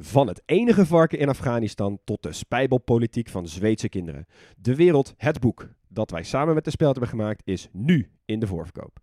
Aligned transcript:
Van 0.00 0.26
het 0.26 0.42
enige 0.44 0.86
varken 0.86 1.18
in 1.18 1.28
Afghanistan 1.28 1.98
tot 2.04 2.22
de 2.22 2.32
spijbelpolitiek 2.32 3.28
van 3.28 3.48
Zweedse 3.48 3.88
kinderen. 3.88 4.26
De 4.56 4.74
Wereld, 4.74 5.14
het 5.16 5.40
boek 5.40 5.68
dat 5.88 6.10
wij 6.10 6.22
samen 6.22 6.54
met 6.54 6.64
de 6.64 6.70
Speld 6.70 6.90
hebben 6.90 7.10
gemaakt, 7.10 7.42
is 7.44 7.68
nu 7.72 8.10
in 8.24 8.40
de 8.40 8.46
voorverkoop. 8.46 8.98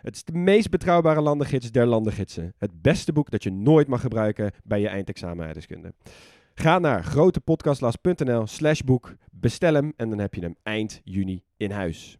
Het 0.00 0.14
is 0.14 0.24
de 0.24 0.32
meest 0.32 0.70
betrouwbare 0.70 1.20
landengids 1.20 1.70
der 1.70 1.86
landengidsen. 1.86 2.54
Het 2.58 2.82
beste 2.82 3.12
boek 3.12 3.30
dat 3.30 3.42
je 3.42 3.50
nooit 3.50 3.88
mag 3.88 4.00
gebruiken 4.00 4.52
bij 4.64 4.80
je 4.80 4.88
eindexamen. 4.88 5.54
Ga 6.54 6.78
naar 6.78 7.04
grotepodcastlas.nl 7.04 8.46
slash 8.46 8.80
boek, 8.80 9.14
bestel 9.30 9.74
hem 9.74 9.92
en 9.96 10.10
dan 10.10 10.18
heb 10.18 10.34
je 10.34 10.40
hem 10.40 10.56
eind 10.62 11.00
juni 11.04 11.42
in 11.56 11.70
huis. 11.70 12.18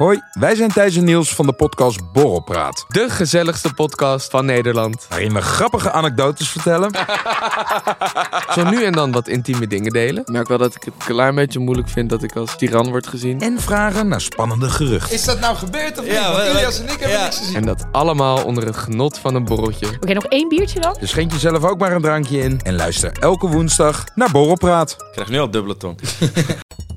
Hoi, 0.00 0.20
wij 0.32 0.54
zijn 0.54 0.72
Thijs 0.72 0.96
en 0.96 1.04
Niels 1.04 1.34
van 1.34 1.46
de 1.46 1.52
podcast 1.52 2.12
Borrelpraat. 2.12 2.84
De 2.88 3.10
gezelligste 3.10 3.74
podcast 3.74 4.30
van 4.30 4.44
Nederland. 4.44 5.06
Waarin 5.08 5.32
we 5.32 5.40
grappige 5.40 5.90
anekdotes 5.90 6.48
vertellen. 6.48 6.90
Zo 8.54 8.70
nu 8.70 8.84
en 8.84 8.92
dan 8.92 9.12
wat 9.12 9.28
intieme 9.28 9.66
dingen 9.66 9.92
delen. 9.92 10.22
Ik 10.22 10.28
merk 10.28 10.48
wel 10.48 10.58
dat 10.58 10.74
ik 10.74 10.82
het 10.82 10.94
een 10.98 11.14
klein 11.14 11.34
beetje 11.34 11.58
moeilijk 11.58 11.88
vind 11.88 12.10
dat 12.10 12.22
ik 12.22 12.36
als 12.36 12.56
tiran 12.56 12.88
word 12.90 13.06
gezien. 13.06 13.40
En 13.40 13.60
vragen 13.60 14.08
naar 14.08 14.20
spannende 14.20 14.70
geruchten. 14.70 15.14
Is 15.14 15.24
dat 15.24 15.40
nou 15.40 15.56
gebeurd 15.56 15.98
of 15.98 16.04
niet? 16.04 16.12
Ja, 16.12 16.32
Want 16.32 16.48
Ilias 16.48 16.80
en 16.80 16.84
ik 16.84 16.98
hebben 16.98 17.18
ja. 17.18 17.22
niks 17.22 17.38
gezien. 17.38 17.56
En 17.56 17.64
dat 17.64 17.84
allemaal 17.92 18.44
onder 18.44 18.64
het 18.64 18.76
genot 18.76 19.18
van 19.18 19.34
een 19.34 19.44
borreltje. 19.44 19.86
Oké, 19.86 20.12
nog 20.12 20.26
één 20.26 20.48
biertje 20.48 20.80
dan? 20.80 20.96
Dus 21.00 21.10
schenk 21.10 21.32
jezelf 21.32 21.64
ook 21.64 21.78
maar 21.78 21.92
een 21.92 22.02
drankje 22.02 22.38
in. 22.38 22.60
En 22.62 22.74
luister 22.74 23.12
elke 23.20 23.46
woensdag 23.46 24.04
naar 24.14 24.30
Borrelpraat. 24.30 24.90
Ik 24.90 25.12
krijg 25.12 25.28
nu 25.28 25.38
al 25.38 25.50
dubbele 25.50 25.76
tong. 25.76 25.98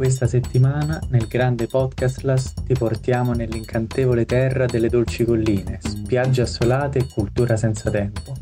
Questa 0.00 0.26
settimana 0.26 0.98
nel 1.10 1.26
grande 1.26 1.66
podcastlas 1.66 2.54
ti 2.64 2.72
portiamo 2.72 3.34
nell'incantevole 3.34 4.24
terra 4.24 4.64
delle 4.64 4.88
dolci 4.88 5.26
colline, 5.26 5.78
spiagge 5.82 6.40
assolate 6.40 7.00
e 7.00 7.06
cultura 7.06 7.54
senza 7.58 7.90
tempo. 7.90 8.34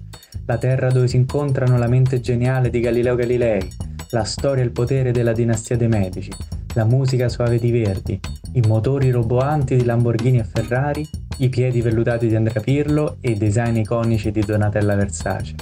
La 0.46 0.56
terra 0.56 0.92
dove 0.92 1.08
si 1.08 1.16
incontrano 1.16 1.76
la 1.76 1.88
mente 1.88 2.20
geniale 2.20 2.70
di 2.70 2.78
Galileo 2.78 3.16
Galilei, 3.16 3.68
la 4.10 4.22
storia 4.22 4.62
e 4.62 4.66
il 4.66 4.70
potere 4.70 5.10
della 5.10 5.32
dinastia 5.32 5.76
dei 5.76 5.88
Medici, 5.88 6.30
la 6.74 6.84
musica 6.84 7.28
suave 7.28 7.58
di 7.58 7.72
Verdi, 7.72 8.20
i 8.52 8.60
motori 8.60 9.10
roboanti 9.10 9.74
di 9.74 9.84
Lamborghini 9.84 10.38
e 10.38 10.44
Ferrari, 10.44 11.04
i 11.38 11.48
piedi 11.48 11.82
vellutati 11.82 12.28
di 12.28 12.36
Andrea 12.36 12.62
Pirlo 12.62 13.16
e 13.20 13.32
i 13.32 13.36
design 13.36 13.78
iconici 13.78 14.30
di 14.30 14.42
Donatella 14.42 14.94
Versace. 14.94 15.56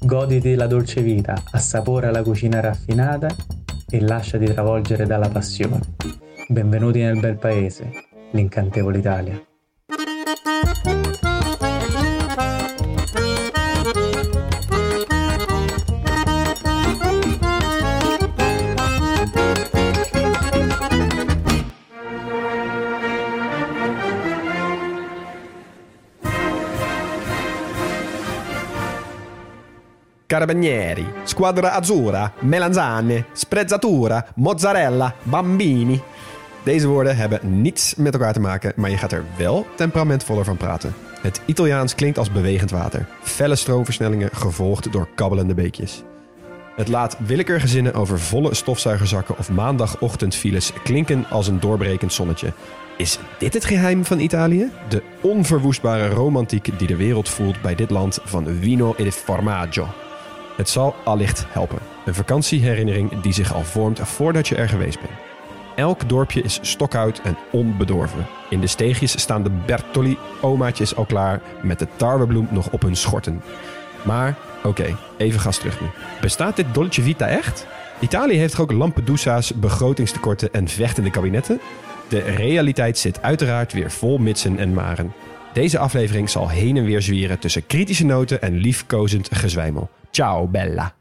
Goditi 0.00 0.56
la 0.56 0.66
dolce 0.66 1.02
vita, 1.02 1.40
assapora 1.52 2.10
la 2.10 2.24
cucina 2.24 2.58
raffinata 2.58 3.28
e 3.88 4.00
lasciati 4.00 4.44
travolgere 4.44 5.06
dalla 5.06 5.28
passione. 5.28 5.80
Benvenuti 6.48 7.00
nel 7.00 7.18
bel 7.18 7.36
paese, 7.36 7.90
l'incantevole 8.32 8.98
Italia. 8.98 9.55
Carabinieri, 30.26 31.06
squadra 31.24 31.68
azzurra, 31.68 32.32
melanzane, 32.40 33.24
sprezzatura, 33.32 34.26
mozzarella, 34.34 35.14
bambini. 35.22 36.00
Deze 36.62 36.86
woorden 36.86 37.16
hebben 37.16 37.62
niets 37.62 37.94
met 37.94 38.12
elkaar 38.12 38.32
te 38.32 38.40
maken, 38.40 38.72
maar 38.76 38.90
je 38.90 38.96
gaat 38.96 39.12
er 39.12 39.24
wel 39.38 39.66
temperamentvoller 39.76 40.44
van 40.44 40.56
praten. 40.56 40.94
Het 41.20 41.40
Italiaans 41.44 41.94
klinkt 41.94 42.18
als 42.18 42.32
bewegend 42.32 42.70
water. 42.70 43.06
Felle 43.22 43.56
stroomversnellingen 43.56 44.30
gevolgd 44.32 44.92
door 44.92 45.08
kabbelende 45.14 45.54
beekjes. 45.54 46.02
Het 46.76 46.88
laat 46.88 47.16
willekeurige 47.26 47.68
zinnen 47.68 47.94
over 47.94 48.20
volle 48.20 48.54
stofzuigerzakken 48.54 49.38
of 49.38 49.50
maandagochtendfiles 49.50 50.72
klinken 50.82 51.26
als 51.30 51.46
een 51.46 51.60
doorbrekend 51.60 52.12
zonnetje. 52.12 52.52
Is 52.96 53.18
dit 53.38 53.54
het 53.54 53.64
geheim 53.64 54.04
van 54.04 54.18
Italië? 54.18 54.70
De 54.88 55.02
onverwoestbare 55.20 56.08
romantiek 56.08 56.78
die 56.78 56.86
de 56.86 56.96
wereld 56.96 57.28
voelt 57.28 57.62
bij 57.62 57.74
dit 57.74 57.90
land 57.90 58.18
van 58.24 58.46
vino 58.60 58.94
e 58.96 59.12
formaggio. 59.12 59.86
Het 60.56 60.68
zal 60.68 60.94
allicht 61.04 61.44
helpen. 61.48 61.78
Een 62.04 62.14
vakantieherinnering 62.14 63.20
die 63.20 63.32
zich 63.32 63.54
al 63.54 63.62
vormt 63.62 64.00
voordat 64.00 64.48
je 64.48 64.54
er 64.54 64.68
geweest 64.68 65.00
bent. 65.00 65.12
Elk 65.76 66.08
dorpje 66.08 66.42
is 66.42 66.58
stokhout 66.62 67.20
en 67.24 67.36
onbedorven. 67.52 68.26
In 68.50 68.60
de 68.60 68.66
steegjes 68.66 69.20
staan 69.20 69.42
de 69.42 69.50
Bertolli-omaatjes 69.66 70.96
al 70.96 71.04
klaar 71.04 71.42
met 71.62 71.78
de 71.78 71.86
tarwebloem 71.96 72.48
nog 72.50 72.70
op 72.70 72.82
hun 72.82 72.96
schorten. 72.96 73.42
Maar, 74.02 74.34
oké, 74.62 74.96
even 75.16 75.40
gas 75.40 75.58
terug 75.58 75.80
nu. 75.80 75.86
Bestaat 76.20 76.56
dit 76.56 76.74
Dolce 76.74 77.02
Vita 77.02 77.28
echt? 77.28 77.66
Italië 78.00 78.36
heeft 78.36 78.58
ook 78.58 78.72
Lampedusa's, 78.72 79.54
begrotingstekorten 79.54 80.52
en 80.52 80.68
vechtende 80.68 81.10
kabinetten? 81.10 81.60
De 82.08 82.18
realiteit 82.20 82.98
zit 82.98 83.22
uiteraard 83.22 83.72
weer 83.72 83.90
vol 83.90 84.18
mitsen 84.18 84.58
en 84.58 84.74
maren. 84.74 85.12
Deze 85.56 85.78
aflevering 85.78 86.30
zal 86.30 86.48
heen 86.48 86.76
en 86.76 86.84
weer 86.84 87.02
zwieren 87.02 87.38
tussen 87.38 87.66
kritische 87.66 88.04
noten 88.04 88.42
en 88.42 88.56
liefkozend 88.56 89.34
gezwijmel. 89.34 89.90
Ciao, 90.10 90.46
Bella. 90.46 90.94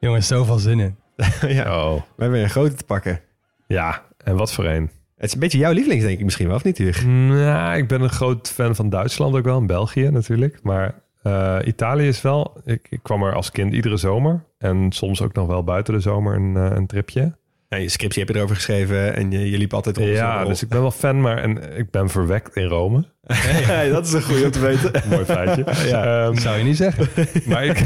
Jongens, 0.00 0.26
zoveel 0.26 0.58
zin 0.58 0.80
in. 0.80 0.96
ja, 1.56 1.84
Oh, 1.84 1.94
we 1.94 2.02
hebben 2.08 2.30
weer 2.30 2.42
een 2.42 2.50
grote 2.50 2.74
te 2.74 2.84
pakken. 2.84 3.20
ja. 3.66 4.02
En 4.24 4.36
wat 4.36 4.52
voor 4.52 4.64
een? 4.64 4.90
Het 5.16 5.26
is 5.26 5.32
een 5.32 5.40
beetje 5.40 5.58
jouw 5.58 5.72
lievelings, 5.72 6.04
denk 6.04 6.18
ik 6.18 6.24
misschien 6.24 6.46
wel, 6.46 6.56
of 6.56 6.64
niet, 6.64 6.78
Huug? 6.78 7.06
Nou, 7.06 7.76
ik 7.76 7.88
ben 7.88 8.00
een 8.00 8.10
groot 8.10 8.50
fan 8.50 8.74
van 8.74 8.90
Duitsland 8.90 9.36
ook 9.36 9.44
wel. 9.44 9.58
En 9.58 9.66
België 9.66 10.10
natuurlijk. 10.10 10.62
Maar 10.62 10.94
eh, 11.22 11.58
Italië 11.64 12.08
is 12.08 12.22
wel... 12.22 12.60
Ik, 12.64 12.86
ik 12.90 13.02
kwam 13.02 13.22
er 13.22 13.34
als 13.34 13.50
kind 13.50 13.72
iedere 13.72 13.96
zomer. 13.96 14.44
En 14.58 14.92
soms 14.92 15.22
ook 15.22 15.32
nog 15.32 15.46
wel 15.46 15.64
buiten 15.64 15.94
de 15.94 16.00
zomer 16.00 16.34
een, 16.34 16.56
eh, 16.56 16.76
een 16.76 16.86
tripje. 16.86 17.38
Je 17.78 17.88
scriptie 17.88 18.20
heb 18.22 18.28
je 18.28 18.36
erover 18.36 18.56
geschreven 18.56 19.14
en 19.14 19.30
je, 19.30 19.50
je 19.50 19.58
liep 19.58 19.74
altijd 19.74 19.96
rond. 19.96 20.08
Ja, 20.08 20.44
dus 20.44 20.62
ik 20.62 20.68
ben 20.68 20.80
wel 20.80 20.90
fan. 20.90 21.20
Maar 21.20 21.38
en, 21.38 21.76
ik 21.76 21.90
ben 21.90 22.08
verwekt 22.08 22.56
in 22.56 22.64
Rome. 22.64 23.04
dat 23.92 24.06
is 24.06 24.12
een 24.12 24.22
goede 24.22 24.44
om 24.44 24.50
te 24.50 24.60
weten. 24.60 24.92
Mooi 25.10 25.24
feitje. 25.24 25.64
Ja. 25.88 26.26
Ehm, 26.26 26.36
Zou 26.36 26.58
je 26.58 26.64
niet 26.64 26.76
zeggen. 26.76 27.08
maar 27.50 27.64
ik, 27.64 27.78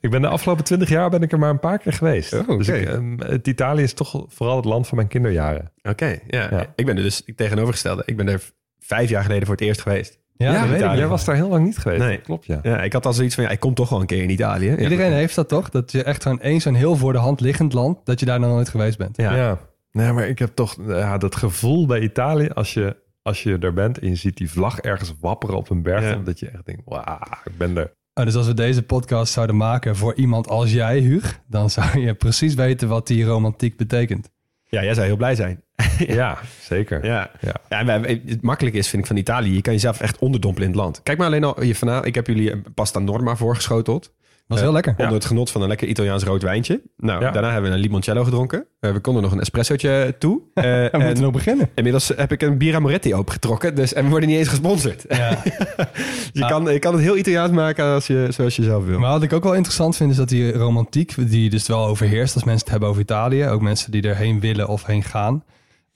ik 0.00 0.10
ben 0.10 0.22
de 0.22 0.28
afgelopen 0.28 0.64
twintig 0.64 0.88
jaar 0.88 1.10
ben 1.10 1.22
ik 1.22 1.32
er 1.32 1.38
maar 1.38 1.50
een 1.50 1.58
paar 1.58 1.78
keer 1.78 1.92
geweest. 1.92 2.32
Oh. 2.32 2.58
Dus 2.58 2.68
ik, 2.68 2.88
ehm, 2.88 3.18
het 3.18 3.46
Italië 3.46 3.82
is 3.82 3.92
toch 3.92 4.24
vooral 4.28 4.56
het 4.56 4.64
land 4.64 4.86
van 4.86 4.96
mijn 4.96 5.08
kinderjaren. 5.08 5.72
Oké, 5.82 6.18
ja. 6.26 6.48
Ja. 6.50 6.72
Ik 6.74 6.86
ben 6.86 6.96
er 6.96 7.02
dus 7.02 7.22
tegenovergestelde. 7.36 8.02
Ik 8.06 8.16
ben 8.16 8.28
er 8.28 8.40
vijf 8.78 9.08
jaar 9.08 9.22
geleden 9.22 9.46
voor 9.46 9.54
het 9.54 9.64
eerst 9.64 9.80
geweest. 9.80 10.18
Ja, 10.36 10.52
Ja, 10.52 10.60
dat 10.60 10.68
weet 10.70 10.80
ik. 10.80 10.94
Jij 10.94 11.06
was 11.06 11.24
daar 11.24 11.34
heel 11.34 11.48
lang 11.48 11.64
niet 11.64 11.78
geweest. 11.78 12.00
Nee. 12.02 12.20
Klopt, 12.20 12.46
ja. 12.46 12.58
Ja, 12.62 12.82
ik 12.82 12.92
had 12.92 13.06
al 13.06 13.12
zoiets 13.12 13.34
van, 13.34 13.44
ja, 13.44 13.50
ik 13.50 13.60
kom 13.60 13.74
toch 13.74 13.88
wel 13.88 14.00
een 14.00 14.06
keer 14.06 14.22
in 14.22 14.30
Italië. 14.30 14.66
Ja. 14.70 14.76
Iedereen 14.76 15.12
heeft 15.12 15.34
dat 15.34 15.48
toch? 15.48 15.68
Dat 15.70 15.92
je 15.92 16.02
echt 16.02 16.22
zo'n 16.22 16.40
één 16.40 16.60
zo'n 16.60 16.74
heel 16.74 16.96
voor 16.96 17.12
de 17.12 17.18
hand 17.18 17.40
liggend 17.40 17.72
land, 17.72 17.98
dat 18.04 18.20
je 18.20 18.26
daar 18.26 18.40
nog 18.40 18.50
nooit 18.50 18.68
geweest 18.68 18.98
bent. 18.98 19.16
Ja. 19.16 19.36
Ja. 19.36 19.58
Nee, 19.92 20.12
maar 20.12 20.28
ik 20.28 20.38
heb 20.38 20.54
toch 20.54 20.76
ja, 20.86 21.18
dat 21.18 21.36
gevoel 21.36 21.86
bij 21.86 22.00
Italië 22.00 22.48
als 22.48 22.74
je, 22.74 22.96
als 23.22 23.42
je 23.42 23.58
er 23.58 23.72
bent 23.72 23.98
en 23.98 24.08
je 24.08 24.14
ziet 24.14 24.36
die 24.36 24.50
vlag 24.50 24.78
ergens 24.80 25.14
wapperen 25.20 25.56
op 25.56 25.70
een 25.70 25.82
berg, 25.82 26.02
Ja. 26.04 26.16
dat 26.24 26.38
je 26.38 26.48
echt 26.48 26.66
denkt, 26.66 26.82
wauw, 26.84 27.18
ik 27.44 27.58
ben 27.58 27.76
er. 27.76 27.92
Oh, 28.14 28.24
dus 28.24 28.34
als 28.34 28.46
we 28.46 28.54
deze 28.54 28.82
podcast 28.82 29.32
zouden 29.32 29.56
maken 29.56 29.96
voor 29.96 30.14
iemand 30.14 30.48
als 30.48 30.72
jij, 30.72 30.98
Huug, 30.98 31.40
dan 31.46 31.70
zou 31.70 31.98
je 32.00 32.14
precies 32.14 32.54
weten 32.54 32.88
wat 32.88 33.06
die 33.06 33.24
romantiek 33.24 33.76
betekent. 33.76 34.30
Ja, 34.68 34.82
jij 34.82 34.94
zou 34.94 35.06
heel 35.06 35.16
blij 35.16 35.34
zijn. 35.34 35.62
Ja, 35.98 36.38
zeker. 36.62 37.04
Ja. 37.04 37.30
Ja. 37.40 37.84
Ja, 37.84 38.00
het 38.00 38.42
makkelijke 38.42 38.78
is, 38.78 38.88
vind 38.88 39.02
ik, 39.02 39.08
van 39.08 39.16
Italië. 39.16 39.54
Je 39.54 39.62
kan 39.62 39.72
jezelf 39.72 40.00
echt 40.00 40.18
onderdompelen 40.18 40.68
in 40.68 40.74
het 40.74 40.82
land. 40.82 41.00
Kijk 41.02 41.18
maar 41.18 41.26
alleen 41.26 41.44
al, 41.44 41.62
je 41.62 41.74
vanavond, 41.74 42.06
ik 42.06 42.14
heb 42.14 42.26
jullie 42.26 42.52
een 42.52 42.64
pasta 42.74 42.98
norma 42.98 43.36
voorgeschoteld. 43.36 44.12
Was 44.46 44.58
Eh, 44.58 44.64
heel 44.64 44.72
lekker. 44.72 44.94
Onder 44.98 45.14
het 45.14 45.24
genot 45.24 45.50
van 45.50 45.62
een 45.62 45.68
lekker 45.68 45.88
Italiaans 45.88 46.24
rood 46.24 46.42
wijntje. 46.42 46.80
Nou, 46.96 47.20
daarna 47.32 47.52
hebben 47.52 47.70
we 47.70 47.76
een 47.76 47.82
limoncello 47.82 48.24
gedronken. 48.24 48.66
Eh, 48.80 48.92
we 48.92 49.00
konden 49.00 49.22
nog 49.22 49.32
een 49.32 49.40
espressootje 49.40 50.14
toe. 50.18 50.40
Eh, 50.54 50.62
We 50.62 50.88
en 50.90 51.04
moeten 51.04 51.22
nog 51.22 51.32
beginnen. 51.32 51.70
inmiddels 51.74 52.12
heb 52.16 52.32
ik 52.32 52.42
een 52.42 52.58
Bira 52.58 52.78
Moretti 52.78 53.14
opengetrokken. 53.14 53.74
Dus, 53.74 53.92
en 53.92 54.04
we 54.04 54.10
worden 54.10 54.28
niet 54.28 54.38
eens 54.38 54.48
gesponsord. 54.48 55.04
Ja. 55.08 55.38
je, 56.32 56.46
kan, 56.46 56.64
je 56.72 56.78
kan 56.78 56.92
het 56.92 57.02
heel 57.02 57.16
Italiaans 57.16 57.50
maken 57.52 57.84
als 57.84 58.06
je, 58.06 58.26
zoals 58.30 58.56
je 58.56 58.62
zelf 58.62 58.84
wil. 58.84 58.98
Maar 58.98 59.10
wat 59.10 59.22
ik 59.22 59.32
ook 59.32 59.42
wel 59.44 59.54
interessant 59.54 59.96
vind, 59.96 60.10
is 60.10 60.16
dat 60.16 60.28
die 60.28 60.52
romantiek, 60.52 61.14
die 61.18 61.50
dus 61.50 61.66
wel 61.66 61.86
overheerst 61.86 62.34
als 62.34 62.44
mensen 62.44 62.62
het 62.62 62.70
hebben 62.70 62.88
over 62.88 63.02
Italië, 63.02 63.46
ook 63.48 63.60
mensen 63.60 63.90
die 63.90 64.02
erheen 64.02 64.40
willen 64.40 64.68
of 64.68 64.84
heen 64.86 65.02
gaan, 65.02 65.44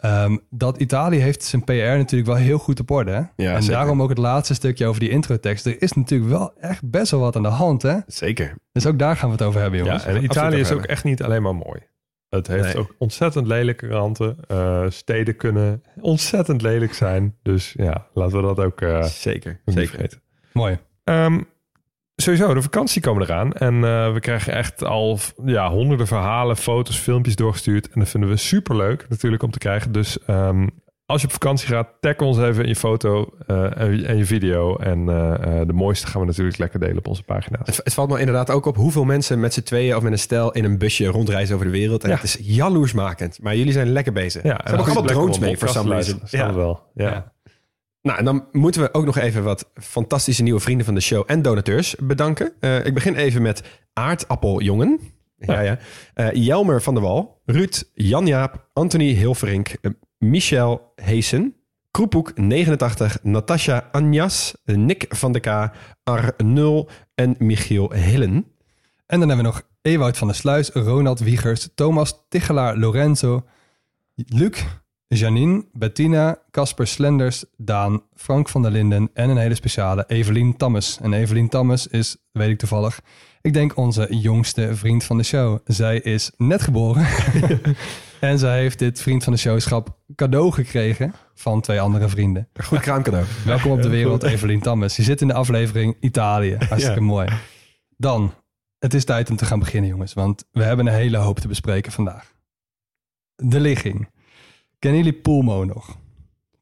ehm, 0.01 0.37
dat 0.51 0.79
Italië 0.79 1.19
heeft 1.19 1.43
zijn 1.45 1.65
PR 1.65 1.73
natuurlijk 1.73 2.27
wel 2.31 2.37
heel 2.39 2.59
goed 2.59 2.81
op 2.81 2.91
orde. 2.91 3.11
Hè? 3.11 3.23
Ja, 3.45 3.55
en 3.55 3.63
zeker. 3.63 3.77
daarom 3.77 4.03
ook 4.03 4.09
het 4.09 4.19
laatste 4.19 4.55
stukje 4.55 4.87
over 4.87 5.01
die 5.01 5.11
introtekst. 5.11 5.67
Er 5.67 5.83
is 5.83 5.93
natuurlijk 5.93 6.31
wel 6.31 6.53
echt 6.61 6.91
best 6.91 7.11
wel 7.11 7.21
wat 7.21 7.37
aan 7.37 7.43
de 7.43 7.49
hand, 7.49 7.83
hè? 7.83 7.97
Zeker. 8.07 8.55
Dus 8.73 8.87
ook 8.87 8.99
daar 8.99 9.17
gaan 9.17 9.29
we 9.29 9.35
het 9.35 9.45
over 9.45 9.61
hebben, 9.61 9.79
jongens. 9.79 10.03
Ja, 10.05 10.09
en 10.09 10.25
Italië 10.25 10.59
is 10.61 10.73
ook 10.73 10.85
echt 10.85 11.05
niet 11.05 11.23
alleen 11.23 11.43
maar 11.43 11.55
mooi. 11.55 11.81
Het 12.29 12.47
heeft 12.47 12.65
Nee. 12.65 12.77
ook 12.79 12.95
ontzettend 12.99 13.47
lelijke 13.47 13.89
kanten. 13.89 14.37
Eh, 14.49 14.85
steden 14.89 15.37
kunnen 15.37 15.83
ontzettend 16.01 16.63
lelijk 16.63 16.95
zijn. 16.95 17.37
Dus 17.43 17.73
ja, 17.77 18.07
laten 18.15 18.37
we 18.37 18.43
dat 18.43 18.59
ook 18.59 18.81
eh, 18.81 19.03
Zeker. 19.03 19.61
niet 19.65 19.75
Zeker. 19.77 19.91
vergeten. 19.91 20.23
Mooi. 20.53 20.79
Ehm, 21.05 21.41
sowieso, 22.21 22.55
de 22.55 22.63
vakantie 22.63 23.03
komen 23.03 23.23
eraan. 23.23 23.53
En 23.53 23.75
eh, 23.75 24.13
we 24.13 24.21
krijgen 24.21 24.53
echt 24.53 24.85
al 24.85 25.19
ja, 25.45 25.71
honderden 25.71 26.07
verhalen, 26.07 26.57
foto's, 26.57 26.99
filmpjes 26.99 27.37
doorgestuurd. 27.37 27.89
En 27.89 28.01
dat 28.01 28.09
vinden 28.09 28.31
we 28.31 28.37
superleuk 28.37 29.07
natuurlijk 29.09 29.43
om 29.43 29.51
te 29.51 29.59
krijgen. 29.59 29.93
Dus 29.93 30.19
ehm, 30.27 30.67
als 31.07 31.21
je 31.21 31.27
op 31.27 31.33
vakantie 31.33 31.69
gaat, 31.69 31.89
tag 32.01 32.17
ons 32.17 32.39
even 32.39 32.63
in 32.63 32.69
je 32.69 32.77
foto 32.77 33.29
uh, 33.47 33.81
en, 33.81 34.05
en, 34.05 34.17
je 34.17 34.25
video. 34.25 34.77
En 34.77 35.01
uh, 35.01 35.61
de 35.67 35.73
mooiste 35.73 36.07
gaan 36.07 36.21
we 36.21 36.27
natuurlijk 36.27 36.59
lekker 36.59 36.81
delen 36.81 36.99
op 36.99 37.07
onze 37.07 37.23
pagina's. 37.23 37.67
Het, 37.67 37.81
het, 37.85 37.95
valt 37.95 38.11
me 38.11 38.19
inderdaad 38.19 38.51
ook 38.51 38.67
op 38.67 38.77
hoeveel 38.77 39.05
mensen 39.05 39.41
met 39.41 39.55
z'n 39.55 39.63
tweeën 39.63 39.97
of 39.97 40.03
met 40.03 40.13
een 40.13 40.19
stel 40.19 40.53
in 40.53 40.65
een 40.65 40.79
busje 40.79 41.07
rondreizen 41.07 41.55
over 41.55 41.67
de 41.67 41.73
wereld. 41.73 42.05
En 42.05 42.11
ja. 42.11 42.15
het 42.15 42.25
is 42.25 42.39
jaloersmakend. 42.41 43.39
Maar 43.43 43.57
jullie 43.57 43.73
zijn 43.73 43.89
lekker 43.89 44.13
bezig. 44.13 44.43
Ja, 44.43 44.49
Ze 44.49 44.63
hebben 44.63 44.81
ook 44.81 44.87
allemaal 44.87 45.13
drones 45.13 45.39
mee 45.39 45.59
voor. 45.59 45.69
Ja. 46.31 46.55
wel. 46.55 46.83
ja. 46.95 47.33
Nou, 48.03 48.19
en 48.19 48.25
dan 48.25 48.47
moeten 48.53 48.83
we 48.83 48.95
ook 48.95 49.05
nog 49.05 49.19
even 49.19 49.43
wat 49.43 49.71
fantastische 49.75 50.43
nieuwe 50.43 50.61
vrienden 50.61 50.85
van 50.85 50.95
de 50.95 51.01
show 51.01 51.25
en 51.27 51.43
donateurs 51.43 51.97
bedanken. 51.97 52.53
Uh, 52.61 52.87
ik 52.87 52.95
begin 52.95 53.15
even 53.15 53.43
met 53.43 53.63
Aardappeljongen. 53.93 55.01
Ja, 55.37 55.61
ja. 55.61 55.79
Uh, 56.15 56.33
Jelmer 56.33 56.83
van 56.83 56.95
der 56.95 57.03
Wal, 57.03 57.41
Ruud, 57.45 57.83
Jan-Jaap, 57.95 58.69
Anthony 58.73 59.13
Hilverink, 59.13 59.77
uh, 59.81 59.93
Michel 60.19 60.93
Heesen, 60.95 61.55
Kroepoek 61.91 62.39
89, 62.39 63.19
Natasha 63.23 63.89
Anjas, 63.93 64.55
Nick 64.65 65.07
van 65.09 65.33
de 65.33 65.41
K, 65.41 65.73
Ar0 66.11 66.93
en 67.15 67.35
Michiel 67.39 67.93
Hillen. 67.93 68.33
En 69.07 69.19
dan 69.21 69.29
hebben 69.29 69.37
we 69.37 69.43
nog 69.53 69.63
Ewout 69.83 70.19
van 70.19 70.27
der 70.27 70.37
Sluis, 70.37 70.69
Ronald 70.69 71.19
Wiegers, 71.19 71.69
Thomas 71.75 72.27
Tichelaar, 72.29 72.77
Lorenzo, 72.77 73.47
Luc, 74.15 74.65
Janine, 75.19 75.65
Bettina, 75.73 76.39
Casper 76.51 76.87
Slenders, 76.87 77.45
Daan, 77.57 78.03
Frank 78.15 78.49
van 78.49 78.63
der 78.63 78.71
Linden 78.71 79.11
en 79.15 79.31
een 79.31 79.37
hele 79.37 79.55
speciale 79.55 80.05
Evelien 80.07 80.57
Tammes. 80.57 80.99
En 81.03 81.13
Evelien 81.13 81.49
Tammes 81.49 81.87
is, 81.87 82.17
weet 82.33 82.49
ik 82.49 82.59
toevallig, 82.59 83.01
ik 83.41 83.53
denk 83.53 83.77
onze 83.77 84.07
jongste 84.11 84.77
vriend 84.77 85.05
van 85.05 85.17
de 85.17 85.23
show. 85.23 85.59
Zij 85.65 86.01
is 86.01 86.31
net 86.37 86.63
geboren 86.63 87.07
en 88.21 88.39
zij 88.39 88.61
heeft 88.61 88.79
dit 88.79 89.01
vriend 89.01 89.25
van 89.25 89.33
de 89.33 89.39
showschap 89.39 89.97
cadeau 90.15 90.53
gekregen 90.53 91.15
van 91.35 91.61
twee 91.61 91.81
andere 91.81 92.09
vrienden. 92.09 92.49
Goed 92.65 92.81
kraamcadeau. 92.81 93.27
Welkom 93.45 93.71
op 93.71 93.83
de 93.83 93.89
wereld, 93.89 94.23
Evelien 94.23 94.61
Tammes. 94.61 94.97
Je 94.97 95.03
zit 95.03 95.21
in 95.21 95.29
de 95.29 95.35
aflevering 95.35 95.97
Italië. 96.01 96.57
Hartstikke 96.69 97.01
mooi. 97.01 97.29
Dan, 97.97 98.35
het 98.79 98.95
is 98.95 99.05
tijd 99.05 99.31
om 99.31 99.37
te 99.37 99.45
gaan 99.45 99.59
beginnen 99.59 99.91
jongens, 99.91 100.13
want 100.13 100.45
we 100.53 100.63
hebben 100.63 100.87
een 100.87 100.95
hele 100.95 101.17
hoop 101.17 101.39
te 101.39 101.49
bespreken 101.49 101.93
vandaag. 101.93 102.35
De 103.35 103.61
ligging. 103.61 104.09
Kennen 104.81 105.05
jullie 105.05 105.21
Pulmo 105.21 105.65
nog? 105.65 105.97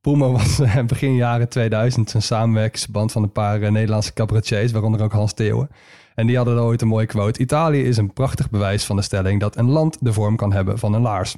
Pulmo 0.00 0.32
was 0.32 0.60
uh, 0.60 0.84
begin 0.86 1.14
jaren 1.14 1.48
2000 1.48 2.14
een 2.14 2.22
samenwerkingsverband 2.22 3.12
van 3.12 3.22
een 3.22 3.32
paar 3.32 3.60
uh, 3.60 3.70
Nederlandse 3.70 4.12
cabaretiers, 4.12 4.72
waaronder 4.72 5.02
ook 5.02 5.12
Hans 5.12 5.32
Theeuwen. 5.32 5.70
En 6.14 6.26
die 6.26 6.36
hadden 6.36 6.62
ooit 6.62 6.82
een 6.82 6.88
mooie 6.88 7.06
quote. 7.06 7.40
Italië 7.40 7.82
is 7.82 7.96
een 7.96 8.12
prachtig 8.12 8.50
bewijs 8.50 8.84
van 8.84 8.96
de 8.96 9.02
stelling 9.02 9.40
dat 9.40 9.56
een 9.56 9.68
land 9.68 9.96
de 10.00 10.12
vorm 10.12 10.36
kan 10.36 10.52
hebben 10.52 10.78
van 10.78 10.92
een 10.92 11.00
laars. 11.00 11.34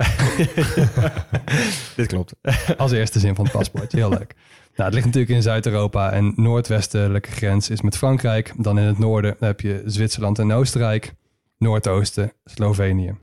Dit 1.97 2.07
klopt. 2.07 2.35
Als 2.77 2.93
eerste 2.93 3.19
zin 3.19 3.35
van 3.35 3.45
het 3.45 3.55
paspoort. 3.55 3.93
Heel 3.93 4.11
leuk. 4.11 4.35
Nou, 4.77 4.85
het 4.85 4.95
ligt 4.95 5.07
natuurlijk 5.07 5.33
in 5.33 5.43
Zuid-Europa 5.43 6.13
en 6.13 6.33
noordwestelijke 6.37 7.31
grens 7.31 7.71
is 7.71 7.81
met 7.81 7.97
Frankrijk. 7.97 8.53
Dan 8.57 8.79
in 8.79 8.85
het 8.85 8.99
noorden 8.99 9.37
heb 9.39 9.61
je 9.61 9.83
Zwitserland 9.87 10.39
en 10.39 10.53
Oostenrijk. 10.53 11.15
Noordoosten 11.59 12.33
Slovenië. 12.45 13.15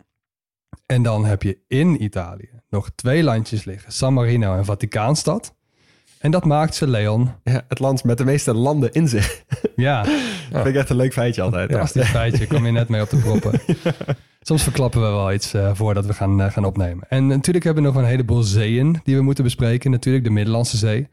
En 0.85 1.03
dan 1.03 1.25
heb 1.25 1.43
je 1.43 1.57
in 1.67 2.03
Italië 2.03 2.56
nog 2.69 2.89
twee 2.95 3.23
landjes 3.23 3.65
liggen. 3.65 3.91
San 3.91 4.13
Marino 4.13 4.55
en 4.55 4.65
Vaticaanstad. 4.65 5.55
En 6.19 6.31
dat 6.31 6.45
maakt 6.45 6.75
ze, 6.75 6.87
Leon. 6.87 7.31
Ja, 7.43 7.65
het 7.67 7.79
land 7.79 8.03
met 8.03 8.17
de 8.17 8.25
meeste 8.25 8.53
landen 8.53 8.91
in 8.91 9.07
zich. 9.07 9.35
Ja. 9.75 10.03
Dat 10.03 10.11
vind 10.51 10.65
ik 10.65 10.75
echt 10.75 10.89
een 10.89 10.95
leuk 10.95 11.13
feitje 11.13 11.41
altijd. 11.41 11.69
Ja, 11.69 12.05
feitje. 12.05 12.47
Kom 12.47 12.65
je 12.65 12.71
net 12.71 12.87
mee 12.87 13.01
op 13.01 13.09
de 13.09 13.17
proppen. 13.17 13.59
Soms 14.41 14.63
verklappen 14.63 15.01
we 15.01 15.07
wel 15.07 15.33
iets 15.33 15.53
uh, 15.53 15.71
voordat 15.73 16.05
we 16.05 16.13
gaan, 16.13 16.41
uh, 16.41 16.51
gaan 16.51 16.65
opnemen. 16.65 17.05
En 17.09 17.27
natuurlijk 17.27 17.65
hebben 17.65 17.83
we 17.83 17.89
nog 17.89 17.99
een 17.99 18.07
heleboel 18.07 18.41
zeeën 18.41 18.99
die 19.03 19.15
we 19.15 19.21
moeten 19.21 19.43
bespreken. 19.43 19.91
Natuurlijk 19.91 20.25
de 20.25 20.31
Middellandse 20.31 20.77
Zee. 20.77 21.07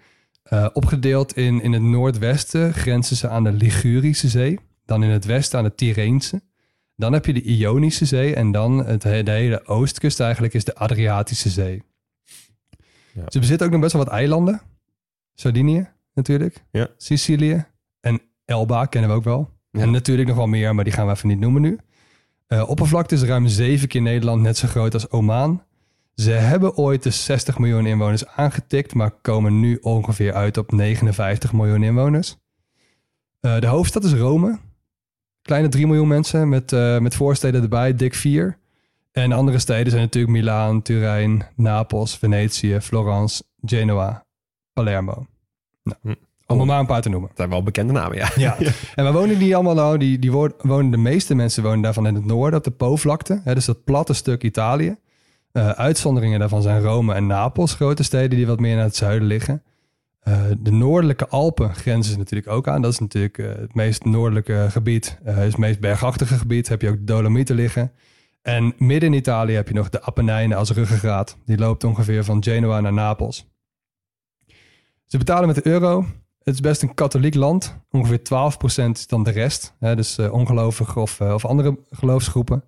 Uh, 0.52 0.66
opgedeeld 0.72 1.36
in, 1.36 1.62
in 1.62 1.72
het 1.72 1.82
noordwesten 1.82 2.74
grenzen 2.74 3.16
ze 3.16 3.28
aan 3.28 3.44
de 3.44 3.52
Ligurische 3.52 4.28
Zee. 4.28 4.58
Dan 4.84 5.02
in 5.02 5.10
het 5.10 5.24
westen 5.24 5.58
aan 5.58 5.64
de 5.64 5.74
Tyreense. 5.74 6.42
Dan 6.96 7.12
heb 7.12 7.26
je 7.26 7.32
de 7.32 7.42
Ionische 7.42 8.04
Zee 8.04 8.34
en 8.34 8.52
dan 8.52 8.86
het, 8.86 9.02
de 9.02 9.30
hele 9.30 9.66
oostkust 9.66 10.20
eigenlijk 10.20 10.54
is 10.54 10.64
de 10.64 10.74
Adriatische 10.74 11.50
Zee. 11.50 11.82
Ja. 13.12 13.24
Ze 13.28 13.38
bezitten 13.38 13.66
ook 13.66 13.72
nog 13.72 13.80
best 13.80 13.92
wel 13.92 14.04
wat 14.04 14.12
eilanden. 14.12 14.60
Sardinië 15.34 15.88
natuurlijk. 16.14 16.64
Ja. 16.70 16.88
Sicilië. 16.96 17.64
En 18.00 18.20
Elba 18.44 18.84
kennen 18.84 19.10
we 19.10 19.16
ook 19.16 19.24
wel. 19.24 19.50
Ja. 19.70 19.80
En 19.80 19.90
natuurlijk 19.90 20.28
nog 20.28 20.36
wel 20.36 20.46
meer, 20.46 20.74
maar 20.74 20.84
die 20.84 20.92
gaan 20.92 21.06
we 21.06 21.12
even 21.12 21.28
niet 21.28 21.40
noemen 21.40 21.62
nu. 21.62 21.78
Uh, 22.48 22.68
oppervlakte 22.68 23.14
is 23.14 23.22
ruim 23.22 23.46
zeven 23.46 23.88
keer 23.88 24.02
Nederland 24.02 24.42
net 24.42 24.56
zo 24.56 24.68
groot 24.68 24.94
als 24.94 25.10
Oman. 25.10 25.62
Ze 26.14 26.30
hebben 26.30 26.76
ooit 26.76 27.02
de 27.02 27.10
60 27.10 27.58
miljoen 27.58 27.86
inwoners 27.86 28.26
aangetikt, 28.26 28.94
maar 28.94 29.10
komen 29.10 29.60
nu 29.60 29.78
ongeveer 29.80 30.34
uit 30.34 30.56
op 30.56 30.72
59 30.72 31.52
miljoen 31.52 31.82
inwoners. 31.82 32.36
Uh, 33.40 33.58
de 33.58 33.66
hoofdstad 33.66 34.04
is 34.04 34.12
Rome. 34.12 34.58
Kleine 35.44 35.68
3 35.68 35.86
miljoen 35.86 36.08
mensen 36.08 36.48
met, 36.48 36.72
uh, 36.72 36.98
met 36.98 37.14
voorsteden 37.14 37.62
erbij, 37.62 37.94
dik 37.94 38.14
4. 38.14 38.58
En 39.12 39.32
andere 39.32 39.58
steden 39.58 39.90
zijn 39.90 40.02
natuurlijk 40.02 40.32
Milaan, 40.32 40.82
Turijn, 40.82 41.46
Napels, 41.56 42.18
Venetië, 42.18 42.80
Florence, 42.80 43.42
Genoa, 43.64 44.24
Palermo. 44.72 45.26
Nou, 45.82 45.96
hm. 46.02 46.14
Om 46.46 46.66
maar 46.66 46.80
een 46.80 46.86
paar 46.86 47.02
te 47.02 47.08
noemen. 47.08 47.28
Dat 47.28 47.38
zijn 47.38 47.50
wel 47.50 47.62
bekende 47.62 47.92
namen, 47.92 48.16
ja. 48.16 48.30
ja. 48.36 48.56
En 48.94 49.04
waar 49.04 49.12
wonen 49.12 49.38
die 49.38 49.54
allemaal 49.54 49.74
nou? 49.74 49.98
Die, 49.98 50.18
die 50.18 50.32
wonen, 50.32 50.90
de 50.90 50.96
meeste 50.96 51.34
mensen 51.34 51.62
wonen 51.62 51.80
daarvan 51.80 52.06
in 52.06 52.14
het 52.14 52.24
noorden, 52.24 52.58
op 52.58 52.64
de 52.64 52.70
Po-vlakte. 52.70 53.40
Dus 53.44 53.64
dat 53.64 53.84
platte 53.84 54.12
stuk 54.12 54.42
Italië. 54.42 54.96
Uh, 55.52 55.68
uitzonderingen 55.68 56.38
daarvan 56.38 56.62
zijn 56.62 56.82
Rome 56.82 57.14
en 57.14 57.26
Napels, 57.26 57.74
grote 57.74 58.02
steden 58.02 58.36
die 58.36 58.46
wat 58.46 58.60
meer 58.60 58.74
naar 58.74 58.84
het 58.84 58.96
zuiden 58.96 59.28
liggen. 59.28 59.62
Uh, 60.24 60.44
de 60.58 60.72
noordelijke 60.72 61.28
Alpen 61.28 61.74
grenzen 61.74 62.12
ze 62.12 62.18
natuurlijk 62.18 62.52
ook 62.52 62.68
aan. 62.68 62.82
Dat 62.82 62.92
is 62.92 62.98
natuurlijk 62.98 63.38
uh, 63.38 63.48
het 63.54 63.74
meest 63.74 64.04
noordelijke 64.04 64.66
gebied. 64.70 65.18
Is 65.24 65.34
het 65.34 65.56
meest 65.56 65.80
bergachtige 65.80 66.34
gebied. 66.34 66.68
Heb 66.68 66.82
je 66.82 66.88
ook 66.88 66.96
de 66.96 67.04
Dolomieten 67.04 67.54
liggen. 67.54 67.92
En 68.42 68.74
midden 68.78 69.12
in 69.12 69.18
Italië 69.18 69.54
heb 69.54 69.68
je 69.68 69.74
nog 69.74 69.88
de 69.88 70.02
Apennijnen 70.02 70.58
als 70.58 70.70
ruggengraat. 70.70 71.36
Die 71.44 71.58
loopt 71.58 71.84
ongeveer 71.84 72.24
van 72.24 72.42
Genoa 72.42 72.80
naar 72.80 72.92
Napels. 72.92 73.46
Ze 75.06 75.18
betalen 75.18 75.46
met 75.46 75.56
de 75.56 75.66
euro. 75.66 76.06
Het 76.42 76.54
is 76.54 76.60
best 76.60 76.82
een 76.82 76.94
katholiek 76.94 77.34
land. 77.34 77.78
Ongeveer 77.90 78.18
12% 78.88 78.90
is 78.90 79.06
dan 79.06 79.22
de 79.22 79.30
rest. 79.30 79.74
Hè, 79.78 79.96
dus 79.96 80.18
ongelovig 80.18 80.96
of, 80.96 81.20
of 81.20 81.44
andere 81.44 81.78
geloofsgroepen. 81.90 82.64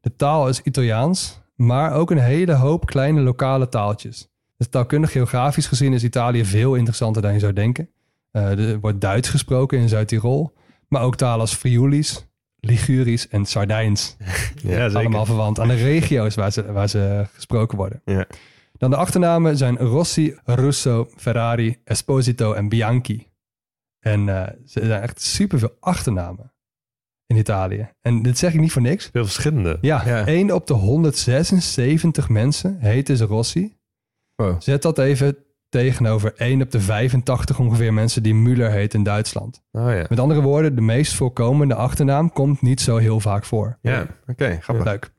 De 0.00 0.16
taal 0.16 0.48
is 0.48 0.62
Italiaans, 0.62 1.40
maar 1.54 1.92
ook 1.92 2.10
een 2.10 2.18
hele 2.18 2.54
hoop 2.54 2.86
kleine 2.86 3.20
lokale 3.20 3.68
taaltjes. 3.68 4.28
Dus 4.56 4.68
taalkundig 4.68 5.12
geografisch 5.12 5.66
gezien 5.66 5.92
is 5.92 6.04
Italië 6.04 6.44
veel 6.44 6.74
interessanter 6.74 7.22
dan 7.22 7.32
je 7.32 7.38
zou 7.38 7.52
denken. 7.52 7.90
Uh, 8.32 8.70
er 8.70 8.80
wordt 8.80 9.00
Duits 9.00 9.28
gesproken 9.28 9.78
in 9.78 9.88
Zuid-Tirol, 9.88 10.52
maar 10.88 11.02
ook 11.02 11.16
talen 11.16 11.40
als 11.40 11.54
Friulisch, 11.54 12.26
Ligurisch 12.60 13.28
en 13.28 13.46
Sardijns. 13.46 14.16
ja, 14.62 14.86
Allemaal 14.86 15.26
verwant 15.26 15.60
aan 15.60 15.68
de 15.68 15.74
regio's 15.74 16.34
waar 16.34 16.52
ze, 16.52 16.72
waar 16.72 16.88
ze 16.88 17.26
gesproken 17.32 17.76
worden. 17.76 18.02
Ja. 18.04 18.26
Dan 18.72 18.90
de 18.90 18.96
achternamen 18.96 19.56
zijn 19.56 19.76
Rossi, 19.76 20.38
Russo, 20.44 21.08
Ferrari, 21.16 21.76
Esposito 21.84 22.52
en 22.52 22.68
Bianchi. 22.68 23.26
En 24.00 24.26
uh, 24.26 24.36
er 24.36 24.58
zijn 24.64 25.02
echt 25.02 25.22
superveel 25.22 25.76
achternamen 25.80 26.52
in 27.26 27.36
Italië. 27.36 27.88
En 28.00 28.22
dit 28.22 28.38
zeg 28.38 28.54
ik 28.54 28.60
niet 28.60 28.72
voor 28.72 28.82
niks. 28.82 29.08
Veel 29.12 29.24
verschillende. 29.24 29.78
Ja, 29.80 30.02
ja. 30.06 30.26
1 30.26 30.50
op 30.50 30.66
de 30.66 30.74
176 30.74 32.28
mensen 32.28 32.76
heet 32.80 33.06
dus 33.06 33.20
Rossi. 33.20 33.75
Wow. 34.36 34.60
Zet 34.60 34.82
dat 34.82 34.98
even 34.98 35.36
tegenover 35.68 36.34
1 36.36 36.62
op 36.62 36.70
de 36.70 36.80
85 36.80 37.58
ongeveer 37.58 37.92
mensen 37.92 38.22
die 38.22 38.34
Müller 38.34 38.70
heet 38.70 38.94
in 38.94 39.02
Duitsland. 39.02 39.62
Oh, 39.72 39.90
ja. 39.90 40.06
Met 40.08 40.20
andere 40.20 40.40
woorden, 40.40 40.74
de 40.74 40.80
meest 40.80 41.14
voorkomende 41.14 41.74
achternaam 41.74 42.32
komt 42.32 42.62
niet 42.62 42.80
zo 42.80 42.96
heel 42.96 43.20
vaak 43.20 43.44
voor. 43.44 43.78
Ja, 43.80 44.02
oké, 44.02 44.12
okay, 44.26 44.60
grappig. 44.60 44.84
Leuk. 44.84 45.10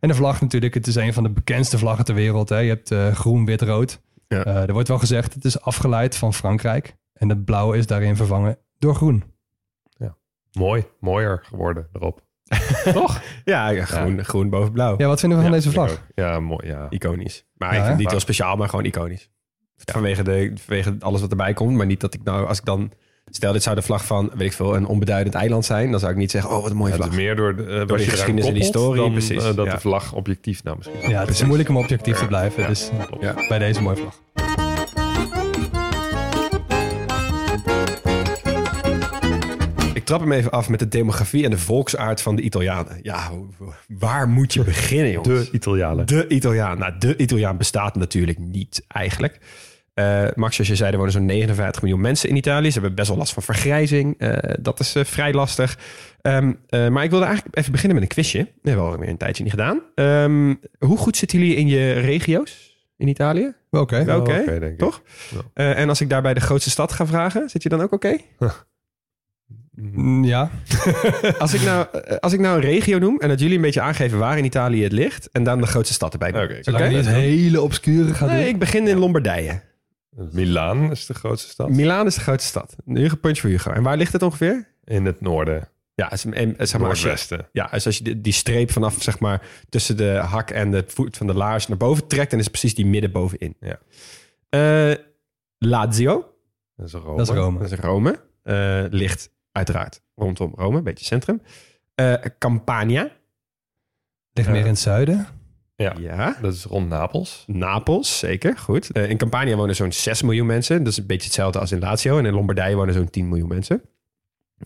En 0.00 0.08
de 0.08 0.14
vlag 0.14 0.40
natuurlijk, 0.40 0.74
het 0.74 0.86
is 0.86 0.94
een 0.94 1.12
van 1.12 1.22
de 1.22 1.30
bekendste 1.30 1.78
vlaggen 1.78 2.04
ter 2.04 2.14
wereld. 2.14 2.48
Hè. 2.48 2.58
Je 2.58 2.68
hebt 2.68 2.90
uh, 2.90 3.12
groen, 3.12 3.44
wit, 3.44 3.62
rood. 3.62 4.00
Ja. 4.28 4.46
Uh, 4.46 4.62
er 4.62 4.72
wordt 4.72 4.88
wel 4.88 4.98
gezegd, 4.98 5.34
het 5.34 5.44
is 5.44 5.60
afgeleid 5.60 6.16
van 6.16 6.34
Frankrijk. 6.34 6.96
En 7.12 7.28
het 7.28 7.44
blauw 7.44 7.72
is 7.72 7.86
daarin 7.86 8.16
vervangen 8.16 8.58
door 8.78 8.94
groen. 8.94 9.24
Ja. 9.96 10.16
Mooi, 10.52 10.84
mooier 11.00 11.40
geworden 11.42 11.88
erop. 11.92 12.25
Toch? 12.92 13.22
Ja, 13.44 13.68
ja, 13.68 13.84
groen, 13.84 14.24
groen 14.24 14.50
boven 14.50 14.72
blauw. 14.72 14.94
Ja, 14.98 15.06
wat 15.06 15.20
vinden 15.20 15.38
we 15.38 15.44
van 15.44 15.52
deze 15.52 15.70
vlag? 15.70 16.02
Ja, 16.14 16.40
mooi. 16.40 16.66
Ja. 16.66 16.86
Iconisch. 16.90 17.44
Maar 17.52 17.68
ik 17.68 17.74
vind 17.74 17.88
het 17.88 17.98
niet 17.98 18.10
heel 18.10 18.20
speciaal, 18.20 18.56
maar 18.56 18.68
gewoon 18.68 18.84
iconisch. 18.84 19.30
Vanwege, 19.76 20.22
de, 20.22 20.52
vanwege 20.54 20.96
alles 20.98 21.20
wat 21.20 21.30
erbij 21.30 21.52
komt. 21.52 21.76
Maar 21.76 21.86
niet 21.86 22.00
dat 22.00 22.14
ik 22.14 22.20
nou, 22.24 22.46
als 22.46 22.58
ik 22.58 22.64
dan... 22.64 22.92
Stel, 23.30 23.52
dit 23.52 23.62
zou 23.62 23.76
de 23.76 23.82
vlag 23.82 24.04
van, 24.04 24.30
weet 24.34 24.46
ik 24.46 24.52
veel, 24.52 24.76
een 24.76 24.86
onbeduidend 24.86 25.34
eiland 25.34 25.64
zijn. 25.64 25.90
Dan 25.90 26.00
zou 26.00 26.12
ik 26.12 26.18
niet 26.18 26.30
zeggen, 26.30 26.50
oh, 26.50 26.62
wat 26.62 26.70
een 26.70 26.76
mooie 26.76 26.94
vlag. 26.94 27.06
Het 27.06 27.16
is 27.16 27.22
meer 27.22 27.36
door 27.36 27.56
de, 27.56 27.62
uh, 27.62 27.86
door 27.86 27.96
de 27.96 28.04
geschiedenis 28.04 28.46
en 28.46 28.54
historie. 28.54 29.02
Dan, 29.02 29.12
precies. 29.12 29.44
Uh, 29.44 29.54
dat 29.54 29.70
de 29.70 29.80
vlag 29.80 30.12
objectief 30.12 30.64
nou 30.64 30.76
misschien. 30.76 31.10
Ja, 31.10 31.20
het 31.20 31.28
is 31.28 31.44
moeilijk 31.44 31.68
om 31.68 31.76
objectief 31.76 32.18
te 32.18 32.26
blijven. 32.26 32.66
Dus 32.66 32.90
bij 33.48 33.58
deze 33.58 33.82
mooie 33.82 33.96
vlag. 33.96 34.45
Trap 40.06 40.20
hem 40.20 40.32
even 40.32 40.50
af 40.50 40.68
met 40.68 40.78
de 40.78 40.88
demografie 40.88 41.44
en 41.44 41.50
de 41.50 41.58
volksaard 41.58 42.22
van 42.22 42.36
de 42.36 42.42
Italianen. 42.42 42.98
Ja, 43.02 43.30
waar 43.88 44.28
moet 44.28 44.52
je 44.54 44.64
beginnen, 44.64 45.10
jongens? 45.10 45.50
De 45.50 45.56
Italianen. 45.56 46.06
De 46.06 46.28
Italiaan. 46.28 46.78
Nou, 46.78 46.92
de 46.98 47.16
Italiaan 47.16 47.56
bestaat 47.56 47.94
natuurlijk 47.96 48.38
niet 48.38 48.84
eigenlijk. 48.88 49.38
Eh, 49.94 50.24
Max, 50.34 50.54
zoals 50.54 50.70
je 50.70 50.76
zei, 50.76 50.90
er 50.90 50.96
wonen 50.96 51.12
zo'n 51.12 51.26
59 51.26 51.82
miljoen 51.82 52.00
mensen 52.00 52.28
in 52.28 52.36
Italië. 52.36 52.66
Ze 52.70 52.78
hebben 52.78 52.94
best 52.94 53.08
wel 53.08 53.16
last 53.18 53.32
van 53.32 53.42
vergrijzing. 53.42 54.14
Eh, 54.18 54.54
dat 54.60 54.80
is 54.80 54.94
eh, 54.94 55.04
vrij 55.04 55.32
lastig. 55.32 55.78
Ehm, 56.22 56.52
eh, 56.68 56.88
maar 56.88 57.04
ik 57.04 57.10
wilde 57.10 57.24
eigenlijk 57.24 57.56
even 57.56 57.72
beginnen 57.72 57.98
met 58.00 58.08
een 58.08 58.14
quizje. 58.14 58.38
Dat 58.38 58.48
hebben 58.62 58.84
we 58.84 58.90
alweer 58.90 59.08
een 59.08 59.16
tijdje 59.16 59.42
niet 59.42 59.52
gedaan. 59.52 59.80
Ehm, 59.94 60.54
hoe 60.78 60.96
goed 60.96 61.16
zitten 61.16 61.38
jullie 61.38 61.56
in 61.56 61.66
je 61.66 61.92
regio's 61.92 62.76
in 62.96 63.08
Italië? 63.08 63.52
Oké. 63.70 64.14
Oké, 64.16 64.44
denk 64.44 64.62
ik. 64.62 64.78
toch? 64.78 65.02
Ja. 65.34 65.40
Eh, 65.54 65.78
en 65.78 65.88
als 65.88 66.00
ik 66.00 66.08
daarbij 66.08 66.34
de 66.34 66.40
grootste 66.40 66.70
stad 66.70 66.92
ga 66.92 67.06
vragen, 67.06 67.48
zit 67.50 67.62
je 67.62 67.68
dan 67.68 67.80
ook 67.80 67.92
oké? 67.92 68.16
Ja. 70.22 70.50
Als 71.38 71.54
ik, 71.54 71.62
nou, 71.62 71.86
eh, 71.92 72.16
als 72.16 72.32
ik 72.32 72.40
nou 72.40 72.56
een 72.56 72.62
regio 72.62 72.98
noem 72.98 73.18
en 73.20 73.28
dat 73.28 73.40
jullie 73.40 73.56
een 73.56 73.62
beetje 73.62 73.80
aangeven 73.80 74.18
waar 74.18 74.38
in 74.38 74.44
Italië 74.44 74.82
het 74.82 74.92
ligt... 74.92 75.28
en 75.32 75.44
dan 75.44 75.60
de 75.60 75.66
grootste 75.66 75.94
stad 75.94 76.12
erbij. 76.12 76.28
Oké, 76.28 76.60
je 76.88 76.96
het 76.96 77.06
hele 77.06 77.60
obscure 77.60 78.14
gaat 78.14 78.28
Nee, 78.28 78.38
doen. 78.40 78.48
ik 78.48 78.58
begin 78.58 78.88
in 78.88 78.98
Lombardije. 78.98 79.62
Milaan 80.32 80.90
is 80.90 81.06
de 81.06 81.14
grootste 81.14 81.48
stad. 81.50 81.68
Milaan 81.70 82.06
is 82.06 82.14
de 82.14 82.20
grootste 82.20 82.48
stad. 82.48 82.76
Een 82.86 82.96
Hugo 82.96 83.16
puntje 83.16 83.40
voor 83.42 83.50
Hugo. 83.50 83.70
En 83.70 83.82
waar 83.82 83.96
ligt 83.96 84.12
het 84.12 84.22
ongeveer? 84.22 84.68
In 84.84 85.04
het 85.04 85.20
noorden, 85.20 85.68
Ja, 85.94 86.10
en, 86.10 86.54
zeg 86.58 86.80
maar, 86.80 86.88
als 86.88 87.02
je, 87.02 87.44
ja, 87.52 87.68
dus 87.72 87.86
als 87.86 87.98
je 87.98 88.04
die, 88.04 88.20
die 88.20 88.32
streep 88.32 88.70
vanaf 88.70 89.02
zeg 89.02 89.18
maar, 89.18 89.42
tussen 89.68 89.96
de 89.96 90.10
hak 90.10 90.50
en 90.50 90.70
de 90.70 90.84
voet 90.86 91.16
van 91.16 91.26
de 91.26 91.34
laars 91.34 91.66
naar 91.68 91.76
boven 91.76 92.06
trekt... 92.06 92.30
dan 92.30 92.38
is 92.38 92.44
het 92.46 92.52
precies 92.58 92.74
die 92.76 92.86
midden 92.86 93.12
bovenin. 93.12 93.56
Ja. 93.60 93.78
Eh, 94.48 94.96
Lazio, 95.58 96.34
Dat 96.76 96.86
is 96.86 96.92
Rome. 96.92 97.16
Dat 97.16 97.28
is 97.28 97.34
Rome. 97.34 97.58
dat 97.58 97.72
is 97.72 97.78
Rome, 97.78 98.20
eh, 98.42 98.84
ligt 98.90 99.30
uiteraard 99.56 100.02
rondom 100.14 100.52
Rome, 100.56 100.76
een 100.76 100.84
beetje 100.84 101.04
centrum. 101.04 101.42
Eh, 101.94 102.14
Campania, 102.38 103.10
Ligt 104.32 104.48
meer 104.48 104.60
in 104.60 104.66
het 104.66 104.78
zuiden. 104.78 105.26
Ja, 105.76 105.94
ja. 105.98 106.36
dat 106.40 106.54
is 106.54 106.64
rond 106.64 106.88
Napels. 106.88 107.44
Napels, 107.46 108.18
zeker, 108.18 108.58
goed. 108.58 108.90
Eh, 108.92 109.10
in 109.10 109.16
Campania 109.16 109.56
wonen 109.56 109.74
zo'n 109.74 109.92
6 109.92 110.22
miljoen 110.22 110.46
mensen. 110.46 110.78
Dat 110.82 110.92
is 110.92 110.98
een 110.98 111.06
beetje 111.06 111.24
hetzelfde 111.26 111.58
als 111.58 111.72
in 111.72 111.78
Lazio. 111.78 112.18
En 112.18 112.26
in 112.26 112.32
Lombardije 112.32 112.74
wonen 112.76 112.94
zo'n 112.94 113.10
10 113.10 113.28
miljoen 113.28 113.48
mensen. 113.48 113.82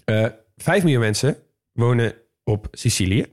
Eh 0.04 0.26
5 0.56 0.82
miljoen 0.82 1.00
mensen 1.00 1.36
wonen 1.72 2.14
op 2.44 2.68
Sicilië. 2.70 3.26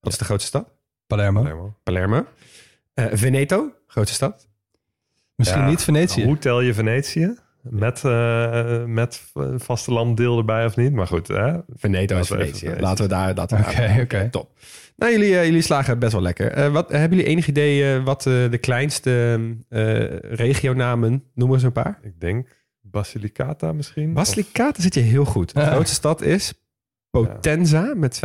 Dat 0.00 0.12
is 0.12 0.18
de 0.18 0.24
grootste 0.24 0.48
stad. 0.48 0.70
Palermo. 1.06 1.40
Palermo. 1.42 1.74
Palermo. 1.82 2.26
Eh, 2.94 3.06
Veneto, 3.12 3.72
grootste 3.86 4.14
stad. 4.14 4.48
Misschien 5.34 5.60
Ja. 5.60 5.68
niet 5.68 5.82
Venetië. 5.82 6.24
Hoe 6.24 6.38
tel 6.38 6.60
je 6.60 6.74
Venetië? 6.74 7.34
Met, 7.62 8.04
eh 8.04 8.84
met 8.84 9.32
vastelanddeel 9.56 10.38
erbij 10.38 10.64
of 10.64 10.76
niet? 10.76 10.92
Maar 10.92 11.06
goed, 11.06 11.28
hè? 11.28 11.56
Veneto 11.74 12.18
is 12.18 12.28
Laten 12.28 12.36
we 12.36 12.42
even 12.52 12.58
Venetië. 12.58 12.80
Laten 12.82 13.04
we 13.04 13.10
daar... 13.10 13.60
Oké, 13.68 14.00
oké. 14.02 14.28
Top. 14.30 14.50
Nou, 14.96 15.12
jullie, 15.12 15.38
eh, 15.38 15.44
jullie 15.44 15.62
slagen 15.62 15.98
best 15.98 16.12
wel 16.12 16.22
lekker. 16.22 16.52
Eh, 16.52 16.72
wat, 16.72 16.90
hebben 16.90 17.16
jullie 17.18 17.32
enig 17.32 17.46
idee 17.48 18.00
wat 18.00 18.26
eh, 18.26 18.50
de 18.50 18.58
kleinste 18.58 19.40
eh 19.68 20.18
regionamen... 20.34 21.24
Noemen 21.34 21.54
we 21.54 21.60
ze 21.60 21.66
een 21.66 21.72
paar? 21.72 21.98
Ik 22.02 22.20
denk 22.20 22.48
Basilicata 22.80 23.72
misschien? 23.72 24.12
Basilicata 24.12 24.82
zit 24.82 24.94
je 24.94 25.00
heel 25.00 25.24
goed. 25.24 25.54
De 25.54 25.60
Ja. 25.60 25.70
grootste 25.70 25.94
stad 25.94 26.22
is 26.22 26.52
Potenza 27.10 27.92
met 27.96 28.20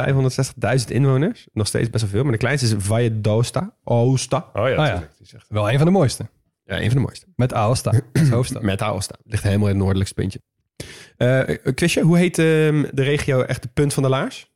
560.000 0.85 0.87
inwoners. 0.87 1.47
Nog 1.53 1.67
steeds 1.67 1.89
best 1.89 2.03
wel 2.03 2.11
veel. 2.11 2.23
Maar 2.23 2.31
de 2.31 2.37
kleinste 2.37 2.67
is 2.75 2.83
Valladolid. 2.85 3.53
Oosta. 3.83 4.49
Oh 4.53 4.67
ja, 4.67 4.69
ja. 4.69 4.85
tuurlijk. 4.85 5.11
Die 5.17 5.27
zegt 5.27 5.45
Wel 5.49 5.71
een 5.71 5.77
van 5.77 5.85
de 5.85 5.91
mooiste. 5.91 6.25
Ja, 6.65 6.77
een 6.81 6.85
van 6.87 6.95
de 6.97 7.03
mooiste. 7.03 7.25
Met 7.35 7.53
Aosta 7.53 8.01
als 8.13 8.29
hoofdstad. 8.37 8.61
Met 8.61 8.81
Aosta. 8.81 9.15
Ligt 9.23 9.43
helemaal 9.43 9.67
in 9.67 9.73
het 9.73 9.81
noordelijkste 9.83 10.21
puntje. 10.21 10.39
Eh 11.17 11.39
een 11.63 11.73
quizje. 11.73 12.01
Hoe 12.01 12.17
heet 12.17 12.39
ehm, 12.39 12.83
de 12.91 13.03
regio 13.03 13.41
echt 13.41 13.61
de 13.61 13.69
punt 13.73 13.93
van 13.93 14.03
de 14.03 14.09
laars? 14.09 14.51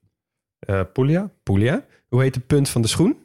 eh, 0.59 0.81
Puglia, 0.93 1.31
Puglia. 1.43 1.85
Hoe 2.07 2.21
heet 2.21 2.33
de 2.33 2.39
punt 2.39 2.69
van 2.69 2.81
de 2.81 2.87
schoen? 2.87 3.17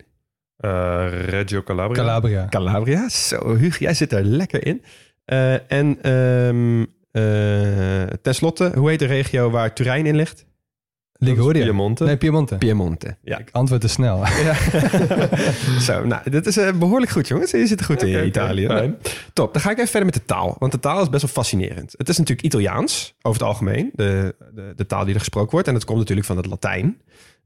eh, 0.56 1.24
Reggio 1.24 1.62
Calabria. 1.62 2.02
Calabria. 2.02 2.46
Calabria. 2.48 3.08
Zo, 3.08 3.56
jij 3.78 3.94
zit 3.94 4.12
er 4.12 4.24
lekker 4.24 4.66
in. 4.66 4.82
Eh, 5.24 5.72
en 5.72 5.98
ehm 6.02 6.84
eh, 7.10 8.02
tenslotte, 8.22 8.72
hoe 8.74 8.90
heet 8.90 8.98
de 8.98 9.04
regio 9.06 9.50
waar 9.50 9.74
Turijn 9.74 10.06
in 10.06 10.16
ligt? 10.16 10.46
Liguria. 11.22 11.64
Piemonte. 11.64 12.04
Nee, 12.04 12.16
Piemonte. 12.16 12.56
Piemonte. 12.56 13.16
Ja. 13.22 13.38
Ik 13.38 13.48
antwoord 13.52 13.80
te 13.80 13.88
snel. 13.88 14.16
Ja. 14.26 14.54
Zo, 15.86 16.04
nou, 16.04 16.30
dit 16.30 16.46
is 16.46 16.56
eh, 16.56 16.72
behoorlijk 16.72 17.10
goed, 17.10 17.28
jongens. 17.28 17.50
Je 17.50 17.66
zit 17.66 17.80
er 17.80 17.86
goed 17.86 18.02
in, 18.02 18.16
oké, 18.16 18.24
Italië. 18.24 18.94
Top, 19.32 19.52
dan 19.52 19.62
ga 19.62 19.70
ik 19.70 19.76
even 19.76 19.90
verder 19.90 20.04
met 20.04 20.14
de 20.14 20.24
taal. 20.24 20.56
Want 20.58 20.72
de 20.72 20.80
taal 20.80 21.02
is 21.02 21.08
best 21.08 21.22
wel 21.22 21.32
fascinerend. 21.32 21.94
Het 21.96 22.08
is 22.08 22.18
natuurlijk 22.18 22.46
Italiaans, 22.46 23.14
over 23.22 23.40
het 23.40 23.48
algemeen. 23.48 23.90
De, 23.94 24.34
de, 24.54 24.72
de 24.76 24.86
taal 24.86 25.04
die 25.04 25.14
er 25.14 25.20
gesproken 25.20 25.50
wordt. 25.50 25.68
En 25.68 25.74
dat 25.74 25.84
komt 25.84 25.98
natuurlijk 25.98 26.26
van 26.26 26.36
het 26.36 26.46
Latijn. 26.46 27.00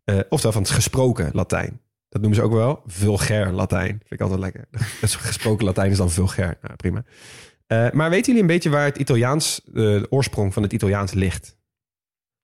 Eh 0.05 0.19
oftewel 0.29 0.53
van 0.53 0.63
het 0.63 0.71
gesproken 0.71 1.31
Latijn. 1.33 1.81
Dat 2.09 2.21
noemen 2.21 2.41
ze 2.41 2.45
ook 2.45 2.53
wel 2.53 2.83
vulgair 2.87 3.53
Latijn. 3.53 3.89
Vind 3.89 4.11
ik 4.11 4.21
altijd 4.21 4.41
lekker. 4.41 4.65
Het 5.01 5.15
gesproken 5.15 5.65
Latijn 5.65 5.91
is 5.91 5.97
dan 5.97 6.11
vulgair. 6.11 6.59
Nou, 6.63 6.77
prima. 6.77 7.05
Eh, 7.67 7.91
maar 7.91 8.11
weten 8.11 8.27
jullie 8.27 8.41
een 8.41 8.55
beetje 8.55 8.71
waar 8.71 8.85
het 8.85 8.99
Italiaans, 8.99 9.61
eh, 9.67 9.73
de 9.73 10.07
oorsprong 10.11 10.53
van 10.53 10.63
het 10.63 10.73
Italiaans 10.73 11.13
ligt? 11.13 11.56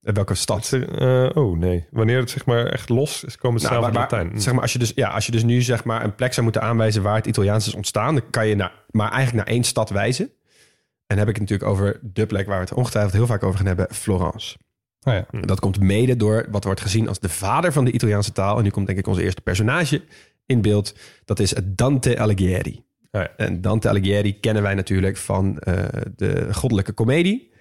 In 0.02 0.14
welke 0.14 0.34
stad? 0.34 0.72
Eh, 0.72 1.28
oh 1.34 1.58
nee, 1.58 1.86
wanneer 1.90 2.18
het 2.18 2.30
zeg 2.30 2.44
maar 2.46 2.66
echt 2.66 2.88
los 2.88 3.24
is, 3.24 3.36
komen 3.36 3.60
het 3.60 3.70
Nou, 3.70 3.82
samen 3.82 3.98
waar- 3.98 4.10
Latijn. 4.10 4.40
Zeg 4.40 4.52
maar, 4.52 4.62
als 4.62 4.72
je, 4.72 4.78
dus, 4.78 4.92
ja, 4.94 5.08
als 5.08 5.26
je 5.26 5.32
dus 5.32 5.42
nu 5.42 5.62
zeg 5.62 5.84
maar, 5.84 6.04
een 6.04 6.14
plek 6.14 6.32
zou 6.32 6.42
moeten 6.42 6.62
aanwijzen 6.62 7.02
waar 7.02 7.14
het 7.16 7.26
Italiaans 7.26 7.66
is 7.66 7.74
ontstaan, 7.74 8.14
dan 8.14 8.30
kan 8.30 8.46
je 8.46 8.54
naar, 8.54 8.72
maar 8.90 9.10
eigenlijk 9.12 9.44
naar 9.46 9.54
één 9.54 9.64
stad 9.64 9.90
wijzen. 9.90 10.30
En 11.06 11.18
heb 11.18 11.28
ik 11.28 11.36
het 11.36 11.42
natuurlijk 11.50 11.70
over 11.70 12.00
de 12.02 12.26
plek 12.26 12.46
waar 12.46 12.56
we 12.58 12.64
het 12.64 12.74
ongetwijfeld 12.74 13.14
heel 13.14 13.26
vaak 13.26 13.42
over 13.42 13.56
gaan 13.56 13.66
hebben, 13.66 13.86
Florence. 13.90 14.56
Oh 15.02 15.12
ja. 15.14 15.26
Dat 15.40 15.60
komt 15.60 15.80
mede 15.80 16.16
door 16.16 16.46
wat 16.50 16.64
wordt 16.64 16.80
gezien 16.80 17.08
als 17.08 17.18
de 17.20 17.28
vader 17.28 17.72
van 17.72 17.84
de 17.84 17.90
Italiaanse 17.92 18.32
taal. 18.32 18.56
En 18.56 18.62
nu 18.62 18.70
komt 18.70 18.86
denk 18.86 18.98
ik 18.98 19.06
onze 19.06 19.22
eerste 19.22 19.40
personage 19.40 20.02
in 20.46 20.62
beeld. 20.62 20.94
Dat 21.24 21.38
is 21.38 21.54
Dante 21.64 22.18
Alighieri. 22.18 22.84
Oh 23.10 23.20
ja. 23.20 23.28
En 23.36 23.60
Dante 23.60 23.88
Alighieri 23.88 24.40
kennen 24.40 24.62
wij 24.62 24.74
natuurlijk 24.74 25.16
van 25.16 25.58
eh, 25.58 25.84
de 26.16 26.48
goddelijke 26.54 26.92
komedie. 26.92 27.51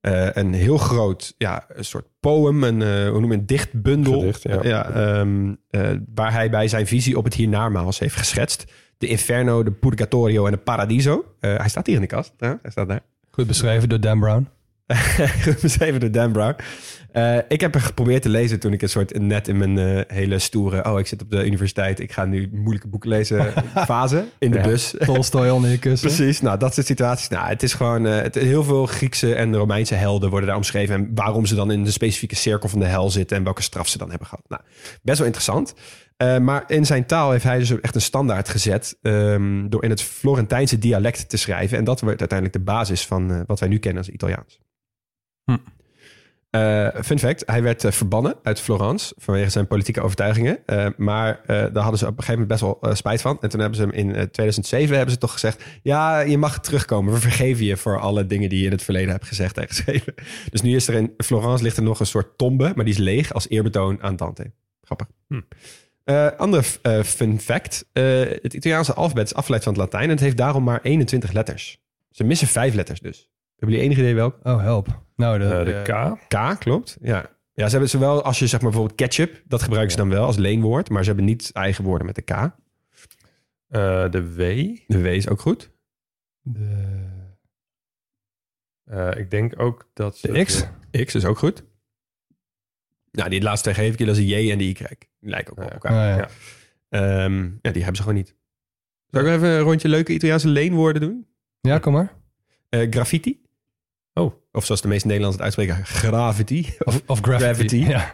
Eh, 0.00 0.28
een 0.32 0.52
heel 0.52 0.78
groot, 0.78 1.34
ja, 1.38 1.64
een 1.68 1.84
soort 1.84 2.06
poem, 2.20 2.64
een, 2.64 2.82
eh, 2.82 3.08
hoe 3.08 3.20
noem 3.20 3.32
je 3.32 3.38
een 3.38 3.46
dichtbundel. 3.46 4.20
Gedicht, 4.20 4.42
ja. 4.42 4.90
ehm, 4.90 5.54
eh, 5.70 5.90
waar 6.14 6.32
hij 6.32 6.50
bij 6.50 6.68
zijn 6.68 6.86
visie 6.86 7.16
op 7.18 7.24
het 7.24 7.34
hiernamaals 7.34 7.98
heeft 7.98 8.16
geschetst. 8.16 8.64
De 8.98 9.06
Inferno, 9.06 9.62
de 9.62 9.70
Purgatorio 9.70 10.46
en 10.46 10.52
de 10.52 10.58
Paradiso. 10.58 11.24
Eh, 11.40 11.56
hij 11.56 11.68
staat 11.68 11.86
hier 11.86 11.94
in 11.94 12.00
de 12.00 12.06
kast, 12.06 12.32
hij 12.38 12.58
staat 12.64 12.88
daar. 12.88 13.00
Goed 13.30 13.46
beschreven 13.46 13.88
door 13.88 14.00
Dan 14.00 14.20
Brown. 14.20 14.48
Beschreven 15.62 16.00
door 16.00 16.10
Dan 16.10 16.32
Brown. 16.32 16.56
Eh, 17.12 17.36
ik 17.48 17.60
heb 17.60 17.74
er 17.74 17.80
geprobeerd 17.80 18.22
te 18.22 18.28
lezen 18.28 18.60
toen 18.60 18.72
ik 18.72 18.82
een 18.82 18.88
soort 18.88 19.18
net 19.18 19.48
in 19.48 19.56
mijn 19.56 19.78
eh, 19.78 20.16
hele 20.16 20.38
stoere... 20.38 20.84
oh, 20.84 20.98
ik 20.98 21.06
zit 21.06 21.22
op 21.22 21.30
de 21.30 21.46
universiteit, 21.46 22.00
ik 22.00 22.12
ga 22.12 22.24
nu 22.24 22.48
moeilijke 22.52 22.88
boeken 22.88 23.08
lezen 23.08 23.52
fase 23.86 24.24
in 24.38 24.50
de 24.50 24.56
Ja. 24.58 24.62
bus. 24.64 24.94
Tolstoy 24.98 25.48
onder 25.48 25.70
je 25.70 25.78
kussen. 25.78 26.08
Precies, 26.08 26.40
nou 26.40 26.58
dat 26.58 26.74
soort 26.74 26.86
situaties. 26.86 27.28
Nou, 27.28 27.48
het 27.48 27.62
is 27.62 27.74
gewoon 27.74 28.06
eh, 28.06 28.22
het, 28.22 28.34
heel 28.34 28.64
veel 28.64 28.86
Griekse 28.86 29.34
en 29.34 29.56
Romeinse 29.56 29.94
helden 29.94 30.30
worden 30.30 30.48
daar 30.48 30.56
omschreven. 30.56 30.94
En 30.94 31.10
waarom 31.14 31.46
ze 31.46 31.54
dan 31.54 31.70
in 31.70 31.84
de 31.84 31.90
specifieke 31.90 32.36
cirkel 32.36 32.68
van 32.68 32.80
de 32.80 32.86
hel 32.86 33.10
zitten 33.10 33.36
en 33.36 33.44
welke 33.44 33.62
straf 33.62 33.88
ze 33.88 33.98
dan 33.98 34.10
hebben 34.10 34.28
gehad. 34.28 34.44
Nou, 34.48 34.62
best 35.02 35.18
wel 35.18 35.26
interessant. 35.26 35.74
Maar 36.40 36.64
in 36.66 36.86
zijn 36.86 37.06
taal 37.06 37.30
heeft 37.30 37.44
hij 37.44 37.58
dus 37.58 37.80
echt 37.80 37.94
een 37.94 38.00
standaard 38.00 38.48
gezet 38.48 38.98
ehm, 39.02 39.68
door 39.68 39.84
in 39.84 39.90
het 39.90 40.02
Florentijnse 40.02 40.78
dialect 40.78 41.28
te 41.28 41.36
schrijven. 41.36 41.78
En 41.78 41.84
dat 41.84 42.00
wordt 42.00 42.20
uiteindelijk 42.20 42.58
de 42.58 42.64
basis 42.72 43.06
van 43.06 43.44
wat 43.46 43.60
wij 43.60 43.68
nu 43.68 43.78
kennen 43.78 44.02
als 44.02 44.12
Italiaans. 44.12 44.58
Hm. 45.44 45.56
Eh, 46.50 46.88
fun 47.02 47.18
fact, 47.18 47.42
hij 47.46 47.62
werd 47.62 47.84
eh, 47.84 47.92
verbannen 47.92 48.34
uit 48.42 48.60
Florence 48.60 49.14
vanwege 49.16 49.50
zijn 49.50 49.66
politieke 49.66 50.00
overtuigingen. 50.00 50.58
Eh, 50.66 50.86
maar 50.96 51.40
daar 51.46 51.82
hadden 51.82 51.98
ze 51.98 52.06
op 52.06 52.18
een 52.18 52.24
gegeven 52.24 52.40
moment 52.40 52.48
best 52.48 52.60
wel 52.60 52.94
spijt 52.94 53.20
van. 53.20 53.38
En 53.40 53.48
toen 53.48 53.60
hebben 53.60 53.78
ze 53.78 53.84
hem 53.84 53.92
in 53.92 54.14
eh, 54.14 54.22
2007 54.22 54.96
hebben 54.96 55.14
ze 55.14 55.20
toch 55.20 55.32
gezegd... 55.32 55.64
ja, 55.82 56.20
je 56.20 56.38
mag 56.38 56.60
terugkomen. 56.60 57.12
We 57.12 57.20
vergeven 57.20 57.64
je 57.64 57.76
voor 57.76 58.00
alle 58.00 58.26
dingen 58.26 58.48
die 58.48 58.58
je 58.58 58.64
in 58.64 58.70
het 58.70 58.82
verleden 58.82 59.10
hebt 59.10 59.26
gezegd 59.26 59.58
en 59.58 59.68
geschreven. 59.68 60.14
Dus 60.50 60.62
nu 60.62 60.74
is 60.74 60.88
er 60.88 60.94
in 60.94 61.14
Florence 61.16 61.62
ligt 61.62 61.76
er 61.76 61.82
nog 61.82 62.00
een 62.00 62.06
soort 62.06 62.38
tombe... 62.38 62.72
maar 62.74 62.84
die 62.84 62.94
is 62.94 63.00
leeg 63.00 63.32
als 63.32 63.48
eerbetoon 63.48 64.02
aan 64.02 64.16
Dante. 64.16 64.52
Grappig. 64.82 65.06
Hm. 65.28 65.40
Andere 66.36 66.62
fun 67.04 67.40
fact. 67.40 67.84
het 67.92 68.54
Italiaanse 68.54 68.94
alfabet 68.94 69.26
is 69.26 69.34
afgeleid 69.34 69.62
van 69.62 69.72
het 69.72 69.82
Latijn... 69.82 70.04
en 70.04 70.10
het 70.10 70.20
heeft 70.20 70.36
daarom 70.36 70.64
maar 70.64 70.80
21 70.82 71.32
letters. 71.32 71.80
Ze 72.10 72.24
missen 72.24 72.48
vijf 72.48 72.74
letters 72.74 73.00
dus. 73.00 73.30
Hebben 73.58 73.76
jullie 73.76 73.80
enig 73.80 73.98
idee 73.98 74.14
welk? 74.14 74.38
Oh, 74.42 74.60
help. 74.60 75.02
Nou, 75.16 75.38
de, 75.38 75.44
Eh, 75.44 75.64
de 75.64 75.82
K. 76.28 76.28
K, 76.28 76.60
klopt. 76.60 76.96
Ja. 77.00 77.30
ja, 77.52 77.64
ze 77.64 77.70
hebben 77.70 77.90
ze 77.90 77.98
wel, 77.98 78.22
als 78.22 78.38
je 78.38 78.46
zeg 78.46 78.60
maar 78.60 78.70
bijvoorbeeld 78.70 78.98
ketchup, 79.00 79.42
dat 79.46 79.62
gebruiken 79.62 79.90
ze 79.92 79.96
dan 79.98 80.08
wel 80.08 80.24
als 80.24 80.36
leenwoord, 80.36 80.88
maar 80.90 81.02
ze 81.02 81.08
hebben 81.08 81.26
niet 81.26 81.50
eigen 81.52 81.84
woorden 81.84 82.06
met 82.06 82.14
de 82.14 82.22
K. 82.22 82.30
eh, 82.30 82.50
de 84.10 84.34
W. 84.34 84.38
De 84.86 85.02
W 85.02 85.06
is 85.06 85.28
ook 85.28 85.40
goed. 85.40 85.70
de, 86.42 87.06
Eh, 88.84 89.10
ik 89.16 89.30
denk 89.30 89.60
ook 89.60 89.90
dat... 89.94 90.16
ze 90.18 90.32
de 90.32 90.44
X. 90.44 90.64
X 91.04 91.14
is 91.14 91.24
ook 91.24 91.38
goed. 91.38 91.64
Nou, 93.10 93.30
die 93.30 93.42
laatste 93.42 93.74
geef 93.74 93.92
ik 93.92 93.98
je, 93.98 94.04
dat 94.04 94.16
is 94.16 94.20
een 94.22 94.28
J 94.44 94.50
en 94.50 94.58
de 94.58 94.64
Y. 94.68 94.74
Die 95.20 95.30
lijken 95.30 95.52
ook 95.52 95.58
op 95.58 95.64
Ja. 95.64 95.72
elkaar. 95.72 95.92
Oh, 95.92 96.16
ja. 96.18 96.28
Ja. 96.88 97.24
Ehm, 97.24 97.42
ja, 97.44 97.70
die 97.70 97.82
hebben 97.82 97.96
ze 97.96 98.02
gewoon 98.02 98.14
niet. 98.16 98.34
Zal 99.10 99.20
ik 99.20 99.26
even 99.26 99.48
een 99.48 99.60
rondje 99.60 99.88
leuke 99.88 100.12
Italiaanse 100.12 100.48
leenwoorden 100.48 101.02
doen? 101.02 101.26
Ja, 101.60 101.78
kom 101.78 101.92
maar. 101.92 102.14
Eh, 102.68 102.90
graffiti. 102.90 103.40
Of 104.58 104.64
zoals 104.64 104.80
de 104.80 104.88
meeste 104.88 105.06
Nederlanders 105.06 105.44
het 105.44 105.56
uitspreken, 105.56 105.86
gravity. 105.86 106.66
Of, 106.78 107.02
of 107.06 107.20
graffiti. 107.20 107.44
Gravity. 107.44 107.76
Ja. 107.76 108.12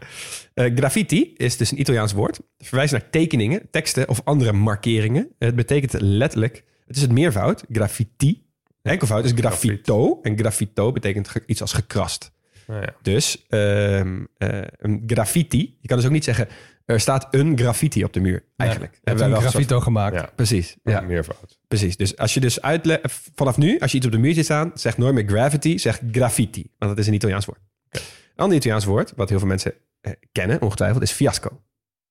Eh, 0.55 0.77
graffiti 0.77 1.35
is 1.37 1.57
dus 1.57 1.71
een 1.71 1.81
Italiaans 1.81 2.13
woord. 2.13 2.37
Het 2.37 2.67
verwijst 2.67 2.93
naar 2.93 3.11
tekeningen, 3.11 3.69
teksten 3.71 4.09
of 4.09 4.21
andere 4.25 4.53
markeringen. 4.53 5.29
Het 5.39 5.55
betekent 5.55 6.01
letterlijk, 6.01 6.65
het 6.87 6.97
is 6.97 7.03
het 7.03 7.13
meervoud, 7.13 7.65
graffiti. 7.73 8.47
Enkelvoud 8.83 9.25
is 9.25 9.33
graffito. 9.33 10.19
En 10.23 10.39
graffito 10.39 10.93
betekent 10.93 11.33
iets 11.47 11.61
als 11.61 11.73
gekrast. 11.73 12.33
Nou 12.67 12.81
ja. 12.81 12.95
Dus 13.03 13.45
ehm, 13.49 14.25
eh, 14.39 14.61
een 14.79 15.03
graffiti. 15.07 15.77
Je 15.81 15.89
kan 15.89 15.97
dus 15.97 16.07
ook 16.07 16.13
niet 16.13 16.25
zeggen, 16.25 16.49
er 16.85 17.01
staat 17.01 17.27
een 17.31 17.59
graffiti 17.59 18.05
op 18.05 18.13
de 18.13 18.21
muur. 18.21 18.45
Eigenlijk. 18.57 18.93
Je 18.93 18.97
hebt 19.05 19.07
Hebben 19.09 19.25
een 19.25 19.31
wij 19.33 19.41
wel 19.41 19.51
graffito 19.51 19.81
gemaakt. 19.81 20.15
Ja. 20.15 20.31
Precies. 20.35 20.77
Ja. 20.83 20.93
Ja, 20.93 21.01
Meervoud. 21.01 21.59
precies. 21.69 21.97
Dus 21.97 22.17
als 22.17 22.35
je 22.35 22.41
dus 22.41 22.61
uitle 22.63 23.01
vanaf 23.35 23.57
nu, 23.57 23.79
als 23.79 23.91
je 23.91 23.97
iets 23.97 24.07
op 24.07 24.13
de 24.13 24.19
muur 24.19 24.35
ziet 24.35 24.45
staan, 24.45 24.71
zeg 24.75 24.99
nooit 24.99 25.15
meer 25.15 25.27
gravity, 25.27 25.79
zeg 25.79 26.01
graffiti. 26.13 26.71
Want 26.79 26.91
dat 26.91 27.01
is 27.01 27.07
een 27.07 27.15
Italiaans 27.15 27.45
woord. 27.45 27.59
Een 27.91 28.01
ander 28.37 28.57
Italiaans 28.57 28.85
woord, 28.85 29.13
wat 29.17 29.29
heel 29.29 29.39
veel 29.39 29.49
mensen 29.49 29.75
eh, 30.01 30.13
kennen, 30.33 30.63
ongetwijfeld, 30.63 31.03
is 31.03 31.13
fiasco. 31.13 31.61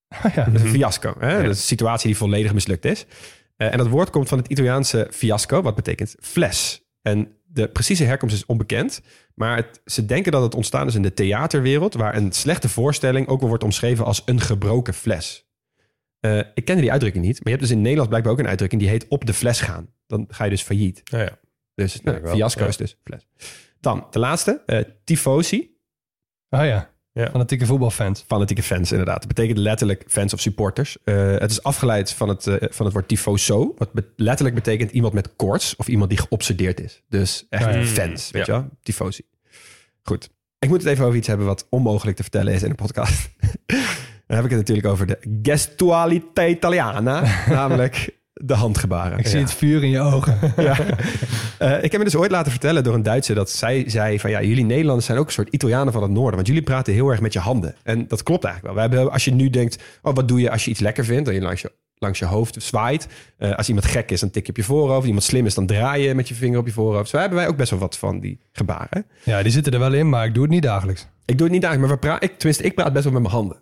ja. 0.35 0.43
Dat 0.43 0.53
is 0.53 0.61
een 0.61 0.67
fiasco. 0.67 1.15
Hè? 1.19 1.31
Dat 1.35 1.41
is 1.41 1.47
een 1.47 1.55
situatie 1.55 2.07
die 2.07 2.17
volledig 2.17 2.53
mislukt 2.53 2.85
is. 2.85 3.05
Eh, 3.55 3.71
en 3.71 3.77
dat 3.77 3.87
woord 3.87 4.09
komt 4.09 4.27
van 4.29 4.37
het 4.37 4.47
Italiaanse 4.47 5.07
fiasco, 5.11 5.61
wat 5.61 5.75
betekent 5.75 6.15
fles. 6.19 6.81
En 7.01 7.35
de 7.53 7.67
precieze 7.67 8.03
herkomst 8.03 8.35
is 8.35 8.45
onbekend. 8.45 9.01
Maar 9.35 9.55
het- 9.55 9.81
ze 9.85 10.05
denken 10.05 10.31
dat 10.31 10.41
het 10.43 10.55
ontstaan 10.55 10.87
is 10.87 10.95
in 10.95 11.01
de 11.01 11.13
theaterwereld, 11.13 11.93
waar 11.93 12.15
een 12.15 12.31
slechte 12.31 12.69
voorstelling 12.69 13.27
ook 13.27 13.39
wel 13.39 13.49
wordt 13.49 13.63
omschreven 13.63 14.05
als 14.05 14.21
een 14.25 14.39
gebroken 14.41 14.93
fles. 14.93 15.47
Eh, 16.19 16.37
ik 16.53 16.65
kende 16.65 16.81
die 16.81 16.91
uitdrukking 16.91 17.25
niet, 17.25 17.33
maar 17.35 17.43
je 17.43 17.57
hebt 17.57 17.61
dus 17.61 17.71
in 17.71 17.77
Nederlands 17.81 18.09
blijkbaar 18.09 18.33
ook 18.33 18.39
een 18.39 18.47
uitdrukking 18.47 18.81
die 18.81 18.89
heet 18.89 19.07
op 19.07 19.25
de 19.25 19.33
fles 19.33 19.61
gaan. 19.61 19.87
Dan 20.07 20.25
ga 20.29 20.43
je 20.43 20.49
dus 20.49 20.61
failliet. 20.61 21.01
Ja. 21.03 21.39
Dus 21.75 22.01
nou, 22.01 22.27
fiasco 22.27 22.61
Ja. 22.61 22.67
is 22.67 22.77
dus 22.77 22.97
fles. 23.03 23.27
Dan 23.79 24.07
de 24.11 24.19
laatste, 24.19 24.61
eh 24.65 24.79
tifosi. 25.03 25.77
Oh 26.49 26.65
ja. 26.65 26.92
Ja. 27.13 27.29
Fanatieke 27.31 27.65
voetbalfans. 27.65 28.23
Fanatieke 28.27 28.63
fans, 28.63 28.91
inderdaad. 28.91 29.17
Dat 29.19 29.27
betekent 29.27 29.57
letterlijk 29.57 30.03
fans 30.07 30.33
of 30.33 30.39
supporters. 30.39 30.97
Eh, 31.03 31.31
het 31.37 31.51
is 31.51 31.63
afgeleid 31.63 32.11
van 32.11 32.29
het, 32.29 32.47
eh, 32.47 32.55
van 32.69 32.85
het 32.85 32.93
woord 32.93 33.07
tifoso. 33.07 33.73
Wat 33.77 33.93
be- 33.93 34.07
letterlijk 34.15 34.55
betekent 34.55 34.91
iemand 34.91 35.13
met 35.13 35.35
koorts 35.35 35.75
of 35.75 35.87
iemand 35.87 36.09
die 36.09 36.19
geobsedeerd 36.19 36.79
is. 36.81 37.01
Dus 37.09 37.45
echt 37.49 37.63
ja. 37.73 37.85
fans, 37.85 38.31
weet 38.31 38.45
Ja. 38.45 38.53
je 38.55 38.61
wel? 38.61 38.69
Tifosi. 38.83 39.23
Goed. 40.03 40.29
Ik 40.59 40.69
moet 40.69 40.81
het 40.81 40.91
even 40.91 41.05
over 41.05 41.17
iets 41.17 41.27
hebben 41.27 41.45
wat 41.45 41.67
onmogelijk 41.69 42.17
te 42.17 42.23
vertellen 42.23 42.53
is 42.53 42.63
in 42.63 42.69
een 42.69 42.75
podcast. 42.75 43.29
Dan 44.27 44.35
heb 44.37 44.43
ik 44.45 44.49
het 44.49 44.59
natuurlijk 44.59 44.87
over 44.87 45.05
de 45.07 45.19
gestualità 45.41 46.47
italiana. 46.47 47.23
namelijk 47.49 48.09
de 48.45 48.53
handgebaren. 48.53 49.17
Ik 49.19 49.27
zie 49.27 49.39
het 49.39 49.53
vuur 49.53 49.83
in 49.83 49.89
je 49.89 49.99
ogen. 49.99 50.37
Ja. 50.57 50.77
Eh, 51.57 51.83
ik 51.83 51.91
heb 51.91 51.97
me 51.97 52.03
dus 52.03 52.15
ooit 52.15 52.31
laten 52.31 52.51
vertellen 52.51 52.83
door 52.83 52.93
een 52.93 53.03
Duitse 53.03 53.33
dat 53.33 53.49
zij 53.49 53.83
zei 53.87 54.19
van 54.19 54.29
ja, 54.29 54.41
jullie 54.41 54.65
Nederlanders 54.65 55.05
zijn 55.05 55.17
ook 55.17 55.25
een 55.25 55.31
soort 55.31 55.53
Italianen 55.53 55.93
van 55.93 56.01
het 56.01 56.11
noorden, 56.11 56.35
want 56.35 56.47
jullie 56.47 56.61
praten 56.61 56.93
heel 56.93 57.09
erg 57.09 57.21
met 57.21 57.33
je 57.33 57.39
handen. 57.39 57.75
En 57.83 58.07
dat 58.07 58.23
klopt 58.23 58.43
eigenlijk 58.43 58.75
wel. 58.75 58.83
We 58.83 58.95
hebben, 58.95 59.11
als 59.11 59.25
je 59.25 59.33
nu 59.33 59.49
denkt, 59.49 59.83
oh, 60.01 60.15
wat 60.15 60.27
doe 60.27 60.39
je 60.39 60.51
als 60.51 60.65
je 60.65 60.71
iets 60.71 60.79
lekker 60.79 61.05
vindt 61.05 61.27
en 61.27 61.33
je 61.33 61.41
langs 61.41 61.61
je, 61.61 61.71
langs 61.97 62.19
je 62.19 62.25
hoofd 62.25 62.63
zwaait. 62.63 63.07
Eh, 63.37 63.55
als 63.55 63.67
iemand 63.67 63.85
gek 63.85 64.11
is, 64.11 64.19
dan 64.19 64.29
tik 64.29 64.45
je 64.45 64.49
op 64.49 64.57
je 64.57 64.63
voorhoofd. 64.63 65.07
Iemand 65.07 65.23
slim 65.23 65.45
is, 65.45 65.53
dan 65.53 65.65
draai 65.65 66.07
je 66.07 66.15
met 66.15 66.27
je 66.27 66.35
vinger 66.35 66.59
op 66.59 66.65
je 66.65 66.73
voorhoofd. 66.73 67.09
Zo 67.09 67.17
hebben 67.17 67.37
wij 67.37 67.47
ook 67.47 67.57
best 67.57 67.69
wel 67.69 67.79
wat 67.79 67.97
van 67.97 68.19
die 68.19 68.39
gebaren. 68.51 69.05
Ja, 69.23 69.43
die 69.43 69.51
zitten 69.51 69.73
er 69.73 69.79
wel 69.79 69.93
in, 69.93 70.09
maar 70.09 70.25
ik 70.25 70.33
doe 70.33 70.43
het 70.43 70.51
niet 70.51 70.63
dagelijks. 70.63 71.07
Ik 71.25 71.37
doe 71.37 71.47
het 71.47 71.55
niet 71.55 71.63
eigenlijk, 71.63 72.01
maar 72.01 72.19
we 72.19 72.25
ik, 72.25 72.37
tenminste, 72.37 72.63
ik 72.63 72.75
praat 72.75 72.93
best 72.93 73.03
wel 73.03 73.13
met 73.13 73.21
mijn 73.21 73.33
handen. 73.33 73.57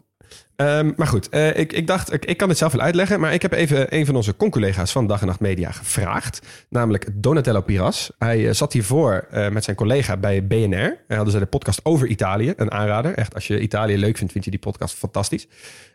Ehm, 0.55 0.91
maar 0.96 1.08
goed, 1.08 1.29
eh, 1.29 1.58
ik, 1.58 1.74
ik 1.74 1.88
dacht, 1.88 2.13
ik, 2.13 2.25
ik 2.25 2.38
kan 2.38 2.50
het 2.50 2.58
zelf 2.58 2.72
wel 2.72 2.81
uitleggen. 2.81 3.20
Maar 3.20 3.34
ik 3.34 3.41
heb 3.41 3.51
even 3.51 3.96
een 3.96 4.05
van 4.05 4.15
onze 4.15 4.36
conculega's 4.36 4.91
van 4.91 5.08
Dag 5.08 5.22
en 5.22 5.27
Nacht 5.27 5.39
Media 5.39 5.72
gevraagd. 5.72 6.41
Namelijk 6.70 7.08
Donatello 7.13 7.62
Piras. 7.62 8.12
Hij 8.17 8.48
eh, 8.48 8.53
zat 8.53 8.74
hiervoor 8.74 9.27
eh, 9.31 9.50
met 9.50 9.63
zijn 9.63 9.75
collega 9.75 10.17
bij 10.17 10.48
BNR. 10.48 10.98
En 11.08 11.15
hadden 11.15 11.34
ze 11.34 11.39
de 11.39 11.46
podcast 11.46 11.79
over 11.86 12.08
Italië. 12.08 12.53
Een 12.55 12.72
aanrader. 12.72 13.13
Echt, 13.13 13.34
als 13.34 13.48
je 13.48 13.60
Italië 13.60 13.98
leuk 13.98 14.17
vindt, 14.17 14.31
vind 14.31 14.46
je 14.46 14.51
die 14.51 14.60
podcast 14.60 14.96
fantastisch. 14.96 15.48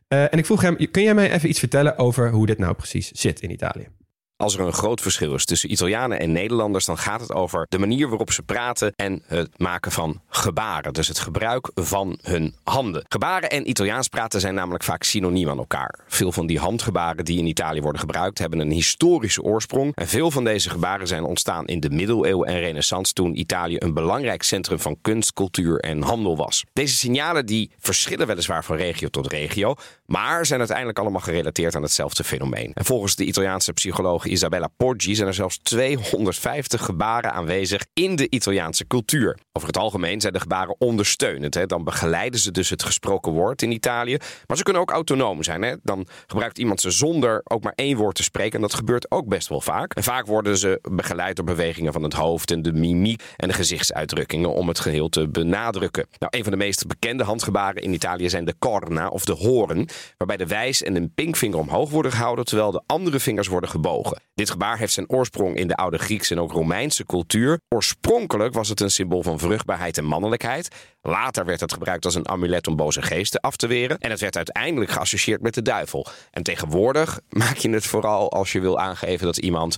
En 0.09 0.39
ik 0.39 0.47
vroeg 0.47 0.61
hem, 0.61 0.91
kun 0.91 1.03
jij 1.03 1.15
mij 1.15 1.33
even 1.33 1.49
iets 1.49 1.59
vertellen 1.59 1.99
over 1.99 2.31
hoe 2.31 2.47
dit 2.47 2.59
nou 2.59 2.75
precies 2.75 3.11
zit 3.11 3.41
in 3.41 3.51
Italië? 3.51 3.89
Als 4.39 4.55
er 4.55 4.61
een 4.61 4.73
groot 4.73 5.01
verschil 5.01 5.35
is 5.35 5.45
tussen 5.45 5.73
Italianen 5.73 6.21
en 6.21 6.33
Nederlanders, 6.33 6.85
dan 6.85 6.99
gaat 6.99 7.21
het 7.21 7.33
over 7.33 7.67
de 7.69 7.79
manier 7.79 8.09
waarop 8.09 8.33
ze 8.33 8.43
praten 8.43 8.93
en 8.97 9.23
het 9.27 9.59
maken 9.59 9.93
van 9.93 10.21
gebaren. 10.29 10.93
Dus 10.93 11.09
het 11.09 11.19
gebruik 11.19 11.71
van 11.75 12.19
hun 12.23 12.55
handen. 12.65 13.05
Gebaren 13.09 13.51
en 13.51 13.69
Italiaans 13.69 14.09
praten 14.09 14.41
zijn 14.41 14.55
namelijk 14.55 14.85
vaak 14.85 15.03
synoniem 15.03 15.49
aan 15.49 15.59
elkaar. 15.59 15.99
Veel 16.07 16.33
van 16.33 16.47
die 16.47 16.59
handgebaren 16.59 17.25
die 17.25 17.39
in 17.39 17.47
Italië 17.47 17.81
worden 17.81 18.01
gebruikt 18.01 18.39
hebben 18.39 18.59
een 18.59 18.71
historische 18.71 19.43
oorsprong. 19.43 19.95
En 19.95 20.09
veel 20.09 20.31
van 20.31 20.45
deze 20.45 20.71
gebaren 20.71 21.07
zijn 21.07 21.25
ontstaan 21.25 21.67
in 21.67 21.81
de 21.81 21.91
middeleeuwen 21.91 22.49
en 22.49 22.59
renaissance 22.59 23.13
toen 23.13 23.39
Italië 23.39 23.77
een 23.79 23.95
belangrijk 23.95 24.43
centrum 24.43 24.79
van 24.79 24.99
kunst, 25.03 25.33
cultuur 25.33 25.81
en 25.81 26.03
handel 26.03 26.37
was. 26.37 26.65
Deze 26.73 26.97
signalen 26.97 27.47
die 27.47 27.71
verschillen 27.79 28.27
weliswaar 28.27 28.65
van 28.65 28.77
regio 28.77 29.09
tot 29.09 29.33
regio, 29.33 29.75
maar 30.07 30.47
zijn 30.47 30.59
uiteindelijk 30.59 30.99
allemaal 30.99 31.21
gerelateerd 31.21 31.75
aan 31.75 31.83
hetzelfde 31.83 32.25
fenomeen. 32.25 32.71
En 32.75 32.85
volgens 32.85 33.17
de 33.17 33.25
Italiaanse 33.25 33.73
psycholoog 33.73 34.25
Isabella 34.27 34.71
Poggi 34.77 35.15
zijn 35.15 35.29
er 35.29 35.35
zelfs 35.35 35.59
250 35.63 36.85
gebaren 36.85 37.33
aanwezig 37.33 37.87
in 37.93 38.17
de 38.17 38.29
Italiaanse 38.31 38.87
cultuur. 38.87 39.39
Over 39.57 39.69
het 39.69 39.79
algemeen 39.79 40.21
zijn 40.21 40.33
de 40.33 40.41
gebaren 40.41 40.77
ondersteunend. 40.79 41.55
Hè. 41.55 41.67
Dan 41.67 41.85
begeleiden 41.85 42.41
ze 42.41 42.51
dus 42.51 42.71
het 42.71 42.83
gesproken 42.83 43.33
woord 43.33 43.63
in 43.63 43.73
Italië. 43.73 44.17
Maar 44.47 44.57
ze 44.57 44.63
kunnen 44.63 44.83
ook 44.83 44.91
autonoom 44.91 45.43
zijn. 45.43 45.63
Hè. 45.63 45.75
Dan 45.83 46.07
gebruikt 46.27 46.59
iemand 46.59 46.81
ze 46.81 46.91
zonder 46.91 47.41
ook 47.45 47.63
maar 47.63 47.73
één 47.75 47.97
woord 47.97 48.15
te 48.15 48.23
spreken. 48.23 48.53
En 48.53 48.61
dat 48.61 48.75
gebeurt 48.75 49.11
ook 49.11 49.29
best 49.29 49.49
wel 49.49 49.61
vaak. 49.61 49.95
En 49.95 50.03
vaak 50.03 50.27
worden 50.27 50.59
ze 50.59 50.79
begeleid 50.91 51.37
door 51.37 51.45
bewegingen 51.45 51.93
van 51.93 52.03
het 52.03 52.13
hoofd 52.13 52.51
en 52.51 52.63
de 52.63 52.73
mimiek 52.73 53.23
en 53.37 53.49
de 53.49 53.55
gezichtsuitdrukkingen 53.55 54.55
om 54.55 54.69
het 54.69 54.81
geheel 54.81 55.09
te 55.09 55.29
benadrukken. 55.29 56.07
Nou, 56.19 56.37
een 56.37 56.43
van 56.43 56.53
de 56.53 56.59
meest 56.59 56.87
bekende 56.87 57.25
handgebaren 57.25 57.83
in 57.83 57.93
Italië 57.93 58.29
zijn 58.29 58.45
de 58.45 58.55
corna 58.59 59.09
of 59.09 59.25
de 59.25 59.33
horen, 59.33 59.87
waarbij 60.17 60.37
de 60.37 60.47
wijs 60.47 60.83
en 60.83 60.95
de 60.95 61.11
pinkvinger 61.15 61.59
omhoog 61.59 61.91
worden 61.91 62.13
gehouden 62.13 62.45
terwijl 62.45 62.71
de 62.71 62.83
andere 62.87 63.21
vingers 63.21 63.49
worden 63.49 63.71
gebogen. 63.71 64.21
Dit 64.35 64.51
gebaar 64.51 64.79
heeft 64.79 64.93
zijn 64.93 65.11
oorsprong 65.11 65.57
in 65.57 65.69
de 65.69 65.77
oude 65.77 65.99
Griekse 65.99 66.35
en 66.35 66.41
ook 66.41 66.53
Romeinse 66.53 67.05
cultuur. 67.07 67.61
Oorspronkelijk 67.69 68.55
was 68.55 68.69
het 68.69 68.81
een 68.81 68.91
symbool 68.91 69.23
van 69.23 69.39
vruchtbaarheid 69.47 69.99
en 69.99 70.05
mannelijkheid. 70.05 70.69
Later 71.03 71.45
werd 71.45 71.61
het 71.61 71.73
gebruikt 71.73 72.05
als 72.05 72.15
een 72.15 72.29
amulet 72.29 72.67
om 72.67 72.77
boze 72.77 73.03
geesten 73.03 73.41
af 73.41 73.57
te 73.57 73.67
weren. 73.67 73.99
En 73.99 74.11
het 74.11 74.21
werd 74.21 74.37
uiteindelijk 74.37 74.91
geassocieerd 74.91 75.43
met 75.43 75.55
de 75.55 75.63
duivel. 75.63 76.07
En 76.31 76.43
tegenwoordig 76.43 77.21
maak 77.29 77.57
je 77.57 77.71
het 77.71 77.87
vooral 77.87 78.33
als 78.33 78.53
je 78.53 78.61
wil 78.61 78.79
aangeven 78.79 79.27
dat 79.27 79.37
iemand 79.37 79.77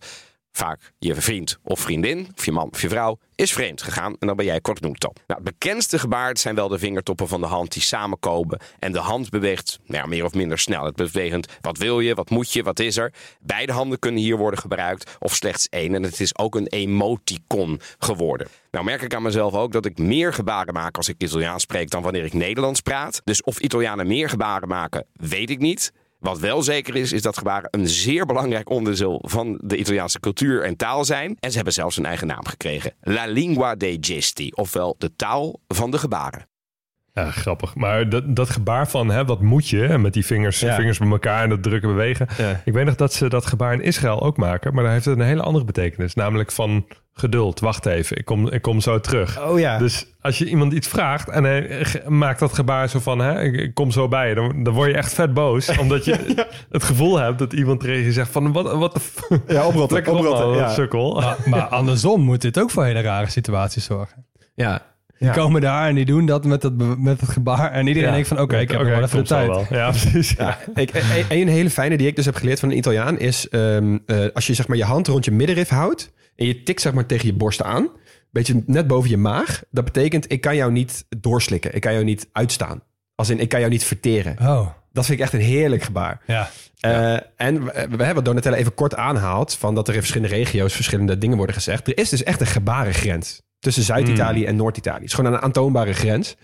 vaak 0.59 0.92
je 0.99 1.14
vriend 1.14 1.59
of 1.62 1.81
vriendin, 1.81 2.29
of 2.37 2.44
je 2.44 2.53
man 2.53 2.68
of 2.71 2.83
je 2.83 2.88
vrouw, 2.88 3.18
is 3.35 3.53
vreemd 3.53 3.83
gegaan 3.83 4.16
en 4.18 4.27
dan 4.27 4.37
ben 4.37 4.44
jij 4.44 4.61
cornuto. 4.61 5.12
Nou, 5.27 5.42
het 5.42 5.59
bekendste 5.59 5.99
gebaar 5.99 6.38
zijn 6.38 6.55
wel 6.55 6.68
de 6.68 6.79
vingertoppen 6.79 7.29
van 7.29 7.40
de 7.40 7.47
hand 7.47 7.73
die 7.73 7.83
samenkomen 7.83 8.59
en 8.79 8.92
de 8.92 8.99
hand 8.99 9.31
beweegt 9.31 9.79
nou, 9.87 10.03
ja, 10.03 10.09
meer 10.09 10.25
of 10.25 10.35
minder 10.35 10.59
snel. 10.59 10.85
Het 10.85 10.97
beweegt 10.97 11.59
wat 11.61 11.79
wil 11.79 12.01
je, 12.01 12.14
wat 12.14 12.31
moet 12.31 12.53
je, 12.53 12.62
wat 12.62 12.79
is 12.79 12.97
er. 12.97 13.12
Beide 13.40 13.73
handen 13.73 13.99
kunnen 13.99 14.21
hier 14.21 14.37
worden 14.37 14.61
gebruikt 14.61 15.16
of 15.18 15.35
slechts 15.35 15.68
één 15.68 15.94
en 15.94 16.03
het 16.03 16.21
is 16.21 16.38
ook 16.38 16.55
een 16.55 16.66
emoticon 16.66 17.81
geworden. 17.99 18.49
Nou 18.71 18.85
merk 18.85 19.03
ik 19.03 19.14
aan 19.14 19.23
mezelf 19.23 19.55
ook 19.55 19.73
dat 19.73 19.85
ik 19.85 19.99
meer 19.99 20.33
gebaren 20.33 20.75
maak 20.75 20.97
als 20.97 21.09
ik 21.09 21.14
Italiaans 21.18 21.62
spreek 21.62 21.90
dan 21.90 22.03
wanneer 22.03 22.25
ik 22.25 22.33
Nederlands 22.33 22.81
praat. 22.81 23.21
Dus 23.25 23.42
of 23.42 23.59
Italianen 23.59 24.07
meer 24.07 24.29
gebaren 24.29 24.68
maken, 24.68 25.07
weet 25.12 25.51
ik 25.51 25.59
niet. 25.59 25.92
Wat 26.18 26.38
wel 26.38 26.62
zeker 26.62 26.96
is, 26.96 27.12
is 27.12 27.22
dat 27.22 27.38
gebaren 27.38 27.68
een 27.70 27.88
zeer 27.88 28.26
belangrijk 28.26 28.70
onderdeel 28.70 29.22
van 29.26 29.61
de 29.64 29.76
Italiaanse 29.76 30.20
cultuur 30.20 30.62
en 30.62 30.76
taal 30.76 31.04
zijn. 31.04 31.37
En 31.40 31.50
ze 31.50 31.57
hebben 31.57 31.74
zelfs 31.74 31.96
een 31.96 32.07
eigen 32.07 32.26
naam 32.26 32.46
gekregen. 32.46 32.94
La 33.00 33.26
lingua 33.26 33.74
dei 33.74 33.98
gesti, 34.00 34.50
ofwel 34.54 34.94
de 34.98 35.16
taal 35.16 35.61
van 35.66 35.90
de 35.90 35.98
gebaren. 35.98 36.48
Ja, 37.24 37.31
grappig. 37.31 37.74
Maar 37.74 38.09
dat, 38.09 38.37
dat 38.37 38.50
gebaar 38.50 38.88
van 38.88 39.11
hè, 39.11 39.24
wat 39.24 39.40
moet 39.40 39.68
je 39.68 39.87
en 39.87 40.00
met 40.00 40.12
die 40.12 40.26
vingers, 40.26 40.61
Ja. 40.61 40.74
vingers 40.74 40.98
bij 40.98 41.09
elkaar 41.09 41.42
en 41.42 41.48
dat 41.48 41.62
drukken 41.62 41.88
bewegen. 41.88 42.26
Ja. 42.38 42.61
Ik 42.64 42.72
weet 42.72 42.85
nog 42.85 42.94
dat 42.94 43.12
ze 43.12 43.28
dat 43.28 43.46
gebaar 43.46 43.72
in 43.72 43.83
Israël 43.83 44.22
ook 44.22 44.37
maken, 44.37 44.74
maar 44.74 44.85
daar 44.85 44.92
heeft 44.92 45.04
het 45.04 45.18
een 45.18 45.24
hele 45.24 45.42
andere 45.42 45.64
betekenis. 45.64 46.14
Namelijk 46.14 46.52
van 46.52 46.87
geduld, 47.12 47.61
wacht 47.61 47.87
even, 47.87 48.16
ik 48.16 48.24
kom, 48.24 48.48
ik 48.50 48.62
kom 48.62 48.81
zo 48.81 49.00
terug. 49.00 49.40
Oh 49.48 49.59
ja. 49.59 49.78
Dus 49.78 50.07
als 50.20 50.38
je 50.38 50.44
iemand 50.48 50.72
iets 50.72 50.88
vraagt 50.88 51.28
en 51.28 51.44
hij 51.44 51.87
maakt 52.09 52.38
dat 52.40 52.52
gebaar 52.54 52.88
zo 52.88 52.98
van, 52.98 53.18
hè, 53.18 53.42
ik, 53.42 53.74
kom 53.74 53.90
zo 53.90 54.09
bij 54.09 54.28
je, 54.28 54.35
dan, 54.35 54.62
dan 54.64 54.74
word 54.74 54.90
je 54.90 54.96
echt 54.96 55.12
vet 55.14 55.35
boos. 55.35 55.76
Omdat 55.78 56.04
je 56.04 56.44
het 56.70 56.85
gevoel 56.85 57.18
hebt 57.18 57.38
dat 57.38 57.52
iemand 57.52 57.81
tegen 57.81 58.04
je 58.04 58.12
zegt 58.12 58.31
van, 58.31 58.52
wat, 58.52 58.72
wat 58.72 58.94
de 58.94 59.00
f- 59.00 59.28
Ja, 59.48 59.66
oprotten. 59.66 59.98
Op, 60.07 60.14
oprotten, 60.16 60.48
man, 60.48 60.57
ja. 60.57 60.68
sukkel. 60.68 61.14
Maar, 61.14 61.37
maar 61.44 61.62
andersom 61.66 62.20
moet 62.20 62.40
dit 62.40 62.61
ook 62.61 62.70
voor 62.70 62.85
hele 62.85 63.00
rare 63.00 63.31
situaties 63.31 63.85
zorgen. 63.85 64.26
Ja. 64.54 64.83
Die 65.18 65.28
Ja. 65.28 65.35
komen 65.35 65.61
daar 65.61 65.88
en 65.88 65.94
die 65.94 66.04
doen 66.04 66.26
dat 66.26 66.44
met 66.44 66.62
het, 66.62 66.98
met 66.98 67.20
het 67.20 67.31
gebaar. 67.31 67.72
En 67.72 67.87
iedereen 67.87 68.09
Ja. 68.09 68.14
denkt 68.14 68.28
van, 68.28 68.40
oké, 68.40 68.59
ik 68.59 68.70
heb 68.70 68.81
nog 68.81 68.88
wel 68.88 69.02
even 69.02 69.18
de 69.18 69.24
tijd. 69.24 69.46
wel. 69.48 69.66
Ja, 69.70 69.90
precies. 70.00 70.31
Ja, 70.38 70.59
ik, 70.74 70.94
een, 70.94 71.24
een 71.28 71.48
hele 71.48 71.70
fijne 71.70 71.96
die 71.96 72.07
ik 72.07 72.16
dus 72.16 72.24
heb 72.24 72.35
geleerd 72.35 72.61
van 72.61 72.70
een 72.70 72.76
Italiaan 72.76 73.18
is... 73.18 73.48
ehm, 73.48 73.98
eh, 74.07 74.24
als 74.35 74.46
je 74.46 74.54
zeg 74.54 74.68
maar 74.68 74.76
je 74.76 74.85
hand 74.85 75.07
rond 75.07 75.24
je 75.24 75.31
middenrif 75.31 75.68
houdt... 75.68 76.12
en 76.37 76.46
je 76.46 76.62
tikt 76.62 76.81
zeg 76.81 76.92
maar 76.92 77.07
tegen 77.07 77.26
je 77.26 77.33
borst 77.35 77.62
aan... 77.62 77.88
beetje 78.31 78.62
net 78.66 78.87
boven 78.87 79.11
je 79.11 79.16
maag... 79.16 79.62
dat 79.70 79.85
betekent 79.85 80.33
ik 80.33 80.40
kan 80.40 80.57
jou 80.57 80.72
niet 80.72 81.04
doorslikken. 81.20 81.74
Ik 81.74 81.81
kan 81.81 81.92
jou 81.92 82.04
niet 82.04 82.28
uitstaan. 82.33 82.83
Als 83.14 83.31
in, 83.31 83.38
ik 83.40 83.48
kan 83.48 83.61
jou 83.61 83.72
niet 83.72 83.85
verteren. 83.85 84.37
Oh, 84.40 84.66
Dat 84.92 85.07
vind 85.07 85.18
ik 85.18 85.24
echt 85.24 85.33
een 85.33 85.40
heerlijk 85.40 85.83
gebaar. 85.83 86.20
ja. 86.26 86.50
Eh, 86.79 87.17
en 87.37 87.64
we, 87.64 87.71
we 87.73 87.81
hebben 87.81 88.14
wat 88.14 88.25
Donatella 88.25 88.57
even 88.57 88.75
kort 88.75 88.95
aanhaalt... 88.95 89.55
van 89.55 89.75
dat 89.75 89.88
er 89.88 89.95
in 89.95 90.01
verschillende 90.01 90.35
regio's 90.35 90.75
verschillende 90.75 91.19
dingen 91.19 91.37
worden 91.37 91.55
gezegd. 91.55 91.87
Er 91.87 91.99
is 91.99 92.09
dus 92.09 92.23
echt 92.23 92.41
een 92.41 92.47
gebarengrens 92.47 93.43
tussen 93.59 93.83
Zuid-Italië 93.83 94.45
en 94.45 94.57
Noord-Italië. 94.57 95.01
Het 95.01 95.09
is 95.09 95.14
gewoon 95.14 95.33
een 95.33 95.41
aantoonbare 95.41 95.93
grens. 95.93 96.37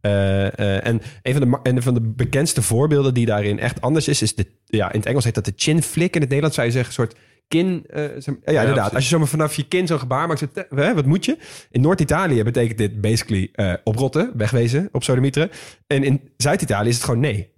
Eh, 0.00 0.58
eh, 0.58 0.86
en 0.86 1.02
een 1.22 1.32
van, 1.32 1.50
de, 1.50 1.58
een 1.62 1.82
van 1.82 1.94
de 1.94 2.00
bekendste 2.00 2.62
voorbeelden 2.62 3.14
die 3.14 3.26
daarin 3.26 3.58
echt 3.58 3.80
anders 3.80 4.08
is... 4.08 4.22
is 4.22 4.34
de, 4.34 4.46
ja, 4.64 4.92
in 4.92 4.98
het 4.98 5.08
Engels 5.08 5.24
heet 5.24 5.34
dat 5.34 5.44
de 5.44 5.52
chin 5.56 5.82
flick. 5.82 6.14
In 6.14 6.20
het 6.20 6.30
Nederlands 6.30 6.54
zou 6.54 6.66
je 6.66 6.72
zeggen 6.72 6.90
een 6.90 7.08
soort 7.08 7.18
kin... 7.48 7.86
ja, 8.44 8.60
inderdaad. 8.60 8.94
Als 8.94 9.02
je 9.02 9.08
zomaar 9.08 9.28
vanaf 9.28 9.54
je 9.54 9.68
kin 9.68 9.86
zo'n 9.86 9.98
gebaar 9.98 10.28
maakt, 10.28 10.44
hè, 10.68 10.94
wat 10.94 11.06
moet 11.06 11.24
je? 11.24 11.36
In 11.70 11.80
Noord-Italië 11.80 12.42
betekent 12.42 12.78
dit 12.78 13.00
basically 13.00 13.50
oprotten, 13.84 14.32
wegwezen 14.36 14.88
op 14.92 15.04
sodemieteren. 15.04 15.50
En 15.86 16.04
in 16.04 16.30
Zuid-Italië 16.36 16.88
is 16.88 16.94
het 16.94 17.04
gewoon 17.04 17.20
nee. 17.20 17.54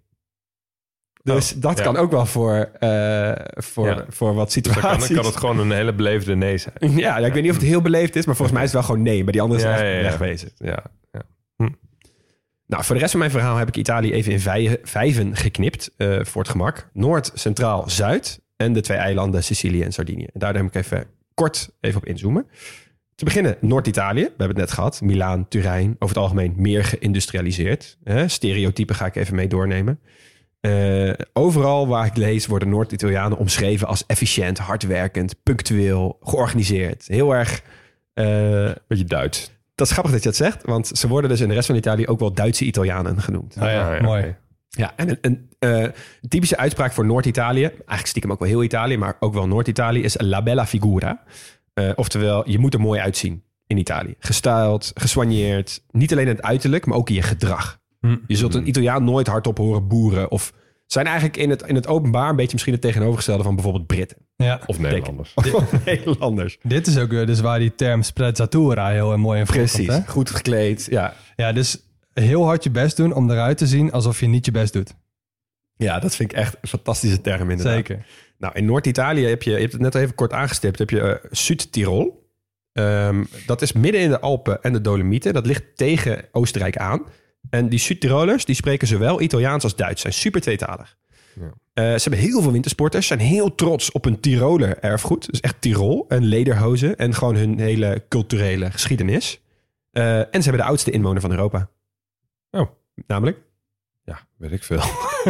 Dus 1.35 1.55
dat 1.55 1.79
ja. 1.79 1.85
kan 1.85 1.97
ook 1.97 2.11
wel 2.11 2.27
voor, 2.27 2.71
eh, 2.79 3.33
voor, 3.55 3.87
Ja. 3.87 4.05
voor 4.09 4.35
wat 4.35 4.53
Dus 4.53 4.63
dan 4.63 4.73
situaties. 4.75 5.07
kan, 5.07 5.17
kan 5.17 5.25
het 5.25 5.37
gewoon 5.37 5.59
een 5.59 5.71
hele 5.71 5.95
beleefde 5.95 6.37
nee 6.37 6.59
zijn. 6.59 6.75
Ja, 6.97 7.19
ja, 7.19 7.27
ik 7.27 7.33
weet 7.33 7.43
niet 7.43 7.51
of 7.53 7.59
het 7.59 7.67
heel 7.67 7.83
beleefd 7.83 8.17
is, 8.17 8.27
maar 8.27 8.37
volgens 8.37 8.57
mij 8.57 8.67
is 8.67 8.73
het 8.73 8.81
wel 8.81 8.89
gewoon 8.91 9.07
nee. 9.07 9.23
Maar 9.25 9.33
die 9.33 9.43
andere 9.43 9.61
is 9.61 9.67
echt 9.67 9.81
wegwezen. 10.03 10.51
Ja, 10.57 10.83
ja. 11.13 11.23
Nou, 12.67 12.85
voor 12.85 12.95
de 12.95 13.01
rest 13.01 13.11
van 13.11 13.21
mijn 13.21 13.33
verhaal 13.33 13.57
heb 13.57 13.69
ik 13.69 13.77
Italië 13.77 14.13
even 14.13 14.33
in 14.33 14.41
vij- 14.41 14.79
vijven 14.83 15.37
geknipt 15.37 15.91
eh, 15.97 16.19
voor 16.23 16.43
het 16.43 16.51
gemak. 16.51 16.89
Noord, 16.93 17.31
Centraal, 17.35 17.91
Zuid 17.91 18.41
en 18.57 18.73
de 18.73 18.81
twee 18.81 18.99
eilanden 18.99 19.45
Sicilië 19.45 19.83
en 19.83 19.93
Sardinië. 19.93 20.25
En 20.25 20.41
daar 20.41 20.55
heb 20.55 20.65
ik 20.67 20.75
even 20.75 21.05
kort 21.35 21.71
even 21.81 22.01
op 22.01 22.07
inzoomen. 22.07 22.47
Te 23.15 23.25
beginnen 23.25 23.57
Noord-Italië. 23.61 24.23
We 24.23 24.29
hebben 24.29 24.47
het 24.49 24.57
net 24.57 24.73
gehad. 24.73 25.01
Milaan, 25.01 25.49
Turijn. 25.49 25.91
Over 25.99 26.15
het 26.15 26.25
algemeen 26.25 26.55
meer 26.57 26.85
geïndustrialiseerd. 26.85 27.99
Hè? 28.05 28.29
Stereotypen 28.29 28.95
ga 28.95 29.07
ik 29.07 29.17
even 29.17 29.35
mee 29.35 29.47
doornemen. 29.49 30.01
Eh, 30.61 31.11
overal 31.33 31.89
waar 31.89 32.07
ik 32.07 32.17
lees 32.17 32.47
worden 32.47 32.69
Noord-Italianen 32.69 33.39
omschreven 33.39 33.87
als 33.87 34.05
efficiënt, 34.07 34.59
hardwerkend, 34.59 35.43
punctueel, 35.43 36.19
georganiseerd. 36.23 37.05
Heel 37.07 37.35
erg... 37.35 37.63
eh, 38.15 38.71
Beetje 38.89 39.05
Duits. 39.05 39.51
dat 39.75 39.87
is 39.87 39.93
grappig 39.93 40.13
dat 40.13 40.23
je 40.23 40.29
dat 40.29 40.39
zegt, 40.39 40.65
want 40.65 40.87
ze 40.89 41.09
worden 41.09 41.31
dus 41.31 41.41
in 41.41 41.49
de 41.49 41.55
rest 41.55 41.67
van 41.67 41.77
Italië 41.77 42.07
ook 42.07 42.19
wel 42.19 42.33
Duitse 42.33 42.65
Italianen 42.65 43.21
genoemd. 43.21 43.57
Oh 43.59 43.63
ja, 43.65 43.89
Ah, 43.91 43.97
ja, 43.97 44.03
mooi. 44.03 44.23
oké. 44.23 44.37
Ja, 44.71 44.93
en 44.97 45.09
een, 45.09 45.19
een 45.21 45.49
eh, 45.59 45.89
typische 46.29 46.57
uitspraak 46.57 46.93
voor 46.93 47.07
Noord-Italië, 47.07 47.65
eigenlijk 47.65 48.07
stiekem 48.07 48.33
ook 48.33 48.39
wel 48.39 48.49
heel 48.49 48.63
Italië, 48.63 48.97
maar 48.97 49.17
ook 49.21 49.35
wel 49.35 49.47
Noord-Italië, 49.47 50.03
is 50.03 50.17
la 50.21 50.43
bella 50.43 50.67
figura. 50.67 51.23
Oftewel, 51.95 52.51
je 52.51 52.59
moet 52.59 52.75
er 52.75 52.81
mooi 52.81 53.01
uitzien 53.01 53.43
in 53.67 53.77
Italië. 53.79 54.15
Gestyled, 54.19 54.91
gesoigneerd, 54.95 55.83
niet 55.91 56.13
alleen 56.13 56.27
in 56.29 56.35
het 56.35 56.43
uiterlijk, 56.45 56.87
maar 56.87 56.97
ook 56.99 57.09
in 57.09 57.15
je 57.15 57.23
gedrag. 57.23 57.79
Hm. 58.01 58.17
Je 58.27 58.37
zult 58.37 58.55
een 58.55 58.69
Italiaan 58.69 59.05
nooit 59.05 59.27
hardop 59.27 59.59
horen 59.59 59.89
boeren 59.89 60.31
of 60.31 60.53
zijn 60.87 61.07
eigenlijk 61.07 61.37
in 61.37 61.51
het, 61.51 61.63
in 61.63 61.75
het 61.75 61.87
openbaar 61.87 62.29
een 62.31 62.37
beetje 62.37 62.53
misschien 62.53 62.73
het 62.73 62.83
tegenovergestelde 62.83 63.43
van 63.43 63.55
bijvoorbeeld 63.55 63.87
Britten 63.87 64.17
Ja. 64.37 64.61
Of 64.67 64.79
Nederlanders. 64.79 65.35
of 65.53 65.85
Nederlanders. 65.85 66.59
Dit 66.63 66.87
is 66.87 66.99
ook 66.99 67.11
dus 67.11 67.41
waar 67.41 67.59
die 67.59 67.75
term 67.75 68.03
sprezzatura 68.03 68.89
heel 68.89 69.17
mooi 69.17 69.41
in 69.41 69.47
voorkomt. 69.47 69.73
Precies, 69.73 69.95
Hè? 69.95 70.01
goed 70.07 70.31
gekleed. 70.31 70.87
Ja. 70.91 71.15
Ja, 71.37 71.53
dus 71.53 71.83
heel 72.13 72.45
hard 72.45 72.65
je 72.65 72.71
best 72.71 72.97
doen 72.97 73.13
om 73.13 73.31
eruit 73.31 73.59
te 73.59 73.67
zien 73.67 73.93
alsof 73.93 74.21
je 74.21 74.27
niet 74.27 74.45
je 74.45 74.51
best 74.51 74.73
doet. 74.73 74.95
ja, 75.77 75.99
dat 75.99 76.17
vind 76.17 76.33
ik 76.33 76.39
echt 76.39 76.57
een 76.61 76.69
fantastische 76.69 77.21
term 77.21 77.51
inderdaad. 77.51 77.75
Zeker. 77.75 78.07
Nou, 78.39 78.55
in 78.55 78.65
Noord-Italië 78.65 79.25
heb 79.27 79.43
je, 79.43 79.51
je 79.51 79.59
hebt 79.59 79.73
het 79.73 79.81
net 79.81 79.95
even 79.95 80.15
kort 80.15 80.33
aangestipt, 80.33 80.79
heb 80.79 80.91
je 80.91 81.01
eh 81.01 81.31
Zuid-Tirol. 81.31 82.27
Ehm, 82.73 83.25
dat 83.47 83.63
is 83.63 83.73
midden 83.73 84.01
in 84.01 84.09
de 84.09 84.21
Alpen 84.21 84.63
en 84.63 84.73
de 84.73 84.81
Dolomieten. 84.81 85.33
Dat 85.35 85.47
ligt 85.47 85.65
tegen 85.77 86.25
Oostenrijk 86.33 86.77
aan. 86.77 87.03
En 87.51 87.69
die 87.69 87.79
Zuid-Tirolers, 87.79 88.45
die 88.45 88.55
spreken 88.55 88.87
zowel 88.87 89.21
Italiaans 89.21 89.65
als 89.65 89.77
Duits. 89.77 90.01
Zijn 90.01 90.13
super 90.13 90.41
tweetalig. 90.41 90.97
Ja. 91.35 91.53
Eh, 91.75 91.85
ze 91.85 92.09
hebben 92.09 92.21
heel 92.21 92.43
veel 92.43 92.53
wintersporters. 92.53 93.07
Zijn 93.07 93.19
heel 93.19 93.55
trots 93.55 93.93
op 93.93 94.05
hun 94.05 94.21
Tiroler 94.21 94.79
erfgoed. 94.79 95.31
Dus 95.31 95.41
echt 95.41 95.61
Tirol 95.61 96.05
en 96.09 96.25
lederhozen. 96.25 96.97
En 96.97 97.15
gewoon 97.15 97.37
hun 97.37 97.59
hele 97.59 98.05
culturele 98.09 98.71
geschiedenis. 98.71 99.41
Eh, 99.91 100.19
en 100.19 100.27
ze 100.31 100.43
hebben 100.43 100.61
de 100.61 100.69
oudste 100.69 100.91
inwoner 100.91 101.21
van 101.21 101.31
Europa. 101.31 101.71
Oh. 102.51 102.71
Namelijk 103.07 103.39
Ja, 104.05 104.27
weet 104.37 104.53
ik 104.53 104.63
veel. 104.63 104.81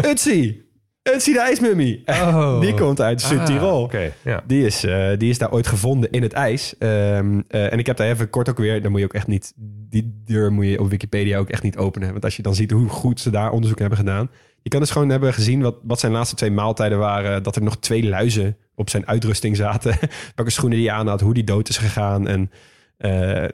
Utsi. 0.05 0.62
Utsi 1.03 1.33
de 1.33 1.41
ijsmummy. 1.41 2.03
Oh. 2.07 2.61
Die 2.61 2.75
komt 2.75 3.01
uit 3.01 3.21
Zuid-Tirol. 3.21 3.91
Ah, 3.93 4.01
ja. 4.25 4.43
Die 4.47 4.67
is, 4.67 4.85
eh, 4.85 5.09
die 5.19 5.31
is 5.31 5.39
daar 5.39 5.53
ooit 5.53 5.67
gevonden 5.67 6.11
in 6.11 6.23
het 6.23 6.33
ijs. 6.33 6.79
Ehm, 6.79 7.41
eh, 7.49 7.73
en 7.73 7.79
ik 7.79 7.87
heb 7.87 7.97
daar 7.97 8.09
even 8.09 8.31
kort 8.31 8.49
ook 8.49 8.59
weer... 8.59 8.83
Dan 8.83 8.91
moet 8.91 9.01
je 9.01 9.07
ook 9.07 9.15
echt 9.15 9.27
niet... 9.27 9.53
Die 9.91 10.23
deur 10.25 10.53
moet 10.53 10.67
je 10.67 10.81
op 10.81 10.91
Wikipedia 10.91 11.39
ook 11.39 11.49
echt 11.49 11.63
niet 11.63 11.77
openen. 11.77 12.11
Want 12.11 12.25
als 12.25 12.37
je 12.37 12.43
dan 12.43 12.55
ziet 12.55 12.71
hoe 12.71 12.89
goed 12.89 13.21
ze 13.21 13.31
daar 13.31 13.51
onderzoek 13.51 13.79
hebben 13.79 13.99
gedaan... 13.99 14.31
Je 14.63 14.71
kan 14.71 14.81
dus 14.81 14.91
gewoon 14.91 15.09
hebben 15.09 15.35
gezien 15.35 15.63
wat, 15.63 15.77
wat 15.83 16.01
zijn 16.01 16.13
laatste 16.13 16.37
twee 16.37 16.51
maaltijden 16.51 16.99
waren. 16.99 17.43
Dat 17.43 17.57
er 17.57 17.63
nog 17.63 17.79
twee 17.79 18.09
luizen 18.09 18.57
op 18.75 18.91
zijn 18.91 19.07
uitrusting 19.07 19.57
zaten. 19.57 19.99
Welke 20.35 20.51
schoenen 20.51 20.79
die 20.79 20.93
aan 20.93 21.07
had, 21.07 21.21
hoe 21.21 21.35
die 21.35 21.45
dood 21.45 21.69
is 21.69 21.77
gegaan. 21.77 22.29
En 22.29 22.51
eh, 22.97 23.45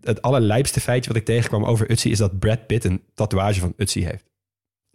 het 0.00 0.22
allerlijpste 0.22 0.80
feitje 0.80 1.08
wat 1.08 1.18
ik 1.18 1.24
tegenkwam 1.24 1.64
over 1.64 1.90
Utsi... 1.90 2.10
is 2.10 2.18
dat 2.18 2.38
Brad 2.38 2.66
Pitt 2.66 2.84
een 2.84 3.02
tatoeage 3.14 3.60
van 3.60 3.72
Utsi 3.76 4.04
heeft. 4.04 4.24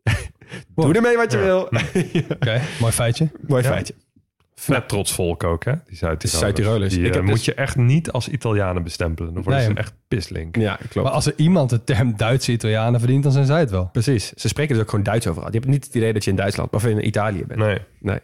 Doe 0.76 0.94
ermee 0.94 1.16
wat 1.18 1.32
je 1.32 1.38
Ja. 1.38 1.44
wil. 1.44 1.62
Oké, 2.36 2.62
mooi 2.80 2.92
feitje. 2.94 3.30
Mooi 3.48 3.64
Ja. 3.64 3.70
feitje. 3.70 3.94
Vet 4.56 4.88
trots 4.90 5.14
volk 5.14 5.44
ook, 5.44 5.64
hè? 5.66 5.72
Die 5.86 5.98
Zuid-Tirolers. 5.98 6.40
Zuid-Tirolers. 6.40 6.94
Die 6.94 7.04
Ik 7.04 7.10
eh, 7.10 7.14
heb 7.16 7.24
moet 7.24 7.34
dus- 7.34 7.46
je 7.46 7.54
echt 7.54 7.76
niet 7.76 8.12
als 8.12 8.28
Italianen 8.30 8.84
bestempelen. 8.84 9.34
Dan 9.34 9.44
worden 9.44 9.62
Nee, 9.62 9.72
ze 9.72 9.78
echt 9.78 9.94
pislink. 10.08 10.56
Ja, 10.56 10.76
klopt. 10.90 11.08
Maar 11.08 11.16
als 11.16 11.26
er 11.26 11.34
iemand 11.36 11.70
de 11.70 11.84
term 11.84 12.18
Duitse 12.18 12.52
Italianen 12.52 13.00
verdient, 13.00 13.24
dan 13.24 13.32
zijn 13.32 13.46
zij 13.46 13.60
het 13.60 13.70
wel. 13.72 13.90
Precies. 13.92 14.32
Ze 14.34 14.48
spreken 14.48 14.74
dus 14.74 14.84
ook 14.84 14.90
gewoon 14.90 15.06
Duits 15.06 15.28
overal. 15.28 15.48
Je 15.52 15.58
hebt 15.58 15.70
niet 15.70 15.86
het 15.86 15.96
idee 15.96 16.14
dat 16.14 16.24
je 16.24 16.30
in 16.30 16.36
Duitsland 16.36 16.72
of 16.74 16.86
in 16.86 17.06
Italië 17.08 17.46
bent. 17.46 17.60
Nee. 17.60 17.78
Nee. 18.00 18.20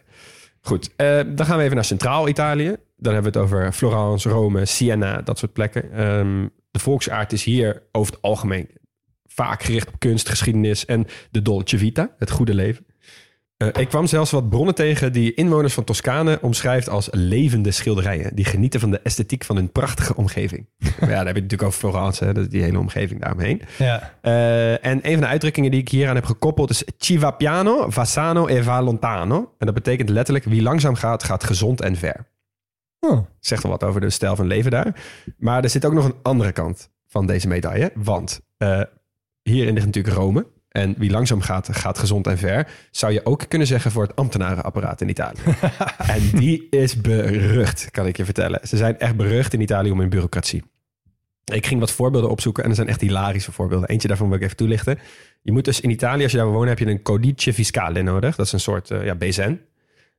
Goed. 0.60 0.90
Eh, 0.96 1.20
dan 1.26 1.46
gaan 1.46 1.56
we 1.56 1.62
even 1.62 1.74
naar 1.74 1.84
Centraal-Italië. 1.84 2.76
Dan 2.96 3.12
hebben 3.14 3.32
we 3.32 3.38
het 3.38 3.48
over 3.48 3.72
Florence, 3.72 4.28
Rome, 4.28 4.64
Siena, 4.64 5.22
dat 5.22 5.38
soort 5.38 5.52
plekken. 5.52 5.92
Ehm, 5.92 6.46
de 6.70 6.78
volksaard 6.78 7.32
is 7.32 7.44
hier 7.44 7.82
over 7.92 8.12
het 8.12 8.22
algemeen 8.22 8.68
vaak 9.36 9.62
gericht 9.62 9.88
op 9.88 9.98
kunst, 9.98 10.28
geschiedenis 10.28 10.84
en 10.84 11.06
de 11.30 11.42
dolce 11.42 11.78
vita, 11.78 12.14
het 12.18 12.30
goede 12.30 12.54
leven. 12.54 12.86
Eh, 13.56 13.68
ik 13.72 13.88
kwam 13.88 14.06
zelfs 14.06 14.30
wat 14.30 14.48
bronnen 14.48 14.74
tegen 14.74 15.12
die 15.12 15.34
inwoners 15.34 15.74
van 15.74 15.84
Toscane 15.84 16.38
omschrijft 16.42 16.88
als 16.88 17.08
levende 17.10 17.70
schilderijen. 17.70 18.34
Die 18.34 18.44
genieten 18.44 18.80
van 18.80 18.90
de 18.90 19.00
esthetiek 19.02 19.44
van 19.44 19.56
hun 19.56 19.72
prachtige 19.72 20.16
omgeving. 20.16 20.66
ja, 20.78 21.06
daar 21.06 21.26
heb 21.26 21.34
je 21.34 21.42
natuurlijk 21.42 21.62
over 21.62 21.78
Florence, 21.78 22.24
hè, 22.24 22.48
die 22.48 22.62
hele 22.62 22.78
omgeving 22.78 23.20
daaromheen. 23.20 23.62
Ja. 23.78 24.12
Eh, 24.20 24.84
en 24.84 24.98
een 25.02 25.12
van 25.12 25.20
de 25.20 25.26
uitdrukkingen 25.26 25.70
die 25.70 25.80
ik 25.80 25.88
hieraan 25.88 26.14
heb 26.14 26.24
gekoppeld 26.24 26.70
is 26.70 26.84
ci 26.98 27.18
va 27.18 27.30
piano, 27.30 27.90
va 27.90 28.04
sano 28.04 28.46
e 28.46 28.62
va 28.62 28.82
lontano. 28.82 29.54
En 29.58 29.66
dat 29.66 29.74
betekent 29.74 30.08
letterlijk 30.08 30.44
wie 30.44 30.62
langzaam 30.62 30.94
gaat, 30.94 31.22
gaat 31.24 31.44
gezond 31.44 31.80
en 31.80 31.96
ver. 31.96 32.26
Oh. 33.00 33.26
Zegt 33.40 33.64
al 33.64 33.70
wat 33.70 33.84
over 33.84 34.00
de 34.00 34.10
stijl 34.10 34.36
van 34.36 34.46
leven 34.46 34.70
daar. 34.70 35.02
Maar 35.38 35.62
er 35.62 35.70
zit 35.70 35.84
ook 35.84 35.92
nog 35.92 36.04
een 36.04 36.16
andere 36.22 36.52
kant 36.52 36.90
van 37.06 37.26
deze 37.26 37.48
medaille. 37.48 37.92
Want 37.94 38.40
eh, 38.56 38.80
hierin 39.50 39.74
ligt 39.74 39.86
natuurlijk 39.86 40.16
Rome. 40.16 40.46
En 40.68 40.94
wie 40.98 41.10
langzaam 41.10 41.40
gaat, 41.40 41.68
gaat 41.72 41.98
gezond 41.98 42.26
en 42.26 42.38
ver. 42.38 42.68
Zou 42.90 43.12
je 43.12 43.26
ook 43.26 43.44
kunnen 43.48 43.66
zeggen 43.66 43.90
voor 43.90 44.02
het 44.02 44.16
ambtenarenapparaat 44.16 45.00
in 45.00 45.08
Italië. 45.08 45.40
en 46.14 46.30
die 46.30 46.66
is 46.70 47.00
berucht, 47.00 47.90
kan 47.90 48.06
ik 48.06 48.16
je 48.16 48.24
vertellen. 48.24 48.60
Ze 48.62 48.76
zijn 48.76 48.98
echt 48.98 49.16
berucht 49.16 49.52
in 49.52 49.60
Italië 49.60 49.90
om 49.90 49.98
hun 49.98 50.08
bureaucratie. 50.08 50.62
Ik 51.52 51.66
ging 51.66 51.80
wat 51.80 51.90
voorbeelden 51.90 52.30
opzoeken 52.30 52.64
en 52.64 52.70
er 52.70 52.76
zijn 52.76 52.88
echt 52.88 53.00
hilarische 53.00 53.52
voorbeelden. 53.52 53.88
Eentje 53.88 54.08
daarvan 54.08 54.28
wil 54.28 54.36
ik 54.36 54.42
even 54.42 54.56
toelichten. 54.56 54.98
Je 55.42 55.52
moet 55.52 55.64
dus 55.64 55.80
in 55.80 55.90
Italië, 55.90 56.22
als 56.22 56.32
je 56.32 56.38
daar 56.38 56.46
wonen, 56.46 56.68
heb 56.68 56.78
je 56.78 56.86
een 56.86 57.02
codice 57.02 57.52
fiscale 57.52 58.02
nodig. 58.02 58.36
Dat 58.36 58.46
is 58.46 58.52
een 58.52 58.60
soort 58.60 58.90
eh, 58.90 59.04
ja, 59.04 59.14
BZN. 59.14 59.60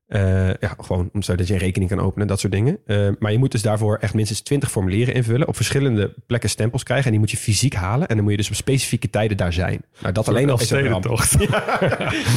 Eh, 0.08 0.48
ja, 0.48 0.76
gewoon 0.80 1.10
om 1.14 1.22
zodat 1.22 1.48
je 1.48 1.54
een 1.54 1.60
rekening 1.60 1.90
kan 1.90 2.00
openen, 2.00 2.28
dat 2.28 2.40
soort 2.40 2.54
dingen. 2.54 2.78
Eh, 2.86 3.10
maar 3.20 3.32
je 3.32 3.38
moet 3.38 3.52
dus 3.52 3.62
daarvoor 3.62 3.98
echt 3.98 4.14
minstens 4.14 4.42
20 4.42 4.72
formulieren 4.72 5.14
invullen. 5.14 5.48
Op 5.48 5.56
verschillende 5.56 6.14
plekken 6.26 6.50
stempels 6.50 6.84
krijgen. 6.84 7.06
En 7.06 7.12
die 7.12 7.20
moet 7.20 7.32
je 7.32 7.38
fysiek 7.38 7.74
halen. 7.74 8.08
En 8.08 8.16
dan 8.16 8.24
moet 8.24 8.32
je 8.32 8.38
dus 8.38 8.50
op 8.50 8.56
specifieke 8.56 9.10
tijden 9.10 9.38
daar 9.38 9.54
zijn. 9.54 9.82
Nou, 10.00 10.14
dat 10.14 10.28
alleen 10.28 10.50
al 10.50 10.60
is 10.60 10.70
een 10.70 10.88
ramp. 10.88 11.04
tocht. 11.04 11.36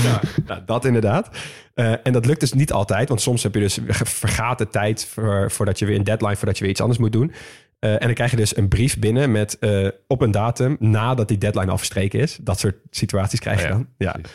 Ja, 0.02 0.20
nou, 0.46 0.60
dat 0.66 0.84
inderdaad. 0.84 1.30
Eh, 1.74 1.92
en 2.02 2.12
dat 2.12 2.26
lukt 2.26 2.40
dus 2.40 2.52
niet 2.52 2.72
altijd. 2.72 3.08
Want 3.08 3.20
soms 3.20 3.42
heb 3.42 3.54
je 3.54 3.60
dus 3.60 3.78
vergaten 4.02 4.70
tijd 4.70 5.06
voor, 5.06 5.50
voordat 5.50 5.78
je 5.78 5.86
weer 5.86 5.96
een 5.96 6.04
deadline, 6.04 6.36
voordat 6.36 6.56
je 6.56 6.62
weer 6.62 6.72
iets 6.72 6.80
anders 6.80 6.98
moet 6.98 7.12
doen. 7.12 7.32
En 7.78 7.98
dan 7.98 8.14
krijg 8.14 8.30
je 8.30 8.36
dus 8.36 8.56
een 8.56 8.68
brief 8.68 8.98
binnen 8.98 9.32
met 9.32 9.58
op 10.06 10.20
een 10.20 10.30
datum 10.30 10.76
nadat 10.78 11.28
die 11.28 11.38
deadline 11.38 11.70
al 11.70 11.78
verstreken 11.78 12.20
is. 12.20 12.38
Dat 12.40 12.58
soort 12.58 12.76
situaties 12.90 13.40
krijg 13.40 13.62
je 13.62 13.72
Oh 13.72 13.80
ja, 13.96 14.12
dan. 14.12 14.22
Ja. 14.22 14.30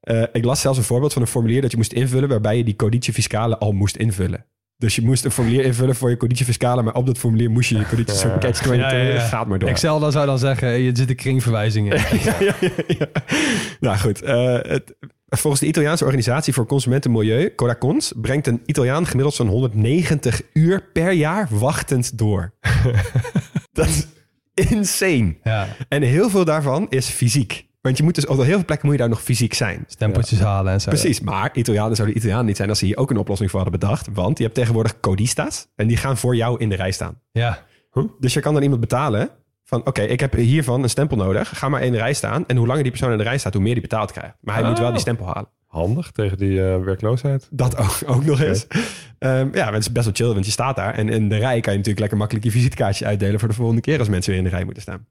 Eh, 0.00 0.22
ik 0.32 0.44
las 0.44 0.60
zelfs 0.60 0.78
een 0.78 0.84
voorbeeld 0.84 1.12
van 1.12 1.22
een 1.22 1.28
formulier 1.28 1.60
dat 1.60 1.70
je 1.70 1.76
moest 1.76 1.92
invullen 1.92 2.28
waarbij 2.28 2.56
je 2.56 2.64
die 2.64 2.76
codice 2.76 3.12
fiscale 3.12 3.58
al 3.58 3.72
moest 3.72 3.96
invullen. 3.96 4.44
Dus 4.76 4.94
je 4.94 5.02
moest 5.02 5.24
een 5.24 5.30
formulier 5.30 5.64
invullen 5.64 5.94
voor 5.94 6.10
je 6.10 6.16
codice 6.16 6.44
fiscale, 6.44 6.82
maar 6.82 6.94
op 6.94 7.06
dat 7.06 7.18
formulier 7.18 7.50
moest 7.50 7.68
je 7.68 7.78
je 7.78 7.86
codice 7.86 8.16
zo'n 8.16 8.38
catch 8.38 8.60
22 8.60 8.90
Ja, 8.90 9.06
ja, 9.06 9.14
ja. 9.14 9.20
gaat 9.20 9.46
maar 9.46 9.58
door. 9.58 9.68
Excel 9.68 10.00
dan 10.00 10.12
zou 10.12 10.26
dan 10.26 10.38
zeggen, 10.38 10.68
je 10.68 10.90
zit 10.94 11.08
een 11.08 11.16
kringverwijzing 11.16 11.92
in. 11.92 11.98
ja, 12.24 12.36
ja, 12.40 12.54
ja. 12.86 13.06
Nou 13.80 13.98
goed, 13.98 14.22
eh, 14.22 14.58
het, 14.62 14.94
volgens 15.26 15.62
de 15.62 15.68
Italiaanse 15.68 16.04
organisatie 16.04 16.52
voor 16.52 16.66
consumentenmilieu, 16.66 17.54
Codacons, 17.54 18.12
brengt 18.16 18.46
een 18.46 18.62
Italiaan 18.66 19.06
gemiddeld 19.06 19.34
zo'n 19.34 19.48
190 19.48 20.42
uur 20.52 20.82
per 20.92 21.12
jaar 21.12 21.48
wachtend 21.50 22.18
door. 22.18 22.52
dat 23.72 23.86
is 23.86 24.06
insane. 24.54 25.36
Ja, 25.42 25.68
En 25.88 26.02
heel 26.02 26.30
veel 26.30 26.44
daarvan 26.44 26.86
is 26.88 27.08
fysiek. 27.08 27.68
Want 27.80 27.96
je 27.96 28.02
moet 28.02 28.14
dus 28.14 28.26
op 28.26 28.36
heel 28.36 28.46
veel 28.46 28.64
plekken 28.64 28.86
moet 28.86 28.96
je 28.96 29.00
daar 29.02 29.10
nog 29.10 29.22
fysiek 29.22 29.54
zijn. 29.54 29.84
stempeltjes 29.86 30.40
halen 30.40 30.72
en 30.72 30.80
zo. 30.80 30.88
Precies, 30.88 31.20
maar 31.20 31.50
Italianen 31.52 31.96
zouden 31.96 32.16
Italianen 32.16 32.46
niet 32.46 32.56
zijn 32.56 32.68
als 32.68 32.78
ze 32.78 32.84
hier 32.84 32.96
ook 32.96 33.10
een 33.10 33.16
oplossing 33.16 33.50
voor 33.50 33.60
hadden 33.60 33.80
bedacht. 33.80 34.08
Want 34.12 34.38
je 34.38 34.44
hebt 34.44 34.56
tegenwoordig 34.56 35.00
codista's 35.00 35.66
en 35.76 35.86
die 35.86 35.96
gaan 35.96 36.16
voor 36.16 36.36
jou 36.36 36.58
in 36.58 36.68
de 36.68 36.76
rij 36.76 36.90
staan. 36.90 37.20
Ja, 37.32 37.64
Dus 38.18 38.34
je 38.34 38.40
kan 38.40 38.52
dan 38.52 38.62
iemand 38.62 38.80
betalen 38.80 39.30
van 39.64 39.86
oké, 39.86 40.02
ik 40.02 40.20
heb 40.20 40.34
hiervan 40.34 40.82
een 40.82 40.90
stempel 40.90 41.16
nodig. 41.16 41.58
Ga 41.58 41.68
maar 41.68 41.82
in 41.82 41.92
de 41.92 41.98
rij 41.98 42.12
staan. 42.12 42.46
En 42.46 42.56
hoe 42.56 42.66
langer 42.66 42.82
die 42.82 42.92
persoon 42.92 43.12
in 43.12 43.18
de 43.18 43.24
rij 43.24 43.38
staat, 43.38 43.52
hoe 43.52 43.62
meer 43.62 43.72
die 43.72 43.82
betaald 43.82 44.12
krijgt. 44.12 44.36
Maar 44.40 44.54
hij 44.54 44.64
moet 44.64 44.78
wel 44.78 44.90
die 44.90 45.00
stempel 45.00 45.26
halen. 45.26 45.48
Handig 45.66 46.10
tegen 46.10 46.38
die 46.38 46.64
eh, 46.64 46.82
werkloosheid. 46.82 47.48
Dat 47.50 47.76
ook, 47.76 47.98
ook 48.06 48.24
nog 48.24 48.40
eens. 48.40 48.66
Ehm, 49.18 49.48
ja, 49.52 49.72
het 49.72 49.80
is 49.80 49.92
best 49.92 50.04
wel 50.04 50.14
chill, 50.14 50.32
want 50.34 50.44
je 50.44 50.50
staat 50.50 50.76
daar. 50.76 50.94
En 50.94 51.08
in 51.08 51.28
de 51.28 51.36
rij 51.36 51.60
kan 51.60 51.72
je 51.72 51.78
natuurlijk 51.78 51.98
lekker 51.98 52.18
makkelijk 52.18 52.44
je 52.44 52.50
visitekaartje 52.50 53.06
uitdelen... 53.06 53.40
voor 53.40 53.48
de 53.48 53.54
volgende 53.54 53.80
keer 53.80 53.98
als 53.98 54.08
mensen 54.08 54.30
weer 54.30 54.40
in 54.40 54.48
de 54.48 54.54
rij 54.54 54.64
moeten 54.64 54.82
staan. 54.82 55.06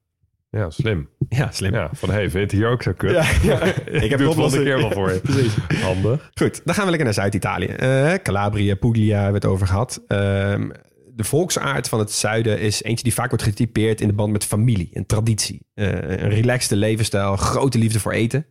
Ja, 0.50 0.70
slim. 0.70 1.08
Ja, 1.28 1.50
slim. 1.50 1.74
Ja, 1.74 1.90
van 1.92 2.10
hey, 2.10 2.30
vind 2.30 2.50
je 2.50 2.56
hier 2.56 2.68
ook 2.68 2.82
zo 2.82 2.92
kut? 2.92 3.10
Ja, 3.14 3.24
ja. 3.42 3.60
Ik 4.04 4.10
heb 4.10 4.18
het 4.18 4.34
volgende 4.34 4.62
keer 4.64 4.76
wel 4.76 4.90
voor 4.90 5.12
je. 5.12 5.20
Precies. 5.20 5.54
Handig. 5.82 6.30
Goed, 6.34 6.60
dan 6.64 6.74
gaan 6.74 6.84
we 6.84 6.90
lekker 6.90 7.04
naar 7.04 7.14
Zuid-Italië. 7.14 7.66
Eh, 7.66 8.14
Calabria, 8.14 8.74
Puglia 8.74 9.14
hebben 9.14 9.40
we 9.40 9.46
het 9.46 9.54
over 9.54 9.66
gehad. 9.66 10.02
Ehm, 10.06 10.68
de 11.14 11.24
volksaard 11.24 11.88
van 11.88 11.98
het 11.98 12.12
zuiden 12.12 12.60
is 12.60 12.82
eentje 12.82 13.04
die 13.04 13.14
vaak 13.14 13.28
wordt 13.28 13.44
getypeerd 13.44 14.00
in 14.00 14.06
de 14.06 14.14
band 14.14 14.32
met 14.32 14.44
familie 14.44 14.90
en 14.92 15.06
traditie. 15.06 15.66
Eh, 15.74 15.86
een 15.92 16.30
relaxte 16.30 16.76
levensstijl, 16.76 17.36
grote 17.36 17.78
liefde 17.78 18.00
voor 18.00 18.12
eten. 18.12 18.46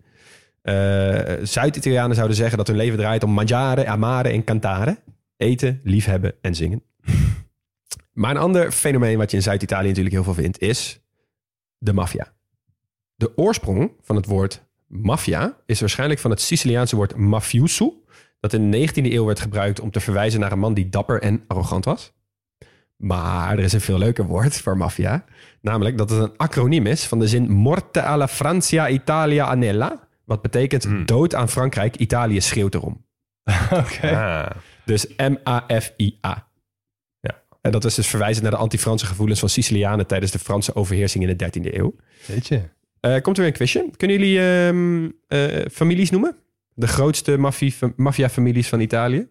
Eh, 0.62 0.74
Zuid-Italianen 1.44 2.16
zouden 2.16 2.38
zeggen 2.38 2.58
dat 2.58 2.68
hun 2.68 2.76
leven 2.76 2.98
draait 2.98 3.24
om 3.24 3.32
mangiare, 3.32 3.88
amare 3.88 4.30
en 4.30 4.44
cantare. 4.44 4.98
Eten, 5.38 5.80
liefhebben 5.84 6.34
en 6.42 6.56
zingen. 6.56 6.84
maar 8.14 8.32
een 8.32 8.38
ander 8.38 8.72
fenomeen 8.72 9.18
wat 9.18 9.32
je 9.32 9.38
in 9.38 9.44
Zuid-Italië 9.44 9.88
natuurlijk 9.88 10.16
heel 10.16 10.24
veel 10.24 10.34
vindt, 10.34 10.60
is 10.60 11.02
de 11.80 11.94
maffia. 11.94 12.34
De 13.16 13.38
oorsprong 13.38 13.92
van 14.02 14.16
het 14.16 14.26
woord 14.26 14.68
maffia 14.88 15.58
is 15.66 15.80
waarschijnlijk 15.80 16.20
van 16.20 16.32
het 16.32 16.42
Siciliaanse 16.42 16.96
woord 16.96 17.16
mafioso, 17.16 18.04
dat 18.40 18.54
in 18.54 18.72
de 18.72 18.88
19e 18.88 18.94
eeuw 19.14 19.26
werd 19.26 19.40
gebruikt 19.40 19.80
om 19.80 19.92
te 19.92 20.00
verwijzen 20.00 20.40
naar 20.40 20.52
een 20.52 20.60
man 20.60 20.74
die 20.74 20.90
dapper 20.90 21.22
en 21.22 21.44
arrogant 21.48 21.86
was. 21.86 22.14
Maar 22.96 23.58
er 23.58 23.64
is 23.64 23.74
een 23.74 23.82
veel 23.82 23.98
leuker 23.98 24.26
woord 24.26 24.62
voor 24.62 24.78
maffia, 24.78 25.26
namelijk 25.62 25.98
dat 25.98 26.10
het 26.10 26.20
een 26.20 26.38
acroniem 26.38 26.86
is 26.86 27.06
van 27.06 27.20
de 27.20 27.28
zin 27.28 27.52
Morte 27.52 28.02
alla 28.04 28.28
Francia 28.28 28.90
Italia 28.90 29.46
Anella, 29.46 30.08
wat 30.26 30.42
betekent 30.42 30.84
Hmm. 30.84 31.06
dood 31.06 31.36
aan 31.36 31.50
Frankrijk, 31.50 31.96
Italië 31.96 32.42
schreeuwt 32.42 32.74
erom. 32.76 33.06
Oké. 33.84 34.16
Ah, 34.18 34.50
Dus 34.86 35.08
M-A-F-I-A. 35.18 36.49
En 37.70 37.76
dat 37.80 37.86
is 37.86 37.96
dus 37.96 38.08
verwijzend 38.08 38.42
naar 38.44 38.52
de 38.52 38.58
anti-Franse 38.58 39.06
gevoelens 39.06 39.40
van 39.40 39.50
Sicilianen 39.50 40.08
tijdens 40.08 40.32
de 40.32 40.40
Franse 40.40 40.76
overheersing 40.76 41.28
in 41.28 41.38
de 41.38 41.46
13e 41.46 41.74
eeuw. 41.74 41.96
Weet 42.26 42.48
je. 42.48 42.62
Eh, 43.00 43.12
komt 43.22 43.38
er 43.38 43.44
weer 43.44 43.52
een 43.52 43.58
quizje. 43.58 43.90
Kunnen 43.98 44.18
jullie 44.20 44.40
ehm, 44.40 45.10
eh, 45.28 45.66
families 45.72 46.10
noemen? 46.10 46.36
De 46.74 46.88
grootste 46.88 47.38
maffia-families 47.96 48.68
van 48.70 48.80
Italië? 48.80 49.28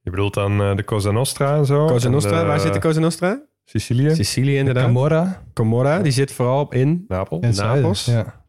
je 0.00 0.10
bedoelt 0.10 0.34
dan 0.34 0.60
eh, 0.60 0.76
de 0.76 0.84
Cosa 0.84 1.10
Nostra 1.10 1.56
en 1.56 1.66
zo? 1.66 1.86
Cosa 1.86 2.08
Nostra, 2.08 2.40
de- 2.40 2.46
waar 2.46 2.60
zit 2.60 2.72
de 2.72 2.78
Cosa 2.78 3.00
Nostra? 3.00 3.42
Sicilië? 3.64 4.14
Sicilië 4.14 4.56
inderdaad. 4.56 4.84
Camorra. 4.84 5.42
Camorra, 5.52 5.98
die 5.98 6.12
zit 6.12 6.32
vooral 6.32 6.72
in... 6.72 7.04
Napel? 7.08 7.38
Zuiden, 7.50 7.64
Napels? 7.82 8.04
Ja. 8.04 8.44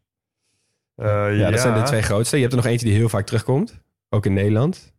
Eh, 0.96 1.38
Ja, 1.40 1.50
dat 1.52 1.60
zijn 1.60 1.74
de 1.74 1.82
twee 1.84 2.02
grootste. 2.02 2.36
Je 2.36 2.42
hebt 2.42 2.54
er 2.54 2.60
nog 2.62 2.72
eentje 2.72 2.86
die 2.86 2.96
heel 2.96 3.10
vaak 3.10 3.26
terugkomt. 3.26 3.80
Ook 4.10 4.26
in 4.26 4.34
Nederland. 4.34 4.94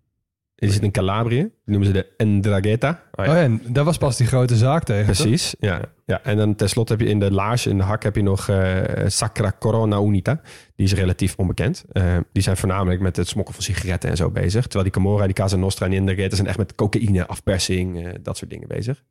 Die 0.58 0.72
zit 0.72 0.82
in 0.82 0.90
Calabrië. 0.90 1.40
Die 1.40 1.50
noemen 1.64 1.86
ze 1.86 1.92
de 1.92 2.24
Ndrangheta. 2.24 3.02
Oh, 3.12 3.24
Oh 3.24 3.32
ja. 3.34 3.42
en 3.42 3.60
daar 3.66 3.84
was 3.84 3.98
pas 3.98 4.16
die 4.16 4.26
grote 4.26 4.56
zaak 4.56 4.84
tegen. 4.84 5.06
toch? 5.06 5.16
Precies, 5.16 5.54
ja. 5.60 5.80
ja. 6.04 6.22
En 6.22 6.36
dan 6.36 6.54
tenslotte 6.54 6.92
heb 6.92 7.00
je 7.00 7.08
in 7.08 7.18
de 7.18 7.32
laars, 7.32 7.66
in 7.66 7.76
de 7.76 7.82
hak, 7.82 8.02
heb 8.02 8.16
je 8.16 8.22
nog 8.22 8.48
eh, 8.48 8.82
Sacra 9.06 9.52
Corona 9.58 9.98
Unita. 10.00 10.40
Die 10.76 10.86
is 10.86 10.94
relatief 10.94 11.34
onbekend. 11.36 11.84
Eh, 11.92 12.16
die 12.32 12.42
zijn 12.42 12.56
voornamelijk 12.56 13.00
met 13.00 13.16
het 13.16 13.28
smokkelen 13.28 13.62
van 13.62 13.74
sigaretten 13.74 14.10
en 14.10 14.16
zo 14.16 14.30
bezig. 14.30 14.62
Terwijl 14.62 14.82
die 14.82 14.92
Camorra, 14.92 15.24
die 15.24 15.34
Casa 15.34 15.56
Nostra 15.56 15.84
en 15.84 15.90
die 15.90 16.00
Ndrangheta 16.00 16.36
zijn 16.36 16.48
echt 16.48 16.58
met 16.58 16.74
cocaïne, 16.74 17.26
afpersing, 17.26 18.06
eh, 18.06 18.12
dat 18.22 18.36
soort 18.36 18.50
dingen 18.50 18.68
bezig. 18.68 19.02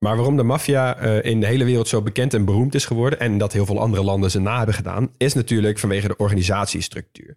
Maar 0.00 0.16
waarom 0.16 0.36
de 0.36 0.42
maffia 0.42 0.96
eh, 0.96 1.30
in 1.30 1.40
de 1.40 1.46
hele 1.46 1.64
wereld 1.64 1.88
zo 1.88 2.02
bekend 2.02 2.34
en 2.34 2.44
beroemd 2.44 2.74
is 2.74 2.84
geworden... 2.84 3.20
en 3.20 3.38
dat 3.38 3.52
heel 3.52 3.66
veel 3.66 3.80
andere 3.80 4.02
landen 4.02 4.30
ze 4.30 4.40
na 4.40 4.56
hebben 4.56 4.74
gedaan... 4.74 5.10
is 5.16 5.34
natuurlijk 5.34 5.78
vanwege 5.78 6.08
de 6.08 6.16
organisatiestructuur. 6.16 7.36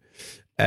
Eh, 0.56 0.66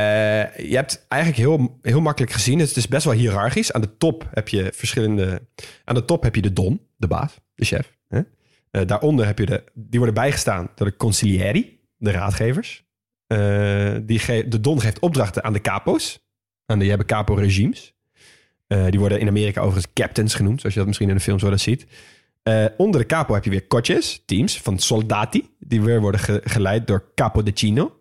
je 0.68 0.76
hebt 0.76 1.06
eigenlijk 1.08 1.42
heel, 1.42 1.78
heel 1.82 2.00
makkelijk 2.00 2.32
gezien... 2.32 2.58
het 2.58 2.76
is 2.76 2.88
best 2.88 3.04
wel 3.04 3.14
hiërarchisch. 3.14 3.72
Aan 3.72 3.80
de 3.80 3.96
top 3.96 4.28
heb 4.30 4.48
je 4.48 4.70
verschillende... 4.74 5.46
aan 5.84 5.94
de 5.94 6.04
top 6.04 6.22
heb 6.22 6.34
je 6.34 6.42
de 6.42 6.52
don, 6.52 6.80
de 6.96 7.06
baas, 7.06 7.34
de 7.54 7.64
chef. 7.64 7.96
Hè? 8.08 8.20
Eh, 8.70 8.86
daaronder 8.86 9.26
heb 9.26 9.38
je 9.38 9.46
de... 9.46 9.64
die 9.74 9.98
worden 9.98 10.14
bijgestaan 10.14 10.70
door 10.74 10.86
de 10.86 10.96
consiglieri, 10.96 11.80
de 11.96 12.10
raadgevers. 12.10 12.84
Eh, 13.26 13.94
die 14.02 14.18
ge- 14.18 14.48
de 14.48 14.60
don 14.60 14.80
geeft 14.80 14.98
opdrachten 14.98 15.44
aan 15.44 15.52
de 15.52 15.60
capo's. 15.60 16.24
En 16.66 16.78
die 16.78 16.88
hebben 16.88 17.06
capo-regimes. 17.06 17.94
Eh, 18.66 18.84
die 18.90 18.98
worden 19.00 19.20
in 19.20 19.28
Amerika 19.28 19.60
overigens 19.60 19.92
captains 19.94 20.34
genoemd, 20.34 20.58
zoals 20.60 20.72
je 20.74 20.78
dat 20.80 20.88
misschien 20.88 21.08
in 21.08 21.14
de 21.16 21.20
films 21.22 21.42
wel 21.42 21.52
eens 21.52 21.62
ziet. 21.62 21.86
Onder 22.76 23.00
de 23.00 23.06
capo 23.06 23.34
heb 23.34 23.44
je 23.44 23.50
weer 23.50 23.66
coches, 23.66 24.22
teams 24.26 24.60
van 24.60 24.78
soldati, 24.78 25.50
die 25.58 25.82
weer 25.82 26.00
worden 26.00 26.20
ge- 26.20 26.40
geleid 26.44 26.86
door 26.86 27.04
capo 27.14 27.42
de 27.42 27.50
chino. 27.54 28.00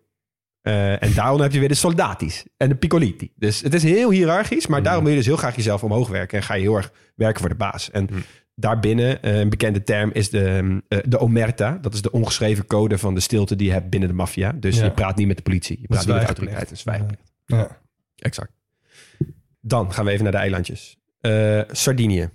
Eh, 0.65 1.04
en 1.04 1.13
daaronder 1.13 1.43
heb 1.43 1.54
je 1.54 1.60
weer 1.60 1.67
de 1.67 1.73
soldatis 1.73 2.45
en 2.58 2.69
de 2.69 2.75
piccoliti. 2.75 3.32
Dus 3.36 3.62
het 3.62 3.73
is 3.73 3.84
heel 3.84 4.10
hiërarchisch, 4.12 4.67
maar 4.67 4.84
daarom 4.84 5.04
wil 5.04 5.12
je 5.12 5.17
dus 5.19 5.28
heel 5.28 5.38
graag 5.38 5.56
jezelf 5.56 5.84
omhoog 5.84 6.10
werken 6.10 6.38
en 6.38 6.43
ga 6.43 6.54
je 6.54 6.62
heel 6.62 6.75
erg 6.75 6.91
werken 7.15 7.39
voor 7.39 7.49
de 7.49 7.56
baas. 7.56 7.91
En 7.91 8.10
daarbinnen, 8.56 9.21
eh, 9.21 9.39
een 9.39 9.49
bekende 9.49 9.84
term 9.84 10.10
is 10.13 10.30
de, 10.30 10.82
eh, 10.88 10.99
de 11.06 11.19
omerta. 11.19 11.78
Dat 11.82 11.93
is 11.93 12.01
de 12.01 12.12
ongeschreven 12.12 12.65
code 12.65 12.97
van 12.97 13.13
de 13.13 13.19
stilte 13.19 13.56
die 13.56 13.67
je 13.67 13.73
hebt 13.73 13.89
binnen 13.89 14.10
de 14.10 14.15
maffia. 14.15 14.51
Dus 14.51 14.78
Ja. 14.78 14.84
je 14.84 14.91
praat 14.91 15.15
niet 15.17 15.28
met 15.28 15.38
de 15.38 15.43
politie, 15.43 15.78
je 15.82 15.88
praat 15.88 15.99
niet 16.06 16.15
met 16.15 16.19
de 16.19 16.25
autoriteit, 16.25 16.71
een 16.71 16.78
zwijgplicht. 16.78 17.32
Ja. 17.45 17.80
Exact. 18.15 18.51
Dan 19.62 19.93
gaan 19.93 20.06
we 20.06 20.12
even 20.12 20.23
naar 20.23 20.32
de 20.32 20.38
eilandjes. 20.39 20.97
Eh, 21.21 21.62
Sardinië. 21.71 22.30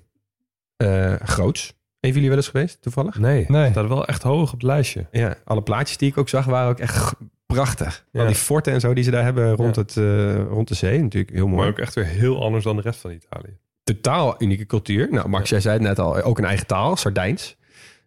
Eh 0.77 1.15
groots. 1.23 1.67
Een 1.69 2.09
van 2.13 2.13
jullie 2.13 2.29
wel 2.29 2.37
eens 2.39 2.49
geweest, 2.49 2.83
toevallig? 2.83 3.19
Nee, 3.19 3.45
Nee. 3.49 3.71
staat 3.71 3.89
wel 3.89 4.07
echt 4.07 4.23
hoog 4.23 4.47
op 4.47 4.53
het 4.53 4.63
lijstje. 4.63 5.07
Ja, 5.11 5.37
alle 5.45 5.63
plaatjes 5.63 5.97
die 5.97 6.09
ik 6.11 6.19
ook 6.19 6.29
zag 6.29 6.45
waren 6.45 6.71
ook 6.71 6.79
echt 6.79 7.15
prachtig. 7.55 8.05
Ja. 8.13 8.21
Al 8.21 8.27
die 8.27 8.35
forten 8.37 8.73
en 8.73 8.81
zo 8.81 8.95
die 8.95 9.05
ze 9.05 9.11
daar 9.11 9.25
hebben 9.25 9.55
rond, 9.55 9.75
Ja. 9.75 9.81
het, 9.83 9.97
eh, 9.97 10.35
rond 10.49 10.69
de 10.69 10.75
zee. 10.75 11.03
Natuurlijk 11.03 11.33
heel 11.35 11.47
mooi. 11.47 11.61
Maar 11.61 11.69
ook 11.69 11.79
echt 11.79 11.95
weer 11.95 12.05
heel 12.07 12.43
anders 12.43 12.65
dan 12.65 12.77
de 12.77 12.83
rest 12.83 13.01
van 13.01 13.11
Italië. 13.11 13.57
Totaal 13.85 14.35
unieke 14.43 14.67
cultuur. 14.67 15.09
Nou, 15.11 15.29
Max, 15.29 15.51
jij 15.51 15.61
zei 15.61 15.75
het 15.75 15.83
net 15.83 15.99
al, 15.99 16.21
ook 16.23 16.39
een 16.39 16.45
eigen 16.45 16.67
taal, 16.67 16.97
Sardijns. 16.97 17.57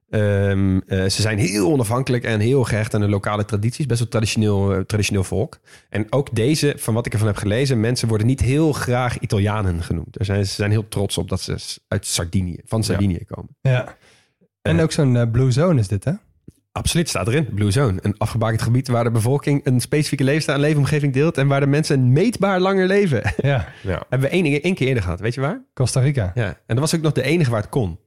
Ehm, 0.10 0.78
eh, 0.88 1.00
ze 1.10 1.22
zijn 1.22 1.38
heel 1.38 1.72
onafhankelijk 1.72 2.24
en 2.24 2.40
heel 2.40 2.64
gehecht 2.64 2.94
aan 2.94 3.02
de 3.02 3.10
lokale 3.10 3.46
tradities. 3.46 3.86
Best 3.86 4.00
wel 4.00 4.10
traditioneel, 4.10 4.74
eh, 4.74 4.80
traditioneel 4.80 5.24
volk. 5.24 5.60
En 5.90 6.06
ook 6.10 6.36
deze, 6.36 6.74
van 6.78 6.94
wat 6.94 7.06
ik 7.06 7.12
ervan 7.14 7.28
heb 7.28 7.38
gelezen, 7.38 7.80
mensen 7.80 8.08
worden 8.08 8.28
niet 8.28 8.40
heel 8.42 8.74
graag 8.74 9.20
Italianen 9.20 9.84
genoemd. 9.84 10.20
Er 10.20 10.26
zijn, 10.26 10.46
ze 10.46 10.54
zijn 10.54 10.72
heel 10.72 10.88
trots 10.88 11.18
op 11.18 11.30
dat 11.30 11.42
ze 11.42 11.80
uit 11.88 12.06
Sardinië, 12.06 12.60
van 12.66 12.84
Sardinië 12.84 13.26
komen. 13.26 13.56
ja. 13.62 13.98
En 14.62 14.80
ook 14.82 14.92
zo'n 14.92 15.32
Blue 15.32 15.52
Zone 15.52 15.80
is 15.80 15.88
dit, 15.88 16.04
hè? 16.04 16.12
Absoluut, 16.74 17.10
staat 17.10 17.28
erin. 17.28 17.48
Blue 17.54 17.72
Zone. 17.72 18.00
Een 18.02 18.18
afgebakend 18.18 18.62
gebied 18.62 18.88
waar 18.88 19.04
de 19.04 19.12
bevolking 19.12 19.66
een 19.66 19.80
specifieke 19.80 20.24
leefstijl 20.24 20.58
en 20.58 20.64
leefomgeving 20.64 21.14
deelt. 21.14 21.38
En 21.38 21.48
waar 21.48 21.60
de 21.60 21.68
mensen 21.68 22.00
een 22.00 22.12
meetbaar 22.12 22.60
langer 22.60 22.88
leven. 22.88 23.22
Ja. 23.38 23.68
Ja. 23.82 24.06
Hebben 24.10 24.30
we 24.30 24.36
één, 24.36 24.62
één 24.62 24.76
keer 24.76 24.88
eerder 24.88 25.04
gehad. 25.04 25.20
Weet 25.20 25.34
je 25.34 25.42
waar? 25.42 25.64
Costa 25.74 26.00
Rica. 26.00 26.32
Ja. 26.36 26.46
En 26.46 26.56
dat 26.76 26.80
was 26.80 26.96
ook 26.96 27.02
nog 27.02 27.12
de 27.12 27.22
enige 27.22 27.50
waar 27.50 27.62
het 27.62 27.70
kon. 27.70 28.00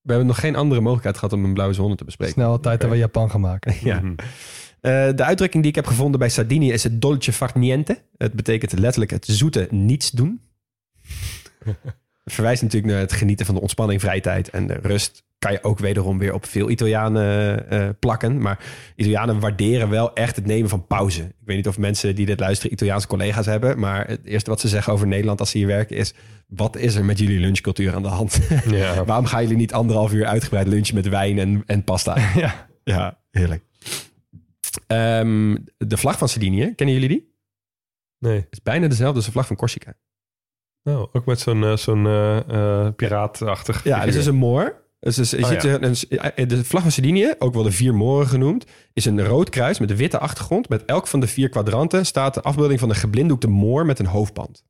We 0.00 0.10
hebben 0.10 0.26
nog 0.26 0.40
geen 0.40 0.56
andere 0.56 0.80
mogelijkheid 0.80 1.18
gehad 1.18 1.32
om 1.32 1.44
een 1.44 1.54
blauwe 1.54 1.74
zone 1.74 1.94
te 1.94 2.04
bespreken. 2.04 2.34
Snel 2.34 2.60
tijd 2.60 2.80
dat 2.80 2.90
we 2.90 2.96
Japan 2.96 3.30
gaan 3.30 3.40
maken. 3.40 3.74
Ja. 3.90 4.00
Mhm. 4.00 4.14
Eh, 4.80 5.08
de 5.14 5.24
uitdrukking 5.24 5.62
die 5.62 5.72
ik 5.72 5.76
heb 5.76 5.86
gevonden 5.86 6.20
bij 6.20 6.28
Sardinië 6.28 6.72
is 6.72 6.84
het 6.84 7.00
dolce 7.00 7.32
far 7.32 7.50
niente. 7.54 8.02
Het 8.16 8.32
betekent 8.32 8.72
letterlijk 8.72 9.10
het 9.10 9.26
zoete 9.26 9.68
niets 9.70 10.10
doen. 10.10 10.40
Het 12.24 12.32
verwijst 12.32 12.62
natuurlijk 12.62 12.92
naar 12.92 13.00
het 13.02 13.12
genieten 13.12 13.46
van 13.46 13.54
de 13.54 13.60
ontspanning, 13.60 14.00
vrije 14.00 14.20
tijd 14.20 14.50
en 14.50 14.66
de 14.66 14.78
rust. 14.82 15.24
Kan 15.40 15.52
je 15.52 15.62
ook 15.62 15.78
wederom 15.78 16.18
weer 16.18 16.34
op 16.34 16.46
veel 16.46 16.70
Italianen 16.70 17.70
eh, 17.70 17.88
plakken. 17.98 18.40
Maar 18.40 18.64
Italianen 18.96 19.40
waarderen 19.40 19.88
wel 19.88 20.14
echt 20.14 20.36
het 20.36 20.46
nemen 20.46 20.68
van 20.68 20.86
pauze. 20.86 21.22
Ik 21.22 21.34
weet 21.44 21.56
niet 21.56 21.68
of 21.68 21.78
mensen 21.78 22.14
die 22.14 22.26
dit 22.26 22.40
luisteren 22.40 22.72
Italiaanse 22.72 23.06
collega's 23.06 23.46
hebben. 23.46 23.78
Maar 23.78 24.06
het 24.06 24.24
eerste 24.24 24.50
wat 24.50 24.60
ze 24.60 24.68
zeggen 24.68 24.92
over 24.92 25.06
Nederland 25.06 25.40
als 25.40 25.50
ze 25.50 25.58
hier 25.58 25.66
werken 25.66 25.96
is... 25.96 26.14
wat 26.46 26.76
is 26.76 26.94
er 26.94 27.04
met 27.04 27.18
jullie 27.18 27.40
lunchcultuur 27.40 27.94
aan 27.94 28.02
de 28.02 28.08
hand? 28.08 28.40
Ja. 28.70 29.04
Waarom 29.04 29.26
gaan 29.26 29.42
jullie 29.42 29.56
niet 29.56 29.72
anderhalf 29.72 30.12
uur 30.12 30.26
uitgebreid 30.26 30.66
lunchen 30.66 30.94
met 30.94 31.08
wijn 31.08 31.38
en, 31.38 31.62
en 31.66 31.84
pasta? 31.84 32.16
Ja. 32.40 32.68
Ja, 32.84 33.18
heerlijk. 33.30 33.64
Ehm, 34.86 35.56
de 35.76 35.96
vlag 35.96 36.18
van 36.18 36.28
Sardinië, 36.28 36.72
kennen 36.74 36.94
jullie 36.94 37.08
die? 37.08 37.34
Nee. 38.18 38.36
Het 38.36 38.48
is 38.50 38.62
bijna 38.62 38.88
dezelfde 38.88 39.16
als 39.16 39.24
de 39.24 39.32
vlag 39.32 39.46
van 39.46 39.56
Corsica. 39.56 39.94
Nou, 40.82 41.08
ook 41.12 41.26
met 41.26 41.40
zo'n 41.40 41.64
eh, 41.64 41.76
zo'n 41.76 42.06
eh, 42.06 42.38
eh, 42.48 42.94
piraatachtig 42.94 43.84
Ja, 43.84 44.04
dus 44.04 44.16
is 44.16 44.26
een 44.26 44.34
moor. 44.34 44.88
Dus, 45.00 45.14
dus 45.16 45.34
Oh, 45.34 45.40
ja. 45.50 45.64
een- 45.64 45.96
een- 46.34 46.48
de 46.48 46.64
vlag 46.64 46.82
van 46.82 46.90
Sardinië, 46.90 47.34
ook 47.38 47.54
wel 47.54 47.62
de 47.62 47.72
vier 47.72 47.94
moren 47.94 48.26
genoemd, 48.26 48.64
is 48.92 49.04
een 49.04 49.24
rood 49.24 49.48
kruis 49.48 49.78
met 49.78 49.90
een 49.90 49.96
witte 49.96 50.18
achtergrond. 50.18 50.68
Met 50.68 50.84
elk 50.84 51.06
van 51.06 51.20
de 51.20 51.26
vier 51.26 51.48
kwadranten 51.48 52.06
staat 52.06 52.34
de 52.34 52.42
afbeelding 52.42 52.80
van 52.80 52.88
een 52.88 52.94
geblinddoekte 52.94 53.48
moor 53.48 53.86
met 53.86 53.98
een 53.98 54.06
hoofdband. 54.06 54.64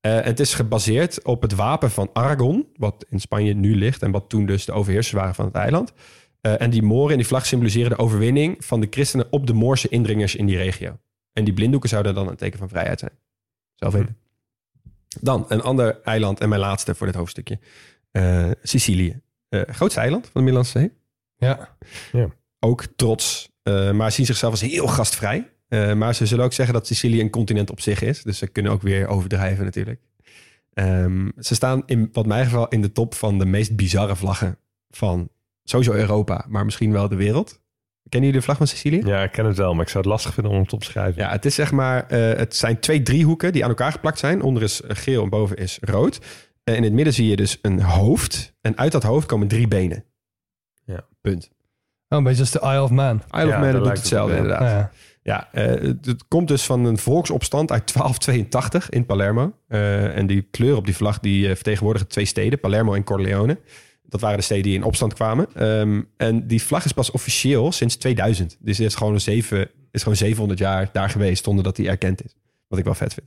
Eh, 0.00 0.20
het 0.20 0.40
is 0.40 0.54
gebaseerd 0.54 1.24
op 1.24 1.42
het 1.42 1.54
wapen 1.54 1.90
van 1.90 2.10
Aragon, 2.12 2.66
wat 2.76 3.06
in 3.08 3.20
Spanje 3.20 3.54
nu 3.54 3.76
ligt 3.76 4.02
en 4.02 4.10
wat 4.10 4.28
toen 4.28 4.46
dus 4.46 4.64
de 4.64 4.72
overheersers 4.72 5.14
waren 5.20 5.34
van 5.34 5.44
het 5.44 5.54
eiland. 5.54 5.92
Eh, 6.40 6.60
en 6.60 6.70
die 6.70 6.82
moren 6.82 7.10
in 7.12 7.18
die 7.18 7.26
vlag 7.26 7.46
symboliseren 7.46 7.90
de 7.90 7.98
overwinning 7.98 8.64
van 8.64 8.80
de 8.80 8.86
christenen 8.90 9.26
op 9.30 9.46
de 9.46 9.52
Moorse 9.52 9.88
indringers 9.88 10.34
in 10.34 10.46
die 10.46 10.56
regio. 10.56 10.98
En 11.32 11.44
die 11.44 11.54
blinddoeken 11.54 11.88
zouden 11.88 12.14
dan 12.14 12.28
een 12.28 12.36
teken 12.36 12.58
van 12.58 12.68
vrijheid 12.68 12.98
zijn. 12.98 13.12
Zelf 13.74 13.92
weten. 13.92 14.16
Dan 15.20 15.44
een 15.48 15.62
ander 15.62 16.00
eiland 16.02 16.40
en 16.40 16.48
mijn 16.48 16.60
laatste 16.60 16.94
voor 16.94 17.06
dit 17.06 17.16
hoofdstukje. 17.16 17.58
Eh, 18.10 18.50
Sicilië. 18.62 19.20
Eh, 19.54 19.74
grootste 19.74 20.00
eiland 20.00 20.22
van 20.22 20.32
de 20.32 20.40
Middellandse 20.40 20.78
Zee. 20.78 20.92
Ja. 21.36 21.76
Ook 22.60 22.84
trots, 22.96 23.50
eh, 23.62 23.90
maar 23.90 24.12
zien 24.12 24.26
zichzelf 24.26 24.52
als 24.52 24.60
heel 24.60 24.86
gastvrij. 24.86 25.50
Eh, 25.68 25.94
maar 25.94 26.14
ze 26.14 26.26
zullen 26.26 26.44
ook 26.44 26.52
zeggen 26.52 26.74
dat 26.74 26.86
Sicilië 26.86 27.20
een 27.20 27.30
continent 27.30 27.70
op 27.70 27.80
zich 27.80 28.02
is. 28.02 28.22
Dus 28.22 28.38
ze 28.38 28.46
kunnen 28.46 28.72
ook 28.72 28.82
weer 28.82 29.06
overdrijven 29.06 29.64
natuurlijk. 29.64 30.00
Ehm, 30.72 31.28
ze 31.38 31.54
staan 31.54 31.82
in 31.86 32.08
wat 32.12 32.26
mij 32.26 32.44
geval 32.44 32.68
in 32.68 32.82
de 32.82 32.92
top 32.92 33.14
van 33.14 33.38
de 33.38 33.46
meest 33.46 33.76
bizarre 33.76 34.16
vlaggen 34.16 34.58
van 34.90 35.28
sowieso 35.64 35.92
Europa, 35.92 36.44
maar 36.48 36.64
misschien 36.64 36.92
wel 36.92 37.08
de 37.08 37.16
wereld. 37.16 37.62
Kennen 38.08 38.28
jullie 38.28 38.32
de 38.32 38.42
vlag 38.42 38.56
van 38.56 38.66
Sicilië? 38.66 39.02
Ja, 39.04 39.22
ik 39.22 39.32
ken 39.32 39.44
het 39.44 39.56
wel, 39.56 39.74
maar 39.74 39.82
ik 39.82 39.88
zou 39.88 40.04
het 40.04 40.12
lastig 40.12 40.34
vinden 40.34 40.52
om 40.52 40.58
het 40.58 40.68
te 40.68 40.74
omschrijven. 40.74 41.22
Ja, 41.22 41.30
het 41.30 41.44
is 41.44 41.54
zeg 41.54 41.72
maar, 41.72 42.08
het 42.08 42.56
zijn 42.56 42.80
twee 42.80 43.02
driehoeken 43.02 43.52
die 43.52 43.62
aan 43.62 43.68
elkaar 43.68 43.92
geplakt 43.92 44.18
zijn. 44.18 44.42
Onder 44.42 44.62
is 44.62 44.80
geel 44.86 45.22
en 45.22 45.28
boven 45.28 45.56
is 45.56 45.78
rood. 45.80 46.20
En 46.64 46.74
in 46.74 46.82
het 46.82 46.92
midden 46.92 47.14
zie 47.14 47.28
je 47.28 47.36
dus 47.36 47.58
een 47.62 47.80
hoofd. 47.80 48.54
En 48.60 48.76
uit 48.76 48.92
dat 48.92 49.02
hoofd 49.02 49.26
komen 49.26 49.48
drie 49.48 49.68
benen. 49.68 50.04
Ja. 50.84 51.06
Punt. 51.20 51.50
Oh, 52.08 52.18
een 52.18 52.24
beetje 52.24 52.40
als 52.40 52.50
de 52.50 52.60
Isle 52.60 52.82
of 52.82 52.90
Man. 52.90 53.22
Isle 53.30 53.46
of 53.46 53.50
Man 53.50 53.62
daar 53.62 53.72
doet 53.72 53.82
lijkt 53.82 53.88
het 53.88 53.98
hetzelfde 53.98 54.34
ja. 54.34 54.40
inderdaad. 54.40 54.70
Ja. 54.70 54.90
Ja, 55.24 55.48
eh, 55.52 55.66
het, 55.66 56.06
het 56.06 56.28
komt 56.28 56.48
dus 56.48 56.62
van 56.62 56.84
een 56.84 56.98
volksopstand 56.98 57.70
uit 57.70 57.92
1282 57.92 58.90
in 58.90 59.06
Palermo. 59.06 59.52
Eh, 59.68 60.16
en 60.16 60.26
die 60.26 60.42
kleur 60.42 60.76
op 60.76 60.84
die 60.84 60.96
vlag 60.96 61.20
die 61.20 61.48
eh, 61.48 61.54
vertegenwoordigen 61.54 62.08
twee 62.08 62.24
steden, 62.24 62.60
Palermo 62.60 62.94
en 62.94 63.04
Corleone. 63.04 63.58
Dat 64.02 64.20
waren 64.20 64.36
de 64.36 64.44
steden 64.44 64.62
die 64.62 64.74
in 64.74 64.82
opstand 64.82 65.14
kwamen. 65.14 65.46
Ehm, 65.54 66.02
en 66.16 66.46
die 66.46 66.62
vlag 66.62 66.84
is 66.84 66.92
pas 66.92 67.10
officieel 67.10 67.72
sinds 67.72 67.96
2000. 67.96 68.56
Dus 68.60 68.78
het 68.78 68.86
is 68.86 68.94
gewoon, 68.94 69.12
een 69.12 69.20
zeven, 69.20 69.70
is 69.90 70.02
gewoon 70.02 70.16
700 70.16 70.58
jaar 70.58 70.88
daar 70.92 71.10
geweest 71.10 71.44
zonder 71.44 71.64
dat 71.64 71.76
die 71.76 71.88
erkend 71.88 72.24
is. 72.24 72.36
Wat 72.68 72.78
ik 72.78 72.84
wel 72.84 72.94
vet 72.94 73.14
vind. 73.14 73.26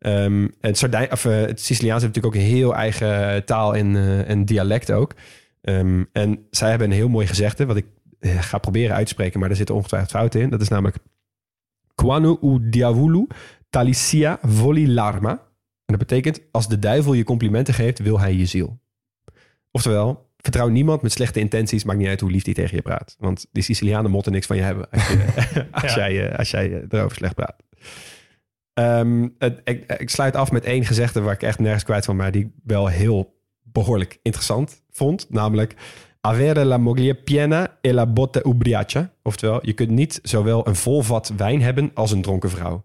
Ehm, 0.00 0.48
het, 0.60 0.78
Sardijn, 0.78 1.12
of, 1.12 1.24
eh, 1.24 1.40
het 1.40 1.60
Siciliaans 1.60 2.02
heeft 2.02 2.14
natuurlijk 2.14 2.44
ook 2.44 2.50
een 2.50 2.56
heel 2.56 2.74
eigen 2.74 3.44
taal 3.44 3.76
en, 3.76 3.96
eh, 3.96 4.28
en 4.28 4.44
dialect 4.44 4.92
ook. 4.92 5.14
Ehm, 5.60 6.04
en 6.12 6.46
zij 6.50 6.68
hebben 6.70 6.90
een 6.90 6.96
heel 6.96 7.08
mooi 7.08 7.26
gezegde, 7.26 7.66
wat 7.66 7.76
ik 7.76 7.86
eh, 8.20 8.42
ga 8.42 8.58
proberen 8.58 8.96
uit 8.96 9.06
te 9.06 9.12
spreken, 9.12 9.40
maar 9.40 9.50
er 9.50 9.56
zitten 9.56 9.74
ongetwijfeld 9.74 10.10
fouten 10.10 10.40
in. 10.40 10.50
Dat 10.50 10.60
is 10.60 10.68
namelijk 10.68 10.96
Quando 11.94 12.38
u 12.42 12.68
diavolo 12.68 13.26
talicia 13.70 14.38
voli 14.42 14.92
larma. 14.92 15.30
En 15.30 15.96
dat 15.96 15.98
betekent, 15.98 16.40
als 16.50 16.68
de 16.68 16.78
duivel 16.78 17.12
je 17.12 17.24
complimenten 17.24 17.74
geeft, 17.74 17.98
wil 17.98 18.20
hij 18.20 18.34
je 18.34 18.46
ziel. 18.46 18.80
Oftewel, 19.70 20.30
vertrouw 20.36 20.68
niemand 20.68 21.02
met 21.02 21.12
slechte 21.12 21.40
intenties, 21.40 21.84
maakt 21.84 21.98
niet 21.98 22.08
uit 22.08 22.20
hoe 22.20 22.30
lief 22.30 22.42
die 22.42 22.54
tegen 22.54 22.76
je 22.76 22.82
praat. 22.82 23.16
Want 23.18 23.46
die 23.52 23.62
Sicilianen 23.62 24.10
motten 24.10 24.32
niks 24.32 24.46
van 24.46 24.56
je 24.56 24.62
hebben 24.62 24.90
als, 24.90 25.08
je, 25.08 25.66
als 25.82 25.94
jij, 25.94 26.28
eh, 26.28 26.38
als 26.38 26.50
jij 26.50 26.72
eh, 26.72 26.82
erover 26.88 27.16
slecht 27.16 27.34
praat. 27.34 27.56
Ehm, 28.74 29.28
het- 29.38 29.60
ik, 29.64 29.92
ik 29.92 30.10
sluit 30.10 30.36
af 30.36 30.52
met 30.52 30.64
één 30.64 30.84
gezegde 30.84 31.20
waar 31.20 31.34
ik 31.34 31.42
echt 31.42 31.58
nergens 31.58 31.84
kwijt 31.84 32.04
van, 32.04 32.16
maar 32.16 32.30
die 32.32 32.44
ik 32.44 32.50
wel 32.64 32.86
heel 32.86 33.38
behoorlijk 33.62 34.18
interessant 34.22 34.82
vond. 34.90 35.26
Namelijk, 35.30 35.74
avere 36.20 36.64
la 36.64 36.76
moglie 36.78 37.14
piena 37.14 37.78
e 37.80 37.92
la 37.92 38.06
botte 38.06 38.44
ubriaca. 38.46 39.12
Oftewel, 39.22 39.66
je 39.66 39.72
kunt 39.72 39.90
niet 39.90 40.18
zowel 40.22 40.66
een 40.68 40.76
vol 40.76 41.02
vat 41.02 41.32
wijn 41.36 41.62
hebben 41.62 41.90
als 41.94 42.10
een 42.12 42.22
dronken 42.22 42.50
vrouw. 42.50 42.84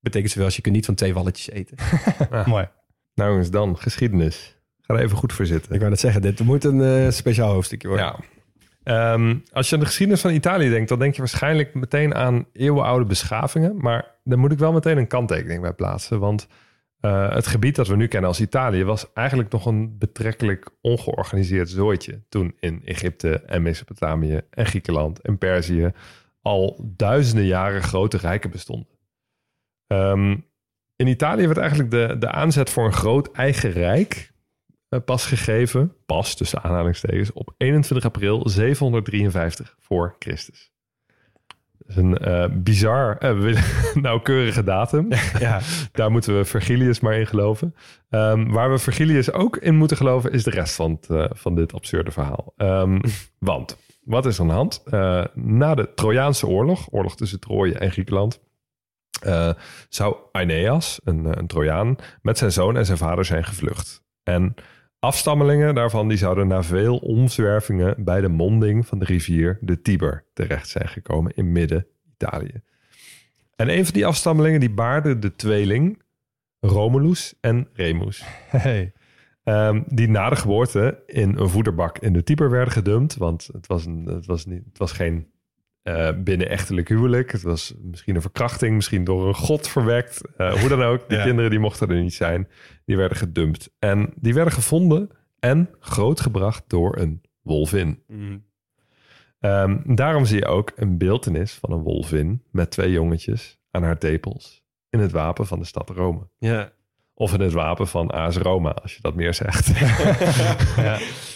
Betekent 0.00 0.30
zowel 0.30 0.46
als 0.46 0.56
je 0.56 0.62
kunt 0.62 0.74
niet 0.74 0.84
van 0.84 0.94
twee 0.94 1.14
walletjes 1.14 1.50
eten. 1.50 1.76
Mooi. 2.46 2.68
Nou 3.14 3.30
jongens, 3.30 3.50
dan 3.50 3.78
geschiedenis. 3.78 4.56
Ga 4.80 4.94
er 4.94 5.00
even 5.00 5.16
goed 5.16 5.32
voor 5.32 5.46
zitten. 5.46 5.72
Ik 5.72 5.78
wou 5.78 5.90
net 5.90 6.00
zeggen, 6.00 6.22
dit 6.22 6.40
moet 6.40 6.64
een 6.64 6.82
eh, 6.82 7.10
speciaal 7.10 7.52
hoofdstukje 7.52 7.88
worden. 7.88 8.06
Ja. 8.06 8.18
Ehm, 8.90 9.36
als 9.52 9.68
je 9.68 9.74
aan 9.74 9.80
de 9.80 9.86
geschiedenis 9.86 10.20
van 10.20 10.30
Italië 10.30 10.70
denkt, 10.70 10.88
dan 10.88 10.98
denk 10.98 11.14
je 11.14 11.18
waarschijnlijk 11.18 11.74
meteen 11.74 12.14
aan 12.14 12.46
eeuwenoude 12.52 13.04
beschavingen. 13.04 13.76
Maar 13.76 14.14
daar 14.24 14.38
moet 14.38 14.52
ik 14.52 14.58
wel 14.58 14.72
meteen 14.72 14.98
een 14.98 15.06
kanttekening 15.06 15.60
bij 15.60 15.72
plaatsen. 15.72 16.18
Want 16.18 16.48
eh, 17.00 17.34
het 17.34 17.46
gebied 17.46 17.76
dat 17.76 17.86
we 17.86 17.96
nu 17.96 18.06
kennen 18.06 18.28
als 18.28 18.40
Italië 18.40 18.84
was 18.84 19.12
eigenlijk 19.12 19.52
nog 19.52 19.66
een 19.66 19.98
betrekkelijk 19.98 20.70
ongeorganiseerd 20.80 21.68
zooitje. 21.68 22.22
Toen 22.28 22.56
in 22.60 22.82
Egypte 22.84 23.40
en 23.40 23.62
Mesopotamië 23.62 24.40
en 24.50 24.66
Griekenland 24.66 25.20
en 25.20 25.38
Perzië 25.38 25.92
al 26.42 26.92
duizenden 26.96 27.46
jaren 27.46 27.82
grote 27.82 28.16
rijken 28.16 28.50
bestonden. 28.50 28.98
Ehm, 29.86 30.36
in 30.96 31.06
Italië 31.06 31.46
werd 31.46 31.58
eigenlijk 31.58 31.90
de, 31.90 32.16
de 32.18 32.30
aanzet 32.30 32.70
voor 32.70 32.84
een 32.84 32.92
groot 32.92 33.32
eigen 33.32 33.70
rijk 33.70 34.32
pas 35.04 35.26
gegeven, 35.26 35.94
pas 36.06 36.34
tussen 36.34 36.62
aanhalingstekens, 36.62 37.32
op 37.32 37.54
21 37.56 38.04
april 38.04 38.48
753 38.48 39.76
voor 39.78 40.16
Christus. 40.18 40.72
Dat 41.78 41.88
is 41.88 41.96
een 41.96 42.18
eh, 42.18 42.44
bizar, 42.52 43.16
eh, 43.16 43.62
nauwkeurige 43.94 44.64
datum. 44.64 45.08
Ja. 45.38 45.60
Daar 45.92 46.10
moeten 46.10 46.36
we 46.36 46.44
Vergilius 46.44 47.00
maar 47.00 47.14
in 47.14 47.26
geloven. 47.26 47.74
Ehm, 48.08 48.50
waar 48.50 48.70
we 48.70 48.78
Vergilius 48.78 49.32
ook 49.32 49.56
in 49.56 49.74
moeten 49.74 49.96
geloven, 49.96 50.32
is 50.32 50.44
de 50.44 50.50
rest 50.50 50.74
van, 50.74 50.90
het, 51.00 51.10
eh, 51.10 51.24
van 51.30 51.54
dit 51.54 51.74
absurde 51.74 52.10
verhaal. 52.10 52.52
Ehm, 52.56 53.00
want, 53.38 53.76
wat 54.04 54.26
is 54.26 54.34
er 54.34 54.40
aan 54.40 54.48
de 54.48 54.54
hand? 54.54 54.82
Eh, 54.84 55.24
na 55.34 55.74
de 55.74 55.94
Trojaanse 55.94 56.46
oorlog, 56.46 56.86
oorlog 56.90 57.16
tussen 57.16 57.40
Troje 57.40 57.78
en 57.78 57.90
Griekenland, 57.90 58.40
eh, 59.22 59.50
zou 59.88 60.16
Aeneas, 60.32 61.00
een, 61.04 61.26
eh, 61.26 61.32
een 61.34 61.46
Trojaan, 61.46 61.96
met 62.22 62.38
zijn 62.38 62.52
zoon 62.52 62.76
en 62.76 62.86
zijn 62.86 62.98
vader 62.98 63.24
zijn 63.24 63.44
gevlucht. 63.44 64.02
En 64.22 64.54
afstammelingen 65.00 65.74
daarvan 65.74 66.08
die 66.08 66.18
zouden 66.18 66.46
na 66.46 66.62
veel 66.62 66.96
omzwervingen 66.96 68.04
bij 68.04 68.20
de 68.20 68.28
monding 68.28 68.86
van 68.86 68.98
de 68.98 69.04
rivier 69.04 69.58
de 69.60 69.82
Tiber 69.82 70.24
terecht 70.34 70.68
zijn 70.68 70.88
gekomen 70.88 71.32
in 71.34 71.52
midden-Italië. 71.52 72.62
En 73.56 73.68
een 73.68 73.84
van 73.84 73.94
die 73.94 74.06
afstammelingen 74.06 74.60
die 74.60 74.70
baarde 74.70 75.18
de 75.18 75.36
tweeling 75.36 76.02
Romulus 76.60 77.34
en 77.40 77.68
Remus. 77.72 78.24
Hey. 78.50 78.92
Ehm, 79.44 79.82
die 79.86 80.08
na 80.08 80.28
de 80.28 80.36
geboorte 80.36 81.02
in 81.06 81.36
een 81.36 81.48
voederbak 81.48 81.98
in 81.98 82.12
de 82.12 82.22
Tiber 82.22 82.50
werden 82.50 82.72
gedumpt. 82.72 83.16
Want 83.16 83.48
het 83.52 83.66
was, 83.66 83.86
een, 83.86 84.04
het 84.04 84.26
was, 84.26 84.46
niet, 84.46 84.64
het 84.64 84.78
was 84.78 84.92
geen 84.92 85.26
eh 85.82 86.10
binnenechtelijk 86.16 86.88
huwelijk. 86.88 87.32
Het 87.32 87.42
was 87.42 87.74
misschien 87.82 88.14
een 88.14 88.20
verkrachting, 88.20 88.74
misschien 88.74 89.04
door 89.04 89.28
een 89.28 89.34
god 89.34 89.68
verwekt. 89.68 90.20
Eh, 90.36 90.52
hoe 90.60 90.68
dan 90.68 90.82
ook, 90.82 91.08
die 91.08 91.18
Ja. 91.18 91.24
kinderen 91.24 91.50
die 91.50 91.58
mochten 91.58 91.88
er 91.88 92.02
niet 92.02 92.14
zijn. 92.14 92.48
Die 92.84 92.96
werden 92.96 93.16
gedumpt. 93.16 93.70
En 93.78 94.12
die 94.16 94.34
werden 94.34 94.52
gevonden 94.52 95.10
en 95.38 95.70
grootgebracht 95.80 96.64
door 96.66 96.96
een 96.98 97.20
wolvin. 97.42 98.02
Mm. 98.06 98.44
Ehm, 99.40 99.94
daarom 99.94 100.24
zie 100.24 100.38
je 100.38 100.46
ook 100.46 100.72
een 100.76 100.98
beeltenis 100.98 101.52
van 101.52 101.72
een 101.72 101.82
wolvin 101.82 102.42
met 102.50 102.70
twee 102.70 102.90
jongetjes 102.90 103.58
aan 103.70 103.82
haar 103.82 103.98
tepels 103.98 104.62
in 104.90 104.98
het 104.98 105.10
wapen 105.12 105.46
van 105.46 105.58
de 105.58 105.64
stad 105.64 105.90
Rome. 105.90 106.28
Ja. 106.38 106.70
Of 107.14 107.34
in 107.34 107.40
het 107.40 107.52
wapen 107.52 107.88
van 107.88 108.10
AS 108.10 108.36
Roma, 108.36 108.70
als 108.70 108.94
je 108.94 109.00
dat 109.02 109.14
meer 109.14 109.34
zegt. 109.34 109.66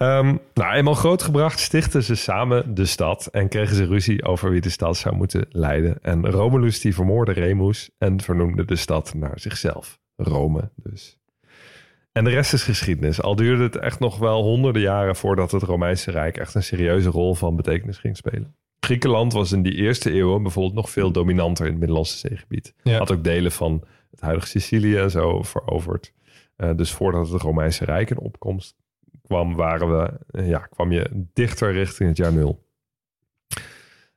Ehm, 0.00 0.36
nou, 0.54 0.74
eenmaal 0.74 0.94
grootgebracht 0.94 1.58
stichtten 1.58 2.02
ze 2.02 2.14
samen 2.14 2.74
de 2.74 2.86
stad 2.86 3.26
en 3.26 3.48
kregen 3.48 3.76
ze 3.76 3.84
ruzie 3.84 4.24
over 4.24 4.50
wie 4.50 4.60
de 4.60 4.70
stad 4.70 4.96
zou 4.96 5.14
moeten 5.14 5.46
leiden. 5.50 5.98
En 6.02 6.30
Romulus 6.30 6.80
die 6.80 6.94
vermoordde 6.94 7.32
Remus 7.32 7.90
en 7.98 8.20
vernoemde 8.20 8.64
de 8.64 8.76
stad 8.76 9.14
naar 9.14 9.40
zichzelf. 9.40 9.98
Rome 10.16 10.70
dus. 10.74 11.18
En 12.12 12.24
de 12.24 12.30
rest 12.30 12.52
is 12.52 12.62
geschiedenis. 12.62 13.22
Al 13.22 13.36
duurde 13.36 13.62
het 13.62 13.76
echt 13.76 13.98
nog 13.98 14.18
wel 14.18 14.42
honderden 14.42 14.82
jaren 14.82 15.16
voordat 15.16 15.50
het 15.50 15.62
Romeinse 15.62 16.10
Rijk 16.10 16.36
echt 16.36 16.54
een 16.54 16.62
serieuze 16.62 17.08
rol 17.08 17.34
van 17.34 17.56
betekenis 17.56 17.98
ging 17.98 18.16
spelen. 18.16 18.54
Griekenland 18.80 19.32
was 19.32 19.52
in 19.52 19.62
die 19.62 19.74
eerste 19.74 20.12
eeuwen 20.12 20.42
bijvoorbeeld 20.42 20.74
nog 20.74 20.90
veel 20.90 21.10
dominanter 21.10 21.64
in 21.64 21.70
het 21.70 21.80
Middellandse 21.80 22.28
zeegebied. 22.28 22.74
Ja. 22.82 22.98
Had 22.98 23.12
ook 23.12 23.24
delen 23.24 23.52
van 23.52 23.84
het 24.10 24.20
huidige 24.20 24.48
Sicilië 24.48 24.96
en 24.96 25.10
zo 25.10 25.42
veroverd. 25.42 26.12
Eh, 26.56 26.70
dus 26.76 26.90
voordat 26.90 27.30
het 27.30 27.42
Romeinse 27.42 27.84
Rijk 27.84 28.10
in 28.10 28.18
opkomst 28.18 28.79
kwam, 29.30 29.54
waren 29.54 29.98
we, 29.98 30.10
eh, 30.30 30.48
ja, 30.48 30.58
kwam 30.58 30.92
je 30.92 31.26
dichter 31.32 31.72
richting 31.72 32.08
het 32.08 32.18
jaar 32.18 32.32
nul. 32.32 32.66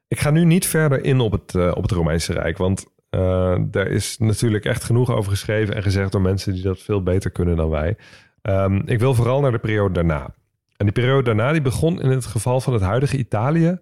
Ik 0.07 0.19
ga 0.19 0.29
nu 0.29 0.45
niet 0.45 0.67
verder 0.67 1.03
in 1.03 1.19
op 1.19 1.31
het, 1.31 1.55
eh, 1.55 1.71
op 1.75 1.81
het 1.81 1.91
Romeinse 1.91 2.33
Rijk, 2.33 2.57
want 2.57 2.91
eh 3.09 3.55
daar 3.61 3.87
is 3.87 4.17
natuurlijk 4.17 4.65
echt 4.65 4.83
genoeg 4.83 5.11
over 5.11 5.31
geschreven 5.31 5.75
en 5.75 5.83
gezegd 5.83 6.11
door 6.11 6.21
mensen 6.21 6.53
die 6.53 6.63
dat 6.63 6.79
veel 6.79 7.03
beter 7.03 7.31
kunnen 7.31 7.55
dan 7.55 7.69
wij. 7.69 7.97
Ehm, 8.41 8.81
ik 8.85 8.99
wil 8.99 9.13
vooral 9.13 9.41
naar 9.41 9.51
de 9.51 9.59
periode 9.59 9.93
daarna. 9.93 10.33
En 10.77 10.85
die 10.85 10.91
periode 10.91 11.23
daarna 11.23 11.51
die 11.51 11.61
begon 11.61 12.01
in 12.01 12.09
het 12.09 12.25
geval 12.25 12.61
van 12.61 12.73
het 12.73 12.81
huidige 12.81 13.17
Italië 13.17 13.79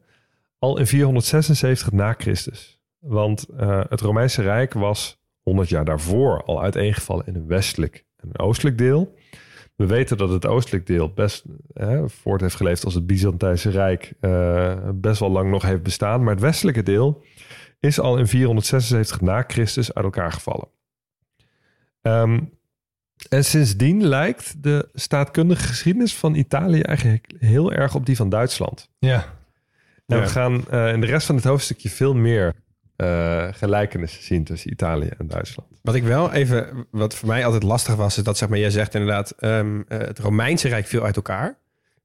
al 0.60 0.78
in 0.78 0.88
476 0.88 1.92
na 1.92 2.14
Christus. 2.18 2.82
Want 3.00 3.46
eh, 3.58 3.82
het 3.90 4.02
Romeinse 4.02 4.42
Rijk 4.42 4.74
was 4.74 5.22
100 5.42 5.70
jaar 5.70 5.86
daarvoor 5.86 6.44
al 6.44 6.62
uiteengevallen 6.62 7.26
in 7.26 7.36
een 7.36 7.48
westelijk 7.48 8.06
en 8.18 8.30
een 8.32 8.40
oostelijk 8.40 8.78
deel. 8.78 9.16
We 9.82 9.88
weten 9.88 10.18
dat 10.18 10.30
het 10.30 10.46
oostelijk 10.46 10.86
deel 10.86 11.14
best 11.14 11.44
eh, 11.74 12.04
voort 12.06 12.42
heeft 12.42 12.56
geleefd 12.56 12.86
als 12.86 12.94
het 12.94 13.06
Byzantijnse 13.08 13.70
Rijk 13.70 14.14
eh, 14.20 14.78
best 14.94 15.20
wel 15.20 15.32
lang 15.32 15.50
nog 15.50 15.64
heeft 15.64 15.84
bestaan. 15.84 16.24
Maar 16.24 16.34
het 16.34 16.44
westelijke 16.44 16.84
deel 16.84 17.24
is 17.80 18.00
al 18.00 18.18
in 18.18 18.28
476 18.28 19.22
na 19.22 19.44
Christus 19.48 19.94
uit 19.94 20.06
elkaar 20.06 20.32
gevallen. 20.32 20.68
Ehm, 22.02 22.40
en 23.30 23.46
sindsdien 23.46 24.04
lijkt 24.08 24.64
de 24.64 24.90
staatkundige 24.94 25.68
geschiedenis 25.68 26.16
van 26.16 26.36
Italië 26.36 26.82
eigenlijk 26.82 27.34
heel 27.40 27.72
erg 27.72 27.96
op 27.96 28.06
die 28.06 28.16
van 28.16 28.30
Duitsland. 28.30 28.90
Ja. 29.00 29.26
En 30.06 30.18
Ja. 30.18 30.24
we 30.24 30.28
gaan 30.30 30.68
eh, 30.70 30.94
in 30.94 31.02
de 31.02 31.08
rest 31.08 31.26
van 31.26 31.36
het 31.36 31.44
hoofdstukje 31.44 31.90
veel 31.90 32.14
meer 32.14 32.54
eh, 33.02 33.48
gelijkenissen 33.54 34.24
zien 34.24 34.44
tussen 34.44 34.72
Italië 34.72 35.10
en 35.18 35.28
Duitsland. 35.28 35.70
Wat 35.82 35.96
ik 35.96 36.04
wel 36.04 36.32
even, 36.32 36.88
wat 36.92 37.16
voor 37.16 37.28
mij 37.28 37.46
altijd 37.46 37.64
lastig 37.64 37.96
was, 37.96 38.18
is 38.18 38.24
dat 38.24 38.38
zeg 38.38 38.50
maar, 38.50 38.60
jij 38.60 38.70
zegt 38.70 38.94
inderdaad, 38.94 39.32
ehm, 39.32 39.82
eh, 39.88 39.98
het 39.98 40.20
Romeinse 40.20 40.68
Rijk 40.68 40.86
viel 40.88 41.04
uit 41.04 41.16
elkaar. 41.16 41.58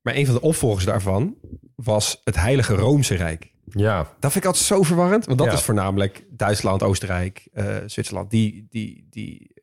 Maar 0.02 0.14
een 0.14 0.26
van 0.26 0.34
de 0.34 0.40
opvolgers 0.40 0.84
daarvan 0.84 1.34
was 1.74 2.20
het 2.24 2.36
Heilige 2.36 2.74
Roomse 2.74 3.14
Rijk. 3.14 3.52
Ja, 3.70 3.96
Dat 4.20 4.32
vind 4.32 4.44
ik 4.44 4.44
altijd 4.44 4.64
zo 4.64 4.82
verwarrend. 4.82 5.26
Want 5.26 5.38
dat 5.38 5.46
Ja. 5.46 5.52
is 5.52 5.62
voornamelijk 5.62 6.24
Duitsland, 6.30 6.82
Oostenrijk, 6.82 7.48
eh, 7.52 7.76
Zwitserland. 7.86 8.30
Die, 8.30 8.66
die, 8.70 9.06
die 9.10 9.54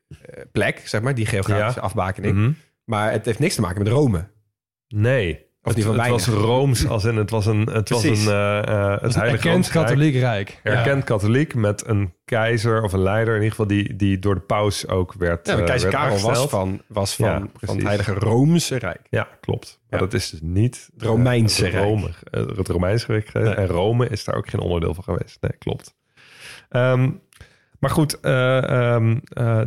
plek, 0.52 0.82
zeg 0.88 1.00
maar, 1.02 1.14
die 1.14 1.26
geografische 1.26 1.80
Ja. 1.80 1.84
afbakening. 1.86 2.36
Mhm. 2.36 2.52
Maar 2.84 3.12
het 3.12 3.24
heeft 3.24 3.38
niks 3.38 3.54
te 3.54 3.60
maken 3.60 3.82
met 3.82 3.92
Rome. 3.92 4.28
nee. 4.88 5.52
Of 5.66 5.74
het, 5.74 5.84
het 5.84 6.08
was. 6.08 6.26
Rooms, 6.26 6.88
als 6.88 7.04
in 7.04 7.16
het 7.16 7.30
was 7.30 7.46
een, 7.46 7.66
het 7.66 7.88
was 7.88 8.04
een 8.04 8.14
eh, 8.14 8.58
eh, 8.58 8.90
het 8.90 9.00
Het 9.02 9.14
Heilige 9.14 9.48
erkend 9.48 9.66
Rijk. 9.68 9.84
katholiek 9.86 10.14
rijk. 10.14 10.60
Erkend 10.62 11.04
katholiek 11.04 11.54
met 11.54 11.86
een 11.86 12.12
keizer 12.24 12.82
of 12.82 12.92
een 12.92 13.02
leider 13.02 13.34
in 13.34 13.42
ieder 13.42 13.50
geval 13.50 13.66
die, 13.66 13.96
die 13.96 14.18
door 14.18 14.34
de 14.34 14.40
paus 14.40 14.88
ook 14.88 15.14
werd. 15.18 15.46
Ja, 15.46 15.58
eh, 15.58 15.64
keizer 15.64 15.90
werd 15.90 16.02
Karel 16.02 16.20
was 16.20 16.46
van, 16.48 16.82
was 16.86 17.14
van, 17.14 17.26
Ja, 17.28 17.42
van 17.54 17.74
het 17.76 17.86
Heilige 17.86 18.12
Roomse 18.14 18.76
Rijk. 18.76 19.00
Ja, 19.10 19.28
klopt. 19.40 19.80
Maar 19.90 20.00
Ja. 20.00 20.06
dat 20.06 20.14
is 20.14 20.30
dus 20.30 20.40
niet 20.42 20.88
Het 20.94 21.02
Romeinse 21.02 21.64
het, 21.64 21.74
Rome, 21.74 22.10
eh, 22.30 22.46
het 22.56 22.68
Romeinse 22.68 23.06
Rijk. 23.06 23.32
Nee. 23.32 23.54
En 23.54 23.66
Rome 23.66 24.08
is 24.08 24.24
daar 24.24 24.34
ook 24.34 24.48
geen 24.48 24.60
onderdeel 24.60 24.94
van 24.94 25.04
geweest. 25.04 25.38
Nee, 25.40 25.52
klopt. 25.58 25.94
Ehm, 26.68 27.10
maar 27.84 27.92
goed, 27.92 28.20
eh, 28.20 28.94
ehm, 28.94 29.18
eh, 29.28 29.60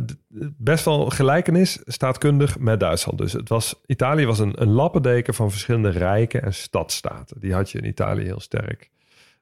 best 0.56 0.84
wel 0.84 1.06
gelijkenis 1.06 1.80
staatkundig 1.84 2.58
met 2.58 2.80
Duitsland. 2.80 3.18
Dus 3.18 3.32
het 3.32 3.48
was, 3.48 3.80
Italië 3.86 4.26
was 4.26 4.38
een, 4.38 4.62
een 4.62 4.70
lappendeken 4.70 5.34
van 5.34 5.50
verschillende 5.50 5.88
rijken 5.88 6.42
en 6.42 6.54
stadstaten. 6.54 7.40
Die 7.40 7.52
had 7.52 7.70
je 7.70 7.78
in 7.78 7.86
Italië 7.86 8.24
heel 8.24 8.40
sterk. 8.40 8.90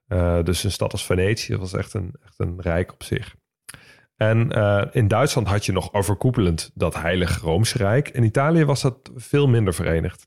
Eh, 0.07 0.43
dus 0.43 0.65
een 0.65 0.71
stad 0.71 0.93
als 0.93 1.07
Venetië 1.07 1.57
was 1.57 1.73
echt 1.73 1.95
een, 1.95 2.15
echt 2.25 2.35
een 2.37 2.61
rijk 2.61 2.93
op 2.93 3.03
zich. 3.03 3.35
En 4.17 4.51
in 4.93 5.09
Duitsland 5.09 5.47
had 5.47 5.67
je 5.67 5.73
nog 5.73 5.93
overkoepelend 5.93 6.71
dat 6.75 6.95
Heilig 6.95 7.41
Roomse 7.41 7.79
Rijk. 7.79 8.09
In 8.09 8.23
Italië 8.23 8.65
was 8.65 8.83
dat 8.83 9.11
veel 9.15 9.49
minder 9.49 9.75
verenigd. 9.75 10.27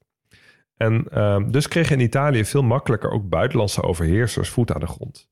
En 0.78 1.06
ehm, 1.12 1.52
dus 1.52 1.68
kregen 1.68 1.95
in 1.95 2.06
Italië 2.06 2.45
veel 2.45 2.64
makkelijker 2.64 3.12
ook 3.12 3.30
buitenlandse 3.30 3.84
overheersers 3.84 4.50
voet 4.50 4.74
aan 4.74 4.80
de 4.80 4.88
grond. 4.88 5.30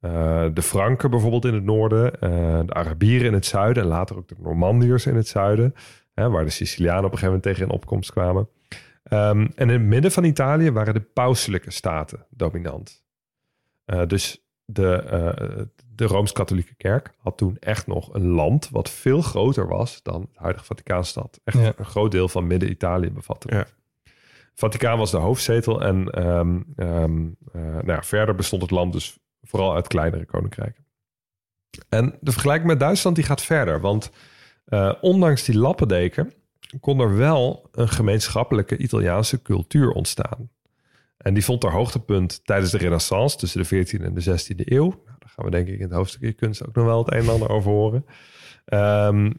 Eh, 0.00 0.46
de 0.54 0.62
Franken 0.62 1.10
bijvoorbeeld 1.10 1.44
in 1.44 1.54
het 1.54 1.64
noorden, 1.64 2.20
eh, 2.20 2.60
de 2.66 2.72
Arabieren 2.74 3.26
in 3.26 3.32
het 3.32 3.46
zuiden 3.46 3.82
en 3.82 3.88
later 3.88 4.16
ook 4.16 4.28
de 4.28 4.34
Normandiërs 4.38 5.06
in 5.06 5.16
het 5.16 5.28
zuiden, 5.28 5.74
hè, 6.14 6.30
waar 6.30 6.44
de 6.44 6.50
Sicilianen 6.50 7.04
op 7.04 7.12
een 7.12 7.18
gegeven 7.18 7.34
moment 7.34 7.42
tegen 7.56 7.66
in 7.66 7.74
opkomst 7.74 8.10
kwamen. 8.12 8.48
Ehm, 9.02 9.40
en 9.40 9.50
in 9.56 9.68
het 9.68 9.82
midden 9.82 10.12
van 10.12 10.24
Italië 10.24 10.70
waren 10.70 10.94
de 10.94 11.00
pauselijke 11.00 11.70
staten 11.70 12.26
dominant. 12.30 13.04
Eh, 13.84 14.06
dus 14.06 14.44
de, 14.64 15.68
de 15.94 16.04
Rooms-Katholieke 16.06 16.74
Kerk 16.74 17.10
had 17.18 17.36
toen 17.38 17.56
echt 17.58 17.86
nog 17.86 18.14
een 18.14 18.26
land 18.26 18.68
wat 18.70 18.90
veel 18.90 19.20
groter 19.22 19.68
was 19.68 20.02
dan 20.02 20.20
de 20.32 20.38
huidige 20.40 20.64
Vaticaanstad. 20.64 21.40
Echt 21.44 21.58
Ja. 21.58 21.72
een 21.76 21.84
groot 21.84 22.10
deel 22.10 22.28
van 22.28 22.46
midden-Italië 22.46 23.10
bevatte. 23.10 23.48
Ja. 23.54 23.66
Vaticaan 24.54 24.98
was 24.98 25.10
de 25.10 25.16
hoofdzetel 25.16 25.82
en 25.82 26.10
ehm, 26.10 26.60
ehm, 26.76 27.26
eh, 27.52 27.60
nou 27.62 27.86
ja, 27.86 28.02
verder 28.02 28.34
bestond 28.34 28.62
het 28.62 28.70
land 28.70 28.92
dus 28.92 29.18
vooral 29.42 29.74
uit 29.74 29.86
kleinere 29.86 30.24
koninkrijken. 30.24 30.84
En 31.88 32.18
de 32.20 32.32
vergelijking 32.32 32.68
met 32.68 32.80
Duitsland 32.80 33.16
die 33.16 33.24
gaat 33.24 33.42
verder, 33.42 33.80
want 33.80 34.10
eh, 34.64 34.92
ondanks 35.00 35.44
die 35.44 35.58
lappendeken 35.58 36.32
kon 36.80 37.00
er 37.00 37.16
wel 37.16 37.68
een 37.72 37.88
gemeenschappelijke 37.88 38.76
Italiaanse 38.76 39.42
cultuur 39.42 39.90
ontstaan. 39.90 40.50
En 41.16 41.34
die 41.34 41.44
vond 41.44 41.62
haar 41.62 41.72
hoogtepunt 41.72 42.44
tijdens 42.44 42.70
de 42.70 42.78
Renaissance 42.78 43.36
tussen 43.36 43.62
de 43.62 43.86
14e 43.86 44.04
en 44.04 44.14
de 44.14 44.22
16e 44.22 44.64
eeuw. 44.64 44.88
Nou, 44.88 45.16
daar 45.18 45.32
gaan 45.34 45.44
we 45.44 45.50
denk 45.50 45.68
ik 45.68 45.74
in 45.74 45.82
het 45.82 45.92
hoofdstukje 45.92 46.32
kunst 46.32 46.66
ook 46.66 46.74
nog 46.74 46.84
wel 46.84 46.98
het 46.98 47.12
een 47.12 47.20
en 47.20 47.28
ander 47.28 47.48
over 47.48 47.70
horen. 47.70 48.04
Ehm, 48.64 49.30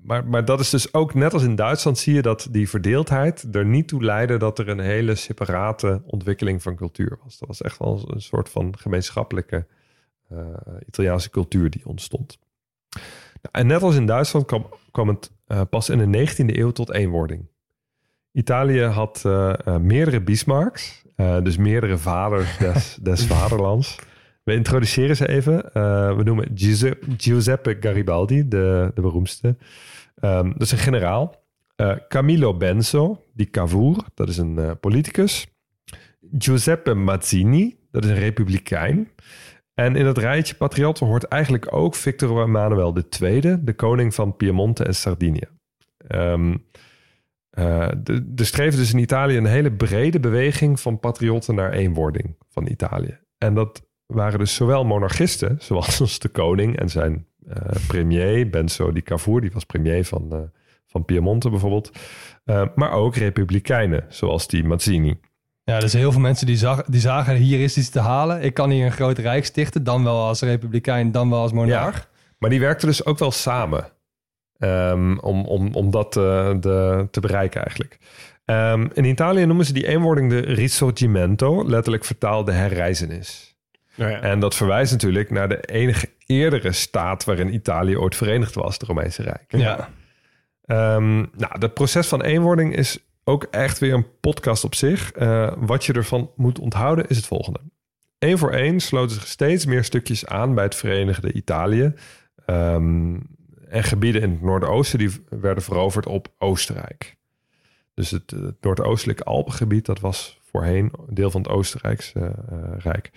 maar, 0.00 0.26
maar 0.26 0.44
dat 0.44 0.60
is 0.60 0.70
dus 0.70 0.94
ook 0.94 1.14
net 1.14 1.32
als 1.32 1.42
in 1.42 1.54
Duitsland 1.54 1.98
zie 1.98 2.14
je 2.14 2.22
dat 2.22 2.48
die 2.50 2.68
verdeeldheid 2.68 3.54
er 3.54 3.66
niet 3.66 3.88
toe 3.88 4.04
leidde 4.04 4.36
dat 4.36 4.58
er 4.58 4.68
een 4.68 4.80
hele 4.80 5.14
separate 5.14 6.02
ontwikkeling 6.06 6.62
van 6.62 6.76
cultuur 6.76 7.18
was. 7.22 7.38
Dat 7.38 7.48
was 7.48 7.62
echt 7.62 7.78
wel 7.78 8.08
een 8.12 8.20
soort 8.20 8.48
van 8.48 8.78
gemeenschappelijke 8.78 9.66
eh, 10.28 10.46
Italiaanse 10.86 11.30
cultuur 11.30 11.70
die 11.70 11.86
ontstond. 11.86 12.38
En 13.50 13.66
net 13.66 13.82
als 13.82 13.96
in 13.96 14.06
Duitsland 14.06 14.46
kwam, 14.46 14.66
kwam 14.90 15.08
het 15.08 15.32
eh, 15.46 15.60
pas 15.70 15.88
in 15.88 16.10
de 16.10 16.26
19e 16.28 16.56
eeuw 16.56 16.70
tot 16.70 16.92
eenwording. 16.92 17.46
Italië 18.32 18.82
had 18.82 19.22
eh, 19.24 19.76
meerdere 19.76 20.20
Bismarcks, 20.20 21.06
dus 21.42 21.56
meerdere 21.56 21.98
vaders 21.98 22.58
des, 22.58 22.98
des 23.02 23.26
vaderlands. 23.26 23.98
We 24.48 24.54
introduceren 24.54 25.16
ze 25.16 25.28
even. 25.28 25.72
Eh, 25.72 26.16
we 26.16 26.22
noemen 26.22 26.50
Giuseppe, 27.16 27.76
Garibaldi, 27.80 28.48
de, 28.48 28.90
de 28.94 29.00
beroemdste. 29.00 29.56
Ehm, 30.14 30.52
dat 30.52 30.62
is 30.62 30.72
een 30.72 30.78
generaal. 30.78 31.44
Eh, 31.76 31.96
Camillo 32.08 32.56
Benso, 32.56 33.24
die 33.34 33.50
Cavour, 33.50 33.96
dat 34.14 34.28
is 34.28 34.36
een 34.36 34.58
eh, 34.58 34.70
politicus. 34.80 35.46
Giuseppe 36.38 36.94
Mazzini, 36.94 37.76
dat 37.90 38.04
is 38.04 38.10
een 38.10 38.18
republikein. 38.18 39.08
En 39.74 39.96
in 39.96 40.06
het 40.06 40.18
rijtje 40.18 40.54
patriotten 40.54 41.06
hoort 41.06 41.24
eigenlijk 41.24 41.74
ook 41.74 41.94
Victor 41.94 42.42
Emmanuel 42.42 42.96
II, 43.20 43.64
de 43.64 43.74
koning 43.76 44.14
van 44.14 44.36
Piemonte 44.36 44.84
en 44.84 44.94
Sardinië. 44.94 45.48
Er 48.36 48.46
streefde 48.46 48.78
dus 48.78 48.92
in 48.92 48.98
Italië 48.98 49.36
een 49.36 49.46
hele 49.46 49.72
brede 49.72 50.20
beweging 50.20 50.80
van 50.80 50.98
patriotten 50.98 51.54
naar 51.54 51.72
eenwording 51.72 52.36
van 52.48 52.66
Italië. 52.66 53.18
En 53.38 53.54
dat 53.54 53.87
waren 54.08 54.38
dus 54.38 54.54
zowel 54.54 54.84
monarchisten, 54.84 55.56
zoals 55.60 56.18
de 56.18 56.28
koning 56.28 56.78
en 56.78 56.88
zijn 56.88 57.26
eh, 57.48 57.56
premier, 57.86 58.50
Benso 58.50 58.92
di 58.92 59.02
Cavour, 59.02 59.40
die 59.40 59.50
was 59.52 59.64
premier 59.64 60.04
van, 60.04 60.32
eh, 60.32 60.38
van 60.86 61.04
Piemonte 61.04 61.50
bijvoorbeeld. 61.50 61.90
eh, 62.44 62.62
maar 62.74 62.92
ook 62.92 63.16
republikeinen, 63.16 64.04
zoals 64.08 64.46
die 64.46 64.64
Mazzini. 64.64 65.20
Ja, 65.64 65.80
dus 65.80 65.92
heel 65.92 66.12
veel 66.12 66.20
mensen 66.20 66.46
die, 66.46 66.56
zag, 66.56 66.84
die 66.84 67.00
zagen 67.00 67.36
hier 67.36 67.60
is 67.60 67.76
iets 67.76 67.88
te 67.88 68.00
halen. 68.00 68.42
Ik 68.42 68.54
kan 68.54 68.70
hier 68.70 68.84
een 68.84 68.92
groot 68.92 69.18
rijk 69.18 69.44
stichten, 69.44 69.84
dan 69.84 70.04
wel 70.04 70.26
als 70.26 70.40
republikein, 70.40 71.12
dan 71.12 71.30
wel 71.30 71.40
als 71.40 71.52
monarch. 71.52 72.08
Maar 72.38 72.50
die 72.50 72.60
werkten 72.60 72.88
dus 72.88 73.04
ook 73.04 73.18
wel 73.18 73.30
samen. 73.30 73.92
ehm, 74.58 75.18
om, 75.18 75.44
om, 75.44 75.74
om 75.74 75.90
dat 75.90 76.12
de, 76.12 77.08
te 77.10 77.20
bereiken 77.20 77.62
eigenlijk. 77.62 77.98
Ehm, 78.44 78.88
in 78.92 79.04
Italië 79.04 79.46
noemen 79.46 79.66
ze 79.66 79.72
die 79.72 79.86
eenwording 79.86 80.30
de 80.30 80.40
risorgimento, 80.40 81.68
letterlijk 81.68 82.04
vertaald 82.04 82.46
de 82.46 82.52
herreizenis. 82.52 83.47
Nou 83.98 84.10
ja. 84.10 84.20
En 84.20 84.40
dat 84.40 84.54
verwijst 84.54 84.92
natuurlijk 84.92 85.30
naar 85.30 85.48
de 85.48 85.60
enige 85.60 86.08
eerdere 86.26 86.72
staat 86.72 87.24
waarin 87.24 87.54
Italië 87.54 87.96
ooit 87.96 88.16
verenigd 88.16 88.54
was, 88.54 88.72
het 88.72 88.82
Romeinse 88.82 89.22
Rijk. 89.22 89.44
Ja. 89.48 89.88
Ehm, 90.64 91.16
nou, 91.16 91.58
dat 91.58 91.74
proces 91.74 92.08
van 92.08 92.22
eenwording 92.22 92.76
is 92.76 92.98
ook 93.24 93.46
echt 93.50 93.78
weer 93.78 93.94
een 93.94 94.06
podcast 94.20 94.64
op 94.64 94.74
zich. 94.74 95.12
Eh, 95.12 95.52
wat 95.56 95.84
je 95.84 95.92
ervan 95.92 96.30
moet 96.36 96.58
onthouden 96.58 97.08
is 97.08 97.16
het 97.16 97.26
volgende. 97.26 97.60
Eén 98.18 98.38
voor 98.38 98.50
één 98.50 98.80
sloten 98.80 99.14
zich 99.14 99.26
steeds 99.26 99.66
meer 99.66 99.84
stukjes 99.84 100.26
aan 100.26 100.54
bij 100.54 100.64
het 100.64 100.74
Verenigde 100.74 101.32
Italië. 101.32 101.94
Ehm, 102.46 103.16
en 103.68 103.84
gebieden 103.84 104.22
in 104.22 104.30
het 104.30 104.42
Noordoosten 104.42 104.98
die 104.98 105.10
werden 105.28 105.62
veroverd 105.62 106.06
op 106.06 106.28
Oostenrijk. 106.38 107.16
Dus 107.94 108.10
het, 108.10 108.30
het 108.30 108.56
Noordoostelijke 108.60 109.24
Alpengebied, 109.24 109.86
dat 109.86 110.00
was 110.00 110.40
voorheen 110.50 110.92
deel 111.08 111.30
van 111.30 111.40
het 111.40 111.50
Oostenrijkse 111.50 112.18
eh, 112.18 112.58
Rijk. 112.78 113.10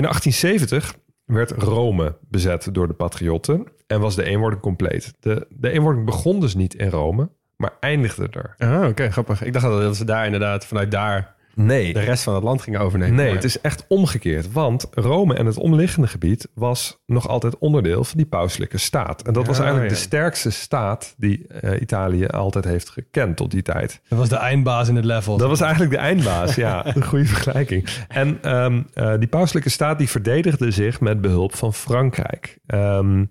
In 0.00 0.06
1870 0.06 0.94
werd 1.24 1.50
Rome 1.50 2.16
bezet 2.28 2.68
door 2.72 2.86
de 2.86 2.94
patriotten 2.94 3.66
en 3.86 4.00
was 4.00 4.16
de 4.16 4.24
eenwording 4.24 4.62
compleet. 4.62 5.14
De, 5.20 5.46
de 5.50 5.70
eenwording 5.70 6.06
begon 6.06 6.40
dus 6.40 6.54
niet 6.54 6.74
in 6.74 6.88
Rome, 6.88 7.30
maar 7.56 7.72
eindigde 7.80 8.28
er. 8.30 8.54
Ah, 8.58 8.88
oké, 8.88 9.10
grappig. 9.10 9.42
Ik 9.42 9.52
dacht 9.52 9.64
dat 9.64 9.96
ze 9.96 10.04
daar 10.04 10.24
inderdaad 10.24 10.66
vanuit 10.66 10.90
daar 10.90 11.34
Nee, 11.54 11.92
de 11.92 12.00
rest 12.00 12.22
van 12.22 12.34
het 12.34 12.42
land 12.42 12.62
gingen 12.62 12.80
overnemen. 12.80 13.14
nee 13.14 13.26
Maar- 13.26 13.34
het 13.34 13.44
is 13.44 13.60
echt 13.60 13.84
omgekeerd. 13.88 14.52
Want 14.52 14.86
Rome 14.90 15.34
en 15.34 15.46
het 15.46 15.56
omliggende 15.58 16.08
gebied 16.08 16.48
was 16.54 17.02
nog 17.06 17.28
altijd 17.28 17.58
onderdeel 17.58 18.04
van 18.04 18.16
die 18.16 18.26
pauselijke 18.26 18.78
staat. 18.78 19.22
En 19.22 19.32
dat 19.32 19.46
was 19.46 19.56
Ja, 19.56 19.62
eigenlijk 19.62 19.92
ja. 19.92 19.98
de 19.98 20.04
sterkste 20.06 20.50
staat 20.50 21.14
die 21.16 21.46
eh, 21.46 21.80
Italië 21.80 22.26
altijd 22.26 22.64
heeft 22.64 22.88
gekend 22.88 23.36
tot 23.36 23.50
die 23.50 23.62
tijd. 23.62 24.00
Dat 24.08 24.18
was 24.18 24.28
de 24.28 24.36
eindbaas 24.36 24.88
in 24.88 24.96
het 24.96 25.04
level. 25.04 25.36
Dat 25.36 25.48
was 25.48 25.60
eigenlijk 25.60 25.92
de 25.92 25.98
eindbaas, 25.98 26.54
ja. 26.54 26.86
Een 26.96 27.04
goede 27.04 27.24
vergelijking. 27.26 27.88
En 28.08 28.38
ehm, 28.42 28.82
eh, 28.94 29.14
die 29.18 29.28
pauselijke 29.28 29.68
staat 29.70 29.98
die 29.98 30.08
verdedigde 30.08 30.70
zich 30.70 31.00
met 31.00 31.20
behulp 31.20 31.54
van 31.54 31.74
Frankrijk. 31.74 32.58
Ehm, 32.66 33.24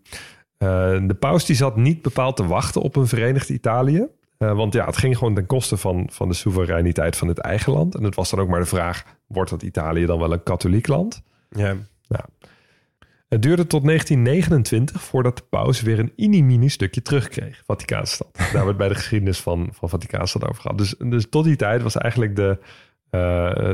eh, 0.57 0.67
de 1.07 1.15
paus 1.19 1.45
die 1.45 1.55
zat 1.55 1.75
niet 1.75 2.01
bepaald 2.01 2.35
te 2.35 2.47
wachten 2.47 2.81
op 2.81 2.95
een 2.95 3.07
verenigd 3.07 3.49
Italië. 3.49 4.07
Eh, 4.39 4.55
want 4.55 4.73
ja, 4.73 4.85
het 4.85 4.97
ging 4.97 5.17
gewoon 5.17 5.33
ten 5.33 5.45
koste 5.45 5.77
van, 5.77 6.09
van 6.11 6.27
de 6.27 6.33
soevereiniteit 6.33 7.15
van 7.15 7.27
het 7.27 7.37
eigen 7.37 7.73
land. 7.73 7.95
En 7.95 8.03
het 8.03 8.15
was 8.15 8.29
dan 8.29 8.39
ook 8.39 8.49
maar 8.49 8.59
de 8.59 8.65
vraag, 8.65 9.03
wordt 9.27 9.49
dat 9.49 9.63
Italië 9.63 10.05
dan 10.05 10.19
wel 10.19 10.33
een 10.33 10.43
katholiek 10.43 10.87
land? 10.87 11.21
Ja. 11.49 11.75
Het 13.29 13.41
duurde 13.41 13.67
tot 13.67 13.85
1929 13.85 15.01
voordat 15.01 15.37
de 15.37 15.43
paus 15.49 15.81
weer 15.81 15.99
een 15.99 16.13
inimini 16.15 16.69
stukje 16.69 17.01
terugkreeg, 17.01 17.61
Vaticaanstad. 17.65 18.29
Daar 18.33 18.43
hebben 18.43 18.61
we 18.61 18.67
het 18.67 18.77
bij 18.77 18.87
de 18.87 18.95
geschiedenis 18.95 19.39
van, 19.39 19.69
van 19.71 19.89
Vaticaanstad 19.89 20.47
over 20.49 20.61
gehad. 20.61 20.77
Dus, 20.77 20.95
dus 20.97 21.29
tot 21.29 21.43
die 21.43 21.55
tijd 21.55 21.81
was 21.81 21.97
eigenlijk 21.97 22.35
de, 22.35 22.57
eh, 23.09 23.19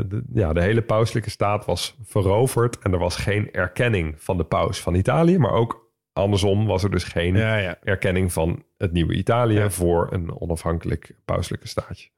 de, 0.08 0.24
ja, 0.34 0.54
de 0.54 0.62
hele 0.62 0.82
pauselijke 0.82 1.30
staat 1.30 1.66
was 1.66 1.98
veroverd. 2.04 2.80
En 2.80 2.94
er 2.94 3.00
was 3.00 3.16
geen 3.16 3.52
erkenning 3.52 4.16
van 4.18 4.38
de 4.38 4.44
paus 4.44 4.80
van 4.80 4.96
Italië. 4.96 5.38
Maar 5.38 5.54
ook 5.54 5.92
andersom 6.14 6.66
was 6.66 6.84
er 6.84 6.92
dus 6.92 7.04
geen 7.04 7.36
Ja, 7.36 7.58
ja. 7.58 7.78
erkenning 7.84 8.34
van 8.34 8.64
het 8.78 8.92
nieuwe 8.92 9.14
Italië 9.14 9.54
Ja. 9.54 9.70
voor 9.70 10.14
een 10.14 10.40
onafhankelijk 10.42 11.16
pauselijke 11.26 11.68
staatje. 11.68 12.10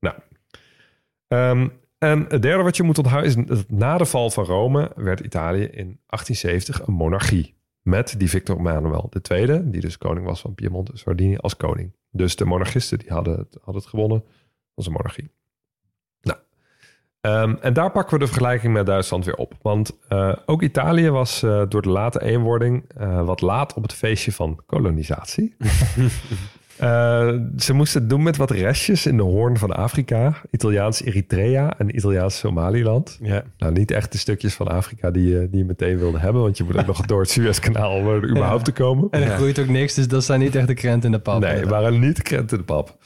Nou, 0.00 0.16
ehm, 1.28 1.68
En 1.98 2.24
het 2.28 2.42
derde 2.42 2.62
wat 2.62 2.76
je 2.76 2.82
moet 2.82 2.98
onthouden 2.98 3.30
is 3.30 3.46
dat 3.46 3.70
na 3.70 3.98
de 3.98 4.04
val 4.04 4.30
van 4.30 4.44
Rome 4.44 4.92
werd 4.96 5.20
Italië 5.20 5.62
in 5.64 6.00
1870 6.06 6.86
een 6.86 6.94
monarchie. 6.94 7.54
Met 7.82 8.14
die 8.18 8.28
Victor 8.28 8.56
Emmanuel 8.56 9.10
II, 9.30 9.70
die 9.70 9.80
dus 9.80 9.98
koning 9.98 10.26
was 10.26 10.40
van 10.40 10.54
Piemont 10.54 10.90
en 10.90 10.98
Sardinië, 10.98 11.36
als 11.36 11.56
koning. 11.56 11.92
Dus 12.10 12.36
de 12.36 12.44
monarchisten 12.44 12.98
die 12.98 13.12
hadden, 13.12 13.38
het, 13.38 13.54
hadden 13.60 13.82
het 13.82 13.86
gewonnen, 13.90 14.24
was 14.74 14.86
een 14.86 14.92
monarchie. 14.92 15.30
Ehm, 17.24 17.54
en 17.60 17.72
daar 17.72 17.90
pakken 17.90 18.12
we 18.14 18.18
de 18.18 18.26
vergelijking 18.26 18.72
met 18.72 18.86
Duitsland 18.86 19.24
weer 19.24 19.34
op. 19.34 19.52
Want 19.62 19.98
uh, 20.08 20.32
ook 20.46 20.62
Italië 20.62 21.10
was 21.10 21.42
uh, 21.42 21.62
door 21.68 21.82
de 21.82 21.88
late 21.88 22.22
eenwording 22.22 22.84
uh, 23.00 23.24
wat 23.24 23.40
laat 23.40 23.74
op 23.74 23.82
het 23.82 23.92
feestje 23.92 24.32
van 24.32 24.60
kolonisatie. 24.66 25.54
Ze 27.56 27.72
moesten 27.72 28.00
het 28.00 28.10
doen 28.10 28.22
met 28.22 28.36
wat 28.36 28.50
restjes 28.50 29.06
in 29.06 29.16
de 29.16 29.22
hoorn 29.22 29.58
van 29.58 29.72
Afrika. 29.72 30.34
Italiaans 30.50 31.02
Eritrea 31.02 31.78
en 31.78 31.96
Italiaans 31.96 32.38
Somaliland. 32.38 33.18
Ja. 33.22 33.42
Nou, 33.58 33.72
niet 33.72 33.90
echt 33.90 34.12
de 34.12 34.18
stukjes 34.18 34.54
van 34.54 34.68
Afrika 34.68 35.10
die, 35.10 35.28
je, 35.28 35.48
die 35.50 35.58
je 35.58 35.64
meteen 35.64 35.98
wilde 35.98 36.18
hebben. 36.18 36.42
Want 36.42 36.56
je 36.56 36.64
moet 36.64 36.76
ook 36.76 36.86
nog 36.86 37.00
door 37.00 37.20
het 37.20 37.30
Suezkanaal 37.30 37.92
om 37.96 38.08
er 38.08 38.28
überhaupt 38.30 38.66
Ja. 38.66 38.72
te 38.72 38.82
komen. 38.82 39.08
En 39.10 39.22
er 39.22 39.36
groeit 39.36 39.58
ook 39.58 39.68
niks, 39.68 39.94
dus 39.94 40.08
dat 40.08 40.24
zijn 40.24 40.40
niet 40.40 40.54
echt 40.54 40.66
de 40.66 40.74
krenten 40.74 41.10
in 41.10 41.16
de 41.16 41.22
pap. 41.22 41.40
Nee, 41.40 41.66
waren 41.66 41.98
niet 42.00 42.22
krent 42.22 42.52
in 42.52 42.58
de 42.58 42.64
pap. 42.64 42.96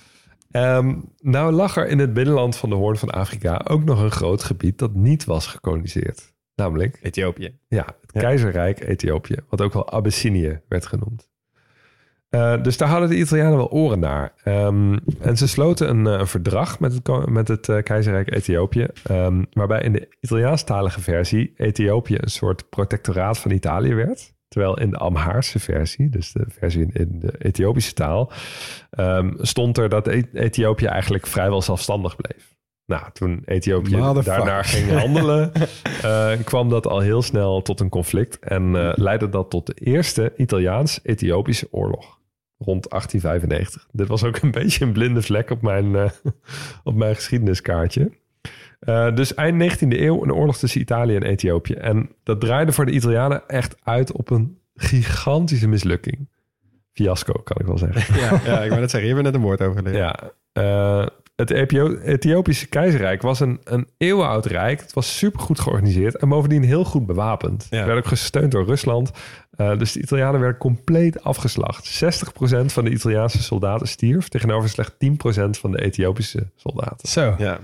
Um, 0.51 1.13
nou 1.19 1.53
lag 1.53 1.77
er 1.77 1.89
in 1.89 1.99
het 1.99 2.13
binnenland 2.13 2.57
van 2.57 2.69
de 2.69 2.75
hoorn 2.75 2.97
van 2.97 3.11
Afrika 3.11 3.61
ook 3.65 3.85
nog 3.85 4.01
een 4.01 4.11
groot 4.11 4.43
gebied 4.43 4.79
dat 4.79 4.95
niet 4.95 5.25
was 5.25 5.47
gekoloniseerd. 5.47 6.33
Namelijk 6.55 6.99
Ethiopië. 7.03 7.59
ja, 7.69 7.87
het 8.01 8.13
keizerrijk 8.13 8.81
Ethiopië, 8.81 9.37
wat 9.49 9.61
ook 9.61 9.73
wel 9.73 9.91
Abyssinië 9.91 10.61
werd 10.69 10.87
genoemd. 10.87 11.29
Uh, 12.31 12.63
dus 12.63 12.77
daar 12.77 12.89
hadden 12.89 13.09
de 13.09 13.17
Italianen 13.17 13.57
wel 13.57 13.71
oren 13.71 13.99
naar. 13.99 14.33
Um, 14.45 14.99
en 15.21 15.37
ze 15.37 15.49
sloten 15.49 15.89
een, 15.89 16.07
uh, 16.07 16.19
een 16.19 16.27
verdrag 16.27 16.81
met 16.81 16.93
het, 16.93 17.29
met 17.29 17.49
het 17.49 17.69
uh, 17.69 17.83
keizerrijk 17.83 18.35
Ethiopië. 18.35 18.87
Um, 19.11 19.47
waarbij 19.53 19.83
in 19.83 19.93
de 19.93 20.09
Italiaanstalige 20.21 21.01
versie 21.01 21.53
Ethiopië 21.57 22.17
een 22.21 22.31
soort 22.31 22.69
protectoraat 22.69 23.39
van 23.39 23.51
Italië 23.51 23.95
werd. 23.95 24.35
Terwijl 24.49 24.79
in 24.79 24.91
de 24.91 24.97
Amhaarse 24.97 25.59
versie, 25.59 26.09
dus 26.09 26.33
de 26.33 26.45
versie 26.49 26.83
in, 26.83 26.91
in 26.93 27.19
de 27.19 27.35
Ethiopische 27.39 27.93
taal, 27.93 28.33
um, 28.99 29.37
stond 29.41 29.79
er 29.79 29.89
dat 29.89 30.07
Ethiopië 30.33 30.87
eigenlijk 30.87 31.27
vrijwel 31.27 31.63
zelfstandig 31.63 32.17
bleef. 32.17 32.57
Nou, 32.87 33.03
toen 33.13 33.43
Ethiopië 33.45 33.97
daarnaar 34.25 34.65
ging 34.65 34.91
handelen, 34.91 35.53
uh, 36.05 36.33
kwam 36.45 36.69
dat 36.69 36.87
al 36.87 37.01
heel 37.01 37.23
snel 37.23 37.63
tot 37.63 37.81
een 37.81 37.89
conflict 37.89 38.39
en 38.39 38.75
uh, 38.75 38.93
leidde 38.95 39.29
dat 39.29 39.51
tot 39.51 39.67
de 39.67 39.75
eerste 39.75 40.33
Italiaans-Ethiopische 40.37 41.69
oorlog 41.71 42.19
rond 42.59 42.91
1895. 42.91 43.89
Dit 43.93 44.09
was 44.09 44.25
ook 44.25 44.37
een 44.37 44.51
beetje 44.61 44.85
een 44.85 44.93
blinde 44.93 45.23
vlek 45.23 45.51
op 45.51 45.63
mijn, 45.63 45.87
uh, 45.87 46.11
op 46.85 46.95
mijn 46.95 47.15
geschiedeniskaartje. 47.15 48.11
Uh, 48.81 49.15
dus 49.15 49.35
eind 49.35 49.73
19e 49.73 49.89
eeuw 49.89 50.23
een 50.23 50.33
oorlog 50.33 50.57
tussen 50.57 50.81
Italië 50.81 51.17
en 51.17 51.23
Ethiopië. 51.23 51.73
En 51.73 52.11
dat 52.23 52.41
draaide 52.41 52.73
voor 52.73 52.87
de 52.87 52.93
Italianen 52.93 53.43
echt 53.47 53.77
uit 53.83 54.13
op 54.13 54.31
een 54.31 54.59
gigantische 54.75 55.69
mislukking. 55.69 56.29
Fiasco, 56.93 57.33
kan 57.33 57.57
ik 57.61 57.67
wel 57.67 57.79
zeggen. 57.79 58.15
Ja, 58.21 58.41
ja 58.45 58.63
ik 58.63 58.69
wou 58.69 58.81
net 58.81 58.91
zeggen, 58.91 59.09
je 59.09 59.15
hebt 59.15 59.27
er 59.27 59.33
net 59.33 59.35
een 59.35 59.47
woord 59.47 59.63
over 59.63 59.77
geleerd. 59.77 59.97
Ja, 59.97 60.33
uh, 60.53 61.07
het 61.37 61.51
Ethiopische 61.51 62.67
keizerrijk 62.67 63.23
was 63.23 63.41
een, 63.41 63.61
een 63.65 63.89
eeuwenoud 63.97 64.47
rijk. 64.47 64.81
Het 64.81 64.93
was 64.93 65.17
supergoed 65.19 65.61
georganiseerd 65.61 66.17
en 66.17 66.29
bovendien 66.29 66.63
heel 66.63 66.85
goed 66.85 67.07
bewapend. 67.07 67.67
Ja. 67.71 67.77
Het 67.77 67.87
werd 67.87 67.99
ook 67.99 68.07
gesteund 68.07 68.53
door 68.53 68.65
Rusland. 68.65 69.11
Uh, 69.57 69.79
dus 69.79 69.93
de 69.93 70.01
Italianen 70.01 70.41
werden 70.41 70.59
compleet 70.59 71.23
afgeslacht. 71.25 72.05
60% 72.05 72.65
van 72.65 72.85
de 72.85 72.91
Italiaanse 72.91 73.43
soldaten 73.43 73.89
stierf... 73.89 74.29
tegenover 74.29 74.69
slechts 74.69 74.93
10% 74.93 74.97
van 75.51 75.71
de 75.71 75.83
Ethiopische 75.83 76.51
soldaten. 76.57 77.09
Zo. 77.09 77.35
Ja. 77.39 77.59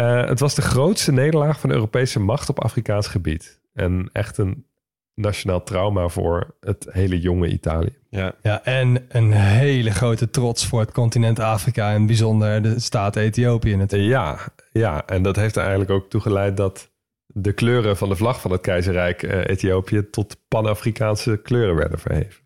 Uh, 0.00 0.26
het 0.26 0.40
was 0.40 0.54
de 0.54 0.62
grootste 0.62 1.12
nederlaag 1.12 1.60
van 1.60 1.68
de 1.68 1.74
Europese 1.74 2.20
macht 2.20 2.48
op 2.48 2.62
Afrikaans 2.62 3.06
gebied. 3.06 3.60
En 3.72 4.10
echt 4.12 4.38
een 4.38 4.66
nationaal 5.14 5.62
trauma 5.62 6.08
voor 6.08 6.54
het 6.60 6.86
hele 6.90 7.20
jonge 7.20 7.48
Italië. 7.48 7.96
Ja. 8.10 8.34
ja, 8.42 8.64
en 8.64 9.04
een 9.08 9.32
hele 9.32 9.90
grote 9.90 10.30
trots 10.30 10.66
voor 10.66 10.80
het 10.80 10.92
continent 10.92 11.38
Afrika 11.38 11.92
en 11.92 12.06
bijzonder 12.06 12.62
de 12.62 12.80
staat 12.80 13.16
Ethiopië 13.16 13.76
natuurlijk. 13.76 14.10
Ja, 14.10 14.38
ja, 14.72 15.06
en 15.06 15.22
dat 15.22 15.36
heeft 15.36 15.54
er 15.56 15.60
eigenlijk 15.60 15.90
ook 15.90 16.10
toe 16.10 16.20
geleid 16.20 16.56
dat 16.56 16.90
de 17.26 17.52
kleuren 17.52 17.96
van 17.96 18.08
de 18.08 18.16
vlag 18.16 18.40
van 18.40 18.50
het 18.50 18.60
keizerrijk 18.60 19.22
uh, 19.22 19.46
Ethiopië 19.46 20.10
tot 20.10 20.36
Pan-Afrikaanse 20.48 21.40
kleuren 21.42 21.76
werden 21.76 21.98
verheven. 21.98 22.42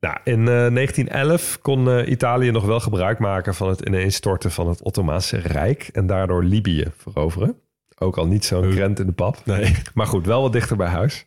Nou, 0.00 0.16
in 0.24 0.38
uh, 0.38 0.46
1911 0.46 1.58
kon 1.60 1.88
uh, 1.88 2.08
Italië 2.08 2.50
nog 2.50 2.64
wel 2.64 2.80
gebruik 2.80 3.18
maken 3.18 3.54
van 3.54 3.68
het 3.68 3.80
ineenstorten 3.80 4.50
van 4.50 4.68
het 4.68 4.82
Ottomaanse 4.82 5.36
Rijk 5.38 5.88
en 5.92 6.06
daardoor 6.06 6.44
Libië 6.44 6.84
veroveren. 6.96 7.60
Ook 7.98 8.16
al 8.16 8.26
niet 8.26 8.44
zo'n 8.44 8.70
krent 8.70 8.98
in 8.98 9.06
de 9.06 9.12
pap. 9.12 9.36
Nee. 9.44 9.76
Maar 9.94 10.06
goed, 10.06 10.26
wel 10.26 10.42
wat 10.42 10.52
dichter 10.52 10.76
bij 10.76 10.88
huis. 10.88 11.26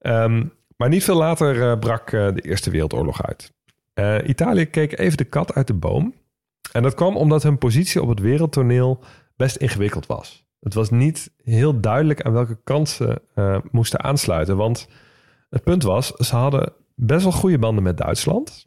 Um, 0.00 0.52
maar 0.76 0.88
niet 0.88 1.04
veel 1.04 1.16
later 1.16 1.56
uh, 1.56 1.78
brak 1.78 2.10
de 2.10 2.40
Eerste 2.40 2.70
Wereldoorlog 2.70 3.22
uit. 3.22 3.52
Italië 4.26 4.64
keek 4.64 4.98
even 4.98 5.16
de 5.16 5.24
kat 5.24 5.54
uit 5.54 5.66
de 5.66 5.74
boom. 5.74 6.14
En 6.72 6.82
dat 6.82 6.94
kwam 6.94 7.16
omdat 7.16 7.42
hun 7.42 7.58
positie 7.58 8.02
op 8.02 8.08
het 8.08 8.20
wereldtoneel 8.20 9.00
best 9.36 9.56
ingewikkeld 9.56 10.06
was. 10.06 10.46
Het 10.60 10.74
was 10.74 10.90
niet 10.90 11.30
heel 11.42 11.80
duidelijk 11.80 12.22
aan 12.22 12.32
welke 12.32 12.58
kant 12.64 12.88
ze 12.88 13.22
moesten 13.70 14.02
aansluiten. 14.02 14.56
Want 14.56 14.88
het 15.50 15.62
punt 15.62 15.82
was, 15.82 16.06
ze 16.06 16.36
hadden 16.36 16.72
best 16.94 17.22
wel 17.22 17.32
goede 17.32 17.58
banden 17.58 17.82
met 17.84 17.96
Duitsland. 17.96 18.66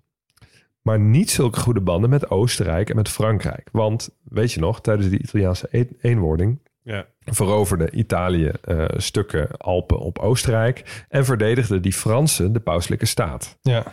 Maar 0.81 0.99
niet 0.99 1.29
zulke 1.29 1.59
goede 1.59 1.81
banden 1.81 2.09
met 2.09 2.29
Oostenrijk 2.29 2.89
en 2.89 2.95
met 2.95 3.09
Frankrijk. 3.09 3.69
Want, 3.71 4.09
weet 4.23 4.51
je 4.51 4.59
nog, 4.59 4.81
tijdens 4.81 5.09
die 5.09 5.19
Italiaanse 5.19 5.87
eenwording 6.01 6.59
ja. 6.81 7.05
veroverde 7.25 7.91
Italië 7.91 8.51
uh, 8.65 8.85
stukken 8.95 9.57
Alpen 9.57 9.99
op 9.99 10.19
Oostenrijk 10.19 11.05
en 11.09 11.25
verdedigde 11.25 11.79
die 11.79 11.93
Fransen 11.93 12.53
de 12.53 12.59
pauselijke 12.59 13.05
staat. 13.05 13.57
Ja. 13.61 13.83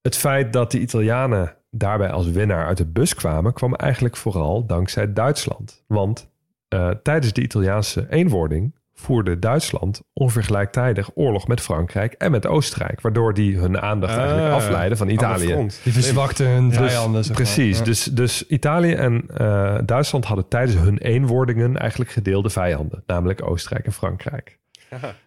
Het 0.00 0.16
feit 0.16 0.52
dat 0.52 0.70
de 0.70 0.80
Italianen 0.80 1.56
daarbij 1.70 2.10
als 2.10 2.30
winnaar 2.30 2.66
uit 2.66 2.76
de 2.76 2.86
bus 2.86 3.14
kwamen, 3.14 3.52
kwam 3.52 3.74
eigenlijk 3.74 4.16
vooral 4.16 4.66
dankzij 4.66 5.12
Duitsland. 5.12 5.84
Want 5.86 6.30
uh, 6.74 6.90
tijdens 6.90 7.32
de 7.32 7.42
Italiaanse 7.42 8.06
eenwording 8.10 8.74
voerde 8.94 9.38
Duitsland 9.38 10.02
ongeveer 10.12 10.42
gelijktijdig 10.44 11.10
oorlog 11.14 11.46
met 11.48 11.60
Frankrijk 11.60 12.12
en 12.12 12.30
met 12.30 12.46
Oostenrijk, 12.46 13.00
waardoor 13.00 13.34
die 13.34 13.58
hun 13.58 13.80
aandacht 13.80 14.16
eigenlijk 14.16 14.48
Ah, 14.48 14.54
afleiden 14.54 14.98
van 14.98 15.08
Italië. 15.08 15.66
Die 15.82 15.92
verzwakten 15.92 16.46
hun 16.48 16.68
Dus- 16.68 16.76
vijanden. 16.76 17.24
zeg 17.24 17.36
maar. 17.36 17.44
Precies, 17.44 17.78
Ja. 17.78 17.84
dus, 17.84 18.04
dus 18.04 18.46
Italië 18.46 18.92
en 18.92 19.24
eh, 19.36 19.78
Duitsland 19.84 20.24
hadden 20.24 20.48
tijdens 20.48 20.76
hun 20.78 20.98
eenwordingen 20.98 21.76
eigenlijk 21.76 22.10
gedeelde 22.10 22.50
vijanden, 22.50 23.02
namelijk 23.06 23.42
Oostenrijk 23.48 23.86
en 23.86 23.92
Frankrijk. 23.92 24.58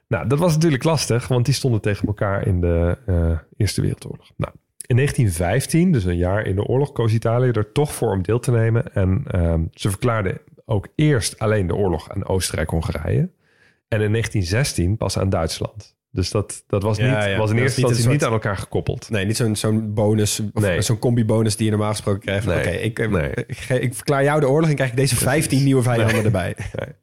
Nou, 0.08 0.28
dat 0.28 0.40
was 0.40 0.54
natuurlijk 0.54 0.84
lastig, 0.84 1.28
want 1.28 1.46
die 1.46 1.54
stonden 1.54 1.82
tegen 1.82 2.08
elkaar 2.08 2.48
in 2.48 2.62
de 2.62 2.98
eh, 3.06 3.38
Eerste 3.58 3.82
Wereldoorlog. 3.82 4.32
Nou, 4.38 4.54
in 4.88 4.96
1915, 4.96 5.92
dus 5.92 6.04
een 6.04 6.18
jaar 6.18 6.46
in 6.46 6.56
de 6.56 6.64
oorlog, 6.64 6.92
koos 6.92 7.14
Italië 7.14 7.50
er 7.50 7.72
toch 7.72 7.94
voor 7.94 8.12
om 8.12 8.22
deel 8.24 8.40
te 8.40 8.52
nemen. 8.52 8.94
En 8.94 9.24
ehm, 9.28 9.62
ze 9.74 9.90
verklaarden 9.90 10.38
ook 10.66 10.88
eerst 10.96 11.40
alleen 11.40 11.68
de 11.68 11.76
oorlog 11.76 12.10
aan 12.12 12.26
Oostenrijk-Hongarije. 12.28 13.30
En 13.96 14.02
in 14.02 14.12
1916 14.12 14.98
pas 14.98 15.18
aan 15.20 15.30
Duitsland. 15.30 15.96
Dus 16.12 16.30
dat, 16.30 16.64
dat 16.68 16.84
was, 16.84 16.98
niet, 16.98 17.08
ja. 17.08 17.38
was 17.38 17.50
in 17.52 17.58
eerste 17.58 17.82
instantie 17.82 18.10
niet 18.10 18.24
aan 18.24 18.32
elkaar 18.32 18.58
gekoppeld. 18.58 19.10
Nee, 19.10 19.26
niet 19.26 19.38
zo'n 19.38 19.56
zo'n 19.56 19.94
bonus, 19.94 20.42
Nee. 20.54 20.82
zo'n 20.82 21.00
combi-bonus 21.00 21.56
die 21.56 21.66
je 21.66 21.72
normaal 21.72 21.92
gesproken 21.92 22.22
krijgt. 22.22 22.46
Nee. 22.46 22.58
Oké, 22.58 22.70
ik, 22.70 23.00
eh, 23.00 23.08
Nee. 23.10 23.32
ik, 23.48 23.58
ge- 23.58 23.80
ik 23.80 23.94
verklaar 23.96 24.24
jou 24.24 24.40
de 24.40 24.50
oorlog 24.50 24.70
en 24.70 24.76
krijg 24.76 24.90
ik 24.90 24.96
deze 24.98 25.16
15 25.16 25.64
nieuwe 25.64 25.84
vijanden 25.84 26.24
erbij. 26.24 26.56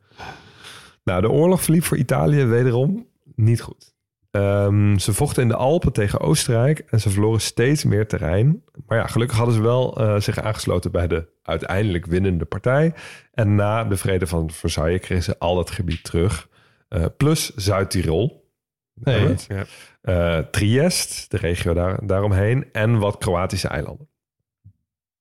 Nou, 1.05 1.21
de 1.21 1.31
oorlog 1.31 1.63
verliep 1.63 1.85
voor 1.85 1.97
Italië 1.97 2.45
wederom 2.45 3.07
niet 3.35 3.61
goed. 3.61 3.95
Ehm, 4.31 4.99
ze 4.99 5.13
vochten 5.13 5.43
in 5.43 5.49
de 5.49 5.57
Alpen 5.57 5.93
tegen 5.93 6.21
Oostenrijk 6.21 6.79
en 6.91 7.01
ze 7.01 7.11
verloren 7.11 7.41
steeds 7.41 7.85
meer 7.85 8.07
terrein. 8.07 8.63
Maar 8.87 8.99
ja, 8.99 9.07
gelukkig 9.07 9.37
hadden 9.37 9.55
ze 9.55 9.63
wel 9.63 9.97
eh, 9.97 10.21
zich 10.21 10.39
aangesloten 10.41 10.91
bij 10.93 11.07
de 11.07 11.27
uiteindelijk 11.43 12.07
winnende 12.07 12.45
partij. 12.45 12.93
En 13.33 13.55
na 13.55 13.85
de 13.85 13.97
vrede 13.97 14.27
van 14.27 14.51
Versailles 14.51 15.01
kregen 15.01 15.25
ze 15.25 15.39
al 15.39 15.55
dat 15.55 15.71
gebied 15.71 16.05
terug. 16.05 16.49
Eh, 16.93 17.05
plus 17.17 17.55
Zuid-Tirol. 17.55 18.51
Nee. 18.95 19.35
Ja. 19.49 19.65
Eh, 20.03 20.39
Triest, 20.39 21.31
de 21.31 21.37
regio 21.37 21.75
daar, 21.75 22.07
daaromheen. 22.07 22.73
En 22.73 22.99
wat 22.99 23.19
Kroatische 23.19 23.69
eilanden. 23.69 24.09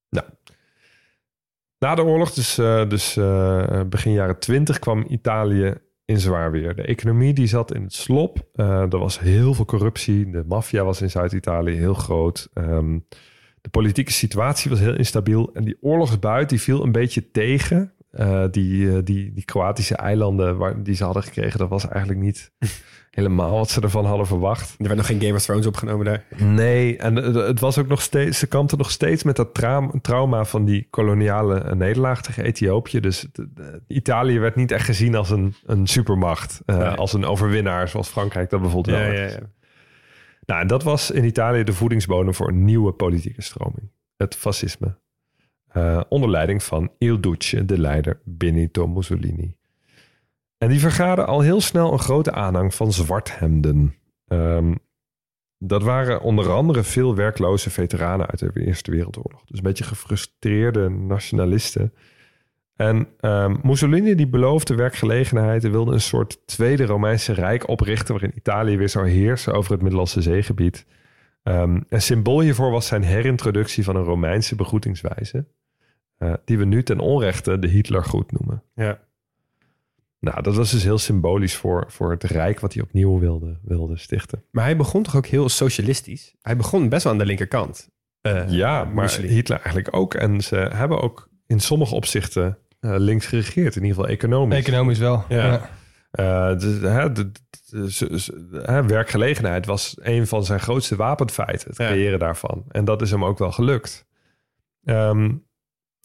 Nou. 0.10 0.26
Na 1.80 1.96
de 1.96 2.04
oorlog, 2.04 2.34
dus, 2.34 2.58
eh, 2.58 2.90
dus 2.90 3.18
eh, 3.18 3.82
begin 3.90 4.12
jaren 4.12 4.40
20, 4.40 4.80
kwam 4.80 5.06
Italië 5.08 5.74
in 6.06 6.20
zwaar 6.20 6.52
weer. 6.52 6.76
De 6.76 6.82
economie 6.82 7.34
die 7.34 7.48
zat 7.48 7.74
in 7.74 7.84
het 7.84 7.94
slop. 7.94 8.48
Eh, 8.54 8.82
er 8.82 9.00
was 9.00 9.20
heel 9.20 9.54
veel 9.54 9.66
corruptie. 9.66 10.30
De 10.30 10.44
maffia 10.48 10.84
was 10.84 11.02
in 11.02 11.10
Zuid-Italië 11.10 11.76
heel 11.76 11.94
groot. 11.94 12.50
Ehm, 12.54 13.00
de 13.62 13.70
politieke 13.70 14.12
situatie 14.12 14.70
was 14.70 14.80
heel 14.80 14.96
instabiel. 14.98 15.50
En 15.54 15.64
die 15.64 15.78
oorlogsbuit 15.82 16.50
die 16.50 16.62
viel 16.62 16.84
een 16.84 16.92
beetje 16.92 17.32
tegen. 17.32 17.94
Eh, 18.12 18.44
die, 18.52 18.92
eh, 18.92 18.98
die, 19.04 19.34
die 19.34 19.46
Kroatische 19.46 19.96
eilanden 19.96 20.58
waar, 20.58 20.84
die 20.84 20.96
ze 20.96 21.04
hadden 21.04 21.24
gekregen, 21.24 21.60
dat 21.60 21.70
was 21.70 21.88
eigenlijk 21.88 22.20
niet 22.22 22.52
helemaal 23.12 23.52
wat 23.58 23.70
ze 23.70 23.82
ervan 23.82 24.06
hadden 24.06 24.28
verwacht. 24.28 24.76
Er 24.78 24.86
werd 24.86 24.96
nog 24.98 25.06
geen 25.06 25.22
Game 25.22 25.34
of 25.34 25.42
Thrones 25.42 25.66
opgenomen 25.66 26.06
daar. 26.06 26.24
Nee, 26.38 26.98
en 26.98 27.16
het 27.16 27.36
het 27.36 27.60
was 27.60 27.78
ook 27.78 27.88
nog 27.88 28.02
steeds, 28.02 28.40
ze 28.40 28.48
kampten 28.48 28.78
nog 28.78 28.92
steeds 28.92 29.24
met 29.24 29.36
dat 29.36 29.54
tra- 29.54 29.92
trauma 30.02 30.46
van 30.46 30.66
die 30.66 30.88
koloniale 30.90 31.60
eh, 31.60 31.74
nederlaag 31.76 32.22
tegen 32.22 32.44
Ethiopië. 32.44 33.00
Dus 33.00 33.28
Italië 33.88 34.40
werd 34.40 34.56
niet 34.56 34.72
echt 34.72 34.86
gezien 34.86 35.16
als 35.16 35.30
een, 35.30 35.54
een 35.66 35.88
supermacht, 35.88 36.62
eh, 36.66 36.78
Nee. 36.78 36.88
als 36.88 37.14
een 37.14 37.26
overwinnaar, 37.26 37.88
zoals 37.88 38.08
Frankrijk 38.08 38.50
dat 38.50 38.62
bijvoorbeeld 38.62 38.96
wel 38.98 39.06
Ja, 39.06 39.12
werd 39.12 39.20
ja, 39.30 39.36
gezien. 39.36 39.54
Nou, 40.46 40.62
en 40.62 40.68
dat 40.68 40.84
was 40.84 41.12
in 41.12 41.24
Italië 41.24 41.64
de 41.64 41.74
voedingsbodem 41.74 42.34
voor 42.34 42.48
een 42.48 42.64
nieuwe 42.66 42.92
politieke 42.92 43.42
stroming. 43.42 43.92
Het 44.18 44.36
fascisme. 44.36 45.00
Eh, 45.72 46.02
onder 46.10 46.30
leiding 46.30 46.64
van 46.64 46.92
Il 46.98 47.22
Duce, 47.22 47.66
de 47.66 47.80
leider 47.80 48.20
Benito 48.24 48.88
Mussolini. 48.88 49.56
En 50.58 50.70
die 50.70 50.80
vergaarde 50.80 51.26
al 51.26 51.42
heel 51.42 51.62
snel 51.62 51.94
een 51.94 52.00
grote 52.00 52.32
aanhang 52.32 52.76
van 52.76 52.94
zwarthemden. 52.94 53.96
Ehm, 54.28 54.76
dat 55.58 55.84
waren 55.84 56.22
onder 56.22 56.52
andere 56.52 56.84
veel 56.84 57.16
werkloze 57.16 57.70
veteranen 57.70 58.28
uit 58.28 58.40
de 58.40 58.66
Eerste 58.66 58.92
Wereldoorlog. 58.92 59.44
Dus 59.46 59.58
een 59.58 59.64
beetje 59.64 59.84
gefrustreerde 59.84 60.90
nationalisten. 60.90 61.94
En 62.76 63.08
ehm, 63.20 63.56
Mussolini 63.64 64.16
die 64.16 64.28
beloofde 64.28 64.76
werkgelegenheid 64.76 65.64
en 65.64 65.72
wilde 65.72 65.92
een 65.92 66.02
soort 66.02 66.48
tweede 66.48 66.86
Romeinse 66.86 67.34
Rijk 67.34 67.68
oprichten... 67.68 68.14
waarin 68.14 68.38
Italië 68.38 68.78
weer 68.78 68.90
zou 68.90 69.10
heersen 69.10 69.54
over 69.54 69.72
het 69.72 69.82
Middellandse 69.82 70.22
zeegebied. 70.22 70.86
Ehm, 71.44 71.82
een 71.90 72.02
symbool 72.02 72.42
hiervoor 72.42 72.72
was 72.72 72.88
zijn 72.88 73.04
herintroductie 73.04 73.84
van 73.84 73.96
een 73.96 74.04
Romeinse 74.04 74.56
begroetingswijze... 74.56 75.46
eh, 76.22 76.34
die 76.46 76.58
we 76.58 76.66
nu 76.66 76.84
ten 76.84 77.00
onrechte 77.00 77.60
de 77.60 77.68
Hitlergroet 77.68 78.32
noemen. 78.32 78.64
Ja. 78.76 79.00
Nou, 80.20 80.42
dat 80.42 80.56
was 80.56 80.72
dus 80.72 80.84
heel 80.84 80.98
symbolisch 80.98 81.56
voor, 81.56 81.86
voor 81.88 82.12
het 82.12 82.24
Rijk 82.24 82.60
wat 82.60 82.74
hij 82.74 82.84
opnieuw 82.84 83.20
wilde, 83.20 83.58
wilde 83.64 83.98
stichten. 83.98 84.44
Maar 84.52 84.64
hij 84.64 84.78
begon 84.78 85.04
toch 85.04 85.16
ook 85.16 85.26
heel 85.26 85.50
socialistisch? 85.50 86.36
Hij 86.42 86.58
begon 86.58 86.90
best 86.90 87.04
wel 87.04 87.12
aan 87.14 87.18
de 87.20 87.26
linkerkant. 87.26 87.90
Eh, 88.22 88.50
Ja, 88.50 88.84
maar 88.84 88.94
Mussolini. 89.04 89.34
Hitler 89.34 89.58
eigenlijk 89.58 89.96
ook. 89.96 90.14
En 90.14 90.42
ze 90.42 90.56
hebben 90.56 91.02
ook 91.02 91.30
in 91.48 91.60
sommige 91.60 91.96
opzichten 91.96 92.58
eh, 92.80 92.96
links 92.98 93.26
geregeerd, 93.26 93.76
in 93.76 93.82
ieder 93.82 93.96
geval 93.98 94.12
economisch. 94.12 94.58
Economisch 94.58 95.00
wel. 95.00 95.24
Ja. 95.30 95.46
Ja. 95.46 95.70
Eh, 96.12 96.60
dus, 96.60 96.80
hè, 96.82 97.12
de, 97.12 97.32
werkgelegenheid 98.88 99.66
was 99.66 99.98
een 100.02 100.28
van 100.28 100.46
zijn 100.46 100.60
grootste 100.60 100.96
wapenfeiten, 100.96 101.70
het 101.70 101.78
Ja. 101.78 101.88
creëren 101.88 102.20
daarvan. 102.20 102.64
En 102.72 102.86
dat 102.86 103.02
is 103.02 103.12
hem 103.12 103.26
ook 103.26 103.38
wel 103.38 103.52
gelukt. 103.52 104.06
Ehm, 104.84 105.32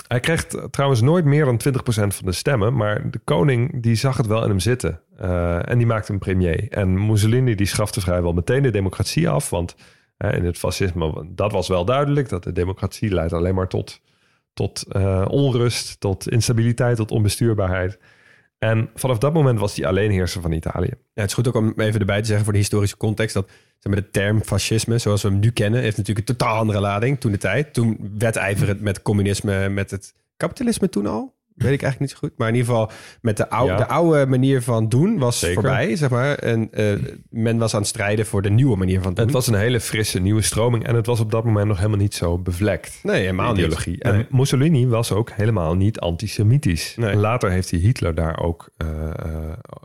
hij 0.09 0.21
kreeg 0.21 0.47
trouwens 0.71 1.01
nooit 1.01 1.25
meer 1.25 1.45
dan 1.45 1.61
20% 1.69 1.73
van 1.87 2.25
de 2.25 2.33
stemmen, 2.33 2.77
maar 2.77 3.11
de 3.11 3.19
koning 3.19 3.83
die 3.83 3.95
zag 3.95 4.17
het 4.17 4.27
wel 4.27 4.43
in 4.43 4.49
hem 4.49 4.61
zitten. 4.61 5.01
Eh, 5.17 5.71
en 5.71 5.79
die 5.79 5.87
maakte 5.87 6.13
hem 6.13 6.21
premier. 6.21 6.69
En 6.71 7.07
Mussolini 7.07 7.55
die 7.55 7.67
schafte 7.67 8.01
vrijwel 8.01 8.33
meteen 8.33 8.63
de 8.63 8.71
democratie 8.71 9.29
af, 9.29 9.51
want 9.51 9.77
hè, 10.17 10.37
in 10.37 10.45
het 10.45 10.59
fascisme, 10.59 11.27
dat 11.35 11.53
was 11.53 11.69
wel 11.69 11.85
duidelijk, 11.85 12.29
dat 12.29 12.45
de 12.45 12.53
democratie 12.53 13.11
leidt 13.11 13.33
alleen 13.33 13.55
maar 13.55 13.69
tot, 13.69 14.01
tot 14.53 14.85
eh, 14.89 15.25
onrust, 15.29 16.01
tot 16.01 16.29
instabiliteit, 16.29 16.97
tot 16.97 17.11
onbestuurbaarheid. 17.11 17.99
En 18.59 18.91
vanaf 18.95 19.19
dat 19.19 19.33
moment 19.33 19.59
was 19.59 19.77
hij 19.77 19.87
alleenheerser 19.87 20.41
van 20.41 20.53
Italië. 20.53 20.91
Ja, 20.91 21.21
het 21.23 21.29
is 21.29 21.35
goed 21.35 21.49
ook 21.49 21.55
om 21.55 21.73
even 21.77 22.01
erbij 22.01 22.21
te 22.21 22.27
zeggen 22.27 22.45
voor 22.45 22.53
de 22.53 22.59
historische 22.59 22.97
context 22.97 23.35
dat 23.35 23.51
zeg 23.79 23.93
maar, 23.93 24.03
de 24.03 24.11
term 24.11 24.43
fascisme, 24.43 24.99
zoals 24.99 25.23
we 25.23 25.29
hem 25.29 25.39
nu 25.39 25.51
kennen, 25.51 25.81
heeft 25.81 25.97
natuurlijk 25.97 26.29
een 26.29 26.37
totaal 26.37 26.57
andere 26.57 26.81
lading 26.81 27.21
toen 27.21 27.33
de 27.33 27.39
tijd. 27.39 27.73
Toen 27.73 28.11
wedijverend 28.19 28.81
met 28.81 29.03
communisme, 29.03 29.69
met 29.69 29.91
het 29.91 30.15
kapitalisme 30.37 30.89
toen 30.89 31.07
al. 31.07 31.36
Weet 31.57 31.73
ik 31.73 31.83
eigenlijk 31.83 32.01
niet 32.01 32.11
zo 32.11 32.17
goed. 32.17 32.39
Maar 32.39 32.49
in 32.49 32.55
ieder 32.55 32.71
geval 32.71 32.91
met 33.21 33.37
de 33.37 33.51
oude, 33.51 33.73
Ja. 33.73 33.79
de 33.79 33.89
oude 33.89 34.27
manier 34.27 34.63
van 34.63 34.89
doen 34.89 35.19
was 35.19 35.39
Zeker. 35.39 35.55
voorbij, 35.55 35.97
zeg 35.97 36.11
maar. 36.11 36.35
En 36.35 36.69
eh, 36.73 36.93
men 37.31 37.59
was 37.59 37.75
aan 37.75 37.81
het 37.81 37.89
strijden 37.89 38.27
voor 38.27 38.43
de 38.43 38.51
nieuwe 38.51 38.77
manier 38.77 39.03
van 39.03 39.15
doen. 39.15 39.25
Het 39.25 39.35
was 39.35 39.47
een 39.47 39.55
hele 39.55 39.81
frisse 39.81 40.21
nieuwe 40.21 40.43
stroming 40.43 40.85
en 40.87 40.95
het 40.95 41.07
was 41.07 41.21
op 41.21 41.31
dat 41.31 41.45
moment 41.45 41.67
nog 41.69 41.77
helemaal 41.77 41.99
niet 41.99 42.15
zo 42.15 42.39
bevlekt. 42.39 42.99
nee, 43.03 43.21
helemaal 43.21 43.53
niet. 43.53 43.59
ideologie. 43.59 43.97
Nee. 43.99 44.13
En 44.13 44.27
Mussolini 44.31 44.87
was 44.87 45.13
ook 45.13 45.31
helemaal 45.31 45.75
niet 45.75 46.01
antisemitisch. 46.01 46.95
Nee. 46.97 47.17
Later 47.17 47.51
heeft 47.51 47.71
hij 47.71 47.81
Hitler 47.81 48.15
daar 48.15 48.41
ook 48.41 48.69
eh, 48.77 48.89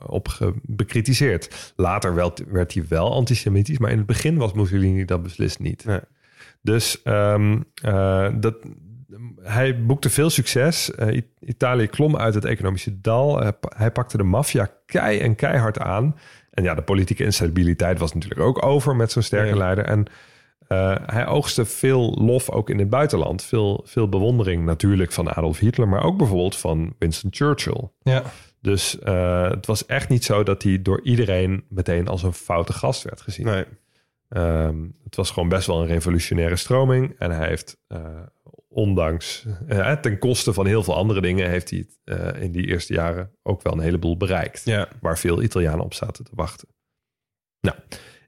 op 0.06 0.54
bekritiseerd. 0.62 1.74
Later 1.76 2.16
wel, 2.16 2.34
werd 2.48 2.74
hij 2.74 2.86
wel 2.90 3.14
antisemitisch, 3.14 3.78
maar 3.78 3.92
in 3.92 3.98
het 3.98 4.06
begin 4.08 4.38
was 4.38 4.54
Mussolini 4.54 5.06
dat 5.06 5.24
beslist 5.24 5.60
niet. 5.60 5.86
Nee. 5.86 6.00
Dus 6.62 7.02
ehm, 7.02 7.60
eh, 7.84 8.28
dat, 8.40 8.56
hij 9.42 9.86
boekte 9.86 10.10
veel 10.10 10.30
succes. 10.30 10.96
Eh, 10.96 11.22
Italië 11.40 11.88
klom 11.88 12.18
uit 12.18 12.34
het 12.34 12.46
economische 12.46 13.02
dal. 13.02 13.42
Eh, 13.42 13.50
hij 13.76 13.92
pakte 13.92 14.18
de 14.18 14.24
maffia 14.24 14.72
kei 14.86 15.20
en 15.20 15.36
keihard 15.36 15.80
aan. 15.80 16.16
En 16.52 16.64
ja, 16.64 16.76
de 16.76 16.82
politieke 16.82 17.24
instabiliteit 17.24 18.00
was 18.00 18.14
natuurlijk 18.14 18.42
ook 18.42 18.66
over 18.66 18.96
met 18.96 19.12
zo'n 19.12 19.22
sterke 19.22 19.58
leider. 19.58 19.86
En 19.86 20.06
eh, 20.68 20.96
hij 21.06 21.28
oogste 21.28 21.66
veel 21.66 22.14
lof 22.14 22.50
ook 22.50 22.70
in 22.70 22.80
het 22.80 22.90
buitenland. 22.90 23.44
Veel, 23.44 23.84
veel 23.86 24.10
bewondering 24.10 24.66
natuurlijk 24.66 25.12
van 25.12 25.30
Adolf 25.30 25.60
Hitler, 25.60 25.88
maar 25.88 26.04
ook 26.04 26.18
bijvoorbeeld 26.18 26.58
van 26.58 26.96
Winston 27.00 27.30
Churchill. 27.34 27.90
Ja. 28.02 28.24
Dus 28.62 28.98
het 29.52 29.66
was 29.66 29.86
echt 29.86 30.10
niet 30.10 30.24
zo 30.24 30.44
dat 30.44 30.64
hij 30.64 30.82
door 30.82 31.02
iedereen 31.04 31.64
meteen 31.70 32.08
als 32.08 32.24
een 32.24 32.34
foute 32.34 32.74
gast 32.74 33.04
werd 33.04 33.22
gezien. 33.22 33.46
Nee. 33.46 33.66
Ehm, 34.30 34.78
het 35.04 35.16
was 35.16 35.32
gewoon 35.32 35.50
best 35.50 35.68
wel 35.68 35.82
een 35.82 35.88
revolutionaire 35.88 36.56
stroming. 36.56 37.16
En 37.18 37.32
hij 37.32 37.48
heeft, 37.48 37.78
ondanks, 38.74 39.46
eh, 39.68 39.92
ten 39.92 40.18
koste 40.18 40.54
van 40.54 40.66
heel 40.66 40.84
veel 40.84 40.96
andere 40.96 41.22
dingen, 41.22 41.50
heeft 41.50 41.70
hij 41.70 41.88
eh, 42.04 42.42
in 42.42 42.52
die 42.52 42.68
eerste 42.68 42.94
jaren 42.94 43.32
ook 43.44 43.62
wel 43.62 43.74
een 43.74 43.80
heleboel 43.80 44.18
bereikt. 44.18 44.62
Ja. 44.66 44.88
Waar 45.02 45.18
veel 45.18 45.42
Italianen 45.42 45.86
op 45.86 45.94
zaten 45.94 46.24
te 46.24 46.32
wachten. 46.34 46.68
Nou, 47.60 47.78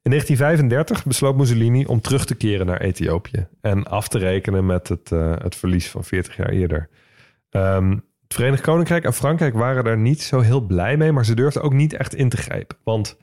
in 0.02 0.10
1935 0.10 1.06
besloot 1.06 1.36
Mussolini 1.36 1.86
om 1.86 2.02
terug 2.02 2.26
te 2.26 2.36
keren 2.36 2.66
naar 2.66 2.82
Ethiopië. 2.82 3.48
En 3.62 3.84
af 3.84 4.08
te 4.08 4.18
rekenen 4.18 4.66
met 4.66 4.88
het, 4.88 5.12
eh, 5.12 5.36
het 5.38 5.56
verlies 5.56 5.90
van 5.90 6.04
40 6.04 6.36
jaar 6.36 6.50
eerder. 6.50 6.90
Ehm, 7.50 7.92
het 7.92 8.34
Verenigd 8.34 8.62
Koninkrijk 8.62 9.04
en 9.04 9.14
Frankrijk 9.14 9.54
waren 9.54 9.84
daar 9.84 9.98
niet 9.98 10.22
zo 10.22 10.40
heel 10.40 10.62
blij 10.62 10.98
mee, 10.98 11.12
maar 11.12 11.26
ze 11.26 11.36
durfden 11.36 11.62
ook 11.62 11.74
niet 11.74 11.94
echt 11.94 12.16
in 12.16 12.30
te 12.30 12.38
grijpen. 12.38 12.78
Want 12.84 13.18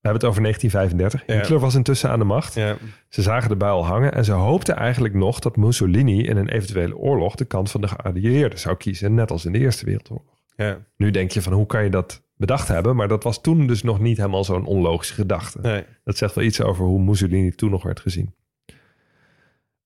we 0.00 0.08
hebben 0.08 0.22
het 0.22 0.30
over 0.30 0.42
1935. 0.42 1.22
Ja. 1.26 1.40
Hitler 1.40 1.60
was 1.60 1.74
intussen 1.74 2.10
aan 2.10 2.18
de 2.18 2.24
macht. 2.24 2.54
Ja. 2.54 2.76
Ze 3.08 3.22
zagen 3.22 3.48
de 3.48 3.56
bui 3.56 3.72
al 3.72 3.86
hangen 3.86 4.12
en 4.12 4.24
ze 4.24 4.32
hoopten 4.32 4.76
eigenlijk 4.76 5.14
nog 5.14 5.38
dat 5.38 5.56
Mussolini 5.56 6.22
in 6.22 6.36
een 6.36 6.48
eventuele 6.48 6.96
oorlog 6.96 7.34
de 7.34 7.44
kant 7.44 7.70
van 7.70 7.80
de 7.80 7.88
geallieerden 7.88 8.58
zou 8.58 8.76
kiezen, 8.76 9.14
net 9.14 9.30
als 9.30 9.44
in 9.44 9.52
de 9.52 9.58
Eerste 9.58 9.84
Wereldoorlog. 9.84 10.34
Ja. 10.56 10.78
Nu 10.96 11.10
denk 11.10 11.30
je 11.30 11.42
van 11.42 11.52
hoe 11.52 11.66
kan 11.66 11.84
je 11.84 11.90
dat 11.90 12.22
bedacht 12.36 12.68
hebben, 12.68 12.96
maar 12.96 13.08
dat 13.08 13.22
was 13.22 13.40
toen 13.40 13.66
dus 13.66 13.82
nog 13.82 14.00
niet 14.00 14.16
helemaal 14.16 14.44
zo'n 14.44 14.64
onlogische 14.64 15.14
gedachte. 15.14 15.58
Nee. 15.60 15.84
Dat 16.04 16.16
zegt 16.16 16.34
wel 16.34 16.44
iets 16.44 16.62
over 16.62 16.84
hoe 16.84 17.00
Mussolini 17.00 17.50
toen 17.50 17.70
nog 17.70 17.82
werd 17.82 18.00
gezien. 18.00 18.34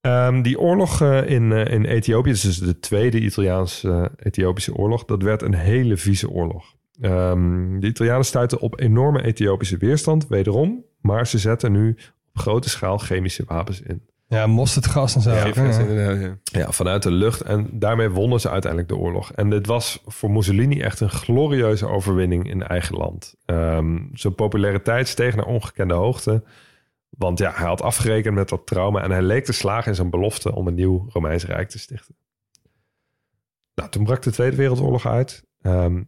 Ehm, 0.00 0.42
die 0.42 0.60
oorlog 0.60 1.00
eh, 1.00 1.30
in, 1.30 1.52
eh, 1.52 1.72
in 1.72 1.84
Ethiopië, 1.84 2.30
dus 2.30 2.58
de 2.58 2.78
tweede 2.78 3.20
Italiaans-Ethiopische 3.20 4.74
oorlog, 4.74 5.04
dat 5.04 5.22
werd 5.22 5.42
een 5.42 5.54
hele 5.54 5.96
vieze 5.96 6.30
oorlog. 6.30 6.74
Ehm, 7.00 7.80
de 7.80 7.86
Italianen 7.86 8.24
stuiten 8.24 8.60
op 8.60 8.80
enorme 8.80 9.22
Ethiopische 9.22 9.76
weerstand, 9.76 10.26
wederom, 10.26 10.84
maar 11.00 11.26
ze 11.26 11.38
zetten 11.38 11.72
nu 11.72 11.96
op 12.34 12.40
grote 12.40 12.68
schaal 12.68 12.98
chemische 12.98 13.44
wapens 13.46 13.80
in. 13.80 14.02
Ja, 14.28 14.46
mosterdgas 14.46 15.14
en 15.14 15.20
zo. 15.20 15.30
Ja, 15.30 16.10
ja. 16.10 16.38
Ja, 16.42 16.72
vanuit 16.72 17.02
de 17.02 17.10
lucht. 17.10 17.40
En 17.40 17.68
daarmee 17.72 18.10
wonnen 18.10 18.40
ze 18.40 18.50
uiteindelijk 18.50 18.92
de 18.92 18.98
oorlog. 18.98 19.32
En 19.32 19.50
dit 19.50 19.66
was 19.66 20.02
voor 20.06 20.30
Mussolini 20.30 20.80
echt 20.80 21.00
een 21.00 21.10
glorieuze 21.10 21.86
overwinning 21.86 22.50
in 22.50 22.62
eigen 22.62 22.96
land. 22.96 23.34
Ehm, 23.44 23.98
zijn 24.12 24.34
populariteit 24.34 25.08
steeg 25.08 25.36
naar 25.36 25.46
ongekende 25.46 25.94
hoogte. 25.94 26.42
Want 27.08 27.38
ja, 27.38 27.52
hij 27.54 27.66
had 27.66 27.82
afgerekend 27.82 28.34
met 28.34 28.48
dat 28.48 28.66
trauma. 28.66 29.02
En 29.02 29.10
hij 29.10 29.22
leek 29.22 29.44
te 29.44 29.52
slagen 29.52 29.88
in 29.88 29.94
zijn 29.94 30.10
belofte 30.10 30.54
om 30.54 30.66
een 30.66 30.74
nieuw 30.74 31.06
Romeins 31.08 31.44
Rijk 31.44 31.68
te 31.68 31.78
stichten. 31.78 32.14
Nou, 33.74 33.90
toen 33.90 34.04
brak 34.04 34.22
de 34.22 34.30
Tweede 34.30 34.56
Wereldoorlog 34.56 35.06
uit. 35.06 35.44
Ehm, 35.62 36.02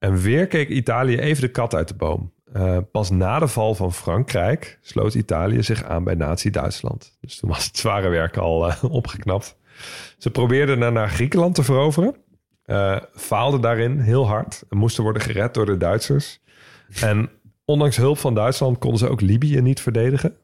en 0.00 0.16
weer 0.16 0.46
keek 0.46 0.68
Italië 0.68 1.18
even 1.18 1.42
de 1.42 1.50
kat 1.50 1.74
uit 1.74 1.88
de 1.88 1.94
boom. 1.94 2.32
Eh, 2.52 2.78
pas 2.92 3.10
na 3.10 3.38
de 3.38 3.48
val 3.48 3.74
van 3.74 3.92
Frankrijk 3.92 4.78
sloot 4.82 5.14
Italië 5.14 5.62
zich 5.62 5.84
aan 5.84 6.04
bij 6.04 6.14
Nazi-Duitsland. 6.14 7.16
Dus 7.20 7.36
toen 7.36 7.50
was 7.50 7.66
het 7.66 7.76
zware 7.76 8.08
werk 8.08 8.36
al 8.36 8.68
eh, 8.68 8.84
opgeknapt. 8.84 9.56
Ze 10.18 10.30
probeerden 10.30 10.78
naar, 10.78 10.92
naar 10.92 11.10
Griekenland 11.10 11.54
te 11.54 11.62
veroveren. 11.62 12.14
eh, 12.64 12.96
faalden 13.14 13.60
daarin 13.60 13.98
heel 13.98 14.26
hard. 14.26 14.62
En 14.70 14.76
moesten 14.76 15.02
worden 15.02 15.22
gered 15.22 15.54
door 15.54 15.66
de 15.66 15.76
Duitsers. 15.76 16.40
En 17.00 17.30
ondanks 17.64 17.96
hulp 17.96 18.18
van 18.18 18.34
Duitsland 18.34 18.78
konden 18.78 18.98
ze 18.98 19.08
ook 19.08 19.20
Libië 19.20 19.60
niet 19.60 19.80
verdedigen. 19.80 20.36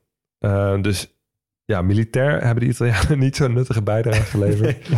Dus 0.80 1.16
ja, 1.64 1.82
militair 1.82 2.42
hebben 2.44 2.64
de 2.64 2.70
Italianen 2.70 3.18
niet 3.26 3.36
zo'n 3.36 3.52
nuttige 3.52 3.82
bijdrage 3.82 4.22
geleverd. 4.22 4.88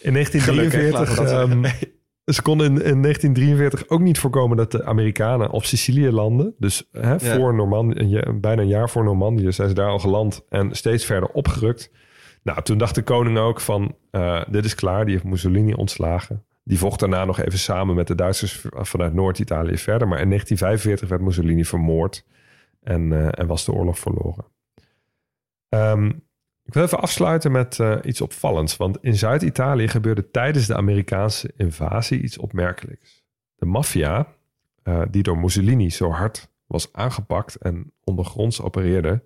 In 0.00 0.12
1943... 0.12 1.14
Gelukkig, 1.14 1.98
ehm, 2.30 2.36
ze 2.36 2.42
konden 2.42 2.66
in, 2.66 2.72
in 2.72 3.02
1943 3.02 3.88
ook 3.88 4.00
niet 4.00 4.18
voorkomen 4.18 4.56
dat 4.56 4.70
de 4.72 4.84
Amerikanen 4.84 5.50
op 5.50 5.64
Sicilië 5.64 6.10
landen. 6.10 6.54
Dus 6.58 6.88
hè, 6.92 7.10
Ja. 7.10 7.18
voor 7.18 7.54
Normandië, 7.54 8.22
bijna 8.34 8.62
een 8.62 8.68
jaar 8.68 8.90
voor 8.90 9.04
Normandië 9.04 9.52
zijn 9.52 9.68
ze 9.68 9.74
daar 9.74 9.90
al 9.90 9.98
geland 9.98 10.44
en 10.48 10.74
steeds 10.74 11.04
verder 11.04 11.28
opgerukt. 11.28 11.90
Nou, 12.42 12.62
toen 12.62 12.78
dacht 12.78 12.94
de 12.94 13.02
koning 13.02 13.38
ook 13.38 13.60
van, 13.60 13.94
eh, 14.10 14.42
dit 14.48 14.64
is 14.64 14.74
klaar, 14.74 15.04
die 15.04 15.14
heeft 15.14 15.26
Mussolini 15.26 15.72
ontslagen. 15.72 16.44
Die 16.64 16.78
vocht 16.78 17.00
daarna 17.00 17.24
nog 17.24 17.40
even 17.40 17.58
samen 17.58 17.94
met 17.94 18.06
de 18.06 18.14
Duitsers 18.14 18.64
vanuit 18.72 19.14
Noord-Italië 19.14 19.78
verder. 19.78 20.08
Maar 20.08 20.20
in 20.20 20.28
1945 20.28 21.08
werd 21.08 21.20
Mussolini 21.22 21.64
vermoord 21.64 22.26
en, 22.82 23.10
uh, 23.10 23.28
en 23.30 23.46
was 23.46 23.64
de 23.64 23.72
oorlog 23.72 23.98
verloren. 23.98 24.44
Um, 25.68 26.22
ik 26.70 26.76
wil 26.76 26.84
even 26.84 27.00
afsluiten 27.00 27.52
met 27.52 27.78
uh, 27.78 27.96
iets 28.02 28.20
opvallends. 28.20 28.76
Want 28.76 28.98
in 29.00 29.16
Zuid-Italië 29.16 29.88
gebeurde 29.88 30.30
tijdens 30.30 30.66
de 30.66 30.76
Amerikaanse 30.76 31.52
invasie 31.56 32.22
iets 32.22 32.38
opmerkelijks. 32.38 33.24
De 33.56 33.66
maffia, 33.66 34.26
uh, 34.84 35.02
die 35.10 35.22
door 35.22 35.38
Mussolini 35.38 35.90
zo 35.90 36.10
hard 36.10 36.50
was 36.66 36.92
aangepakt 36.92 37.56
en 37.56 37.92
ondergronds 38.04 38.62
opereerde, 38.62 39.22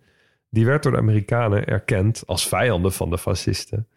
die 0.50 0.66
werd 0.66 0.82
door 0.82 0.92
de 0.92 0.98
Amerikanen 0.98 1.66
erkend 1.66 2.22
als 2.26 2.48
vijanden 2.48 2.92
van 2.92 3.10
de 3.10 3.18
fascisten. 3.18 3.88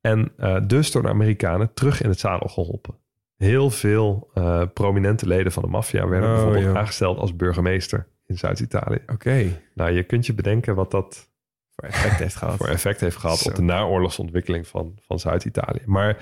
En 0.00 0.32
uh, 0.38 0.60
dus 0.66 0.90
door 0.90 1.02
de 1.02 1.08
Amerikanen 1.08 1.74
terug 1.74 2.02
in 2.02 2.08
het 2.08 2.18
zadel 2.18 2.48
geholpen. 2.48 2.94
Heel 3.36 3.70
veel 3.70 4.30
prominente 4.74 5.26
leden 5.26 5.52
van 5.52 5.62
de 5.62 5.68
maffia 5.68 6.08
werden 6.08 6.30
oh, 6.30 6.34
bijvoorbeeld 6.34 6.76
aangesteld 6.76 7.18
als 7.18 7.36
burgemeester 7.36 8.06
in 8.26 8.38
Zuid-Italië. 8.38 8.98
Oké. 9.02 9.12
Okay. 9.12 9.62
Nou, 9.74 9.90
je 9.90 10.02
kunt 10.02 10.26
je 10.26 10.34
bedenken 10.34 10.74
wat 10.74 10.90
dat 10.90 11.32
voor 11.76 11.88
effect 11.88 12.18
heeft 12.18 12.36
gehad. 12.36 12.56
voor 12.60 12.68
effect 12.68 13.00
heeft 13.00 13.16
gehad 13.16 13.38
Zo. 13.38 13.48
op 13.48 13.54
de 13.54 13.62
naoorlogsontwikkeling 13.62 14.66
van, 14.66 14.98
van 15.00 15.18
Zuid-Italië. 15.18 15.82
Maar 15.86 16.16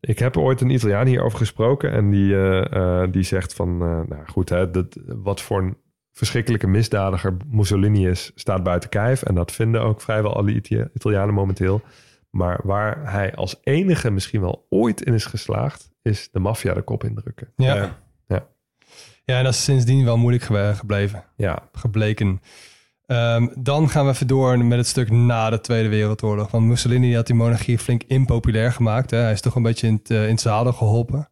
ik 0.00 0.18
heb 0.18 0.36
ooit 0.36 0.60
een 0.60 0.70
Italiaan 0.70 1.06
hierover 1.06 1.38
gesproken 1.38 1.92
en 1.92 2.10
die, 2.10 2.32
uh, 2.32 2.64
uh, 2.72 3.04
die 3.10 3.22
zegt 3.22 3.54
van, 3.54 3.68
uh, 3.68 4.00
nou 4.08 4.26
goed, 4.26 4.48
hè, 4.48 4.70
dat, 4.70 4.98
wat 5.06 5.40
voor 5.40 5.62
een 5.62 5.76
verschrikkelijke 6.12 6.66
misdadiger 6.66 7.36
Mussolini 7.46 8.08
is, 8.08 8.32
staat 8.34 8.62
buiten 8.62 8.88
kijf. 8.88 9.22
En 9.22 9.34
dat 9.34 9.52
vinden 9.52 9.82
ook 9.82 10.00
vrijwel 10.00 10.36
alle 10.36 10.62
Italianen 10.94 11.34
momenteel. 11.34 11.82
Maar 12.30 12.60
waar 12.62 13.12
hij 13.12 13.34
als 13.34 13.56
enige 13.62 14.10
misschien 14.10 14.40
wel 14.40 14.66
ooit 14.68 15.02
in 15.02 15.14
is 15.14 15.24
geslaagd, 15.24 15.90
is 16.02 16.28
de 16.30 16.38
maffia 16.38 16.74
de 16.74 16.82
kop 16.82 17.04
indrukken. 17.04 17.52
Ja. 17.56 17.74
ja. 17.74 18.00
Ja, 19.24 19.38
en 19.38 19.44
dat 19.44 19.52
is 19.52 19.64
sindsdien 19.64 20.04
wel 20.04 20.16
moeilijk 20.16 20.44
gebleven. 20.76 21.24
Ja. 21.36 21.68
Gebleken. 21.72 22.40
Um, 23.06 23.52
dan 23.58 23.88
gaan 23.88 24.04
we 24.04 24.12
even 24.12 24.26
door 24.26 24.64
met 24.64 24.78
het 24.78 24.86
stuk 24.86 25.10
na 25.10 25.50
de 25.50 25.60
Tweede 25.60 25.88
Wereldoorlog. 25.88 26.50
Want 26.50 26.66
Mussolini 26.66 27.14
had 27.14 27.26
die 27.26 27.34
monarchie 27.34 27.78
flink 27.78 28.02
impopulair 28.06 28.72
gemaakt. 28.72 29.10
Hè. 29.10 29.18
Hij 29.18 29.32
is 29.32 29.40
toch 29.40 29.54
een 29.54 29.62
beetje 29.62 29.86
in 29.86 29.94
het, 29.94 30.10
uh, 30.10 30.24
in 30.24 30.30
het 30.30 30.40
zadel 30.40 30.72
geholpen. 30.72 31.28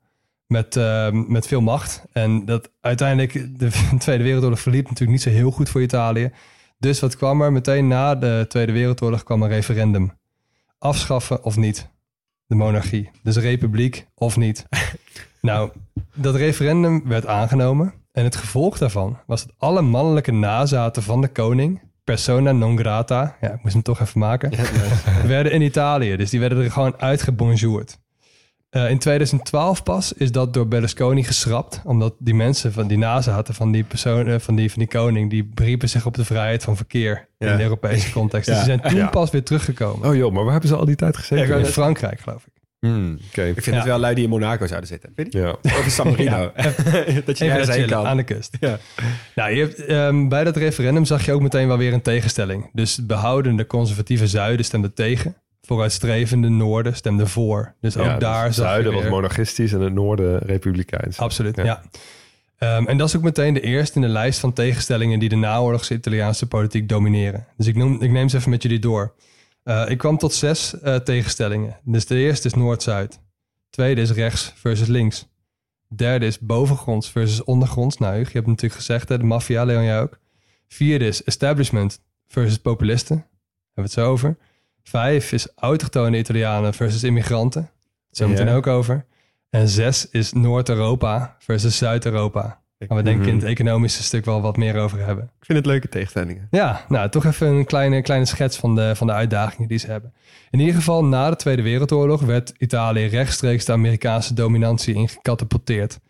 Met, 0.47 0.77
uh, 0.77 1.11
met 1.11 1.47
veel 1.47 1.61
macht. 1.61 2.05
En 2.13 2.45
dat 2.45 2.71
uiteindelijk, 2.81 3.59
de 3.59 3.71
Tweede 3.99 4.23
Wereldoorlog 4.23 4.61
verliep 4.61 4.85
natuurlijk 4.85 5.11
niet 5.11 5.23
zo 5.23 5.31
heel 5.31 5.51
goed 5.51 5.69
voor 5.69 5.83
Italië. 5.83 6.33
Dus 6.79 7.01
wat 7.01 7.17
kwam 7.17 7.43
er? 7.43 7.53
Meteen 7.53 7.89
na 7.89 8.15
de 8.15 8.45
Tweede 8.49 8.73
Wereldoorlog 8.73 9.23
kwam 9.23 9.43
een 9.43 9.49
referendum. 9.49 10.13
Afschaffen 10.79 11.45
of 11.45 11.57
niet? 11.57 11.89
De 12.47 12.55
monarchie. 12.55 13.11
Dus 13.23 13.37
republiek 13.37 14.07
of 14.15 14.37
niet? 14.37 14.67
nou, 15.41 15.71
dat 16.15 16.35
referendum 16.35 17.09
werd 17.09 17.27
aangenomen. 17.27 18.00
En 18.13 18.25
het 18.25 18.37
gevolg 18.37 18.79
daarvan 18.79 19.19
was 19.27 19.47
dat 19.47 19.55
alle 19.59 19.83
mannelijke 19.83 20.33
nazaten 20.33 21.03
van 21.03 21.21
de 21.21 21.29
koning, 21.29 21.81
persona 22.05 22.53
non 22.53 22.79
grata, 22.79 23.37
ja, 23.41 23.53
ik 23.53 23.63
moest 23.63 23.75
hem 23.75 23.83
toch 23.83 24.01
even 24.01 24.21
maken, 24.21 24.51
ja, 24.51 24.65
werden 25.27 25.53
in 25.53 25.63
Italië. 25.63 26.17
Dus 26.17 26.31
die 26.31 26.41
werden 26.41 26.65
er 26.65 26.71
gewoon 26.71 26.95
uitgebonjourd. 26.99 27.99
Uh, 28.71 28.91
in 28.91 28.99
2012 28.99 29.83
pas 29.83 30.13
is 30.13 30.33
dat 30.33 30.55
door 30.55 30.69
Berlusconi 30.69 31.25
geschrapt, 31.25 31.81
omdat 31.85 32.15
die 32.19 32.35
mensen 32.35 32.73
van 32.73 32.87
die 32.87 32.99
nazaten 32.99 33.55
van 33.55 33.73
die 33.73 33.85
personen, 33.85 34.41
van 34.41 34.55
die, 34.55 34.71
van 34.71 34.79
die 34.79 34.89
koning, 34.89 35.31
die 35.31 35.45
beriepen 35.45 35.89
zich 35.89 36.07
op 36.07 36.15
de 36.15 36.25
vrijheid 36.25 36.63
van 36.63 36.77
verkeer 36.77 37.29
ja. 37.39 37.51
in 37.51 37.57
de 37.57 37.63
Europese 37.63 38.13
context. 38.13 38.47
Dus 38.47 38.57
die 38.57 38.65
zijn 38.65 38.81
toen 38.81 39.11
pas 39.11 39.31
weer 39.31 39.45
teruggekomen. 39.45 40.09
Oh 40.09 40.17
joh, 40.17 40.33
maar 40.33 40.43
waar 40.43 40.53
hebben 40.53 40.71
ze 40.71 40.77
al 40.77 40.85
die 40.85 40.97
tijd 40.97 41.17
gezeten? 41.17 41.59
in 41.59 41.65
Frankrijk, 41.65 42.21
geloof 42.21 42.47
ik. 42.47 42.60
Hmm, 42.81 43.19
okay. 43.31 43.51
Ik 43.51 43.63
vind 43.63 43.77
het 43.77 43.85
wel 43.85 43.99
lui 43.99 44.15
die 44.15 44.25
in 44.25 44.31
Monaco 44.31 44.67
zouden 44.67 44.89
zitten. 44.89 45.13
Weet 45.15 45.33
je? 45.33 45.39
Ja. 45.39 45.51
Of 45.63 45.85
in 45.85 45.91
San 45.91 46.07
Marino. 46.07 46.53
dat 47.27 47.39
je 47.39 47.45
Even 47.45 47.65
zijn 47.65 47.87
kan. 47.87 48.07
aan 48.07 48.17
de 48.17 48.23
kust. 48.23 48.57
Ja. 48.61 48.79
Nou, 49.35 49.55
je 49.55 49.61
hebt, 49.61 49.91
um, 49.91 50.29
bij 50.29 50.45
dat 50.45 50.57
referendum 50.57 51.05
zag 51.05 51.25
je 51.25 51.33
ook 51.33 51.43
meteen 51.43 51.67
wel 51.67 51.79
weer 51.79 51.93
een 51.93 52.03
tegenstelling. 52.03 52.71
Dus 52.73 53.07
behoudende 53.07 53.67
conservatieve 53.67 54.27
zuiden 54.27 54.65
stemde 54.65 54.93
tegen. 54.93 55.37
Vooruitstrevende 55.63 56.49
noorden 56.49 56.97
stemde 56.97 57.27
voor. 57.27 57.75
Dus 57.81 57.97
ook 57.97 58.05
ja, 58.05 58.19
daar 58.19 58.47
dus 58.47 58.57
zag 58.57 58.65
het 58.65 58.73
zuiden 58.73 58.93
je 58.93 59.03
was 59.03 59.11
monarchistisch 59.11 59.73
en 59.73 59.81
het 59.81 59.93
noorden 59.93 60.39
republikeins. 60.39 61.19
Absoluut, 61.19 61.57
ja. 61.57 61.83
Um, 62.59 62.87
en 62.87 62.97
dat 62.97 63.09
is 63.09 63.17
ook 63.17 63.23
meteen 63.23 63.55
de 63.55 63.61
eerste 63.61 63.95
in 63.95 64.01
de 64.01 64.09
lijst 64.09 64.39
van 64.39 64.53
tegenstellingen 64.53 65.19
die 65.19 65.29
de 65.29 65.37
naoorlogse 65.37 65.95
Italiaanse 65.95 66.47
politiek 66.47 66.89
domineren. 66.89 67.47
Dus 67.57 67.67
ik, 67.67 67.77
noem, 67.77 68.03
ik 68.03 68.11
neem 68.11 68.29
ze 68.29 68.37
even 68.37 68.51
met 68.51 68.63
jullie 68.63 68.79
door. 68.79 69.13
Uh, 69.65 69.91
ik 69.91 69.99
kwam 69.99 70.19
tot 70.19 70.33
zes 70.33 70.75
uh, 70.75 70.97
tegenstellingen. 70.97 71.79
Dus 71.85 72.07
de 72.07 72.17
eerste 72.17 72.47
is 72.47 72.55
Noord-Zuid. 72.55 73.21
Tweede 73.71 74.01
is 74.01 74.11
rechts 74.11 74.53
versus 74.57 74.89
links. 74.89 75.29
Derde 75.89 76.27
is 76.27 76.39
bovengronds 76.39 77.11
versus 77.11 77.45
ondergronds. 77.45 77.99
Nou, 77.99 78.19
je 78.19 78.27
hebt 78.33 78.47
natuurlijk 78.47 78.81
gezegd, 78.81 79.09
hè, 79.09 79.19
de 79.19 79.25
maffia, 79.25 79.65
Leon, 79.65 79.85
jij 79.85 80.01
ook. 80.01 80.19
Vierde 80.69 81.07
is 81.07 81.25
establishment 81.25 82.01
versus 82.27 82.59
populisten. 82.59 83.17
Hebben 83.17 83.29
we 83.75 83.83
het 83.83 83.93
zo 83.93 84.11
over. 84.11 84.37
Vijf 84.83 85.33
is 85.33 85.49
autochtone 85.55 86.19
Italianen 86.19 86.75
versus 86.75 87.03
immigranten. 87.03 87.71
Zo 88.11 88.29
meteen 88.29 88.49
ook 88.49 88.67
over. 88.67 89.07
En 89.51 89.69
zes 89.69 90.09
is 90.11 90.33
Noord-Europa 90.33 91.37
versus 91.39 91.77
Zuid-Europa. 91.77 92.60
Gaan 92.89 92.97
we 92.97 93.03
denk 93.03 93.21
ik 93.21 93.27
in 93.27 93.35
het 93.35 93.45
economische 93.45 94.03
stuk 94.03 94.25
wel 94.25 94.41
wat 94.41 94.57
meer 94.57 94.77
over 94.77 94.99
hebben. 94.99 95.25
Ik 95.25 95.47
vind 95.47 95.59
het 95.59 95.67
leuke 95.67 95.89
tegenstellingen. 95.89 96.49
Ja, 96.51 96.85
nou 96.89 97.09
toch 97.09 97.25
even 97.25 97.47
een 97.47 97.65
kleine, 97.65 98.03
kleine 98.03 98.27
schets 98.27 98.57
van 98.57 98.75
de, 98.75 98.97
van 98.97 99.07
de 99.07 99.13
uitdagingen 99.13 99.69
die 99.69 99.79
ze 99.79 99.87
hebben. 99.87 100.13
In 100.51 100.59
ieder 100.59 100.75
geval, 100.75 101.05
na 101.05 101.31
de 101.31 101.37
Tweede 101.37 101.63
Wereldoorlog 101.63 102.21
werd 102.21 102.53
Italië 102.59 103.07
rechtstreeks 103.07 103.65
de 103.65 103.73
Amerikaanse 103.73 104.35
dominantie 104.35 104.95
ingecatapulteerd. 104.95 106.01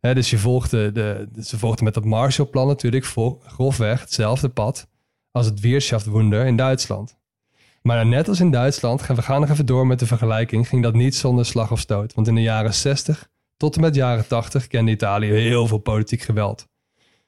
Dus 0.00 0.30
je 0.30 0.38
volgde 0.38 0.92
de, 0.92 1.28
ze 1.42 1.58
volgden 1.58 1.84
met 1.84 1.94
dat 1.94 2.04
Marshallplan 2.04 2.66
natuurlijk 2.66 3.06
grofweg 3.42 4.00
hetzelfde 4.00 4.48
pad 4.48 4.88
als 5.30 5.46
het 5.46 5.60
Wirtschaftswunder 5.60 6.46
in 6.46 6.56
Duitsland. 6.56 7.16
Maar 7.82 8.06
net 8.06 8.28
als 8.28 8.40
in 8.40 8.50
Duitsland, 8.50 9.02
gaan 9.02 9.16
we 9.16 9.22
gaan 9.22 9.40
nog 9.40 9.50
even 9.50 9.66
door 9.66 9.86
met 9.86 9.98
de 9.98 10.06
vergelijking, 10.06 10.68
ging 10.68 10.82
dat 10.82 10.94
niet 10.94 11.14
zonder 11.14 11.46
slag 11.46 11.70
of 11.70 11.80
stoot. 11.80 12.14
Want 12.14 12.28
in 12.28 12.34
de 12.34 12.42
jaren 12.42 12.74
60 12.74 13.28
tot 13.56 13.74
en 13.74 13.80
met 13.80 13.94
jaren 13.94 14.26
80 14.26 14.66
kende 14.66 14.90
Italië 14.90 15.32
heel 15.32 15.66
veel 15.66 15.78
politiek 15.78 16.20
geweld. 16.20 16.68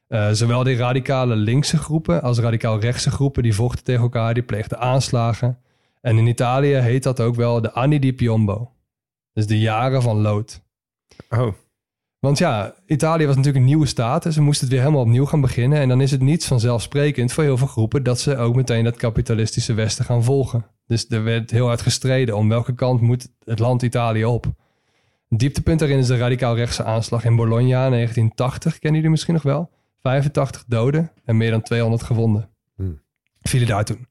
Uh, 0.09 0.31
zowel 0.31 0.63
die 0.63 0.77
radicale 0.77 1.37
linkse 1.37 1.77
groepen 1.77 2.23
als 2.23 2.39
radicaal 2.39 2.81
rechtse 2.81 3.11
groepen 3.11 3.43
die 3.43 3.55
vochten 3.55 3.85
tegen 3.85 4.03
elkaar, 4.03 4.35
die 4.35 4.43
pleegden 4.43 4.79
aanslagen. 4.79 5.59
En 6.01 6.19
in 6.19 6.27
Italië 6.27 6.75
heet 6.75 7.03
dat 7.03 7.21
ook 7.21 7.35
wel 7.35 7.61
de 7.61 7.73
anni 7.73 7.99
di 7.99 8.13
piombo. 8.13 8.71
Dus 9.33 9.47
de 9.47 9.59
jaren 9.59 10.03
van 10.03 10.21
lood. 10.21 10.63
Oh, 11.29 11.53
Want 12.19 12.39
ja, 12.39 12.75
Italië 12.87 13.27
was 13.27 13.37
natuurlijk 13.37 13.65
een 13.65 13.71
nieuwe 13.71 13.87
staat. 13.87 14.23
Dus 14.23 14.35
ze 14.35 14.43
moesten 14.43 14.65
het 14.65 14.75
weer 14.75 14.85
helemaal 14.85 15.05
opnieuw 15.05 15.25
gaan 15.25 15.41
beginnen. 15.41 15.79
En 15.79 15.89
dan 15.89 16.01
is 16.01 16.11
het 16.11 16.21
niet 16.21 16.45
vanzelfsprekend 16.45 17.33
voor 17.33 17.45
heel 17.45 17.57
veel 17.57 17.67
groepen 17.67 18.03
dat 18.03 18.21
ze 18.21 18.37
ook 18.37 18.55
meteen 18.55 18.85
dat 18.85 18.97
kapitalistische 18.97 19.75
Westen 19.75 20.05
gaan 20.05 20.25
volgen. 20.25 20.67
Dus 20.87 21.09
er 21.09 21.25
werd 21.25 21.51
heel 21.51 21.67
hard 21.67 21.83
gestreden 21.83 22.37
om 22.37 22.49
welke 22.49 22.75
kant 22.75 23.01
moet 23.01 23.29
het 23.45 23.59
land 23.59 23.83
Italië 23.83 24.25
op. 24.25 24.47
Dieptepunt 25.37 25.79
daarin 25.79 25.99
is 25.99 26.07
de 26.07 26.17
radicaal 26.17 26.57
rechtse 26.57 26.85
aanslag 26.85 27.25
in 27.25 27.37
Bologna 27.37 27.85
in 27.85 27.91
1980. 27.91 28.73
Kennen 28.73 28.95
jullie 28.95 29.11
misschien 29.11 29.35
nog 29.35 29.43
wel? 29.43 29.71
85 30.03 30.65
doden 30.67 31.13
en 31.25 31.37
meer 31.37 31.51
dan 31.51 31.63
200 31.63 32.03
gewonden. 32.03 32.49
Hmm. 32.77 33.01
Vielen 33.41 33.69
daar 33.69 33.85
toen. 33.85 34.07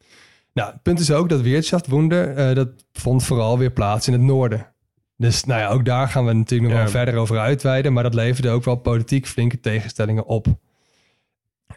Nou, 0.54 0.72
het 0.74 0.82
punt 0.82 1.00
is 1.00 1.12
ook 1.12 1.30
dat 1.30 1.42
Wirtschaftswunder, 1.42 2.50
uh, 2.50 2.56
dat 2.56 2.70
vond 2.94 3.24
vooral 3.24 3.58
weer 3.58 3.72
plaats 3.72 4.08
in 4.08 4.14
het 4.14 4.22
noorden. 4.22 4.74
Dus 5.18 5.44
nou 5.44 5.60
ja, 5.62 5.68
ook 5.70 5.86
daar 5.86 6.08
gaan 6.08 6.26
we 6.26 6.34
natuurlijk 6.34 6.70
nog 6.70 6.78
Ja. 6.80 6.84
wel 6.92 6.94
verder 6.94 7.16
over 7.16 7.40
uitweiden. 7.40 7.94
Maar 7.94 8.04
dat 8.04 8.14
leverde 8.14 8.50
ook 8.50 8.64
wel 8.64 8.76
politiek 8.76 9.28
flinke 9.28 9.60
tegenstellingen 9.60 10.26
op. 10.26 10.48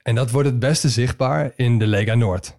En 0.03 0.15
dat 0.15 0.31
wordt 0.31 0.49
het 0.49 0.59
beste 0.59 0.89
zichtbaar 0.89 1.53
in 1.57 1.79
de 1.79 1.87
Lega 1.87 2.15
Noord. 2.15 2.59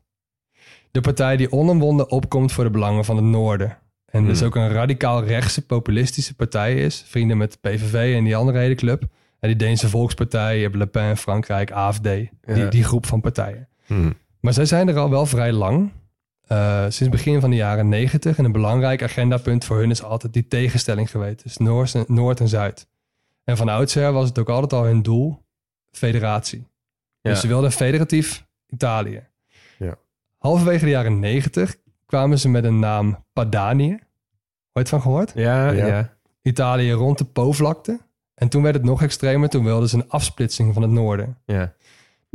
De 0.92 1.02
partij 1.02 1.38
die 1.38 1.52
onomwonden 1.52 2.12
opkomt 2.12 2.52
voor 2.52 2.64
de 2.64 2.70
belangen 2.70 3.06
van 3.06 3.16
het 3.16 3.26
noorden. 3.26 3.78
En 4.12 4.26
dus 4.26 4.38
Hmm. 4.40 4.48
ook 4.48 4.56
een 4.56 4.70
radicaal 4.72 5.24
rechtse 5.24 5.66
populistische 5.66 6.36
partij 6.36 6.76
is. 6.76 7.04
Vrienden 7.08 7.38
met 7.38 7.52
de 7.52 7.70
PVV 7.70 8.16
en 8.18 8.24
die 8.24 8.36
andere 8.36 8.58
hele 8.58 8.76
club. 8.76 9.04
En 9.40 9.48
die 9.48 9.58
Deense 9.58 9.90
Volkspartij, 9.90 10.56
je 10.58 10.64
hebt 10.64 10.76
Le 10.76 10.88
Pen, 10.88 11.18
Frankrijk, 11.18 11.72
AFD. 11.72 12.04
Die, 12.04 12.30
Ja. 12.46 12.70
die 12.70 12.84
groep 12.84 13.06
van 13.06 13.22
partijen. 13.22 13.68
Hmm. 13.86 14.14
Maar 14.40 14.54
zij 14.54 14.66
zijn 14.66 14.88
er 14.88 14.98
al 14.98 15.10
wel 15.10 15.26
vrij 15.26 15.52
lang. 15.52 15.92
eh, 16.48 16.86
sinds 16.88 17.10
begin 17.10 17.40
van 17.42 17.50
de 17.50 17.56
jaren 17.56 17.90
negentig. 17.90 18.38
En 18.38 18.46
een 18.46 18.52
belangrijk 18.52 19.04
agendapunt 19.04 19.66
voor 19.66 19.78
hun 19.78 19.90
is 19.92 20.04
altijd 20.04 20.34
die 20.34 20.48
tegenstelling 20.48 21.12
geweest. 21.12 21.44
Dus 21.44 21.58
Noord 21.58 21.96
en, 21.96 22.04
Noord 22.08 22.40
en 22.40 22.48
Zuid. 22.48 22.88
En 23.44 23.58
van 23.58 23.70
oudsher 23.70 24.12
was 24.12 24.28
het 24.28 24.40
ook 24.40 24.50
altijd 24.50 24.74
al 24.74 24.84
hun 24.86 25.02
doel 25.02 25.44
federatie. 25.92 26.68
Ja. 27.22 27.30
Dus 27.30 27.40
ze 27.40 27.48
wilden 27.48 27.72
federatief 27.72 28.46
Italië. 28.70 29.24
Ja. 29.78 29.96
Halverwege 30.38 30.86
de 30.86 30.92
jaren 30.92 31.20
negentig 31.20 31.76
kwamen 32.10 32.40
ze 32.40 32.50
met 32.50 32.64
een 32.64 32.80
naam 32.80 33.26
Padanië. 33.34 34.00
Ooit 34.74 34.90
van 34.90 35.02
gehoord? 35.02 35.32
Ja, 35.36 35.72
Ja. 35.72 35.86
ja. 35.86 36.18
Italië 36.42 36.92
rond 36.92 37.18
de 37.18 37.26
Po-vlakte. 37.26 38.00
En 38.36 38.50
toen 38.50 38.62
werd 38.64 38.76
het 38.76 38.84
nog 38.84 39.02
extremer. 39.02 39.50
Toen 39.50 39.64
wilden 39.64 39.90
ze 39.90 39.96
een 39.96 40.10
afsplitsing 40.10 40.74
van 40.74 40.82
het 40.82 40.92
noorden. 40.92 41.38
ja. 41.46 41.74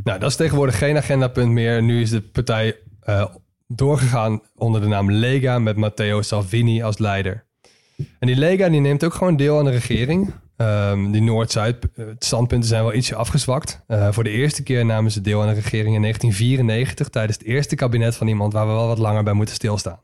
Nou, 0.05 0.19
dat 0.19 0.31
is 0.31 0.37
tegenwoordig 0.37 0.79
geen 0.79 0.97
agendapunt 0.97 1.51
meer. 1.51 1.83
Nu 1.83 2.01
is 2.01 2.11
de 2.11 2.21
partij 2.23 2.77
eh, 3.01 3.25
doorgegaan 3.67 4.41
onder 4.57 4.81
de 4.81 4.87
naam 4.87 5.11
Lega 5.11 5.59
met 5.59 5.77
Matteo 5.77 6.23
Salvini 6.23 6.83
als 6.83 6.99
leider. 6.99 7.44
En 7.97 8.27
die 8.27 8.37
Lega 8.37 8.69
die 8.69 8.81
neemt 8.81 9.05
ook 9.05 9.15
gewoon 9.15 9.37
deel 9.37 9.59
aan 9.59 9.65
de 9.65 9.71
regering. 9.71 10.33
Ehm, 10.57 11.11
die 11.11 11.23
Noord-Zuid 11.23 11.77
eh, 11.95 12.05
standpunten 12.19 12.69
zijn 12.69 12.83
wel 12.83 12.95
ietsje 12.95 13.15
afgezwakt. 13.15 13.81
Uh, 13.89 14.13
voor 14.13 14.25
de 14.25 14.31
eerste 14.31 14.63
keer 14.63 14.85
namen 14.85 15.11
ze 15.11 15.21
deel 15.21 15.41
aan 15.41 15.49
de 15.49 15.55
regering 15.55 15.95
in 15.95 16.01
1994... 16.01 17.09
tijdens 17.09 17.39
het 17.39 17.47
eerste 17.47 17.75
kabinet 17.75 18.17
van 18.17 18.29
iemand 18.29 18.53
waar 18.53 18.67
we 18.67 18.73
wel 18.73 18.87
wat 18.87 18.99
langer 18.99 19.23
bij 19.23 19.33
moeten 19.33 19.55
stilstaan. 19.55 20.01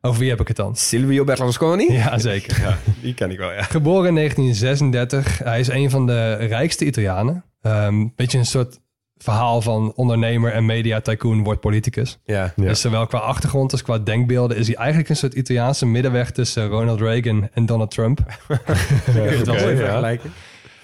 Over 0.00 0.20
wie 0.20 0.30
heb 0.30 0.40
ik 0.40 0.48
het 0.48 0.56
dan? 0.56 0.76
Silvio 0.76 1.24
Berlusconi? 1.24 1.92
Ja, 2.02 2.18
zeker. 2.18 2.60
Ja, 2.60 2.78
die 3.02 3.14
ken 3.14 3.30
ik 3.30 3.38
wel, 3.38 3.52
ja. 3.52 3.62
Geboren 3.62 4.08
in 4.08 4.14
1936. 4.14 5.38
Hij 5.38 5.60
is 5.60 5.68
een 5.68 5.90
van 5.90 6.06
de 6.06 6.34
rijkste 6.34 6.84
Italianen. 6.84 7.44
Een 7.60 8.12
beetje 8.16 8.38
een 8.38 8.46
soort 8.46 8.80
verhaal 9.22 9.62
van 9.62 9.92
ondernemer 9.96 10.52
en 10.52 10.66
media 10.66 11.00
tycoon 11.00 11.42
wordt 11.42 11.60
politicus. 11.60 12.18
Ja. 12.24 12.52
Ja. 12.56 12.64
Dus 12.64 12.80
zowel 12.80 13.06
qua 13.06 13.18
achtergrond 13.18 13.72
als 13.72 13.82
qua 13.82 13.98
denkbeelden 13.98 14.56
is 14.56 14.66
hij 14.66 14.76
eigenlijk 14.76 15.08
een 15.08 15.16
soort 15.16 15.34
Italiaanse 15.34 15.86
middenweg 15.86 16.30
tussen 16.30 16.68
Ronald 16.68 17.00
Reagan 17.00 17.48
en 17.52 17.66
Donald 17.66 17.90
Trump. 17.90 18.18
Dat 18.48 19.46
was 19.46 19.62
Oké, 19.62 19.70
even 19.70 19.84
ja. 19.84 20.16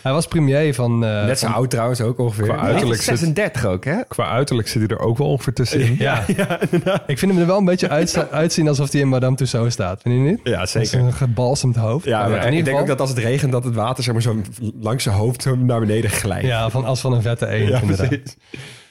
Hij 0.07 0.15
was 0.15 0.27
premier 0.27 0.75
van... 0.75 1.05
eh, 1.05 1.25
Net 1.25 1.39
zo 1.39 1.47
van- 1.47 1.55
oud 1.57 1.71
trouwens 1.71 2.01
ook 2.01 2.19
ongeveer. 2.19 2.45
Qua 2.45 2.59
uiterlijk 2.59 3.03
zit- 3.03 3.19
36 3.19 3.65
ook, 3.67 3.85
hè? 3.85 4.05
Qua 4.09 4.29
uiterlijk 4.31 4.69
zit 4.69 4.83
hij 4.83 4.97
er 4.97 5.05
ook 5.05 5.19
wel 5.19 5.27
ongeveer 5.27 5.53
tussenin. 5.53 5.97
Ja. 5.99 6.25
ik 7.07 7.19
vind 7.19 7.33
hem 7.33 7.41
er 7.41 7.47
wel 7.47 7.59
een 7.59 7.65
beetje 7.65 7.89
uitzien 8.31 8.69
alsof 8.69 8.93
hij 8.93 9.01
in 9.01 9.09
Madame 9.09 9.37
Tussauds 9.37 9.73
staat. 9.73 10.03
Vind 10.03 10.15
je 10.15 10.21
niet? 10.21 10.41
Ja, 10.45 10.59
Met 10.61 10.69
zeker. 10.69 10.99
Een 10.99 11.13
gebalsemd 11.13 11.77
hoofd. 11.77 12.05
Ja, 12.05 12.21
Maar 12.21 12.31
maar 12.31 12.47
in 12.47 12.53
ik 12.53 12.65
denk 12.65 12.79
ook 12.79 12.87
dat 12.87 13.01
als 13.01 13.09
het 13.11 13.19
regent, 13.19 13.53
dat 13.53 13.65
het 13.65 13.75
water 13.75 14.05
zeg 14.05 14.13
maar, 14.13 14.23
zo 14.23 14.37
langs 14.81 15.03
zijn 15.03 15.15
hoofd 15.15 15.45
naar 15.57 15.81
beneden 15.81 16.11
glijdt. 16.11 16.47
Ja, 16.47 16.71
van, 16.71 16.85
als 16.85 17.01
van 17.01 17.13
een 17.13 17.23
vette 17.23 17.47
eend 17.47 17.69
Ja, 17.69 17.81
inderdaad. 17.81 18.09
precies. 18.09 18.37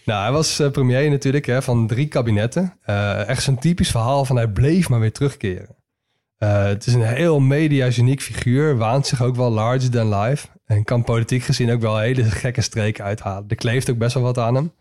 Nou, 0.05 0.24
hij 0.24 0.32
was 0.32 0.59
eh, 0.59 0.70
premier 0.72 1.09
natuurlijk 1.09 1.45
hè, 1.45 1.61
van 1.61 1.88
drie 1.88 2.07
kabinetten. 2.07 2.74
Eh, 2.82 3.28
echt 3.28 3.43
zo'n 3.43 3.59
typisch 3.59 3.91
verhaal 3.91 4.26
van 4.26 4.36
hij 4.36 4.47
bleef 4.47 4.89
maar 4.89 4.99
weer 4.99 5.11
terugkeren. 5.11 5.76
Het 6.38 6.86
is 6.86 6.93
een 6.93 7.01
heel 7.03 7.39
media-geniek 7.39 8.22
figuur. 8.22 8.78
Waant 8.78 9.07
zich 9.07 9.22
ook 9.24 9.36
wel 9.36 9.51
larger 9.51 9.89
than 9.89 10.16
life. 10.20 10.47
En 10.66 10.84
kan 10.84 11.03
politiek 11.03 11.43
gezien 11.43 11.72
ook 11.72 11.82
wel 11.82 11.97
hele 11.97 12.24
gekke 12.24 12.61
streken 12.61 13.03
uithalen. 13.03 13.45
Er 13.47 13.55
kleeft 13.55 13.89
ook 13.89 13.97
best 13.97 14.13
wel 14.13 14.24
wat 14.24 14.38
aan 14.38 14.55
hem. 14.55 14.72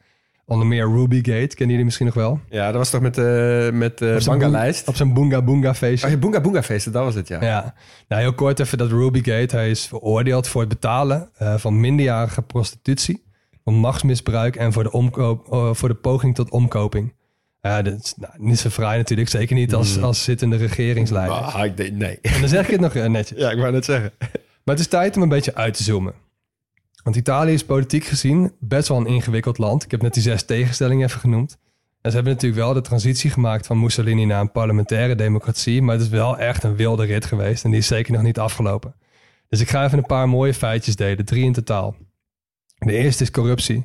Onder 0.47 0.67
meer 0.67 0.87
Rubygate, 0.89 1.47
kennen 1.55 1.69
jullie 1.69 1.85
misschien 1.85 2.07
nog 2.07 2.15
wel? 2.15 2.41
Ja, 2.51 2.67
dat 2.67 2.75
was 2.75 2.91
toch 2.91 3.01
met 3.01 3.15
de 3.15 3.71
met 3.73 3.99
de 3.99 4.13
Op 4.15 4.21
zijn 4.21 4.39
Banga-lijst? 4.39 4.81
boe- 4.81 4.89
Op 4.89 4.97
zijn 4.97 5.13
Boonga 5.15 5.43
Boonga 5.43 5.75
feestje. 5.75 6.07
Oh, 6.07 6.13
je 6.13 6.19
Boonga 6.19 6.41
Boonga 6.41 6.63
feesten, 6.63 6.93
dat 6.93 7.05
was 7.05 7.15
het, 7.15 7.29
ja. 7.29 7.43
Ja, 7.45 7.75
nou 8.09 8.23
heel 8.23 8.35
kort 8.35 8.61
even 8.61 8.79
dat 8.79 8.91
Rubygate. 8.91 9.57
Hij 9.57 9.71
is 9.71 9.87
veroordeeld 9.87 10.49
voor 10.49 10.61
het 10.61 10.71
betalen 10.71 11.29
eh, 11.37 11.55
van 11.57 11.81
minderjarige 11.81 12.43
prostitutie, 12.43 13.23
voor 13.65 13.73
machtsmisbruik 13.73 14.57
en 14.57 14.73
voor 14.73 14.83
de, 14.83 14.93
omkoop, 14.93 15.47
voor 15.77 15.89
de 15.89 15.95
poging 15.95 16.35
tot 16.35 16.51
omkoping. 16.51 17.13
Ja, 17.63 17.83
dat 17.83 18.01
is 18.03 18.15
nou, 18.17 18.33
niet 18.37 18.59
zo 18.59 18.69
fraai 18.69 18.99
natuurlijk, 18.99 19.29
zeker 19.29 19.55
niet 19.55 19.75
als, 19.75 20.01
als 20.03 20.25
zittende 20.25 20.57
regeringsleider. 20.57 21.37
Ah, 21.37 21.65
ik 21.65 21.77
denk, 21.77 21.93
nee. 21.93 22.19
En 22.23 22.41
dan 22.41 22.49
zeg 22.49 22.65
ik 22.65 22.71
het 22.71 22.81
nog 22.81 22.95
netjes. 23.09 23.39
Ja, 23.39 23.51
ik 23.51 23.59
wou 23.59 23.73
net 23.73 23.85
zeggen. 23.85 24.13
Maar 24.65 24.75
het 24.75 24.85
is 24.85 24.91
tijd 24.91 25.17
om 25.17 25.23
een 25.23 25.29
beetje 25.29 25.55
uit 25.55 25.75
te 25.75 25.83
zoomen. 25.83 26.15
Want 27.03 27.17
Italië 27.17 27.53
is 27.53 27.65
politiek 27.65 28.05
gezien 28.05 28.53
best 28.61 28.89
wel 28.89 28.99
een 28.99 29.07
ingewikkeld 29.07 29.59
land. 29.59 29.83
Ik 29.85 29.91
heb 29.91 30.03
net 30.03 30.15
die 30.15 30.23
zes 30.23 30.45
tegenstellingen 30.45 31.07
even 31.07 31.21
genoemd. 31.21 31.59
En 32.01 32.11
ze 32.11 32.17
hebben 32.17 32.35
natuurlijk 32.35 32.63
wel 32.63 32.73
de 32.73 32.81
transitie 32.81 33.31
gemaakt 33.31 33.67
van 33.67 33.81
Mussolini 33.81 34.25
naar 34.25 34.41
een 34.41 34.53
parlementaire 34.53 35.15
democratie. 35.15 35.83
Maar 35.83 35.95
het 35.95 36.05
is 36.05 36.11
wel 36.11 36.39
echt 36.39 36.63
een 36.63 36.77
wilde 36.77 37.05
rit 37.05 37.25
geweest. 37.25 37.65
En 37.65 37.71
die 37.71 37.79
is 37.79 37.87
zeker 37.87 38.13
nog 38.13 38.23
niet 38.23 38.39
afgelopen. 38.39 38.95
Dus 39.49 39.61
ik 39.61 39.69
ga 39.69 39.85
even 39.85 39.99
een 39.99 40.07
paar 40.07 40.29
mooie 40.29 40.55
feitjes 40.55 40.97
delen. 40.97 41.25
Drie 41.25 41.45
in 41.45 41.53
totaal. 41.53 41.97
De 42.79 42.93
eerste 42.93 43.23
is 43.23 43.31
corruptie. 43.31 43.85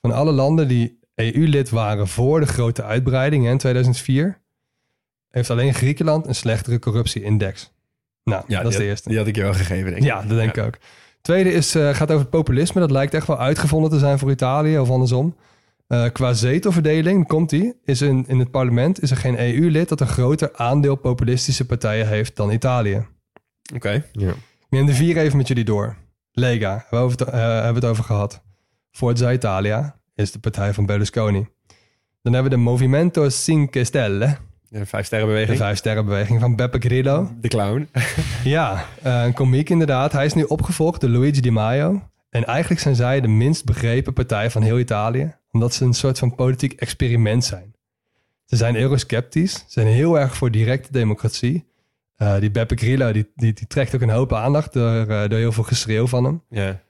Van 0.00 0.12
alle 0.12 0.32
landen 0.32 0.68
die 0.68 0.98
EU-lid 1.14 1.70
waren 1.70 2.08
voor 2.08 2.40
de 2.40 2.46
grote 2.46 2.82
uitbreiding 2.82 3.46
in 3.46 3.58
2004... 3.58 4.40
heeft 5.30 5.50
alleen 5.50 5.74
Griekenland 5.74 6.26
een 6.26 6.34
slechtere 6.34 6.78
corruptie-index. 6.78 7.71
Nou, 8.24 8.44
Ja, 8.46 8.62
dat 8.62 8.72
is 8.72 8.78
de 8.78 8.84
eerste. 8.84 9.08
Die 9.08 9.18
had 9.18 9.26
ik 9.26 9.36
je 9.36 9.42
wel 9.42 9.54
gegeven, 9.54 9.84
denk 9.84 9.96
ik. 9.96 10.02
Ja, 10.02 10.22
dat 10.22 10.36
denk 10.36 10.56
ik 10.56 10.64
ook. 10.64 10.78
Tweede 11.20 11.52
is, 11.52 11.74
eh, 11.74 11.94
gaat 11.94 12.10
over 12.10 12.26
populisme. 12.26 12.80
Dat 12.80 12.90
lijkt 12.90 13.14
echt 13.14 13.26
wel 13.26 13.38
uitgevonden 13.38 13.90
te 13.90 13.98
zijn 13.98 14.18
voor 14.18 14.30
Italië 14.30 14.78
of 14.78 14.90
andersom. 14.90 15.36
Eh, 15.86 16.04
qua 16.12 16.32
zetelverdeling, 16.32 17.26
komt 17.26 17.50
die, 17.50 17.74
is 17.84 18.02
in, 18.02 18.24
in 18.28 18.38
het 18.38 18.50
parlement 18.50 19.02
is 19.02 19.10
er 19.10 19.16
geen 19.16 19.40
EU-lid 19.40 19.88
dat 19.88 20.00
een 20.00 20.06
groter 20.06 20.50
aandeel 20.54 20.96
populistische 20.96 21.66
partijen 21.66 22.08
heeft 22.08 22.36
dan 22.36 22.50
Italië. 22.52 23.06
Oké. 23.74 24.04
Ik 24.12 24.34
neem 24.68 24.86
de 24.86 24.94
vier 24.94 25.16
even 25.16 25.36
met 25.36 25.48
jullie 25.48 25.64
door. 25.64 25.96
Lega, 26.32 26.86
hebben 26.88 27.08
we, 27.08 27.24
het, 27.24 27.32
eh, 27.32 27.40
hebben 27.40 27.74
we 27.74 27.80
het 27.80 27.84
over 27.84 28.04
gehad. 28.04 28.42
Forza 28.90 29.32
Italia 29.32 30.00
is 30.14 30.32
de 30.32 30.38
partij 30.38 30.74
van 30.74 30.86
Berlusconi. 30.86 31.46
Dan 32.22 32.32
hebben 32.32 32.50
we 32.50 32.56
de 32.56 32.62
Movimento 32.62 33.28
Cinque 33.28 33.84
Stelle, 33.84 34.36
Ja, 34.72 34.86
vijf 34.86 34.90
de 34.90 35.02
sterrenbeweging. 35.02 35.58
vijf 35.58 35.78
sterrenbeweging 35.78 36.40
van 36.40 36.56
Beppe 36.56 36.78
Grillo. 36.78 37.30
De 37.40 37.48
clown. 37.48 37.88
Ja, 38.44 38.84
eh, 39.02 39.24
een 39.24 39.32
komiek 39.32 39.70
inderdaad. 39.70 40.12
Hij 40.12 40.24
is 40.24 40.34
nu 40.34 40.42
opgevolgd 40.42 41.00
door 41.00 41.10
Luigi 41.10 41.40
Di 41.40 41.50
Maio. 41.50 42.02
En 42.30 42.44
eigenlijk 42.44 42.80
zijn 42.80 42.94
zij 42.94 43.20
de 43.20 43.28
minst 43.28 43.64
begrepen 43.64 44.12
partij 44.12 44.50
van 44.50 44.62
heel 44.62 44.78
Italië. 44.78 45.34
Omdat 45.50 45.74
ze 45.74 45.84
een 45.84 45.94
soort 45.94 46.18
van 46.18 46.34
politiek 46.34 46.72
experiment 46.72 47.44
zijn. 47.44 47.74
Ze 48.44 48.56
zijn 48.56 48.76
eurosceptisch. 48.76 49.52
Ze 49.52 49.64
zijn 49.66 49.86
heel 49.86 50.18
erg 50.18 50.36
voor 50.36 50.50
directe 50.50 50.92
democratie. 50.92 51.64
Eh, 52.16 52.38
die 52.38 52.50
Beppe 52.50 52.76
Grillo 52.76 53.12
die, 53.12 53.30
die, 53.34 53.52
die 53.52 53.66
trekt 53.66 53.94
ook 53.94 54.00
een 54.00 54.10
hoop 54.10 54.32
aandacht 54.32 54.72
door, 54.72 55.06
eh, 55.08 55.28
door 55.28 55.38
heel 55.38 55.52
veel 55.52 55.64
geschreeuw 55.64 56.06
van 56.06 56.24
hem. 56.24 56.42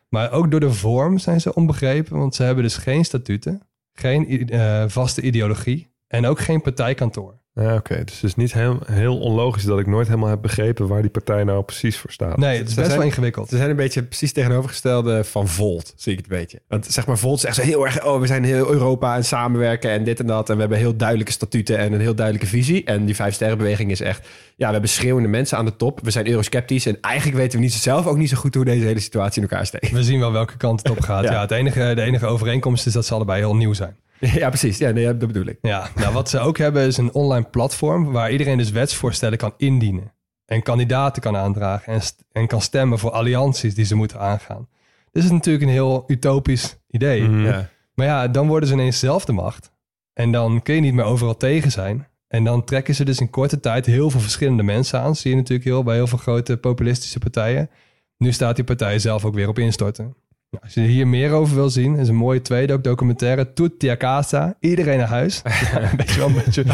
Maar 0.08 0.32
ook 0.32 0.50
door 0.50 0.60
de 0.60 0.72
vorm 0.72 1.18
zijn 1.18 1.40
ze 1.40 1.54
onbegrepen. 1.54 2.18
Want 2.18 2.34
ze 2.34 2.42
hebben 2.42 2.64
dus 2.64 2.76
geen 2.76 3.04
statuten. 3.04 3.62
Geen 3.92 4.50
vaste 4.90 5.20
ideologie. 5.20 5.90
En 6.08 6.26
ook 6.26 6.40
geen 6.40 6.60
partijkantoor. 6.62 7.40
Ja, 7.54 7.74
oké. 7.74 8.04
Dus 8.04 8.14
het 8.14 8.24
is 8.24 8.34
niet 8.34 8.52
heel, 8.52 8.78
heel 8.84 9.18
onlogisch 9.18 9.64
dat 9.64 9.78
ik 9.78 9.86
nooit 9.86 10.06
helemaal 10.06 10.28
heb 10.28 10.42
begrepen 10.42 10.86
waar 10.88 11.00
die 11.02 11.10
partij 11.10 11.44
nou 11.44 11.62
precies 11.62 11.96
voor 11.96 12.10
staat. 12.12 12.36
Nee, 12.36 12.58
het 12.58 12.68
is 12.68 12.74
best 12.74 12.86
zijn- 12.86 12.98
wel 12.98 13.08
ingewikkeld. 13.08 13.48
Ze 13.48 13.56
zijn 13.56 13.70
een 13.70 13.76
beetje 13.76 14.02
precies 14.02 14.32
tegenovergestelde 14.32 15.24
van 15.24 15.48
Volt, 15.48 15.92
zie 15.96 16.12
ik 16.12 16.18
het 16.18 16.30
een 16.30 16.36
beetje. 16.38 16.60
Want 16.68 16.86
zeg 16.86 17.06
maar, 17.06 17.18
Volt 17.18 17.38
is 17.38 17.44
echt 17.44 17.56
zo 17.56 17.62
heel 17.62 17.84
erg... 17.84 18.04
Oh, 18.04 18.20
we 18.20 18.26
zijn 18.26 18.44
heel 18.44 18.70
Europa 18.70 19.16
en 19.16 19.24
samenwerken 19.24 19.90
en 19.90 20.04
dit 20.04 20.20
en 20.20 20.26
dat. 20.26 20.48
En 20.48 20.54
we 20.54 20.60
hebben 20.60 20.78
heel 20.78 20.96
duidelijke 20.96 21.32
statuten 21.32 21.78
en 21.78 21.92
een 21.92 22.00
heel 22.00 22.14
duidelijke 22.14 22.48
visie. 22.48 22.84
En 22.84 23.04
die 23.04 23.14
vijf 23.14 23.34
sterrenbeweging 23.34 23.90
is 23.90 24.00
echt... 24.00 24.28
Ja, 24.56 24.66
we 24.66 24.72
hebben 24.72 24.90
schreeuwende 24.90 25.28
mensen 25.28 25.58
aan 25.58 25.64
de 25.64 25.76
top. 25.76 26.00
We 26.02 26.10
zijn 26.10 26.28
eurosceptisch. 26.28 26.86
En 26.86 26.98
eigenlijk 27.00 27.36
weten 27.38 27.58
we 27.58 27.64
niet 27.64 27.72
zelf 27.74 28.06
ook 28.06 28.16
niet 28.16 28.28
zo 28.28 28.36
goed 28.36 28.54
hoe 28.54 28.64
deze 28.64 28.84
hele 28.86 29.00
situatie 29.00 29.42
in 29.42 29.48
elkaar 29.48 29.66
steekt. 29.66 29.90
We 29.90 30.02
zien 30.02 30.18
wel 30.18 30.32
welke 30.32 30.56
kant 30.56 30.82
het 30.82 30.90
op 30.90 31.00
gaat. 31.00 31.24
Ja. 31.24 31.32
ja. 31.32 31.40
het 31.40 31.50
enige, 31.50 31.92
de 31.94 32.02
enige 32.02 32.26
overeenkomst 32.26 32.86
is 32.86 32.92
dat 32.92 33.06
ze 33.06 33.14
allebei 33.14 33.38
heel 33.38 33.56
nieuw 33.56 33.72
zijn. 33.72 33.96
Ja, 34.40 34.48
precies. 34.48 34.78
Ja, 34.78 34.90
nee, 34.90 35.04
dat 35.04 35.18
bedoel 35.18 35.46
ik. 35.46 35.58
Ja, 35.62 35.88
nou, 35.96 36.12
wat 36.12 36.28
ze 36.30 36.38
ook 36.38 36.58
hebben 36.58 36.86
is 36.86 36.96
een 36.96 37.12
online 37.12 37.46
platform 37.50 38.12
waar 38.12 38.32
iedereen 38.32 38.58
dus 38.58 38.70
wetsvoorstellen 38.70 39.38
kan 39.38 39.54
indienen. 39.56 40.12
En 40.46 40.62
kandidaten 40.62 41.22
kan 41.22 41.36
aandragen 41.36 41.92
en, 41.92 42.02
st- 42.02 42.24
en 42.32 42.46
kan 42.46 42.60
stemmen 42.60 42.98
voor 42.98 43.10
allianties 43.10 43.74
die 43.74 43.84
ze 43.84 43.94
moeten 43.94 44.18
aangaan. 44.20 44.68
Dit 45.12 45.24
is 45.24 45.30
natuurlijk 45.30 45.64
een 45.64 45.70
heel 45.70 46.04
utopisch 46.06 46.76
idee. 46.88 47.22
Mhm. 47.22 47.44
Ja. 47.44 47.68
Maar 47.94 48.06
ja, 48.06 48.28
dan 48.28 48.46
worden 48.46 48.68
ze 48.68 48.74
ineens 48.74 48.98
zelf 48.98 49.24
de 49.24 49.32
macht. 49.32 49.72
En 50.12 50.32
dan 50.32 50.62
kun 50.62 50.74
je 50.74 50.80
niet 50.80 50.94
meer 50.94 51.04
overal 51.04 51.36
tegen 51.36 51.70
zijn. 51.70 52.06
En 52.28 52.44
dan 52.44 52.64
trekken 52.64 52.94
ze 52.94 53.04
dus 53.04 53.20
in 53.20 53.30
korte 53.30 53.60
tijd 53.60 53.86
heel 53.86 54.10
veel 54.10 54.20
verschillende 54.20 54.62
mensen 54.62 55.00
aan. 55.00 55.16
Zie 55.16 55.30
je 55.30 55.36
natuurlijk 55.36 55.68
heel 55.68 55.82
bij 55.82 55.94
heel 55.94 56.06
veel 56.06 56.18
grote 56.18 56.56
populistische 56.56 57.18
partijen. 57.18 57.70
Nu 58.16 58.32
staat 58.32 58.56
die 58.56 58.64
partij 58.64 58.98
zelf 58.98 59.24
ook 59.24 59.34
weer 59.34 59.48
op 59.48 59.58
instorten. 59.58 60.14
Als 60.60 60.74
je 60.74 60.80
hier 60.80 61.08
meer 61.08 61.32
over 61.32 61.54
wil 61.54 61.70
zien, 61.70 61.96
is 61.96 62.08
een 62.08 62.14
mooie 62.14 62.42
tweede 62.42 62.72
ook 62.72 62.84
documentaire. 62.84 63.52
Tutti 63.52 63.88
a 63.88 63.96
casa. 63.96 64.56
Iedereen 64.60 64.98
naar 64.98 65.08
huis. 65.08 65.42
een 65.74 65.96
beetje 65.96 66.18
wel 66.18 66.28
een 66.28 66.42
beetje 66.44 66.64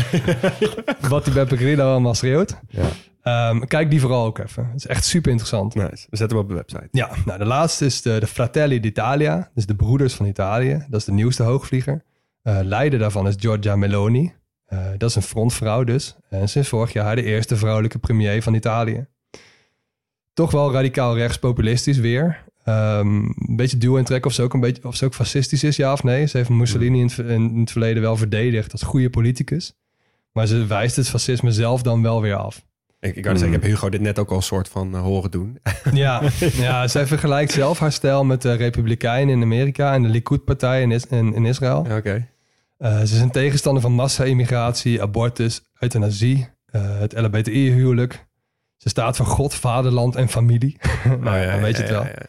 wat 1.09 1.25
die 1.25 1.35
Beppe 1.35 1.57
Grillo 1.57 1.91
allemaal 1.91 2.15
schreeuwt. 2.15 2.61
Ja. 2.69 2.89
Ehm, 3.23 3.61
kijk 3.61 3.91
die 3.91 4.01
vooral 4.01 4.27
ook 4.27 4.39
even. 4.39 4.67
Het 4.67 4.77
is 4.77 4.87
echt 4.87 5.05
super 5.05 5.31
interessant. 5.31 5.75
Nice. 5.75 6.07
We 6.11 6.17
zetten 6.17 6.37
hem 6.37 6.47
op 6.47 6.49
de 6.49 6.57
website. 6.57 6.89
Ja, 6.91 7.11
nou 7.25 7.39
de 7.39 7.45
laatste 7.45 7.85
is 7.85 8.03
de, 8.03 8.21
de 8.21 8.27
Fratelli 8.27 8.81
d'Italia. 8.81 9.51
Dus 9.55 9.67
de 9.67 9.75
broeders 9.75 10.15
van 10.15 10.27
Italië. 10.27 10.87
Dat 10.89 11.01
is 11.01 11.07
de 11.07 11.13
nieuwste 11.13 11.43
hoogvlieger. 11.43 12.05
Eh, 12.43 12.59
leider 12.63 12.99
daarvan 12.99 13.27
is 13.27 13.35
Giorgia 13.39 13.77
Meloni. 13.77 14.33
Eh, 14.67 14.79
dat 14.97 15.11
is 15.11 15.17
een 15.17 15.23
frontvrouw 15.23 15.85
dus. 15.85 16.17
En 16.31 16.49
sinds 16.49 16.69
vorig 16.69 16.93
jaar 16.93 17.17
de 17.17 17.23
eerste 17.23 17.57
vrouwelijke 17.57 17.99
premier 17.99 18.43
van 18.43 18.55
Italië. 18.55 19.07
Toch 20.33 20.51
wel 20.51 20.73
radicaal 20.73 21.17
rechtspopulistisch 21.17 21.99
weer. 21.99 22.45
Ehm, 22.69 23.17
een 23.25 23.57
beetje 23.57 23.79
duw 23.79 23.99
en 23.99 24.05
trek 24.05 24.27
of 24.27 24.33
ze, 24.33 24.43
ook 24.43 24.55
een 24.55 24.61
beetje, 24.61 24.85
of 24.87 24.97
ze 24.97 25.05
ook 25.05 25.15
fascistisch 25.15 25.65
is, 25.65 25.77
ja 25.77 25.93
of 25.93 26.03
nee. 26.03 26.27
Ze 26.27 26.37
heeft 26.37 26.49
Mussolini 26.49 26.97
in 26.99 27.05
het, 27.05 27.13
ver- 27.15 27.31
in 27.31 27.61
het 27.61 27.71
verleden 27.71 28.03
wel 28.03 28.17
verdedigd 28.17 28.73
als 28.73 28.83
goede 28.83 29.11
politicus. 29.11 29.73
Maar 30.33 30.47
ze 30.47 30.67
wijst 30.67 30.97
het 30.97 31.09
fascisme 31.09 31.53
zelf 31.53 31.83
dan 31.83 32.03
wel 32.03 32.21
weer 32.21 32.35
af. 32.35 32.67
Ik, 33.01 33.17
ik, 33.17 33.25
zeggen, 33.25 33.47
ik 33.47 33.53
heb 33.53 33.63
Hugo 33.63 33.89
dit 33.89 34.01
net 34.01 34.19
ook 34.19 34.31
al 34.31 34.37
een 34.37 34.43
soort 34.43 34.69
van 34.69 34.95
eh, 34.95 35.01
horen 35.01 35.31
doen. 35.31 35.59
Ja, 35.93 36.23
ja, 36.67 36.89
zij 36.89 37.07
vergelijkt 37.07 37.53
zelf 37.53 37.79
haar 37.79 37.93
stijl 37.93 38.25
met 38.25 38.43
de 38.43 38.53
Republikeinen 38.53 39.35
in 39.35 39.43
Amerika 39.43 39.95
en 39.95 40.03
de 40.03 40.09
Likud-partij 40.09 40.83
in, 40.83 40.91
Is- 40.91 41.07
in, 41.07 41.35
in 41.35 41.45
Israël. 41.45 41.87
Oké. 41.97 42.29
Eh, 42.79 42.97
ze 42.99 43.03
is 43.15 43.21
een 43.21 43.31
tegenstander 43.31 43.83
van 43.83 43.93
massa-immigratie, 43.93 45.03
abortus, 45.03 45.63
euthanasie, 45.79 46.49
eh, 46.67 46.99
het 46.99 47.13
LHBTI-huwelijk. 47.21 48.27
Ze 48.77 48.89
staat 48.89 49.17
voor 49.17 49.27
God, 49.27 49.55
vaderland 49.55 50.17
en 50.17 50.29
familie. 50.29 50.77
nou, 51.05 51.19
Oh, 51.37 51.43
ja, 51.43 51.51
dan 51.53 51.61
weet 51.61 51.77
je 51.77 51.83
ja, 51.83 51.89
het 51.89 52.17
wel. 52.17 52.27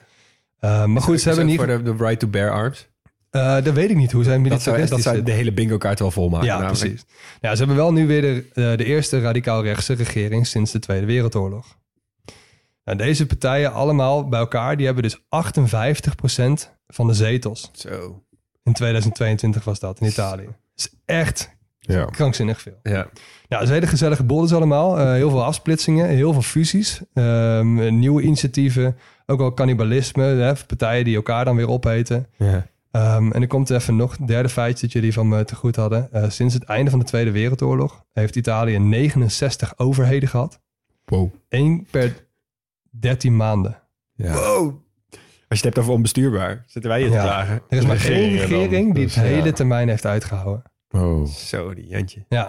Eh, 0.60 0.86
maar 0.86 1.02
goed, 1.02 1.22
ze 1.22 1.28
hebben 1.28 1.46
niet... 1.46 1.58
Voor 1.58 1.68
de, 1.68 1.82
de 1.84 1.96
right 1.98 2.20
to 2.20 2.28
bear 2.28 2.52
arms. 2.52 2.88
eh 3.30 3.64
dat 3.64 3.74
weet 3.74 3.90
ik 3.90 3.96
niet, 3.96 4.12
hoe 4.12 4.24
zijn 4.24 4.44
Dat 4.44 4.50
militaristisch 4.52 5.04
dat 5.04 5.16
zit. 5.16 5.26
de 5.26 5.32
hele 5.32 5.54
bingo 5.54 5.78
kaart 5.78 6.00
wel 6.00 6.12
volmaken. 6.12 6.48
Ja, 6.48 6.54
namelijk. 6.60 6.80
precies. 6.80 7.06
Ja, 7.42 7.52
ze 7.52 7.58
hebben 7.58 7.76
wel 7.76 7.94
nu 7.94 8.08
weer 8.08 8.22
de, 8.22 8.46
eh, 8.54 8.78
de 8.78 8.86
eerste 8.86 9.20
radicaal 9.22 9.64
rechtse 9.64 9.94
regering 9.94 10.48
sinds 10.48 10.72
de 10.72 10.80
Tweede 10.80 11.06
Wereldoorlog. 11.06 11.78
Nou, 12.86 12.98
deze 12.98 13.26
partijen 13.26 13.74
allemaal 13.74 14.28
bij 14.30 14.40
elkaar, 14.40 14.78
die 14.78 14.86
hebben 14.86 15.04
dus 15.04 15.20
58% 15.30 16.72
van 16.88 17.08
de 17.08 17.14
zetels. 17.14 17.70
Zo. 17.74 18.24
In 18.64 18.74
2022 18.74 19.64
was 19.64 19.80
dat 19.80 20.00
in 20.00 20.08
Italië. 20.08 20.46
Dat 20.46 20.54
is 20.76 20.90
echt 21.06 21.58
Ja. 21.80 22.06
krankzinnig 22.06 22.62
veel. 22.62 22.80
Ja. 22.84 22.92
Nou, 22.92 23.08
het 23.48 23.64
is 23.64 23.70
hele 23.70 23.88
gezellige 23.88 24.24
bolders 24.24 24.54
allemaal. 24.54 24.98
Heel 24.98 25.30
veel 25.30 25.44
afsplitsingen, 25.44 26.08
heel 26.08 26.34
veel 26.34 26.42
fusies, 26.42 27.02
ehm, 27.14 27.98
nieuwe 28.00 28.22
initiatieven. 28.22 28.98
Ook 29.30 29.40
wel 29.40 29.54
cannibalisme, 29.54 30.24
hè, 30.24 30.54
partijen 30.68 31.04
die 31.06 31.16
elkaar 31.16 31.46
dan 31.46 31.56
weer 31.56 31.70
opeten. 31.70 32.28
ja. 32.38 32.68
Ehm, 32.92 33.32
en 33.32 33.42
er 33.42 33.48
komt 33.48 33.70
even 33.70 33.96
nog 33.96 34.18
een 34.18 34.26
derde 34.26 34.50
feitje 34.50 34.82
dat 34.86 34.92
jullie 34.92 35.14
van 35.14 35.28
me 35.28 35.44
te 35.46 35.56
goed 35.56 35.76
hadden. 35.76 36.12
Eh, 36.12 36.30
sinds 36.30 36.54
het 36.54 36.64
einde 36.64 36.90
van 36.90 37.00
de 37.00 37.06
Tweede 37.06 37.32
Wereldoorlog 37.32 38.04
heeft 38.14 38.36
Italië 38.36 38.80
69 38.80 39.74
overheden 39.78 40.30
gehad. 40.30 40.60
Wow. 41.06 41.34
Eén 41.50 41.88
per 41.92 42.28
13 42.90 43.36
maanden. 43.36 43.82
Ja. 44.14 44.34
Wow. 44.34 44.66
Als 45.48 45.60
je 45.60 45.66
het 45.66 45.76
hebt 45.76 45.78
over 45.78 45.92
onbestuurbaar, 45.94 46.64
zitten 46.68 46.92
wij 46.92 47.00
hier 47.00 47.10
te 47.10 47.16
Ja. 47.16 47.24
klagen. 47.24 47.62
Er 47.70 47.78
is 47.78 47.86
maar 47.86 47.98
dan. 47.98 48.06
regering 48.08 48.94
die 48.94 49.04
Dus, 49.04 49.16
het 49.16 49.24
hele 49.26 49.46
ja. 49.48 49.52
termijn 49.52 49.90
heeft 49.90 50.06
uitgehouden. 50.06 50.64
Oh. 50.92 51.26
Zo, 51.26 51.74
die 51.74 51.88
Jantje. 51.88 52.26
Ja, 52.30 52.48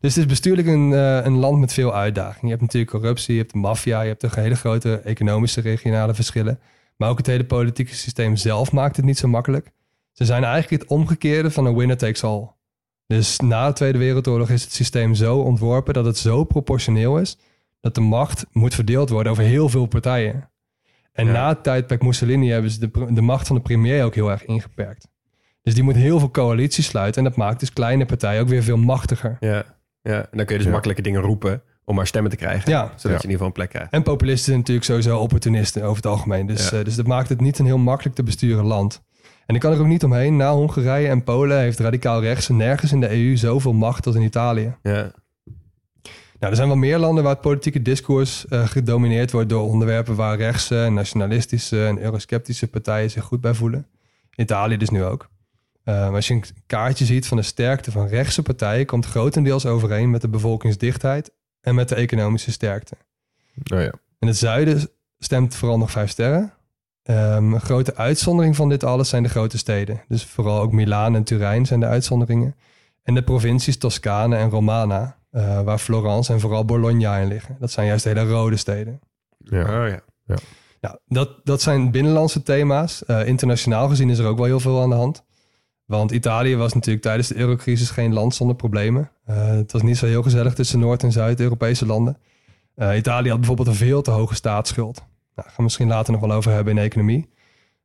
dus 0.00 0.14
het 0.14 0.24
is 0.24 0.26
bestuurlijk 0.26 0.68
een, 0.68 0.92
eh, 0.92 1.24
een 1.24 1.36
land 1.36 1.58
met 1.60 1.72
veel 1.72 1.94
uitdagingen. 1.94 2.44
Je 2.44 2.50
hebt 2.50 2.60
natuurlijk 2.60 2.90
corruptie, 2.90 3.34
je 3.34 3.40
hebt 3.40 3.52
de 3.52 3.58
maffia, 3.58 4.00
je 4.00 4.08
hebt 4.08 4.20
de 4.20 4.28
hele 4.40 4.54
grote 4.54 4.96
economische 4.98 5.60
regionale 5.60 6.14
verschillen. 6.14 6.60
Maar 6.96 7.10
ook 7.10 7.18
het 7.18 7.26
hele 7.26 7.44
politieke 7.44 7.94
systeem 7.94 8.36
zelf 8.36 8.72
maakt 8.72 8.96
het 8.96 9.04
niet 9.04 9.18
zo 9.18 9.28
makkelijk. 9.28 9.70
Ze 10.12 10.24
zijn 10.24 10.44
eigenlijk 10.44 10.82
het 10.82 10.90
omgekeerde 10.90 11.50
van 11.50 11.66
een 11.66 11.76
winner 11.76 11.96
takes 11.96 12.24
all. 12.24 12.48
Dus 13.06 13.38
na 13.40 13.66
de 13.68 13.72
Tweede 13.72 13.98
Wereldoorlog 13.98 14.50
is 14.50 14.62
het 14.62 14.72
systeem 14.72 15.14
zo 15.14 15.38
ontworpen 15.38 15.94
dat 15.94 16.04
het 16.04 16.18
zo 16.18 16.44
proportioneel 16.44 17.18
is 17.18 17.38
dat 17.80 17.94
de 17.94 18.00
macht 18.00 18.46
moet 18.52 18.74
verdeeld 18.74 19.08
worden 19.08 19.32
over 19.32 19.44
heel 19.44 19.68
veel 19.68 19.86
partijen. 19.86 20.50
En 21.12 21.26
Ja. 21.26 21.32
na 21.32 21.48
het 21.48 21.62
tijdperk 21.62 22.02
Mussolini 22.02 22.48
hebben 22.50 22.70
ze 22.70 22.78
de, 22.80 23.06
de 23.14 23.20
macht 23.20 23.46
van 23.46 23.56
de 23.56 23.62
premier 23.62 24.04
ook 24.04 24.14
heel 24.14 24.30
erg 24.30 24.44
ingeperkt. 24.44 25.08
Dus 25.62 25.74
die 25.74 25.82
moet 25.82 25.94
heel 25.96 26.18
veel 26.18 26.30
coalities 26.30 26.86
sluiten 26.86 27.24
en 27.24 27.28
dat 27.28 27.38
maakt 27.38 27.60
dus 27.60 27.72
kleine 27.72 28.04
partijen 28.06 28.40
ook 28.42 28.48
weer 28.48 28.62
veel 28.62 28.76
machtiger. 28.76 29.36
Ja. 29.40 29.64
ja. 30.02 30.18
En 30.18 30.36
dan 30.36 30.44
kun 30.44 30.52
je 30.54 30.56
dus 30.56 30.64
Ja. 30.64 30.70
makkelijke 30.70 31.02
dingen 31.02 31.20
roepen 31.20 31.62
om 31.84 31.94
maar 31.94 32.06
stemmen 32.06 32.30
te 32.30 32.36
krijgen. 32.36 32.70
Ja. 32.70 32.82
Zodat 32.84 33.02
Ja. 33.02 33.08
je 33.08 33.14
in 33.14 33.20
ieder 33.20 33.30
geval 33.30 33.46
een 33.46 33.52
plek 33.52 33.68
krijgt. 33.70 33.92
En 33.92 34.02
populisten 34.02 34.44
zijn 34.44 34.58
natuurlijk 34.58 34.86
sowieso 34.86 35.18
opportunisten 35.18 35.82
over 35.82 35.96
het 35.96 36.06
algemeen. 36.06 36.46
Dus, 36.46 36.70
Ja. 36.70 36.78
eh, 36.78 36.84
dus 36.84 36.94
dat 36.94 37.06
maakt 37.06 37.28
het 37.28 37.40
niet 37.40 37.58
een 37.58 37.66
heel 37.66 37.78
makkelijk 37.78 38.14
te 38.16 38.22
besturen 38.22 38.64
land. 38.64 39.02
En 39.46 39.54
ik 39.54 39.60
kan 39.60 39.72
er 39.72 39.80
ook 39.80 39.86
niet 39.86 40.04
omheen. 40.04 40.36
Na 40.36 40.52
Hongarije 40.52 41.08
en 41.08 41.24
Polen 41.24 41.58
heeft 41.58 41.78
radicaal 41.78 42.20
rechts 42.20 42.48
nergens 42.48 42.92
in 42.92 43.00
de 43.00 43.10
EU 43.12 43.36
zoveel 43.36 43.72
macht 43.72 44.06
als 44.06 44.14
in 44.14 44.22
Italië. 44.22 44.74
Ja. 44.82 45.10
Nou, 46.38 46.54
er 46.54 46.56
zijn 46.56 46.68
wel 46.68 46.76
meer 46.76 46.98
landen 46.98 47.22
waar 47.24 47.32
het 47.32 47.40
politieke 47.42 47.82
discours 47.82 48.46
eh, 48.48 48.66
gedomineerd 48.66 49.30
wordt 49.32 49.48
door 49.48 49.62
onderwerpen 49.68 50.14
waar 50.14 50.36
rechtse, 50.36 50.88
nationalistische 50.90 51.86
en 51.86 52.02
eurosceptische 52.02 52.68
partijen 52.68 53.10
zich 53.10 53.24
goed 53.24 53.40
bij 53.40 53.54
voelen. 53.54 53.86
Italië 54.36 54.76
dus 54.76 54.90
nu 54.90 55.04
ook. 55.04 55.28
Eh, 55.84 55.94
maar 55.94 56.14
als 56.14 56.28
je 56.28 56.34
een 56.34 56.44
kaartje 56.66 57.04
ziet 57.04 57.26
van 57.26 57.36
de 57.36 57.42
sterkte 57.42 57.90
van 57.90 58.06
rechtse 58.06 58.42
partijen, 58.42 58.86
komt 58.86 59.06
grotendeels 59.06 59.66
overeen 59.66 60.10
met 60.10 60.20
de 60.20 60.28
bevolkingsdichtheid 60.28 61.32
en 61.60 61.74
met 61.74 61.88
de 61.88 61.94
economische 61.94 62.52
sterkte. 62.52 62.96
Oh 63.72 63.80
ja. 63.80 63.92
In 64.18 64.26
het 64.26 64.36
zuiden 64.36 64.88
stemt 65.18 65.54
vooral 65.54 65.78
nog 65.78 65.90
vijf 65.90 66.10
sterren. 66.10 66.52
Ehm, 67.02 67.52
een 67.52 67.60
grote 67.60 67.96
uitzondering 67.96 68.56
van 68.56 68.68
dit 68.68 68.84
alles 68.84 69.08
zijn 69.08 69.22
de 69.22 69.28
grote 69.28 69.58
steden. 69.58 70.02
Dus 70.08 70.24
vooral 70.24 70.60
ook 70.60 70.72
Milaan 70.72 71.14
en 71.14 71.24
Turijn 71.24 71.66
zijn 71.66 71.80
de 71.80 71.86
uitzonderingen. 71.86 72.56
En 73.02 73.14
de 73.14 73.22
provincies 73.22 73.78
Toscane 73.78 74.36
en 74.36 74.50
Romana, 74.50 75.16
eh, 75.30 75.62
waar 75.62 75.78
Florence 75.78 76.32
en 76.32 76.40
vooral 76.40 76.64
Bologna 76.64 77.16
in 77.16 77.28
liggen. 77.28 77.56
Dat 77.58 77.70
zijn 77.70 77.86
juist 77.86 78.04
hele 78.04 78.24
rode 78.24 78.56
steden. 78.56 79.00
Ja. 79.38 79.60
Oh 79.60 79.88
ja. 79.88 80.02
Nou, 80.80 80.96
dat, 81.06 81.40
dat 81.44 81.62
zijn 81.62 81.90
binnenlandse 81.90 82.42
thema's. 82.42 83.04
Eh, 83.04 83.26
internationaal 83.26 83.88
gezien 83.88 84.10
is 84.10 84.18
er 84.18 84.26
ook 84.26 84.36
wel 84.36 84.46
heel 84.46 84.60
veel 84.60 84.82
aan 84.82 84.88
de 84.88 84.94
hand. 84.94 85.24
Want 85.98 86.10
Italië 86.10 86.56
was 86.56 86.72
natuurlijk 86.72 87.04
tijdens 87.04 87.28
de 87.28 87.36
eurocrisis 87.36 87.90
geen 87.90 88.12
land 88.12 88.34
zonder 88.34 88.56
problemen. 88.56 89.10
Eh, 89.24 89.46
het 89.46 89.72
was 89.72 89.82
niet 89.82 89.96
zo 89.96 90.06
heel 90.06 90.22
gezellig 90.22 90.54
tussen 90.54 90.78
Noord- 90.78 91.02
en 91.02 91.12
Zuid-Europese 91.12 91.86
landen. 91.86 92.16
Eh, 92.74 92.96
Italië 92.96 93.28
had 93.28 93.38
bijvoorbeeld 93.38 93.68
een 93.68 93.74
veel 93.74 94.02
te 94.02 94.10
hoge 94.10 94.34
staatsschuld. 94.34 94.96
Nou, 94.96 95.06
daar 95.34 95.44
gaan 95.44 95.54
we 95.56 95.62
misschien 95.62 95.88
later 95.88 96.12
nog 96.12 96.20
wel 96.20 96.32
over 96.32 96.52
hebben 96.52 96.72
in 96.72 96.78
de 96.78 96.86
economie. 96.86 97.28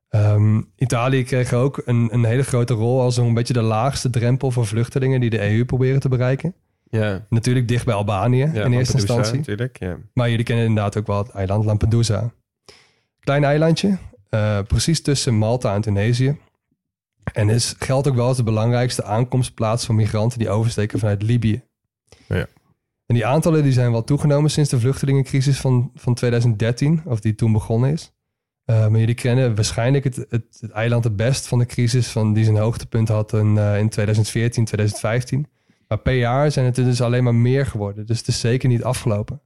Ehm, 0.10 0.62
Italië 0.76 1.24
kreeg 1.24 1.54
ook 1.54 1.82
een, 1.86 2.08
een 2.12 2.24
hele 2.24 2.44
grote 2.44 2.74
rol 2.74 3.02
als 3.02 3.16
zo'n 3.16 3.34
beetje 3.34 3.54
de 3.54 3.62
laagste 3.62 4.10
drempel 4.10 4.52
voor 4.52 4.66
vluchtelingen 4.66 5.20
die 5.20 5.30
de 5.30 5.50
EU 5.50 5.66
proberen 5.66 6.00
te 6.00 6.10
bereiken. 6.10 6.54
Ja. 6.90 7.26
Natuurlijk 7.30 7.68
dicht 7.68 7.86
bij 7.86 7.94
Albanië 7.94 8.50
ja 8.54 8.64
in 8.64 8.74
eerste 8.74 8.98
instantie. 8.98 9.38
Natuurlijk, 9.38 9.80
ja. 9.80 9.98
Maar 10.14 10.30
jullie 10.30 10.46
kennen 10.46 10.66
inderdaad 10.66 10.98
ook 10.98 11.08
wel 11.08 11.18
het 11.18 11.30
eiland 11.30 11.66
Lampedusa. 11.66 12.32
Klein 13.20 13.44
eilandje, 13.44 13.98
eh, 14.30 14.60
precies 14.68 15.02
tussen 15.02 15.34
Malta 15.34 15.74
en 15.76 15.82
Tunesië. 15.82 16.38
En 17.34 17.50
is, 17.50 17.76
geldt 17.80 18.08
ook 18.08 18.16
wel 18.16 18.28
als 18.28 18.38
de 18.38 18.44
belangrijkste 18.44 19.04
aankomstplaats 19.04 19.86
voor 19.86 19.96
migranten 19.96 20.40
die 20.40 20.50
oversteken 20.50 21.00
vanuit 21.00 21.22
Libië. 21.22 21.64
Ja. 22.28 22.48
En 23.06 23.16
die 23.16 23.26
aantallen 23.26 23.64
die 23.64 23.72
zijn 23.72 23.92
wel 23.92 24.04
toegenomen 24.04 24.52
sinds 24.52 24.70
de 24.70 24.80
vluchtelingencrisis 24.80 25.60
van, 25.60 25.92
van 25.96 26.14
2013, 26.14 27.02
of 27.06 27.20
die 27.20 27.36
toen 27.36 27.52
begonnen 27.52 27.92
is. 27.92 28.12
Eh, 28.66 28.88
maar 28.88 29.00
jullie 29.00 29.16
kennen 29.16 29.56
waarschijnlijk 29.56 30.04
het, 30.04 30.16
het, 30.16 30.58
het 30.60 30.72
eiland 30.72 31.04
het 31.04 31.16
best 31.16 31.48
van 31.48 31.60
de 31.60 31.66
crisis 31.66 32.08
van 32.08 32.34
die 32.34 32.44
zijn 32.44 32.58
hoogtepunt 32.58 33.08
had 33.08 33.34
in, 33.34 33.58
eh, 33.58 33.80
in 33.80 33.90
2014, 33.90 34.66
2015. 34.66 35.48
Maar 35.88 35.98
per 35.98 36.14
jaar 36.14 36.52
zijn 36.52 36.66
het 36.66 36.78
er 36.78 36.84
dus 36.84 37.02
alleen 37.02 37.24
maar 37.24 37.36
meer 37.36 37.66
geworden. 37.66 38.06
Dus 38.06 38.18
het 38.18 38.28
is 38.28 38.40
zeker 38.40 38.70
niet 38.70 38.84
afgelopen. 38.84 39.42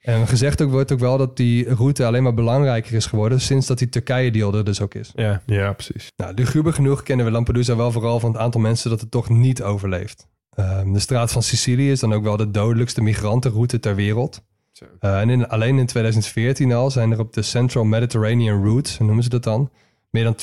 En 0.00 0.26
gezegd 0.26 0.62
ook, 0.62 0.70
wordt 0.70 0.92
ook 0.92 0.98
wel 0.98 1.18
dat 1.18 1.36
die 1.36 1.74
route 1.74 2.06
alleen 2.06 2.22
maar 2.22 2.34
belangrijker 2.34 2.94
is 2.94 3.06
geworden 3.06 3.40
sinds 3.40 3.66
dat 3.66 3.78
die 3.78 3.88
Turkije-deal 3.88 4.54
er 4.54 4.64
dus 4.64 4.80
ook 4.80 4.94
is. 4.94 5.10
Ja. 5.14 5.42
Ja, 5.46 5.72
precies. 5.72 6.12
Nou, 6.16 6.34
luguber 6.34 6.72
genoeg 6.72 7.02
kennen 7.02 7.26
we 7.26 7.32
Lampedusa 7.32 7.76
wel 7.76 7.92
vooral 7.92 8.20
van 8.20 8.32
het 8.32 8.40
aantal 8.40 8.60
mensen 8.60 8.90
dat 8.90 9.00
het 9.00 9.10
toch 9.10 9.28
niet 9.28 9.62
overleeft. 9.62 10.28
Ehm, 10.50 10.92
de 10.92 10.98
straat 10.98 11.32
van 11.32 11.42
Sicilië 11.42 11.90
is 11.90 12.00
dan 12.00 12.12
ook 12.12 12.22
wel 12.22 12.36
de 12.36 12.50
dodelijkste 12.50 13.02
migrantenroute 13.02 13.80
ter 13.80 13.94
wereld. 13.94 14.42
Zo. 14.72 14.84
Eh, 15.00 15.20
en 15.20 15.30
in, 15.30 15.48
alleen 15.48 15.78
in 15.78 15.86
2014 15.86 16.72
al 16.72 16.90
zijn 16.90 17.12
er 17.12 17.18
op 17.18 17.32
de 17.32 17.42
Central 17.42 17.84
Mediterranean 17.84 18.64
Route, 18.64 18.90
zo 18.90 19.04
noemen 19.04 19.22
ze 19.22 19.28
dat 19.28 19.42
dan, 19.42 19.70
meer 20.10 20.24
dan 20.24 20.34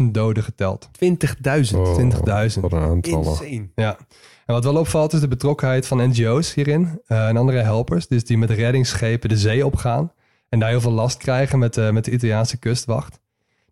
20.000 0.00 0.14
doden 0.14 0.42
geteld. 0.42 0.88
20.000. 0.92 1.78
Oh, 1.78 1.94
20.000. 1.94 2.60
Wat 2.60 2.72
een 2.72 2.78
aantallen. 2.78 3.26
Insane. 3.26 3.68
Ja. 3.74 3.98
En 4.46 4.54
wat 4.54 4.64
wel 4.64 4.76
opvalt 4.76 5.12
is 5.12 5.20
de 5.20 5.28
betrokkenheid 5.28 5.86
van 5.86 6.08
NGO's 6.08 6.54
hierin 6.54 7.00
eh, 7.06 7.28
en 7.28 7.36
andere 7.36 7.58
helpers. 7.58 8.06
Dus 8.08 8.24
die 8.24 8.38
met 8.38 8.50
reddingsschepen 8.50 9.28
de 9.28 9.36
zee 9.36 9.66
opgaan. 9.66 10.12
En 10.48 10.58
daar 10.58 10.68
heel 10.68 10.80
veel 10.80 10.92
last 10.92 11.18
krijgen 11.18 11.58
met, 11.58 11.74
de 11.74 11.92
met 11.92 12.04
de 12.04 12.10
Italiaanse 12.10 12.56
kustwacht. 12.56 13.20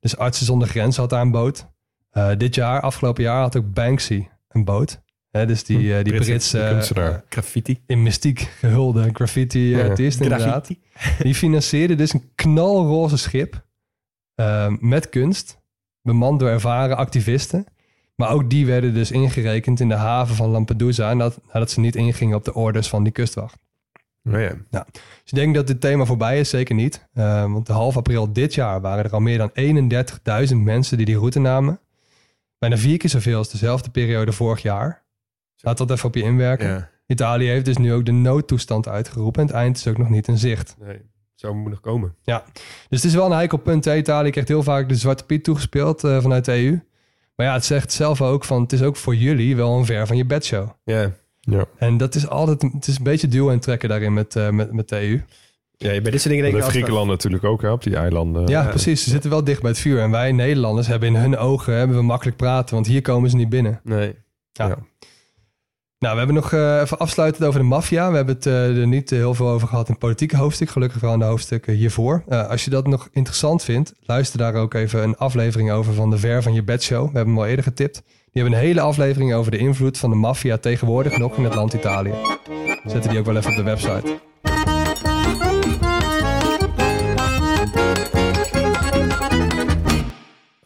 Dus 0.00 0.16
Artsen 0.16 0.46
zonder 0.46 0.68
Grenzen 0.68 1.00
had 1.00 1.10
daar 1.10 1.20
een 1.20 1.30
boot. 1.30 1.66
Eh, 2.10 2.30
dit 2.38 2.54
jaar, 2.54 2.80
afgelopen 2.80 3.22
jaar, 3.22 3.40
had 3.40 3.56
ook 3.56 3.72
Banksy 3.72 4.26
een 4.48 4.64
boot. 4.64 5.02
Hè, 5.30 5.46
dus 5.46 5.64
die, 5.64 5.96
eh, 5.96 6.04
die 6.04 6.12
Britse 6.12 6.30
Britse, 6.30 6.66
kunstenaar. 6.70 7.12
eh, 7.12 7.18
Graffiti. 7.28 7.80
in 7.86 8.02
mystiek 8.02 8.38
gehulde 8.58 9.10
graffiti-artiest 9.12 10.20
inderdaad. 10.20 10.70
Die 11.22 11.34
financierde 11.34 11.94
dus 11.94 12.12
een 12.12 12.30
knalroze 12.34 13.16
schip 13.16 13.64
eh, 14.34 14.72
met 14.80 15.08
kunst, 15.08 15.60
bemand 16.02 16.40
door 16.40 16.48
ervaren 16.48 16.96
activisten. 16.96 17.66
Maar 18.14 18.30
ook 18.30 18.50
die 18.50 18.66
werden 18.66 18.94
dus 18.94 19.10
ingerekend 19.10 19.80
in 19.80 19.88
de 19.88 19.94
haven 19.94 20.34
van 20.34 20.48
Lampedusa, 20.48 21.14
nadat, 21.14 21.40
nadat 21.52 21.70
ze 21.70 21.80
niet 21.80 21.96
ingingen 21.96 22.36
op 22.36 22.44
de 22.44 22.54
orders 22.54 22.88
van 22.88 23.02
die 23.02 23.12
kustwacht. 23.12 23.58
Oh 24.24 24.40
ja. 24.40 24.84
Dus 24.90 25.24
ik 25.24 25.34
denk 25.34 25.54
dat 25.54 25.66
dit 25.66 25.80
thema 25.80 26.04
voorbij 26.04 26.40
is, 26.40 26.48
zeker 26.48 26.74
niet. 26.74 27.08
Eh, 27.12 27.52
want 27.52 27.66
de 27.66 27.72
half 27.72 27.96
april 27.96 28.32
dit 28.32 28.54
jaar 28.54 28.80
waren 28.80 29.04
er 29.04 29.10
al 29.10 29.20
meer 29.20 29.38
dan 29.38 29.50
31.000 30.50 30.56
mensen 30.56 30.96
die 30.96 31.06
die 31.06 31.18
route 31.18 31.38
namen. 31.38 31.80
Bijna 32.58 32.76
vier 32.76 32.96
keer 32.96 33.10
zoveel 33.10 33.38
als 33.38 33.50
dezelfde 33.50 33.90
periode 33.90 34.32
vorig 34.32 34.62
jaar. 34.62 35.02
Laat 35.56 35.78
dat 35.78 35.90
even 35.90 36.06
op 36.06 36.14
je 36.14 36.22
inwerken. 36.22 36.68
Ja. 36.68 36.90
Italië 37.06 37.48
heeft 37.48 37.64
dus 37.64 37.76
nu 37.76 37.92
ook 37.92 38.04
de 38.04 38.12
noodtoestand 38.12 38.88
uitgeroepen 38.88 39.40
en 39.40 39.46
het 39.46 39.56
eind 39.56 39.76
is 39.76 39.86
ook 39.86 39.98
nog 39.98 40.08
niet 40.08 40.28
in 40.28 40.38
zicht. 40.38 40.76
Nee. 40.80 41.00
Zo 41.34 41.54
moet 41.54 41.70
nog 41.70 41.80
komen. 41.80 42.14
Dus 42.88 43.02
het 43.02 43.04
is 43.04 43.14
wel 43.14 43.26
een 43.26 43.32
heikel 43.32 43.58
punt. 43.58 43.86
Italië 43.86 44.30
krijgt 44.30 44.48
heel 44.48 44.62
vaak 44.62 44.88
de 44.88 44.94
Zwarte 44.94 45.24
Piet 45.24 45.44
toegespeeld 45.44 46.04
eh, 46.04 46.20
vanuit 46.20 46.44
de 46.44 46.52
EU. 46.52 46.78
Maar 47.36 47.46
ja, 47.46 47.52
het 47.52 47.64
zegt 47.64 47.92
zelf 47.92 48.22
ook 48.22 48.44
van... 48.44 48.62
het 48.62 48.72
is 48.72 48.82
ook 48.82 48.96
voor 48.96 49.14
jullie 49.14 49.56
wel 49.56 49.78
een 49.78 49.84
ver 49.84 50.06
van 50.06 50.16
je 50.16 50.24
bedshow. 50.24 50.68
Ja. 50.84 51.12
En 51.78 51.96
dat 51.96 52.14
is 52.14 52.28
altijd... 52.28 52.62
het 52.72 52.86
is 52.86 52.96
een 52.96 53.04
beetje 53.04 53.28
duwen 53.28 53.52
en 53.52 53.60
trekken 53.60 53.88
daarin 53.88 54.12
met, 54.12 54.36
eh, 54.36 54.50
met, 54.50 54.72
met 54.72 54.88
de 54.88 55.00
EU. 55.00 55.20
ja, 55.76 55.88
bij 55.88 56.10
dit 56.10 56.20
soort 56.20 56.34
dingen 56.34 56.50
denk 56.50 56.64
ik 56.64 56.70
Griekenland 56.70 57.08
natuurlijk 57.08 57.44
ook, 57.44 57.62
hè, 57.62 57.70
op 57.70 57.82
die 57.82 57.96
eilanden. 57.96 58.46
ja, 58.46 58.62
ja. 58.62 58.68
precies. 58.68 59.04
Ze 59.04 59.10
zitten 59.10 59.30
wel 59.30 59.44
dicht 59.44 59.60
bij 59.60 59.70
het 59.70 59.80
vuur. 59.80 60.00
En 60.00 60.10
wij 60.10 60.32
Nederlanders 60.32 60.86
hebben 60.86 61.08
in 61.08 61.14
hun 61.14 61.36
ogen 61.36 61.74
hebben 61.74 61.96
we 61.96 62.02
makkelijk 62.02 62.36
praten. 62.36 62.74
Want 62.74 62.86
hier 62.86 63.02
komen 63.02 63.30
ze 63.30 63.36
niet 63.36 63.48
binnen. 63.48 63.80
Nee. 63.84 64.14
Ja. 64.52 64.66
Ja. 64.68 64.78
Nou, 66.04 66.16
we 66.16 66.22
hebben 66.22 66.42
nog 66.42 66.52
eh, 66.52 66.80
even 66.80 66.98
afsluitend 66.98 67.44
over 67.44 67.60
de 67.60 67.66
maffia. 67.66 68.10
We 68.10 68.16
hebben 68.16 68.34
het 68.34 68.46
eh, 68.46 68.76
er 68.76 68.86
niet 68.86 69.10
heel 69.10 69.34
veel 69.34 69.48
over 69.48 69.68
gehad 69.68 69.86
in 69.86 69.90
het 69.92 70.00
politieke 70.00 70.36
hoofdstuk. 70.36 70.70
Gelukkig 70.70 71.00
wel 71.00 71.12
in 71.12 71.18
de 71.18 71.24
hoofdstukken 71.24 71.74
hiervoor. 71.74 72.22
Eh, 72.28 72.48
als 72.48 72.64
je 72.64 72.70
dat 72.70 72.86
nog 72.86 73.08
interessant 73.12 73.62
vindt, 73.62 73.94
luister 74.00 74.38
daar 74.38 74.54
ook 74.54 74.74
even 74.74 75.02
een 75.02 75.16
aflevering 75.16 75.70
over 75.70 75.94
van 75.94 76.10
de 76.10 76.18
Ver 76.18 76.42
van 76.42 76.54
je 76.54 76.62
bed 76.62 76.82
show. 76.82 77.10
We 77.10 77.16
hebben 77.16 77.34
hem 77.34 77.42
al 77.42 77.48
eerder 77.48 77.64
getipt. 77.64 78.02
Die 78.04 78.42
hebben 78.42 78.52
een 78.52 78.64
hele 78.66 78.80
aflevering 78.80 79.34
over 79.34 79.50
de 79.50 79.58
invloed 79.58 79.98
van 79.98 80.10
de 80.10 80.16
maffia 80.16 80.56
tegenwoordig 80.56 81.18
nog 81.18 81.36
in 81.36 81.44
het 81.44 81.54
land 81.54 81.72
Italië. 81.72 82.12
Zetten 82.86 83.10
die 83.10 83.18
ook 83.18 83.26
wel 83.26 83.36
even 83.36 83.50
op 83.50 83.56
de 83.56 83.62
website. 83.62 84.18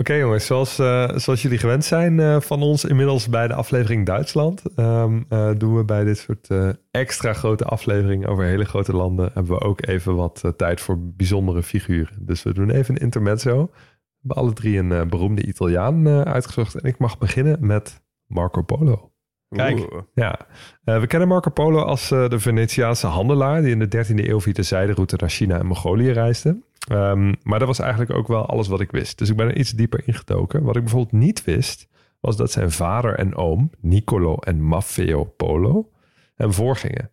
Oké 0.08 0.16
jongens, 0.16 0.46
zoals, 0.46 0.78
uh, 0.78 1.08
zoals 1.14 1.42
jullie 1.42 1.58
gewend 1.58 1.84
zijn 1.84 2.18
uh, 2.18 2.40
van 2.40 2.62
ons 2.62 2.84
inmiddels 2.84 3.28
bij 3.28 3.48
de 3.48 3.54
aflevering 3.54 4.06
Duitsland, 4.06 4.62
um, 4.76 5.26
uh, 5.30 5.50
doen 5.56 5.76
we 5.76 5.84
bij 5.84 6.04
dit 6.04 6.18
soort 6.18 6.48
extra 6.90 7.32
grote 7.32 7.64
afleveringen 7.64 8.28
over 8.28 8.44
hele 8.44 8.64
grote 8.64 8.96
landen, 8.96 9.30
hebben 9.34 9.52
we 9.52 9.60
ook 9.64 9.86
even 9.86 10.16
wat 10.16 10.52
tijd 10.56 10.80
voor 10.80 10.98
bijzondere 11.00 11.62
figuren. 11.62 12.18
Dus 12.20 12.42
we 12.42 12.52
doen 12.52 12.70
even 12.70 12.94
een 12.94 13.00
intermezzo. 13.00 13.70
We 13.72 14.14
hebben 14.18 14.42
alle 14.42 14.52
drie 14.52 14.78
een 14.78 15.08
beroemde 15.08 15.46
Italiaan 15.46 16.08
uitgezocht 16.08 16.74
en 16.74 16.88
ik 16.88 16.98
mag 16.98 17.18
beginnen 17.18 17.66
met 17.66 18.02
Marco 18.26 18.62
Polo. 18.62 19.12
Kijk, 19.48 20.04
ja. 20.14 20.38
we 20.84 21.06
kennen 21.06 21.28
Marco 21.28 21.50
Polo 21.50 21.82
als 21.82 22.08
de 22.08 22.38
Venetiaanse 22.38 23.06
handelaar 23.06 23.62
die 23.62 23.70
in 23.70 23.78
de 23.78 24.06
13e 24.06 24.28
eeuw 24.28 24.40
via 24.40 24.52
de 24.52 24.62
zijderoute 24.62 25.16
naar 25.20 25.30
China 25.30 25.58
en 25.58 25.66
Mongolië 25.66 26.10
reisde. 26.10 26.66
Um, 26.92 27.34
maar 27.42 27.58
dat 27.58 27.68
was 27.68 27.78
eigenlijk 27.78 28.12
ook 28.12 28.28
wel 28.28 28.46
alles 28.46 28.68
wat 28.68 28.80
ik 28.80 28.90
wist. 28.90 29.18
Dus 29.18 29.30
ik 29.30 29.36
ben 29.36 29.46
er 29.46 29.56
iets 29.56 29.70
dieper 29.70 30.02
ingedoken. 30.06 30.62
Wat 30.62 30.76
ik 30.76 30.82
bijvoorbeeld 30.82 31.22
niet 31.22 31.44
wist, 31.44 31.88
was 32.20 32.36
dat 32.36 32.50
zijn 32.50 32.70
vader 32.70 33.14
en 33.14 33.36
oom, 33.36 33.70
Nicolo 33.80 34.36
en 34.36 34.62
Maffeo 34.62 35.24
Polo, 35.24 35.90
hem 36.34 36.52
voorgingen. 36.52 37.10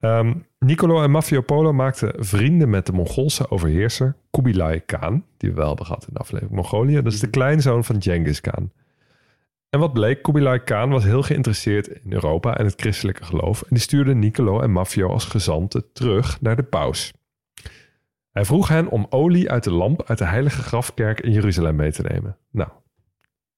Um, 0.00 0.46
Nicolo 0.58 1.02
en 1.02 1.10
Maffeo 1.10 1.40
Polo 1.40 1.72
maakten 1.72 2.24
vrienden 2.24 2.70
met 2.70 2.86
de 2.86 2.92
Mongoolse 2.92 3.50
overheerser 3.50 4.16
Kubilai 4.30 4.80
Khan, 4.86 5.24
die 5.36 5.50
we 5.50 5.56
wel 5.56 5.68
hebben 5.68 5.86
gehad 5.86 6.06
in 6.06 6.12
de 6.12 6.18
aflevering 6.18 6.56
Mongolië. 6.56 7.02
Dat 7.02 7.12
is 7.12 7.20
de 7.20 7.26
mhm. 7.26 7.36
kleinzoon 7.36 7.84
van 7.84 8.02
Genghis 8.02 8.40
Khan. 8.40 8.70
En 9.70 9.80
wat 9.80 9.92
bleek, 9.92 10.22
Kubilai 10.22 10.58
Khan 10.58 10.90
was 10.90 11.04
heel 11.04 11.22
geïnteresseerd 11.22 11.86
in 11.86 12.12
Europa 12.12 12.56
en 12.56 12.64
het 12.64 12.80
christelijke 12.80 13.24
geloof. 13.24 13.62
En 13.62 13.68
die 13.68 13.78
stuurde 13.78 14.14
Nicolo 14.14 14.60
en 14.60 14.72
Maffeo 14.72 15.08
als 15.08 15.24
gezanten 15.24 15.92
terug 15.92 16.40
naar 16.40 16.56
de 16.56 16.62
paus. 16.62 17.12
Hij 18.30 18.44
vroeg 18.44 18.68
hen 18.68 18.88
om 18.88 19.06
olie 19.10 19.50
uit 19.50 19.64
de 19.64 19.72
lamp 19.72 20.02
uit 20.06 20.18
de 20.18 20.24
heilige 20.24 20.62
grafkerk 20.62 21.20
in 21.20 21.32
Jeruzalem 21.32 21.76
mee 21.76 21.92
te 21.92 22.02
nemen. 22.02 22.36
Nou, 22.50 22.68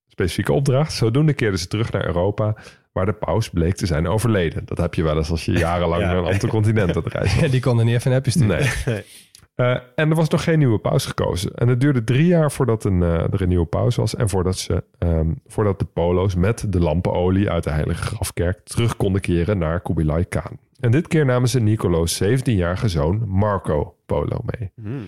specifieke 0.06 0.52
opdracht. 0.52 0.92
Zodoende 0.92 1.32
keerden 1.32 1.58
ze 1.58 1.68
terug 1.68 1.92
naar 1.92 2.06
Europa, 2.06 2.54
waar 2.92 3.06
de 3.06 3.12
paus 3.12 3.50
bleek 3.50 3.74
te 3.74 3.86
zijn 3.86 4.06
overleden. 4.06 4.64
Dat 4.64 4.78
heb 4.78 4.94
je 4.94 5.02
wel 5.02 5.16
eens 5.16 5.30
als 5.30 5.44
je 5.44 5.52
jarenlang 5.68 6.02
naar 6.02 6.16
een 6.16 6.24
ander 6.24 6.48
continent 6.48 6.96
aan 6.96 7.02
het 7.02 7.12
reizen 7.12 7.40
was. 7.40 7.50
Die 7.50 7.60
konden 7.60 7.86
niet 7.86 7.94
even 7.94 8.10
een 8.10 8.16
appje 8.16 8.30
sturen. 8.30 8.66
Nee. 8.84 9.02
Uh, 9.56 9.76
en 9.94 10.10
er 10.10 10.14
was 10.14 10.28
nog 10.28 10.44
geen 10.44 10.58
nieuwe 10.58 10.78
paus 10.78 11.06
gekozen. 11.06 11.54
En 11.54 11.68
het 11.68 11.80
duurde 11.80 12.04
drie 12.04 12.26
jaar 12.26 12.52
voordat 12.52 12.84
een, 12.84 13.00
uh, 13.00 13.12
er 13.12 13.42
een 13.42 13.48
nieuwe 13.48 13.66
paus 13.66 13.96
was. 13.96 14.14
En 14.14 14.28
voordat, 14.28 14.58
ze, 14.58 14.84
um, 14.98 15.40
voordat 15.46 15.78
de 15.78 15.84
polo's 15.84 16.34
met 16.34 16.72
de 16.72 16.80
lampenolie 16.80 17.50
uit 17.50 17.64
de 17.64 17.70
heilige 17.70 18.02
grafkerk 18.02 18.60
terug 18.64 18.96
konden 18.96 19.20
keren 19.20 19.58
naar 19.58 19.80
Kubilai 19.80 20.24
Khan. 20.24 20.58
En 20.82 20.90
dit 20.90 21.08
keer 21.08 21.24
namen 21.24 21.48
ze 21.48 21.60
Nicolo's 21.60 22.22
17-jarige 22.22 22.88
zoon 22.88 23.28
Marco 23.28 23.96
Polo 24.06 24.40
mee. 24.44 24.70
Hmm. 24.74 25.04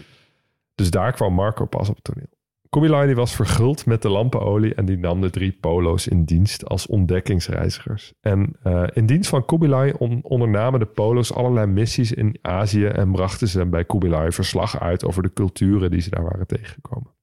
Dus 0.74 0.90
daar 0.90 1.12
kwam 1.12 1.34
Marco 1.34 1.64
pas 1.66 1.88
op 1.88 1.94
het 1.94 2.04
toneel. 2.04 2.28
Kubilai 2.68 3.14
was 3.14 3.34
verguld 3.34 3.86
met 3.86 4.02
de 4.02 4.08
lampenolie 4.08 4.74
en 4.74 4.84
die 4.84 4.98
nam 4.98 5.20
de 5.20 5.30
drie 5.30 5.56
polo's 5.60 6.06
in 6.06 6.24
dienst 6.24 6.64
als 6.68 6.86
ontdekkingsreizigers. 6.86 8.12
En 8.20 8.56
uh, 8.66 8.84
in 8.92 9.06
dienst 9.06 9.30
van 9.30 9.44
Kubilai 9.44 9.92
ondernamen 10.22 10.80
de 10.80 10.86
polo's 10.86 11.32
allerlei 11.32 11.66
missies 11.66 12.12
in 12.12 12.38
Azië 12.42 12.86
en 12.86 13.12
brachten 13.12 13.48
ze 13.48 13.66
bij 13.66 13.84
Kubilai 13.84 14.32
verslag 14.32 14.80
uit 14.80 15.04
over 15.04 15.22
de 15.22 15.32
culturen 15.32 15.90
die 15.90 16.00
ze 16.00 16.10
daar 16.10 16.24
waren 16.24 16.46
tegengekomen. 16.46 17.13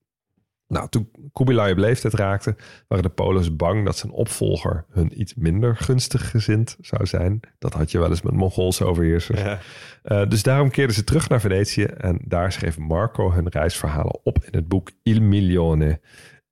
Nou, 0.72 0.90
toen 0.90 1.12
Kubilai 1.34 1.72
op 1.72 1.78
leeftijd 1.78 2.14
raakte, 2.14 2.56
waren 2.88 3.04
de 3.04 3.10
Polos 3.10 3.56
bang 3.56 3.86
dat 3.86 3.98
zijn 3.98 4.12
opvolger 4.12 4.86
hun 4.90 5.22
iets 5.22 5.34
minder 5.34 5.76
gunstig 5.76 6.30
gezind 6.30 6.78
zou 6.82 7.06
zijn. 7.06 7.40
Dat 7.60 7.74
had 7.74 7.92
je 7.92 8.00
wel 8.00 8.10
eens 8.10 8.22
met 8.22 8.34
Mongoolse 8.34 8.86
overheersers. 8.86 9.42
Ja. 9.42 9.60
Uh, 10.04 10.30
dus 10.30 10.44
daarom 10.44 10.70
keerden 10.70 10.96
ze 10.96 11.04
terug 11.04 11.30
naar 11.30 11.42
Venetië 11.42 11.84
en 11.84 12.22
daar 12.26 12.52
schreef 12.52 12.78
Marco 12.78 13.32
hun 13.32 13.50
reisverhalen 13.50 14.20
op 14.24 14.38
in 14.44 14.56
het 14.56 14.68
boek 14.68 14.92
Il 15.04 15.22
Milione. 15.22 16.00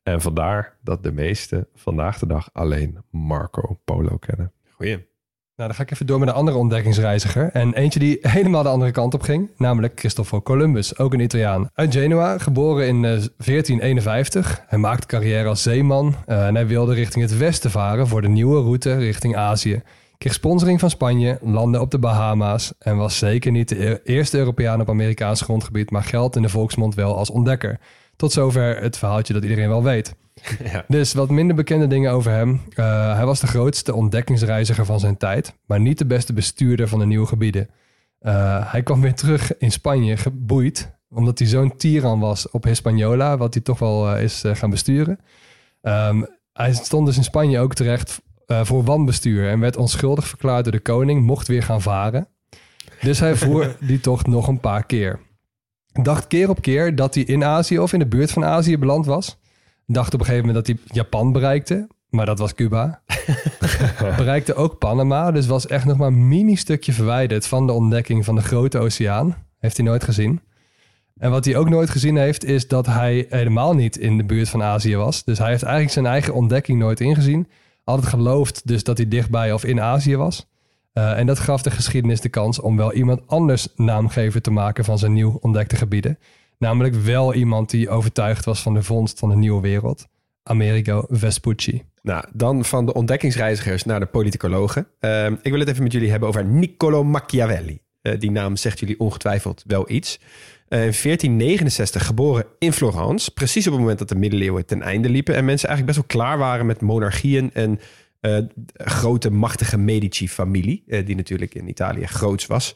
En 0.03 0.21
vandaar 0.21 0.77
dat 0.83 1.03
de 1.03 1.11
meesten 1.11 1.67
vandaag 1.73 2.19
de 2.19 2.27
dag 2.27 2.49
alleen 2.53 3.03
Marco 3.11 3.79
Polo 3.85 4.17
kennen. 4.17 4.53
Goeie. 4.71 5.08
Nou, 5.59 5.71
dan 5.71 5.79
ga 5.79 5.85
ik 5.85 5.91
even 5.91 6.05
door 6.05 6.19
met 6.19 6.27
een 6.27 6.35
andere 6.35 6.57
ontdekkingsreiziger. 6.57 7.49
En 7.53 7.73
eentje 7.73 7.99
die 7.99 8.17
helemaal 8.37 8.63
de 8.63 8.69
andere 8.69 8.91
kant 8.91 9.13
op 9.13 9.21
ging, 9.21 9.49
namelijk 9.57 9.99
Christopher 9.99 10.41
Columbus, 10.41 10.97
ook 10.97 11.13
een 11.13 11.19
Italiaan. 11.19 11.69
Uit 11.73 11.93
Genua, 11.93 12.37
geboren 12.37 12.87
in 12.87 13.01
1451. 13.01 14.51
Eh, 14.51 14.63
hij 14.67 14.79
maakte 14.79 15.07
carrière 15.07 15.47
als 15.47 15.61
zeeman 15.61 16.15
uh, 16.27 16.47
en 16.47 16.55
hij 16.55 16.67
wilde 16.67 16.93
richting 16.93 17.23
het 17.29 17.37
westen 17.37 17.71
varen 17.71 18.07
voor 18.07 18.21
de 18.21 18.27
nieuwe 18.27 18.61
route 18.61 18.97
richting 18.97 19.35
Azië. 19.35 19.81
Kreeg 20.17 20.33
sponsoring 20.33 20.79
van 20.79 20.89
Spanje, 20.89 21.37
landde 21.41 21.79
op 21.79 21.91
de 21.91 21.99
Bahama's 21.99 22.73
en 22.79 22.97
was 22.97 23.17
zeker 23.17 23.51
niet 23.51 23.69
de 23.69 23.89
e-, 23.89 23.99
eerste 24.03 24.37
Europeaan 24.37 24.81
op 24.81 24.89
Amerikaans 24.89 25.41
grondgebied, 25.41 25.91
maar 25.91 26.03
geldt 26.03 26.35
in 26.35 26.41
de 26.41 26.49
volksmond 26.49 26.95
wel 26.95 27.17
als 27.17 27.29
ontdekker. 27.29 27.79
Tot 28.15 28.31
zover 28.31 28.81
het 28.81 28.97
verhaaltje 28.97 29.33
dat 29.33 29.43
iedereen 29.43 29.69
wel 29.69 29.83
weet. 29.83 30.15
Ja. 30.71 30.85
Dus 30.87 31.13
wat 31.13 31.29
minder 31.29 31.55
bekende 31.55 31.87
dingen 31.87 32.11
over 32.11 32.31
hem. 32.31 32.61
Uh, 32.75 33.15
hij 33.15 33.25
was 33.25 33.39
de 33.39 33.47
grootste 33.47 33.93
ontdekkingsreiziger 33.93 34.85
van 34.85 34.99
zijn 34.99 35.17
tijd, 35.17 35.53
maar 35.65 35.79
niet 35.79 35.97
de 35.97 36.05
beste 36.05 36.33
bestuurder 36.33 36.87
van 36.87 36.99
de 36.99 37.05
nieuwe 37.05 37.27
gebieden. 37.27 37.69
Uh, 38.21 38.71
hij 38.71 38.83
kwam 38.83 39.01
weer 39.01 39.13
terug 39.13 39.57
in 39.57 39.71
Spanje 39.71 40.17
geboeid, 40.17 40.97
omdat 41.09 41.39
hij 41.39 41.47
zo'n 41.47 41.77
tiran 41.77 42.19
was 42.19 42.49
op 42.49 42.63
Hispaniola, 42.63 43.37
wat 43.37 43.53
hij 43.53 43.63
toch 43.63 43.79
wel 43.79 44.15
uh, 44.15 44.23
is 44.23 44.43
gaan 44.45 44.69
besturen. 44.69 45.19
Um, 45.81 46.27
hij 46.53 46.73
stond 46.73 47.05
dus 47.05 47.17
in 47.17 47.23
Spanje 47.23 47.59
ook 47.59 47.73
terecht 47.73 48.21
voor 48.47 48.83
wanbestuur 48.83 49.49
en 49.49 49.59
werd 49.59 49.77
onschuldig 49.77 50.27
verklaard 50.27 50.63
door 50.63 50.73
de 50.73 50.79
koning, 50.79 51.25
mocht 51.25 51.47
weer 51.47 51.63
gaan 51.63 51.81
varen. 51.81 52.27
Dus 53.01 53.19
hij 53.19 53.35
voer 53.35 53.75
die 53.87 53.99
tocht 53.99 54.27
nog 54.27 54.47
een 54.47 54.59
paar 54.59 54.85
keer. 54.85 55.19
Dacht 55.91 56.27
keer 56.27 56.49
op 56.49 56.61
keer 56.61 56.95
dat 56.95 57.15
hij 57.15 57.23
in 57.23 57.43
Azië 57.43 57.79
of 57.79 57.93
in 57.93 57.99
de 57.99 58.07
buurt 58.07 58.31
van 58.31 58.45
Azië 58.45 58.77
beland 58.77 59.05
was 59.05 59.38
dacht 59.91 60.13
op 60.13 60.19
een 60.19 60.25
gegeven 60.25 60.47
moment 60.47 60.65
dat 60.65 60.75
hij 60.75 60.85
Japan 60.95 61.31
bereikte. 61.31 61.87
Maar 62.09 62.25
dat 62.25 62.39
was 62.39 62.53
Cuba. 62.53 63.01
bereikte 64.17 64.55
ook 64.55 64.77
Panama. 64.77 65.31
Dus 65.31 65.47
was 65.47 65.67
echt 65.67 65.85
nog 65.85 65.97
maar 65.97 66.07
een 66.07 66.27
mini-stukje 66.27 66.93
verwijderd 66.93 67.47
van 67.47 67.67
de 67.67 67.73
ontdekking 67.73 68.25
van 68.25 68.35
de 68.35 68.41
grote 68.41 68.77
oceaan. 68.77 69.35
Heeft 69.59 69.77
hij 69.77 69.85
nooit 69.85 70.03
gezien. 70.03 70.41
En 71.17 71.31
wat 71.31 71.45
hij 71.45 71.55
ook 71.55 71.69
nooit 71.69 71.89
gezien 71.89 72.17
heeft, 72.17 72.43
is 72.43 72.67
dat 72.67 72.85
hij 72.85 73.25
helemaal 73.29 73.75
niet 73.75 73.97
in 73.97 74.17
de 74.17 74.23
buurt 74.23 74.49
van 74.49 74.63
Azië 74.63 74.95
was. 74.95 75.23
Dus 75.23 75.37
hij 75.37 75.49
heeft 75.49 75.63
eigenlijk 75.63 75.93
zijn 75.93 76.05
eigen 76.05 76.33
ontdekking 76.33 76.79
nooit 76.79 76.99
ingezien. 76.99 77.47
Altijd 77.83 78.07
geloofd 78.07 78.67
dus 78.67 78.83
dat 78.83 78.97
hij 78.97 79.07
dichtbij 79.07 79.53
of 79.53 79.63
in 79.63 79.81
Azië 79.81 80.15
was. 80.15 80.47
Uh, 80.93 81.17
en 81.17 81.25
dat 81.25 81.39
gaf 81.39 81.61
de 81.61 81.71
geschiedenis 81.71 82.21
de 82.21 82.29
kans 82.29 82.59
om 82.59 82.77
wel 82.77 82.93
iemand 82.93 83.21
anders 83.27 83.67
naamgever 83.75 84.41
te 84.41 84.51
maken 84.51 84.85
van 84.85 84.97
zijn 84.97 85.13
nieuw 85.13 85.37
ontdekte 85.41 85.75
gebieden. 85.75 86.17
Namelijk 86.59 86.95
wel 86.95 87.33
iemand 87.33 87.69
die 87.69 87.89
overtuigd 87.89 88.45
was 88.45 88.61
van 88.61 88.73
de 88.73 88.83
vondst 88.83 89.19
van 89.19 89.29
de 89.29 89.35
nieuwe 89.35 89.61
wereld. 89.61 90.07
Amerigo 90.43 91.05
Vespucci. 91.09 91.83
Nou, 92.01 92.25
dan 92.33 92.65
van 92.65 92.85
de 92.85 92.93
ontdekkingsreizigers 92.93 93.83
naar 93.83 93.99
de 93.99 94.05
politicologen. 94.05 94.87
Uh, 94.99 95.25
ik 95.25 95.51
wil 95.51 95.59
het 95.59 95.69
even 95.69 95.83
met 95.83 95.91
jullie 95.91 96.09
hebben 96.09 96.29
over 96.29 96.45
Niccolo 96.45 97.03
Machiavelli. 97.03 97.81
Uh, 98.01 98.19
die 98.19 98.31
naam 98.31 98.55
zegt 98.55 98.79
jullie 98.79 98.99
ongetwijfeld 98.99 99.63
wel 99.67 99.89
iets. 99.89 100.19
Uh, 100.19 100.85
in 100.85 100.93
1469 101.01 102.05
geboren 102.05 102.45
in 102.57 102.73
Florence. 102.73 103.31
Precies 103.31 103.65
op 103.65 103.71
het 103.71 103.81
moment 103.81 103.99
dat 103.99 104.09
de 104.09 104.15
middeleeuwen 104.15 104.65
ten 104.65 104.81
einde 104.81 105.09
liepen. 105.09 105.35
En 105.35 105.45
mensen 105.45 105.67
eigenlijk 105.69 105.97
best 105.97 106.07
wel 106.09 106.23
klaar 106.23 106.37
waren 106.37 106.65
met 106.65 106.81
monarchieën 106.81 107.49
en 107.53 107.79
uh, 108.21 108.37
grote 108.73 109.29
machtige 109.29 109.77
Medici-familie. 109.77 110.83
die 111.05 111.15
natuurlijk 111.15 111.55
in 111.55 111.69
Italië 111.69 112.05
groots 112.05 112.45
was. 112.45 112.75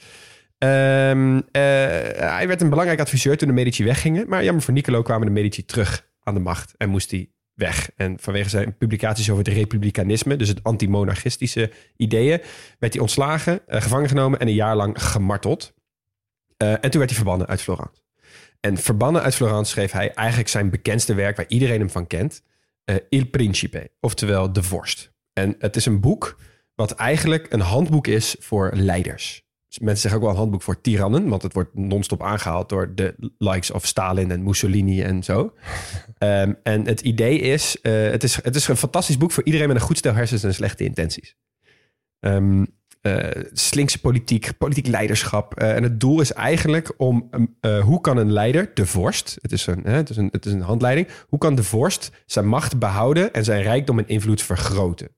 Um, 0.64 1.44
hij 1.52 2.48
werd 2.48 2.62
een 2.62 2.70
belangrijk 2.70 3.00
adviseur 3.00 3.38
toen 3.38 3.48
de 3.48 3.54
Medici 3.54 3.84
weggingen. 3.84 4.30
Maar 4.30 4.44
jammer 4.44 4.64
voor 4.64 4.74
Niccolo 4.74 5.02
kwamen 5.02 5.28
de 5.28 5.34
Medici 5.34 5.66
terug 5.66 6.08
aan 6.24 6.34
de 6.34 6.40
macht 6.40 6.74
en 6.78 6.90
moest 6.90 7.12
hij 7.12 7.30
weg. 7.54 7.92
En 7.96 8.18
vanwege 8.20 8.50
zijn 8.50 8.78
publicaties 8.78 9.30
over 9.30 9.44
het 9.44 9.54
republikeinisme, 9.54 10.36
dus 10.36 10.48
het 10.48 10.64
anti-monarchistische 10.64 11.72
ideeën, 11.96 12.42
werd 12.80 12.94
hij 12.94 13.02
ontslagen, 13.02 13.62
uh, 13.68 13.82
gevangen 13.82 14.08
genomen 14.08 14.40
en 14.40 14.48
een 14.48 14.54
jaar 14.54 14.76
lang 14.76 15.04
gemarteld. 15.04 15.74
Uh, 16.58 16.72
en 16.72 16.82
toen 16.82 17.00
werd 17.00 17.10
hij 17.10 17.16
verbannen 17.16 17.48
uit 17.48 17.62
Florence. 17.62 18.02
En 18.60 18.78
verbannen 18.78 19.22
uit 19.22 19.36
Florence 19.36 19.72
schreef 19.72 19.92
hij 19.92 20.14
eigenlijk 20.14 20.50
zijn 20.50 20.70
bekendste 20.70 21.14
werk, 21.14 21.38
waar 21.38 21.48
iedereen 21.48 21.80
hem 21.80 21.90
van 21.90 22.08
kent, 22.08 22.44
Il 23.10 23.26
Principe, 23.26 23.92
oftewel 24.00 24.54
De 24.54 24.64
Vorst. 24.64 25.12
En 25.34 25.56
het 25.60 25.76
is 25.76 25.86
een 25.86 26.00
boek 26.00 26.40
wat 26.76 26.92
eigenlijk 26.92 27.54
een 27.54 27.60
handboek 27.60 28.08
is 28.08 28.36
voor 28.40 28.72
leiders. 28.74 29.46
Mensen 29.82 30.02
zeggen 30.02 30.20
ook 30.20 30.26
wel 30.26 30.32
een 30.32 30.40
handboek 30.40 30.62
voor 30.62 30.82
tirannen, 30.82 31.28
want 31.28 31.42
het 31.42 31.54
wordt 31.54 31.76
non-stop 31.76 32.24
aangehaald 32.24 32.70
door 32.70 32.96
de 32.96 33.16
likes 33.38 33.72
of 33.72 33.86
Stalin 33.86 34.32
en 34.32 34.44
Mussolini 34.44 35.02
en 35.02 35.24
zo. 35.24 35.54
um, 36.20 36.56
en 36.64 36.86
het 36.86 37.02
idee 37.02 37.40
is, 37.40 37.78
uh, 37.82 38.10
het 38.10 38.24
is, 38.24 38.36
het 38.44 38.56
is 38.56 38.68
een 38.68 38.78
fantastisch 38.78 39.18
boek 39.18 39.32
voor 39.32 39.44
iedereen 39.44 39.68
met 39.68 39.76
een 39.76 39.82
goed 39.82 39.98
stel 39.98 40.14
hersens 40.14 40.44
en 40.44 40.54
slechte 40.54 40.84
intenties. 40.84 41.36
Um, 42.20 42.68
uh, 43.02 43.30
slinkse 43.52 44.00
politiek, 44.00 44.58
politiek 44.58 44.88
leiderschap. 44.88 45.62
Uh, 45.62 45.76
en 45.76 45.84
het 45.84 46.00
doel 46.00 46.22
is 46.22 46.34
eigenlijk 46.34 46.94
om 46.98 47.30
hoe 47.84 48.02
kan 48.02 48.18
een 48.18 48.32
leider, 48.32 48.72
de 48.74 48.86
vorst, 48.86 49.38
het 49.42 49.52
is, 49.52 49.68
een, 49.68 49.84
het, 49.84 50.10
is 50.10 50.18
een, 50.18 50.30
het 50.32 50.46
is 50.46 50.52
een 50.52 50.62
handleiding, 50.62 51.08
hoe 51.28 51.40
kan 51.40 51.56
de 51.56 51.64
vorst 51.64 52.12
zijn 52.26 52.48
macht 52.48 52.80
behouden 52.80 53.34
en 53.34 53.44
zijn 53.44 53.62
rijkdom 53.62 54.00
en 54.00 54.08
invloed 54.08 54.42
vergroten? 54.42 55.10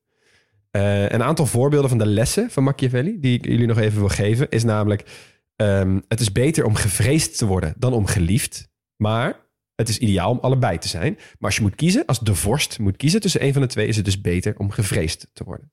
Uh, 0.76 1.10
een 1.10 1.24
aantal 1.24 1.46
voorbeelden 1.46 1.90
van 1.90 1.98
de 1.98 2.06
lessen 2.06 2.52
van 2.52 2.64
Machiavelli, 2.64 3.20
die 3.20 3.38
ik 3.38 3.46
jullie 3.46 3.68
nog 3.68 3.78
even 3.78 4.00
wil 4.00 4.08
geven, 4.08 4.50
is 4.50 4.64
namelijk: 4.64 5.04
um, 5.56 6.04
het 6.08 6.20
is 6.20 6.32
beter 6.32 6.66
om 6.66 6.76
gevreesd 6.76 7.38
te 7.38 7.46
worden 7.46 7.74
dan 7.78 7.94
om 7.94 8.06
geliefd. 8.06 8.70
Maar 8.96 9.44
Het 9.76 9.90
is 9.90 9.98
ideaal 9.98 10.32
om 10.32 10.40
allebei 10.40 10.78
te 10.78 10.88
zijn. 10.88 11.14
Maar 11.14 11.36
als 11.40 11.56
je 11.56 11.62
moet 11.62 11.76
kiezen, 11.76 12.06
als 12.06 12.20
de 12.20 12.36
vorst 12.36 12.80
moet 12.80 12.98
kiezen 12.98 13.22
tussen 13.22 13.44
een 13.44 13.54
van 13.54 13.62
de 13.62 13.68
twee, 13.68 13.88
is 13.88 13.96
het 13.96 14.06
dus 14.06 14.22
beter 14.22 14.58
om 14.58 14.72
gevreesd 14.72 15.28
te 15.34 15.44
worden. 15.44 15.72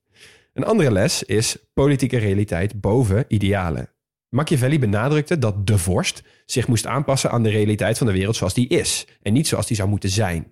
Een 0.53 0.63
andere 0.63 0.91
les 0.91 1.23
is 1.23 1.57
politieke 1.73 2.17
realiteit 2.17 2.81
boven 2.81 3.25
idealen. 3.27 3.89
Machiavelli 4.29 4.79
benadrukte 4.79 5.39
dat 5.39 5.67
de 5.67 5.77
vorst 5.77 6.23
zich 6.45 6.67
moest 6.67 6.85
aanpassen 6.85 7.31
aan 7.31 7.43
de 7.43 7.49
realiteit 7.49 7.97
van 7.97 8.07
de 8.07 8.13
wereld 8.13 8.35
zoals 8.35 8.53
die 8.53 8.67
is. 8.67 9.07
En 9.21 9.33
niet 9.33 9.47
zoals 9.47 9.67
die 9.67 9.75
zou 9.75 9.89
moeten 9.89 10.09
zijn. 10.09 10.51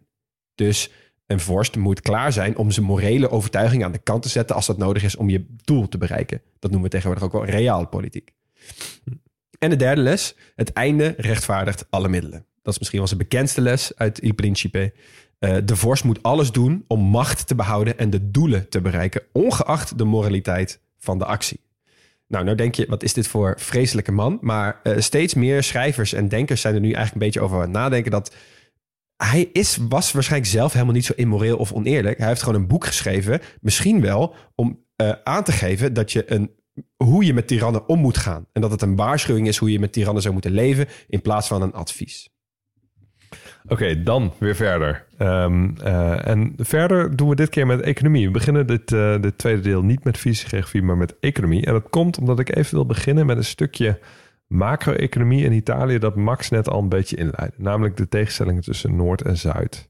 Dus 0.55 0.89
een 1.31 1.39
vorst 1.39 1.75
moet 1.75 2.01
klaar 2.01 2.33
zijn 2.33 2.57
om 2.57 2.71
zijn 2.71 2.85
morele 2.85 3.29
overtuiging 3.29 3.83
aan 3.83 3.91
de 3.91 3.97
kant 3.97 4.21
te 4.21 4.29
zetten 4.29 4.55
als 4.55 4.65
dat 4.65 4.77
nodig 4.77 5.03
is 5.03 5.15
om 5.15 5.29
je 5.29 5.45
doel 5.63 5.87
te 5.87 5.97
bereiken. 5.97 6.41
Dat 6.59 6.71
noemen 6.71 6.89
we 6.89 6.95
tegenwoordig 6.95 7.23
ook 7.23 7.31
wel 7.31 7.45
realpolitiek. 7.45 8.31
En 9.59 9.69
de 9.69 9.75
derde 9.75 10.01
les, 10.01 10.35
het 10.55 10.73
einde 10.73 11.13
rechtvaardigt 11.17 11.85
alle 11.89 12.07
middelen. 12.07 12.45
Dat 12.61 12.73
is 12.73 12.79
misschien 12.79 12.99
wel 12.99 13.07
zijn 13.07 13.19
bekendste 13.19 13.61
les 13.61 13.95
uit 13.95 14.19
Il 14.19 14.33
Principe. 14.33 14.93
Uh, 15.39 15.57
de 15.65 15.75
vorst 15.75 16.03
moet 16.03 16.23
alles 16.23 16.51
doen 16.51 16.85
om 16.87 16.99
macht 16.99 17.47
te 17.47 17.55
behouden 17.55 17.97
en 17.97 18.09
de 18.09 18.31
doelen 18.31 18.69
te 18.69 18.81
bereiken, 18.81 19.21
ongeacht 19.31 19.97
de 19.97 20.03
moraliteit 20.03 20.79
van 20.97 21.17
de 21.17 21.25
actie. 21.25 21.59
Nou, 22.27 22.43
nou 22.43 22.57
denk 22.57 22.75
je, 22.75 22.85
wat 22.89 23.03
is 23.03 23.13
dit 23.13 23.27
voor 23.27 23.55
vreselijke 23.57 24.11
man? 24.11 24.37
Maar 24.41 24.79
uh, 24.83 24.99
steeds 24.99 25.33
meer 25.33 25.63
schrijvers 25.63 26.13
en 26.13 26.27
denkers 26.27 26.61
zijn 26.61 26.73
er 26.73 26.79
nu 26.79 26.91
eigenlijk 26.91 27.13
een 27.13 27.31
beetje 27.31 27.41
over 27.41 27.55
aan 27.55 27.61
het 27.61 27.71
nadenken 27.71 28.11
dat 28.11 28.35
hij 29.23 29.49
is, 29.53 29.77
was 29.89 30.11
waarschijnlijk 30.11 30.52
zelf 30.52 30.73
helemaal 30.73 30.93
niet 30.93 31.06
zo 31.06 31.14
immoreel 31.15 31.57
of 31.57 31.72
oneerlijk. 31.72 32.18
Hij 32.18 32.27
heeft 32.27 32.43
gewoon 32.43 32.61
een 32.61 32.68
boek 32.68 32.85
geschreven, 32.85 33.39
misschien 33.61 34.02
wel 34.02 34.35
om 34.56 34.85
uh, 35.02 35.11
aan 35.23 35.43
te 35.43 35.52
geven 35.52 35.93
dat 35.93 36.11
je 36.11 36.31
een, 36.31 36.52
hoe 36.98 37.26
je 37.26 37.34
met 37.34 37.48
tirannen 37.48 37.88
om 37.88 37.99
moet 37.99 38.18
gaan. 38.18 38.45
En 38.53 38.61
dat 38.61 38.72
het 38.72 38.81
een 38.81 38.95
waarschuwing 38.95 39.48
is 39.48 39.57
hoe 39.57 39.72
je 39.72 39.80
met 39.80 39.93
tirannen 39.93 40.22
zou 40.22 40.34
moeten 40.34 40.52
leven 40.52 40.88
in 41.07 41.22
plaats 41.22 41.48
van 41.48 41.61
een 41.61 41.73
advies. 41.73 42.30
Oké, 43.68 44.03
dan 44.03 44.34
weer 44.38 44.56
verder. 44.56 45.06
Um, 45.19 45.76
uh, 45.84 46.27
en 46.27 46.53
verder 46.57 47.15
doen 47.15 47.30
we 47.30 47.35
dit 47.35 47.49
keer 47.49 47.65
met 47.65 47.81
economie. 47.81 48.26
We 48.26 48.31
beginnen 48.31 48.68
dit, 48.68 48.88
dit 49.22 49.38
tweede 49.38 49.61
deel 49.61 49.81
niet 49.81 50.03
met 50.03 50.18
fysische 50.18 50.48
geografie, 50.48 50.81
maar 50.81 50.98
met 50.98 51.15
economie. 51.19 51.65
En 51.65 51.73
dat 51.73 51.89
komt 51.89 52.18
omdat 52.18 52.39
ik 52.39 52.56
even 52.56 52.76
wil 52.76 52.85
beginnen 52.85 53.26
met 53.26 53.38
een 53.38 53.45
stukje 53.45 53.99
macro-economie 54.51 55.43
in 55.43 55.51
Italië 55.51 55.97
dat 55.97 56.15
Max 56.15 56.49
net 56.49 56.69
al 56.69 56.79
een 56.79 56.89
beetje 56.89 57.15
inleidde. 57.15 57.55
Namelijk 57.57 57.97
de 57.97 58.07
tegenstellingen 58.07 58.61
tussen 58.61 58.95
Noord 58.95 59.21
en 59.21 59.37
Zuid. 59.37 59.89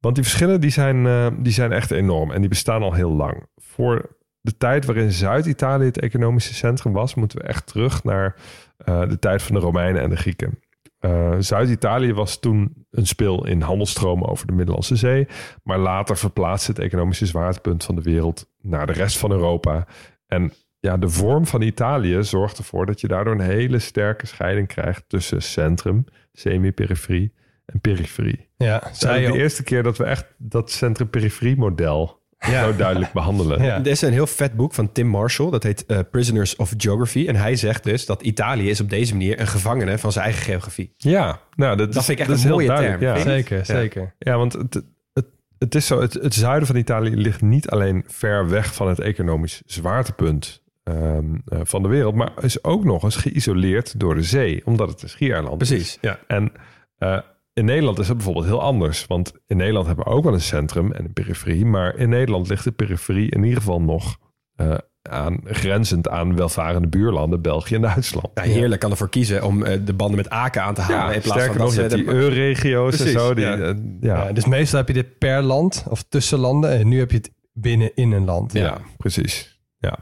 Want 0.00 0.14
die 0.14 0.24
verschillen 0.24 0.60
die 0.60 0.70
zijn, 0.70 1.04
uh, 1.04 1.26
die 1.38 1.52
zijn 1.52 1.72
echt 1.72 1.90
enorm 1.90 2.30
en 2.30 2.40
die 2.40 2.48
bestaan 2.48 2.82
al 2.82 2.92
heel 2.92 3.12
lang. 3.12 3.46
Voor 3.56 4.16
de 4.40 4.56
tijd 4.56 4.84
waarin 4.84 5.12
Zuid-Italië 5.12 5.84
het 5.84 6.00
economische 6.00 6.54
centrum 6.54 6.92
was, 6.92 7.14
moeten 7.14 7.38
we 7.38 7.44
echt 7.44 7.66
terug 7.66 8.04
naar 8.04 8.36
de 8.84 9.16
tijd 9.18 9.42
van 9.42 9.54
de 9.54 9.60
Romeinen 9.60 10.02
en 10.02 10.10
de 10.10 10.16
Grieken. 10.16 10.58
Uh, 11.00 11.36
Zuid-Italië 11.38 12.12
was 12.12 12.40
toen 12.40 12.86
een 12.90 13.06
speel 13.06 13.46
in 13.46 13.60
handelstromen 13.60 14.28
over 14.28 14.46
de 14.46 14.52
Middellandse 14.52 14.96
Zee. 14.96 15.28
Maar 15.62 15.78
later 15.78 16.16
verplaatste 16.16 16.70
het 16.70 16.80
economische 16.80 17.26
zwaartepunt 17.26 17.84
van 17.84 17.94
de 17.94 18.02
wereld 18.02 18.50
naar 18.60 18.86
de 18.86 18.92
rest 18.92 19.18
van 19.18 19.30
Europa. 19.30 19.86
En 20.26 20.52
ja, 20.80 20.96
de 20.96 21.08
vorm 21.08 21.46
van 21.46 21.62
Italië 21.62 22.24
zorgt 22.24 22.58
ervoor 22.58 22.86
dat 22.86 23.00
je 23.00 23.08
daardoor 23.08 23.34
een 23.34 23.40
hele 23.40 23.78
sterke 23.78 24.26
scheiding 24.26 24.68
krijgt 24.68 25.04
tussen 25.06 25.42
centrum, 25.42 26.04
semi-periferie 26.32 27.32
en 27.66 27.80
periferie. 27.80 28.48
Ja, 28.56 28.80
het 28.84 28.92
is 28.92 28.98
de 28.98 29.38
eerste 29.38 29.62
keer 29.62 29.82
dat 29.82 29.98
we 29.98 30.04
echt 30.04 30.26
dat 30.36 30.70
centrum-periferie 30.70 31.56
model 31.56 32.20
ja. 32.38 32.64
zo 32.64 32.76
duidelijk 32.76 33.12
behandelen. 33.12 33.62
Ja. 33.62 33.78
Er 33.78 33.86
is 33.86 34.00
een 34.00 34.12
heel 34.12 34.26
vet 34.26 34.54
boek 34.54 34.74
van 34.74 34.92
Tim 34.92 35.06
Marshall, 35.06 35.50
dat 35.50 35.62
heet 35.62 35.84
uh, 35.86 35.98
Prisoners 36.10 36.56
of 36.56 36.74
Geography. 36.76 37.26
En 37.26 37.36
hij 37.36 37.56
zegt 37.56 37.84
dus 37.84 38.06
dat 38.06 38.22
Italië 38.22 38.70
is 38.70 38.80
op 38.80 38.90
deze 38.90 39.12
manier 39.12 39.40
een 39.40 39.46
gevangene 39.46 39.98
van 39.98 40.12
zijn 40.12 40.24
eigen 40.24 40.42
geografie. 40.42 40.94
Ja, 40.96 41.40
nou, 41.54 41.76
dat, 41.76 41.92
dat 41.92 42.04
vind 42.04 42.20
ik 42.20 42.28
echt 42.28 42.44
een 42.44 42.50
mooie 42.50 42.74
term. 42.74 43.00
Ja. 43.00 43.18
Zeker, 43.18 43.66
zeker. 43.66 44.14
Ja, 44.18 44.36
want 44.36 44.52
het, 44.52 44.82
het, 45.12 45.26
het 45.58 45.74
is 45.74 45.86
zo, 45.86 46.00
het, 46.00 46.12
het 46.12 46.34
zuiden 46.34 46.66
van 46.66 46.76
Italië 46.76 47.16
ligt 47.16 47.40
niet 47.40 47.68
alleen 47.70 48.04
ver 48.06 48.48
weg 48.48 48.74
van 48.74 48.88
het 48.88 49.00
economisch 49.00 49.62
zwaartepunt 49.66 50.62
um, 50.84 51.42
uh, 51.52 51.60
van 51.62 51.82
de 51.82 51.88
wereld, 51.88 52.14
maar 52.14 52.32
is 52.40 52.64
ook 52.64 52.84
nog 52.84 53.02
eens 53.02 53.16
geïsoleerd 53.16 54.00
door 54.00 54.14
de 54.14 54.22
zee, 54.22 54.62
omdat 54.64 54.88
het 54.88 55.02
een 55.02 55.08
schiereiland 55.08 55.56
Precies, 55.56 55.80
is. 55.80 55.98
ja. 56.00 56.18
En 56.26 56.52
uh, 56.98 57.18
in 57.52 57.64
Nederland 57.64 57.98
is 57.98 58.08
het 58.08 58.16
bijvoorbeeld 58.16 58.46
heel 58.46 58.62
anders. 58.62 59.06
Want 59.06 59.32
in 59.46 59.56
Nederland 59.56 59.86
hebben 59.86 60.04
we 60.04 60.10
ook 60.10 60.24
wel 60.24 60.32
een 60.32 60.40
centrum 60.40 60.92
en 60.92 61.04
een 61.04 61.12
periferie. 61.12 61.64
Maar 61.64 61.96
in 61.96 62.08
Nederland 62.08 62.48
ligt 62.48 62.64
de 62.64 62.72
periferie 62.72 63.30
in 63.30 63.42
ieder 63.42 63.58
geval 63.58 63.80
nog 63.80 64.16
uh, 64.56 64.74
aan, 65.02 65.40
grenzend 65.44 66.08
aan 66.08 66.36
welvarende 66.36 66.88
buurlanden, 66.88 67.42
België 67.42 67.74
en 67.74 67.80
Duitsland. 67.80 68.30
Ja, 68.34 68.42
heerlijk 68.42 68.80
kan 68.80 68.90
ervoor 68.90 69.08
kiezen 69.08 69.44
om 69.44 69.64
uh, 69.64 69.78
de 69.84 69.92
banden 69.92 70.16
met 70.16 70.30
Aken 70.30 70.62
aan 70.62 70.74
te 70.74 70.80
halen. 70.80 71.08
Ja, 71.08 71.12
in 71.12 71.20
plaats 71.20 71.44
van 71.44 71.56
dat 71.56 71.76
nog, 71.76 71.88
die 71.88 72.08
EU-regio's 72.08 73.00
en 73.00 73.10
zo. 73.10 73.34
Die, 73.34 73.44
ja. 73.44 73.56
Uh, 73.56 73.74
ja. 74.00 74.32
dus 74.32 74.44
meestal 74.44 74.78
heb 74.78 74.88
je 74.88 74.94
dit 74.94 75.18
per 75.18 75.42
land 75.42 75.84
of 75.88 76.04
tussen 76.08 76.38
landen. 76.38 76.70
En 76.70 76.88
nu 76.88 76.98
heb 76.98 77.10
je 77.10 77.16
het 77.16 77.32
binnen 77.52 77.90
in 77.94 78.12
een 78.12 78.24
land. 78.24 78.52
Ja, 78.52 78.78
precies. 78.96 79.60
Ja. 79.78 79.98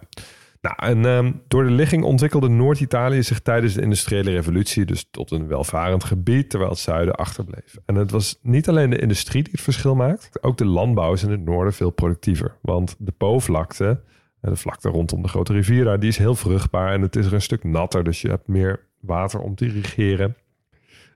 Nou, 0.61 0.77
en 0.79 1.05
um, 1.05 1.43
door 1.49 1.65
de 1.65 1.71
ligging 1.71 2.05
ontwikkelde 2.05 2.49
Noord-Italië 2.49 3.23
zich 3.23 3.41
tijdens 3.41 3.75
de 3.75 3.83
industriële 3.83 4.31
revolutie 4.31 4.85
dus 4.85 5.09
tot 5.11 5.31
een 5.31 5.47
welvarend 5.47 6.05
gebied, 6.05 6.51
terwijl 6.51 6.71
het 6.71 6.81
zuiden 6.81 7.15
achterbleef. 7.15 7.77
En 7.87 7.95
het 7.95 8.11
was 8.11 8.39
niet 8.43 8.69
alleen 8.69 8.91
de 8.91 8.99
industrie 8.99 9.43
die 9.43 9.53
het 9.53 9.61
verschil 9.61 9.95
maakt, 9.95 10.43
ook 10.43 10.57
de 10.57 10.65
landbouw 10.65 11.13
is 11.13 11.23
in 11.23 11.31
het 11.31 11.45
noorden 11.45 11.73
veel 11.73 11.91
productiever. 11.91 12.57
Want 12.63 12.97
de 12.99 13.13
Po-vlakte, 13.13 14.01
de 14.41 14.57
vlakte 14.57 14.89
rondom 14.89 15.23
de 15.23 15.29
grote 15.29 15.53
rivier 15.53 15.85
daar, 15.85 16.01
die 16.01 16.09
is 16.09 16.19
heel 16.19 16.35
vruchtbaar 16.35 16.93
en 16.93 17.03
het 17.03 17.17
is 17.17 17.27
er 17.27 17.33
een 17.33 17.43
stuk 17.43 17.65
natter, 17.65 18.05
dus 18.05 18.21
je 18.21 18.29
hebt 18.29 18.49
meer 18.49 18.87
water 19.01 19.41
om 19.41 19.55
te 19.55 19.65
irrigeren. 19.65 20.37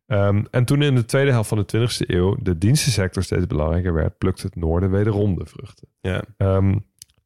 Um, 0.06 0.46
en 0.50 0.64
toen 0.64 0.82
in 0.82 0.94
de 0.94 1.04
tweede 1.04 1.30
helft 1.30 1.48
van 1.48 1.64
de 1.66 1.78
20e 1.78 2.06
eeuw 2.06 2.36
de 2.42 2.58
dienstensector 2.58 3.22
steeds 3.22 3.46
belangrijker 3.46 3.92
werd, 3.92 4.18
plukte 4.18 4.46
het 4.46 4.56
noorden 4.56 4.90
wederom 4.90 5.38
de 5.38 5.46
vruchten. 5.46 5.88
Ja. 6.00 6.24
Um, 6.36 6.84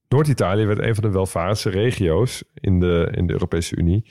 Noord-Italië 0.08 0.64
werd 0.64 0.78
een 0.78 0.94
van 0.94 1.04
de 1.04 1.10
welvarendste 1.10 1.70
regio's 1.70 2.44
in 2.54 2.80
de, 2.80 3.08
in 3.14 3.26
de 3.26 3.32
Europese 3.32 3.76
Unie. 3.76 4.04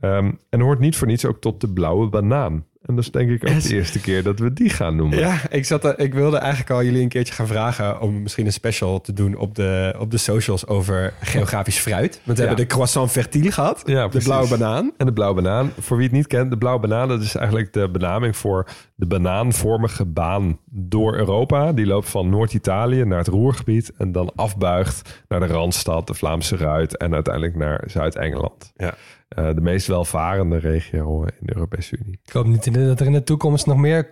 Um, 0.00 0.38
en 0.48 0.60
hoort 0.60 0.78
niet 0.78 0.96
voor 0.96 1.06
niets 1.06 1.24
ook 1.24 1.40
tot 1.40 1.60
de 1.60 1.72
blauwe 1.72 2.08
banaan. 2.08 2.66
En 2.86 2.94
dat 2.94 3.04
is 3.04 3.10
denk 3.10 3.30
ik 3.30 3.48
ook 3.48 3.62
de 3.62 3.74
eerste 3.74 4.00
keer 4.00 4.22
dat 4.22 4.38
we 4.38 4.52
die 4.52 4.70
gaan 4.70 4.96
noemen. 4.96 5.18
Ja, 5.18 5.40
ik, 5.50 5.64
zat 5.64 5.84
er, 5.84 5.98
ik 5.98 6.14
wilde 6.14 6.36
eigenlijk 6.36 6.70
al 6.70 6.84
jullie 6.84 7.02
een 7.02 7.08
keertje 7.08 7.34
gaan 7.34 7.46
vragen... 7.46 8.00
om 8.00 8.22
misschien 8.22 8.46
een 8.46 8.52
special 8.52 9.00
te 9.00 9.12
doen 9.12 9.36
op 9.36 9.54
de, 9.54 9.94
op 9.98 10.10
de 10.10 10.16
socials 10.16 10.66
over 10.66 11.12
geografisch 11.20 11.78
fruit. 11.78 12.20
Want 12.24 12.38
we 12.38 12.42
ja. 12.42 12.48
hebben 12.48 12.66
de 12.66 12.72
croissant 12.72 13.10
fertile 13.10 13.52
gehad, 13.52 13.82
ja, 13.86 14.08
de 14.08 14.18
blauwe 14.18 14.48
banaan. 14.48 14.92
En 14.96 15.06
de 15.06 15.12
blauwe 15.12 15.42
banaan. 15.42 15.72
Voor 15.78 15.96
wie 15.96 16.06
het 16.06 16.14
niet 16.14 16.26
kent, 16.26 16.50
de 16.50 16.58
blauwe 16.58 16.80
banaan... 16.80 17.08
dat 17.08 17.22
is 17.22 17.34
eigenlijk 17.34 17.72
de 17.72 17.88
benaming 17.88 18.36
voor 18.36 18.68
de 18.94 19.06
banaanvormige 19.06 20.04
baan 20.04 20.58
door 20.70 21.14
Europa. 21.16 21.72
Die 21.72 21.86
loopt 21.86 22.08
van 22.08 22.28
Noord-Italië 22.28 23.04
naar 23.04 23.18
het 23.18 23.28
Roergebied... 23.28 23.92
en 23.98 24.12
dan 24.12 24.32
afbuigt 24.34 25.22
naar 25.28 25.40
de 25.40 25.46
Randstad, 25.46 26.06
de 26.06 26.14
Vlaamse 26.14 26.56
Ruit... 26.56 26.96
en 26.96 27.14
uiteindelijk 27.14 27.56
naar 27.56 27.84
Zuid-Engeland. 27.86 28.72
Ja. 28.76 28.94
Uh, 29.38 29.54
de 29.54 29.60
meest 29.60 29.86
welvarende 29.86 30.56
regio 30.58 31.24
in 31.24 31.46
de 31.46 31.54
Europese 31.54 31.96
Unie. 32.02 32.20
Ik 32.24 32.32
hoop 32.32 32.46
niet 32.46 32.74
dat 32.74 33.00
er 33.00 33.06
in 33.06 33.12
de 33.12 33.24
toekomst 33.24 33.66
nog 33.66 33.76
meer 33.76 34.08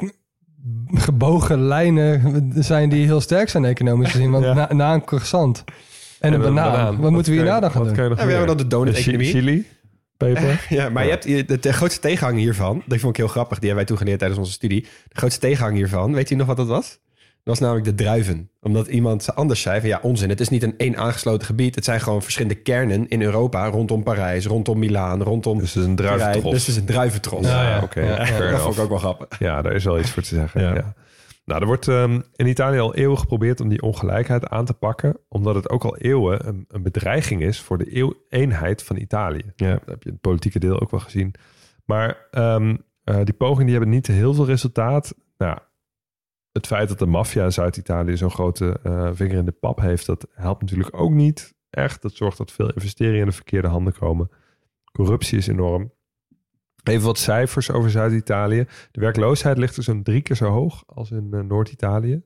gebogen 0.86 1.62
lijnen 1.62 2.52
zijn 2.54 2.88
die 2.88 3.04
heel 3.04 3.20
sterk 3.20 3.48
zijn 3.48 3.64
economisch 3.64 4.10
gezien. 4.10 4.30
Want 4.30 4.44
ja. 4.54 4.54
na, 4.54 4.72
na, 4.72 4.94
een 4.94 5.04
croissant 5.04 5.64
en, 5.66 5.74
en 6.32 6.32
een, 6.32 6.40
banaan, 6.40 6.72
banaan, 6.72 6.92
wat, 6.92 7.02
wat 7.02 7.10
moeten 7.10 7.32
we 7.32 7.38
hierna 7.38 7.60
dan 7.60 7.70
gaan 7.70 7.84
doen? 7.84 7.94
Ja, 7.94 8.08
we 8.08 8.20
hebben 8.20 8.46
dan 8.46 8.56
de 8.56 8.66
donut-economie. 8.66 9.30
Chili? 9.30 9.66
Peper. 10.16 10.66
Ja, 10.68 10.88
maar 10.88 11.06
ja. 11.06 11.16
je 11.24 11.34
hebt 11.34 11.48
de, 11.48 11.58
de, 11.58 11.72
grootste 11.72 12.00
tegenhanger 12.00 12.40
hiervan, 12.40 12.82
dat 12.86 12.98
vond 12.98 13.12
ik 13.12 13.16
heel 13.16 13.32
grappig, 13.32 13.58
die 13.58 13.68
hebben 13.68 13.76
wij 13.76 13.84
toen 13.84 13.98
geleerd 13.98 14.18
tijdens 14.18 14.40
onze 14.40 14.52
studie. 14.52 14.80
De 15.08 15.18
grootste 15.18 15.40
tegenhanger 15.40 15.76
hiervan, 15.76 16.12
weet 16.12 16.30
u 16.30 16.34
nog 16.34 16.46
wat 16.46 16.56
dat 16.56 16.66
was? 16.66 16.98
Dat 17.44 17.58
was 17.58 17.58
namelijk 17.58 17.84
de 17.84 18.02
druiven. 18.02 18.50
Omdat 18.60 18.86
iemand 18.86 19.34
anders 19.34 19.60
zei 19.60 19.80
van 19.80 19.88
ja, 19.88 19.98
onzin. 20.02 20.28
Het 20.28 20.40
is 20.40 20.48
niet 20.48 20.62
een 20.62 20.74
één 20.76 20.96
aangesloten 20.96 21.46
gebied. 21.46 21.74
Het 21.74 21.84
zijn 21.84 22.00
gewoon 22.00 22.22
verschillende 22.22 22.62
kernen 22.62 23.08
in 23.08 23.22
Europa. 23.22 23.66
Rondom 23.68 24.02
Parijs, 24.02 24.46
rondom 24.46 24.78
Milaan, 24.78 25.22
rondom... 25.22 25.58
Dus 25.58 25.74
het 25.74 25.82
is 25.82 25.88
een 25.88 25.96
druiventros. 25.96 26.52
Dus 26.52 26.60
het 26.60 26.68
is 26.68 26.76
een 26.76 26.86
druiventros. 26.86 27.46
Ja, 27.46 27.68
ja. 27.68 27.76
oké. 27.76 27.84
Okay. 27.84 28.04
Ja, 28.04 28.50
dat 28.50 28.60
vond 28.60 28.76
ik 28.76 28.82
ook 28.82 28.88
wel 28.88 28.98
grappig. 28.98 29.38
Ja, 29.38 29.62
daar 29.62 29.74
is 29.74 29.84
wel 29.84 29.98
iets 29.98 30.10
voor 30.10 30.22
te 30.22 30.34
zeggen. 30.34 30.60
Ja. 30.60 30.94
Nou, 31.44 31.60
er 31.60 31.66
wordt 31.66 31.86
um, 31.86 32.22
in 32.36 32.46
Italië 32.46 32.78
al 32.78 32.94
eeuwen 32.94 33.18
geprobeerd 33.18 33.60
om 33.60 33.68
die 33.68 33.82
ongelijkheid 33.82 34.48
aan 34.48 34.64
te 34.64 34.74
pakken. 34.74 35.16
Omdat 35.28 35.54
het 35.54 35.70
ook 35.70 35.84
al 35.84 35.96
eeuwen 35.96 36.48
een, 36.48 36.64
een 36.68 36.82
bedreiging 36.82 37.42
is 37.42 37.60
voor 37.60 37.78
de 37.78 37.96
eeuw, 37.96 38.14
eenheid 38.28 38.82
van 38.82 38.96
Italië. 38.96 39.52
Ja. 39.56 39.70
Dat 39.70 39.86
heb 39.86 40.02
je 40.02 40.10
het 40.10 40.20
politieke 40.20 40.58
deel 40.58 40.80
ook 40.80 40.90
wel 40.90 41.00
gezien. 41.00 41.34
Maar 41.84 42.28
um, 42.30 42.84
uh, 43.04 43.16
die 43.24 43.34
pogingen 43.34 43.64
die 43.66 43.74
hebben 43.74 43.94
niet 43.94 44.06
heel 44.06 44.34
veel 44.34 44.46
resultaat. 44.46 45.14
Nou, 45.38 45.58
het 46.52 46.66
feit 46.66 46.88
dat 46.88 46.98
de 46.98 47.06
maffia 47.06 47.44
in 47.44 47.52
Zuid-Italië 47.52 48.16
zo'n 48.16 48.30
grote 48.30 48.76
uh, 48.86 49.10
vinger 49.12 49.36
in 49.36 49.44
de 49.44 49.52
pap 49.52 49.80
heeft, 49.80 50.06
dat 50.06 50.26
helpt 50.34 50.60
natuurlijk 50.60 51.00
ook 51.00 51.10
niet 51.10 51.54
echt. 51.70 52.02
Dat 52.02 52.14
zorgt 52.14 52.38
dat 52.38 52.52
veel 52.52 52.70
investeringen 52.72 53.20
in 53.20 53.26
de 53.26 53.32
verkeerde 53.32 53.68
handen 53.68 53.92
komen. 53.92 54.30
Corruptie 54.92 55.38
is 55.38 55.46
enorm. 55.46 55.92
Even 56.82 57.04
wat 57.04 57.18
cijfers 57.18 57.70
over 57.70 57.90
Zuid-Italië. 57.90 58.66
De 58.90 59.00
werkloosheid 59.00 59.58
ligt 59.58 59.76
er 59.76 59.82
zo'n 59.82 60.02
drie 60.02 60.20
keer 60.22 60.36
zo 60.36 60.46
hoog 60.46 60.82
als 60.86 61.10
in 61.10 61.28
uh, 61.30 61.40
Noord-Italië. 61.40 62.22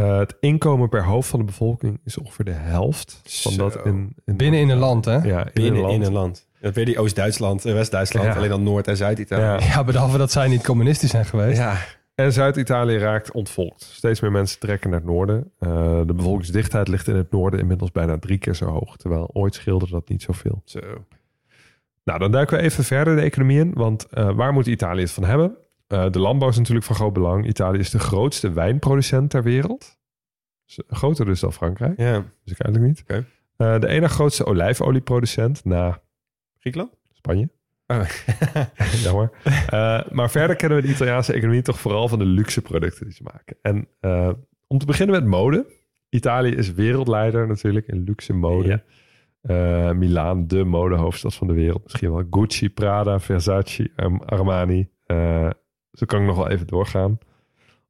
Uh, 0.00 0.18
het 0.18 0.36
inkomen 0.40 0.88
per 0.88 1.04
hoofd 1.04 1.28
van 1.28 1.38
de 1.38 1.44
bevolking 1.44 2.00
is 2.04 2.18
ongeveer 2.18 2.44
de 2.44 2.50
helft 2.50 3.20
van 3.24 3.52
Zo. 3.52 3.68
dat 3.68 3.86
in, 3.86 4.14
in 4.24 4.36
Binnen 4.36 4.60
in 4.60 4.68
een 4.68 4.78
land, 4.78 5.04
hè? 5.04 5.16
Ja, 5.16 5.44
in 5.44 5.50
Binnen 5.52 5.74
een 5.74 5.80
land. 5.80 5.94
in 5.94 6.02
een 6.02 6.12
land. 6.12 6.46
Dat 6.60 6.74
weer 6.74 6.84
die 6.84 6.98
Oost-Duitsland 6.98 7.64
en 7.64 7.74
West-Duitsland. 7.74 8.26
Ja. 8.26 8.34
Alleen 8.34 8.48
dan 8.48 8.62
Noord- 8.62 8.88
en 8.88 8.96
Zuid-Italië. 8.96 9.42
Ja. 9.42 9.58
Ja, 9.60 9.84
behalve 9.84 10.18
dat 10.18 10.32
zij 10.32 10.48
niet 10.48 10.64
communistisch 10.64 11.10
zijn 11.10 11.24
geweest. 11.24 11.58
Ja. 11.58 11.78
En 12.14 12.32
Zuid-Italië 12.32 12.96
raakt 12.96 13.32
ontvolkt. 13.32 13.82
Steeds 13.82 14.20
meer 14.20 14.30
mensen 14.30 14.60
trekken 14.60 14.90
naar 14.90 14.98
het 14.98 15.08
noorden. 15.08 15.52
Uh, 15.60 16.00
de 16.06 16.14
bevolkingsdichtheid 16.14 16.88
ligt 16.88 17.08
in 17.08 17.16
het 17.16 17.30
noorden 17.30 17.60
inmiddels 17.60 17.90
bijna 17.90 18.18
drie 18.18 18.38
keer 18.38 18.54
zo 18.54 18.66
hoog. 18.66 18.96
Terwijl 18.96 19.30
ooit 19.32 19.54
scheelde 19.54 19.88
dat 19.90 20.08
niet 20.08 20.22
zoveel. 20.22 20.62
Zo. 20.64 20.80
Nou, 22.04 22.18
dan 22.18 22.32
duiken 22.32 22.56
we 22.56 22.62
even 22.62 22.84
verder 22.84 23.16
de 23.16 23.22
economie 23.22 23.58
in. 23.58 23.72
Want 23.72 24.06
uh, 24.14 24.34
waar 24.34 24.52
moet 24.52 24.66
Italië 24.66 25.02
het 25.02 25.10
van 25.10 25.24
hebben? 25.24 25.56
Uh, 25.88 26.10
de 26.10 26.18
landbouw 26.18 26.48
is 26.48 26.58
natuurlijk 26.58 26.86
van 26.86 26.96
groot 26.96 27.12
belang. 27.12 27.46
Italië 27.46 27.78
is 27.78 27.90
de 27.90 27.98
grootste 27.98 28.52
wijnproducent 28.52 29.30
ter 29.30 29.42
wereld. 29.42 29.98
Groter 30.88 31.24
dus 31.24 31.40
dan 31.40 31.52
Frankrijk. 31.52 31.98
Ja. 31.98 32.20
Dus 32.44 32.52
ik 32.52 32.60
eigenlijk 32.60 32.94
niet. 32.94 33.02
Okay. 33.02 33.78
De 33.78 33.88
ene 33.88 34.08
grootste 34.08 34.44
olijfolieproducent 34.44 35.64
na 35.64 36.02
Griekenland? 36.58 36.96
Spanje. 37.12 37.48
Oh. 38.00 38.06
Jammer. 39.04 39.30
Uh, 39.44 40.00
maar 40.10 40.30
verder 40.30 40.56
kennen 40.56 40.78
we 40.78 40.86
de 40.86 40.92
Italiaanse 40.92 41.32
economie 41.32 41.62
toch 41.62 41.80
vooral 41.80 42.08
van 42.08 42.18
de 42.18 42.24
luxe 42.24 42.62
producten 42.62 43.04
die 43.04 43.14
ze 43.14 43.22
maken. 43.22 43.56
En 43.62 43.88
uh, 44.00 44.30
om 44.66 44.78
te 44.78 44.86
beginnen 44.86 45.16
met 45.16 45.30
mode. 45.30 45.66
Italië 46.08 46.50
is 46.50 46.72
wereldleider 46.72 47.46
natuurlijk 47.46 47.86
in 47.86 48.02
luxe 48.04 48.32
mode. 48.32 48.68
Ja. 48.68 48.82
Uh, 49.42 49.92
Milaan, 49.92 50.46
de 50.46 50.64
modehoofdstad 50.64 51.34
van 51.34 51.46
de 51.46 51.52
wereld. 51.52 51.82
Misschien 51.82 52.12
wel 52.12 52.24
Gucci, 52.30 52.70
Prada, 52.70 53.20
Versace, 53.20 53.90
Armani. 54.26 54.88
zo 55.92 56.06
kan 56.06 56.20
ik 56.20 56.26
nog 56.26 56.36
wel 56.36 56.48
even 56.48 56.66
doorgaan. 56.66 57.18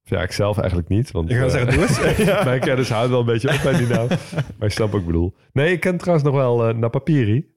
Of 0.04 0.10
ja, 0.10 0.22
ik 0.22 0.32
zelf 0.32 0.58
eigenlijk 0.58 0.88
niet. 0.88 1.10
Want, 1.10 1.30
ik 1.30 1.36
ga 1.36 1.48
zeggen, 1.48 1.72
doe 1.72 1.82
eens. 1.82 2.24
mijn 2.44 2.60
kennis 2.60 2.90
houdt 2.90 3.10
wel 3.10 3.20
een 3.20 3.26
beetje 3.26 3.52
op 3.54 3.60
bij 3.62 3.76
die 3.76 3.86
naam. 3.86 4.06
maar 4.08 4.18
je 4.58 4.68
snapt 4.68 4.90
wat 4.90 5.00
ik 5.00 5.06
bedoel. 5.06 5.34
Nee, 5.52 5.72
ik 5.72 5.80
ken 5.80 5.96
trouwens 5.96 6.26
nog 6.26 6.34
wel 6.34 6.68
uh, 6.68 6.74
Napapiri. 6.74 7.53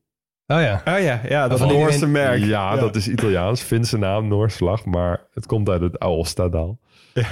Oh 0.48 0.62
ja. 0.62 0.82
Oh 0.86 1.00
ja, 1.00 1.22
ja 1.28 1.48
dat 1.48 1.60
Noorse 1.60 2.06
in... 2.06 2.12
merk. 2.12 2.40
Ja, 2.40 2.46
ja, 2.46 2.76
dat 2.76 2.96
is 2.96 3.08
Italiaans. 3.08 3.62
Finse 3.62 3.98
naam, 3.98 4.28
Noors 4.28 4.56
vlag. 4.56 4.86
Maar 4.86 5.22
het 5.34 5.46
komt 5.46 5.70
uit 5.70 5.82
het 5.82 6.00
Aostadal. 6.00 6.80
Ja. 7.14 7.24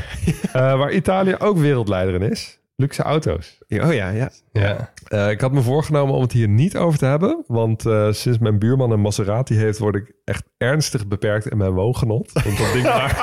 uh, 0.56 0.78
waar 0.78 0.92
Italië 0.92 1.36
ook 1.40 1.58
wereldleider 1.58 2.14
in 2.14 2.32
is. 2.32 2.60
Luxe 2.76 3.04
auto's. 3.04 3.58
Oh 3.70 3.94
ja, 3.94 4.10
ja. 4.10 4.30
ja. 4.52 4.92
Uh, 5.10 5.30
ik 5.30 5.42
had 5.42 5.52
me 5.52 5.62
voorgenomen 5.62 6.16
om 6.16 6.22
het 6.22 6.32
hier 6.32 6.48
niet 6.48 6.78
over 6.78 7.00
te 7.00 7.06
hebben. 7.06 7.44
Want 7.48 7.86
uh, 7.86 8.12
sinds 8.12 8.38
mijn 8.38 8.60
buurman 8.60 8.92
een 8.92 9.02
Maserati 9.02 9.56
heeft... 9.56 9.80
word 9.80 9.96
ik 9.96 10.14
echt 10.24 10.44
ernstig 10.58 11.08
beperkt 11.08 11.48
in 11.48 11.58
mijn 11.58 11.72
woongenot. 11.72 12.32
Want 12.32 12.58
dat 12.58 12.74
ding 12.74 12.86
maakt, 13.00 13.18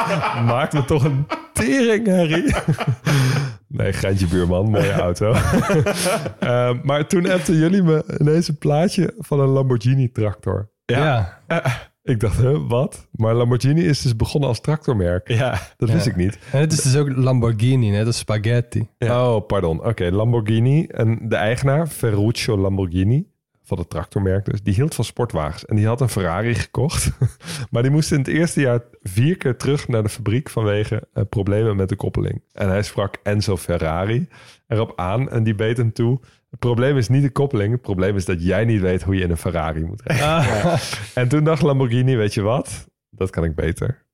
maakt 0.44 0.72
me 0.72 0.84
toch 0.84 1.04
een 1.04 1.26
tering, 1.52 2.06
Harry. 2.06 2.54
nee, 3.72 3.92
geintje 3.92 4.26
buurman. 4.26 4.70
Mooie 4.70 4.92
auto. 5.08 5.32
uh, 5.32 6.82
maar 6.88 7.06
toen 7.06 7.30
appten 7.30 7.54
jullie 7.54 7.82
me 7.82 8.04
ineens 8.18 8.48
een 8.48 8.58
plaatje 8.58 9.14
van 9.18 9.40
een 9.40 9.48
Lamborghini 9.48 10.12
tractor. 10.12 10.70
Ja. 10.84 11.38
ja. 11.48 11.90
Ik 12.04 12.20
dacht, 12.20 12.40
huh, 12.40 12.68
wat? 12.68 13.08
Maar 13.12 13.34
Lamborghini 13.34 13.84
is 13.84 14.02
dus 14.02 14.16
begonnen 14.16 14.48
als 14.48 14.60
tractormerk. 14.60 15.28
Ja. 15.28 15.50
Dat 15.76 15.88
ja. 15.88 15.94
wist 15.94 16.06
ik 16.06 16.16
niet. 16.16 16.38
En 16.52 16.60
het 16.60 16.72
is 16.72 16.82
dus 16.82 16.96
ook 16.96 17.16
Lamborghini, 17.16 17.90
net 17.90 18.06
als 18.06 18.18
spaghetti. 18.18 18.88
Ja. 18.98 19.34
Oh, 19.34 19.46
pardon. 19.46 19.78
Oké, 19.78 19.88
okay, 19.88 20.10
Lamborghini. 20.10 20.86
En 20.86 21.28
de 21.28 21.36
eigenaar, 21.36 21.86
Ferruccio 21.86 22.58
Lamborghini, 22.58 23.26
van 23.72 23.80
het 23.80 23.90
tractormerk 23.90 24.44
dus, 24.44 24.62
die 24.62 24.74
hield 24.74 24.94
van 24.94 25.04
sportwagens. 25.04 25.64
En 25.64 25.76
die 25.76 25.86
had 25.86 26.00
een 26.00 26.08
Ferrari 26.08 26.54
gekocht. 26.54 27.10
maar 27.70 27.82
die 27.82 27.90
moest 27.90 28.12
in 28.12 28.18
het 28.18 28.28
eerste 28.28 28.60
jaar 28.60 28.80
vier 29.02 29.36
keer 29.36 29.56
terug 29.56 29.88
naar 29.88 30.02
de 30.02 30.08
fabriek 30.08 30.50
vanwege 30.50 31.08
uh, 31.14 31.24
problemen 31.28 31.76
met 31.76 31.88
de 31.88 31.96
koppeling. 31.96 32.42
En 32.52 32.68
hij 32.68 32.82
sprak 32.82 33.18
Enzo 33.22 33.56
Ferrari 33.56 34.28
erop 34.66 34.92
aan 34.96 35.30
en 35.30 35.42
die 35.42 35.54
beet 35.54 35.76
hem 35.76 35.92
toe. 35.92 36.20
Het 36.50 36.58
probleem 36.58 36.96
is 36.96 37.08
niet 37.08 37.22
de 37.22 37.30
koppeling. 37.30 37.72
Het 37.72 37.82
probleem 37.82 38.16
is 38.16 38.24
dat 38.24 38.44
jij 38.44 38.64
niet 38.64 38.80
weet 38.80 39.02
hoe 39.02 39.16
je 39.16 39.22
in 39.22 39.30
een 39.30 39.36
Ferrari 39.36 39.84
moet 39.84 40.02
rijden. 40.02 40.26
Ah. 40.26 40.44
Ja. 40.44 40.78
En 41.14 41.28
toen 41.28 41.44
dacht 41.44 41.62
Lamborghini, 41.62 42.16
weet 42.16 42.34
je 42.34 42.42
wat? 42.42 42.88
Dat 43.10 43.30
kan 43.30 43.44
ik 43.44 43.54
beter. 43.54 44.06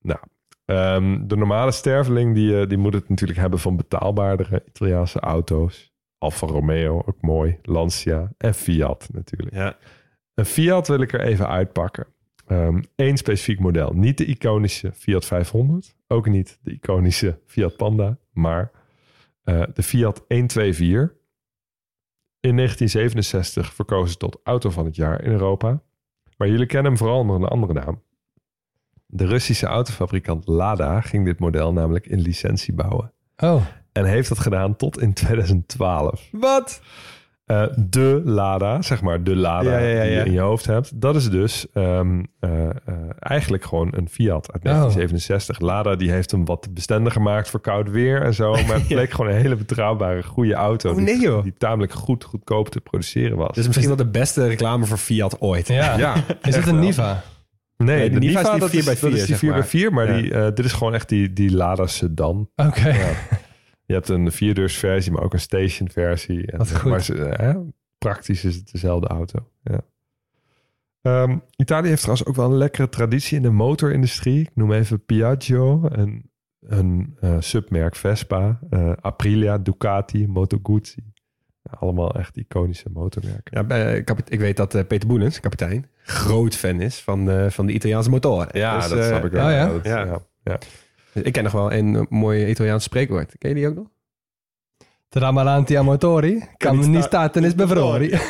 Nou, 0.00 0.18
um, 0.64 1.28
de 1.28 1.36
normale 1.36 1.72
sterveling 1.72 2.34
die, 2.34 2.52
uh, 2.52 2.66
die 2.66 2.78
moet 2.78 2.94
het 2.94 3.08
natuurlijk 3.08 3.38
hebben 3.38 3.58
van 3.58 3.76
betaalbaardere 3.76 4.62
Italiaanse 4.66 5.20
auto's. 5.20 5.89
Alfa 6.20 6.46
Romeo, 6.46 7.02
ook 7.06 7.20
mooi. 7.20 7.58
Lancia 7.62 8.32
en 8.36 8.54
Fiat 8.54 9.08
natuurlijk. 9.12 9.54
Ja. 9.54 9.76
Een 10.34 10.44
Fiat 10.44 10.88
wil 10.88 11.00
ik 11.00 11.12
er 11.12 11.20
even 11.20 11.48
uitpakken. 11.48 12.06
Eén 12.46 12.86
um, 12.96 13.16
specifiek 13.16 13.60
model. 13.60 13.92
Niet 13.92 14.18
de 14.18 14.24
iconische 14.24 14.92
Fiat 14.92 15.24
500. 15.24 15.96
Ook 16.06 16.28
niet 16.28 16.58
de 16.62 16.72
iconische 16.72 17.38
Fiat 17.46 17.76
Panda. 17.76 18.18
Maar 18.32 18.70
uh, 19.44 19.62
de 19.74 19.82
Fiat 19.82 20.24
124. 20.28 21.18
In 22.40 22.56
1967 22.56 23.74
verkozen 23.74 24.18
tot 24.18 24.40
auto 24.42 24.70
van 24.70 24.84
het 24.84 24.96
jaar 24.96 25.24
in 25.24 25.30
Europa. 25.30 25.82
Maar 26.36 26.48
jullie 26.48 26.66
kennen 26.66 26.90
hem 26.90 26.98
vooral 27.00 27.18
onder 27.18 27.36
een 27.36 27.44
andere 27.44 27.72
naam. 27.72 28.02
De 29.06 29.26
Russische 29.26 29.66
autofabrikant 29.66 30.46
Lada 30.46 31.00
ging 31.00 31.24
dit 31.24 31.38
model 31.38 31.72
namelijk 31.72 32.06
in 32.06 32.20
licentie 32.20 32.74
bouwen. 32.74 33.12
Oh. 33.36 33.66
En 33.92 34.04
heeft 34.04 34.28
dat 34.28 34.38
gedaan 34.38 34.76
tot 34.76 35.00
in 35.00 35.12
2012. 35.12 36.28
Wat? 36.32 36.80
Uh, 37.50 37.64
de 37.76 38.22
Lada, 38.24 38.82
zeg 38.82 39.02
maar 39.02 39.22
de 39.22 39.36
Lada 39.36 39.78
ja, 39.78 39.78
ja, 39.78 39.88
ja, 39.88 40.02
die 40.02 40.12
je 40.12 40.24
in 40.24 40.32
je 40.32 40.40
hoofd 40.40 40.66
hebt. 40.66 41.00
Dat 41.00 41.16
is 41.16 41.30
dus 41.30 41.66
um, 41.74 42.26
uh, 42.40 42.50
uh, 42.50 42.68
eigenlijk 43.18 43.64
gewoon 43.64 43.88
een 43.96 44.08
Fiat 44.08 44.52
uit 44.52 44.62
1967. 44.62 45.60
Oh. 45.60 45.66
Lada 45.66 45.96
die 45.96 46.10
heeft 46.10 46.30
hem 46.30 46.44
wat 46.44 46.74
bestendiger 46.74 47.12
gemaakt 47.12 47.48
voor 47.48 47.60
koud 47.60 47.90
weer 47.90 48.22
en 48.22 48.34
zo. 48.34 48.52
Maar 48.52 48.74
het 48.74 48.88
bleek 48.96 49.10
gewoon 49.10 49.30
een 49.30 49.40
hele 49.40 49.56
betrouwbare, 49.56 50.22
goede 50.22 50.54
auto. 50.54 50.90
Oh, 50.90 50.96
nee, 50.96 51.04
die, 51.04 51.20
joh. 51.20 51.42
die 51.42 51.54
tamelijk 51.58 51.92
goed, 51.92 52.24
goedkoop 52.24 52.68
te 52.68 52.80
produceren 52.80 53.36
was. 53.36 53.54
Dus 53.54 53.66
misschien 53.66 53.88
wel 53.88 53.96
de 53.96 54.10
beste 54.10 54.46
reclame 54.46 54.84
voor 54.84 54.98
Fiat 54.98 55.40
ooit. 55.40 55.68
Ja. 55.68 55.98
ja 55.98 56.14
is 56.42 56.56
het 56.56 56.66
een 56.66 56.74
wel. 56.74 56.84
Niva? 56.84 57.22
Nee, 57.76 57.96
Nee, 57.98 58.08
de, 58.10 58.14
de 58.14 58.26
Niva 58.26 58.40
Niva, 58.40 58.64
is 58.64 58.70
die 58.70 58.82
dat 58.82 58.96
4x4, 58.96 59.00
dat 59.00 59.12
is 59.12 59.26
die 59.26 59.36
zeg 59.36 59.90
4x4, 59.90 59.92
maar, 59.92 60.06
maar. 60.06 60.22
die, 60.22 60.30
uh, 60.30 60.44
dit 60.44 60.64
is 60.64 60.72
gewoon 60.72 60.94
echt 60.94 61.08
die, 61.08 61.32
die 61.32 61.54
Lada 61.54 61.86
sedan. 61.86 62.50
Oké. 62.56 62.68
Okay. 62.68 63.16
Ja. 63.90 63.96
Je 63.96 64.00
hebt 64.00 64.08
een 64.08 64.32
vierdeurs 64.32 64.76
versie, 64.76 65.12
maar 65.12 65.22
ook 65.22 65.32
een 65.32 65.40
station 65.40 65.88
versie. 65.88 66.46
En, 66.46 66.58
Wat 66.58 66.76
goed. 66.76 66.90
Maar 66.90 67.02
ze, 67.02 67.24
eh, 67.24 67.56
praktisch 67.98 68.44
is 68.44 68.54
het 68.54 68.72
dezelfde 68.72 69.06
auto. 69.06 69.48
Ja. 69.62 69.80
Um, 71.02 71.42
Italië 71.56 71.88
heeft 71.88 72.02
trouwens 72.02 72.28
ook 72.28 72.36
wel 72.36 72.50
een 72.50 72.56
lekkere 72.56 72.88
traditie 72.88 73.36
in 73.36 73.42
de 73.42 73.50
motorindustrie. 73.50 74.40
Ik 74.40 74.50
noem 74.54 74.72
even 74.72 75.04
Piaggio, 75.04 75.80
een, 75.82 76.30
een 76.60 77.16
uh, 77.20 77.36
submerk 77.38 77.96
Vespa, 77.96 78.58
uh, 78.70 78.92
Aprilia, 79.00 79.58
Ducati, 79.58 80.28
Moto 80.28 80.58
Guzzi. 80.62 81.02
Ja, 81.62 81.76
allemaal 81.78 82.14
echt 82.14 82.36
iconische 82.36 82.88
motormerken. 82.92 83.68
Ja, 83.68 84.04
ik 84.28 84.40
weet 84.40 84.56
dat 84.56 84.86
Peter 84.88 85.08
Boelens, 85.08 85.40
kapitein, 85.40 85.86
groot 86.02 86.56
fan 86.56 86.80
is 86.80 87.00
van, 87.00 87.30
uh, 87.30 87.50
van 87.50 87.66
de 87.66 87.72
Italiaanse 87.72 88.10
motoren. 88.10 88.48
Ja, 88.52 88.78
dus, 88.78 88.88
dat 88.88 89.04
snap 89.04 89.24
ik 89.24 89.32
wel. 89.32 89.46
Oh, 89.46 89.52
ja? 89.52 89.66
Dat, 89.66 89.84
Ja. 89.84 90.22
ja. 90.42 90.58
Ik 91.14 91.32
ken 91.32 91.42
nog 91.42 91.52
wel 91.52 91.72
een 91.72 92.06
mooi 92.08 92.46
Italiaans 92.46 92.84
spreekwoord. 92.84 93.38
Ken 93.38 93.48
je 93.48 93.56
die 93.56 93.68
ook 93.68 93.74
nog? 93.74 93.86
Tramalanti 95.08 95.76
a 95.76 95.82
motori, 95.82 96.44
kan 96.56 96.90
niet 96.90 97.04
starten 97.04 97.44
is 97.44 97.54
bevroren. 97.54 98.10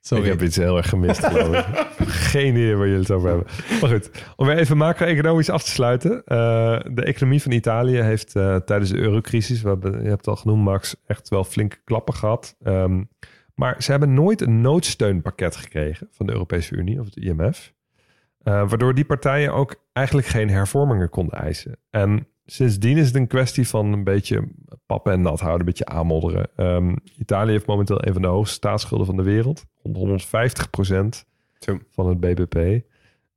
Sorry. 0.00 0.24
Ik 0.24 0.30
heb 0.30 0.42
iets 0.42 0.56
heel 0.56 0.76
erg 0.76 0.88
gemist, 0.88 1.26
geloof 1.26 1.56
ik. 1.56 1.86
Geen 2.32 2.54
idee 2.56 2.76
waar 2.76 2.86
jullie 2.86 3.00
het 3.00 3.10
over 3.10 3.28
hebben. 3.28 3.46
Maar 3.80 3.90
goed, 3.90 4.10
om 4.36 4.46
weer 4.46 4.58
even 4.58 4.76
macro-economisch 4.76 5.50
af 5.50 5.62
te 5.62 5.70
sluiten. 5.70 6.12
Uh, 6.12 6.80
de 6.90 7.04
economie 7.04 7.42
van 7.42 7.52
Italië 7.52 8.00
heeft 8.00 8.36
uh, 8.36 8.56
tijdens 8.56 8.90
de 8.90 8.98
eurocrisis, 8.98 9.62
we 9.62 9.68
hebben, 9.68 9.92
je 9.92 10.08
hebt 10.08 10.26
het 10.26 10.26
al 10.26 10.36
genoemd 10.36 10.64
Max, 10.64 10.96
echt 11.06 11.28
wel 11.28 11.44
flinke 11.44 11.76
klappen 11.84 12.14
gehad. 12.14 12.56
Um, 12.64 13.08
maar 13.54 13.82
ze 13.82 13.90
hebben 13.90 14.14
nooit 14.14 14.40
een 14.40 14.60
noodsteunpakket 14.60 15.56
gekregen 15.56 16.08
van 16.10 16.26
de 16.26 16.32
Europese 16.32 16.74
Unie 16.74 17.00
of 17.00 17.04
het 17.04 17.16
IMF. 17.16 17.72
Uh, 18.44 18.68
waardoor 18.68 18.94
die 18.94 19.04
partijen 19.04 19.52
ook 19.52 19.76
eigenlijk 19.98 20.26
geen 20.26 20.50
hervormingen 20.50 21.08
konden 21.08 21.38
eisen. 21.38 21.78
En 21.90 22.26
sindsdien 22.46 22.96
is 22.96 23.06
het 23.06 23.14
een 23.14 23.26
kwestie 23.26 23.68
van 23.68 23.92
een 23.92 24.04
beetje 24.04 24.48
pappen 24.86 25.12
en 25.12 25.22
nat 25.22 25.40
houden, 25.40 25.60
een 25.60 25.66
beetje 25.66 25.86
aanmodderen. 25.86 26.48
Um, 26.56 26.96
Italië 27.18 27.50
heeft 27.50 27.66
momenteel 27.66 28.06
een 28.06 28.12
van 28.12 28.22
de 28.22 28.28
hoogste 28.28 28.54
staatsschulden 28.54 29.06
van 29.06 29.16
de 29.16 29.22
wereld. 29.22 29.66
Rond 29.82 29.96
150 29.96 30.70
procent 30.70 31.24
van 31.90 32.08
het 32.08 32.20
BBP. 32.20 32.84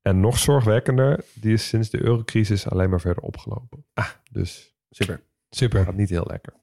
En 0.01 0.19
nog 0.19 0.38
zorgwekkender, 0.38 1.23
die 1.33 1.53
is 1.53 1.67
sinds 1.67 1.89
de 1.89 2.03
eurocrisis 2.03 2.69
alleen 2.69 2.89
maar 2.89 3.01
verder 3.01 3.23
opgelopen. 3.23 3.85
Ah, 3.93 4.05
dus 4.31 4.75
super. 4.89 5.21
Super. 5.49 5.83
Gaat 5.83 5.95
niet 5.95 6.09
heel 6.09 6.27
lekker. 6.27 6.53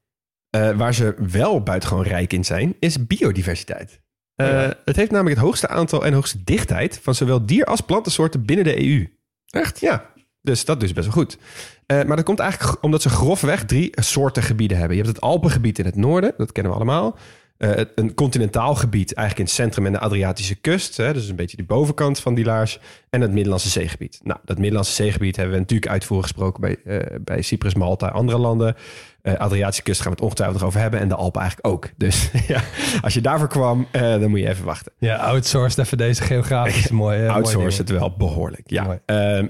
Uh, 0.57 0.77
waar 0.77 0.95
ze 0.95 1.15
wel 1.31 1.63
buitengewoon 1.63 2.05
rijk 2.05 2.33
in 2.33 2.45
zijn, 2.45 2.77
is 2.81 3.07
biodiversiteit. 3.07 4.01
Uh, 4.37 4.47
ja. 4.47 4.75
Het 4.85 4.97
heeft 4.97 5.11
namelijk 5.11 5.37
het 5.37 5.45
hoogste 5.45 5.69
aantal 5.69 6.05
en 6.05 6.13
hoogste 6.13 6.45
dichtheid 6.45 6.99
van 6.99 7.15
zowel 7.15 7.47
dier- 7.47 7.65
als 7.65 7.81
plantensoorten 7.81 8.45
binnen 8.45 8.65
de 8.65 8.87
EU. 8.87 9.18
Echt? 9.51 9.81
Ja. 9.81 10.11
Dus 10.43 10.65
dat 10.65 10.83
is 10.83 10.93
best 10.93 11.07
wel 11.07 11.17
goed. 11.17 11.39
Uh, 11.87 12.03
maar 12.03 12.17
dat 12.17 12.25
komt 12.25 12.39
eigenlijk 12.39 12.83
omdat 12.83 13.03
ze 13.03 13.09
grofweg 13.09 13.65
drie 13.65 13.91
soorten 13.95 14.43
gebieden 14.43 14.79
hebben. 14.79 14.97
Je 14.97 15.03
hebt 15.03 15.15
het 15.15 15.25
Alpengebied 15.25 15.79
in 15.79 15.85
het 15.85 15.97
noorden, 15.97 16.35
dat 16.37 16.53
kennen 16.53 16.73
we 16.73 16.79
allemaal. 16.79 17.19
Eh, 17.59 17.85
een 17.95 18.15
continentaal 18.15 18.75
gebied, 18.75 19.15
eigenlijk 19.15 19.39
in 19.39 19.45
het 19.45 19.65
centrum 19.65 19.87
en 19.87 19.93
de 19.93 19.99
Adriatische 19.99 20.55
kust. 20.55 20.97
Hè, 20.97 21.13
dus 21.13 21.29
een 21.29 21.37
beetje 21.37 21.57
de 21.57 21.65
bovenkant 21.65 22.21
van 22.21 22.35
die 22.35 22.45
laars. 22.45 22.79
En 23.11 23.21
het 23.21 23.33
Middellandse 23.33 23.69
zeegebied. 23.69 24.21
Nou, 24.23 24.41
dat 24.45 24.59
Middellandse 24.59 24.93
zeegebied 24.95 25.37
hebben 25.37 25.55
we 25.55 25.61
natuurlijk 25.61 25.91
uitvoerig 25.91 26.27
gesproken 26.27 26.61
bij, 26.61 26.77
uh, 26.85 27.19
bij 27.21 27.43
Cyprus, 27.43 27.75
Malta, 27.75 28.09
andere 28.09 28.39
landen. 28.39 28.77
Uh, 29.23 29.35
Adriatische 29.35 29.83
kust 29.83 30.01
gaan 30.01 30.11
we 30.11 30.15
het 30.15 30.25
ongetwijfeld 30.25 30.63
over 30.63 30.81
hebben. 30.81 31.01
En 31.01 31.09
de 31.09 31.15
Alpen 31.15 31.41
eigenlijk 31.41 31.75
ook. 31.75 31.89
Dus 31.97 32.31
ja, 32.47 32.63
als 33.01 33.15
je 33.15 33.21
daarvoor 33.21 33.49
kwam, 33.49 33.87
dan 33.91 34.31
moet 34.31 34.41
je 34.41 34.49
even 34.49 34.65
wachten. 34.65 34.93
Ja, 34.99 35.17
outsourced 35.17 35.79
even 35.79 35.99
deze 35.99 36.23
geografische 36.23 36.95
mooie. 37.05 37.29
outsourced 37.29 37.89
het 37.89 37.99
wel 37.99 38.15
behoorlijk, 38.17 38.71
ja. 38.71 39.01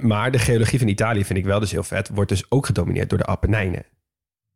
maar 0.00 0.30
de 0.30 0.38
geologie 0.38 0.78
van 0.78 0.88
Italië 0.88 1.24
vind 1.24 1.38
ik 1.38 1.44
wel 1.44 1.60
dus 1.60 1.70
heel 1.70 1.82
vet. 1.82 2.10
Wordt 2.14 2.30
dus 2.30 2.44
ook 2.48 2.66
gedomineerd 2.66 3.08
door 3.08 3.18
de 3.18 3.26
Apennijnen. 3.26 3.84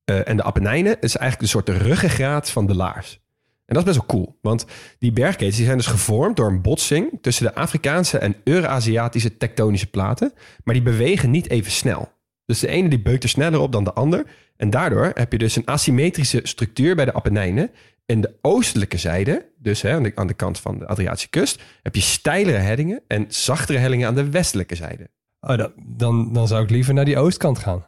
en 0.04 0.36
de 0.36 0.42
Apennijnen 0.42 0.96
is 1.00 1.16
eigenlijk 1.16 1.42
een 1.42 1.62
soort 1.62 1.82
ruggengraat 1.82 2.50
van 2.50 2.66
de 2.66 2.74
laars. 2.74 3.20
En 3.66 3.74
dat 3.74 3.86
is 3.86 3.94
best 3.94 4.06
wel 4.06 4.06
cool, 4.06 4.38
want 4.42 4.66
die 4.98 5.12
bergketens 5.12 5.56
die 5.56 5.64
zijn 5.64 5.76
dus 5.76 5.86
gevormd 5.86 6.36
door 6.36 6.48
een 6.48 6.62
botsing 6.62 7.18
tussen 7.20 7.44
de 7.44 7.54
Afrikaanse 7.54 8.18
en 8.18 8.36
Euraziatische 8.44 9.36
tektonische 9.36 9.90
platen, 9.90 10.32
maar 10.64 10.74
die 10.74 10.82
bewegen 10.82 11.30
niet 11.30 11.50
even 11.50 11.72
snel. 11.72 12.12
Dus 12.46 12.60
de 12.60 12.68
ene 12.68 12.88
die 12.88 13.02
beukt 13.02 13.22
er 13.22 13.28
sneller 13.28 13.60
op 13.60 13.72
dan 13.72 13.84
de 13.84 13.92
ander. 13.92 14.26
En 14.56 14.70
daardoor 14.70 15.10
heb 15.14 15.32
je 15.32 15.38
dus 15.38 15.56
een 15.56 15.66
asymmetrische 15.66 16.40
structuur 16.42 16.94
bij 16.94 17.04
de 17.04 17.14
Apennijnen. 17.14 17.70
En 18.06 18.20
de 18.20 18.34
oostelijke 18.40 18.96
zijde, 18.96 19.52
dus 19.58 19.82
hè, 19.82 20.14
aan, 20.14 20.26
de, 20.26 20.34
kant 20.34 20.60
van 20.60 20.78
de 20.78 20.86
Adriatische 20.86 21.28
kust, 21.28 21.62
heb 21.82 21.94
je 21.94 22.00
steilere 22.00 22.58
hellingen 22.58 23.02
en 23.06 23.24
zachtere 23.28 23.78
hellingen 23.78 24.08
aan 24.08 24.14
de 24.14 24.30
westelijke 24.30 24.74
zijde. 24.74 25.10
Oh, 25.40 25.64
dan, 25.76 26.32
dan 26.32 26.48
zou 26.48 26.62
ik 26.62 26.70
liever 26.70 26.94
naar 26.94 27.04
die 27.04 27.18
oostkant 27.18 27.58
gaan. 27.58 27.84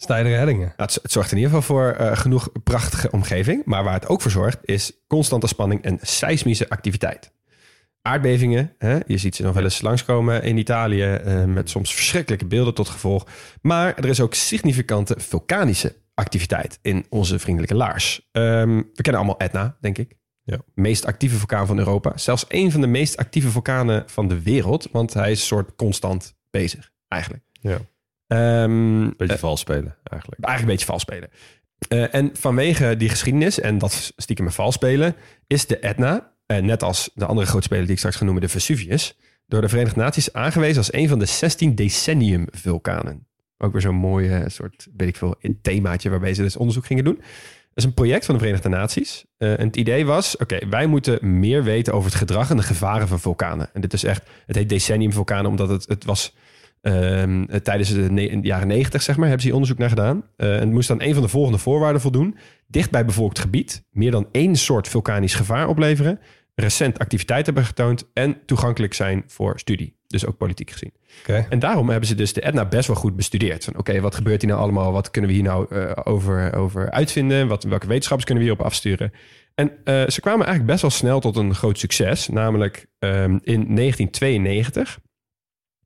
Steilere 0.00 0.34
hellingen. 0.34 0.72
het, 0.76 0.98
zorgt 1.02 1.30
in 1.30 1.36
ieder 1.36 1.52
geval 1.52 1.76
voor 1.76 1.96
uh, 2.00 2.16
genoeg 2.16 2.48
prachtige 2.64 3.10
omgeving. 3.10 3.64
Maar 3.64 3.84
waar 3.84 3.92
het 3.92 4.08
ook 4.08 4.20
voor 4.20 4.30
zorgt, 4.30 4.58
is 4.62 4.92
constante 5.06 5.46
spanning 5.46 5.82
en 5.82 5.98
seismische 6.02 6.68
activiteit. 6.68 7.32
Aardbevingen, 8.02 8.74
hè, 8.78 8.98
je 9.06 9.18
ziet 9.18 9.36
ze 9.36 9.42
nog 9.42 9.54
wel 9.54 9.62
eens 9.62 9.80
langskomen 9.80 10.42
in 10.42 10.58
Italië, 10.58 11.20
uh, 11.26 11.44
met 11.44 11.70
soms 11.70 11.94
verschrikkelijke 11.94 12.46
beelden 12.46 12.74
tot 12.74 12.88
gevolg. 12.88 13.26
Maar 13.62 13.96
er 13.96 14.08
is 14.08 14.20
ook 14.20 14.34
significante 14.34 15.14
vulkanische 15.18 15.96
activiteit 16.14 16.78
in 16.82 17.06
onze 17.08 17.38
vriendelijke 17.38 17.74
laars. 17.74 18.28
Um, 18.32 18.76
we 18.94 19.02
kennen 19.02 19.22
allemaal 19.22 19.38
Etna, 19.38 19.76
denk 19.80 19.98
ik. 19.98 20.16
Ja. 20.42 20.58
Meest 20.74 21.06
actieve 21.06 21.36
vulkaan 21.36 21.66
van 21.66 21.78
Europa. 21.78 22.16
Zelfs 22.16 22.44
een 22.48 22.72
van 22.72 22.80
de 22.80 22.86
meest 22.86 23.16
actieve 23.16 23.50
vulkanen 23.50 24.02
van 24.06 24.28
de 24.28 24.42
wereld. 24.42 24.88
Want 24.92 25.14
hij 25.14 25.30
is 25.30 25.40
een 25.40 25.46
soort 25.46 25.74
constant 25.76 26.34
bezig, 26.50 26.92
eigenlijk. 27.08 27.42
Ja. 27.60 27.78
Um, 28.28 29.14
beetje 29.16 29.34
uh, 29.34 29.40
vals 29.40 29.60
spelen, 29.60 29.96
eigenlijk. 30.04 30.44
Eigenlijk 30.44 30.60
een 30.60 30.66
beetje 30.66 30.86
vals 30.86 31.02
spelen. 31.02 31.30
Uh, 31.88 32.14
en 32.14 32.30
vanwege 32.32 32.96
die 32.96 33.08
geschiedenis 33.08 33.60
en 33.60 33.78
dat 33.78 34.12
stiekem 34.16 34.44
met 34.44 34.54
vals 34.54 34.74
spelen, 34.74 35.14
is 35.46 35.66
de 35.66 35.78
Etna, 35.78 36.32
uh, 36.46 36.58
net 36.58 36.82
als 36.82 37.10
de 37.14 37.26
andere 37.26 37.46
grote 37.46 37.64
speler 37.64 37.82
die 37.82 37.92
ik 37.92 37.98
straks 37.98 38.16
ga 38.16 38.24
noemen, 38.24 38.42
de 38.42 38.48
Vesuvius, 38.48 39.18
door 39.46 39.60
de 39.60 39.68
Verenigde 39.68 40.00
Naties 40.00 40.32
aangewezen 40.32 40.76
als 40.76 40.92
een 40.92 41.08
van 41.08 41.18
de 41.18 41.24
16 41.24 41.74
decennium 41.74 42.46
vulkanen. 42.50 43.26
Ook 43.58 43.72
weer 43.72 43.80
zo'n 43.80 43.94
mooi 43.94 44.44
soort, 44.46 44.86
weet 44.96 45.08
ik 45.08 45.16
veel, 45.16 45.36
een 45.40 45.58
themaatje 45.62 46.10
waarbij 46.10 46.34
ze 46.34 46.42
dus 46.42 46.56
onderzoek 46.56 46.86
gingen 46.86 47.04
doen. 47.04 47.16
Dat 47.16 47.26
is 47.74 47.84
een 47.84 47.94
project 47.94 48.24
van 48.24 48.34
de 48.34 48.40
Verenigde 48.40 48.68
Naties. 48.68 49.24
en 49.38 49.66
het 49.66 49.76
idee 49.76 50.06
was, 50.06 50.36
oké, 50.36 50.68
wij 50.68 50.86
moeten 50.86 51.38
meer 51.38 51.64
weten 51.64 51.92
over 51.92 52.10
het 52.10 52.18
gedrag 52.18 52.50
en 52.50 52.56
de 52.56 52.62
gevaren 52.62 53.08
van 53.08 53.20
vulkanen. 53.20 53.70
En 53.72 53.80
dit 53.80 53.92
is 53.92 54.04
echt, 54.04 54.28
het 54.46 54.56
heet 54.56 54.68
decennium 54.68 55.12
vulkanen 55.12 55.50
omdat 55.50 55.68
het, 55.68 55.88
het 55.88 56.04
was 56.04 56.34
Um, 56.82 57.46
tijdens 57.62 57.92
de 57.92 58.38
jaren 58.42 58.68
90 58.68 59.02
zeg 59.02 59.16
maar, 59.16 59.24
hebben 59.24 59.40
ze 59.40 59.46
hier 59.46 59.54
onderzoek 59.56 59.78
naar 59.78 59.88
gedaan. 59.88 60.22
Uh, 60.36 60.54
en 60.54 60.60
het 60.60 60.70
moest 60.70 60.88
dan 60.88 61.02
een 61.02 61.14
van 61.14 61.22
de 61.22 61.28
volgende 61.28 61.58
voorwaarden 61.58 62.00
voldoen. 62.00 62.36
Dicht 62.66 62.90
bij 62.90 63.04
bevolkt 63.04 63.38
gebied, 63.38 63.84
meer 63.90 64.10
dan 64.10 64.28
één 64.32 64.56
soort 64.56 64.88
vulkanisch 64.88 65.34
gevaar 65.34 65.68
opleveren, 65.68 66.20
recent 66.54 66.98
activiteit 66.98 67.46
hebben 67.46 67.64
getoond 67.64 68.10
en 68.12 68.36
toegankelijk 68.46 68.94
zijn 68.94 69.24
voor 69.26 69.58
studie. 69.58 69.96
Dus 70.06 70.26
ook 70.26 70.36
politiek 70.36 70.70
gezien. 70.70 70.92
Okay. 71.20 71.46
En 71.48 71.58
daarom 71.58 71.88
hebben 71.88 72.08
ze 72.08 72.14
dus 72.14 72.32
de 72.32 72.40
Etna 72.40 72.64
best 72.64 72.86
wel 72.86 72.96
goed 72.96 73.16
bestudeerd. 73.16 73.68
Oké, 73.76 74.00
wat 74.00 74.14
gebeurt 74.14 74.40
hier 74.40 74.50
nou 74.50 74.62
allemaal? 74.62 74.92
Wat 74.92 75.10
kunnen 75.10 75.30
we 75.30 75.36
hier 75.36 75.46
nou 75.46 75.66
uh, 75.74 75.90
over, 76.04 76.54
over 76.54 76.90
uitvinden? 76.90 77.48
Wat, 77.48 77.64
welke 77.64 77.86
wetenschappers 77.86 78.26
kunnen 78.26 78.44
we 78.44 78.50
hierop 78.50 78.66
afsturen? 78.66 79.12
En 79.54 79.70
uh, 79.84 80.06
ze 80.06 80.20
kwamen 80.20 80.46
eigenlijk 80.46 80.66
best 80.66 80.82
wel 80.82 80.90
snel 80.90 81.20
tot 81.20 81.36
een 81.36 81.54
groot 81.54 81.78
succes. 81.78 82.28
Namelijk 82.28 82.86
um, 82.98 83.40
in 83.42 83.74
1992 83.74 84.98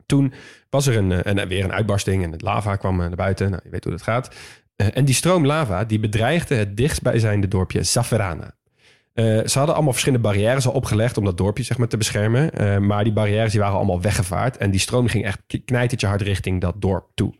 toen 0.06 0.32
was 0.70 0.86
er 0.86 0.96
een, 0.96 1.38
een, 1.38 1.48
weer 1.48 1.64
een 1.64 1.72
uitbarsting 1.72 2.24
en 2.24 2.32
het 2.32 2.42
lava 2.42 2.76
kwam 2.76 2.96
naar 2.96 3.10
buiten. 3.10 3.50
Nou, 3.50 3.62
je 3.64 3.70
weet 3.70 3.84
hoe 3.84 3.92
dat 3.92 4.02
gaat. 4.02 4.34
En 4.76 5.04
die 5.04 5.14
stroom 5.14 5.46
lava 5.46 5.84
die 5.84 6.00
bedreigde 6.00 6.54
het 6.54 6.76
dichtstbijzijnde 6.76 7.48
dorpje 7.48 7.82
Zafferana. 7.82 8.54
Uh, 9.14 9.24
ze 9.24 9.58
hadden 9.58 9.74
allemaal 9.74 9.92
verschillende 9.92 10.28
barrières 10.28 10.66
al 10.66 10.72
opgelegd 10.72 11.16
om 11.16 11.24
dat 11.24 11.36
dorpje 11.36 11.62
zeg 11.62 11.78
maar, 11.78 11.88
te 11.88 11.96
beschermen. 11.96 12.86
Maar 12.86 13.04
die 13.04 13.12
barrières 13.12 13.50
die 13.50 13.60
waren 13.60 13.76
allemaal 13.76 14.00
weggevaard. 14.00 14.56
En 14.56 14.70
die 14.70 14.80
stroom 14.80 15.06
ging 15.06 15.24
echt 15.24 15.40
knijtertje 15.64 16.06
hard 16.06 16.22
richting 16.22 16.60
dat 16.60 16.74
dorp 16.78 17.10
toe. 17.14 17.34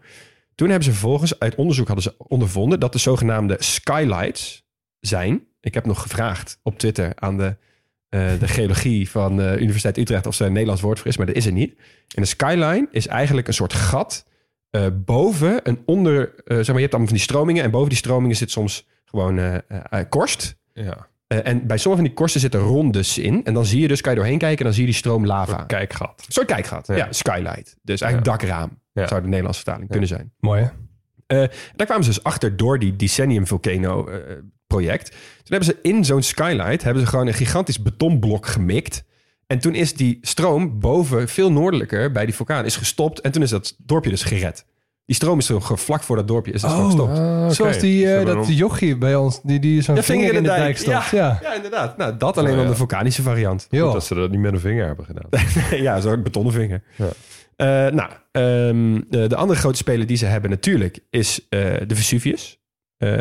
Toen 0.54 0.68
hebben 0.68 0.86
ze 0.86 0.92
vervolgens 0.92 1.38
uit 1.38 1.54
onderzoek 1.54 1.86
hadden 1.86 2.04
ze 2.04 2.14
ondervonden 2.18 2.80
dat 2.80 2.92
de 2.92 2.98
zogenaamde 2.98 3.56
skylights 3.58 4.64
zijn. 5.00 5.46
Ik 5.60 5.74
heb 5.74 5.86
nog 5.86 6.02
gevraagd 6.02 6.58
op 6.62 6.78
Twitter 6.78 7.12
aan 7.14 7.36
de 7.36 7.56
uh, 8.14 8.30
de 8.38 8.48
geologie 8.48 9.10
van 9.10 9.40
uh, 9.40 9.56
Universiteit 9.60 9.98
Utrecht 9.98 10.26
of 10.26 10.34
ze 10.34 10.44
een 10.44 10.52
Nederlands 10.52 10.82
woord 10.82 10.98
voor 10.98 11.08
is, 11.08 11.16
maar 11.16 11.26
dat 11.26 11.36
is 11.36 11.46
er 11.46 11.52
niet. 11.52 11.74
En 12.14 12.22
de 12.22 12.28
skyline 12.28 12.88
is 12.90 13.06
eigenlijk 13.06 13.48
een 13.48 13.54
soort 13.54 13.72
gat 13.72 14.26
uh, 14.70 14.86
boven 14.92 15.60
een 15.62 15.82
onder, 15.86 16.32
zeg 16.44 16.66
maar, 16.66 16.74
je 16.74 16.80
hebt 16.80 16.94
allemaal 16.94 17.08
van 17.08 17.16
die 17.16 17.18
stromingen 17.18 17.64
en 17.64 17.70
boven 17.70 17.88
die 17.88 17.98
stromingen 17.98 18.36
zit 18.36 18.50
soms 18.50 18.88
gewoon 19.04 19.62
korst. 20.08 20.56
Ja. 20.72 21.08
en 21.26 21.66
bij 21.66 21.78
sommige 21.78 22.02
van 22.02 22.10
die 22.10 22.12
korsten 22.12 22.40
zitten 22.40 22.60
rondes 22.60 23.18
in. 23.18 23.44
En 23.44 23.54
dan 23.54 23.64
zie 23.64 23.80
je 23.80 23.88
dus, 23.88 24.00
kan 24.00 24.12
je 24.12 24.18
doorheen 24.18 24.38
kijken 24.38 24.58
en 24.58 24.64
dan 24.64 24.72
zie 24.72 24.82
je 24.82 24.88
die 24.88 24.98
stroom 24.98 25.26
lava. 25.26 25.60
Een 25.60 25.66
kijkgat. 25.66 26.22
Een 26.26 26.32
soort 26.32 26.46
kijkgat, 26.46 26.86
ja. 26.86 26.96
ja 26.96 27.06
skylight. 27.10 27.76
Dus 27.82 28.00
eigenlijk 28.00 28.30
ja. 28.30 28.36
dakraam 28.36 28.78
ja. 28.92 29.06
zou 29.06 29.20
de 29.20 29.26
Nederlandse 29.26 29.62
vertaling 29.62 29.90
kunnen 29.90 30.08
zijn. 30.08 30.32
Mooi 30.38 30.62
hè? 30.62 30.68
daar 31.76 31.86
kwamen 31.86 32.04
ze 32.04 32.10
dus 32.10 32.22
achter 32.22 32.56
door 32.56 32.78
die 32.78 32.96
Decennium 32.96 33.46
Volcano 33.46 34.08
project. 34.72 35.10
Toen 35.10 35.56
hebben 35.56 35.68
ze 35.68 35.78
in 35.82 36.04
zo'n 36.04 36.22
skylight 36.22 36.82
hebben 36.82 37.02
ze 37.02 37.08
gewoon 37.08 37.26
een 37.26 37.34
gigantisch 37.34 37.82
betonblok 37.82 38.46
gemikt. 38.46 39.04
En 39.46 39.58
toen 39.58 39.74
is 39.74 39.94
die 39.94 40.18
stroom 40.20 40.80
boven, 40.80 41.28
veel 41.28 41.52
noordelijker, 41.52 42.12
bij 42.12 42.24
die 42.24 42.34
vulkaan, 42.34 42.64
is 42.64 42.76
gestopt. 42.76 43.20
En 43.20 43.32
toen 43.32 43.42
is 43.42 43.50
dat 43.50 43.74
dorpje 43.78 44.10
dus 44.10 44.22
gered. 44.22 44.64
Die 45.04 45.16
stroom 45.16 45.38
is 45.38 45.46
toch 45.46 45.80
vlak 45.80 46.02
voor 46.02 46.16
dat 46.16 46.28
dorpje 46.28 46.52
is 46.52 46.60
dat 46.60 46.70
oh, 46.70 46.84
gestopt. 46.84 47.18
Uh, 47.18 47.24
okay. 47.24 47.50
Zoals 47.50 47.78
die, 47.78 48.04
uh, 48.04 48.24
dat 48.24 48.56
jochie 48.56 48.96
bij 48.96 49.16
ons, 49.16 49.40
die, 49.42 49.58
die 49.58 49.82
zo'n 49.82 49.96
vinger, 49.96 50.20
vinger 50.20 50.34
in 50.34 50.42
de, 50.42 50.48
de 50.48 50.54
dijk, 50.54 50.76
stopt. 50.76 51.10
Ja, 51.10 51.18
ja. 51.18 51.38
ja, 51.42 51.54
inderdaad. 51.54 51.96
Nou, 51.96 52.16
dat 52.16 52.38
alleen 52.38 52.56
oh, 52.56 52.62
ja. 52.62 52.68
de 52.68 52.74
vulkanische 52.74 53.22
variant. 53.22 53.66
Goed 53.70 53.92
dat 53.92 54.04
ze 54.04 54.14
dat 54.14 54.30
niet 54.30 54.40
met 54.40 54.52
een 54.52 54.60
vinger 54.60 54.86
hebben 54.86 55.04
gedaan. 55.04 55.28
ja, 55.86 56.00
zo'n 56.00 56.22
betonnen 56.22 56.52
vinger. 56.52 56.82
Ja. 56.96 57.08
Uh, 57.56 57.92
nou, 57.92 58.10
um, 58.32 59.04
de, 59.08 59.26
de, 59.26 59.36
andere 59.36 59.58
grote 59.58 59.76
speler 59.76 60.06
die 60.06 60.16
ze 60.16 60.26
hebben 60.26 60.50
natuurlijk 60.50 60.98
is 61.10 61.40
uh, 61.50 61.74
de 61.86 61.94
Vesuvius. 61.94 62.60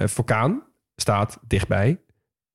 vulkaan 0.05 0.63
staat 1.01 1.39
dichtbij. 1.47 1.99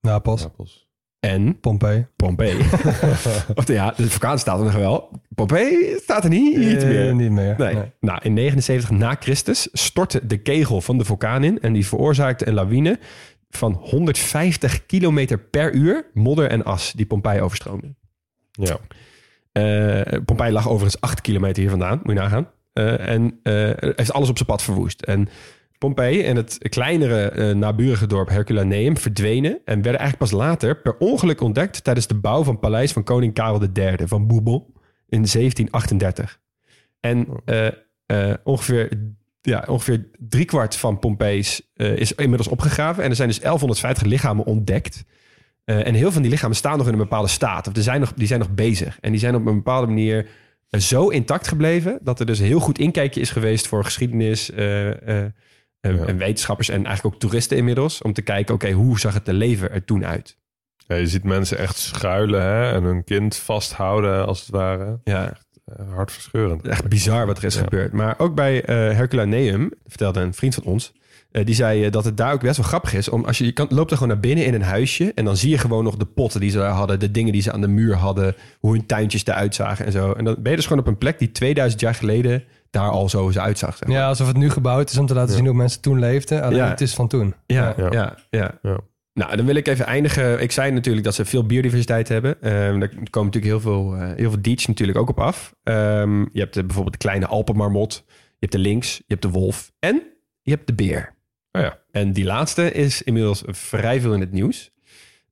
Napels. 0.01 0.43
Napels. 0.43 0.87
En 1.21 1.61
Pompeii. 1.61 2.07
Pompeii. 2.17 2.59
of 3.55 3.69
ja, 3.69 3.93
de 3.97 4.11
vulkaan 4.11 4.39
staat 4.39 4.59
er 4.59 4.65
nog 4.65 4.75
wel. 4.75 5.21
Pompeii 5.35 5.99
staat 6.03 6.25
er 6.25 6.31
niet, 6.31 6.57
niet 6.57 6.83
uh, 6.83 6.89
meer. 6.89 7.15
Niet 7.15 7.31
meer. 7.31 7.55
Nee. 7.59 7.75
nee. 7.75 7.93
Nou, 8.01 8.19
in 8.23 8.33
79 8.33 8.91
na 8.91 9.17
Christus 9.21 9.69
stortte 9.73 10.27
de 10.27 10.37
kegel 10.37 10.81
van 10.81 10.99
de 10.99 11.05
vulkaan 11.05 11.45
in 11.45 11.61
en 11.61 11.73
die 11.73 11.87
veroorzaakte 11.87 12.47
een 12.47 12.55
lawine 12.55 12.99
van 13.51 13.73
150 13.73 14.87
kilometer 14.87 15.39
per 15.39 15.73
uur 15.75 16.07
modder 16.15 16.51
en 16.51 16.65
as 16.65 16.93
die 16.93 17.07
Pompeii 17.07 17.41
overstroomde. 17.41 17.95
Ja. 18.51 18.79
Uh, 19.53 20.23
Pompeii 20.25 20.53
lag 20.53 20.69
overigens 20.69 21.01
8 21.01 21.21
kilometer 21.21 21.63
hier 21.63 21.71
vandaan, 21.71 22.01
moet 22.03 22.15
je 22.15 22.21
nagaan. 22.21 22.51
Uh, 22.75 23.09
en 23.09 23.41
heeft 23.97 24.13
alles 24.13 24.29
op 24.29 24.37
zijn 24.37 24.49
pad 24.49 24.63
verwoest. 24.63 25.03
En 25.03 25.29
Pompeii 25.79 26.23
en 26.23 26.37
het 26.37 26.59
kleinere 26.69 27.33
uh, 27.35 27.55
naburige 27.55 28.07
dorp 28.07 28.29
Herculaneum 28.29 28.97
verdwenen 28.97 29.61
en 29.65 29.83
werden 29.83 30.01
eigenlijk 30.01 30.19
pas 30.19 30.31
later 30.31 30.81
per 30.81 30.97
ongeluk 30.99 31.41
ontdekt 31.41 31.85
tijdens 31.85 32.07
de 32.07 32.15
bouw 32.15 32.43
van 32.43 32.53
het 32.53 32.61
paleis 32.61 32.93
van 32.93 33.05
koning 33.05 33.35
Karel 33.35 33.63
III 33.75 33.97
van 34.05 34.27
Bourbon 34.27 34.65
in 35.09 35.25
1738. 35.25 36.41
En 37.01 37.27
uh, 37.45 37.67
uh, 38.07 38.35
ongeveer, 38.45 38.89
ja, 39.41 39.65
ongeveer 39.69 40.09
driekwart 40.19 40.77
van 40.77 40.99
Pompei's 40.99 41.63
is 41.75 42.13
inmiddels 42.13 42.49
opgegraven 42.49 43.03
en 43.03 43.11
er 43.11 43.17
zijn 43.17 43.29
dus 43.29 43.41
1150 43.41 44.07
lichamen 44.07 44.45
ontdekt. 44.45 45.05
en 45.65 45.95
heel 45.95 46.03
veel 46.03 46.13
van 46.13 46.23
die 46.23 46.31
lichamen 46.31 46.57
staan 46.57 46.79
nog 46.79 46.87
in 46.87 46.93
een 46.93 46.99
bepaalde 46.99 47.29
staat 47.29 47.67
of 47.67 47.73
die 47.73 47.83
zijn 47.83 48.01
nog, 48.01 48.13
die 48.13 48.27
zijn 48.27 48.41
nog 48.41 48.55
bezig 48.55 48.99
en 49.01 49.11
die 49.11 49.21
zijn 49.21 49.35
op 49.35 49.47
een 49.47 49.55
bepaalde 49.55 49.87
manier 49.87 50.29
zo 50.71 51.09
intact 51.09 51.49
gebleven 51.49 51.99
dat 52.03 52.21
er 52.21 52.27
dus 52.27 52.39
een 52.39 52.47
heel 52.47 52.61
goed 52.61 52.79
inkijkje 52.79 53.21
is 53.21 53.31
geweest 53.31 53.67
voor 53.67 53.85
geschiedenis 53.85 54.51
en, 55.81 55.97
ja. 55.97 56.05
en, 56.05 56.17
wetenschappers 56.17 56.69
en 56.69 56.85
eigenlijk 56.85 57.15
ook 57.15 57.21
toeristen 57.21 57.57
inmiddels. 57.57 58.03
Om 58.03 58.13
te 58.13 58.23
kijken, 58.23 58.55
oké, 58.55 58.65
okay, 58.67 58.77
hoe 58.77 58.99
zag 58.99 59.15
het 59.15 59.25
te 59.25 59.33
leven 59.33 59.73
er 59.73 59.85
toen 59.85 60.07
uit? 60.07 60.39
Ja, 60.77 60.97
je 60.97 61.07
ziet 61.07 61.25
mensen 61.25 61.59
echt 61.59 61.77
schuilen 61.77 62.43
hè? 62.43 62.73
en 62.73 62.83
hun 62.83 63.05
kind 63.05 63.37
vasthouden 63.37 64.27
als 64.27 64.41
het 64.41 64.51
ware. 64.51 65.01
Ja. 65.05 65.31
Echt 65.31 65.47
uh, 65.81 65.93
hartverscheurend. 65.95 66.69
Echt 66.69 66.89
bizar 66.89 67.27
wat 67.27 67.39
er 67.39 67.45
is 67.45 67.55
ja. 67.55 67.61
gebeurd. 67.63 67.93
Maar 67.93 68.19
ook 68.19 68.35
bij 68.35 68.55
uh, 68.57 68.67
Herculaneum, 68.97 69.71
vertelde 69.85 70.21
een 70.21 70.35
vriend 70.35 70.55
van 70.55 70.65
ons... 70.65 70.95
Eh, 71.37 71.45
die 71.45 71.55
zei 71.55 71.85
eh, 71.85 71.93
dat 71.93 72.05
het 72.05 72.17
daar 72.17 72.33
ook 72.33 72.41
best 72.41 72.57
wel 72.57 72.67
grappig 72.67 72.95
is. 72.95 73.09
Om, 73.09 73.25
als 73.25 73.39
je, 73.39 73.45
je 73.45 73.53
kan, 73.53 73.67
loopt 73.71 73.91
er 73.91 73.97
gewoon 73.97 74.13
naar 74.13 74.23
binnen 74.23 74.45
in 74.45 74.55
een 74.55 74.63
huisje. 74.63 75.13
En 75.15 75.25
dan 75.25 75.37
zie 75.37 75.51
je 75.51 75.59
gewoon 75.59 75.85
nog 75.85 75.97
de 75.97 76.05
potten 76.05 76.41
die 76.41 76.51
ze 76.51 76.59
daar 76.59 76.71
hadden. 76.71 77.01
De 77.01 77.11
dingen 77.11 77.33
die 77.33 77.43
ze 77.43 77.53
aan 77.53 77.61
de 77.61 77.69
muur 77.69 77.95
hadden. 77.95 78.35
Hoe 78.61 78.73
hun 78.73 78.87
tuintjes 78.87 79.27
eruit 79.27 79.55
zagen 79.55 79.87
en 79.87 79.93
zo. 79.93 80.13
En 80.13 80.25
dan 80.25 80.37
ben 80.39 80.51
je 80.51 80.57
dus 80.57 80.67
gewoon 80.67 80.83
op 80.83 80.89
een 80.89 80.99
plek 80.99 81.19
die 81.19 81.33
2000 81.33 81.81
jaar 81.81 81.95
geleden 81.95 82.45
daar 82.79 82.91
al 82.91 83.09
zo 83.09 83.27
eens 83.27 83.39
uitzag. 83.39 83.77
zeg 83.77 83.89
maar. 83.89 83.97
Ja, 83.97 84.09
alsof 84.09 84.27
het 84.27 84.37
nu 84.37 84.51
gebouwd 84.51 84.91
is 84.91 84.99
om 84.99 85.07
te 85.07 85.15
laten 85.15 85.35
zien 85.35 85.47
hoe 85.47 85.55
mensen 85.55 85.81
toen 85.81 85.99
leefden. 85.99 86.43
Alleen 86.43 86.57
Ja. 86.59 86.69
het 86.69 86.81
is 86.81 86.95
van 86.95 87.09
toen. 87.09 87.35
Ja, 87.47 87.75
ja, 87.77 87.89
Ja. 87.93 88.17
ja. 88.31 88.59
Ja. 88.63 88.79
Nou, 89.13 89.37
dan 89.37 89.47
wil 89.47 89.55
ik 89.55 89.69
even 89.69 89.87
eindigen. 89.87 90.43
Ik 90.43 90.53
zei 90.53 90.71
natuurlijk 90.71 91.05
dat 91.05 91.15
ze 91.15 91.25
veel 91.25 91.47
biodiversiteit 91.47 92.09
hebben. 92.09 92.43
Ehm 92.43 92.79
daar 92.79 92.89
komen 92.89 93.31
natuurlijk 93.33 93.45
heel 93.45 93.61
veel, 93.61 93.95
eh 93.95 94.09
heel 94.17 94.31
veel 94.31 94.43
deets 94.43 94.67
natuurlijk 94.67 94.99
ook 94.99 95.09
op 95.09 95.21
af. 95.21 95.55
Ehm, 95.63 96.21
je 96.21 96.41
hebt 96.41 96.55
de, 96.55 96.65
bijvoorbeeld 96.65 96.95
de 96.95 97.07
kleine 97.07 97.27
Alpenmarmot. 97.27 98.05
Je 98.07 98.13
hebt 98.39 98.53
de 98.53 98.59
lynx, 98.59 98.97
je 98.97 99.05
hebt 99.07 99.23
de 99.23 99.29
wolf 99.31 99.73
en 99.79 100.03
je 100.43 100.51
hebt 100.51 100.67
de 100.67 100.75
beer. 100.75 101.15
Oh 101.53 101.63
ja. 101.63 101.79
En 101.91 102.13
die 102.13 102.25
laatste 102.25 102.73
is 102.73 103.03
inmiddels 103.03 103.43
vrij 103.47 104.01
veel 104.01 104.15
in 104.15 104.21
het 104.21 104.33
nieuws. 104.33 104.71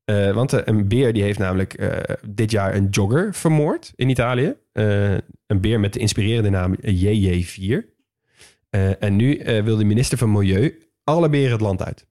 Eh, 0.05 0.31
want 0.31 0.53
eh, 0.53 0.61
een 0.65 0.87
beer 0.87 1.13
die 1.13 1.23
heeft 1.23 1.39
namelijk 1.39 1.73
eh, 1.73 2.15
dit 2.29 2.51
jaar 2.51 2.75
een 2.75 2.87
jogger 2.89 3.33
vermoord 3.33 3.91
in 3.95 4.09
Italië. 4.09 4.55
Eh, 4.75 5.13
een 5.47 5.61
beer 5.61 5.79
met 5.79 5.93
de 5.93 5.99
inspirerende 5.99 6.49
naam 6.49 6.75
JJ4. 6.81 7.85
Eh, 8.69 9.03
en 9.03 9.15
nu 9.15 9.37
eh, 9.37 9.63
wil 9.63 9.77
de 9.77 9.83
minister 9.83 10.17
van 10.17 10.31
Milieu 10.31 10.81
alle 11.03 11.29
beren 11.29 11.51
het 11.51 11.61
land 11.61 11.83
uit. 11.83 12.07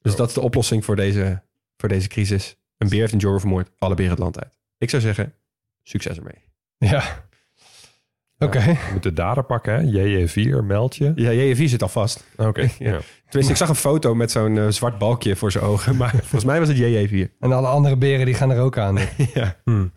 Dus 0.00 0.12
Oh. 0.12 0.18
dat 0.18 0.28
is 0.28 0.34
de 0.34 0.40
oplossing 0.40 0.84
voor 0.84 0.96
deze, 0.96 1.42
voor 1.76 1.88
deze 1.88 2.08
crisis. 2.08 2.56
Een 2.78 2.88
beer 2.88 3.00
heeft 3.00 3.12
een 3.12 3.18
jogger 3.18 3.40
vermoord, 3.40 3.70
alle 3.78 3.94
beren 3.94 4.10
het 4.10 4.20
land 4.20 4.40
uit. 4.44 4.58
Ik 4.78 4.90
zou 4.90 5.02
zeggen, 5.02 5.34
succes 5.82 6.16
ermee. 6.16 6.44
Ja. 6.78 7.26
Oké. 8.38 8.62
Je 8.62 8.88
moet 8.92 9.02
de 9.02 9.12
dader 9.12 9.44
pakken, 9.44 9.74
hè? 9.74 9.80
JJ4, 9.82 10.64
meld 10.64 10.96
je. 10.96 11.12
Ja, 11.14 11.30
JJ4 11.32 11.68
zit 11.68 11.82
al 11.82 11.88
vast. 11.88 12.24
Oké. 12.36 12.60
Ja. 12.78 12.92
ja. 12.92 13.00
Tenminste, 13.24 13.52
ik 13.52 13.56
zag 13.56 13.68
een 13.68 13.74
foto 13.90 14.14
met 14.14 14.30
zo'n 14.30 14.72
zwart 14.72 14.98
balkje 14.98 15.36
voor 15.36 15.52
zijn 15.52 15.64
ogen. 15.64 15.96
Maar 15.96 16.10
volgens 16.30 16.44
mij 16.44 16.58
was 16.58 16.68
het 16.68 16.76
JJ4. 16.78 17.36
En 17.40 17.52
alle 17.52 17.66
andere 17.66 17.96
beren 17.96 18.26
die 18.26 18.34
gaan 18.34 18.50
er 18.50 18.60
ook 18.60 18.78
aan. 18.78 18.98
ja. 19.34 19.60
Hmm. 19.64 19.92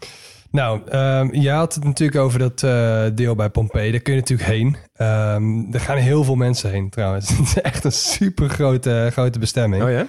Nou, 0.58 0.82
ehm, 0.90 1.28
je 1.42 1.50
had 1.50 1.76
het 1.76 1.84
natuurlijk 1.84 2.20
over 2.20 2.40
dat 2.40 2.64
eh, 2.64 3.06
deel 3.14 3.36
bij 3.36 3.50
Pompeii. 3.50 3.92
Daar 3.92 4.00
kun 4.00 4.14
je 4.14 4.20
natuurlijk 4.20 4.50
heen. 4.50 4.78
Ehm, 4.94 5.74
er 5.74 5.80
gaan 5.80 5.98
heel 5.98 6.24
veel 6.24 6.36
mensen 6.36 6.72
heen 6.72 6.90
trouwens. 6.90 7.30
Het 7.38 7.40
is 7.40 7.62
echt 7.62 7.84
een 7.84 7.92
super 7.92 8.50
grote, 8.50 9.10
grote 9.12 9.40
bestemming. 9.40 9.84
Oh 9.84 9.90
ja? 9.90 10.08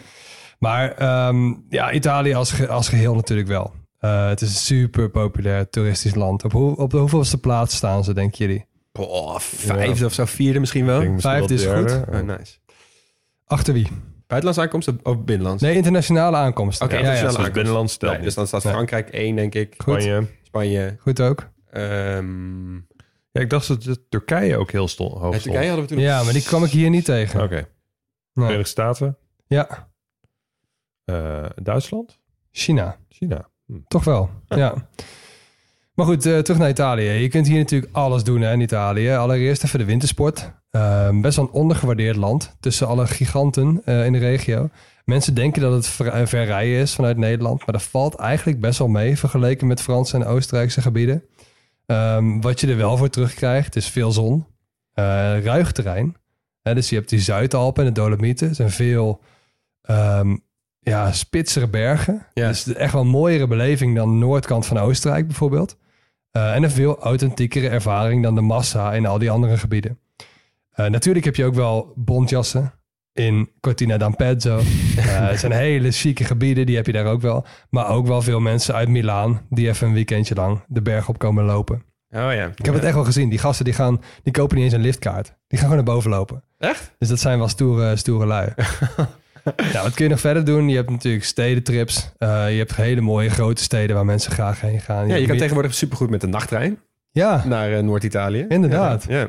Maar 0.58 0.92
ehm, 0.94 1.54
ja, 1.68 1.92
Italië 1.92 2.34
als, 2.34 2.52
ge- 2.52 2.68
als 2.68 2.88
geheel 2.88 3.14
natuurlijk 3.14 3.48
wel. 3.48 3.72
Eh, 3.98 4.28
het 4.28 4.40
is 4.40 4.48
een 4.48 4.54
super 4.54 5.10
populair 5.10 5.68
toeristisch 5.70 6.14
land. 6.14 6.44
Op, 6.44 6.52
hoe, 6.52 6.76
op 6.76 6.90
de 6.90 6.96
hoeveelste 6.96 7.38
plaats 7.38 7.76
staan 7.76 8.04
ze, 8.04 8.14
denken 8.14 8.38
jullie? 8.46 8.66
Oh, 8.92 9.38
vijfde 9.38 10.04
of 10.04 10.12
zo, 10.12 10.24
vierde 10.24 10.60
misschien 10.60 10.86
wel. 10.86 10.96
Misschien 10.96 11.20
Vijfde 11.20 11.64
wel 11.66 11.82
is 11.84 11.88
derde. 11.88 12.04
Oh, 12.12 12.36
nice. 12.36 12.56
Achter 13.46 13.74
wie? 13.74 13.88
Buitenlandse 14.26 14.64
aankomsten 14.64 15.00
of 15.02 15.24
binnenlands? 15.24 15.62
Nee, 15.62 15.74
internationale 15.74 16.36
aankomsten. 16.36 16.86
Oké, 16.86 16.94
ja, 16.96 17.00
ja, 17.02 17.08
internationale 17.08 17.44
dus 17.48 17.54
binnenland 17.54 17.90
stelt 17.90 18.12
Nee, 18.12 18.22
dus 18.22 18.34
dan 18.34 18.46
staat. 18.46 18.62
Frankrijk 18.62 19.08
één, 19.08 19.36
denk 19.36 19.54
ik. 19.54 19.74
Goed. 19.78 20.02
Spanje. 20.02 20.26
Spanje. 20.48 20.96
Goed 21.00 21.20
ook. 21.20 21.48
ehm 21.70 22.74
Ja, 23.32 23.40
ik 23.40 23.50
dacht 23.50 23.68
dat 23.68 23.82
de 23.82 24.08
Turkije 24.08 24.56
ook 24.56 24.70
heel 24.70 24.88
stond, 24.88 25.12
hoog 25.12 25.20
stond. 25.20 25.42
Turkije 25.42 25.66
hadden 25.68 25.86
we 25.86 25.94
toen. 25.94 26.02
Ja, 26.02 26.22
maar 26.22 26.32
die 26.32 26.42
kwam 26.42 26.64
ik 26.64 26.70
hier 26.70 26.90
niet 26.90 27.04
tegen. 27.04 27.42
Oké. 27.42 27.54
Nee. 27.54 27.66
Verenigde 28.32 28.64
Staten. 28.68 29.16
Ja, 29.46 29.88
eh, 31.04 31.46
Duitsland. 31.62 32.18
China. 32.50 32.96
China. 33.08 33.48
Hm. 33.66 33.78
Toch 33.88 34.04
wel, 34.04 34.30
ja. 34.48 34.88
Maar 35.94 36.06
goed, 36.06 36.26
eh, 36.26 36.38
terug 36.38 36.60
naar 36.60 36.68
Italië. 36.68 37.08
Je 37.08 37.28
kunt 37.28 37.46
hier 37.46 37.58
natuurlijk 37.58 37.94
alles 37.94 38.24
doen 38.24 38.40
hè, 38.40 38.52
in 38.52 38.60
Italië. 38.60 39.10
Allereerst 39.10 39.64
even 39.64 39.78
de 39.78 39.84
wintersport. 39.84 40.52
Ehm, 40.70 41.20
best 41.20 41.36
wel 41.36 41.44
een 41.44 41.52
ondergewaardeerd 41.52 42.16
land 42.16 42.56
tussen 42.60 42.86
alle 42.86 43.06
giganten 43.06 43.82
eh, 43.84 44.04
in 44.04 44.12
de 44.12 44.18
regio. 44.18 44.70
Mensen 45.08 45.34
denken 45.34 45.62
dat 45.62 45.72
het 45.72 45.86
ver, 45.86 46.28
ver 46.28 46.44
rijden 46.44 46.80
is 46.80 46.94
vanuit 46.94 47.16
Nederland. 47.16 47.58
Maar 47.58 47.74
dat 47.74 47.82
valt 47.82 48.14
eigenlijk 48.14 48.60
best 48.60 48.78
wel 48.78 48.88
mee 48.88 49.18
vergeleken 49.18 49.66
met 49.66 49.80
Franse 49.80 50.16
en 50.16 50.24
Oostenrijkse 50.24 50.82
gebieden. 50.82 51.24
Ehm, 51.86 52.40
wat 52.40 52.60
je 52.60 52.66
er 52.66 52.76
wel 52.76 52.96
voor 52.96 53.08
terugkrijgt 53.08 53.76
is 53.76 53.88
veel 53.88 54.12
zon. 54.12 54.46
eh, 54.94 55.04
ruig 55.44 55.72
terrein. 55.72 56.16
Hè, 56.62 56.74
dus 56.74 56.88
je 56.88 56.94
hebt 56.96 57.08
die 57.08 57.20
Zuidalpen 57.20 57.84
en 57.86 57.94
de 57.94 58.00
Dolomieten. 58.00 58.54
Zijn 58.54 58.70
veel 58.70 59.20
ehm, 59.82 60.36
ja, 60.80 61.12
spitsere 61.12 61.68
bergen. 61.68 62.26
Ja. 62.34 62.48
Dus 62.48 62.72
echt 62.72 62.92
wel 62.92 63.02
een 63.02 63.08
mooiere 63.08 63.46
beleving 63.46 63.96
dan 63.96 64.08
de 64.08 64.26
noordkant 64.26 64.66
van 64.66 64.78
Oostenrijk 64.78 65.26
bijvoorbeeld. 65.26 65.76
Eh, 66.30 66.54
en 66.54 66.62
een 66.62 66.70
veel 66.70 66.98
authentiekere 66.98 67.68
ervaring 67.68 68.22
dan 68.22 68.34
de 68.34 68.40
massa 68.40 68.92
in 68.92 69.06
al 69.06 69.18
die 69.18 69.30
andere 69.30 69.58
gebieden. 69.58 69.98
Eh, 70.70 70.86
natuurlijk 70.86 71.24
heb 71.24 71.36
je 71.36 71.44
ook 71.44 71.54
wel 71.54 71.92
bontjassen 71.96 72.72
in 73.18 73.50
Cortina 73.60 73.96
d'Ampezzo. 73.96 74.60
Eh, 74.98 75.28
het 75.28 75.40
zijn 75.40 75.52
hele 75.52 75.90
chique 75.90 76.24
gebieden, 76.24 76.66
die 76.66 76.76
heb 76.76 76.86
je 76.86 76.92
daar 76.92 77.06
ook 77.06 77.20
wel. 77.20 77.46
Maar 77.70 77.88
ook 77.88 78.06
wel 78.06 78.22
veel 78.22 78.40
mensen 78.40 78.74
uit 78.74 78.88
Milaan 78.88 79.40
die 79.50 79.68
even 79.68 79.86
een 79.86 79.92
weekendje 79.92 80.34
lang 80.34 80.60
de 80.66 80.82
berg 80.82 81.08
op 81.08 81.18
komen 81.18 81.44
lopen. 81.44 81.82
Oh 82.10 82.32
ja. 82.32 82.50
Ik 82.56 82.64
heb 82.64 82.74
het 82.74 82.84
echt 82.84 82.94
wel 82.94 83.04
gezien. 83.04 83.28
Die 83.28 83.38
gasten 83.38 83.64
die 83.64 83.74
gaan, 83.74 84.00
die 84.22 84.32
kopen 84.32 84.56
niet 84.56 84.64
eens 84.64 84.74
een 84.74 84.80
liftkaart. 84.80 85.26
Die 85.26 85.58
gaan 85.58 85.68
gewoon 85.68 85.84
naar 85.84 85.94
boven 85.94 86.10
lopen. 86.10 86.42
Echt? 86.58 86.94
Dus 86.98 87.08
dat 87.08 87.20
zijn 87.20 87.38
wel 87.38 87.48
stoere, 87.48 87.96
stoere 87.96 88.26
lui. 88.26 88.52
nou, 89.72 89.82
wat 89.82 89.94
kun 89.94 90.04
je 90.04 90.10
nog 90.10 90.20
verder 90.20 90.44
doen? 90.44 90.68
Je 90.68 90.76
hebt 90.76 90.90
natuurlijk 90.90 91.24
stedentrips. 91.24 92.12
Eh, 92.18 92.50
je 92.50 92.58
hebt 92.58 92.76
hele 92.76 93.00
mooie 93.00 93.30
grote 93.30 93.62
steden 93.62 93.96
waar 93.96 94.04
mensen 94.04 94.32
graag 94.32 94.60
heen 94.60 94.80
gaan. 94.80 95.08
Ja, 95.08 95.14
je 95.14 95.26
kan 95.26 95.36
tegenwoordig 95.36 95.74
supergoed 95.74 96.10
met 96.10 96.20
de 96.20 96.26
nachttrein 96.26 96.78
Ja, 97.10 97.42
naar 97.46 97.72
eh, 97.72 97.82
Noord-Italië. 97.82 98.44
Inderdaad. 98.48 99.04
Ja. 99.08 99.18
ja. 99.18 99.28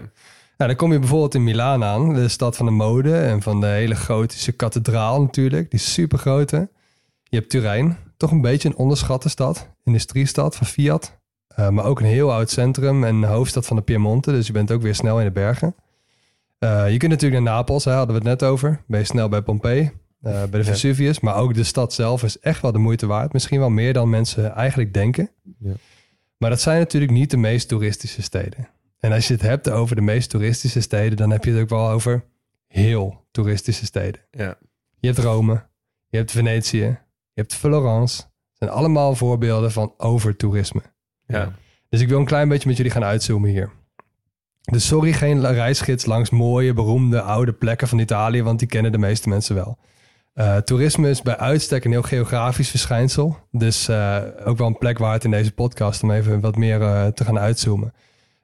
Nou, 0.59 0.71
dan 0.71 0.75
kom 0.75 0.91
je 0.91 0.99
bijvoorbeeld 0.99 1.35
in 1.35 1.43
Milaan 1.43 1.83
aan. 1.83 2.13
De 2.13 2.27
stad 2.27 2.55
van 2.55 2.65
de 2.65 2.71
mode 2.71 3.17
en 3.17 3.41
van 3.41 3.61
de 3.61 3.67
hele 3.67 3.95
gotische 3.95 4.51
kathedraal 4.51 5.21
natuurlijk. 5.21 5.71
Die 5.71 5.79
is 5.79 5.93
super 5.93 6.17
grote. 6.17 6.69
Je 7.23 7.37
hebt 7.37 7.49
Turijn. 7.49 7.97
Toch 8.17 8.31
een 8.31 8.41
beetje 8.41 8.69
een 8.69 8.75
onderschatte 8.75 9.29
stad. 9.29 9.69
Industriestad 9.83 10.55
van 10.55 10.67
Fiat. 10.67 11.17
Eh, 11.47 11.69
maar 11.69 11.85
ook 11.85 11.99
een 11.99 12.05
heel 12.05 12.33
oud 12.33 12.49
centrum 12.49 13.03
en 13.03 13.23
hoofdstad 13.23 13.65
van 13.65 13.75
de 13.75 13.81
Piemonte. 13.81 14.31
Dus 14.31 14.47
je 14.47 14.53
bent 14.53 14.71
ook 14.71 14.81
weer 14.81 14.95
snel 14.95 15.19
in 15.19 15.25
de 15.25 15.31
bergen. 15.31 15.75
Eh, 16.57 16.91
je 16.91 16.97
kunt 16.97 17.11
natuurlijk 17.11 17.43
naar 17.43 17.53
Napels, 17.53 17.85
hè, 17.85 17.91
hadden 17.91 18.15
we 18.15 18.29
het 18.29 18.39
net 18.39 18.49
over. 18.49 18.83
Ben 18.87 18.99
je 18.99 19.05
snel 19.05 19.29
bij 19.29 19.41
Pompeii, 19.41 19.91
eh, 20.21 20.31
bij 20.31 20.59
de 20.59 20.63
Vesuvius. 20.63 21.19
Maar 21.19 21.35
ook 21.35 21.53
de 21.53 21.63
stad 21.63 21.93
zelf 21.93 22.23
is 22.23 22.39
echt 22.39 22.61
wel 22.61 22.71
de 22.71 22.77
moeite 22.77 23.07
waard. 23.07 23.33
Misschien 23.33 23.59
wel 23.59 23.69
meer 23.69 23.93
dan 23.93 24.09
mensen 24.09 24.55
eigenlijk 24.55 24.93
denken. 24.93 25.29
Ja. 25.59 25.73
Maar 26.37 26.49
dat 26.49 26.61
zijn 26.61 26.79
natuurlijk 26.79 27.11
niet 27.11 27.31
de 27.31 27.37
meest 27.37 27.67
toeristische 27.67 28.21
steden. 28.21 28.67
En 28.99 29.11
als 29.11 29.27
je 29.27 29.33
het 29.33 29.41
hebt 29.41 29.69
over 29.69 29.95
de 29.95 30.01
meest 30.01 30.29
toeristische 30.29 30.81
steden, 30.81 31.17
dan 31.17 31.31
heb 31.31 31.43
je 31.43 31.51
het 31.51 31.61
ook 31.61 31.69
wel 31.69 31.89
over 31.89 32.25
heel 32.67 33.25
toeristische 33.31 33.85
steden. 33.85 34.21
Ja. 34.31 34.57
Je 34.99 35.07
hebt 35.07 35.19
Rome, 35.19 35.65
je 36.07 36.17
hebt 36.17 36.31
Venetië, 36.31 36.85
je 37.33 37.41
hebt 37.41 37.55
Florence. 37.55 38.21
Het 38.21 38.57
zijn 38.57 38.69
allemaal 38.69 39.15
voorbeelden 39.15 39.71
van 39.71 39.93
overtoerisme. 39.97 40.81
Ja. 41.25 41.53
Dus 41.89 42.01
ik 42.01 42.07
wil 42.07 42.19
een 42.19 42.25
klein 42.25 42.49
beetje 42.49 42.67
met 42.67 42.77
jullie 42.77 42.91
gaan 42.91 43.03
uitzoomen 43.03 43.49
hier. 43.49 43.71
Dus 44.61 44.87
sorry, 44.87 45.13
geen 45.13 45.51
reisgids 45.51 46.05
langs 46.05 46.29
mooie, 46.29 46.73
beroemde, 46.73 47.21
oude 47.21 47.53
plekken 47.53 47.87
van 47.87 47.99
Italië, 47.99 48.43
want 48.43 48.59
die 48.59 48.67
kennen 48.67 48.91
de 48.91 48.97
meeste 48.97 49.29
mensen 49.29 49.55
wel. 49.55 49.77
Eh, 50.33 50.57
toerisme 50.57 51.09
is 51.09 51.21
bij 51.21 51.37
uitstek 51.37 51.85
een 51.85 51.91
heel 51.91 52.01
geografisch 52.01 52.69
verschijnsel. 52.69 53.37
Dus 53.51 53.87
eh, 53.87 54.17
ook 54.45 54.57
wel 54.57 54.67
een 54.67 54.77
plek 54.77 54.97
waard 54.97 55.23
in 55.23 55.31
deze 55.31 55.51
podcast 55.51 56.03
om 56.03 56.11
even 56.11 56.39
wat 56.39 56.55
meer 56.55 56.81
eh, 56.81 57.07
te 57.07 57.25
gaan 57.25 57.39
uitzoomen. 57.39 57.93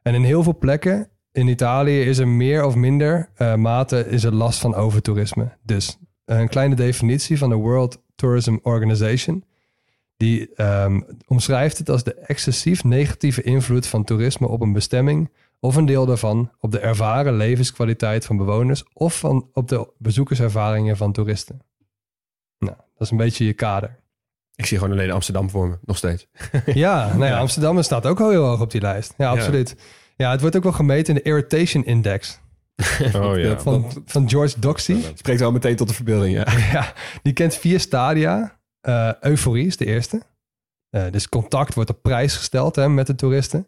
En 0.06 0.14
in 0.14 0.24
heel 0.24 0.44
veel 0.44 0.58
plekken 0.58 1.10
in 1.32 1.48
Italië 1.48 2.02
is 2.02 2.18
er 2.18 2.28
meer 2.28 2.66
of 2.66 2.76
minder 2.76 3.30
eh, 3.36 3.56
mate 3.56 4.10
is 4.10 4.24
er 4.24 4.34
last 4.34 4.60
van 4.60 4.76
overtoerisme. 4.76 5.58
Dus 5.62 5.98
eh, 6.26 6.40
een 6.40 6.48
kleine 6.48 6.76
definitie 6.76 7.38
van 7.38 7.50
de 7.50 7.56
World 7.56 8.02
Tourism 8.16 8.58
Organization. 8.62 9.44
Die 10.18 10.54
ehm, 10.56 11.02
omschrijft 11.28 11.78
het 11.78 11.90
als 11.90 12.04
de 12.04 12.14
excessief 12.14 12.84
negatieve 12.84 13.42
invloed 13.42 13.88
van 13.88 14.04
toerisme 14.04 14.48
op 14.48 14.62
een 14.62 14.74
bestemming 14.74 15.32
of 15.60 15.76
een 15.76 15.86
deel 15.86 16.06
daarvan 16.06 16.52
op 16.60 16.72
de 16.72 16.80
ervaren 16.80 17.36
levenskwaliteit 17.36 18.26
van 18.26 18.38
bewoners 18.38 18.84
of 18.94 19.20
van, 19.20 19.50
op 19.54 19.68
de 19.68 19.90
bezoekerservaringen 19.98 20.98
van 20.98 21.12
toeristen. 21.12 21.62
Nou, 22.60 22.76
dat 22.78 23.02
is 23.02 23.12
een 23.12 23.18
beetje 23.18 23.46
je 23.46 23.54
kader. 23.54 24.00
Ik 24.56 24.66
zie 24.66 24.78
gewoon 24.78 24.94
alleen 24.94 25.12
Amsterdam 25.12 25.50
voor 25.50 25.68
me, 25.68 25.78
nog 25.82 25.98
steeds. 25.98 26.28
Ja, 26.66 27.08
nou 27.08 27.26
ja, 27.26 27.38
Amsterdam 27.38 27.84
staat 27.84 28.06
ook 28.06 28.20
al 28.20 28.30
heel 28.30 28.46
hoog 28.46 28.62
op 28.62 28.72
die 28.72 28.82
lijst. 28.82 29.14
Ja, 29.18 29.30
absoluut. 29.30 29.76
Ja, 30.18 30.32
het 30.32 30.42
wordt 30.42 30.56
ook 30.56 30.64
wel 30.64 30.72
gemeten 30.72 31.16
in 31.16 31.22
de 31.24 31.30
Irritation 31.30 31.86
Index 31.86 32.40
Oh 33.16 33.38
ja. 33.38 33.60
van, 33.60 33.92
van 34.06 34.30
George 34.30 34.60
Doxey. 34.60 35.02
Spreekt 35.14 35.40
wel 35.40 35.52
meteen 35.52 35.76
tot 35.76 35.88
de 35.88 35.94
verbeelding, 35.94 36.36
ja. 36.36 36.46
Ja, 36.74 36.94
die 37.22 37.34
kent 37.34 37.56
vier 37.56 37.80
stadia. 37.80 38.60
Eh, 38.82 39.12
euforie 39.22 39.66
is 39.66 39.78
de 39.78 39.86
eerste. 39.86 40.22
Eh, 40.90 41.04
dus 41.12 41.30
contact 41.30 41.74
wordt 41.74 41.90
op 41.90 42.02
prijs 42.02 42.36
gesteld 42.36 42.76
hè, 42.76 42.90
met 42.90 43.08
de 43.08 43.16
toeristen. 43.16 43.68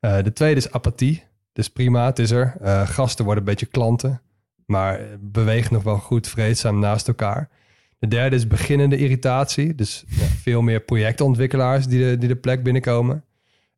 Eh, 0.00 0.22
de 0.22 0.32
tweede 0.32 0.60
is 0.60 0.72
apathie. 0.72 1.24
Dus 1.52 1.68
prima, 1.68 2.06
het 2.06 2.18
is 2.18 2.30
er. 2.30 2.54
Gasten 2.86 3.24
worden 3.24 3.42
een 3.42 3.50
beetje 3.50 3.66
klanten. 3.66 4.20
Maar 4.66 5.00
bewegen 5.20 5.72
nog 5.72 5.82
wel 5.82 5.98
goed 5.98 6.28
vreedzaam 6.28 6.78
naast 6.78 7.08
elkaar. 7.08 7.48
De 7.98 8.08
derde 8.08 8.36
is 8.36 8.46
beginnende 8.46 8.96
irritatie. 8.96 9.74
Dus 9.74 10.04
ja, 10.08 10.24
veel 10.42 10.62
meer 10.62 10.80
projectontwikkelaars 10.80 11.86
die 11.86 12.04
de, 12.04 12.18
die 12.18 12.28
de 12.28 12.36
plek 12.36 12.62
binnenkomen. 12.62 13.24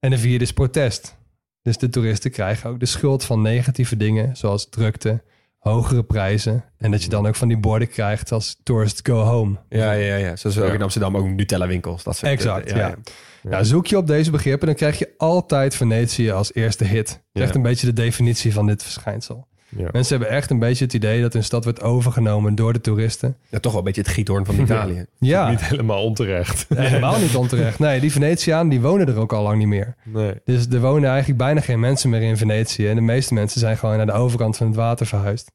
En 0.01 0.11
de 0.11 0.19
vierde 0.19 0.45
is 0.45 0.53
protest. 0.53 1.17
Dus 1.63 1.79
de 1.79 1.89
toeristen 1.89 2.31
krijgen 2.31 2.71
ook 2.71 2.81
de 2.81 2.87
schuld 2.87 3.25
van 3.25 3.43
negatieve 3.43 3.97
dingen... 3.97 4.37
zoals 4.37 4.69
drukte, 4.69 5.23
hogere 5.59 6.03
prijzen. 6.05 6.65
En 6.77 6.91
dat 6.91 7.03
je 7.03 7.09
dan 7.09 7.27
ook 7.27 7.35
van 7.35 7.49
die 7.49 7.59
borden 7.59 7.89
krijgt 7.89 8.33
als 8.33 8.61
tourist 8.63 9.01
go 9.03 9.21
home. 9.23 9.57
Ja, 9.69 9.93
ja, 9.93 10.17
ja. 10.17 10.37
Zoals 10.37 10.59
ook 10.59 10.69
Ja. 10.69 10.75
in 10.75 10.83
Amsterdam 10.83 11.17
ook 11.17 11.27
Nutella 11.29 11.67
winkels. 11.67 12.03
Dat 12.03 12.17
soort, 12.17 12.33
Exact, 12.33 12.71
ja. 12.71 12.77
ja. 12.77 12.95
Nou, 13.43 13.65
zoek 13.65 13.87
je 13.87 13.97
op 13.97 14.07
deze 14.07 14.31
begrippen, 14.31 14.67
dan 14.67 14.77
krijg 14.77 14.99
je 14.99 15.15
altijd 15.17 15.75
Venetië 15.75 16.31
als 16.31 16.55
eerste 16.55 16.85
hit. 16.85 17.21
Echt 17.33 17.55
een 17.55 17.63
beetje 17.63 17.87
de 17.87 17.93
definitie 17.93 18.53
van 18.53 18.67
dit 18.67 18.83
verschijnsel. 18.83 19.47
Ja. 19.77 19.89
Mensen 19.93 20.17
hebben 20.19 20.37
echt 20.37 20.51
een 20.51 20.59
beetje 20.59 20.85
het 20.85 20.95
idee 20.95 21.21
dat 21.23 21.33
hun 21.33 21.45
stad 21.45 21.65
wordt 21.65 21.83
overgenomen 21.83 22.55
door 22.55 22.73
de 22.73 22.81
toeristen. 22.81 23.37
Ja, 23.49 23.59
toch 23.59 23.71
wel 23.73 23.81
een 23.81 23.87
beetje 23.87 24.01
het 24.01 24.11
giethoorn 24.11 24.45
van 24.45 24.61
Italië. 24.65 25.05
Ja, 25.19 25.51
Niet 25.51 25.65
helemaal 25.65 26.05
onterecht. 26.05 26.67
helemaal 26.75 27.19
niet 27.21 27.37
onterecht. 27.37 27.79
Nee, 27.79 28.01
die 28.01 28.13
Venetianen 28.13 28.69
die 28.69 28.81
wonen 28.81 29.09
er 29.09 29.17
ook 29.19 29.33
al 29.33 29.43
lang 29.43 29.59
niet 29.59 29.67
meer. 29.67 29.95
Nee. 30.05 30.35
Dus 30.45 30.67
er 30.67 30.81
wonen 30.81 31.09
eigenlijk 31.09 31.39
bijna 31.39 31.61
geen 31.61 31.81
mensen 31.81 32.11
meer 32.11 32.23
in 32.23 32.37
Venetië. 32.37 32.89
En 32.89 32.95
de 32.95 33.01
meeste 33.01 33.35
mensen 33.35 33.61
zijn 33.61 33.77
gewoon 33.77 33.97
naar 33.97 34.07
de 34.07 34.13
overkant 34.13 34.57
van 34.57 34.67
het 34.67 34.77
water 34.77 35.07
verhuisd. 35.07 35.51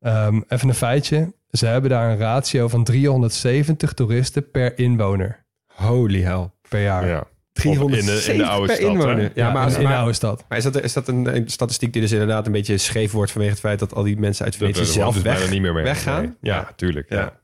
Ehm, 0.00 0.40
even 0.48 0.68
een 0.68 0.74
feitje. 0.74 1.32
Ze 1.50 1.66
hebben 1.66 1.90
daar 1.90 2.10
een 2.10 2.18
ratio 2.18 2.68
van 2.68 2.84
370 2.84 3.92
toeristen 3.92 4.50
per 4.50 4.78
inwoner 4.78 5.44
Holy 5.66 6.22
hell. 6.22 6.50
per 6.68 6.82
jaar. 6.82 7.06
Ja. 7.06 7.24
370 7.54 7.98
in 7.98 8.06
de, 8.06 8.32
in 8.32 8.38
de 8.38 8.46
oude 8.52 8.66
per 8.66 8.76
stad. 8.76 8.86
hè? 8.86 8.94
inwoner. 8.94 9.30
Ja, 9.34 9.52
maar, 9.52 9.64
als, 9.64 9.72
in, 9.74 9.80
de 9.80 9.86
maar, 9.86 9.96
oude 9.96 10.12
stad. 10.12 10.44
maar 10.48 10.58
is 10.58 10.64
dat, 10.64 10.82
is 10.82 10.92
dat 10.92 11.08
een, 11.08 11.36
een 11.36 11.48
statistiek 11.48 11.92
die 11.92 12.02
dus 12.02 12.12
inderdaad 12.12 12.46
een 12.46 12.52
beetje 12.52 12.78
scheef 12.78 13.12
wordt 13.12 13.30
vanwege 13.30 13.52
het 13.52 13.60
feit 13.60 13.78
dat 13.78 13.94
al 13.94 14.02
die 14.02 14.18
mensen 14.18 14.44
uit 14.44 14.56
Venetië 14.56 14.84
zelf 14.84 15.14
dus 15.14 15.22
weg, 15.22 15.50
niet 15.50 15.60
meer 15.60 15.72
mee. 15.72 15.84
weggaan? 15.84 16.22
Nee. 16.22 16.32
Ja, 16.40 16.72
tuurlijk. 16.76 17.08
Ja. 17.10 17.18
Ja. 17.20 17.40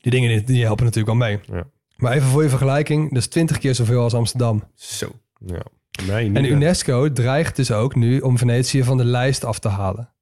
Die 0.00 0.12
dingen 0.12 0.28
die, 0.28 0.42
die 0.42 0.64
helpen 0.64 0.84
natuurlijk 0.84 1.18
wel 1.18 1.28
mee. 1.28 1.40
Ja. 1.52 1.66
Maar 1.96 2.12
even 2.12 2.28
voor 2.28 2.42
je 2.42 2.48
vergelijking. 2.48 3.12
Dus 3.14 3.26
20 3.26 3.58
keer 3.58 3.74
zoveel 3.74 4.02
als 4.02 4.14
Amsterdam. 4.14 4.64
Zo. 4.74 5.12
Ja. 5.46 5.62
Nee, 6.06 6.28
niet 6.28 6.36
En. 6.36 6.44
UNESCO 6.44 7.12
dreigt 7.12 7.56
dus 7.56 7.70
ook 7.70 7.94
nu 7.94 8.20
om 8.20 8.38
Venetië 8.38 8.84
van 8.84 8.96
de 8.96 9.04
lijst 9.04 9.44
af 9.44 9.58
te 9.58 9.68
halen. 9.68 10.14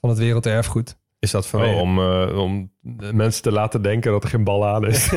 Van 0.00 0.08
het 0.08 0.18
werelderfgoed. 0.18 0.96
Is 1.24 1.30
dat 1.30 1.46
vanwege... 1.46 1.74
Oh, 1.74 1.80
om, 1.80 1.98
eh, 1.98 2.38
om 2.38 2.70
de 2.80 3.12
mensen 3.12 3.42
te 3.42 3.52
laten 3.52 3.82
denken 3.82 4.12
dat 4.12 4.22
er 4.22 4.28
geen 4.28 4.44
bal 4.44 4.66
aan 4.66 4.86
is. 4.86 5.10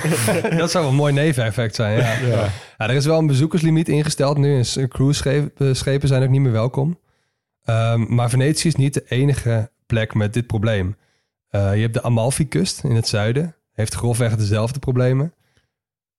dat 0.56 0.70
zou 0.70 0.86
een 0.86 0.94
mooi 0.94 1.12
neveneffect 1.12 1.74
zijn, 1.74 1.98
ja. 1.98 2.18
ja. 2.26 2.48
Er 2.76 2.90
is 2.90 3.06
wel 3.06 3.18
een 3.18 3.26
bezoekerslimiet 3.26 3.88
ingesteld 3.88 4.38
nu. 4.38 4.62
En 4.74 4.88
cruise-schepen 4.88 6.08
zijn 6.08 6.22
ook 6.22 6.28
niet 6.28 6.40
meer 6.40 6.52
welkom. 6.52 6.98
Ehm, 7.64 8.14
maar 8.14 8.30
Venetië 8.30 8.68
is 8.68 8.74
niet 8.74 8.94
de 8.94 9.04
enige 9.08 9.70
plek 9.86 10.14
met 10.14 10.34
dit 10.34 10.46
probleem. 10.46 10.96
Eh, 11.48 11.74
je 11.74 11.80
hebt 11.80 11.94
de 11.94 12.02
Amalfi-kust 12.02 12.84
in 12.84 12.94
het 12.94 13.08
zuiden. 13.08 13.56
Heeft 13.72 13.94
grofweg 13.94 14.36
dezelfde 14.36 14.78
problemen. 14.78 15.34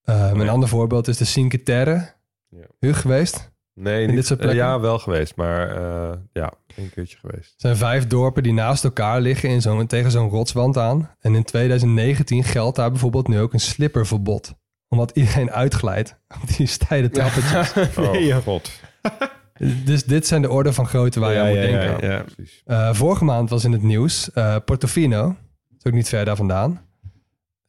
Ehm, 0.03 0.39
Een 0.39 0.45
ja. 0.45 0.51
ander 0.51 0.69
voorbeeld 0.69 1.07
is 1.07 1.18
de 1.18 1.26
Cinque 1.26 1.63
Terre. 1.63 2.13
Ja. 2.49 2.65
Huug 2.80 3.01
geweest. 3.01 3.51
Nee, 3.82 4.02
In 4.02 4.08
niet, 4.08 4.16
dit 4.16 4.26
soort 4.26 4.40
eh, 4.40 4.45
plekken? 4.45 4.66
ja, 4.68 4.80
wel 4.80 4.99
geweest. 4.99 5.36
Maar 5.36 5.70
eh, 5.76 6.18
ja, 6.34 6.53
een 6.76 6.90
keertje 6.94 7.18
geweest. 7.18 7.52
Het 7.52 7.62
zijn 7.62 7.76
vijf 7.76 8.08
dorpen 8.08 8.44
die 8.44 8.53
naast 8.53 8.84
elkaar 8.84 9.22
liggen 9.22 9.49
in 9.49 9.62
zo'n, 9.62 9.88
tegen 9.88 10.12
zo'n 10.12 10.30
rotswand 10.30 10.78
aan. 10.78 11.10
En 11.20 11.36
in 11.36 11.44
2019 11.44 12.44
geldt 12.44 12.76
daar 12.76 12.90
bijvoorbeeld 12.91 13.28
nu 13.28 13.40
ook 13.40 13.53
een 13.53 13.60
slipperverbod. 13.60 14.53
Omdat 14.88 15.12
iedereen 15.14 15.52
uitglijdt 15.52 16.20
op 16.41 16.48
die 16.58 16.68
steile 16.78 17.10
trappetjes. 17.10 17.74
Oh, 17.98 18.12
Nee, 18.12 18.26
joh. 18.26 18.44
god. 18.44 18.72
Dus 19.86 20.03
dit 20.03 20.28
zijn 20.28 20.41
de 20.41 20.49
orde 20.49 20.74
van 20.74 20.88
grootte 20.88 21.20
waar 21.20 21.30
je 21.32 21.36
Ja, 21.38 21.41
aan 21.44 21.49
moet 21.49 21.58
ja, 21.58 21.62
denken. 21.80 22.08
ja, 22.08 22.14
ja. 22.16 22.24
Precies. 22.36 22.62
Eh, 22.66 22.94
vorige 22.94 23.24
maand 23.24 23.49
was 23.49 23.64
in 23.64 23.72
het 23.72 23.82
nieuws 23.84 24.32
eh, 24.32 24.56
Portofino. 24.66 25.22
Dat 25.28 25.78
is 25.80 25.86
ook 25.86 25.94
niet 25.94 26.10
ver 26.10 26.26
daar 26.26 26.36
vandaan. 26.36 26.82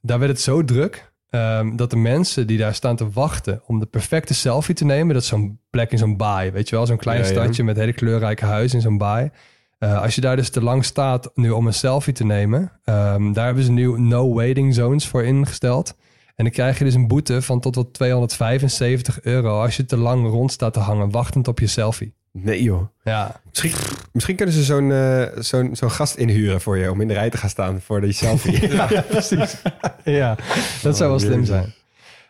Daar 0.01 0.19
werd 0.19 0.31
het 0.31 0.41
zo 0.41 0.65
druk 0.65 1.12
ehm, 1.33 1.77
dat 1.77 1.91
de 1.91 1.97
mensen 1.97 2.47
die 2.47 2.59
daar 2.59 2.75
staan 2.75 2.97
te 2.97 3.11
wachten 3.11 3.63
om 3.67 3.79
de 3.79 3.87
perfecte 3.87 4.35
selfie 4.35 4.75
te 4.75 4.85
nemen, 4.85 5.15
dat 5.15 5.23
is 5.23 5.29
zo'n 5.29 5.59
plek 5.71 5.93
in 5.93 5.99
zo'n 5.99 6.17
baai, 6.17 6.51
weet 6.51 6.69
je 6.69 6.77
wel, 6.77 6.87
zo'n 6.87 6.97
klein 6.97 7.19
Ja, 7.19 7.25
ja. 7.25 7.31
stadje 7.31 7.65
met 7.65 7.77
hele 7.77 7.93
kleurrijke 7.93 8.45
huizen 8.45 8.77
in 8.77 8.83
zo'n 8.83 8.99
baai. 8.99 9.31
Eh, 9.79 10.03
als 10.03 10.15
je 10.15 10.21
daar 10.21 10.37
dus 10.37 10.51
te 10.51 10.63
lang 10.63 10.85
staat 10.85 11.31
nu 11.35 11.51
om 11.51 11.67
een 11.67 11.75
selfie 11.75 12.13
te 12.13 12.25
nemen, 12.25 12.73
ehm, 12.85 13.33
daar 13.33 13.45
hebben 13.47 13.65
ze 13.65 13.73
nu 13.73 14.01
no 14.01 14.35
waiting 14.35 14.75
zones 14.75 15.07
voor 15.07 15.25
ingesteld. 15.25 15.95
En 16.35 16.45
dan 16.45 16.53
krijg 16.53 16.79
je 16.79 16.85
dus 16.85 16.95
een 16.95 17.09
boete 17.09 17.43
van 17.43 17.61
tot 17.61 17.75
wel 17.75 17.87
275 17.91 19.23
euro 19.23 19.63
als 19.63 19.77
je 19.77 19.85
te 19.85 19.97
lang 19.97 20.27
rond 20.27 20.53
staat 20.53 20.73
te 20.73 20.81
hangen, 20.81 21.11
wachtend 21.11 21.49
op 21.49 21.59
je 21.59 21.67
selfie. 21.67 22.15
Nee 22.33 22.63
joh. 22.63 22.83
Ja, 23.05 23.41
Misschien, 23.51 23.73
misschien 24.13 24.37
kunnen 24.37 24.55
ze 24.55 24.63
zo'n 24.63 24.93
eh, 24.93 25.23
zo'n 25.39 25.77
zo'n 25.77 25.91
gast 25.91 26.17
inhuren 26.17 26.61
voor 26.61 26.79
je 26.79 26.91
om 26.91 27.01
in 27.01 27.09
de 27.09 27.15
rij 27.15 27.31
te 27.31 27.37
gaan 27.37 27.49
staan 27.51 27.81
voor 27.81 28.01
die 28.01 28.13
selfie. 28.13 28.69
Ja, 28.77 28.87
precies. 29.09 29.57
ja, 30.05 30.37
dat 30.83 30.97
zou 30.97 31.11
wel 31.11 31.19
slim 31.19 31.45
zijn. 31.45 31.73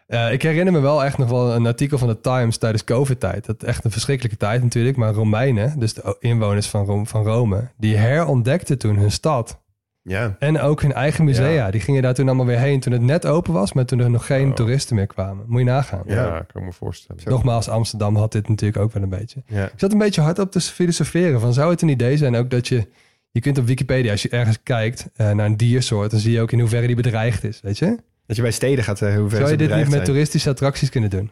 Eh, 0.07 0.33
ik 0.33 0.43
herinner 0.43 0.73
me 0.73 0.81
wel 0.81 1.05
echt 1.05 1.19
nog 1.19 1.29
wel 1.31 1.55
een 1.55 1.67
artikel 1.67 1.99
van 1.99 2.09
de 2.09 2.21
Times 2.21 2.57
tijdens 2.59 2.85
COVID-tijd. 2.85 3.47
Dat 3.47 3.63
echt 3.63 3.85
een 3.85 3.91
verschrikkelijke 3.91 4.39
tijd 4.39 4.63
natuurlijk. 4.63 4.97
Maar 4.97 5.13
Romeinen, 5.13 5.79
dus 5.79 5.95
de 5.95 6.17
inwoners 6.21 6.67
van, 6.69 6.85
Ro- 6.85 7.05
van 7.05 7.25
Rome, 7.25 7.69
die 7.79 7.97
herontdekten 7.97 8.79
toen 8.79 8.97
hun 8.97 9.11
stad. 9.11 9.61
Ja. 10.03 10.37
En 10.39 10.61
ook 10.61 10.83
hun 10.83 10.93
eigen 10.93 11.25
musea. 11.25 11.49
Ja. 11.49 11.71
Die 11.71 11.81
gingen 11.81 12.03
daar 12.03 12.15
toen 12.15 12.27
allemaal 12.27 12.47
weer 12.47 12.59
heen 12.59 12.81
toen 12.81 12.93
het 12.93 13.03
net 13.03 13.27
open 13.27 13.53
was, 13.53 13.73
maar 13.73 13.85
toen 13.85 13.99
er 14.01 14.11
nog 14.11 14.27
geen 14.27 14.49
Oh. 14.49 14.55
toeristen 14.55 14.97
meer 14.97 15.07
kwamen. 15.07 15.45
Moet 15.49 15.59
je 15.61 15.67
nagaan. 15.67 16.03
Ja, 16.07 16.45
kan 16.53 16.61
ik 16.61 16.67
me 16.69 16.73
voorstellen. 16.73 17.23
Nogmaals, 17.25 17.69
Amsterdam 17.69 18.17
had 18.17 18.33
dit 18.33 18.49
natuurlijk 18.49 18.83
ook 18.83 18.93
wel 18.93 19.03
een 19.03 19.09
beetje. 19.09 19.43
Ja. 19.47 19.65
Ik 19.65 19.73
zat 19.77 19.93
een 19.93 19.99
beetje 19.99 20.21
hard 20.21 20.39
op 20.39 20.51
te 20.51 20.61
filosoferen. 20.61 21.41
Van 21.41 21.53
zou 21.53 21.71
het 21.71 21.83
een 21.83 21.89
idee 21.89 22.17
zijn 22.17 22.37
ook 22.37 22.51
dat 22.51 22.69
je... 22.69 22.89
Je 23.31 23.41
kunt 23.41 23.59
op 23.59 23.67
Wikipedia, 23.67 24.11
als 24.11 24.23
je 24.23 24.29
ergens 24.29 24.59
kijkt 24.63 25.09
eh, 25.17 25.31
naar 25.31 25.47
een 25.47 25.57
diersoort... 25.57 26.11
dan 26.11 26.21
zie 26.21 26.33
je 26.33 26.41
ook 26.41 26.53
in 26.53 26.61
hoeverre 26.61 26.87
die 26.87 26.97
bedreigd 26.97 27.45
is, 27.45 27.61
weet 27.63 27.79
je? 27.79 27.99
Dat 28.27 28.37
je 28.37 28.43
bij 28.43 28.51
steden 28.51 28.85
gaat 28.85 28.99
zeggen 28.99 29.21
hoe 29.21 29.29
ver 29.29 29.39
Zou 29.39 29.51
je 29.51 29.57
dit 29.57 29.69
niet 29.69 29.79
met 29.85 29.91
zijn. 29.93 30.05
toeristische 30.05 30.51
attracties 30.51 30.89
kunnen 30.91 31.11
doen? 31.11 31.31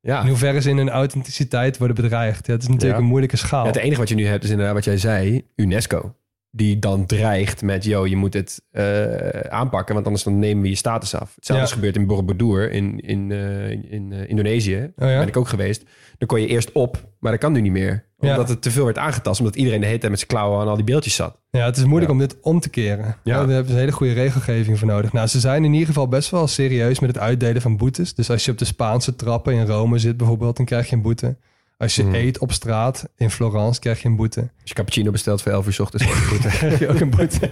Ja. 0.00 0.20
In 0.22 0.28
hoeverre 0.28 0.60
ze 0.60 0.70
in 0.70 0.76
hun 0.76 0.90
authenticiteit 0.90 1.78
worden 1.78 1.96
bedreigd? 1.96 2.46
Ja, 2.46 2.52
het 2.52 2.62
is 2.62 2.68
natuurlijk 2.68 2.94
Ja. 2.96 3.02
een 3.02 3.08
moeilijke 3.08 3.36
schaal. 3.36 3.60
Ja, 3.62 3.66
het 3.70 3.76
enige 3.80 3.98
wat 4.00 4.08
je 4.08 4.14
nu 4.14 4.26
hebt 4.26 4.44
is 4.44 4.50
inderdaad 4.50 4.74
wat 4.74 4.84
jij 4.84 4.98
zei, 4.98 5.46
UNESCO. 5.56 6.14
Die 6.54 6.78
dan 6.78 7.06
dreigt 7.06 7.62
met, 7.62 7.84
yo, 7.84 8.06
je 8.06 8.16
moet 8.16 8.34
het 8.34 8.62
eh, 8.70 9.40
aanpakken, 9.40 9.94
want 9.94 10.06
anders 10.06 10.24
dan 10.24 10.38
nemen 10.38 10.62
we 10.62 10.68
je 10.68 10.74
status 10.74 11.14
af. 11.14 11.32
Hetzelfde 11.34 11.64
Ja. 11.64 11.70
is 11.70 11.74
gebeurd 11.74 11.96
in 11.96 12.06
Borobudur 12.06 12.70
in, 12.70 13.00
in, 13.00 13.30
eh, 13.32 13.70
in 13.70 14.12
eh, 14.12 14.28
Indonesië. 14.28 14.92
Oh 14.96 15.08
ja? 15.08 15.18
ben 15.18 15.28
ik 15.28 15.36
ook 15.36 15.48
geweest. 15.48 15.84
Dan 16.18 16.28
kon 16.28 16.40
je 16.40 16.46
eerst 16.46 16.72
op, 16.72 17.08
maar 17.18 17.30
dat 17.32 17.40
kan 17.40 17.52
nu 17.52 17.60
niet 17.60 17.72
meer. 17.72 18.04
Ja. 18.18 18.30
Omdat 18.30 18.48
het 18.48 18.62
te 18.62 18.70
veel 18.70 18.84
werd 18.84 18.98
aangetast. 18.98 19.40
Omdat 19.40 19.56
iedereen 19.56 19.80
de 19.80 19.86
hele 19.86 19.98
tijd 19.98 20.10
met 20.10 20.20
zijn 20.20 20.30
klauwen 20.30 20.60
aan 20.60 20.68
al 20.68 20.74
die 20.76 20.84
beeldjes 20.84 21.14
zat. 21.14 21.38
Ja, 21.50 21.64
het 21.64 21.76
is 21.76 21.84
moeilijk 21.84 22.12
om 22.12 22.18
dit 22.18 22.36
om 22.40 22.60
te 22.60 22.68
keren. 22.68 23.04
Ja. 23.04 23.14
Ja. 23.22 23.38
Daar 23.38 23.48
hebben 23.48 23.66
ze 23.66 23.72
een 23.72 23.78
hele 23.78 23.92
goede 23.92 24.12
regelgeving 24.12 24.78
voor 24.78 24.88
nodig. 24.88 25.12
Nou, 25.12 25.26
ze 25.26 25.40
zijn 25.40 25.64
in 25.64 25.72
ieder 25.72 25.86
geval 25.86 26.08
best 26.08 26.30
wel 26.30 26.46
serieus 26.46 27.00
met 27.00 27.14
het 27.14 27.18
uitdelen 27.18 27.62
van 27.62 27.76
boetes. 27.76 28.14
Dus 28.14 28.30
als 28.30 28.44
je 28.44 28.50
op 28.50 28.58
de 28.58 28.64
Spaanse 28.64 29.16
trappen 29.16 29.52
in 29.54 29.66
Rome 29.66 29.98
zit 29.98 30.16
bijvoorbeeld, 30.16 30.56
dan 30.56 30.66
krijg 30.66 30.88
je 30.88 30.96
een 30.96 31.02
boete. 31.02 31.36
Als 31.82 31.94
je 31.96 32.02
Mhm. 32.04 32.14
eet 32.14 32.38
op 32.38 32.52
straat 32.52 33.08
in 33.16 33.30
Florence, 33.30 33.80
krijg 33.80 34.02
je 34.02 34.08
een 34.08 34.16
boete. 34.16 34.40
Als 34.40 34.48
je 34.64 34.74
cappuccino 34.74 35.10
bestelt 35.10 35.42
voor 35.42 35.52
11 35.52 35.66
uur 35.66 35.72
's 35.72 35.78
ochtends. 35.78 36.04
krijg 36.04 36.20
je 36.20 36.26
goed. 36.26 36.46
krijg 36.58 36.78
je 36.78 36.88
ook 36.88 37.00
een 37.00 37.10
boete. 37.10 37.50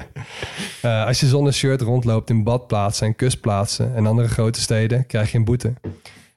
Eh, 0.83 1.07
als 1.07 1.21
je 1.21 1.27
zonder 1.27 1.53
shirt 1.53 1.81
rondloopt 1.81 2.31
in 2.31 2.43
badplaatsen 2.45 3.07
en 3.07 3.17
kustplaatsen 3.17 3.95
en 3.95 4.07
andere 4.07 4.29
grote 4.29 4.61
steden, 4.61 5.07
krijg 5.07 5.33
je 5.33 5.39
een 5.39 5.45
boete. 5.45 5.73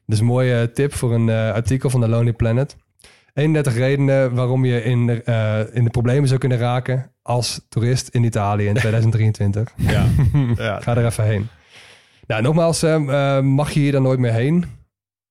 Dus 0.05 0.19
een 0.19 0.25
mooie 0.25 0.71
tip 0.71 0.93
voor 0.93 1.13
een 1.13 1.29
eh, 1.29 1.51
artikel 1.51 1.89
van 1.89 2.01
The 2.01 2.07
Lonely 2.07 2.33
Planet. 2.33 2.75
31 3.33 3.73
redenen 3.75 4.33
waarom 4.35 4.65
je 4.65 4.83
in, 4.83 5.07
de- 5.07 5.23
eh, 5.23 5.75
in 5.75 5.83
de 5.83 5.89
problemen 5.89 6.27
zou 6.27 6.39
kunnen 6.39 6.57
raken 6.57 7.11
als 7.21 7.61
toerist 7.69 8.07
in 8.07 8.23
Italië 8.23 8.67
in 8.67 8.73
2023. 8.83 9.73
ja. 9.75 10.05
ja. 10.55 10.79
Ga 10.79 10.95
er 10.97 11.05
even 11.05 11.23
heen. 11.25 11.47
Nou, 12.27 12.41
nogmaals, 12.41 12.83
eh, 12.83 12.95
eh, 13.37 13.43
mag 13.43 13.71
je 13.71 13.79
hier 13.79 13.91
dan 13.91 14.01
nooit 14.03 14.19
meer 14.19 14.33
heen? 14.33 14.65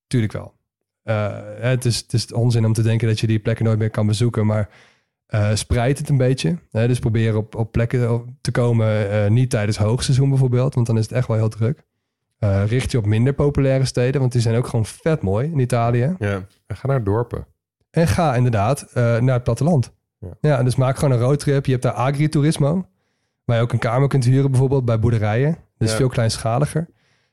Tuurlijk 0.07 0.33
wel. 0.33 0.55
Eh, 1.03 1.37
het, 1.61 1.85
is, 1.85 1.97
het 1.99 2.13
is 2.13 2.33
onzin 2.33 2.65
om 2.65 2.73
te 2.73 2.83
denken 2.83 3.09
dat 3.09 3.21
je 3.21 3.27
die 3.27 3.39
plekken 3.39 3.65
nooit 3.65 3.79
meer 3.79 3.91
kan 3.91 4.07
bezoeken, 4.07 4.47
maar 4.47 4.69
eh 5.27 5.51
spreid 5.55 5.99
het 5.99 6.09
een 6.09 6.17
beetje. 6.17 6.59
Hè? 6.71 6.87
Dus 6.89 6.99
probeer 6.99 7.37
op, 7.37 7.55
op 7.55 7.73
plekken 7.73 8.37
te 8.41 8.51
komen, 8.51 9.11
eh, 9.11 9.31
niet 9.31 9.51
tijdens 9.51 9.77
hoogseizoen 9.77 10.29
bijvoorbeeld, 10.29 10.75
want 10.75 10.87
dan 10.87 10.97
is 10.99 11.03
het 11.03 11.13
echt 11.13 11.27
wel 11.29 11.37
heel 11.37 11.49
druk. 11.49 11.85
Richt 12.67 12.91
je 12.91 12.99
op 12.99 13.07
minder 13.07 13.33
populaire 13.33 13.85
steden, 13.85 14.21
want 14.21 14.33
die 14.33 14.41
zijn 14.41 14.57
ook 14.57 14.67
gewoon 14.67 14.87
vet 14.87 15.23
mooi 15.23 15.51
in 15.53 15.59
Italië. 15.59 16.15
ja. 16.19 16.47
En 16.67 16.77
ga 16.77 16.87
naar 16.87 17.05
dorpen. 17.05 17.47
En 17.91 18.07
ga 18.09 18.35
inderdaad 18.35 18.91
naar 18.95 19.35
het 19.35 19.43
platteland. 19.45 19.93
Ja. 20.19 20.29
Ja. 20.41 20.63
dus 20.63 20.77
maak 20.77 20.97
gewoon 20.99 21.15
een 21.19 21.25
roadtrip. 21.25 21.65
Je 21.67 21.71
hebt 21.71 21.83
daar 21.83 21.93
agriturismo, 21.93 22.87
waar 23.45 23.57
je 23.57 23.63
ook 23.63 23.73
een 23.73 23.79
kamer 23.79 24.09
kunt 24.09 24.25
huren 24.25 24.51
bijvoorbeeld 24.51 24.85
bij 24.85 24.99
boerderijen. 24.99 25.57
Dus 25.79 25.91
Ja. 25.91 25.97
veel 25.97 26.09
kleinschaliger. 26.09 26.89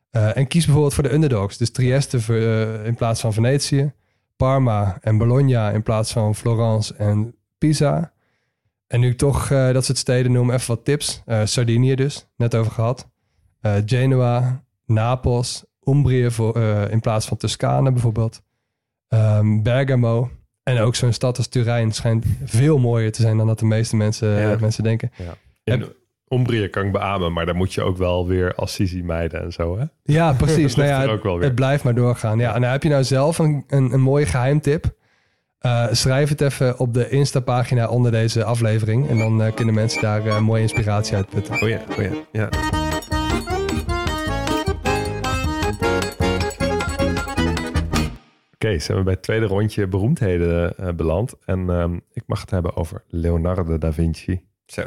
Eh, 0.10 0.38
en 0.38 0.48
kies 0.48 0.64
bijvoorbeeld 0.66 0.94
voor 0.94 1.04
de 1.04 1.14
underdogs. 1.14 1.58
Dus 1.58 1.72
Trieste 1.72 2.22
voor, 2.22 2.36
eh, 2.36 2.86
in 2.86 2.96
plaats 2.96 3.22
van 3.22 3.34
Venetië. 3.34 3.92
Parma 4.38 4.98
en 5.02 5.18
Bologna 5.18 5.72
in 5.72 5.84
plaats 5.84 6.12
van 6.12 6.36
Florence 6.36 6.96
en 6.96 7.36
Pisa. 7.58 8.12
En 8.88 9.00
nu 9.00 9.10
ik 9.10 9.18
toch 9.18 9.52
eh, 9.52 9.72
dat 9.72 9.86
soort 9.86 9.98
steden 9.98 10.32
noem, 10.32 10.52
even 10.52 10.68
wat 10.68 10.86
tips. 10.86 11.24
Sardinië 11.44 11.96
dus, 11.96 12.28
net 12.36 12.56
over 12.56 12.72
gehad. 12.72 13.08
Eh, 13.62 13.74
Genua, 13.86 14.64
Napels, 14.86 15.64
Umbrië 15.84 16.32
voor, 16.32 16.58
in 16.92 17.00
plaats 17.00 17.26
van 17.26 17.38
Toscane 17.38 17.92
bijvoorbeeld. 17.92 18.42
Ehm, 19.08 19.62
Bergamo. 19.62 20.30
En 20.64 20.80
ook 20.80 20.96
zo'n 20.96 21.14
stad 21.14 21.38
als 21.38 21.48
Turijn 21.48 21.92
schijnt 21.92 22.26
veel 22.46 22.78
mooier 22.78 23.12
te 23.12 23.22
zijn 23.22 23.38
dan 23.38 23.48
dat 23.48 23.60
de 23.60 23.66
meeste 23.66 23.96
mensen, 23.96 24.30
Ja. 24.30 24.58
mensen 24.60 24.84
denken. 24.84 25.12
In 25.64 25.94
Umbrië 26.30 26.68
kan 26.68 26.86
ik 26.86 26.92
beamen, 26.92 27.34
maar 27.34 27.46
dan 27.46 27.56
moet 27.56 27.74
je 27.74 27.82
ook 27.82 27.98
wel 27.98 28.28
weer 28.28 28.56
Assisi 28.56 29.04
mijden 29.04 29.42
en 29.42 29.52
zo, 29.52 29.78
hè? 29.78 29.86
Ja, 30.04 30.34
precies. 30.44 30.76
Nou 30.76 30.88
ja, 30.88 31.40
het 31.40 31.56
blijft 31.56 31.84
maar 31.84 31.96
doorgaan. 31.96 32.40
Ja, 32.40 32.56
en 32.56 32.62
dan 32.62 32.72
heb 32.72 32.84
je 32.84 32.90
nou 32.90 33.04
zelf 33.04 33.40
een, 33.40 33.64
een, 33.68 33.94
een 33.94 34.02
mooie 34.02 34.26
geheimtip. 34.26 34.98
Uh, 35.62 35.88
schrijf 35.92 36.30
het 36.30 36.42
even 36.42 36.80
op 36.80 36.94
de 36.94 37.10
Insta-pagina 37.10 37.88
onder 37.88 38.12
deze 38.12 38.44
aflevering. 38.44 39.10
En 39.10 39.18
dan 39.18 39.42
uh, 39.42 39.54
kunnen 39.54 39.74
mensen 39.74 40.02
daar 40.02 40.26
uh, 40.26 40.40
mooie 40.40 40.62
inspiratie 40.62 41.16
uit 41.16 41.30
putten. 41.30 41.62
Oh 41.62 41.70
ja, 41.70 41.82
oh 41.90 42.04
ja, 42.04 42.12
ja. 42.32 42.50
Oké, 48.46 48.68
okay, 48.68 48.80
zijn 48.80 48.98
we 48.98 49.04
bij 49.04 49.14
het 49.14 49.24
tweede 49.24 49.46
rondje 49.46 49.88
beroemdheden 49.88 50.76
beland. 50.96 51.34
En 51.46 51.70
um, 51.70 52.02
ik 52.14 52.24
mag 52.26 52.42
het 52.42 52.52
hebben 52.52 52.76
over 52.76 53.04
Leonardo 53.08 53.78
da 53.78 53.94
Vinci. 53.94 54.42
Zo. 54.66 54.84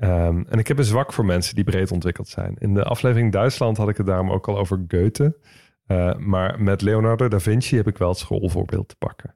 Um, 0.00 0.46
en 0.48 0.58
ik 0.58 0.68
heb 0.68 0.78
een 0.78 0.84
zwak 0.84 1.12
voor 1.12 1.24
mensen 1.24 1.54
die 1.54 1.64
breed 1.64 1.90
ontwikkeld 1.90 2.28
zijn. 2.28 2.56
In 2.58 2.74
de 2.74 2.84
aflevering 2.84 3.32
Duitsland 3.32 3.76
had 3.76 3.88
ik 3.88 3.96
het 3.96 4.06
daarom 4.06 4.30
ook 4.30 4.48
al 4.48 4.58
over 4.58 4.84
Goethe. 4.88 5.36
maar 6.18 6.62
met 6.62 6.82
Leonardo 6.82 7.28
da 7.28 7.40
Vinci 7.40 7.76
heb 7.76 7.86
ik 7.86 7.98
wel 7.98 8.08
het 8.08 8.18
schoolvoorbeeld 8.18 8.88
te 8.88 8.96
pakken. 8.96 9.34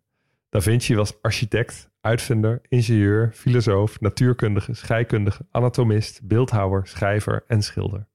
Da 0.49 0.61
Vinci 0.61 0.95
was 0.95 1.23
architect, 1.23 1.91
uitvinder, 2.01 2.61
ingenieur, 2.69 3.31
filosoof, 3.35 4.01
natuurkundige, 4.01 4.75
scheikundige, 4.75 5.47
anatomist, 5.51 6.21
beeldhouwer, 6.23 6.87
schrijver 6.87 7.45
en 7.47 7.63
schilder. 7.63 8.07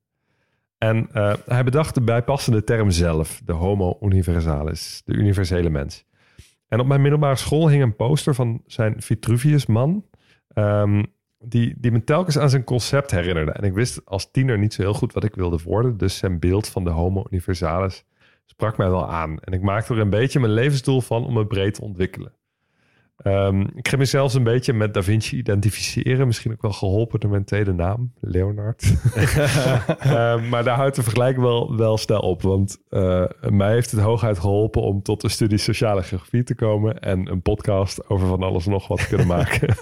En 0.78 1.10
uh, 1.14 1.34
hij 1.46 1.64
bedacht 1.64 1.94
de 1.94 2.02
bijpassende 2.02 2.64
term 2.64 2.92
zelf, 2.92 3.42
de 3.46 3.54
homo 3.54 3.98
universalis, 4.02 5.02
de 5.06 5.14
universele 5.14 5.70
mens. 5.70 6.06
En 6.68 6.80
op 6.80 6.88
mijn 6.88 7.02
middelbare 7.02 7.36
school 7.36 7.70
hing 7.70 7.84
een 7.84 7.96
poster 7.96 8.36
van 8.36 8.62
zijn 8.66 9.02
Vitruvius-man, 9.02 10.06
um, 10.54 11.13
die, 11.46 11.76
die 11.78 11.92
me 11.92 12.04
telkens 12.04 12.38
aan 12.38 12.50
zijn 12.50 12.64
concept 12.64 13.12
herinnerde. 13.12 13.52
En 13.52 13.64
ik 13.64 13.74
wist 13.74 14.06
als 14.06 14.32
tiener 14.32 14.58
niet 14.58 14.74
zo 14.74 14.82
heel 14.82 14.94
goed 14.94 15.14
wat 15.14 15.24
ik 15.24 15.36
wilde 15.36 15.60
worden, 15.64 15.98
dus 15.98 16.18
zijn 16.18 16.40
beeld 16.40 16.68
van 16.68 16.84
de 16.84 16.90
homo 16.90 17.26
universalis 17.30 18.06
sprak 18.46 18.78
mij 18.78 18.90
wel 18.90 19.10
aan. 19.10 19.40
En 19.40 19.54
ik 19.54 19.62
maakte 19.62 19.94
er 19.94 20.00
een 20.00 20.10
beetje 20.10 20.40
mijn 20.40 20.54
levensdoel 20.54 21.02
van 21.02 21.26
om 21.26 21.34
me 21.34 21.48
breed 21.48 21.74
te 21.74 21.82
ontwikkelen. 21.82 22.34
Um, 23.24 23.70
ik 23.76 23.88
ga 23.88 23.98
mezelf 23.98 24.34
een 24.34 24.44
beetje 24.44 24.74
met 24.74 24.94
Da 24.94 25.04
Vinci 25.04 25.38
identificeren. 25.38 26.28
Misschien 26.28 26.52
ook 26.52 26.62
wel 26.62 26.72
geholpen 26.72 27.20
door 27.20 27.30
mijn 27.30 27.44
tweede 27.44 27.74
naam, 27.74 28.14
Leonard. 28.20 28.94
um, 30.06 30.48
maar 30.52 30.64
daar 30.64 30.76
houdt 30.76 30.96
de 30.96 31.04
vergelijking 31.04 31.44
wel, 31.44 31.78
wel 31.78 31.98
snel 31.98 32.20
op. 32.20 32.42
Want 32.42 32.78
uh, 32.90 33.26
mij 33.50 33.72
heeft 33.72 33.92
het 33.92 34.00
hooguit 34.00 34.40
geholpen 34.40 34.82
om 34.82 35.02
tot 35.02 35.22
de 35.22 35.30
studie 35.30 35.58
sociale 35.58 36.04
geografie 36.04 36.44
te 36.44 36.56
komen. 36.56 37.00
En 37.00 37.32
een 37.32 37.42
podcast 37.42 38.10
over 38.10 38.28
van 38.28 38.44
alles 38.44 38.66
nog 38.66 38.88
wat 38.88 39.00
te 39.00 39.08
kunnen 39.08 39.28
maken. 39.38 39.76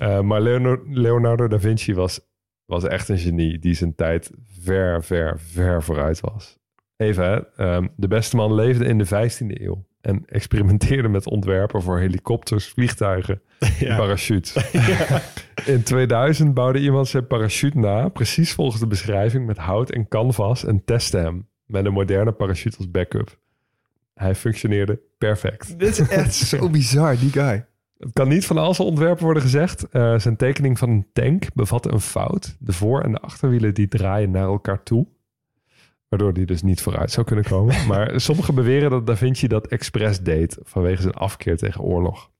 uh, 0.00 0.20
maar 0.20 0.40
Leonardo, 0.40 0.82
Leonardo 0.88 1.48
da 1.48 1.60
Vinci 1.60 1.94
was, 1.94 2.20
was 2.64 2.84
echt 2.84 3.08
een 3.08 3.18
genie 3.18 3.58
die 3.58 3.74
zijn 3.74 3.94
tijd 3.94 4.30
ver, 4.60 5.04
ver, 5.04 5.40
ver 5.40 5.82
vooruit 5.82 6.20
was. 6.20 6.58
Even, 6.96 7.46
um, 7.56 7.92
de 7.96 8.08
beste 8.08 8.36
man 8.36 8.54
leefde 8.54 8.84
in 8.84 8.98
de 8.98 9.06
15e 9.06 9.62
eeuw 9.62 9.86
en 10.00 10.22
experimenteerde 10.26 11.08
met 11.08 11.26
ontwerpen 11.26 11.82
voor 11.82 11.98
helikopters, 11.98 12.68
vliegtuigen 12.68 13.40
en 13.58 13.96
parachutes. 13.96 14.70
Ja. 14.72 15.22
In 15.66 15.82
2000 15.82 16.54
bouwde 16.54 16.80
iemand 16.80 17.08
zijn 17.08 17.26
parachute 17.26 17.78
na, 17.78 18.08
precies 18.08 18.52
volgens 18.52 18.80
de 18.80 18.86
beschrijving, 18.86 19.46
met 19.46 19.58
hout 19.58 19.90
en 19.90 20.08
canvas 20.08 20.64
en 20.64 20.84
testte 20.84 21.16
hem 21.18 21.48
met 21.66 21.84
een 21.84 21.92
moderne 21.92 22.32
parachute 22.32 22.76
als 22.76 22.90
backup. 22.90 23.38
Hij 24.14 24.34
functioneerde 24.34 25.00
perfect. 25.18 25.74
Dit 25.78 25.98
is 25.98 26.08
echt 26.08 26.34
zo 26.34 26.70
bizar, 26.70 27.18
die 27.18 27.30
guy. 27.30 27.66
Het 27.98 28.12
kan 28.12 28.28
niet 28.28 28.46
van 28.46 28.58
al 28.58 28.74
zijn 28.74 28.88
ontwerpen 28.88 29.24
worden 29.24 29.42
gezegd. 29.42 29.86
Uh, 29.92 30.18
zijn 30.18 30.36
tekening 30.36 30.78
van 30.78 30.90
een 30.90 31.06
tank 31.12 31.54
bevatte 31.54 31.92
een 31.92 32.00
fout. 32.00 32.56
De 32.58 32.72
voor- 32.72 33.02
en 33.02 33.12
de 33.12 33.18
achterwielen 33.20 33.74
die 33.74 33.88
draaien 33.88 34.30
naar 34.30 34.42
elkaar 34.46 34.82
toe. 34.82 35.06
Waardoor 36.08 36.32
die 36.32 36.46
dus 36.46 36.62
niet 36.62 36.82
vooruit 36.82 37.10
zou 37.10 37.26
kunnen 37.26 37.44
komen. 37.44 37.74
Maar 37.86 38.20
sommigen 38.20 38.54
beweren 38.54 38.90
dat 38.90 39.06
Da 39.06 39.16
Vinci 39.16 39.48
dat 39.48 39.66
expres 39.66 40.20
deed 40.20 40.58
vanwege 40.62 41.02
zijn 41.02 41.14
afkeer 41.14 41.56
tegen 41.56 41.80
oorlog. 41.80 42.30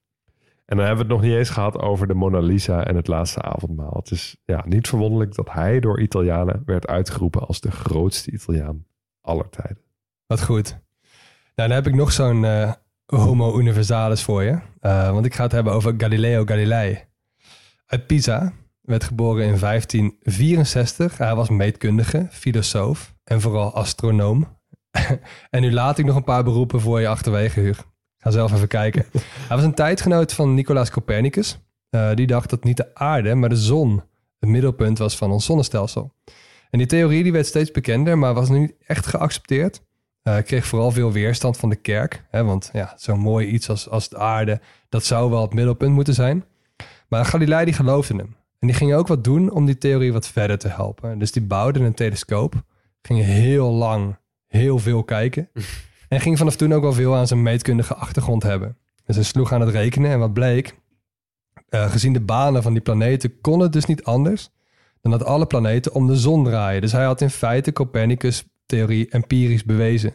En 0.65 0.77
dan 0.77 0.85
hebben 0.85 1.05
we 1.05 1.13
het 1.13 1.21
nog 1.21 1.29
niet 1.29 1.39
eens 1.39 1.49
gehad 1.49 1.79
over 1.79 2.07
de 2.07 2.13
Mona 2.13 2.39
Lisa 2.39 2.85
en 2.85 2.95
het 2.95 3.07
laatste 3.07 3.41
avondmaal. 3.41 3.93
Het 3.95 4.11
is 4.11 4.37
ja, 4.45 4.63
niet 4.67 4.87
verwonderlijk 4.87 5.35
dat 5.35 5.51
hij 5.51 5.79
door 5.79 5.99
Italianen 5.99 6.61
werd 6.65 6.87
uitgeroepen 6.87 7.47
als 7.47 7.59
de 7.59 7.71
grootste 7.71 8.31
Italiaan 8.31 8.85
aller 9.21 9.49
tijden. 9.49 9.81
Wat 10.27 10.43
goed. 10.43 10.69
Nou, 11.55 11.69
dan 11.69 11.71
heb 11.71 11.87
ik 11.87 11.95
nog 11.95 12.11
zo'n 12.11 12.43
uh, 12.43 12.71
homo 13.05 13.59
universalis 13.59 14.23
voor 14.23 14.43
je. 14.43 14.59
Uh, 14.81 15.11
want 15.11 15.25
ik 15.25 15.33
ga 15.33 15.43
het 15.43 15.51
hebben 15.51 15.73
over 15.73 15.93
Galileo 15.97 16.45
Galilei. 16.45 17.03
Uit 17.85 18.07
Pisa, 18.07 18.53
werd 18.81 19.03
geboren 19.03 19.45
in 19.45 19.59
1564. 19.59 21.17
Hij 21.17 21.35
was 21.35 21.49
meetkundige, 21.49 22.27
filosoof 22.29 23.13
en 23.29 23.41
vooral 23.41 23.73
astronoom. 23.73 24.47
en 25.49 25.61
nu 25.61 25.71
laat 25.71 25.97
ik 25.97 26.05
nog 26.05 26.15
een 26.15 26.23
paar 26.23 26.43
beroepen 26.43 26.81
voor 26.81 26.99
je 26.99 27.07
achterwege, 27.07 27.59
Huur. 27.59 27.77
Ga 28.17 28.31
zelf 28.31 28.53
even 28.53 28.67
kijken. 28.67 29.05
Hij 29.47 29.57
was 29.57 29.65
een 29.65 29.73
tijdgenoot 29.73 30.33
van 30.33 30.53
Nicolaas 30.53 30.89
Copernicus. 30.89 31.59
Uh, 31.89 32.13
die 32.13 32.27
dacht 32.27 32.49
dat 32.49 32.63
niet 32.63 32.77
de 32.77 32.95
aarde, 32.95 33.35
maar 33.35 33.49
de 33.49 33.57
zon 33.57 34.03
het 34.39 34.49
middelpunt 34.49 34.97
was 34.97 35.17
van 35.17 35.31
ons 35.31 35.45
zonnestelsel. 35.45 36.13
En 36.69 36.77
die 36.77 36.87
theorie 36.87 37.23
die 37.23 37.31
werd 37.31 37.45
steeds 37.45 37.71
bekender, 37.71 38.17
maar 38.17 38.33
was 38.33 38.49
nu 38.49 38.59
niet 38.59 38.73
echt 38.85 39.05
geaccepteerd. 39.05 39.81
Uh, 40.23 40.37
kreeg 40.37 40.65
vooral 40.65 40.91
veel 40.91 41.11
weerstand 41.11 41.57
van 41.57 41.69
de 41.69 41.75
kerk. 41.75 42.23
Hè, 42.29 42.43
want 42.43 42.69
ja, 42.73 42.93
zo'n 42.97 43.19
mooi 43.19 43.47
iets 43.47 43.69
als, 43.69 43.89
als 43.89 44.09
de 44.09 44.17
aarde, 44.17 44.61
dat 44.89 45.05
zou 45.05 45.29
wel 45.29 45.41
het 45.41 45.53
middelpunt 45.53 45.93
moeten 45.93 46.13
zijn. 46.13 46.45
Maar 47.07 47.25
Galilei 47.25 47.65
die 47.65 47.73
geloofde 47.73 48.15
hem. 48.15 48.35
En 48.59 48.67
die 48.67 48.75
gingen 48.75 48.97
ook 48.97 49.07
wat 49.07 49.23
doen 49.23 49.51
om 49.51 49.65
die 49.65 49.77
theorie 49.77 50.13
wat 50.13 50.27
verder 50.27 50.57
te 50.57 50.67
helpen. 50.67 51.19
Dus 51.19 51.31
die 51.31 51.41
bouwden 51.41 51.81
een 51.81 51.93
telescoop, 51.93 52.63
gingen 53.01 53.25
heel 53.25 53.71
lang 53.71 54.17
heel 54.47 54.79
veel 54.79 55.03
kijken. 55.03 55.49
en 56.09 56.19
ging 56.19 56.37
vanaf 56.37 56.55
toen 56.55 56.73
ook 56.73 56.81
wel 56.81 56.93
veel 56.93 57.15
aan 57.15 57.27
zijn 57.27 57.41
meetkundige 57.41 57.95
achtergrond 57.95 58.43
hebben. 58.43 58.77
Dus 59.05 59.15
hij 59.15 59.25
sloeg 59.25 59.53
aan 59.53 59.61
het 59.61 59.69
rekenen 59.69 60.11
en 60.11 60.19
wat 60.19 60.33
bleek, 60.33 60.75
uh, 61.69 61.91
gezien 61.91 62.13
de 62.13 62.21
banen 62.21 62.63
van 62.63 62.73
die 62.73 62.81
planeten 62.81 63.41
kon 63.41 63.59
het 63.59 63.73
dus 63.73 63.85
niet 63.85 64.03
anders 64.03 64.49
dan 65.01 65.11
dat 65.11 65.23
alle 65.23 65.45
planeten 65.45 65.93
om 65.93 66.07
de 66.07 66.15
zon 66.15 66.43
draaien. 66.43 66.81
Dus 66.81 66.91
hij 66.91 67.03
had 67.03 67.21
in 67.21 67.29
feite 67.29 67.73
Copernicus' 67.73 68.45
theorie 68.65 69.09
empirisch 69.09 69.63
bewezen. 69.63 70.13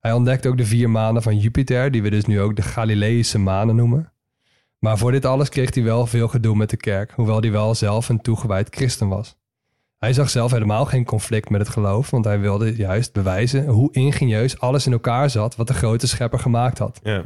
Hij 0.00 0.12
ontdekte 0.12 0.48
ook 0.48 0.56
de 0.56 0.66
vier 0.66 0.90
manen 0.90 1.22
van 1.22 1.38
Jupiter, 1.38 1.90
die 1.90 2.02
we 2.02 2.10
dus 2.10 2.24
nu 2.24 2.40
ook 2.40 2.56
de 2.56 2.62
Galileïsche 2.62 3.38
manen 3.38 3.76
noemen. 3.76 4.12
Maar 4.78 4.98
voor 4.98 5.12
dit 5.12 5.24
alles 5.24 5.48
kreeg 5.48 5.74
hij 5.74 5.82
wel 5.82 6.06
veel 6.06 6.28
gedoe 6.28 6.56
met 6.56 6.70
de 6.70 6.76
kerk, 6.76 7.12
hoewel 7.12 7.40
hij 7.40 7.50
wel 7.50 7.74
zelf 7.74 8.08
een 8.08 8.20
toegewijd 8.20 8.74
christen 8.74 9.08
was. 9.08 9.37
Hij 9.98 10.12
zag 10.12 10.30
zelf 10.30 10.50
helemaal 10.50 10.84
geen 10.84 11.04
conflict 11.04 11.50
met 11.50 11.60
het 11.60 11.70
geloof, 11.70 12.10
want 12.10 12.24
hij 12.24 12.40
wilde 12.40 12.76
juist 12.76 13.12
bewijzen 13.12 13.66
hoe 13.66 13.92
ingenieus 13.92 14.60
alles 14.60 14.86
in 14.86 14.92
elkaar 14.92 15.30
zat 15.30 15.56
wat 15.56 15.66
de 15.66 15.74
grote 15.74 16.06
schepper 16.06 16.38
gemaakt 16.38 16.78
had. 16.78 17.00
Ja. 17.02 17.24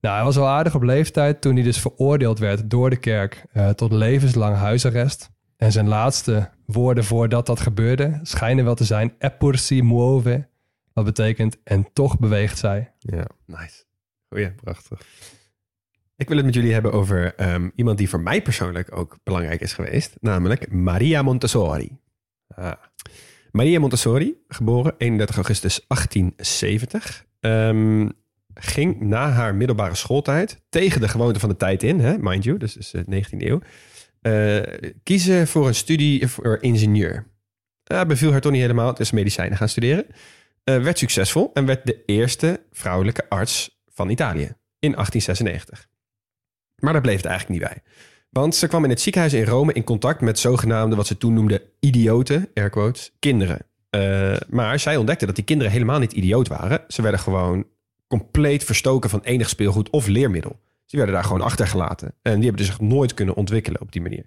Nou, 0.00 0.14
hij 0.14 0.24
was 0.24 0.38
al 0.38 0.48
aardig 0.48 0.74
op 0.74 0.82
leeftijd 0.82 1.40
toen 1.40 1.54
hij 1.54 1.62
dus 1.62 1.80
veroordeeld 1.80 2.38
werd 2.38 2.70
door 2.70 2.90
de 2.90 2.96
kerk 2.96 3.44
uh, 3.52 3.68
tot 3.68 3.92
levenslang 3.92 4.56
huisarrest. 4.56 5.30
En 5.56 5.72
zijn 5.72 5.88
laatste 5.88 6.50
woorden 6.66 7.04
voordat 7.04 7.46
dat 7.46 7.60
gebeurde 7.60 8.20
schijnen 8.22 8.64
wel 8.64 8.74
te 8.74 8.84
zijn 8.84 9.14
eppur 9.18 9.58
si 9.58 9.82
muove, 9.82 10.48
wat 10.92 11.04
betekent 11.04 11.56
en 11.64 11.92
toch 11.92 12.18
beweegt 12.18 12.58
zij. 12.58 12.92
Ja, 12.98 13.26
nice. 13.46 13.84
Goeie, 14.28 14.52
prachtig. 14.52 15.00
Ik 16.20 16.28
wil 16.28 16.36
het 16.36 16.46
met 16.46 16.54
jullie 16.54 16.72
hebben 16.72 16.92
over 16.92 17.34
um, 17.52 17.72
iemand 17.74 17.98
die 17.98 18.08
voor 18.08 18.20
mij 18.20 18.42
persoonlijk 18.42 18.96
ook 18.96 19.18
belangrijk 19.22 19.60
is 19.60 19.72
geweest, 19.72 20.16
namelijk 20.20 20.72
Maria 20.72 21.22
Montessori. 21.22 21.98
Ah. 22.54 22.72
Maria 23.50 23.80
Montessori, 23.80 24.34
geboren 24.48 24.94
31 24.98 25.36
augustus 25.36 25.84
1870, 25.86 27.24
um, 27.40 28.12
ging 28.54 29.00
na 29.00 29.30
haar 29.30 29.54
middelbare 29.54 29.94
schooltijd 29.94 30.62
tegen 30.68 31.00
de 31.00 31.08
gewoonte 31.08 31.40
van 31.40 31.48
de 31.48 31.56
tijd 31.56 31.82
in, 31.82 32.00
hè, 32.00 32.18
mind 32.18 32.44
you, 32.44 32.58
dus, 32.58 32.72
dus 32.72 32.90
de 32.90 33.04
19e 33.24 33.36
eeuw, 33.36 33.60
uh, 34.22 34.90
kiezen 35.02 35.46
voor 35.48 35.66
een 35.66 35.74
studie 35.74 36.28
voor 36.28 36.58
ingenieur. 36.60 37.26
Uh, 37.92 38.04
beviel 38.04 38.30
haar 38.30 38.40
toch 38.40 38.52
niet 38.52 38.60
helemaal, 38.60 38.98
is 38.98 39.10
medicijnen 39.10 39.58
gaan 39.58 39.68
studeren. 39.68 40.06
Uh, 40.64 40.82
werd 40.82 40.98
succesvol 40.98 41.50
en 41.52 41.66
werd 41.66 41.86
de 41.86 42.02
eerste 42.06 42.66
vrouwelijke 42.70 43.28
arts 43.28 43.82
van 43.86 44.10
Italië 44.10 44.52
in 44.78 44.92
1896. 44.92 45.89
Maar 46.80 46.92
daar 46.92 47.02
bleef 47.02 47.16
het 47.16 47.24
eigenlijk 47.24 47.60
niet 47.60 47.70
bij. 47.70 47.82
Want 48.30 48.54
ze 48.54 48.66
kwam 48.68 48.84
in 48.84 48.90
het 48.90 49.00
ziekenhuis 49.00 49.32
in 49.32 49.44
Rome 49.44 49.72
in 49.72 49.84
contact 49.84 50.20
met 50.20 50.38
zogenaamde, 50.38 50.96
wat 50.96 51.06
ze 51.06 51.16
toen 51.16 51.34
noemden, 51.34 51.60
idioten, 51.80 52.48
air 52.54 52.70
quotes, 52.70 53.12
kinderen. 53.18 53.58
Uh, 53.90 54.36
maar 54.48 54.78
zij 54.78 54.96
ontdekte 54.96 55.26
dat 55.26 55.34
die 55.34 55.44
kinderen 55.44 55.72
helemaal 55.72 55.98
niet 55.98 56.12
idioot 56.12 56.48
waren. 56.48 56.84
Ze 56.88 57.02
werden 57.02 57.20
gewoon 57.20 57.66
compleet 58.08 58.64
verstoken 58.64 59.10
van 59.10 59.20
enig 59.22 59.48
speelgoed 59.48 59.90
of 59.90 60.06
leermiddel. 60.06 60.60
Ze 60.84 60.96
werden 60.96 61.14
daar 61.14 61.24
gewoon 61.24 61.40
achtergelaten. 61.40 62.14
En 62.22 62.34
die 62.34 62.44
hebben 62.44 62.56
dus 62.56 62.66
zich 62.66 62.80
nooit 62.80 63.14
kunnen 63.14 63.34
ontwikkelen 63.34 63.80
op 63.80 63.92
die 63.92 64.02
manier. 64.02 64.26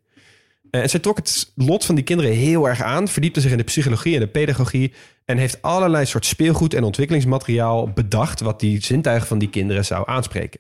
Eh, 0.70 0.82
en 0.82 0.90
zij 0.90 1.00
trok 1.00 1.18
het 1.18 1.52
lot 1.56 1.86
van 1.86 1.96
die 1.96 2.04
kinderen 2.04 2.32
heel 2.32 2.68
erg 2.68 2.82
aan, 2.82 3.08
verdiepte 3.08 3.42
zich 3.42 3.52
in 3.52 3.58
de 3.58 3.64
psychologie 3.64 4.14
en 4.14 4.20
de 4.20 4.28
pedagogie 4.28 4.94
en 5.26 5.38
heeft 5.38 5.62
allerlei 5.62 6.06
soort 6.06 6.26
speelgoed 6.26 6.74
en 6.74 6.84
ontwikkelingsmateriaal 6.84 7.90
bedacht 7.90 8.40
wat 8.40 8.60
die 8.60 8.84
zintuigen 8.84 9.28
van 9.28 9.40
die 9.40 9.50
kinderen 9.50 9.86
zou 9.86 10.04
aanspreken. 10.08 10.60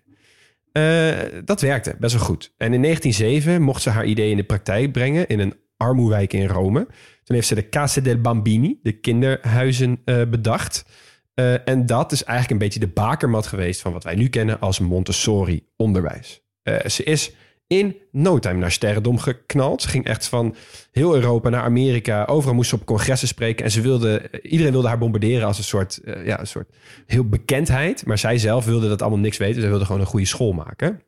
Uh, 0.77 1.11
dat 1.45 1.61
werkte 1.61 1.95
best 1.99 2.13
wel 2.13 2.23
goed. 2.23 2.53
En 2.57 2.73
in 2.73 2.81
1907 2.81 3.61
mocht 3.61 3.81
ze 3.81 3.89
haar 3.89 4.05
idee 4.05 4.31
in 4.31 4.37
de 4.37 4.43
praktijk 4.43 4.91
brengen 4.91 5.27
in 5.27 5.39
een 5.39 5.53
armoewijk 5.77 6.33
in 6.33 6.47
Rome. 6.47 6.87
Toen 7.23 7.35
heeft 7.35 7.47
ze 7.47 7.55
de 7.55 7.69
Casa 7.69 8.01
del 8.01 8.21
Bambini, 8.21 8.79
de 8.83 8.91
kinderhuizen, 8.91 10.01
uh, 10.05 10.21
bedacht. 10.29 10.85
Eh, 11.33 11.67
en 11.67 11.85
dat 11.85 12.11
is 12.11 12.23
eigenlijk 12.23 12.51
een 12.51 12.67
beetje 12.67 12.87
de 12.87 12.93
bakermat 12.93 13.47
geweest 13.47 13.81
van 13.81 13.93
wat 13.93 14.03
wij 14.03 14.15
nu 14.15 14.29
kennen 14.29 14.59
als 14.59 14.79
Montessori-onderwijs. 14.79 16.41
Eh, 16.63 16.85
ze 16.85 17.03
is 17.03 17.31
in 17.77 17.97
no 18.11 18.39
time 18.39 18.59
naar 18.59 18.71
sterrendom 18.71 19.17
geknald. 19.17 19.81
Ze 19.81 19.87
ging 19.87 20.05
echt 20.05 20.27
van 20.27 20.55
heel 20.91 21.15
Europa 21.15 21.49
naar 21.49 21.63
Amerika. 21.63 22.25
Overal 22.25 22.55
moest 22.55 22.69
ze 22.69 22.75
op 22.75 22.85
congressen 22.85 23.27
spreken. 23.27 23.65
En 23.65 23.71
ze 23.71 23.81
wilde, 23.81 24.29
iedereen 24.41 24.71
wilde 24.71 24.87
haar 24.87 24.97
bombarderen 24.97 25.47
als 25.47 25.57
een 25.57 25.63
soort, 25.63 25.97
eh, 25.97 26.25
ja, 26.25 26.39
een 26.39 26.47
soort 26.47 26.75
heel 27.05 27.29
bekendheid. 27.29 28.05
Maar 28.05 28.17
zij 28.17 28.37
zelf 28.37 28.65
wilde 28.65 28.87
dat 28.87 29.01
allemaal 29.01 29.19
niks 29.19 29.37
weten. 29.37 29.61
Ze 29.61 29.67
wilde 29.67 29.85
gewoon 29.85 30.01
een 30.01 30.07
goede 30.07 30.25
school 30.25 30.51
maken. 30.51 31.01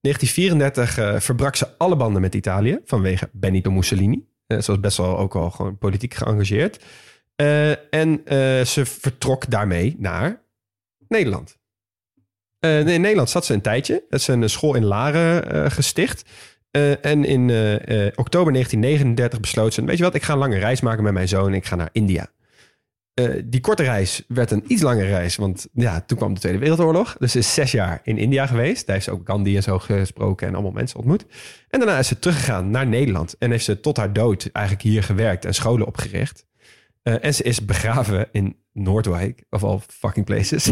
1934 0.00 0.98
uh, 0.98 1.20
verbrak 1.20 1.56
ze 1.56 1.68
alle 1.78 1.96
banden 1.96 2.22
met 2.22 2.34
Italië 2.34 2.78
vanwege 2.84 3.28
Benito 3.32 3.70
Mussolini. 3.70 4.26
Uh, 4.46 4.60
ze 4.60 4.70
was 4.70 4.80
best 4.80 4.96
wel 4.96 5.18
ook 5.18 5.34
al 5.34 5.50
gewoon 5.50 5.78
politiek 5.78 6.14
geëngageerd. 6.14 6.84
En 7.90 8.20
ze 8.66 8.82
vertrok 8.84 9.50
daarmee 9.50 9.96
naar 9.98 10.42
Nederland. 11.08 11.58
Uh, 12.66 12.94
in 12.94 13.00
Nederland 13.00 13.30
zat 13.30 13.44
ze 13.44 13.54
een 13.54 13.60
tijdje. 13.60 14.04
Het 14.08 14.20
is 14.20 14.26
een 14.26 14.50
school 14.50 14.74
in 14.74 14.84
Laren 14.84 15.70
gesticht. 15.70 16.24
en 17.00 17.24
in 17.24 17.50
oktober 18.14 18.52
1939 18.52 19.40
besloot 19.40 19.74
ze... 19.74 19.84
weet 19.84 19.96
je 19.96 20.02
wat, 20.02 20.14
ik 20.14 20.22
ga 20.22 20.32
een 20.32 20.38
lange 20.38 20.58
reis 20.58 20.80
maken 20.80 21.04
met 21.04 21.12
mijn 21.12 21.28
zoon... 21.28 21.54
ik 21.54 21.66
ga 21.66 21.76
naar 21.76 21.88
India. 21.92 22.30
die 23.44 23.60
korte 23.60 23.82
reis 23.82 24.24
werd 24.28 24.50
een 24.50 24.64
iets 24.66 24.82
langere 24.82 25.08
reis... 25.08 25.36
want 25.36 25.68
ja, 25.72 26.00
toen 26.00 26.18
kwam 26.18 26.34
de 26.34 26.40
Tweede 26.40 26.58
Wereldoorlog. 26.58 27.16
Dus 27.18 27.32
ze 27.32 27.38
is 27.38 27.54
zes 27.54 27.72
jaar 27.72 28.00
in 28.04 28.18
India 28.18 28.46
geweest. 28.46 28.86
Daar 28.86 28.94
heeft 28.94 29.08
ze 29.08 29.12
ook 29.12 29.26
Gandhi 29.26 29.56
en 29.56 29.62
zo 29.62 29.78
gesproken... 29.78 30.46
en 30.46 30.54
allemaal 30.54 30.72
mensen 30.72 30.98
ontmoet. 30.98 31.24
En 31.68 31.78
daarna 31.78 31.98
is 31.98 32.08
ze 32.08 32.18
teruggegaan 32.18 32.70
naar 32.70 32.86
Nederland... 32.86 33.34
en 33.38 33.50
heeft 33.50 33.64
ze 33.64 33.80
tot 33.80 33.96
haar 33.96 34.12
dood 34.12 34.48
eigenlijk 34.52 34.86
hier 34.86 35.02
gewerkt... 35.02 35.44
en 35.44 35.54
scholen 35.54 35.86
opgericht... 35.86 36.46
En 37.02 37.34
ze 37.34 37.42
is 37.42 37.64
begraven 37.64 38.28
in 38.32 38.56
Noordwijk, 38.78 39.44
of 39.50 39.64
all 39.64 39.78
fucking 39.88 40.26
places. 40.26 40.64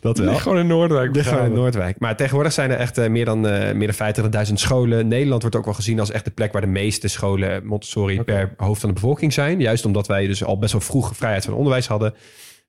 dat 0.00 0.18
wel. 0.18 0.34
gewoon 0.34 0.58
in 0.58 0.66
Noordwijk. 0.66 1.16
Gewoon 1.16 1.44
in 1.44 1.52
Noordwijk. 1.52 1.98
Maar 1.98 2.16
tegenwoordig 2.16 2.52
zijn 2.52 2.70
er 2.70 2.76
echt 2.76 2.98
uh, 2.98 3.08
meer 3.08 3.24
dan, 3.24 3.46
uh, 3.46 3.72
meer 3.72 3.96
dan 3.96 4.46
50.000 4.46 4.52
scholen. 4.52 5.08
Nederland 5.08 5.42
wordt 5.42 5.56
ook 5.56 5.64
wel 5.64 5.74
gezien 5.74 6.00
als 6.00 6.10
echt 6.10 6.24
de 6.24 6.30
plek 6.30 6.52
waar 6.52 6.60
de 6.60 6.66
meeste 6.66 7.08
scholen 7.08 7.66
Montessori 7.66 8.20
okay. 8.20 8.46
per 8.46 8.66
hoofd 8.66 8.80
van 8.80 8.88
de 8.88 8.94
bevolking 8.94 9.32
zijn. 9.32 9.60
Juist 9.60 9.84
omdat 9.84 10.06
wij 10.06 10.26
dus 10.26 10.44
al 10.44 10.58
best 10.58 10.72
wel 10.72 10.80
vroeg 10.80 11.16
vrijheid 11.16 11.44
van 11.44 11.54
onderwijs 11.54 11.86
hadden. 11.86 12.14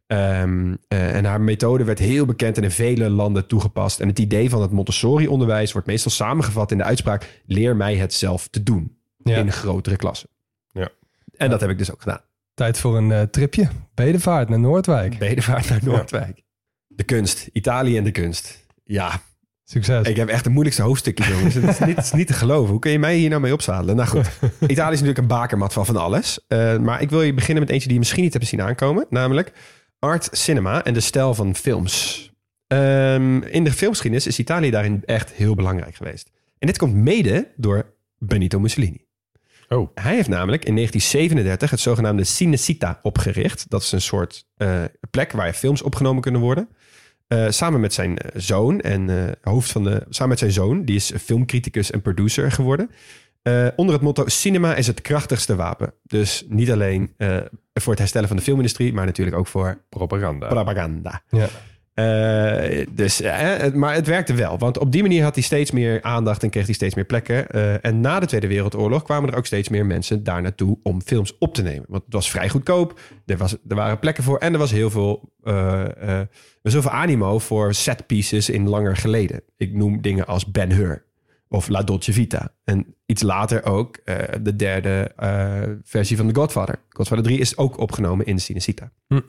Um, 0.08 0.78
en 0.88 1.26
haar 1.26 1.42
methode 1.42 1.84
werd 1.84 2.00
heel 2.00 2.26
bekend 2.26 2.58
en 2.58 2.64
in 2.64 2.72
vele 2.72 3.10
landen 3.10 3.48
toegepast. 3.48 4.00
En 4.00 4.08
het 4.08 4.20
idee 4.20 4.50
van 4.50 4.62
het 4.62 4.72
Montessori-onderwijs 4.72 5.72
wordt 5.72 5.88
meestal 5.88 6.12
samengevat 6.12 6.72
in 6.72 6.78
de 6.78 6.84
uitspraak: 6.84 7.42
leer 7.46 7.76
mij 7.76 7.96
het 7.96 8.14
zelf 8.14 8.48
te 8.48 8.64
doen 8.64 8.98
ja. 9.24 9.38
in 9.38 9.52
grotere 9.52 9.96
klassen. 9.96 10.30
Ja. 10.72 10.90
En 11.38 11.50
dat 11.50 11.62
heb 11.62 11.70
ik 11.70 11.78
dus 11.78 11.92
ook 11.92 12.02
gedaan. 12.02 12.22
Tijd 12.54 12.78
voor 12.78 12.98
een 12.98 13.10
uh, 13.10 13.22
tripje. 13.22 13.70
Bedevaart 13.94 14.50
naar 14.50 14.60
Noordwijk. 14.60 15.18
Bedevaart 15.18 15.70
naar 15.70 15.80
Noordwijk. 15.84 16.32
Ja. 16.36 16.44
De 16.88 17.04
kunst. 17.04 17.50
Italië 17.54 17.98
en 17.98 18.04
de 18.04 18.12
kunst. 18.12 18.66
Ja. 18.84 19.22
Succes. 19.64 20.08
Ik 20.08 20.16
heb 20.16 20.28
echt 20.28 20.44
de 20.44 20.50
moeilijkste 20.50 20.84
hoofdstukjes, 20.84 21.28
jongens. 21.28 21.54
het, 21.54 21.64
is 21.64 21.80
niet, 21.80 21.96
het 21.96 22.06
is 22.06 22.12
niet 22.12 22.28
te 22.28 22.34
geloven. 22.34 22.72
Hoe 22.72 22.80
kun 22.80 22.92
je 22.92 23.00
mij 23.00 23.16
hier 23.16 23.30
nou 23.30 23.42
mee 23.42 23.54
opzadelen? 23.54 23.96
Nou 23.96 24.08
goed. 24.08 24.30
Italië 24.60 24.94
is 24.94 25.02
natuurlijk 25.02 25.18
een 25.18 25.28
bakermat 25.28 25.74
van 25.74 25.86
van 25.86 25.96
alles. 25.96 26.40
Uh, 26.48 26.78
maar 26.78 27.02
ik 27.02 27.10
wil 27.10 27.22
je 27.22 27.34
beginnen 27.34 27.64
met 27.64 27.72
eentje 27.72 27.86
die 27.86 27.94
je 27.94 28.00
misschien 28.00 28.24
niet 28.24 28.34
hebt 28.34 28.48
zien 28.48 28.62
aankomen. 28.62 29.06
Namelijk 29.10 29.52
art 30.00 30.30
cinema 30.32 30.84
en 30.84 30.94
de 30.94 31.00
stijl 31.00 31.34
van 31.34 31.56
films. 31.56 32.26
Um, 32.68 33.44
in 33.44 33.64
de 33.64 33.72
filmgeschiedenis 33.72 34.28
is 34.28 34.40
Italië 34.40 34.70
daarin 34.70 35.02
echt 35.06 35.32
heel 35.32 35.56
belangrijk 35.56 35.96
geweest. 35.96 36.32
En 36.60 36.68
dit 36.68 36.78
komt 36.78 36.94
mede 36.94 37.48
door 37.56 37.94
Benito 38.18 38.60
Mussolini. 38.60 39.06
Oh. 39.76 39.90
Hij 39.94 40.16
heeft 40.16 40.28
namelijk 40.28 40.66
in 40.66 40.76
1937 40.76 41.70
het 41.70 41.80
zogenaamde 41.80 42.26
Cinecittà 42.26 43.02
opgericht. 43.02 43.70
Dat 43.70 43.82
is 43.82 43.92
een 43.92 44.02
soort 44.02 44.46
uh, 44.58 44.84
plek 45.10 45.32
waar 45.32 45.54
films 45.54 45.82
opgenomen 45.82 46.22
kunnen 46.22 46.42
worden. 46.42 46.70
Uh, 47.28 47.50
samen 47.50 47.80
met 47.80 47.94
zijn 47.94 48.18
zoon 48.34 48.82
en 48.82 49.10
uh, 49.10 49.24
hoofd 49.42 49.72
van 49.72 49.84
de. 49.84 50.06
Samen 50.10 50.30
met 50.30 50.40
zijn 50.40 50.52
zoon, 50.52 50.86
die 50.86 50.96
is 50.96 51.12
filmcriticus 51.22 51.92
en 51.92 52.02
producer 52.02 52.52
geworden. 52.52 52.90
onder 53.76 53.96
het 53.96 54.04
motto: 54.04 54.28
Cinema 54.28 54.76
is 54.76 54.88
het 54.88 55.02
krachtigste 55.02 55.56
wapen. 55.56 55.94
Dus 56.04 56.46
niet 56.48 56.72
alleen 56.72 57.16
voor 57.74 57.92
het 57.92 58.00
herstellen 58.00 58.28
van 58.28 58.38
de 58.38 58.44
filmindustrie, 58.44 58.94
maar 58.94 59.06
natuurlijk 59.06 59.38
ook 59.38 59.48
voor 59.48 59.82
propaganda. 59.90 60.48
propaganda. 60.48 61.22
Ja. 61.30 61.48
Uh, 62.02 62.86
dus, 62.92 63.22
uh, 63.22 63.74
maar 63.74 63.94
het 63.94 64.08
werkte 64.08 64.34
wel. 64.34 64.58
Want 64.58 64.78
op 64.78 64.92
die 64.92 65.02
manier 65.02 65.24
had 65.24 65.36
hij 65.36 65.44
steeds 65.44 65.72
meer 65.72 66.02
aandacht 66.02 66.44
en 66.44 66.50
kreeg 66.50 66.66
hij 66.66 66.74
steeds 66.74 66.96
meer 66.96 67.06
plekken. 67.06 67.46
Uh, 67.52 67.86
en 67.86 68.02
na 68.02 68.20
de 68.20 68.26
Tweede 68.26 68.48
Wereldoorlog 68.48 69.04
kwamen 69.04 69.30
er 69.30 69.38
ook 69.38 69.46
steeds 69.46 69.70
meer 69.70 69.86
mensen 69.86 70.24
daar 70.24 70.42
naartoe 70.42 70.78
om 70.84 71.02
films 71.02 71.38
op 71.38 71.54
te 71.54 71.62
nemen. 71.62 71.86
Want 71.88 72.04
het 72.04 72.14
was 72.14 72.30
vrij 72.30 72.50
goedkoop. 72.50 73.00
Er, 73.26 73.38
was, 73.38 73.52
er 73.68 73.76
waren 73.76 74.00
plekken 74.00 74.24
voor. 74.24 74.38
En 74.38 74.54
er 74.54 74.60
was 74.60 74.72
heel 74.72 74.90
veel, 74.90 75.32
heel 76.62 76.90
animo 76.90 77.40
voor 77.40 77.74
set 77.74 78.08
pieces 78.08 78.50
in 78.50 78.70
langer 78.70 78.98
geleden. 78.98 79.42
Ik 79.58 79.74
noem 79.74 80.02
dingen 80.02 80.28
als 80.28 80.52
Ben 80.52 80.72
Hur 80.72 81.06
of 81.48 81.68
La 81.68 81.84
Dolce 81.84 82.14
Vita. 82.14 82.54
En 82.64 82.96
iets 83.06 83.22
later 83.22 83.66
ook 83.66 84.00
de 84.42 84.56
derde 84.56 85.12
versie 85.84 86.18
van 86.18 86.28
The 86.28 86.36
Godfather. 86.36 86.80
Godfather 86.90 87.26
3 87.26 87.40
is 87.40 87.58
ook 87.58 87.78
opgenomen 87.78 88.26
in 88.26 88.36
de 88.36 88.42
Cinecittà. 88.42 88.90
Hm. 89.08 89.20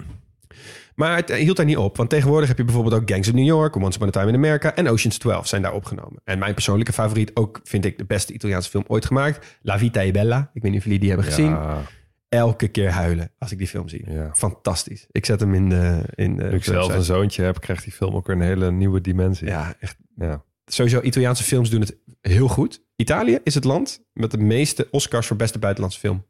Maar 0.95 1.17
het 1.17 1.33
hield 1.35 1.57
daar 1.57 1.67
niet 1.67 1.77
op. 1.77 1.97
Want 1.97 2.11
tegenwoordig 2.11 2.49
heb 2.49 2.59
je 2.59 2.65
bijvoorbeeld 2.65 2.95
ook 2.95 3.11
Gangs 3.11 3.29
of 3.29 3.35
New 3.35 3.45
York, 3.45 3.77
Once 3.77 3.97
Upon 3.97 4.09
a 4.09 4.11
Time 4.11 4.29
in 4.29 4.35
America 4.35 4.75
en 4.75 4.89
Ocean's 4.89 5.19
12 5.19 5.47
zijn 5.47 5.63
daar 5.63 5.73
opgenomen. 5.73 6.21
En 6.25 6.39
mijn 6.39 6.55
persoonlijke 6.55 6.93
favoriet, 6.93 7.31
ook 7.35 7.61
vind 7.65 7.85
ik 7.85 7.99
de 7.99 8.05
beste 8.05 8.33
Italiaanse 8.33 8.71
film 8.71 8.85
ooit 8.87 9.07
gemaakt, 9.07 9.59
La 9.63 9.79
Vita 9.79 10.03
e 10.03 10.11
Bella. 10.11 10.51
Ik 10.53 10.63
weet 10.63 10.71
niet 10.71 10.81
of 10.81 10.85
jullie 10.85 11.01
die 11.01 11.09
hebben 11.09 11.27
gezien. 11.27 11.51
Ja. 11.51 11.83
Elke 12.29 12.69
keer 12.69 12.91
huilen 12.91 13.31
als 13.39 13.53
ik 13.53 13.59
die 13.59 13.67
film 13.67 13.89
zie. 13.89 14.11
Ja. 14.11 14.31
Fantastisch. 14.35 15.07
Ik 15.11 15.27
zet 15.27 15.41
hem 15.41 15.55
in 15.55 15.69
de... 15.69 16.03
In 16.15 16.37
de 16.37 16.43
Nu 16.43 16.51
ik 16.51 16.65
zelf 16.65 16.95
een 16.95 17.03
zoontje 17.03 17.43
heb, 17.43 17.61
krijgt 17.61 17.85
die 17.85 17.93
film 17.93 18.15
ook 18.15 18.29
een 18.29 18.41
hele 18.41 18.71
nieuwe 18.71 19.01
dimensie. 19.01 19.47
Ja, 19.47 19.75
echt. 19.81 19.97
Ja. 20.17 20.45
Sowieso, 20.65 21.01
Italiaanse 21.01 21.43
films 21.43 21.71
doen 21.71 21.81
het 21.81 21.97
heel 22.21 22.49
goed. 22.49 22.83
Italië 22.97 23.39
is 23.45 23.55
het 23.55 23.65
land 23.65 24.05
met 24.13 24.31
de 24.31 24.39
meeste 24.39 24.89
Oscars 24.91 25.27
voor 25.27 25.37
beste 25.37 25.59
buitenlandse 25.59 26.01
film. 26.01 26.25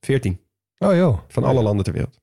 14. 0.00 0.40
Oh 0.78 0.94
joh. 0.94 1.18
Van 1.28 1.44
alle 1.44 1.62
landen 1.62 1.84
ter 1.84 1.92
wereld. 1.92 2.20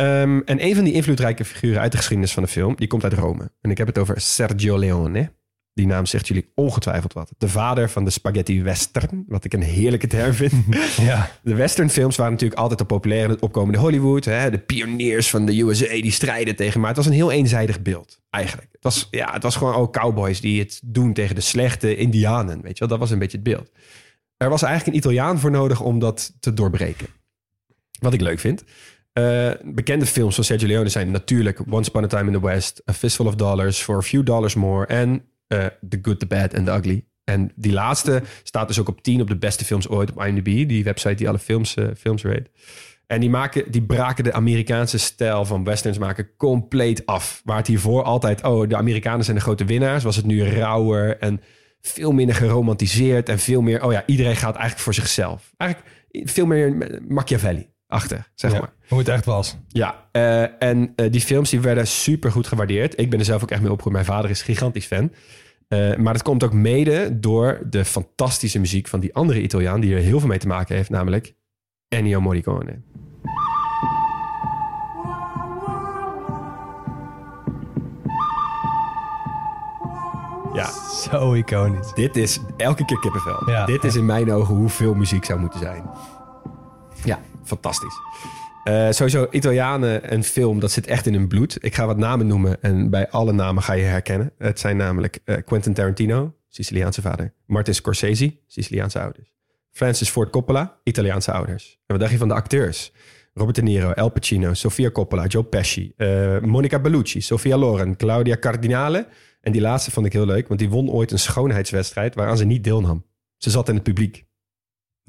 Um, 0.00 0.42
en 0.44 0.64
een 0.64 0.74
van 0.74 0.84
die 0.84 0.92
invloedrijke 0.92 1.44
figuren 1.44 1.80
uit 1.80 1.90
de 1.92 1.96
geschiedenis 1.96 2.32
van 2.32 2.42
de 2.42 2.48
film, 2.48 2.76
die 2.76 2.86
komt 2.86 3.04
uit 3.04 3.12
Rome. 3.12 3.50
En 3.60 3.70
ik 3.70 3.78
heb 3.78 3.86
het 3.86 3.98
over 3.98 4.20
Sergio 4.20 4.78
Leone. 4.78 5.32
Die 5.74 5.86
naam 5.86 6.06
zegt 6.06 6.28
jullie 6.28 6.52
ongetwijfeld 6.54 7.12
wat. 7.12 7.32
De 7.38 7.48
vader 7.48 7.90
van 7.90 8.04
de 8.04 8.10
spaghetti 8.10 8.62
western, 8.62 9.24
wat 9.28 9.44
ik 9.44 9.52
een 9.52 9.62
heerlijke 9.62 10.06
term 10.06 10.32
vind. 10.32 10.52
ja. 10.96 11.30
De 11.42 11.54
westernfilms 11.54 12.16
waren 12.16 12.32
natuurlijk 12.32 12.60
altijd 12.60 12.80
al 12.80 12.86
populair 12.86 13.24
in 13.24 13.30
het 13.30 13.40
opkomende 13.40 13.78
Hollywood. 13.78 14.24
Hè? 14.24 14.50
De 14.50 14.58
pioniers 14.58 15.30
van 15.30 15.46
de 15.46 15.60
USA 15.60 15.88
die 15.88 16.10
strijden 16.10 16.56
tegen. 16.56 16.80
Maar 16.80 16.88
het 16.88 16.96
was 16.96 17.06
een 17.06 17.12
heel 17.12 17.30
eenzijdig 17.30 17.82
beeld, 17.82 18.20
eigenlijk. 18.30 18.68
Het 18.72 18.82
was, 18.82 19.08
ja, 19.10 19.32
het 19.32 19.42
was 19.42 19.56
gewoon 19.56 19.74
ook 19.74 19.92
cowboys 19.92 20.40
die 20.40 20.60
het 20.60 20.80
doen 20.84 21.12
tegen 21.12 21.34
de 21.34 21.40
slechte 21.40 21.96
indianen. 21.96 22.62
Weet 22.62 22.72
je 22.72 22.78
wel, 22.78 22.88
dat 22.88 22.98
was 22.98 23.10
een 23.10 23.18
beetje 23.18 23.38
het 23.38 23.46
beeld. 23.46 23.70
Er 24.36 24.48
was 24.48 24.62
eigenlijk 24.62 24.96
een 24.96 25.02
Italiaan 25.02 25.38
voor 25.38 25.50
nodig 25.50 25.80
om 25.80 25.98
dat 25.98 26.36
te 26.40 26.54
doorbreken. 26.54 27.06
Wat 27.98 28.12
ik 28.12 28.20
leuk 28.20 28.38
vind. 28.38 28.64
Uh, 29.18 29.50
bekende 29.62 30.06
films 30.06 30.34
van 30.34 30.44
Sergio 30.44 30.68
Leone 30.68 30.88
zijn 30.88 31.10
natuurlijk 31.10 31.60
Once 31.70 31.90
Upon 31.90 32.04
a 32.04 32.06
Time 32.06 32.26
in 32.26 32.32
the 32.32 32.46
West, 32.46 32.82
A 32.90 32.92
Fistful 32.92 33.26
of 33.26 33.34
Dollars, 33.34 33.78
For 33.78 33.96
a 33.96 34.02
Few 34.02 34.22
Dollars 34.22 34.54
More 34.54 34.86
en 34.86 35.24
uh, 35.48 35.66
The 35.88 35.98
Good, 36.02 36.18
The 36.18 36.26
Bad 36.26 36.54
and 36.54 36.66
The 36.66 36.72
Ugly. 36.72 37.04
En 37.24 37.52
die 37.56 37.72
laatste 37.72 38.22
staat 38.42 38.68
dus 38.68 38.78
ook 38.78 38.88
op 38.88 39.02
10 39.02 39.20
op 39.20 39.28
de 39.28 39.36
beste 39.36 39.64
films 39.64 39.88
ooit 39.88 40.10
op 40.10 40.24
IMDb, 40.24 40.68
die 40.68 40.84
website 40.84 41.14
die 41.14 41.28
alle 41.28 41.38
films, 41.38 41.76
uh, 41.76 41.88
films 41.96 42.24
rate. 42.24 42.50
En 43.06 43.20
die, 43.20 43.30
maken, 43.30 43.70
die 43.70 43.82
braken 43.82 44.24
de 44.24 44.32
Amerikaanse 44.32 44.98
stijl 44.98 45.44
van 45.44 45.64
westerns 45.64 45.98
maken 45.98 46.30
compleet 46.36 47.06
af. 47.06 47.42
Waar 47.44 47.56
het 47.56 47.66
hiervoor 47.66 48.02
altijd, 48.02 48.44
oh, 48.44 48.68
de 48.68 48.76
Amerikanen 48.76 49.24
zijn 49.24 49.36
de 49.36 49.42
grote 49.42 49.64
winnaars, 49.64 50.04
was 50.04 50.16
het 50.16 50.24
nu 50.24 50.44
rauwer 50.44 51.18
en 51.18 51.40
veel 51.80 52.12
minder 52.12 52.34
geromantiseerd 52.34 53.28
en 53.28 53.38
veel 53.38 53.60
meer, 53.60 53.84
oh 53.84 53.92
ja, 53.92 54.02
iedereen 54.06 54.36
gaat 54.36 54.54
eigenlijk 54.54 54.82
voor 54.82 54.94
zichzelf. 54.94 55.52
Eigenlijk 55.56 55.90
veel 56.10 56.46
meer 56.46 57.00
Machiavelli 57.08 57.69
achter, 57.90 58.28
zeg 58.34 58.52
Ja, 58.52 58.58
maar. 58.58 58.72
hoe 58.88 58.98
het 58.98 59.08
echt 59.08 59.24
was. 59.24 59.56
Ja, 59.68 60.08
uh, 60.12 60.62
en 60.62 60.92
uh, 60.96 61.10
die 61.10 61.20
films 61.20 61.50
die 61.50 61.60
werden 61.60 61.86
super 61.86 62.32
goed 62.32 62.46
gewaardeerd. 62.46 62.98
Ik 63.00 63.10
ben 63.10 63.18
er 63.18 63.24
zelf 63.24 63.42
ook 63.42 63.50
echt 63.50 63.60
mee 63.60 63.70
opgegroeid. 63.70 64.06
Mijn 64.06 64.16
vader 64.16 64.30
is 64.30 64.42
gigantisch 64.42 64.86
fan. 64.86 65.12
Uh, 65.68 65.96
maar 65.96 66.12
dat 66.12 66.22
komt 66.22 66.44
ook 66.44 66.52
mede 66.52 67.20
door 67.20 67.60
de 67.70 67.84
fantastische 67.84 68.58
muziek 68.58 68.88
van 68.88 69.00
die 69.00 69.14
andere 69.14 69.42
Italiaan... 69.42 69.80
die 69.80 69.94
er 69.94 70.00
heel 70.00 70.18
veel 70.20 70.28
mee 70.28 70.38
te 70.38 70.46
maken 70.46 70.76
heeft, 70.76 70.90
namelijk 70.90 71.34
Ennio 71.88 72.20
Morricone. 72.20 72.78
Ja, 80.52 80.68
Zo 81.10 81.32
iconisch. 81.34 81.92
dit 81.94 82.16
is 82.16 82.40
elke 82.56 82.84
keer 82.84 82.98
kippenvel. 82.98 83.50
Ja, 83.50 83.64
dit 83.66 83.84
is 83.84 83.94
in 83.96 84.06
mijn 84.06 84.32
ogen 84.32 84.54
hoeveel 84.54 84.94
muziek 84.94 85.24
zou 85.24 85.40
moeten 85.40 85.58
zijn. 85.58 85.90
Ja, 87.04 87.18
fantastisch. 87.44 87.94
Uh, 88.64 88.90
sowieso, 88.90 89.26
Italianen 89.30 90.02
en 90.02 90.24
film, 90.24 90.60
dat 90.60 90.70
zit 90.70 90.86
echt 90.86 91.06
in 91.06 91.14
hun 91.14 91.28
bloed. 91.28 91.64
Ik 91.64 91.74
ga 91.74 91.86
wat 91.86 91.96
namen 91.96 92.26
noemen 92.26 92.62
en 92.62 92.90
bij 92.90 93.08
alle 93.10 93.32
namen 93.32 93.62
ga 93.62 93.72
je 93.72 93.84
herkennen. 93.84 94.32
Het 94.38 94.60
zijn 94.60 94.76
namelijk 94.76 95.18
uh, 95.24 95.36
Quentin 95.44 95.74
Tarantino, 95.74 96.34
Siciliaanse 96.48 97.02
vader. 97.02 97.34
Martin 97.46 97.74
Scorsese, 97.74 98.36
Siciliaanse 98.46 99.00
ouders. 99.00 99.34
Francis 99.70 100.08
Ford 100.08 100.30
Coppola, 100.30 100.78
Italiaanse 100.84 101.32
ouders. 101.32 101.70
En 101.70 101.80
wat 101.86 102.00
dacht 102.00 102.12
je 102.12 102.18
van 102.18 102.28
de 102.28 102.34
acteurs? 102.34 102.92
Robert 103.34 103.56
De 103.56 103.62
Niro, 103.62 103.92
Al 103.92 104.08
Pacino, 104.10 104.54
Sofia 104.54 104.90
Coppola, 104.90 105.26
Joe 105.26 105.44
Pesci, 105.44 105.92
eh, 105.96 106.40
Monica 106.40 106.78
Bellucci, 106.78 107.20
Sofia 107.20 107.56
Loren, 107.56 107.96
Claudia 107.96 108.36
Cardinale. 108.36 109.06
En 109.40 109.52
die 109.52 109.60
laatste 109.60 109.90
vond 109.90 110.06
ik 110.06 110.12
heel 110.12 110.26
leuk, 110.26 110.48
want 110.48 110.60
die 110.60 110.70
won 110.70 110.90
ooit 110.90 111.10
een 111.10 111.18
schoonheidswedstrijd 111.18 112.14
waaraan 112.14 112.36
ze 112.36 112.44
niet 112.44 112.64
deelnam. 112.64 113.04
Ze 113.36 113.50
zat 113.50 113.68
in 113.68 113.74
het 113.74 113.82
publiek. 113.82 114.24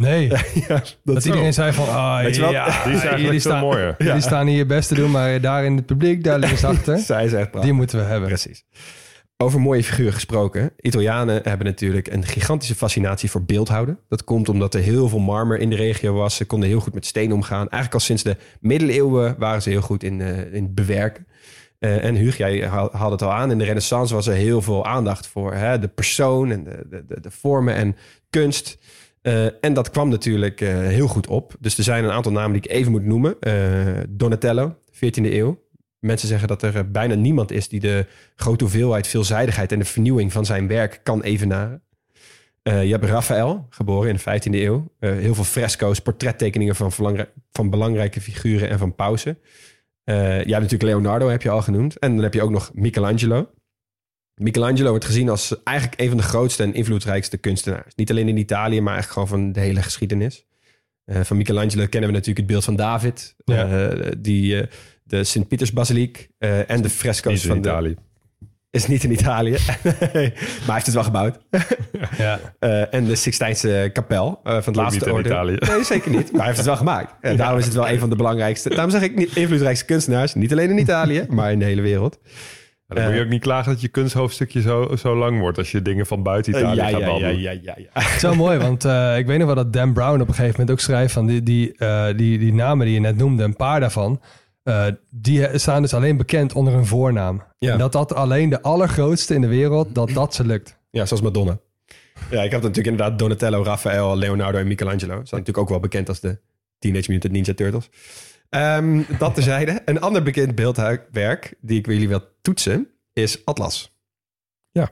Nee, 0.02 0.28
ja, 0.68 0.84
dat, 1.04 1.26
iedereen 1.26 1.54
zei 1.54 1.74
van, 1.74 1.88
ah 1.90 2.22
Weet 2.22 2.36
je 2.36 2.42
wat? 2.42 2.52
ja, 2.52 2.66
Die 2.66 2.74
is 2.74 2.86
eigenlijk 2.86 3.22
jullie, 3.22 3.40
staan, 3.40 3.60
mooier. 3.60 3.96
jullie 3.98 4.22
staan 4.22 4.48
hier 4.48 4.58
je 4.58 4.66
best 4.66 4.88
te 4.88 4.96
doen, 4.96 5.12
maar 5.12 5.42
daar 5.42 5.66
in 5.66 5.76
het 5.76 5.86
publiek, 5.86 6.24
daar 6.24 6.40
links 6.40 6.64
achter, 6.64 6.98
Zij 7.12 7.26
is 7.26 7.34
echt 7.34 7.62
die 7.62 7.74
moeten 7.74 7.98
we 8.00 8.06
hebben. 8.06 8.28
Precies. 8.28 8.64
Over 9.38 9.60
mooie 9.60 9.84
figuren 9.84 10.14
gesproken. 10.14 10.72
Italianen 10.80 11.40
hebben 11.44 11.66
natuurlijk 11.68 12.08
een 12.08 12.26
gigantische 12.26 12.76
fascinatie 12.76 13.30
voor 13.32 13.44
beeldhouden. 13.44 14.00
Dat 14.10 14.24
komt 14.24 14.50
omdat 14.50 14.74
er 14.74 14.82
heel 14.82 15.10
veel 15.10 15.20
marmer 15.20 15.60
in 15.60 15.70
de 15.70 15.76
regio 15.76 16.14
was. 16.14 16.36
Ze 16.36 16.46
konden 16.46 16.70
heel 16.70 16.80
goed 16.80 16.94
met 16.94 17.06
steen 17.06 17.34
omgaan. 17.34 17.60
Eigenlijk 17.70 17.94
al 17.94 18.00
sinds 18.00 18.24
de 18.24 18.38
middeleeuwen 18.60 19.36
waren 19.38 19.62
ze 19.62 19.70
heel 19.70 19.82
goed 19.82 20.04
in, 20.04 20.22
eh, 20.22 20.54
in 20.54 20.74
bewerken. 20.74 21.28
Eh, 21.80 22.04
en 22.04 22.16
Huug, 22.16 22.38
jij 22.38 22.68
haal- 22.68 22.90
haalde 22.94 23.12
het 23.14 23.22
al 23.22 23.32
aan. 23.32 23.52
In 23.52 23.58
de 23.58 23.64
renaissance 23.64 24.14
was 24.14 24.28
er 24.28 24.34
heel 24.34 24.62
veel 24.62 24.86
aandacht 24.86 25.28
voor 25.28 25.54
hè, 25.54 25.80
de 25.80 25.88
persoon 25.88 26.52
en 26.52 26.64
de, 26.64 26.86
de, 26.90 27.06
de, 27.08 27.20
de 27.22 27.32
vormen 27.32 27.74
en 27.76 27.96
kunst. 28.30 28.78
Eh, 29.22 29.64
en 29.64 29.74
dat 29.74 29.90
kwam 29.90 30.10
natuurlijk 30.10 30.62
eh, 30.62 30.70
heel 30.78 31.08
goed 31.08 31.28
op. 31.28 31.54
Dus 31.60 31.78
er 31.78 31.84
zijn 31.84 32.04
een 32.04 32.12
aantal 32.12 32.32
namen 32.32 32.52
die 32.52 32.62
ik 32.62 32.78
even 32.78 32.92
moet 32.92 33.06
noemen. 33.06 33.40
Eh, 33.40 33.54
Donatello, 34.10 34.76
14e 34.92 35.34
eeuw. 35.34 35.70
Mensen 36.00 36.28
zeggen 36.28 36.48
dat 36.48 36.62
er 36.62 36.92
bijna 36.92 37.16
niemand 37.16 37.52
is 37.52 37.68
die 37.68 37.80
de 37.80 38.06
grote 38.36 38.64
hoeveelheid, 38.64 39.08
veelzijdigheid 39.08 39.72
en 39.72 39.80
de 39.80 39.86
vernieuwing 39.86 40.32
van 40.32 40.46
zijn 40.46 40.68
werk 40.68 41.00
kan 41.04 41.22
evenaren. 41.22 41.84
Eh, 42.64 42.84
je 42.84 42.92
hebt 42.92 43.06
Raphaël, 43.06 43.66
geboren 43.70 44.10
in 44.10 44.16
de 44.16 44.22
15e 44.22 44.62
eeuw. 44.62 44.92
Heel 45.00 45.36
veel 45.36 45.44
fresco's, 45.44 46.00
portrettekeningen 46.00 46.76
van, 46.76 46.92
van 47.52 47.70
belangrijke 47.70 48.22
figuren 48.22 48.70
en 48.70 48.78
van 48.78 48.96
pausen. 48.96 49.38
Eh 50.04 50.44
je 50.44 50.52
natuurlijk 50.52 50.84
Leonardo, 50.84 51.28
heb 51.28 51.42
je 51.42 51.50
al 51.50 51.62
genoemd. 51.62 52.00
En 52.00 52.14
dan 52.14 52.24
heb 52.24 52.34
je 52.34 52.42
ook 52.42 52.50
nog 52.50 52.72
Michelangelo. 52.74 53.50
Michelangelo 54.42 54.90
wordt 54.90 55.06
gezien 55.06 55.30
als 55.30 55.64
eigenlijk 55.64 56.02
een 56.02 56.08
van 56.08 56.18
de 56.18 56.24
grootste 56.24 56.64
en 56.64 56.74
invloedrijkste 56.74 57.38
kunstenaars. 57.38 57.96
Niet 57.96 58.10
alleen 58.10 58.28
in 58.28 58.38
Italië, 58.38 58.82
maar 58.82 58.94
eigenlijk 58.94 59.30
gewoon 59.30 59.44
van 59.44 59.52
de 59.52 59.60
hele 59.60 59.82
geschiedenis. 59.82 60.46
Eh, 61.06 61.22
van 61.22 61.38
Michelangelo 61.38 61.86
kennen 61.86 62.10
we 62.10 62.16
natuurlijk 62.16 62.38
het 62.38 62.48
beeld 62.48 62.64
van 62.64 62.76
David. 62.76 63.36
Ja. 63.46 63.90
eh, 63.90 64.12
die, 64.18 64.62
eh, 64.62 64.68
de 65.04 65.24
Sint-Pietersbasiliek 65.24 66.30
en 66.68 66.82
de 66.82 66.90
fresco's 66.90 67.46
van 67.46 67.62
de... 67.62 67.70
Italië. 67.70 67.96
Is 68.70 68.88
niet 68.88 69.04
in 69.04 69.12
Italië, 69.12 69.52
maar 69.84 69.98
hij 70.04 70.34
heeft 70.66 70.86
het 70.86 70.96
wel 70.96 71.04
gebouwd. 71.04 71.40
Ja. 72.18 72.40
En 72.90 73.06
de 73.06 73.16
Sixtijnse 73.16 73.90
kapel 73.94 74.40
van 74.44 74.54
het 74.56 74.68
Ook 74.68 74.76
laatste 74.76 75.00
niet 75.00 75.08
in 75.08 75.14
orde. 75.14 75.30
Italië. 75.30 75.56
Nee, 75.60 75.84
zeker 75.84 76.12
niet. 76.12 76.32
Maar 76.32 76.40
hij 76.40 76.46
heeft 76.46 76.58
het 76.58 76.66
wel 76.66 76.76
gemaakt. 76.86 77.14
En 77.22 77.38
daarom 77.38 77.58
is 77.60 77.66
het 77.66 77.74
wel 77.74 77.90
een 77.90 78.00
van 78.00 78.10
de 78.10 78.16
belangrijkste. 78.16 78.70
Daarom 78.70 78.90
zeg 78.90 79.02
ik 79.02 79.16
niet 79.16 79.36
invloedrijkste 79.36 79.86
kunstenaars. 79.86 80.34
Niet 80.34 80.52
alleen 80.52 80.70
in 80.70 80.78
Italië, 80.78 81.26
maar 81.30 81.52
in 81.52 81.60
de 81.60 81.66
hele 81.66 81.82
wereld. 81.82 82.20
Maar 82.94 83.00
dan 83.04 83.10
moet 83.10 83.14
je 83.14 83.20
Eh. 83.20 83.26
ook 83.26 83.32
niet 83.34 83.42
klagen 83.42 83.72
dat 83.72 83.82
je 83.82 83.88
kunsthoofdstukje 83.88 84.62
zo, 84.62 84.96
zo 85.00 85.16
lang 85.16 85.40
wordt 85.40 85.58
als 85.58 85.72
je 85.72 85.82
dingen 85.82 86.06
van 86.06 86.24
buiten 86.24 86.54
Eh, 86.54 86.60
Italië 86.60 86.76
ja, 86.78 86.84
gaat 86.84 86.92
ja, 86.92 86.98
ja, 87.00 87.06
behandelen. 87.06 87.40
ja, 87.42 87.52
ja, 87.52 87.76
ja. 87.78 88.02
Het 88.02 88.16
is 88.16 88.22
wel 88.22 88.36
mooi, 88.36 88.58
want 88.58 88.86
eh, 88.86 89.18
ik 89.18 89.26
weet 89.26 89.38
nog 89.38 89.46
wel 89.46 89.56
dat 89.56 89.74
Dan 89.74 89.94
Brown 89.94 90.22
op 90.22 90.28
een 90.28 90.34
gegeven 90.34 90.52
moment 90.60 90.72
ook 90.72 90.80
schrijft 90.80 91.14
van 91.14 91.26
die, 91.26 91.44
die, 91.44 91.74
eh, 91.78 92.06
die, 92.16 92.38
die 92.40 92.54
namen 92.54 92.86
die 92.86 92.96
je 92.96 93.02
net 93.02 93.18
noemde, 93.18 93.44
een 93.44 93.56
paar 93.56 93.80
daarvan, 93.80 94.22
eh, 94.64 94.86
die 95.10 95.48
staan 95.58 95.82
dus 95.82 95.94
alleen 95.94 96.18
bekend 96.18 96.54
onder 96.54 96.74
hun 96.74 96.86
voornaam. 96.86 97.44
Ja. 97.58 97.72
En 97.72 97.78
dat 97.78 97.92
dat 97.92 98.14
alleen 98.14 98.50
de 98.50 98.62
allergrootste 98.62 99.34
in 99.34 99.42
de 99.42 99.48
wereld, 99.48 99.96
dat 99.96 100.10
dat 100.10 100.34
ze 100.36 100.46
lukt. 100.46 100.78
Ja, 100.90 101.06
zoals 101.06 101.24
Madonna. 101.24 101.58
Ja, 102.30 102.42
ik 102.44 102.52
heb 102.52 102.62
natuurlijk 102.62 102.88
inderdaad 102.88 103.20
Donatello, 103.20 103.64
Raphaël, 103.64 104.18
Leonardo 104.18 104.58
en 104.58 104.68
Michelangelo. 104.68 105.14
Zijn 105.14 105.26
natuurlijk 105.30 105.58
ook 105.58 105.70
wel 105.70 105.80
bekend 105.80 106.10
als 106.10 106.20
de 106.20 106.40
Teenage 106.80 107.12
Mutant 107.12 107.34
Ninja 107.34 107.54
Turtles. 107.54 107.90
Ehm, 108.52 109.02
dat 109.18 109.34
terzijde. 109.34 109.82
Een 109.86 110.02
ander 110.02 110.24
bekend 110.24 110.56
beeldwerk 110.56 111.54
die 111.62 111.80
ik 111.80 111.86
jullie 111.86 112.08
wil 112.08 112.22
toetsen 112.42 112.88
is 113.14 113.46
Atlas. 113.46 113.96
Ja. 114.72 114.90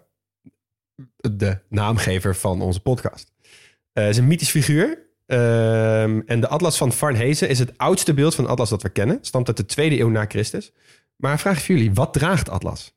De 1.16 1.58
naamgever 1.70 2.36
van 2.36 2.62
onze 2.62 2.82
podcast. 2.82 3.32
Eh 3.94 4.10
is 4.10 4.18
een 4.18 4.28
mythisch 4.28 4.50
figuur. 4.50 5.08
Ehm, 5.26 6.22
en 6.26 6.40
de 6.40 6.48
Atlas 6.48 6.78
van 6.78 6.92
Farnese 6.92 7.48
is 7.48 7.60
het 7.60 7.78
oudste 7.78 8.14
beeld 8.14 8.36
van 8.36 8.48
Atlas 8.48 8.70
dat 8.70 8.82
we 8.82 8.90
kennen. 8.90 9.18
Stamt 9.22 9.48
uit 9.48 9.58
de 9.58 9.66
tweede 9.66 10.00
eeuw 10.00 10.10
na 10.10 10.26
Christus. 10.28 10.72
Maar 11.16 11.40
vraag 11.40 11.58
ik 11.58 11.64
voor 11.66 11.76
jullie, 11.76 11.94
wat 11.94 12.14
draagt 12.14 12.50
Atlas? 12.50 12.96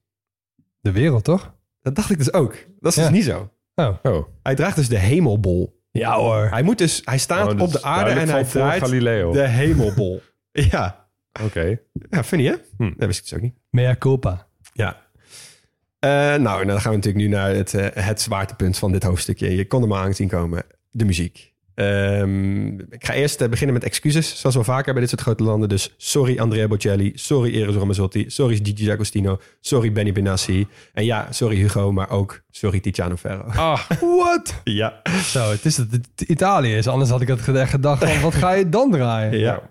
De 0.81 0.93
wereld, 0.93 1.25
toch? 1.25 1.55
Dat 1.81 1.95
dacht 1.95 2.11
ik 2.11 2.19
dus 2.19 2.33
ook. 2.33 2.57
Dat 2.81 2.93
is 2.93 2.99
Ja. 3.03 3.03
dus 3.09 3.13
niet 3.17 3.25
zo. 3.25 3.51
Oh. 3.75 3.97
Oh. 4.03 4.27
Hij 4.43 4.55
draagt 4.55 4.77
dus 4.77 4.89
de 4.89 4.99
hemelbol. 4.99 5.81
Ja 5.91 6.17
hoor. 6.17 6.49
Hij, 6.51 6.63
moet 6.63 6.79
dus, 6.79 7.01
hij 7.05 7.19
staat 7.19 7.53
Oh, 7.53 7.59
dat 7.59 7.67
op 7.67 7.73
de 7.73 7.83
aarde 7.83 8.11
en 8.21 8.29
hij 8.29 8.45
draait 8.45 8.83
Galileo. 8.83 9.33
de 9.33 9.47
hemelbol. 9.49 10.23
Ja. 10.53 11.09
Oké. 11.43 11.81
ja, 12.11 12.25
funny 12.25 12.47
hè? 12.47 12.55
Hm. 12.77 12.93
Dat 12.97 13.07
wist 13.07 13.19
ik 13.19 13.25
dus 13.25 13.35
ook 13.35 13.41
niet. 13.41 13.55
Mea 13.71 13.97
culpa. 13.97 14.47
Ja. 14.73 15.07
Eh, 15.99 16.11
nou, 16.35 16.61
en 16.61 16.67
dan 16.67 16.81
gaan 16.81 16.91
we 16.91 16.97
natuurlijk 16.97 17.25
nu 17.25 17.29
naar 17.29 17.55
het, 17.55 17.75
eh, 17.75 18.05
het 18.05 18.21
zwaartepunt 18.21 18.79
van 18.79 18.93
dit 18.93 19.03
hoofdstukje. 19.03 19.57
Je 19.57 19.67
kon 19.67 19.83
hem 19.83 19.93
al 19.93 19.99
aan 19.99 20.15
zien 20.15 20.29
komen. 20.29 20.65
De 20.91 21.05
muziek. 21.05 21.52
Ehm, 21.83 22.67
ik 22.79 23.05
ga 23.05 23.13
eerst 23.13 23.41
eh, 23.41 23.49
beginnen 23.49 23.75
met 23.75 23.85
excuses, 23.85 24.41
zoals 24.41 24.57
we 24.57 24.65
vaker 24.65 24.93
bij 24.93 25.01
dit 25.01 25.11
soort 25.11 25.23
grote 25.23 25.43
landen. 25.43 25.69
Dus 25.69 25.95
sorry 25.97 26.39
Andrea 26.39 26.69
Bocelli, 26.69 27.13
sorry 27.15 27.55
Eros 27.55 27.75
Ramazzotti, 27.75 28.25
sorry 28.29 28.61
Gigi 28.63 28.85
D'Agostino, 28.85 29.41
sorry 29.61 29.93
Benny 29.93 30.13
Benassi. 30.13 30.67
En 30.93 31.05
ja, 31.05 31.29
sorry 31.31 31.57
Hugo, 31.57 31.93
maar 31.93 32.11
ook 32.11 32.43
sorry 32.51 32.81
Tiziano 32.81 33.17
Ferro. 33.17 33.45
Ah, 33.47 33.81
what? 34.19 34.61
ja. 34.65 35.03
Zo, 35.25 35.51
het 35.51 35.65
is 35.65 35.77
dat 35.77 35.87
het 35.91 36.29
Italië 36.29 36.77
is. 36.77 36.87
Anders 36.87 37.11
had 37.11 37.21
ik 37.21 37.29
het 37.29 37.49
echt 37.49 37.71
gedacht 37.71 38.05
van, 38.05 38.21
wat 38.21 38.35
ga 38.35 38.53
je 38.53 38.69
dan 38.69 38.91
draaien? 38.91 39.39
Ja. 39.39 39.63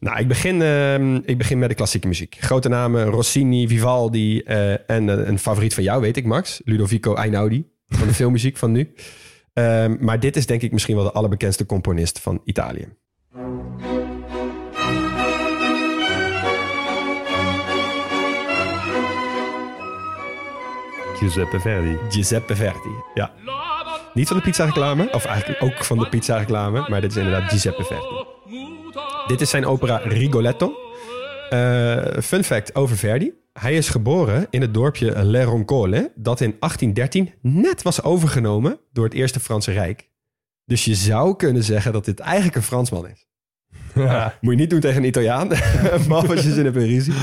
Nou, 0.00 0.18
ik 0.18 0.28
begin, 0.28 0.62
ehm, 0.62 1.14
ik 1.24 1.38
begin 1.38 1.58
met 1.58 1.68
de 1.68 1.74
klassieke 1.74 2.06
muziek. 2.06 2.36
Grote 2.40 2.68
namen, 2.68 3.04
Rossini, 3.04 3.68
Vivaldi 3.68 4.40
eh, 4.40 4.90
en 4.90 5.08
eh, 5.08 5.26
een 5.26 5.38
favoriet 5.38 5.74
van 5.74 5.82
jou, 5.82 6.00
weet 6.00 6.16
ik, 6.16 6.24
Max. 6.24 6.60
Ludovico 6.64 7.14
Einaudi, 7.14 7.64
van 7.88 8.06
de 8.06 8.14
filmmuziek 8.14 8.56
van 8.56 8.72
nu. 8.72 8.94
Ehm, 9.56 9.96
maar 10.00 10.20
dit 10.20 10.36
is 10.36 10.46
denk 10.46 10.62
ik 10.62 10.72
misschien 10.72 10.94
wel 10.94 11.04
de 11.04 11.12
allerbekendste 11.12 11.66
componist 11.66 12.20
van 12.20 12.40
Italië. 12.44 12.88
Giuseppe 21.14 21.60
Verdi. 21.60 21.98
Giuseppe 22.08 22.56
Verdi, 22.56 23.02
ja. 23.14 23.32
Niet 24.14 24.28
van 24.28 24.36
de 24.36 24.42
pizza 24.42 24.64
reclame, 24.64 25.08
of 25.12 25.24
eigenlijk 25.24 25.62
ook 25.62 25.84
van 25.84 25.98
de 25.98 26.08
pizza 26.08 26.36
reclame, 26.36 26.86
maar 26.88 27.00
dit 27.00 27.10
is 27.10 27.16
inderdaad 27.16 27.50
Giuseppe 27.50 27.84
Verdi. 27.84 28.24
Dit 29.26 29.40
is 29.40 29.50
zijn 29.50 29.66
opera 29.66 29.96
Rigoletto. 29.96 30.74
Eh, 31.50 32.18
fun 32.22 32.44
fact 32.44 32.74
over 32.74 32.96
Verdi. 32.96 33.32
Hij 33.58 33.76
is 33.76 33.88
geboren 33.88 34.46
in 34.50 34.60
het 34.60 34.74
dorpje 34.74 35.24
Le 35.24 35.42
Roncole, 35.42 36.12
dat 36.14 36.40
in 36.40 36.56
1813 36.58 37.34
net 37.40 37.82
was 37.82 38.02
overgenomen 38.02 38.80
door 38.92 39.04
het 39.04 39.14
Eerste 39.14 39.40
Franse 39.40 39.72
Rijk. 39.72 40.10
Dus 40.64 40.84
je 40.84 40.94
zou 40.94 41.36
kunnen 41.36 41.62
zeggen 41.62 41.92
dat 41.92 42.04
dit 42.04 42.20
eigenlijk 42.20 42.56
een 42.56 42.62
Fransman 42.62 43.08
is. 43.08 43.26
Ja. 43.94 44.38
Moet 44.40 44.52
je 44.52 44.60
niet 44.60 44.70
doen 44.70 44.80
tegen 44.80 45.02
een 45.02 45.08
Italiaan, 45.08 45.48
maar 46.08 46.28
als 46.28 46.42
je 46.42 46.52
zin 46.52 46.64
hebt 46.64 46.76
in 46.76 46.86
ruzie. 46.86 47.14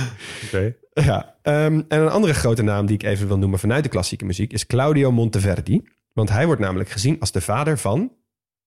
Oké. 0.45 0.75
Ja, 0.93 1.35
ehm, 1.41 1.81
en 1.87 2.01
een 2.01 2.09
andere 2.09 2.33
grote 2.33 2.61
naam 2.61 2.85
die 2.85 2.95
ik 2.95 3.03
even 3.03 3.27
wil 3.27 3.37
noemen 3.37 3.59
vanuit 3.59 3.83
de 3.83 3.89
klassieke 3.89 4.25
muziek 4.25 4.53
is 4.53 4.65
Claudio 4.65 5.11
Monteverdi. 5.11 5.81
Want 6.13 6.29
hij 6.29 6.45
wordt 6.45 6.61
namelijk 6.61 6.89
gezien 6.89 7.19
als 7.19 7.31
de 7.31 7.41
vader 7.41 7.77
van 7.77 8.11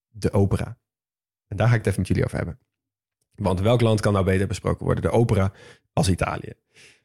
de 0.08 0.32
opera. 0.32 0.78
En 1.48 1.56
daar 1.56 1.68
ga 1.68 1.72
ik 1.72 1.78
het 1.78 1.86
even 1.86 1.98
met 1.98 2.08
jullie 2.08 2.24
over 2.24 2.36
hebben. 2.36 2.58
Want 3.34 3.60
welk 3.60 3.80
land 3.80 4.00
kan 4.00 4.12
nou 4.12 4.24
beter 4.24 4.46
besproken 4.46 4.84
worden? 4.84 5.02
De 5.02 5.10
opera 5.10 5.52
als 5.92 6.08
Italië. 6.08 6.52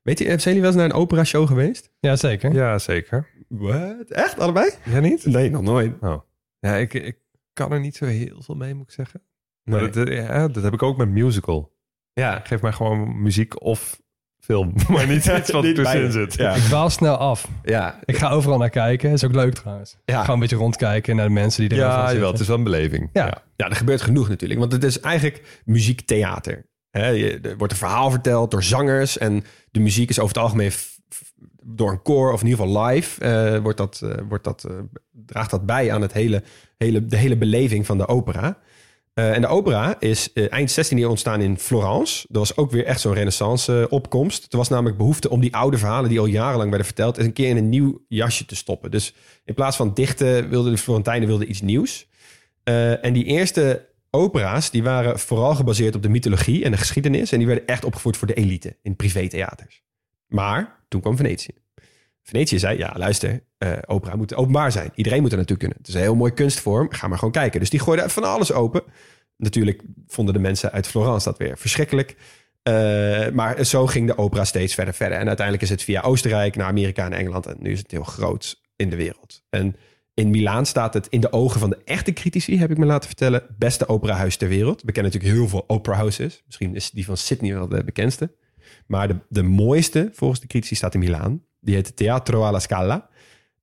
Weet 0.01 0.19
je, 0.19 0.25
zijn 0.25 0.39
jullie 0.39 0.61
wel 0.61 0.69
eens 0.69 0.75
naar 0.79 0.85
een 0.89 0.93
opera 0.93 1.23
show 1.23 1.47
geweest? 1.47 1.91
Ja, 1.99 2.15
zeker. 2.15 2.53
Ja, 2.53 2.79
zeker. 2.79 3.27
Wat? 3.47 4.09
Echt? 4.09 4.39
Allebei? 4.39 4.69
Ja, 4.85 4.99
niet? 4.99 5.25
Nee, 5.25 5.49
nog 5.49 5.61
nooit. 5.61 5.93
Oh. 6.01 6.21
Ja, 6.59 6.75
ik, 6.75 6.93
ik 6.93 7.17
kan 7.53 7.71
er 7.71 7.79
niet 7.79 7.95
zo 7.95 8.05
heel 8.05 8.41
veel 8.41 8.55
mee, 8.55 8.73
moet 8.73 8.85
ik 8.87 8.91
zeggen. 8.91 9.21
Nee. 9.63 9.81
Maar 9.81 9.91
dat, 9.91 10.07
ja, 10.07 10.47
dat 10.47 10.63
heb 10.63 10.73
ik 10.73 10.83
ook 10.83 10.97
met 10.97 11.09
musical. 11.09 11.73
Ja, 12.13 12.41
Geef 12.43 12.61
mij 12.61 12.71
gewoon 12.71 13.21
muziek 13.21 13.63
of 13.63 14.01
film. 14.39 14.73
Maar 14.87 15.07
niet 15.07 15.25
iets 15.37 15.51
wat 15.51 15.63
Niet 15.63 15.75
tussenin 15.75 16.11
zit. 16.11 16.33
Ja. 16.33 16.53
Ik 16.55 16.61
dwaal 16.61 16.89
snel 16.89 17.17
af. 17.17 17.47
ja, 17.63 17.99
Ik 18.05 18.17
ga 18.17 18.29
overal 18.29 18.57
naar 18.57 18.69
kijken. 18.69 19.11
is 19.11 19.23
ook 19.23 19.33
leuk 19.33 19.53
trouwens. 19.53 19.97
Ja. 20.05 20.19
Gewoon 20.19 20.33
een 20.35 20.41
beetje 20.41 20.55
rondkijken 20.55 21.15
naar 21.15 21.27
de 21.27 21.33
mensen 21.33 21.61
die 21.61 21.69
er 21.79 21.85
Ja, 21.85 22.13
jawel, 22.13 22.31
het 22.31 22.39
is 22.39 22.47
wel 22.47 22.57
een 22.57 22.63
beleving. 22.63 23.09
Ja. 23.13 23.43
Ja, 23.55 23.69
er 23.69 23.75
gebeurt 23.75 24.01
genoeg 24.01 24.29
natuurlijk. 24.29 24.59
Want 24.59 24.71
het 24.71 24.83
is 24.83 24.99
eigenlijk 24.99 25.61
muziektheater. 25.65 26.69
Er 26.91 27.57
wordt 27.57 27.73
een 27.73 27.79
verhaal 27.79 28.11
verteld 28.11 28.51
door 28.51 28.63
zangers. 28.63 29.17
En 29.17 29.43
de 29.71 29.79
muziek 29.79 30.09
is 30.09 30.19
over 30.19 30.33
het 30.35 30.43
algemeen 30.43 30.71
door 31.63 31.91
een 31.91 32.01
koor 32.01 32.33
of 32.33 32.41
in 32.41 32.47
ieder 32.47 32.65
geval 32.65 32.85
live. 32.85 33.21
eh, 33.25 33.61
wordt 33.61 33.77
dat, 33.77 34.01
eh, 34.03 34.09
wordt 34.29 34.43
dat, 34.43 34.63
eh, 34.63 34.75
draagt 35.25 35.51
dat 35.51 35.65
bij 35.65 35.91
aan 35.91 36.01
het 36.01 36.13
hele, 36.13 36.43
hele, 36.77 37.05
de 37.05 37.17
hele 37.17 37.37
beleving 37.37 37.85
van 37.85 37.97
de 37.97 38.07
opera. 38.07 38.57
En 39.13 39.41
de 39.41 39.47
opera 39.47 39.95
is 39.99 40.33
eind 40.33 40.71
16e 40.71 41.01
eeuw 41.01 41.09
ontstaan 41.09 41.41
in 41.41 41.57
Florence. 41.57 42.25
Dat 42.29 42.37
was 42.47 42.57
ook 42.57 42.71
weer 42.71 42.85
echt 42.85 43.01
zo'n 43.01 43.13
renaissance 43.13 43.87
opkomst. 43.89 44.47
Er 44.53 44.57
was 44.57 44.69
namelijk 44.69 44.97
behoefte 44.97 45.29
om 45.29 45.41
die 45.41 45.55
oude 45.55 45.77
verhalen 45.77 46.09
die 46.09 46.19
al 46.19 46.25
jarenlang 46.25 46.69
werden 46.69 46.87
verteld... 46.87 47.17
eens 47.17 47.25
een 47.25 47.33
keer 47.33 47.49
in 47.49 47.57
een 47.57 47.69
nieuw 47.69 48.05
jasje 48.07 48.45
te 48.45 48.55
stoppen. 48.55 48.91
Dus 48.91 49.13
in 49.45 49.53
plaats 49.53 49.75
van 49.75 49.93
dichten 49.93 50.49
wilden 50.49 50.71
de 50.71 50.77
Florentijnen 50.77 51.27
wilden 51.27 51.49
iets 51.49 51.61
nieuws. 51.61 52.07
En 52.63 53.13
die 53.13 53.23
eerste 53.23 53.87
opera's 54.11 54.71
die 54.71 54.83
waren 54.83 55.19
vooral 55.19 55.55
gebaseerd 55.55 55.95
op 55.95 56.01
de 56.01 56.09
mythologie 56.09 56.63
en 56.63 56.71
de 56.71 56.77
geschiedenis. 56.77 57.31
En 57.31 57.37
die 57.37 57.47
werden 57.47 57.67
echt 57.67 57.85
opgevoerd 57.85 58.17
voor 58.17 58.27
de 58.27 58.33
elite 58.33 58.77
in 58.81 58.95
privétheaters. 58.95 59.83
Maar 60.27 60.83
toen 60.87 61.01
kwam 61.01 61.17
Venetië. 61.17 61.53
Venetië 62.23 62.59
zei, 62.59 62.77
ja 62.77 62.93
luister, 62.97 63.43
eh, 63.57 63.71
opera 63.85 64.15
moet 64.15 64.35
openbaar 64.35 64.71
zijn. 64.71 64.91
Iedereen 64.95 65.21
moet 65.21 65.31
er 65.31 65.37
naartoe 65.37 65.57
kunnen. 65.57 65.77
Het 65.77 65.87
is 65.87 65.93
een 65.93 66.01
heel 66.01 66.15
mooi 66.15 66.33
kunstvorm, 66.33 66.91
ga 66.91 67.07
maar 67.07 67.17
gewoon 67.17 67.33
kijken. 67.33 67.59
Dus 67.59 67.69
die 67.69 67.79
gooiden 67.79 68.09
van 68.09 68.23
alles 68.23 68.51
open. 68.51 68.83
Natuurlijk 69.37 69.81
vonden 70.07 70.33
de 70.33 70.39
mensen 70.39 70.71
uit 70.71 70.87
Florence 70.87 71.29
dat 71.29 71.37
weer 71.37 71.57
verschrikkelijk. 71.57 72.15
Uh, 72.69 73.29
maar 73.29 73.65
zo 73.65 73.87
ging 73.87 74.07
de 74.07 74.17
opera 74.17 74.45
steeds 74.45 74.73
verder 74.73 74.93
verder. 74.93 75.17
En 75.17 75.27
uiteindelijk 75.27 75.65
is 75.65 75.71
het 75.71 75.83
via 75.83 76.01
Oostenrijk 76.01 76.55
naar 76.55 76.67
Amerika 76.67 77.05
en 77.05 77.13
Engeland. 77.13 77.45
En 77.45 77.57
nu 77.59 77.71
is 77.71 77.79
het 77.79 77.91
heel 77.91 78.03
groot 78.03 78.61
in 78.75 78.89
de 78.89 78.95
wereld. 78.95 79.43
En 79.49 79.75
in 80.21 80.29
Milaan 80.29 80.65
staat 80.65 80.93
het 80.93 81.07
in 81.07 81.21
de 81.21 81.31
ogen 81.31 81.59
van 81.59 81.69
de 81.69 81.79
echte 81.85 82.13
critici, 82.13 82.57
heb 82.57 82.71
ik 82.71 82.77
me 82.77 82.85
laten 82.85 83.07
vertellen, 83.07 83.43
beste 83.57 83.87
operahuis 83.87 84.35
ter 84.35 84.47
wereld. 84.47 84.81
We 84.81 84.91
kennen 84.91 85.11
natuurlijk 85.11 85.39
heel 85.39 85.49
veel 85.49 85.63
opera 85.67 85.95
houses. 85.95 86.41
Misschien 86.45 86.75
is 86.75 86.91
die 86.91 87.05
van 87.05 87.17
Sydney 87.17 87.53
wel 87.53 87.67
de 87.67 87.83
bekendste. 87.83 88.31
Maar 88.87 89.07
de, 89.07 89.15
de 89.29 89.43
mooiste, 89.43 90.09
volgens 90.13 90.39
de 90.39 90.47
critici, 90.47 90.75
staat 90.75 90.93
in 90.93 90.99
Milaan. 90.99 91.43
Die 91.59 91.75
heet 91.75 91.95
Teatro 91.95 92.43
alla 92.43 92.59
Scala. 92.59 93.09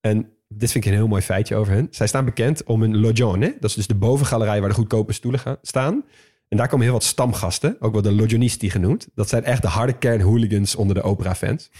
En 0.00 0.30
dit 0.48 0.70
vind 0.72 0.84
ik 0.84 0.90
een 0.90 0.96
heel 0.96 1.08
mooi 1.08 1.22
feitje 1.22 1.56
over 1.56 1.72
hen. 1.72 1.88
Zij 1.90 2.06
staan 2.06 2.24
bekend 2.24 2.64
om 2.64 2.80
hun 2.80 3.00
logione. 3.00 3.56
Dat 3.60 3.70
is 3.70 3.76
dus 3.76 3.86
de 3.86 3.94
bovengalerij 3.94 4.60
waar 4.60 4.68
de 4.68 4.74
goedkope 4.74 5.12
stoelen 5.12 5.40
staan. 5.62 6.04
En 6.48 6.56
daar 6.56 6.68
komen 6.68 6.84
heel 6.84 6.94
wat 6.94 7.04
stamgasten, 7.04 7.76
ook 7.80 7.92
wel 7.92 8.02
de 8.02 8.12
logionisti 8.12 8.70
genoemd. 8.70 9.08
Dat 9.14 9.28
zijn 9.28 9.44
echt 9.44 9.62
de 9.62 9.68
harde 9.68 9.98
kern 9.98 10.20
hooligans 10.20 10.74
onder 10.74 10.94
de 10.94 11.02
opera-fans. 11.02 11.70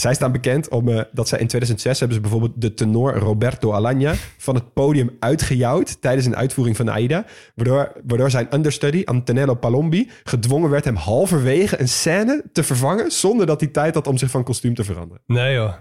Zij 0.00 0.14
staan 0.14 0.32
bekend 0.32 0.68
om 0.68 0.88
uh, 0.88 1.00
dat 1.12 1.28
zij 1.28 1.38
in 1.38 1.46
2006 1.46 1.98
hebben 1.98 2.16
ze 2.16 2.22
bijvoorbeeld 2.22 2.60
de 2.60 2.74
tenor 2.74 3.14
Roberto 3.14 3.72
Alagna 3.72 4.14
van 4.38 4.54
het 4.54 4.72
podium 4.72 5.16
uitgejouwd 5.20 6.00
tijdens 6.00 6.26
een 6.26 6.36
uitvoering 6.36 6.76
van 6.76 6.90
Aida. 6.90 7.24
Waardoor, 7.54 7.92
waardoor 8.06 8.30
zijn 8.30 8.54
understudy 8.54 9.02
Antonello 9.04 9.54
Palombi 9.54 10.10
gedwongen 10.24 10.70
werd 10.70 10.84
hem 10.84 10.96
halverwege 10.96 11.80
een 11.80 11.88
scène 11.88 12.44
te 12.52 12.62
vervangen 12.62 13.10
zonder 13.10 13.46
dat 13.46 13.60
hij 13.60 13.68
tijd 13.68 13.94
had 13.94 14.06
om 14.06 14.16
zich 14.16 14.30
van 14.30 14.44
kostuum 14.44 14.74
te 14.74 14.84
veranderen. 14.84 15.22
Nee 15.26 15.54
joh. 15.54 15.72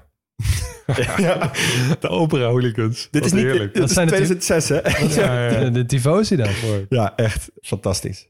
ja, 1.18 1.52
de 2.00 2.10
opera 2.10 2.46
hooligans. 2.46 3.08
Dit 3.12 3.26
is 3.26 3.32
niet 3.32 3.44
heerlijk. 3.44 3.74
dit 3.74 3.84
is 3.84 3.94
2006 3.94 4.70
hè? 4.70 4.82
Ja, 5.22 5.50
ja. 5.50 5.70
De, 5.70 5.86
tifosi 5.86 6.36
dan. 6.36 6.50
Ja, 6.90 7.14
echt 7.16 7.52
fantastisch. 7.62 8.28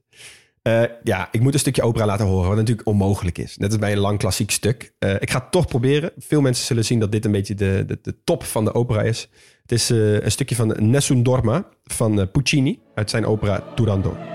Uh, 0.67 0.83
ja, 1.03 1.27
ik 1.31 1.41
moet 1.41 1.53
een 1.53 1.59
stukje 1.59 1.81
opera 1.81 2.05
laten 2.05 2.25
horen, 2.25 2.47
wat 2.47 2.57
natuurlijk 2.57 2.87
onmogelijk 2.87 3.37
is. 3.37 3.57
Net 3.57 3.69
als 3.69 3.79
bij 3.79 3.91
een 3.91 3.97
lang 3.97 4.17
klassiek 4.17 4.51
stuk. 4.51 4.93
Uh, 4.99 5.13
ik 5.19 5.29
ga 5.29 5.39
het 5.39 5.51
toch 5.51 5.67
proberen. 5.67 6.11
Veel 6.17 6.41
mensen 6.41 6.65
zullen 6.65 6.85
zien 6.85 6.99
dat 6.99 7.11
dit 7.11 7.25
een 7.25 7.31
beetje 7.31 7.55
de, 7.55 7.83
de, 7.87 7.99
de 8.01 8.15
top 8.23 8.43
van 8.43 8.65
de 8.65 8.73
opera 8.73 9.01
is. 9.01 9.29
Het 9.61 9.71
is 9.71 9.91
uh, 9.91 10.21
een 10.21 10.31
stukje 10.31 10.55
van 10.55 10.75
Nessun 10.79 11.23
Dorma 11.23 11.65
van 11.83 12.31
Puccini 12.31 12.79
uit 12.95 13.09
zijn 13.09 13.25
opera 13.25 13.63
Turandot. 13.75 14.34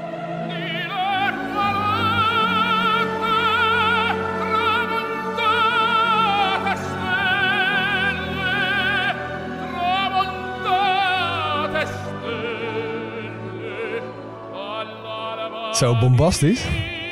Zo 15.80 15.98
bombastisch. 15.98 16.66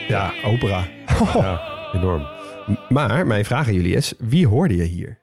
Ja, 0.08 0.32
opera. 0.44 0.88
Ja, 1.34 1.60
enorm. 1.92 2.26
Maar 2.88 3.26
mijn 3.26 3.44
vraag 3.44 3.66
aan 3.66 3.74
jullie 3.74 3.94
is, 3.94 4.14
wie 4.18 4.46
hoorde 4.46 4.76
je 4.76 4.82
hier? 4.82 5.18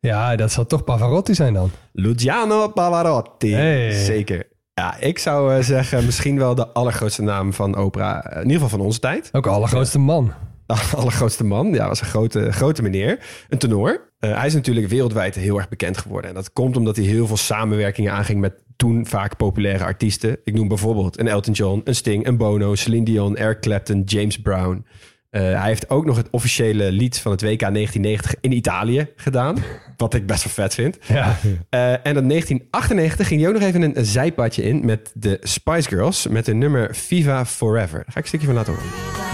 Ja, 0.00 0.36
dat 0.36 0.52
zal 0.52 0.66
toch 0.66 0.84
Pavarotti 0.84 1.34
zijn 1.34 1.54
dan? 1.54 1.70
Luciano 1.92 2.68
Pavarotti. 2.68 3.54
Hey. 3.54 3.92
Zeker. 3.92 4.48
Ja, 4.74 4.96
ik 4.98 5.18
zou 5.18 5.56
uh, 5.56 5.62
zeggen 5.62 6.04
misschien 6.04 6.38
wel 6.38 6.54
de 6.54 6.68
allergrootste 6.68 7.22
naam 7.22 7.52
van 7.52 7.76
opera. 7.76 8.32
In 8.32 8.42
ieder 8.42 8.52
geval 8.52 8.68
van 8.68 8.80
onze 8.80 9.00
tijd. 9.00 9.28
Ook 9.32 9.44
de 9.44 9.50
allergrootste 9.50 9.98
man. 9.98 10.32
De 10.66 10.96
allergrootste 10.96 11.44
man. 11.44 11.72
Ja, 11.72 11.88
was 11.88 12.00
een 12.00 12.06
grote, 12.06 12.52
grote 12.52 12.82
meneer. 12.82 13.18
Een 13.48 13.58
tenor. 13.58 14.10
Uh, 14.20 14.36
hij 14.36 14.46
is 14.46 14.54
natuurlijk 14.54 14.88
wereldwijd 14.88 15.34
heel 15.34 15.56
erg 15.56 15.68
bekend 15.68 15.98
geworden. 15.98 16.30
En 16.30 16.36
dat 16.36 16.52
komt 16.52 16.76
omdat 16.76 16.96
hij 16.96 17.04
heel 17.04 17.26
veel 17.26 17.36
samenwerkingen 17.36 18.12
aanging 18.12 18.40
met 18.40 18.54
toen 18.80 19.06
vaak 19.06 19.36
populaire 19.36 19.84
artiesten. 19.84 20.38
Ik 20.44 20.54
noem 20.54 20.68
bijvoorbeeld 20.68 21.18
een 21.18 21.28
Elton 21.28 21.52
John, 21.52 21.80
een 21.84 21.94
Sting, 21.94 22.26
een 22.26 22.36
Bono, 22.36 22.74
Celine 22.74 23.04
Dion, 23.04 23.36
Eric 23.36 23.60
Clapton, 23.60 24.02
James 24.04 24.40
Brown. 24.40 24.84
Uh, 25.30 25.40
hij 25.40 25.66
heeft 25.66 25.90
ook 25.90 26.04
nog 26.04 26.16
het 26.16 26.28
officiële 26.30 26.92
lied 26.92 27.18
van 27.18 27.32
het 27.32 27.42
WK 27.42 27.60
1990 27.60 28.34
in 28.40 28.52
Italië 28.52 29.08
gedaan. 29.16 29.56
Wat 29.96 30.14
ik 30.14 30.26
best 30.26 30.44
wel 30.44 30.52
vet 30.52 30.74
vind. 30.74 30.98
Ja. 31.06 31.36
Uh, 31.70 31.90
en 31.90 32.16
in 32.16 32.28
1998 32.28 33.26
ging 33.26 33.40
hij 33.40 33.48
ook 33.48 33.58
nog 33.58 33.68
even 33.68 33.82
een, 33.82 34.06
zijpadje 34.06 34.62
in 34.62 34.84
met 34.84 35.12
de 35.14 35.38
Spice 35.42 35.88
Girls. 35.88 36.26
Met 36.26 36.46
hun 36.46 36.58
nummer 36.58 36.94
Viva 36.94 37.46
Forever. 37.46 37.96
Daar 37.98 38.12
ga 38.12 38.18
ik 38.18 38.22
een 38.22 38.26
stukje 38.26 38.46
van 38.46 38.54
laten 38.54 38.72
horen. 38.72 39.29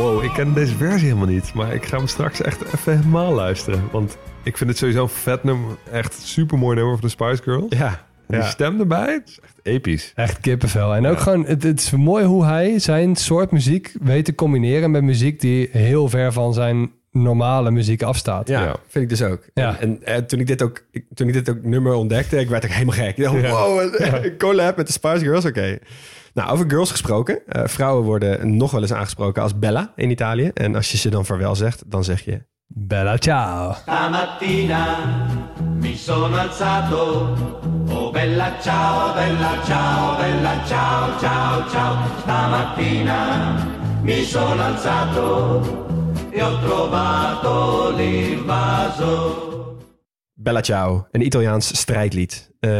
Wow, 0.00 0.24
ik 0.24 0.32
ken 0.32 0.54
deze 0.54 0.74
versie 0.76 1.06
helemaal 1.08 1.26
niet. 1.28 1.54
Maar 1.54 1.74
ik 1.74 1.84
ga 1.84 1.96
hem 1.96 2.06
straks 2.06 2.40
echt 2.42 2.64
even 2.74 2.96
helemaal 2.96 3.32
luisteren. 3.32 3.82
Want 3.92 4.16
ik 4.42 4.56
vind 4.56 4.70
het 4.70 4.78
sowieso 4.78 5.02
een 5.02 5.08
vet 5.08 5.44
nummer. 5.44 5.76
Echt 5.92 6.14
super 6.22 6.58
mooi 6.58 6.76
nummer 6.76 6.92
van 6.98 7.04
de 7.04 7.08
Spice 7.08 7.42
Girls. 7.42 7.66
Ja. 7.78 7.86
En 7.88 8.36
die 8.36 8.38
ja. 8.38 8.50
stem 8.50 8.80
erbij, 8.80 9.12
het 9.12 9.28
is 9.28 9.38
echt 9.42 9.60
episch. 9.62 10.12
Echt 10.14 10.40
kippenvel. 10.40 10.94
En 10.94 11.06
ook 11.06 11.18
gewoon, 11.20 11.44
het, 11.46 11.62
het 11.62 11.80
is 11.80 11.90
mooi 11.90 12.24
hoe 12.24 12.44
hij 12.44 12.78
zijn 12.78 13.16
soort 13.16 13.50
muziek 13.50 13.92
weet 14.02 14.24
te 14.24 14.34
combineren 14.34 14.90
met 14.90 15.02
muziek 15.02 15.40
die 15.40 15.68
heel 15.72 16.08
ver 16.08 16.32
van 16.32 16.54
zijn 16.54 16.90
normale 17.12 17.70
muziek 17.70 18.02
afstaat. 18.02 18.48
Ja, 18.48 18.62
Ja. 18.62 18.76
vind 18.88 19.04
ik 19.04 19.10
dus 19.18 19.22
ook. 19.22 19.40
Ja. 19.54 19.76
En, 19.80 20.04
en, 20.04 20.26
toen, 20.26 20.40
ik 20.40 20.46
dit 20.46 20.62
ook, 20.62 20.82
ik- 20.90 21.04
toen 21.14 21.26
ik 21.28 21.32
dit 21.32 21.50
ook 21.50 21.62
nummer 21.62 21.92
ontdekte, 21.92 22.38
ik 22.38 22.48
werd 22.48 22.64
ook 22.64 22.70
helemaal 22.70 22.94
gek. 22.94 23.16
Ik 23.16 23.24
dacht, 23.24 23.48
wow, 23.50 23.80
een 23.80 24.36
collab 24.38 24.76
met 24.76 24.86
de 24.86 24.92
Spice 24.92 25.24
Girls, 25.24 25.44
oké. 25.44 25.78
Nou, 26.34 26.50
over 26.50 26.70
girls 26.70 26.90
gesproken. 26.90 27.46
Eh, 27.46 27.66
vrouwen 27.66 28.04
worden 28.04 28.56
nog 28.56 28.70
wel 28.70 28.80
eens 28.82 28.92
aangesproken 28.92 29.42
als 29.42 29.58
Bella 29.58 29.92
in 29.96 30.10
Italië. 30.10 30.50
En 30.54 30.74
als 30.74 30.90
je 30.90 30.96
ze 30.96 31.10
dan 31.10 31.24
vaarwel 31.24 31.54
zegt, 31.54 31.90
dan 31.90 32.04
zeg 32.04 32.24
je... 32.24 32.48
Bella 32.72 33.18
ciao. 33.18 33.72
Stamattina 33.72 34.86
mi 35.80 35.96
sono 35.96 36.36
alzato. 36.36 37.36
Oh 37.88 38.12
bella 38.12 38.60
ciao, 38.62 39.12
bella 39.14 39.58
ciao, 39.64 40.16
bella 40.16 40.64
ciao, 40.66 41.18
ciao, 41.18 41.68
ciao. 41.68 41.96
Stamattina 42.20 43.66
mi 44.02 44.22
sono 44.22 44.62
alzato 44.62 45.88
e 46.30 46.42
ho 46.42 46.58
trovato 46.60 47.92
l'invaso. 47.96 49.49
Bella 50.42 50.60
Ciao, 50.60 51.06
een 51.10 51.24
Italiaans 51.24 51.78
strijdlied. 51.78 52.50
Eh, 52.60 52.70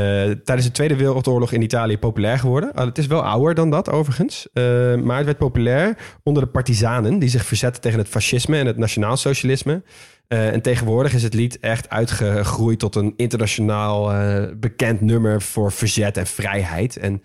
tijdens 0.45 0.65
de 0.65 0.71
Tweede 0.73 0.97
Wereldoorlog 0.97 1.53
in 1.53 1.63
Italië 1.63 1.99
populair 1.99 2.39
geworden. 2.39 2.73
Uh, 2.77 2.85
het 2.85 2.99
is 2.99 3.07
wel 3.07 3.25
ouder 3.25 3.55
dan 3.55 3.71
dat 3.71 3.91
overigens. 3.91 4.49
Uh, 4.53 4.65
maar 4.97 5.17
het 5.17 5.25
werd 5.25 5.39
populair 5.39 5.97
onder 6.23 6.43
de 6.43 6.49
partizanen 6.49 7.19
die 7.19 7.29
zich 7.29 7.45
verzetten 7.45 7.83
tegen 7.83 7.99
het 7.99 8.09
fascisme 8.09 8.59
en 8.59 8.67
het 8.67 8.77
nationaalsocialisme. 8.77 9.83
Uh, 10.29 10.53
en 10.53 10.63
tegenwoordig 10.63 11.15
is 11.15 11.23
het 11.23 11.35
lied 11.35 11.59
echt 11.59 11.89
uitgegroeid 11.89 12.79
tot 12.79 12.95
een 12.95 13.13
internationaal 13.17 14.13
bekend 14.57 15.01
nummer 15.01 15.43
voor 15.43 15.73
verzet 15.73 16.17
en 16.17 16.27
vrijheid. 16.27 16.97
En 16.97 17.23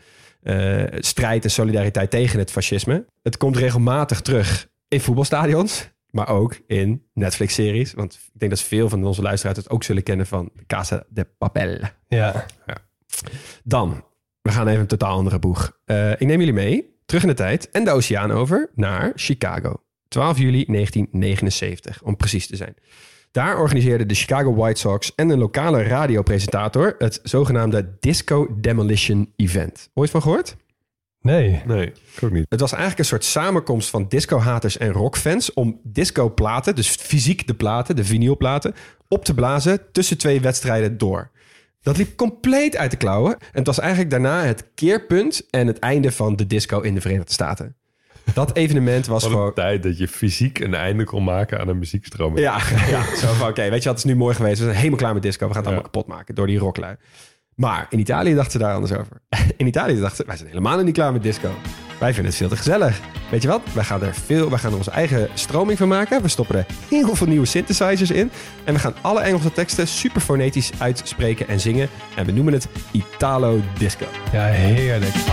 strijd 0.99 1.44
en 1.44 1.52
solidariteit 1.52 2.10
tegen 2.10 2.40
het 2.40 2.52
fascisme. 2.52 3.06
Het 3.22 3.38
komt 3.38 3.57
regelmatig 3.57 4.22
terug 4.22 4.68
in 4.88 5.02
voetbalstadions. 5.02 5.94
Maar 6.15 6.29
ook 6.29 6.59
in 6.67 7.03
Netflix-series. 7.13 7.93
Want 7.93 8.13
ik 8.13 8.39
denk 8.39 8.51
dat 8.51 8.61
veel 8.61 8.89
van 8.89 9.05
onze 9.05 9.21
luisteraars 9.21 9.57
het 9.57 9.69
ook 9.69 9.83
zullen 9.83 10.03
kennen 10.03 10.27
van 10.27 10.51
Casa 10.67 11.03
de 11.09 11.27
Papel. 11.37 11.77
Ja. 12.07 12.45
ja. 12.65 12.77
Dan, 13.63 14.03
we 14.41 14.51
gaan 14.51 14.67
even 14.67 14.79
een 14.79 14.87
totaal 14.87 15.17
andere 15.17 15.39
boeg. 15.39 15.79
Uh, 15.85 16.11
ik 16.11 16.19
neem 16.19 16.39
jullie 16.39 16.53
mee, 16.53 16.99
terug 17.05 17.21
in 17.21 17.27
de 17.27 17.35
tijd 17.35 17.71
en 17.71 17.83
de 17.83 17.91
oceaan 17.91 18.31
over, 18.31 18.69
naar 18.75 19.11
Chicago. 19.15 19.81
12 20.07 20.37
juli 20.37 20.65
1979, 20.65 22.01
om 22.03 22.15
precies 22.15 22.47
te 22.47 22.55
zijn. 22.55 22.75
Daar 23.31 23.59
organiseerden 23.59 24.07
de 24.07 24.15
Chicago 24.15 24.55
White 24.55 24.79
Sox 24.79 25.15
en 25.15 25.29
een 25.29 25.39
lokale 25.39 25.83
radiopresentator 25.83 26.95
het 26.97 27.19
zogenaamde 27.23 27.97
Disco 27.99 28.47
Demolition 28.59 29.33
Event. 29.35 29.89
Ooit 29.93 30.09
van 30.09 30.21
gehoord? 30.21 30.55
Nee. 31.26 31.61
Nee, 31.65 31.85
ik 31.85 32.23
ook 32.23 32.31
niet. 32.31 32.45
Het 32.49 32.60
was 32.60 32.72
eigenlijk 32.72 32.99
een 32.99 33.06
soort 33.06 33.23
samenkomst 33.23 33.89
van 33.89 34.06
disco-haters 34.07 34.77
en 34.77 34.91
rockfans 34.91 35.53
om 35.53 35.80
disco-platen, 35.84 36.76
dus 36.76 36.89
fysiek 36.89 37.47
de 37.47 37.53
platen, 37.53 37.95
de 37.95 38.03
vinylplaten, 38.03 38.73
op 39.07 39.26
te 39.26 39.34
blazen 39.34 39.80
tussen 39.91 40.18
twee 40.18 40.41
wedstrijden 40.41 40.97
door. 40.97 41.30
Dat 41.81 41.97
liep 41.97 42.15
compleet 42.18 42.77
uit 42.77 42.91
de 42.91 42.97
klauwen. 42.97 43.31
En 43.31 43.47
het 43.52 43.68
was 43.68 43.80
eigenlijk 43.80 44.10
daarna 44.10 44.43
het 44.43 44.68
keerpunt 44.76 45.45
en 45.49 45.68
het 45.68 45.80
einde 45.80 46.11
van 46.11 46.35
de 46.35 46.47
disco 46.47 46.81
in 46.81 46.93
de 46.95 47.02
Verenigde 47.02 47.34
Staten. 47.34 47.76
Dat 48.34 48.56
evenement 48.64 49.06
was 49.07 49.23
gewoon... 49.23 49.53
tijd 49.53 49.84
dat 49.84 49.97
je 49.97 50.07
fysiek 50.07 50.60
een 50.60 50.73
einde 50.73 51.03
kon 51.03 51.23
maken 51.23 51.60
aan 51.60 51.68
een 51.68 51.80
muziekstroming. 51.80 52.39
Ja, 52.39 52.57
ja 52.95 53.15
zo 53.15 53.34
van, 53.34 53.47
oké, 53.49 53.69
weet 53.69 53.84
je 53.84 53.89
wat, 53.89 53.97
het 53.97 53.97
is 53.97 54.03
nu 54.03 54.15
mooi 54.15 54.35
geweest. 54.35 54.57
We 54.57 54.64
zijn 54.64 54.76
helemaal 54.77 54.97
klaar 54.97 55.14
met 55.14 55.22
disco. 55.22 55.47
We 55.47 55.53
gaan 55.53 55.64
het 55.64 55.72
Ja. 55.72 55.77
allemaal 55.77 55.91
kapot 55.91 56.15
maken 56.15 56.35
door 56.35 56.47
die 56.47 56.57
rocklui. 56.57 56.95
Maar 57.56 57.86
in 57.90 57.99
Italië 57.99 58.34
dachten 58.34 58.52
ze 58.52 58.57
daar 58.57 58.73
anders 58.73 58.91
over. 58.91 59.22
In 59.57 59.68
Italië 59.68 59.99
dachten 59.99 60.18
ze, 60.18 60.23
wij 60.26 60.36
zijn 60.36 60.49
helemaal 60.49 60.84
niet 60.84 60.94
klaar 60.94 61.11
met 61.11 61.23
disco. 61.23 61.49
Wij 61.99 62.14
vinden 62.14 62.26
het 62.32 62.36
veel 62.36 62.49
te 62.49 62.56
gezellig. 62.56 62.99
Weet 63.32 63.41
je 63.41 63.48
wat? 63.48 63.61
Wij 63.73 63.84
gaan 63.84 64.03
er 64.03 64.14
veel, 64.14 64.49
wij 64.49 64.60
gaan 64.60 64.72
er 64.72 64.77
onze 64.77 64.91
eigen 64.91 65.30
stroming 65.34 65.77
van 65.77 65.88
maken. 65.88 66.22
We 66.22 66.27
stoppen 66.27 66.56
er 66.56 66.65
heel 66.90 67.15
veel 67.15 67.27
nieuwe 67.27 67.45
synthesizers 67.45 68.11
in. 68.11 68.32
En 68.64 68.73
we 68.73 68.80
gaan 68.80 68.94
alle 69.02 69.19
Engelse 69.22 69.52
teksten 69.52 69.88
super 69.88 70.22
fonetisch 70.22 70.72
uitspreken 70.77 71.48
en 71.48 71.60
zingen. 71.60 71.90
En 72.15 72.26
we 72.26 72.32
noemen 72.32 72.53
het 72.53 72.68
Italo 72.91 73.61
Disco. 73.77 74.06
Ja, 74.32 74.45
heerlijk. 74.45 75.15
Up 75.15 75.23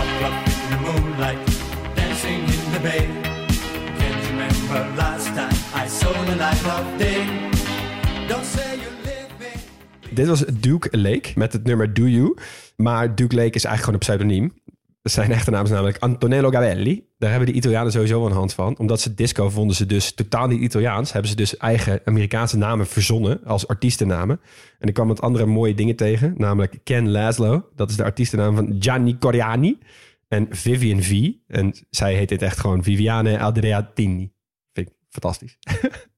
in 0.45 0.77
the 0.77 0.91
moonlight, 0.91 1.57
dancing 1.95 2.39
in 2.39 2.71
the 2.73 2.79
bay. 2.81 3.07
Can't 3.97 4.23
you 4.23 4.37
remember 4.37 4.95
last 4.95 5.25
time 5.25 5.85
I 5.85 5.89
saw 5.89 6.11
the 6.25 6.35
light 6.35 6.65
of 6.65 6.97
day? 6.97 7.25
Don't 8.27 8.45
say 8.45 8.77
you. 8.77 8.92
Dit 10.13 10.27
was 10.27 10.45
Duke 10.59 10.97
Lake 10.97 11.31
met 11.35 11.53
het 11.53 11.63
nummer 11.63 11.93
Do 11.93 12.07
You. 12.07 12.37
Maar 12.75 13.15
Duke 13.15 13.35
Lake 13.35 13.49
is 13.49 13.65
eigenlijk 13.65 13.79
gewoon 13.79 13.93
een 13.93 13.99
pseudoniem. 13.99 14.61
Zijn 15.03 15.31
echte 15.31 15.51
naam 15.51 15.63
is 15.63 15.69
namelijk 15.69 15.97
Antonello 15.97 16.49
Gavelli. 16.49 17.07
Daar 17.17 17.29
hebben 17.29 17.49
de 17.49 17.55
Italianen 17.55 17.91
sowieso 17.91 18.25
een 18.25 18.31
hand 18.31 18.53
van. 18.53 18.77
Omdat 18.77 19.01
ze 19.01 19.13
disco 19.13 19.49
vonden 19.49 19.75
ze 19.75 19.85
dus 19.85 20.13
totaal 20.13 20.47
niet 20.47 20.61
Italiaans. 20.61 21.11
Hebben 21.11 21.29
ze 21.29 21.35
dus 21.35 21.57
eigen 21.57 22.01
Amerikaanse 22.05 22.57
namen 22.57 22.87
verzonnen 22.87 23.43
als 23.43 23.67
artiestennamen. 23.67 24.39
En 24.79 24.87
ik 24.87 24.93
kwam 24.93 25.07
met 25.07 25.21
andere 25.21 25.45
mooie 25.45 25.73
dingen 25.73 25.95
tegen. 25.95 26.33
Namelijk 26.37 26.79
Ken 26.83 27.11
Laszlo. 27.11 27.69
Dat 27.75 27.89
is 27.89 27.95
de 27.95 28.03
artiestennaam 28.03 28.55
van 28.55 28.75
Gianni 28.79 29.17
Coriani. 29.17 29.77
En 30.27 30.47
Vivian 30.49 31.01
V. 31.01 31.31
En 31.47 31.73
zij 31.89 32.15
heet 32.15 32.29
dit 32.29 32.41
echt 32.41 32.59
gewoon 32.59 32.83
Viviane 32.83 33.39
Adriatini. 33.39 34.31
Vind 34.73 34.87
ik 34.87 34.93
fantastisch. 35.09 35.57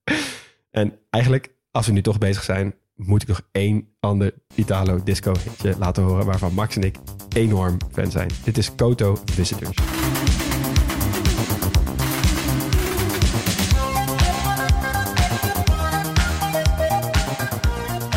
en 0.70 0.98
eigenlijk, 1.10 1.54
als 1.70 1.86
we 1.86 1.92
nu 1.92 2.02
toch 2.02 2.18
bezig 2.18 2.42
zijn, 2.42 2.74
moet 2.96 3.22
ik 3.22 3.28
nog 3.28 3.40
één 3.52 3.88
ander 4.00 4.34
Italo 4.54 5.02
disco 5.04 5.32
hitje 5.44 5.74
laten 5.78 6.02
horen 6.02 6.26
waarvan 6.26 6.54
Max 6.54 6.76
en 6.76 6.82
ik 6.82 6.96
enorm 7.28 7.76
fan 7.92 8.10
zijn. 8.10 8.30
Dit 8.44 8.58
is 8.58 8.74
Koto 8.74 9.18
Visitors. 9.24 9.76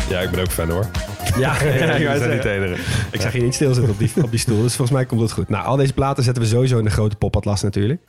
Ja, 0.08 0.20
ik 0.20 0.30
ben 0.30 0.40
ook 0.40 0.50
fan 0.50 0.70
hoor. 0.70 0.90
Ja, 1.36 1.62
ja, 1.64 1.96
Ja, 1.96 2.12
ik 2.12 2.68
niet. 2.68 2.78
Ik 3.12 3.20
zag 3.20 3.32
je 3.32 3.42
niet 3.42 3.54
stilzitten 3.54 3.92
op 3.92 3.98
die, 3.98 4.10
op 4.22 4.30
die 4.30 4.38
stoel, 4.38 4.62
dus 4.62 4.76
volgens 4.76 4.96
mij 4.96 5.06
komt 5.06 5.20
het 5.20 5.32
goed. 5.32 5.48
Nou, 5.48 5.64
al 5.66 5.76
deze 5.76 5.92
platen 5.92 6.24
zetten 6.24 6.42
we 6.42 6.48
sowieso 6.48 6.78
in 6.78 6.84
de 6.84 6.90
grote 6.90 7.16
popatlas 7.16 7.62
natuurlijk. 7.62 8.02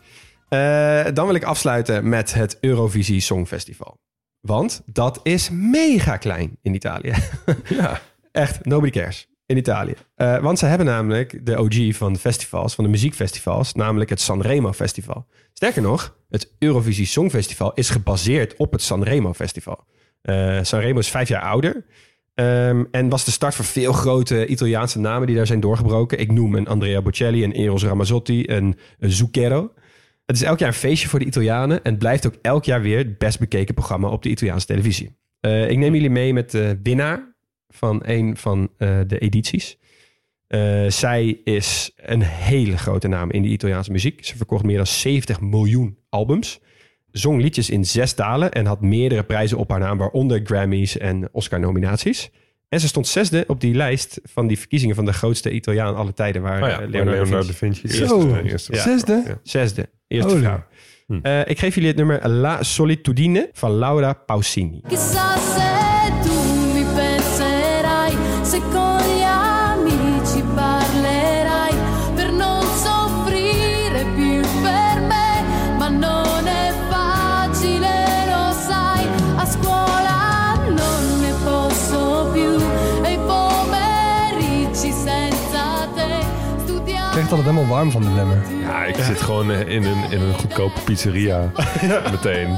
Eh, 0.47 1.05
dan 1.13 1.25
wil 1.25 1.35
ik 1.35 1.43
afsluiten 1.43 2.09
met 2.09 2.33
het 2.33 2.57
Eurovisie 2.61 3.19
Songfestival. 3.19 3.97
Want 4.41 4.81
dat 4.85 5.19
is 5.23 5.49
mega 5.51 6.17
klein 6.17 6.57
in 6.61 6.73
Italië. 6.73 7.13
Ja. 7.69 8.01
Echt, 8.31 8.65
nobody 8.65 8.91
cares. 8.91 9.29
In 9.45 9.57
Italië. 9.57 9.93
Eh, 10.15 10.37
want 10.39 10.59
ze 10.59 10.65
hebben 10.65 10.87
namelijk 10.87 11.45
de 11.45 11.59
OG 11.59 11.95
van 11.95 12.13
de 12.13 12.19
festivals, 12.19 12.75
van 12.75 12.83
de 12.83 12.89
muziekfestivals, 12.89 13.73
namelijk 13.73 14.09
het 14.09 14.21
Sanremo 14.21 14.73
Festival. 14.73 15.27
Sterker 15.53 15.81
nog, 15.81 16.17
het 16.29 16.53
Eurovisie 16.59 17.05
Songfestival 17.05 17.73
is 17.73 17.89
gebaseerd 17.89 18.55
op 18.57 18.71
het 18.71 18.81
Sanremo 18.81 19.33
Festival. 19.33 19.85
Eh, 20.21 20.59
Sanremo 20.61 20.99
is 20.99 21.09
vijf 21.09 21.27
jaar 21.27 21.41
ouder. 21.41 21.85
ehm, 22.33 22.83
en 22.91 23.09
was 23.09 23.25
de 23.25 23.31
start 23.31 23.55
voor 23.55 23.65
veel 23.65 23.93
grote 23.93 24.47
Italiaanse 24.47 24.99
namen 24.99 25.27
die 25.27 25.35
daar 25.35 25.47
zijn 25.47 25.59
doorgebroken. 25.59 26.19
Ik 26.19 26.31
noem 26.31 26.55
een 26.55 26.67
Andrea 26.67 27.01
Bocelli, 27.01 27.43
een 27.43 27.51
Eros 27.51 27.83
Ramazzotti, 27.83 28.43
een, 28.47 28.77
een 28.99 29.11
Zucchero. 29.11 29.71
Het 30.25 30.35
is 30.35 30.41
elk 30.41 30.59
jaar 30.59 30.67
een 30.67 30.73
feestje 30.73 31.07
voor 31.07 31.19
de 31.19 31.25
Italianen. 31.25 31.83
En 31.83 31.97
blijft 31.97 32.27
ook 32.27 32.35
elk 32.41 32.65
jaar 32.65 32.81
weer 32.81 32.97
het 32.97 33.17
best 33.17 33.39
bekeken 33.39 33.73
programma 33.73 34.07
op 34.07 34.23
de 34.23 34.29
Italiaanse 34.29 34.65
televisie. 34.67 35.15
Eh, 35.39 35.69
ik 35.69 35.77
neem 35.77 35.93
jullie 35.93 36.09
mee 36.09 36.33
met 36.33 36.51
de 36.51 36.79
winnaar 36.83 37.33
van 37.69 38.01
een 38.05 38.37
van 38.37 38.69
eh, 38.77 38.99
de 39.07 39.19
edities. 39.19 39.77
Eh, 40.47 40.85
zij 40.87 41.39
is 41.43 41.91
een 41.95 42.21
hele 42.21 42.77
grote 42.77 43.07
naam 43.07 43.31
in 43.31 43.41
de 43.41 43.47
Italiaanse 43.47 43.91
muziek. 43.91 44.25
Ze 44.25 44.37
verkocht 44.37 44.63
meer 44.63 44.77
dan 44.77 44.87
70 44.87 45.41
miljoen 45.41 45.97
albums. 46.09 46.59
Zong 47.11 47.41
liedjes 47.41 47.69
in 47.69 47.85
zes 47.85 48.13
talen 48.13 48.51
en 48.51 48.65
had 48.65 48.81
meerdere 48.81 49.23
prijzen 49.23 49.57
op 49.57 49.69
haar 49.69 49.79
naam, 49.79 49.97
waaronder 49.97 50.41
Grammys 50.43 50.97
en 50.97 51.29
Oscar-nominaties. 51.31 52.29
En 52.71 52.79
ze 52.79 52.87
stond 52.87 53.07
zesde 53.07 53.43
op 53.47 53.61
die 53.61 53.73
lijst 53.75 54.19
van 54.23 54.47
die 54.47 54.59
verkiezingen 54.59 54.95
van 54.95 55.05
de 55.05 55.13
grootste 55.13 55.51
Italiaan 55.51 55.95
aller 55.95 56.13
tijden, 56.13 56.41
waar 56.41 56.61
Oh 56.63 56.67
ja, 56.69 56.81
eh, 56.81 56.89
Leonardo, 56.89 57.11
Leonardo 57.11 57.39
da 57.41 57.47
da 57.47 57.53
Vinci 57.53 57.87
Zo. 57.87 58.27
eerste, 58.27 58.49
eerste 58.49 58.71
was. 58.71 58.81
Zesde? 58.81 59.23
Ja. 59.27 59.39
Zesde, 59.43 59.89
eerste 60.07 60.29
Holy. 60.29 60.41
vrouw. 60.43 60.63
Hm. 61.07 61.19
Eh, 61.21 61.39
ik 61.45 61.59
geef 61.59 61.73
jullie 61.73 61.89
het 61.89 61.97
nummer 61.97 62.29
La 62.29 62.63
Solitudine 62.63 63.49
van 63.53 63.71
Laura 63.77 64.13
Pausini. 64.13 64.81
Altijd 87.31 87.49
helemaal 87.55 87.75
warm 87.75 87.91
van 87.91 88.01
dit 88.01 88.13
nummer. 88.15 88.37
Ja, 88.61 88.83
ik 88.85 88.95
zit 88.95 89.21
gewoon 89.21 89.51
eh, 89.51 89.59
in 89.59 89.83
een, 89.83 90.11
in 90.11 90.21
een 90.21 90.33
goedkope 90.33 90.79
pizzeria. 90.85 91.51
Meteen. 92.11 92.55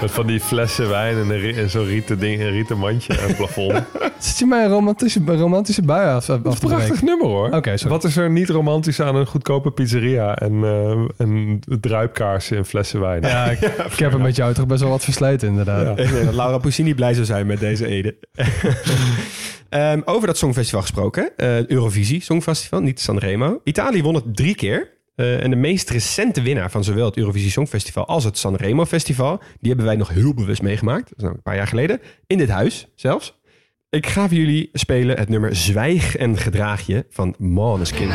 Met 0.00 0.10
van 0.10 0.26
die 0.26 0.40
flessen 0.40 0.88
wijn 0.88 1.16
en, 1.16 1.30
een 1.30 1.38
ri- 1.38 1.56
en 1.58 1.70
zo'n 1.70 1.84
rieten, 1.84 2.18
ding, 2.18 2.40
een 2.40 2.50
rieten 2.50 2.78
mandje 2.78 3.20
aan 3.20 3.26
het 3.28 3.36
plafond. 3.36 3.72
Zit 4.18 4.38
je 4.38 4.46
mij 4.46 4.64
een 4.64 4.70
romantische, 4.70 5.20
een 5.26 5.38
romantische 5.38 5.82
bui 5.82 6.08
af, 6.08 6.30
af 6.30 6.36
te 6.58 6.66
Prachtig 6.66 6.86
breken? 6.88 7.04
nummer 7.04 7.26
hoor. 7.26 7.50
Oké, 7.50 7.76
sorry. 7.76 7.92
Wat 7.94 8.04
is 8.04 8.16
er 8.16 8.30
niet 8.30 8.48
romantisch 8.48 9.00
aan 9.00 9.14
een 9.16 9.26
goedkope 9.26 9.70
pizzeria 9.70 10.36
en, 10.36 10.64
eh 10.64 10.90
en 11.26 11.60
druipkaarsen 11.80 12.56
en 12.56 12.64
flessen 12.66 13.00
wijn? 13.00 13.22
Ja, 13.22 13.44
ik, 13.44 13.60
ik 13.92 13.98
heb 13.98 14.12
hem 14.12 14.22
met 14.22 14.36
jou 14.36 14.54
toch 14.54 14.66
best 14.66 14.80
wel 14.80 14.90
wat 14.90 15.04
versleten 15.04 15.48
inderdaad. 15.48 15.98
Ik 15.98 16.10
denk 16.12 16.24
dat 16.24 16.34
Laura 16.34 16.58
Pausini 16.58 16.94
blij 16.94 17.14
zou 17.14 17.26
zijn 17.26 17.46
met 17.46 17.60
deze 17.60 17.86
ede. 17.86 18.16
Ehm, 19.68 20.00
over 20.04 20.26
dat 20.26 20.38
Songfestival 20.38 20.80
gesproken. 20.80 21.36
eh, 21.36 21.66
Eurovisie 21.66 22.22
Songfestival, 22.22 22.80
niet 22.80 23.00
Sanremo. 23.00 23.60
Italië 23.64 24.02
won 24.02 24.14
het 24.14 24.36
drie 24.36 24.54
keer. 24.54 24.96
Eh, 25.14 25.42
en 25.42 25.50
de 25.50 25.56
meest 25.56 25.90
recente 25.90 26.42
winnaar 26.42 26.70
van 26.70 26.84
zowel 26.84 27.04
het 27.04 27.16
Eurovisie 27.16 27.50
Songfestival 27.50 28.06
als 28.06 28.24
het 28.24 28.38
Sanremo 28.38 28.84
Festival... 28.84 29.38
die 29.60 29.68
hebben 29.68 29.86
wij 29.86 29.96
nog 29.96 30.08
heel 30.08 30.34
bewust 30.34 30.62
meegemaakt. 30.62 31.08
Dat 31.08 31.16
is 31.16 31.22
nou 31.22 31.34
een 31.34 31.42
paar 31.42 31.56
jaar 31.56 31.66
geleden. 31.66 32.00
In 32.26 32.38
dit 32.38 32.48
huis 32.48 32.86
zelfs. 32.94 33.36
Ik 33.90 34.06
ga 34.06 34.28
voor 34.28 34.36
jullie 34.36 34.68
spelen 34.72 35.18
het 35.18 35.28
nummer 35.28 35.56
Zwijg 35.56 36.16
en 36.16 36.36
Gedraag 36.36 36.86
je 36.86 37.06
van 37.10 37.34
Måneskin. 37.38 38.08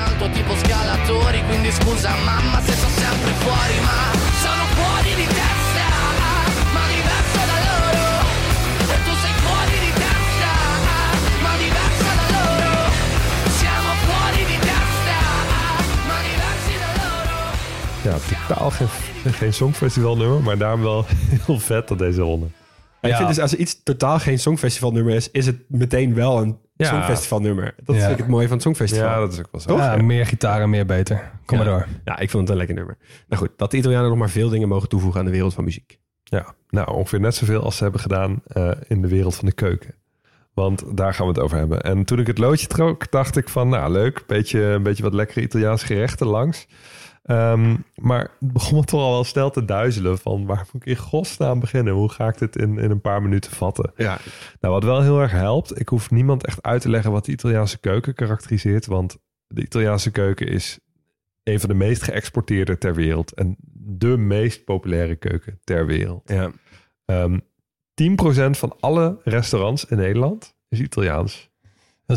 Ja, 18.04 18.16
totaal 18.48 18.72
geen, 18.72 18.88
geen 19.34 19.54
songfestivalnummer, 19.54 20.42
maar 20.42 20.58
daarom 20.58 20.82
wel 20.82 21.06
heel 21.46 21.60
vet 21.60 21.88
dat 21.88 21.98
deze 21.98 22.22
ronde. 22.22 22.46
Ik 23.02 23.16
vind 23.16 23.28
dus 23.28 23.40
als 23.40 23.52
er 23.52 23.58
iets 23.58 23.84
totaal 23.84 24.20
geen 24.20 24.40
Songfestivalnummer 24.40 25.16
is... 25.16 25.32
is 25.32 25.46
het 25.46 25.58
meteen 25.68 26.14
wel 26.14 26.42
een 26.42 26.58
Ja. 26.76 26.88
Songfestivalnummer. 26.90 27.76
Dat 27.84 27.96
Ja. 27.96 28.02
vind 28.02 28.12
ik 28.14 28.18
het 28.18 28.28
mooie 28.28 28.44
van 28.48 28.54
het 28.54 28.62
Songfestival. 28.66 29.06
Ja, 29.08 29.20
dat 29.20 29.34
is 29.34 29.40
ook 29.40 29.48
wel 29.52 29.62
zo. 29.62 29.68
Toch? 29.68 29.78
Ja, 29.80 29.96
meer 29.98 30.26
gitaar 30.26 30.62
en 30.62 30.70
meer 30.70 30.86
beter. 30.86 31.32
Kom 31.46 31.58
maar 31.58 31.66
door. 31.66 31.88
Ja, 32.06 32.20
ik 32.20 32.30
vond 32.30 32.42
het 32.44 32.52
een 32.52 32.58
lekker 32.58 32.76
nummer. 32.76 32.98
Nou 33.28 33.42
goed, 33.42 33.50
dat 33.58 33.72
de 33.72 33.78
Italianen 33.78 34.10
nog 34.10 34.18
maar 34.18 34.30
veel 34.30 34.50
dingen 34.50 34.68
mogen 34.68 34.90
toevoegen 34.90 35.20
aan 35.20 35.26
de 35.26 35.32
wereld 35.32 35.54
van 35.54 35.64
muziek. 35.64 36.00
Ja, 36.24 36.54
nou 36.70 36.92
ongeveer 36.94 37.20
net 37.20 37.36
zoveel 37.36 37.64
als 37.64 37.78
ze 37.78 37.84
hebben 37.84 38.02
gedaan 38.02 38.42
eh, 38.48 38.72
in 38.88 39.02
de 39.02 39.08
wereld 39.08 39.36
van 39.36 39.46
de 39.46 39.54
keuken. 39.54 39.96
Want 40.54 40.98
daar 40.98 41.14
gaan 41.14 41.26
we 41.28 41.32
het 41.34 41.42
over 41.42 41.58
hebben. 41.58 41.82
En 41.82 42.06
toen 42.06 42.20
ik 42.20 42.28
het 42.28 42.38
loodje 42.38 42.68
trok, 42.68 43.12
dacht 43.12 43.38
ik 43.38 43.50
van, 43.50 43.70
nou 43.70 43.92
leuk, 43.92 44.24
beetje, 44.28 44.62
een 44.62 44.84
beetje 44.84 45.04
wat 45.04 45.14
lekkere 45.14 45.42
Italiaanse 45.42 45.86
gerechten 45.86 46.28
langs. 46.28 46.68
Ehm, 47.24 47.76
maar 47.96 48.32
het 48.40 48.54
begon 48.54 48.80
me 48.80 48.86
toch 48.86 49.02
al 49.02 49.12
wel 49.12 49.24
snel 49.24 49.50
te 49.50 49.66
duizelen 49.66 50.18
van 50.18 50.46
waar 50.46 50.68
moet 50.74 50.82
ik 50.82 50.88
in 50.88 50.96
godsnaam 50.96 51.60
beginnen? 51.60 51.94
Hoe 51.94 52.10
ga 52.10 52.28
ik 52.28 52.38
dit 52.38 52.56
in, 52.56 52.78
in 52.78 52.92
een 52.92 53.02
paar 53.02 53.22
minuten 53.22 53.52
vatten? 53.52 53.92
Ja, 53.96 54.20
Nou, 54.60 54.74
wat 54.74 54.84
wel 54.84 55.02
heel 55.02 55.22
erg 55.22 55.32
helpt, 55.32 55.80
ik 55.80 55.90
hoef 55.90 56.12
niemand 56.12 56.46
echt 56.46 56.62
uit 56.62 56.82
te 56.82 56.90
leggen 56.90 57.12
wat 57.12 57.26
de 57.26 57.32
Italiaanse 57.32 57.80
keuken 57.80 58.14
karakteriseert, 58.14 58.86
want 58.86 59.18
de 59.48 59.62
Italiaanse 59.62 60.12
keuken 60.12 60.48
is 60.48 60.80
een 61.44 61.60
van 61.60 61.70
de 61.70 61.76
meest 61.76 62.04
geëxporteerde 62.04 62.78
ter 62.78 62.96
wereld 62.96 63.34
en 63.34 63.56
de 63.74 64.18
meest 64.18 64.64
populaire 64.64 65.16
keuken 65.16 65.60
ter 65.64 65.86
wereld. 65.86 66.22
ja. 66.30 66.52
Ehm 67.06 67.38
10% 67.94 68.58
van 68.58 68.76
alle 68.80 69.20
restaurants 69.24 69.86
in 69.86 69.98
Nederland 69.98 70.56
is 70.70 70.80
Italiaans. 70.80 71.52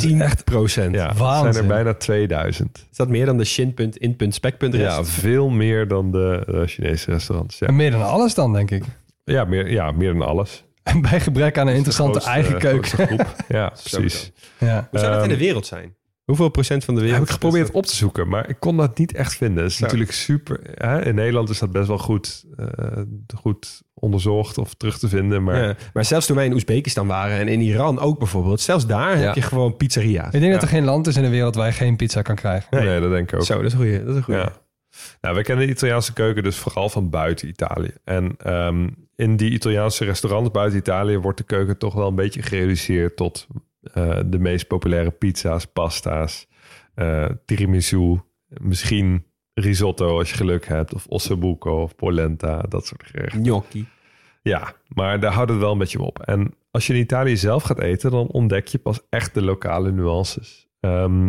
Dat 0.03 0.11
Dat 0.11 0.21
is 0.21 0.21
echt 0.21 0.45
procent. 0.45 0.95
Ja, 0.95 1.15
Waanzin. 1.15 1.53
zijn 1.53 1.65
er 1.65 1.71
bijna 1.75 1.95
2000. 1.95 2.87
Is 2.91 2.97
dat 2.97 3.09
meer 3.09 3.27
dan 3.27 3.39
de 3.39 3.45
shin.in.spec.rest? 3.45 4.75
Ja, 4.77 5.05
veel 5.05 5.49
meer 5.49 5.89
dan 5.89 6.11
de 6.13 6.43
eh, 6.47 6.61
Chinese 6.67 7.11
restaurants. 7.11 7.59
Ja. 7.59 7.67
En 7.67 7.77
meer 7.77 7.91
dan 7.91 8.03
alles 8.03 8.35
dan, 8.35 8.53
denk 8.53 8.71
ik. 8.71 8.85
Ja, 9.25 9.45
meer, 9.45 9.71
ja, 9.71 9.91
meer 9.93 10.13
dan 10.13 10.23
alles. 10.23 10.65
En 10.83 11.01
bij 11.11 11.21
gebrek 11.21 11.59
aan 11.59 11.67
een 11.67 11.75
interessante 11.75 12.11
grootste- 12.21 12.31
eigen 12.33 12.59
keuken. 12.59 12.89
grootste 12.89 13.07
groep. 13.07 13.35
Ja, 13.49 13.69
precies. 13.91 14.33
Ja. 14.59 14.87
Hoe 14.91 14.99
zou 15.01 15.13
dat 15.13 15.23
in 15.23 15.29
de 15.29 15.35
Ehm, 15.35 15.45
wereld 15.45 15.67
zijn? 15.67 15.95
Hoeveel 16.27 16.49
procent 16.49 16.85
van 16.85 16.95
de 16.95 17.01
wereld? 17.01 17.19
Heb 17.19 17.29
ik 17.29 17.35
geprobeerd 17.35 17.71
op 17.71 17.87
te 17.87 17.97
zoeken, 17.97 18.29
maar 18.29 18.49
ik 18.49 18.57
kon 18.59 18.77
dat 18.77 18.99
niet 18.99 19.13
echt 19.15 19.37
vinden. 19.37 19.63
Het 19.63 19.73
is 19.73 19.79
natuurlijk 19.79 20.13
super. 20.13 20.61
Hè? 20.75 21.05
In 21.05 21.15
Nederland 21.15 21.49
is 21.49 21.59
dat 21.59 21.71
best 21.73 21.87
wel 21.89 21.99
goed, 21.99 22.45
eh, 22.57 22.67
goed 23.37 23.83
onderzocht 23.95 24.59
of 24.59 24.75
terug 24.75 24.99
te 24.99 25.09
vinden. 25.09 25.45
Maar 25.45 25.63
Ja, 25.63 25.75
maar 25.93 26.05
zelfs 26.05 26.27
toen 26.27 26.37
wij 26.37 26.45
in 26.45 26.53
Oezbekistan 26.53 27.07
waren 27.07 27.39
en 27.39 27.49
in 27.49 27.61
Iran 27.61 27.99
ook 27.99 28.19
bijvoorbeeld, 28.19 28.61
zelfs 28.61 28.87
daar 28.87 29.19
Ja. 29.19 29.25
heb 29.25 29.35
je 29.35 29.43
gewoon 29.43 29.77
pizzeria's. 29.77 30.35
Ik 30.35 30.41
denk 30.41 30.53
dat 30.53 30.63
er 30.63 30.69
geen 30.69 30.85
land 30.85 31.07
is 31.07 31.17
in 31.17 31.23
de 31.23 31.29
wereld 31.29 31.55
waar 31.55 31.67
je 31.67 31.73
geen 31.73 31.97
pizza 31.97 32.23
kan 32.23 32.35
krijgen. 32.37 32.85
nee, 32.85 33.01
dat 33.01 33.11
denk 33.11 33.33
ik 33.33 33.39
ook. 33.39 33.45
Zo, 33.45 33.55
dat 33.57 33.65
is 33.65 33.73
een 33.73 33.79
goeie. 33.79 33.99
Dat 33.99 34.09
is 34.09 34.17
een 34.17 34.23
goeie. 34.23 34.41
Ja. 34.41 34.53
Nou, 35.21 35.35
wij 35.35 35.43
kennen 35.45 35.67
de 35.67 35.73
Italiaanse 35.73 36.13
keuken 36.13 36.43
dus 36.43 36.57
vooral 36.57 36.89
van 36.89 37.11
buiten 37.11 37.49
Italië. 37.49 37.91
En 38.05 38.35
ehm, 38.39 38.89
in 39.17 39.37
die 39.37 39.51
Italiaanse 39.51 40.05
restaurants 40.05 40.51
buiten 40.51 40.79
Italië 40.79 41.19
wordt 41.19 41.39
de 41.39 41.45
keuken 41.45 41.79
toch 41.79 41.95
wel 41.95 42.09
een 42.09 42.15
beetje 42.15 42.43
gereduceerd 42.43 43.17
tot 43.17 43.47
eh, 43.93 44.21
de 44.27 44.39
meest 44.39 44.67
populaire 44.67 45.11
pizza's, 45.11 45.65
pasta's, 45.65 46.49
eh, 46.95 47.29
tiramisu, 47.45 48.21
misschien 48.47 49.27
risotto 49.55 50.19
als 50.19 50.31
je 50.31 50.37
geluk 50.37 50.67
hebt, 50.67 50.95
of 50.95 51.07
ossobuco 51.07 51.83
of 51.83 51.95
polenta, 51.95 52.61
dat 52.61 52.87
soort 52.87 53.03
gerechten. 53.07 53.41
Gnocchi. 53.41 53.87
Ja, 54.43 54.73
maar 54.89 55.21
daar 55.21 55.33
houdt 55.33 55.51
het 55.51 55.61
wel 55.61 55.73
een 55.73 55.79
beetje 55.79 56.03
op. 56.03 56.23
En 56.23 56.55
als 56.71 56.87
je 56.87 56.93
in 56.95 57.01
Italië 57.01 57.37
zelf 57.37 57.63
gaat 57.63 57.81
eten, 57.81 58.11
dan 58.11 58.27
ontdek 58.27 58.67
je 58.67 58.79
pas 58.79 59.01
echt 59.11 59.35
de 59.35 59.43
lokale 59.43 59.93
nuances. 59.93 60.69
Ehm 60.81 61.29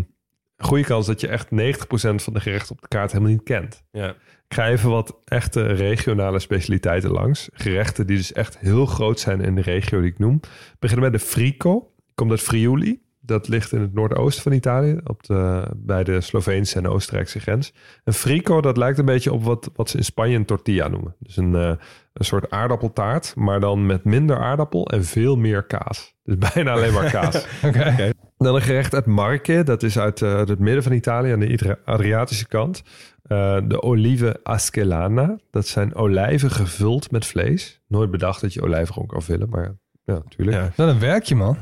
goede 0.58 0.84
kans 0.84 1.06
dat 1.06 1.22
je 1.22 1.28
echt 1.28 1.48
90% 1.52 2.24
van 2.24 2.34
de 2.34 2.40
gerechten 2.40 2.76
op 2.76 2.82
de 2.82 2.88
kaart 2.88 3.12
helemaal 3.12 3.34
niet 3.34 3.44
kent. 3.44 3.84
Ja. 3.92 4.10
Ik 4.48 4.54
ga 4.54 4.68
even 4.68 4.90
wat 4.90 5.20
echte 5.26 5.62
regionale 5.64 6.40
specialiteiten 6.40 7.12
langs. 7.12 7.50
Gerechten 7.54 8.08
die 8.08 8.18
dus 8.18 8.34
echt 8.34 8.58
heel 8.58 8.86
groot 8.86 9.20
zijn 9.20 9.42
in 9.42 9.56
de 9.56 9.62
regio 9.62 10.02
die 10.02 10.12
ik 10.12 10.20
noem. 10.20 10.40
We 10.42 10.76
beginnen 10.80 11.12
met 11.12 11.20
de 11.20 11.28
frico. 11.28 11.92
Komt 12.18 12.32
uit 12.32 12.42
Friuli. 12.42 13.02
Dat 13.20 13.48
ligt 13.48 13.72
in 13.72 13.82
het 13.82 13.94
noordoosten 13.94 14.44
van 14.44 14.52
Italië, 14.52 15.00
op 15.04 15.24
de, 15.24 15.68
bij 15.76 16.04
de 16.04 16.22
Sloveense 16.22 16.78
en 16.78 16.88
Oostenrijkse 16.88 17.40
grens. 17.40 17.74
En 18.04 18.14
frico, 18.14 18.62
dat 18.62 18.78
lijkt 18.78 18.98
een 18.98 19.06
beetje 19.06 19.34
op 19.34 19.44
wat, 19.44 19.72
wat 19.76 19.90
ze 19.90 19.98
in 19.98 20.04
Spanje 20.04 20.36
een 20.36 20.46
tortilla 20.46 20.88
noemen. 20.88 21.16
Dus 21.20 21.38
een, 21.38 21.56
eh, 21.56 21.74
een 22.14 22.26
soort 22.26 22.50
aardappeltaart, 22.50 23.36
maar 23.36 23.60
dan 23.60 23.86
met 23.86 24.04
minder 24.04 24.38
aardappel 24.38 24.88
en 24.88 25.04
veel 25.04 25.36
meer 25.36 25.64
kaas. 25.64 26.16
Dus 26.24 26.38
bijna 26.54 26.72
alleen 26.72 26.94
maar 26.94 27.12
kaas. 27.12 27.48
Dan 28.38 28.56
een 28.56 28.62
gerecht 28.62 28.94
uit 28.94 29.06
Marche. 29.06 29.64
Dat 29.64 29.84
is 29.84 30.00
uit 30.00 30.22
eh, 30.22 30.38
het 30.38 30.60
midden 30.60 30.84
van 30.84 30.92
Italië 30.92 31.32
aan 31.32 31.40
de 31.40 31.78
Adriatische 31.86 32.48
kant. 32.48 32.84
Eh, 33.24 33.58
de 33.68 33.82
olive 33.82 34.40
askelana. 34.44 35.40
Dat 35.52 35.68
zijn 35.68 35.96
olijven 35.96 36.52
gevuld 36.52 37.12
met 37.12 37.26
vlees. 37.26 37.82
Nooit 37.88 38.12
bedacht 38.12 38.42
dat 38.42 38.54
je 38.54 38.62
olijven 38.62 38.94
gewoon 38.94 39.08
kan 39.08 39.22
vullen. 39.22 39.50
Maar 39.50 39.78
ja, 40.06 40.14
natuurlijk. 40.14 40.58
Ja, 40.58 40.72
Dat 40.76 40.90
een 40.90 41.00
werkje, 41.00 41.36
man. 41.36 41.58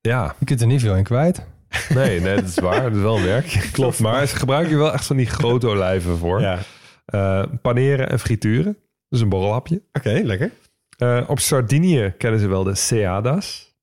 Ja. 0.00 0.34
Je 0.38 0.44
kunt 0.44 0.60
er 0.60 0.66
niet 0.66 0.80
veel 0.80 0.96
in 0.96 1.04
kwijt. 1.04 1.46
nee, 1.88 2.20
nee, 2.20 2.34
dat 2.34 2.44
is 2.44 2.58
waar. 2.58 2.82
Dat 2.82 2.94
is 2.94 3.00
wel 3.00 3.16
een 3.16 3.24
werk. 3.24 3.46
Klopt. 3.72 3.98
Maar 3.98 4.26
ze 4.26 4.36
gebruiken 4.36 4.70
hier 4.70 4.82
wel 4.82 4.92
echt 4.92 5.06
van 5.06 5.16
die 5.16 5.26
grote 5.26 5.66
olijven 5.66 6.18
voor. 6.18 6.40
Ja. 6.40 6.58
Eh, 7.04 7.44
paneren 7.62 8.08
en 8.08 8.18
frituren. 8.18 8.76
Dus 9.08 9.20
een 9.20 9.28
borrelhapje. 9.28 9.82
Oké, 9.92 10.20
lekker. 10.24 10.52
Eh, 10.98 11.24
op 11.26 11.38
Sardinië 11.38 12.14
kennen 12.18 12.40
ze 12.40 12.48
wel 12.48 12.64
de 12.64 12.74
seadas. 12.74 13.76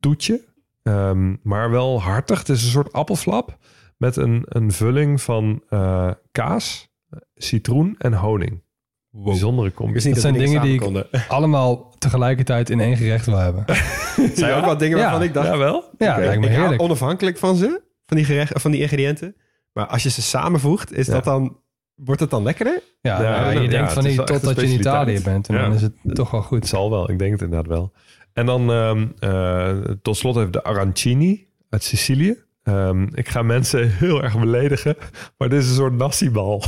Toetje. 0.00 0.44
Ehm, 0.82 1.36
maar 1.42 1.70
wel 1.70 2.02
hartig. 2.02 2.38
Het 2.38 2.48
is 2.48 2.62
een 2.62 2.70
soort 2.70 2.92
appelflap. 2.92 3.58
Met 3.96 4.16
een, 4.16 4.44
een 4.48 4.72
vulling 4.72 5.22
van 5.22 5.62
eh, 5.68 6.10
kaas, 6.32 6.88
citroen 7.34 7.94
en 7.98 8.12
honing. 8.12 8.62
Bijzondere 9.10 9.72
combinatie. 9.72 10.12
Dat 10.14 10.22
dat, 10.22 10.32
zijn 10.32 10.44
dingen 10.44 10.62
die 10.62 10.74
ik 10.74 10.80
konden. 10.80 11.06
allemaal 11.28 11.94
tegelijkertijd 11.98 12.70
in 12.70 12.80
één 12.80 12.96
gerecht 12.96 13.26
wil 13.26 13.36
hebben. 13.36 13.64
Het 13.66 14.38
zijn 14.38 14.54
ook 14.54 14.64
wel 14.64 14.76
dingen 14.76 14.98
waarvan 14.98 15.18
Ja. 15.20 15.24
ik 15.26 15.34
dacht... 15.34 15.46
Ja, 15.48 15.56
wel? 15.58 15.84
Ja, 15.98 16.12
oké, 16.12 16.20
lijkt 16.24 16.40
me 16.40 16.46
ik 16.46 16.50
hou 16.52 16.60
heerlijk. 16.62 16.82
onafhankelijk 16.82 17.38
van 17.38 17.56
ze, 17.56 17.82
van 18.06 18.16
die, 18.16 18.26
gerecht, 18.26 18.60
van 18.60 18.70
die 18.70 18.80
ingrediënten. 18.80 19.36
Maar 19.72 19.86
als 19.86 20.02
je 20.02 20.10
ze 20.10 20.22
samenvoegt, 20.22 20.92
is 20.92 21.06
Ja. 21.06 21.12
dat 21.12 21.24
dan, 21.24 21.56
wordt 21.94 22.20
het 22.20 22.30
dan 22.30 22.42
lekkerder? 22.42 22.82
Ja, 23.00 23.22
Ja, 23.22 23.30
nou, 23.40 23.54
ja, 23.54 23.60
je 23.60 23.68
denkt 23.68 23.84
het 23.84 23.94
van 23.94 24.04
niet 24.04 24.26
totdat 24.26 24.60
je 24.60 24.66
in 24.66 24.72
Italië 24.80 25.20
bent. 25.22 25.48
En 25.48 25.54
Ja. 25.54 25.60
dan 25.62 25.72
is 25.72 25.82
het 25.82 25.92
toch 26.12 26.30
wel 26.30 26.40
Het 26.40 26.48
goed. 26.48 26.66
zal 26.66 26.90
wel, 26.90 27.10
ik 27.10 27.18
denk 27.18 27.32
het 27.32 27.42
inderdaad 27.42 27.66
wel. 27.68 27.92
En 28.32 28.46
dan 28.46 28.70
ehm, 28.72 29.06
eh, 29.18 29.76
tot 30.02 30.16
slot 30.16 30.36
even 30.36 30.50
de 30.52 30.64
arancini 30.64 31.46
uit 31.70 31.82
Sicilië. 31.84 32.36
Ehm, 32.70 33.06
ik 33.14 33.28
ga 33.28 33.42
mensen 33.42 33.90
heel 34.04 34.22
erg 34.22 34.38
beledigen, 34.38 34.96
maar 35.38 35.48
dit 35.48 35.62
is 35.62 35.68
een 35.68 35.74
soort 35.74 35.96
nasi-bal. 35.96 36.62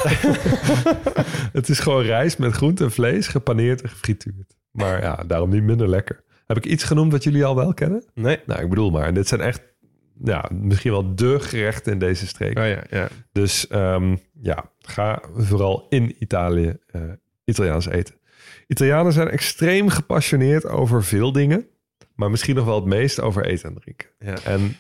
het 1.59 1.69
is 1.69 1.79
gewoon 1.79 2.03
rijst 2.03 2.39
met 2.39 2.53
groente 2.53 2.85
en 2.85 2.93
vlees, 2.93 3.29
gepaneerd 3.29 3.83
en 3.83 3.89
gefrituurd. 3.89 4.57
Maar 4.70 5.03
ja, 5.03 5.24
daarom 5.27 5.51
niet 5.51 5.62
minder 5.62 5.89
lekker. 5.89 6.24
Heb 6.47 6.57
ik 6.57 6.66
iets 6.66 6.85
genoemd 6.85 7.12
wat 7.12 7.24
jullie 7.24 7.45
al 7.45 7.57
wel 7.57 7.74
kennen? 7.74 8.05
Nee. 8.15 8.39
Nou, 8.47 8.62
ik 8.62 8.69
bedoel 8.69 8.91
maar, 8.91 9.15
dit 9.15 9.29
zijn 9.29 9.41
echt 9.41 9.62
ja, 10.24 10.49
misschien 10.53 10.91
wel 10.91 11.15
de 11.15 11.41
gerechten 11.41 11.93
in 11.93 11.99
deze 11.99 12.27
streek. 12.27 12.59
Oh 12.59 12.66
ja, 12.66 12.83
ja. 12.91 13.09
Dus 13.33 13.66
ehm, 13.66 14.16
ja, 14.41 14.70
ga 14.79 15.23
vooral 15.37 15.87
in 15.89 16.16
Italië 16.19 16.77
eh, 16.87 17.03
Italiaans 17.45 17.87
eten. 17.87 18.15
Italianen 18.66 19.12
zijn 19.12 19.29
extreem 19.29 19.89
gepassioneerd 19.89 20.66
over 20.66 21.05
veel 21.05 21.33
dingen, 21.33 21.66
maar 22.15 22.31
misschien 22.31 22.55
nog 22.55 22.65
wel 22.65 22.74
het 22.74 22.85
meest 22.85 23.20
over 23.20 23.45
eten 23.47 23.69
en 23.69 23.81
drinken. 23.81 24.09
Ja. 24.19 24.35
En 24.45 24.77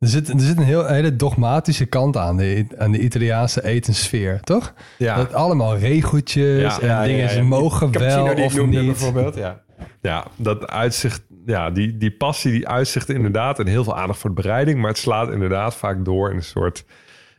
Er 0.00 0.08
zit, 0.08 0.28
er 0.28 0.40
zit 0.40 0.56
een 0.56 0.64
heel, 0.64 0.86
hele 0.86 1.16
dogmatische 1.16 1.86
kant 1.86 2.16
aan 2.16 2.36
de, 2.36 2.66
aan 2.78 2.92
de 2.92 2.98
Italiaanse 3.00 3.64
etenssfeer, 3.64 4.40
toch? 4.40 4.74
ja, 4.98 5.16
Dat 5.16 5.34
allemaal 5.34 5.76
regeltjes 5.78 6.60
Ja, 6.60 6.80
en 6.80 6.86
ja, 6.86 7.04
dingen, 7.04 7.34
ja, 7.34 7.42
mogen 7.42 7.98
wel 7.98 8.34
of 8.34 8.54
noemde 8.54 8.78
niet. 8.78 8.86
bijvoorbeeld, 8.86 9.34
ja. 9.34 9.62
ja, 10.00 10.26
dat 10.36 10.68
uitzicht, 10.70 11.22
ja, 11.46 11.70
die, 11.70 11.96
die 11.96 12.10
passie, 12.10 12.52
die 12.52 12.68
uitzicht 12.68 13.08
inderdaad 13.08 13.58
en 13.58 13.66
heel 13.66 13.84
veel 13.84 13.96
aandacht 13.96 14.18
voor 14.18 14.34
de 14.34 14.42
bereiding, 14.42 14.78
maar 14.80 14.88
het 14.88 14.98
slaat 14.98 15.30
inderdaad 15.32 15.74
vaak 15.74 16.04
door 16.04 16.30
in 16.30 16.36
een 16.36 16.42
soort 16.42 16.84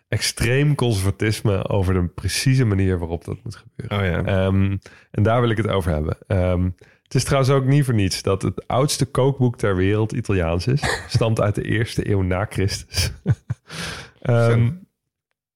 extreem 0.07 0.75
conservatisme 0.75 1.67
over 1.69 1.93
de 1.93 2.07
precieze 2.07 2.65
manier 2.65 2.97
waarop 2.99 3.25
dat 3.25 3.37
moet 3.43 3.55
gebeuren. 3.55 4.19
Oh 4.19 4.25
ja. 4.25 4.45
Ehm, 4.45 4.77
en 5.11 5.23
daar 5.23 5.41
wil 5.41 5.49
ik 5.49 5.57
het 5.57 5.67
over 5.67 5.91
hebben. 5.91 6.17
Ehm, 6.27 6.69
het 7.11 7.19
is 7.19 7.23
trouwens 7.27 7.53
ook 7.53 7.65
niet 7.65 7.85
voor 7.85 7.93
niets 7.93 8.21
dat 8.21 8.41
het 8.41 8.67
oudste 8.67 9.05
kookboek 9.05 9.57
ter 9.57 9.75
wereld 9.75 10.11
Italiaans 10.11 10.67
is. 10.67 10.81
Stamt 11.07 11.41
uit 11.41 11.55
de 11.55 11.63
eerste 11.63 12.09
eeuw 12.09 12.21
na 12.21 12.45
Christus. 12.49 13.11
Ehm, 14.21 14.69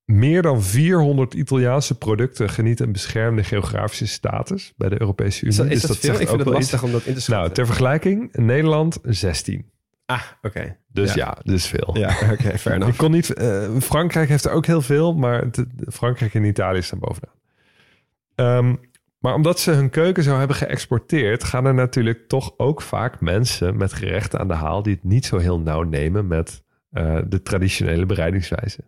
meer 0.06 0.42
dan 0.42 0.64
400 0.64 1.34
Italiaanse 1.34 1.98
producten 1.98 2.50
genieten 2.50 2.86
een 2.86 2.92
beschermde 2.92 3.44
geografische 3.44 4.08
status 4.08 4.74
bij 4.78 4.90
de 4.90 5.02
Europese 5.02 5.46
Unie. 5.46 5.52
Is 5.52 5.58
dat, 5.58 5.66
is 5.66 5.80
Dus 5.80 5.90
dat 5.90 5.98
veel? 5.98 6.10
zegt 6.10 6.22
Ik 6.22 6.28
vind 6.28 6.40
het 6.40 6.54
lastig 6.54 6.84
om 6.84 6.92
dat 6.92 7.06
in 7.06 7.14
te 7.14 7.22
schatten. 7.22 7.44
Nou, 7.44 7.54
ter 7.56 7.66
vergelijking, 7.66 8.34
in 8.36 8.46
Nederland 8.46 8.98
16. 9.04 9.66
Ah, 10.06 10.22
oké. 10.42 10.78
Dus 10.88 11.14
Ja. 11.14 11.26
ja, 11.26 11.38
dus 11.44 11.66
veel. 11.68 11.98
Ja, 11.98 12.18
oké, 12.32 12.58
fair 12.58 12.76
enough. 12.76 12.92
Ik 12.92 12.98
kon 12.98 13.12
niet, 13.12 13.34
eh, 13.34 13.70
Frankrijk 13.80 14.30
heeft 14.30 14.46
er 14.46 14.52
ook 14.52 14.66
heel 14.66 14.82
veel, 14.82 15.14
maar 15.14 15.44
Frankrijk 15.92 16.34
en 16.34 16.44
Italië 16.44 16.82
staan 16.82 17.00
bovenaan. 17.00 17.34
Ehm, 18.36 18.76
maar 19.26 19.34
omdat 19.34 19.60
ze 19.60 19.72
hun 19.72 19.90
keuken 19.90 20.24
zo 20.24 20.38
hebben 20.38 20.56
geëxporteerd, 20.56 21.44
gaan 21.44 21.66
er 21.66 21.74
natuurlijk 21.74 22.28
toch 22.28 22.54
ook 22.58 22.82
vaak 22.82 23.22
mensen 23.22 23.78
met 23.78 23.94
gerechten 23.94 24.40
aan 24.40 24.48
de 24.48 24.54
haal 24.54 24.84
die 24.84 24.94
het 24.94 25.04
niet 25.04 25.26
zo 25.26 25.38
heel 25.38 25.60
nauw 25.60 25.82
nemen 25.82 26.28
met 26.28 26.64
eh, 26.92 27.18
de 27.28 27.42
traditionele 27.42 28.06
bereidingswijze. 28.06 28.80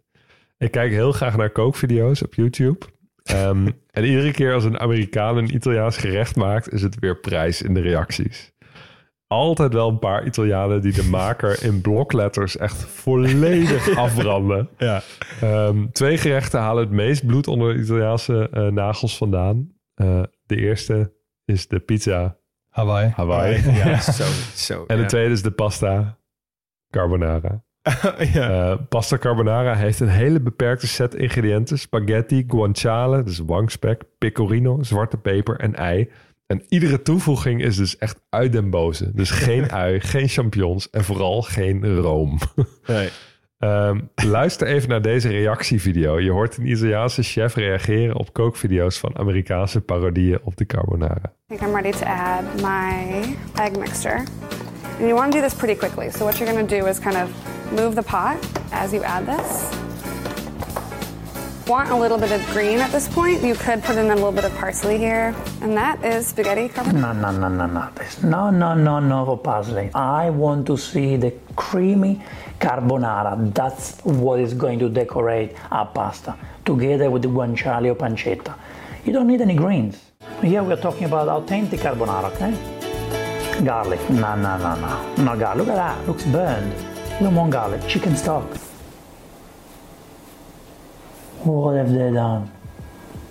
Ik 0.58 0.72
kijk 0.72 0.92
heel 0.92 1.12
graag 1.12 1.38
naar 1.38 1.50
kookvideo's 1.50 2.24
op 2.24 2.34
YouTube. 2.34 2.86
Ehm, 3.24 3.68
en 3.98 4.06
iedere 4.06 4.32
keer 4.32 4.54
als 4.54 4.64
een 4.64 4.80
Amerikaan 4.80 5.38
een 5.38 5.56
Italiaans 5.56 5.98
gerecht 5.98 6.36
maakt, 6.36 6.74
is 6.74 6.82
het 6.82 7.00
weer 7.00 7.20
prijs 7.20 7.62
in 7.62 7.74
de 7.74 7.82
reacties. 7.82 8.52
Altijd 9.28 9.74
wel 9.74 9.90
een 9.90 10.00
paar 10.00 10.26
Italianen 10.26 10.82
die 10.82 10.94
de 10.94 11.10
maker 11.10 11.64
in 11.64 11.82
blokletters 11.82 12.58
echt 12.58 12.78
volledig 12.78 13.96
afbranden. 13.98 14.70
Ja. 14.78 15.02
Ehm, 15.42 15.86
twee 15.92 16.18
gerechten 16.18 16.60
halen 16.60 16.84
het 16.84 16.94
meest 16.94 17.26
bloed 17.26 17.48
onder 17.48 17.74
de 17.74 17.84
Italiaanse 17.84 18.50
eh, 18.52 18.68
nagels 18.68 19.18
vandaan. 19.18 19.76
Eh, 19.98 20.24
de 20.45 20.56
eerste 20.56 21.14
is 21.45 21.68
de 21.68 21.80
pizza 21.80 22.38
Hawaii. 22.69 23.11
Hawaii. 23.15 23.61
Ja, 23.84 23.99
zo, 23.99 24.24
zo. 24.56 24.84
En 24.88 24.95
de 24.95 25.02
ja. 25.02 25.07
tweede 25.07 25.34
is 25.34 25.41
de 25.41 25.52
pasta 25.52 26.18
carbonara. 26.90 27.64
ja. 28.34 28.72
Eh, 28.72 28.78
pasta 28.90 29.18
carbonara 29.18 29.76
heeft 29.76 29.99
een 29.99 30.10
hele 30.10 30.40
beperkte 30.40 30.88
set 30.88 31.15
ingrediënten. 31.15 31.80
Spaghetti, 31.80 32.45
guanciale, 32.48 33.24
dus 33.24 33.38
wangspek, 33.38 34.03
pecorino, 34.18 34.84
zwarte 34.84 35.18
peper 35.18 35.60
en 35.60 35.76
ei. 35.76 36.10
En 36.45 36.64
iedere 36.69 37.02
toevoeging 37.02 37.64
is 37.64 37.76
dus 37.76 37.98
echt 37.98 38.19
uit 38.30 38.52
den 38.52 38.69
boze. 38.69 39.11
Dus 39.14 39.32
geen 39.32 39.72
ui, 39.84 39.99
geen 39.99 40.28
champignons 40.28 40.90
en 40.90 41.03
vooral 41.03 41.41
geen 41.41 41.99
room. 41.99 42.38
Nee. 42.88 43.10
Ehm, 43.60 44.00
luister 44.16 44.68
even 44.68 44.90
naar 44.90 45.02
deze 45.02 45.30
reactievideo. 45.30 46.20
Je 46.20 46.32
hoort 46.32 46.58
een 46.58 46.66
Italiaanse 46.68 47.24
chef 47.24 47.56
reageren 47.56 48.16
op 48.16 48.34
kookvideo's 48.34 48.98
van 48.98 49.18
Amerikaanse 49.18 49.82
parodieën 49.82 50.40
op 50.44 50.58
de 50.58 50.66
carbonara. 50.66 51.22
I 51.52 51.58
think 51.58 51.62
I'm 51.62 51.82
ready 51.82 51.92
to 51.92 52.06
add 52.06 52.44
my 52.62 53.22
egg 53.56 53.78
mixture. 53.78 54.24
And 55.00 55.08
you 55.08 55.14
want 55.14 55.32
to 55.32 55.40
do 55.40 55.48
this 55.48 55.56
pretty 55.56 55.80
quickly. 55.80 56.10
So 56.12 56.24
what 56.26 56.38
you're 56.38 56.54
going 56.54 56.68
to 56.68 56.80
do 56.80 56.88
is 56.88 57.00
kind 57.00 57.16
of 57.16 57.30
move 57.72 57.94
the 57.96 58.04
pot 58.04 58.36
as 58.72 58.92
you 58.92 59.04
add 59.04 59.26
this. 59.26 59.76
Want 61.68 61.90
a 61.90 61.96
little 61.96 62.18
bit 62.18 62.32
of 62.32 62.42
green 62.54 62.80
at 62.80 62.92
this 62.92 63.08
point? 63.10 63.44
You 63.44 63.54
could 63.56 63.84
put 63.84 63.98
in 63.98 64.10
a 64.10 64.16
little 64.16 64.32
bit 64.32 64.46
of 64.46 64.54
parsley 64.56 64.98
here. 64.98 65.36
And 65.62 65.76
that 65.76 66.04
is 66.04 66.28
spaghetti 66.28 66.70
carbonara. 66.70 67.14
No, 67.14 67.32
no, 67.32 67.48
no, 67.48 67.66
no, 67.66 67.66
no. 67.66 67.90
No, 68.24 68.50
no, 68.50 68.74
no, 68.74 69.00
no 69.00 69.36
parsley. 69.36 69.90
I 69.94 70.30
want 70.30 70.66
to 70.68 70.78
see 70.78 71.18
the 71.18 71.32
creamy 71.56 72.22
carbonara. 72.60 73.54
That's 73.54 74.00
what 74.04 74.40
is 74.40 74.54
going 74.54 74.80
to 74.80 74.90
decorate 74.90 75.56
our 75.72 75.86
pasta, 75.88 76.36
together 76.66 77.10
with 77.10 77.22
the 77.22 77.30
guanciale 77.30 77.92
or 77.92 77.96
pancetta. 77.96 78.56
You 79.06 79.14
don't 79.14 79.28
need 79.28 79.42
any 79.42 79.56
greens. 79.56 80.12
Here 80.42 80.64
we're 80.64 80.82
talking 80.82 81.06
about 81.06 81.28
authentic 81.30 81.80
carbonara, 81.80 82.32
okay? 82.34 83.64
Garlic. 83.64 84.10
No, 84.10 84.36
no, 84.36 84.58
no, 84.58 84.76
no. 84.76 85.24
No 85.24 85.38
garlic. 85.38 85.68
Look 85.68 85.70
at 85.70 85.76
that. 85.76 86.08
Looks 86.08 86.26
burned. 86.26 86.74
You 87.20 87.32
don't 87.32 87.50
garlic. 87.50 87.88
Chicken 87.88 88.16
stock. 88.16 88.46
What 91.44 91.76
have 91.78 91.92
they 91.92 92.12
done? 92.12 92.52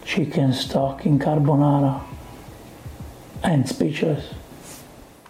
Chicken 0.05 0.53
stock 0.53 1.07
in 1.07 1.19
carbonara. 1.19 2.03
And 3.45 3.69
speechless. 3.69 4.35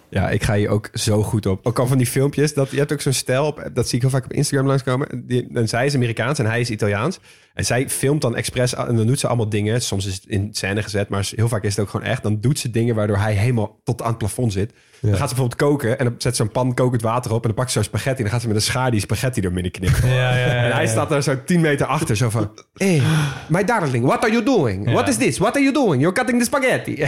Ja, 0.09 0.29
ik 0.29 0.43
ga 0.43 0.55
hier 0.55 0.69
ook 0.69 0.89
zo 0.93 1.23
goed 1.23 1.45
op. 1.45 1.65
Ook 1.65 1.79
al 1.79 1.87
van 1.87 1.97
die 1.97 2.07
filmpjes. 2.07 2.53
Dat, 2.53 2.71
je 2.71 2.77
hebt 2.77 2.93
ook 2.93 3.01
zo'n 3.01 3.13
stijl, 3.13 3.45
op, 3.45 3.69
dat 3.73 3.87
zie 3.87 3.95
ik 3.95 4.01
heel 4.01 4.11
vaak 4.11 4.25
op 4.25 4.33
Instagram 4.33 4.67
langskomen. 4.67 5.23
Die, 5.25 5.47
en 5.53 5.67
zij 5.67 5.85
is 5.85 5.95
Amerikaans 5.95 6.39
en 6.39 6.45
hij 6.45 6.59
is 6.59 6.69
Italiaans. 6.69 7.19
En 7.53 7.65
zij 7.65 7.89
filmt 7.89 8.21
dan 8.21 8.35
expres 8.35 8.75
en 8.75 8.95
dan 8.95 9.07
doet 9.07 9.19
ze 9.19 9.27
allemaal 9.27 9.49
dingen. 9.49 9.81
Soms 9.81 10.05
is 10.05 10.13
het 10.13 10.25
in 10.27 10.49
scène 10.51 10.83
gezet, 10.83 11.09
maar 11.09 11.29
heel 11.35 11.47
vaak 11.47 11.63
is 11.63 11.75
het 11.75 11.85
ook 11.85 11.89
gewoon 11.91 12.05
echt. 12.05 12.23
Dan 12.23 12.39
doet 12.39 12.59
ze 12.59 12.71
dingen 12.71 12.95
waardoor 12.95 13.17
hij 13.17 13.33
helemaal 13.33 13.79
tot 13.83 14.01
aan 14.01 14.09
het 14.09 14.17
plafond 14.17 14.53
zit. 14.53 14.73
Dan 15.01 15.09
gaat 15.15 15.29
ze 15.29 15.35
bijvoorbeeld 15.35 15.55
koken 15.55 15.99
en 15.99 16.05
dan 16.05 16.15
zet 16.17 16.35
ze 16.35 16.41
een 16.41 16.51
pan 16.51 16.73
kokend 16.73 17.01
water 17.01 17.31
op. 17.31 17.41
En 17.41 17.47
dan 17.47 17.57
pakt 17.57 17.71
ze 17.71 17.77
zo 17.77 17.83
spaghetti 17.83 18.17
en 18.17 18.23
dan 18.23 18.31
gaat 18.31 18.41
ze 18.41 18.47
met 18.47 18.55
een 18.55 18.61
schaar 18.61 18.91
die 18.91 18.99
spaghetti 18.99 19.41
door 19.41 19.53
midden 19.53 19.71
knippen. 19.71 20.09
Ja, 20.09 20.15
ja, 20.15 20.37
ja, 20.37 20.63
en 20.63 20.71
hij 20.71 20.87
staat 20.87 21.09
daar 21.09 21.23
zo 21.23 21.43
10 21.45 21.61
meter 21.61 21.85
achter, 21.85 22.15
zo 22.15 22.29
van... 22.29 22.51
Hey, 22.73 23.01
my 23.49 23.63
darling, 23.63 24.05
what 24.05 24.23
are 24.23 24.31
you 24.31 24.43
doing? 24.43 24.91
What 24.91 25.07
is 25.07 25.17
this? 25.17 25.37
What 25.37 25.55
are 25.55 25.63
you 25.63 25.73
doing? 25.73 26.01
You're 26.01 26.15
cutting 26.15 26.39
the 26.39 26.45
spaghetti. 26.45 27.05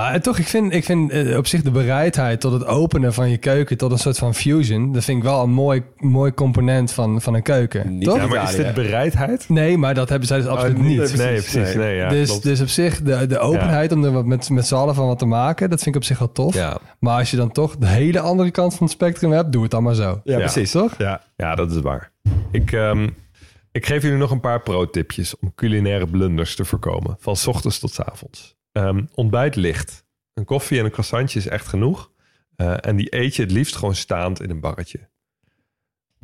Maar 0.00 0.20
toch, 0.20 0.38
ik 0.38 0.46
vind, 0.46 0.72
ik 0.72 0.84
vind 0.84 1.10
eh, 1.10 1.36
op 1.36 1.46
zich 1.46 1.62
de 1.62 1.70
bereidheid 1.70 2.40
tot 2.40 2.52
het 2.52 2.64
openen 2.66 3.14
van 3.14 3.30
je 3.30 3.36
keuken 3.36 3.76
tot 3.76 3.90
een 3.92 3.98
soort 3.98 4.18
van 4.18 4.34
fusion. 4.34 4.92
Dat 4.92 5.04
vind 5.04 5.18
ik 5.18 5.24
wel 5.24 5.42
een 5.42 5.50
mooi, 5.50 5.82
mooi 5.96 6.34
component 6.34 6.92
van, 6.92 7.20
van 7.20 7.34
een 7.34 7.42
keuken. 7.42 8.00
toch? 8.00 8.16
Ja, 8.16 8.26
maar 8.26 8.42
is 8.42 8.56
dit 8.56 8.74
bereidheid? 8.74 9.48
Nee, 9.48 9.78
maar 9.78 9.94
dat 9.94 10.08
hebben 10.08 10.28
zij 10.28 10.36
dus 10.38 10.46
absoluut 10.46 10.76
Oh, 10.76 10.82
nee, 10.82 10.88
niet. 10.88 10.98
precies. 10.98 11.18
Nee, 11.18 11.40
precies. 11.42 11.74
Nee, 11.74 11.96
ja, 11.96 12.08
dus, 12.08 12.28
klopt. 12.28 12.42
dus 12.42 12.60
op 12.60 12.68
zich, 12.68 13.02
de, 13.02 13.26
de 13.26 13.38
openheid 13.38 13.92
om 13.92 14.04
er 14.04 14.12
wat 14.12 14.24
met, 14.24 14.50
met 14.50 14.66
z'n 14.66 14.74
allen 14.74 14.94
van 14.94 15.06
wat 15.06 15.18
te 15.18 15.26
maken, 15.26 15.70
dat 15.70 15.82
vind 15.82 15.94
ik 15.94 16.00
op 16.00 16.06
zich 16.06 16.18
wel 16.18 16.32
tof. 16.32 16.54
Ja. 16.54 16.78
Maar 16.98 17.18
als 17.18 17.30
je 17.30 17.36
dan 17.36 17.52
toch 17.52 17.76
de 17.76 17.86
hele 17.86 18.20
andere 18.20 18.50
kant 18.50 18.74
van 18.74 18.86
het 18.86 18.94
spectrum 18.94 19.32
hebt, 19.32 19.52
doe 19.52 19.62
het 19.62 19.70
dan 19.70 19.82
maar 19.82 19.94
zo. 19.94 20.20
Toch? 20.70 20.94
Ja, 20.98 21.22
ja 21.36 21.54
dat 21.54 21.70
is 21.70 21.80
waar. 21.80 22.12
Ik, 22.50 22.72
ehm, 22.72 23.08
ik 23.72 23.86
geef 23.86 24.02
jullie 24.02 24.18
nog 24.18 24.30
een 24.30 24.40
paar 24.40 24.62
pro-tipjes 24.62 25.38
om 25.38 25.54
culinaire 25.54 26.06
blunders 26.06 26.56
te 26.56 26.64
voorkomen. 26.64 27.16
Van 27.18 27.36
's 27.36 27.46
ochtends 27.46 27.78
tot 27.78 27.92
's 27.92 28.00
avonds. 28.00 28.55
Ehm, 28.76 29.04
ontbijt 29.14 29.56
licht. 29.56 30.04
Een 30.34 30.44
koffie 30.44 30.78
en 30.78 30.84
een 30.84 30.90
croissantje 30.90 31.38
is 31.38 31.46
echt 31.46 31.66
genoeg. 31.66 32.10
Eh, 32.56 32.74
en 32.80 32.96
die 32.96 33.16
eet 33.16 33.36
je 33.36 33.42
het 33.42 33.50
liefst 33.50 33.76
gewoon 33.76 33.94
staand 33.94 34.42
in 34.42 34.50
een 34.50 34.60
barretje. 34.60 35.08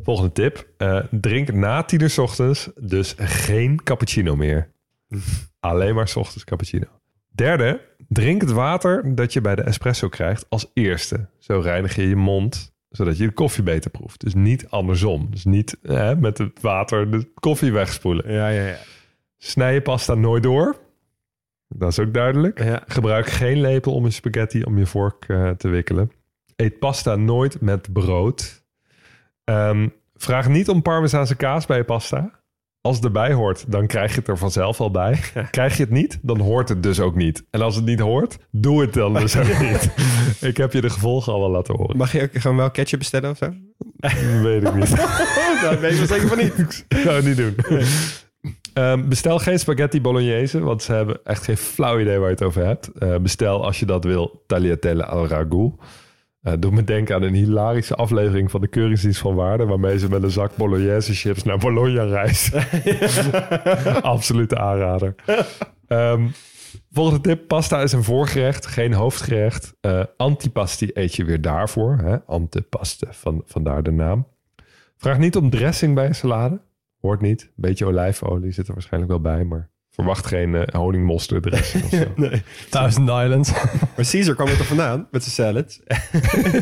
Volgende 0.02 0.32
tip. 0.32 0.68
eh, 0.76 0.98
drink 1.10 1.52
na 1.52 1.82
tien 1.82 2.00
uur 2.00 2.10
's 2.10 2.18
ochtends 2.18 2.70
dus 2.80 3.14
geen 3.18 3.82
cappuccino 3.82 4.36
meer. 4.36 4.70
Alleen 5.60 5.94
maar 5.94 6.08
's 6.08 6.16
ochtends 6.16 6.44
cappuccino. 6.44 6.86
Derde, 7.28 7.80
drink 8.08 8.40
het 8.40 8.50
water 8.50 9.14
dat 9.14 9.32
je 9.32 9.40
bij 9.40 9.54
de 9.54 9.62
espresso 9.62 10.08
krijgt 10.08 10.46
als 10.48 10.70
eerste. 10.74 11.28
Zo 11.38 11.58
reinig 11.58 11.96
je 11.96 12.08
je 12.08 12.16
mond, 12.16 12.72
zodat 12.88 13.16
je 13.18 13.26
de 13.26 13.32
koffie 13.32 13.62
beter 13.64 13.90
proeft. 13.90 14.20
Dus 14.20 14.34
niet 14.34 14.68
andersom. 14.68 15.30
Dus 15.30 15.44
niet 15.44 15.76
met 16.18 16.38
het 16.38 16.60
water 16.60 17.10
de 17.10 17.32
koffie 17.34 17.72
wegspoelen. 17.72 18.32
Ja, 18.32 18.48
ja, 18.48 18.66
ja. 18.66 18.78
Snij 19.38 19.74
je 19.74 19.82
pasta 19.82 20.14
nooit 20.14 20.42
door. 20.42 20.81
Dat 21.74 21.90
is 21.90 21.98
ook 21.98 22.14
duidelijk. 22.14 22.80
Gebruik 22.86 23.26
geen 23.26 23.60
lepel 23.60 23.94
om 23.94 24.04
je 24.04 24.10
spaghetti 24.10 24.62
om 24.62 24.78
je 24.78 24.86
vork 24.86 25.24
eh, 25.28 25.50
te 25.50 25.68
wikkelen. 25.68 26.12
Eet 26.56 26.78
pasta 26.78 27.16
nooit 27.16 27.60
met 27.60 27.92
brood. 27.92 28.64
Ehm, 29.44 29.88
vraag 30.14 30.48
niet 30.48 30.68
om 30.68 30.82
parmezaanse 30.82 31.36
kaas 31.36 31.66
bij 31.66 31.76
je 31.76 31.84
pasta. 31.84 32.40
Als 32.80 32.96
het 32.96 33.04
erbij 33.04 33.32
hoort, 33.32 33.64
dan 33.68 33.86
krijg 33.86 34.12
je 34.12 34.18
het 34.18 34.28
er 34.28 34.38
vanzelf 34.38 34.80
al 34.80 34.90
bij. 34.90 35.20
Krijg 35.50 35.76
je 35.76 35.82
het 35.82 35.92
niet, 35.92 36.18
dan 36.22 36.40
hoort 36.40 36.68
het 36.68 36.82
dus 36.82 37.00
ook 37.00 37.14
niet. 37.14 37.44
En 37.50 37.60
als 37.60 37.76
het 37.76 37.84
niet 37.84 38.00
hoort, 38.00 38.38
doe 38.50 38.80
het 38.80 38.92
dan 38.92 39.14
dus 39.14 39.36
ook 39.36 39.58
niet. 39.70 39.90
Ik 40.40 40.56
heb 40.56 40.72
je 40.72 40.80
de 40.80 40.90
gevolgen 40.90 41.32
al 41.32 41.40
wel 41.40 41.50
laten 41.50 41.76
horen. 41.76 41.96
Mag 41.96 42.12
je 42.12 42.22
ook 42.22 42.30
gewoon 42.32 42.56
wel 42.56 42.70
ketchup 42.70 42.98
bestellen 42.98 43.30
of 43.30 43.36
zo? 43.36 43.54
Weet 44.42 44.62
ik 44.62 44.74
niet. 44.74 44.96
Daar 45.62 45.80
weet 45.80 45.98
ik 45.98 46.06
zeker 46.06 46.28
van 46.28 46.38
niet. 46.38 46.58
Ik 46.88 46.96
zou 46.96 47.14
het 47.14 47.24
niet 47.24 47.36
doen. 47.36 47.54
Ehm, 48.72 49.08
bestel 49.08 49.38
geen 49.38 49.58
spaghetti 49.58 50.00
bolognese, 50.00 50.60
want 50.60 50.82
ze 50.82 50.92
hebben 50.92 51.20
echt 51.24 51.44
geen 51.44 51.56
flauw 51.56 52.00
idee 52.00 52.18
waar 52.18 52.28
je 52.28 52.34
het 52.34 52.42
over 52.42 52.66
hebt. 52.66 52.92
Eh, 52.92 53.16
bestel 53.16 53.64
als 53.64 53.80
je 53.80 53.86
dat 53.86 54.04
wil 54.04 54.42
tagliatelle 54.46 55.04
al 55.04 55.26
ragout. 55.26 55.74
Eh 56.42 56.52
doe 56.58 56.70
me 56.70 56.84
denken 56.84 57.14
aan 57.14 57.22
een 57.22 57.34
hilarische 57.34 57.94
aflevering 57.94 58.50
van 58.50 58.60
de 58.60 58.68
Keuringsdienst 58.68 59.20
van 59.20 59.34
Waarde... 59.34 59.64
waarmee 59.64 59.98
ze 59.98 60.08
met 60.08 60.22
een 60.22 60.30
zak 60.30 60.56
bolognese 60.56 61.14
chips 61.14 61.42
naar 61.42 61.58
Bologna 61.58 62.02
reist. 62.02 62.54
Absolute 64.02 64.58
aanrader. 64.58 65.14
Ehm, 65.86 66.28
volgende 66.90 67.20
tip. 67.20 67.48
Pasta 67.48 67.82
is 67.82 67.92
een 67.92 68.04
voorgerecht, 68.04 68.66
geen 68.66 68.92
hoofdgerecht. 68.92 69.74
Eh, 69.80 70.04
antipasti 70.16 70.90
eet 70.94 71.14
je 71.14 71.24
weer 71.24 71.40
daarvoor. 71.40 71.98
Hè? 72.02 72.24
Antipaste, 72.26 73.06
van, 73.10 73.42
vandaar 73.46 73.82
de 73.82 73.92
naam. 73.92 74.26
Vraag 74.96 75.18
niet 75.18 75.36
om 75.36 75.50
dressing 75.50 75.94
bij 75.94 76.06
een 76.06 76.14
salade. 76.14 76.60
Hoort 77.02 77.20
niet. 77.20 77.42
Een 77.42 77.50
beetje 77.54 77.86
olijfolie 77.86 78.52
zit 78.52 78.66
er 78.68 78.72
waarschijnlijk 78.72 79.12
wel 79.12 79.20
bij, 79.20 79.44
maar 79.44 79.68
verwacht 79.90 80.26
geen 80.26 80.54
eh 80.54 80.74
honingmosterd 80.80 81.42
dressing 81.42 81.84
of 81.84 81.90
zo. 81.90 82.04
nee. 82.16 82.42
Thousand 82.70 83.08
Islands. 83.08 83.52
Maar 83.96 84.06
Caesar 84.10 84.34
kwam 84.34 84.48
er 84.48 84.56
toch 84.56 84.66
vandaan 84.66 85.08
met 85.10 85.22
zijn 85.24 85.34
salads? 85.34 85.80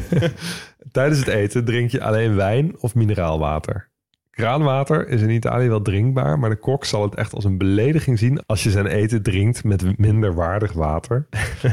Tijdens 0.93 1.19
het 1.19 1.29
eten 1.29 1.65
drink 1.65 1.91
je 1.91 2.03
alleen 2.03 2.35
wijn 2.35 2.81
of 2.81 2.95
mineraalwater. 2.95 3.89
Kraanwater 4.31 5.09
is 5.09 5.21
in 5.23 5.31
Italië 5.31 5.69
wel 5.69 5.83
drinkbaar, 5.83 6.39
maar 6.39 6.51
de 6.51 6.57
kok 6.57 6.85
zal 6.85 7.03
het 7.03 7.15
echt 7.15 7.35
als 7.35 7.45
een 7.45 7.59
belediging 7.59 8.19
zien 8.19 8.47
als 8.47 8.63
je 8.63 8.71
zijn 8.71 8.87
eten 8.87 9.23
drinkt 9.23 9.65
met 9.65 9.99
minder 9.99 10.35
waardig 10.35 10.73
water. 10.73 11.29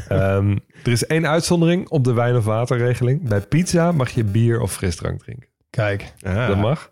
Ehm, 0.07 0.57
er 0.84 0.91
is 0.91 1.06
één 1.06 1.27
uitzondering 1.27 1.89
op 1.89 2.03
de 2.03 2.14
wijn- 2.14 2.35
of 2.35 2.45
waterregeling. 2.45 3.27
Bij 3.30 3.39
pizza 3.41 3.91
mag 3.91 4.10
je 4.10 4.23
bier 4.23 4.60
of 4.61 4.72
frisdrank 4.73 5.19
drinken. 5.19 5.48
Kijk. 5.69 6.14
Ah. 6.26 6.48
Dat 6.48 6.57
mag. 6.57 6.91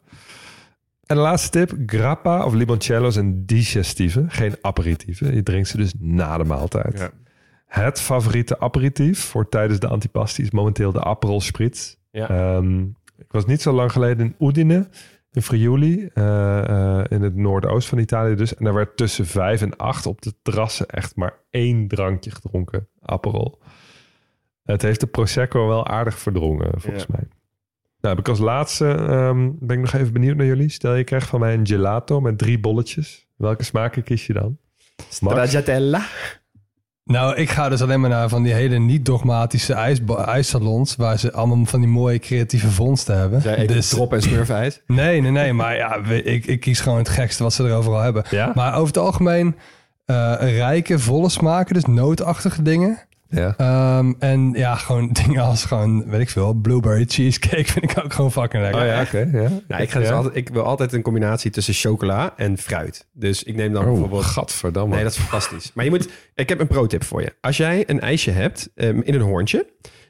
En 1.06 1.16
de 1.16 1.22
laatste 1.22 1.50
tip. 1.50 1.78
Grappa 1.86 2.46
of 2.46 2.54
limoncello 2.54 3.10
zijn 3.10 3.46
digestieve, 3.46 4.26
geen 4.28 4.56
aperitieven. 4.62 5.36
Je 5.36 5.44
drinkt 5.44 5.68
ze 5.68 5.78
dus 5.78 5.94
na 6.00 6.38
de 6.38 6.44
maaltijd. 6.44 7.00
Ja. 7.00 7.12
Het 7.66 8.02
favoriete 8.02 8.60
aperitief 8.60 9.20
voor 9.20 9.50
tijdens 9.50 9.80
de 9.80 9.88
antipasti 9.88 10.42
is 10.42 10.52
momenteel 10.52 10.92
de 10.92 11.04
Aperol 11.04 11.42
Spritz. 11.42 11.96
Ja. 12.12 12.30
Ehm, 12.30 12.80
ik 13.18 13.32
was 13.32 13.46
niet 13.46 13.62
zo 13.62 13.72
lang 13.72 13.92
geleden 13.92 14.26
in 14.26 14.48
Udine, 14.48 14.88
in 15.32 15.42
Friuli, 15.42 16.10
eh, 16.14 17.00
eh, 17.00 17.06
in 17.10 17.22
het 17.22 17.36
noordoosten 17.36 17.90
van 17.90 18.00
Italië 18.00 18.36
dus. 18.36 18.56
En 18.56 18.64
daar 18.66 18.74
werd 18.74 18.98
tussen 18.98 19.26
vijf 19.26 19.62
en 19.62 19.76
acht 19.78 20.06
op 20.06 20.22
de 20.22 20.34
terrassen 20.42 20.86
echt 20.88 21.16
maar 21.16 21.34
één 21.50 21.88
drankje 21.88 22.32
gedronken, 22.32 22.88
Aperol. 23.02 23.60
Het 24.64 24.82
heeft 24.82 25.00
de 25.00 25.08
Prosecco 25.08 25.68
wel 25.68 25.88
aardig 25.88 26.20
verdrongen, 26.20 26.82
volgens 26.82 27.06
Ja. 27.08 27.16
mij. 27.16 27.28
Nou, 28.06 28.18
heb 28.18 28.26
ik 28.26 28.32
als 28.32 28.40
laatste 28.44 28.88
ehm, 28.88 29.50
ben 29.60 29.78
ik 29.78 29.84
nog 29.84 29.94
even 29.94 30.14
benieuwd 30.14 30.36
naar 30.38 30.46
jullie. 30.46 30.70
Stel 30.70 30.96
je 30.96 31.04
krijgt 31.04 31.28
van 31.28 31.40
mij 31.40 31.54
een 31.54 31.68
gelato 31.68 32.22
met 32.22 32.38
drie 32.38 32.60
bolletjes. 32.60 33.28
Welke 33.38 33.64
smaken 33.64 34.04
kies 34.04 34.28
je 34.28 34.34
dan? 34.34 34.58
Stracciatella. 35.10 36.02
Nou, 37.04 37.36
ik 37.36 37.50
ga 37.50 37.70
dus 37.70 37.82
alleen 37.82 38.00
maar 38.00 38.10
naar 38.10 38.30
van 38.30 38.44
die 38.44 38.54
hele 38.54 38.78
niet-dogmatische 38.78 39.74
ijsba- 39.74 40.26
ijssalons... 40.26 40.96
waar 40.96 41.20
ze 41.20 41.32
allemaal 41.34 41.66
van 41.66 41.80
die 41.80 41.90
mooie 41.90 42.20
creatieve 42.20 42.72
vondsten 42.72 43.18
hebben. 43.18 43.42
Zij 43.42 43.56
ik 43.58 43.68
Dus- 43.68 43.90
drop 43.90 44.14
en 44.14 44.22
smurfijs. 44.22 44.82
Nee, 44.88 45.22
nee, 45.22 45.32
nee. 45.32 45.54
Maar 45.54 45.76
ja, 45.76 45.96
ik, 46.06 46.46
ik 46.46 46.60
kies 46.60 46.80
gewoon 46.80 46.98
het 46.98 47.10
gekste 47.10 47.44
wat 47.44 47.54
ze 47.54 47.64
er 47.64 47.74
overal 47.76 48.00
hebben. 48.02 48.24
Ja? 48.30 48.52
Maar 48.56 48.74
over 48.74 48.88
het 48.88 48.98
algemeen 48.98 49.56
eh, 50.06 50.36
rijke, 50.40 51.00
volle 51.00 51.30
smaken. 51.30 51.74
Dus 51.74 51.86
nootachtige 51.86 52.62
dingen. 52.62 53.00
Ja. 53.30 53.54
Ehm, 53.58 54.14
en 54.20 54.52
ja, 54.54 54.76
gewoon 54.76 55.10
dingen 55.24 55.42
als 55.44 55.66
gewoon, 55.66 56.10
weet 56.10 56.22
ik 56.22 56.30
veel, 56.30 56.54
blueberry 56.54 57.06
cheesecake 57.08 57.66
vind 57.72 57.92
ik 57.92 58.04
ook 58.04 58.14
gewoon 58.14 58.32
fucking 58.32 58.64
lekker. 58.64 58.82
Oh 58.82 58.88
ja, 58.88 59.02
oké. 59.02 59.18
ja. 59.18 59.50
Nou, 59.68 59.82
ik, 59.82 59.92
ga 59.92 60.00
dus 60.00 60.08
Ja? 60.08 60.14
altijd, 60.16 60.36
ik 60.36 60.50
wil 60.50 60.64
altijd 60.64 60.94
een 60.94 61.02
combinatie 61.02 61.52
tussen 61.52 61.74
chocola 61.74 62.34
en 62.38 62.58
fruit. 62.58 63.08
Dus 63.14 63.44
ik 63.44 63.56
neem 63.56 63.74
dan 63.74 63.84
Oh, 63.84 63.90
bijvoorbeeld... 63.92 64.24
gadverdamme. 64.24 64.96
Nee, 64.96 65.04
dat 65.04 65.12
is 65.12 65.18
fantastisch. 65.18 65.72
Maar 65.74 65.86
je 65.86 65.92
moet... 65.92 66.10
Ik 66.36 66.50
heb 66.50 66.60
een 66.60 66.68
pro-tip 66.68 67.04
voor 67.04 67.22
je. 67.22 67.34
Als 67.42 67.58
jij 67.58 67.84
een 67.88 68.00
ijsje 68.00 68.32
hebt 68.32 68.70
ehm, 68.76 69.00
in 69.04 69.14
een 69.14 69.22
hoorntje... 69.22 69.66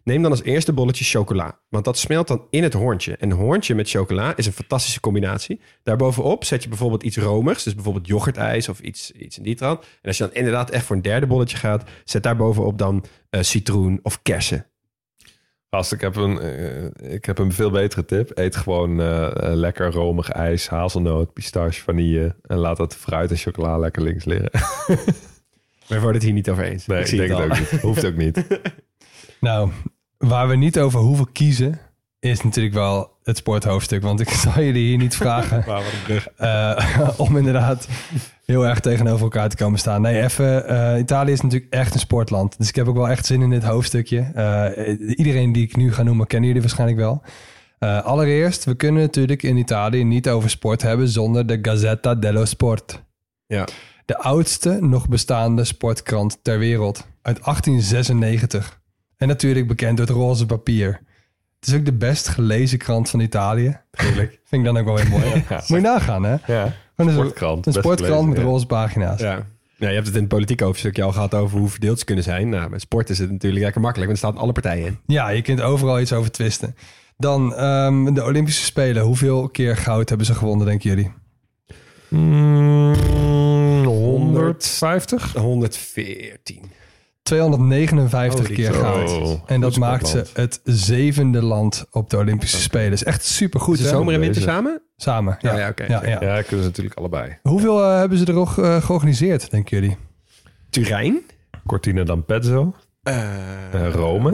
neem 0.05 0.21
dan 0.21 0.31
als 0.31 0.43
eerste 0.43 0.73
bolletje 0.73 1.03
chocola. 1.03 1.59
Want 1.69 1.85
dat 1.85 1.97
smelt 1.97 2.27
dan 2.27 2.47
in 2.49 2.63
het 2.63 2.73
hoorntje. 2.73 3.17
En 3.17 3.31
een 3.31 3.37
hoorntje 3.37 3.75
met 3.75 3.89
chocola 3.89 4.37
is 4.37 4.45
een 4.45 4.53
fantastische 4.53 4.99
combinatie. 4.99 5.59
Daarbovenop 5.83 6.43
zet 6.43 6.63
je 6.63 6.69
bijvoorbeeld 6.69 7.03
iets 7.03 7.17
romers. 7.17 7.63
Dus 7.63 7.75
bijvoorbeeld 7.75 8.07
yoghurtijs 8.07 8.69
of 8.69 8.79
iets, 8.79 9.11
iets 9.11 9.37
in 9.37 9.43
die 9.43 9.55
trant. 9.55 9.79
En 9.79 10.07
als 10.07 10.17
je 10.17 10.23
dan 10.23 10.33
inderdaad 10.33 10.69
echt 10.69 10.85
voor 10.85 10.95
een 10.95 11.01
derde 11.01 11.27
bolletje 11.27 11.57
gaat... 11.57 11.89
zet 12.03 12.23
daarbovenop 12.23 12.77
dan 12.77 13.05
eh, 13.29 13.41
citroen 13.41 13.99
of 14.03 14.21
kersen. 14.21 14.65
Gast, 15.69 15.91
ik 15.91 16.01
heb 16.01 16.15
een, 16.15 16.39
eh, 16.39 17.13
ik 17.13 17.25
heb 17.25 17.37
een 17.37 17.51
veel 17.51 17.71
betere 17.71 18.05
tip. 18.05 18.31
Eet 18.33 18.55
gewoon 18.55 19.01
eh, 19.01 19.31
lekker 19.35 19.91
romig 19.91 20.29
ijs, 20.29 20.67
hazelnoot, 20.67 21.33
pistache, 21.33 21.81
vanille. 21.81 22.35
En 22.41 22.57
laat 22.57 22.77
dat 22.77 22.95
fruit 22.95 23.31
en 23.31 23.37
chocola 23.37 23.77
lekker 23.77 24.03
links 24.03 24.25
liggen. 24.25 24.49
We 25.87 25.95
worden 25.95 26.13
het 26.13 26.23
hier 26.23 26.33
niet 26.33 26.49
over 26.49 26.63
eens. 26.63 26.85
Nee, 26.85 27.03
ik, 27.03 27.17
denk 27.17 27.29
het 27.29 27.39
ook 27.39 27.59
niet. 27.59 27.81
Hoeft 27.81 28.05
ook 28.05 28.15
niet. 28.15 28.45
Nou, 29.45 29.71
waar 30.27 30.47
we 30.47 30.55
niet 30.55 30.79
over 30.79 30.99
hoeven 30.99 31.31
kiezen, 31.31 31.79
is 32.19 32.41
natuurlijk 32.41 32.75
wel 32.75 33.17
het 33.23 33.37
sporthoofdstuk. 33.37 34.01
Want 34.01 34.19
ik 34.19 34.29
zal 34.43 34.63
jullie 34.63 34.87
hier 34.87 34.97
niet 34.97 35.15
vragen 35.15 35.65
eh, 36.37 37.09
om 37.25 37.37
inderdaad 37.37 37.87
heel 38.45 38.67
erg 38.67 38.79
tegenover 38.79 39.23
elkaar 39.23 39.49
te 39.49 39.55
komen 39.55 39.79
staan. 39.79 40.01
Nee, 40.01 40.23
even, 40.23 40.67
eh, 40.67 40.99
Italië 40.99 41.31
is 41.31 41.41
natuurlijk 41.41 41.73
echt 41.73 41.93
een 41.93 41.99
sportland. 41.99 42.57
Dus 42.57 42.69
ik 42.69 42.75
heb 42.75 42.87
ook 42.87 42.95
wel 42.95 43.09
echt 43.09 43.25
zin 43.25 43.41
in 43.41 43.49
dit 43.49 43.63
hoofdstukje. 43.63 44.19
Eh, 44.19 45.17
iedereen 45.17 45.51
die 45.51 45.63
ik 45.63 45.75
nu 45.75 45.93
ga 45.93 46.03
noemen, 46.03 46.27
kennen 46.27 46.47
jullie 46.47 46.63
waarschijnlijk 46.63 46.99
wel. 46.99 47.21
Allereerst, 48.03 48.63
we 48.63 48.75
kunnen 48.75 49.01
natuurlijk 49.01 49.43
in 49.43 49.57
Italië 49.57 50.03
niet 50.03 50.29
over 50.29 50.49
sport 50.49 50.81
hebben 50.81 51.07
zonder 51.07 51.47
de 51.47 51.59
Gazzetta 51.61 52.15
dello 52.15 52.45
Sport. 52.45 53.03
Ja. 53.47 53.67
De 54.05 54.17
oudste 54.17 54.77
nog 54.81 55.09
bestaande 55.09 55.63
sportkrant 55.63 56.39
ter 56.41 56.59
wereld. 56.59 57.07
Uit 57.21 57.43
1896. 57.43 58.79
En 59.17 59.27
natuurlijk 59.27 59.67
bekend 59.67 59.97
door 59.97 60.05
het 60.05 60.15
roze 60.15 60.45
papier. 60.45 61.01
Het 61.59 61.67
is 61.67 61.75
ook 61.79 61.85
de 61.85 61.93
best 61.93 62.27
gelezen 62.27 62.77
krant 62.77 63.09
van 63.09 63.19
Italië. 63.19 63.77
Heerlijk. 63.91 64.39
Vind 64.49 64.65
ik 64.65 64.73
dan 64.73 64.77
ook 64.77 64.85
wel 64.85 64.95
weer 64.95 65.09
mooi. 65.09 65.23
Ja. 65.49 65.55
Moet 65.55 65.67
je 65.67 65.79
nagaan, 65.79 66.23
hè? 66.23 66.35
Ja, 66.47 66.73
een- 66.95 67.11
sportkrant. 67.11 67.65
Een 67.65 67.73
sportkrant 67.73 68.01
gelezen, 68.11 68.29
met 68.29 68.37
ja. 68.37 68.43
roze 68.43 68.65
pagina's. 68.65 69.19
Ja. 69.19 69.45
Nou, 69.77 69.89
je 69.89 69.95
hebt 69.95 70.05
het 70.07 70.15
in 70.15 70.21
het 70.21 70.31
politieke 70.31 70.63
hoofdstukje 70.63 71.03
al 71.03 71.11
gehad 71.11 71.33
over 71.33 71.59
hoe 71.59 71.69
verdeeld 71.69 71.99
ze 71.99 72.05
kunnen 72.05 72.23
zijn. 72.23 72.49
Nou, 72.49 72.69
met 72.69 72.81
sport 72.81 73.09
is 73.09 73.17
het 73.19 73.31
natuurlijk 73.31 73.63
lekker 73.63 73.81
makkelijk, 73.81 74.11
want 74.11 74.21
er 74.23 74.29
staan 74.29 74.41
alle 74.41 74.51
partijen 74.51 74.85
in. 74.85 74.99
Ja, 75.05 75.29
je 75.29 75.41
kunt 75.41 75.61
overal 75.61 75.99
iets 75.99 76.13
over 76.13 76.31
twisten. 76.31 76.75
Dan 77.17 77.55
ehm, 77.55 78.13
de 78.13 78.23
Olympische 78.23 78.63
Spelen. 78.63 79.03
Hoeveel 79.03 79.49
keer 79.49 79.77
goud 79.77 80.09
hebben 80.09 80.27
ze 80.27 80.33
gewonnen, 80.33 80.65
denken 80.65 80.89
jullie? 80.89 81.11
Mm, 82.09 82.93
150? 83.85 85.33
114. 85.33 86.61
259 87.25 88.39
Holy 88.39 88.55
keer 88.55 88.73
goud. 88.73 89.39
En 89.45 89.61
dat 89.61 89.77
maakt 89.77 90.07
ze 90.07 90.23
het 90.33 90.59
zevende 90.63 91.41
land 91.43 91.85
op 91.91 92.09
de 92.09 92.17
Olympische 92.17 92.61
Spelen. 92.61 92.91
Is 92.91 93.03
echt 93.03 93.25
supergoed, 93.25 93.79
Is 93.79 93.89
zomer 93.89 94.13
en 94.13 94.19
winter 94.19 94.41
samen? 94.41 94.81
Samen, 94.97 95.37
ja. 95.39 95.51
Oh 95.53 95.57
ja, 95.59 95.69
oké. 95.69 95.83
ja, 95.85 96.05
ja. 96.05 96.17
Ja, 96.21 96.41
kunnen 96.41 96.61
ze 96.63 96.69
natuurlijk 96.69 96.95
allebei. 96.97 97.37
Hoeveel 97.41 97.83
eh, 97.83 97.97
hebben 97.97 98.17
ze 98.17 98.25
er 98.25 98.35
ook 98.35 98.57
eh, 98.57 98.81
georganiseerd, 98.83 99.51
denken 99.51 99.79
jullie? 99.79 99.97
Turijn? 100.69 101.21
Cortina 101.65 102.03
d'Ampezzo. 102.03 102.75
Eh, 103.03 103.23
Eh, 103.73 103.93
Rome. 103.93 104.31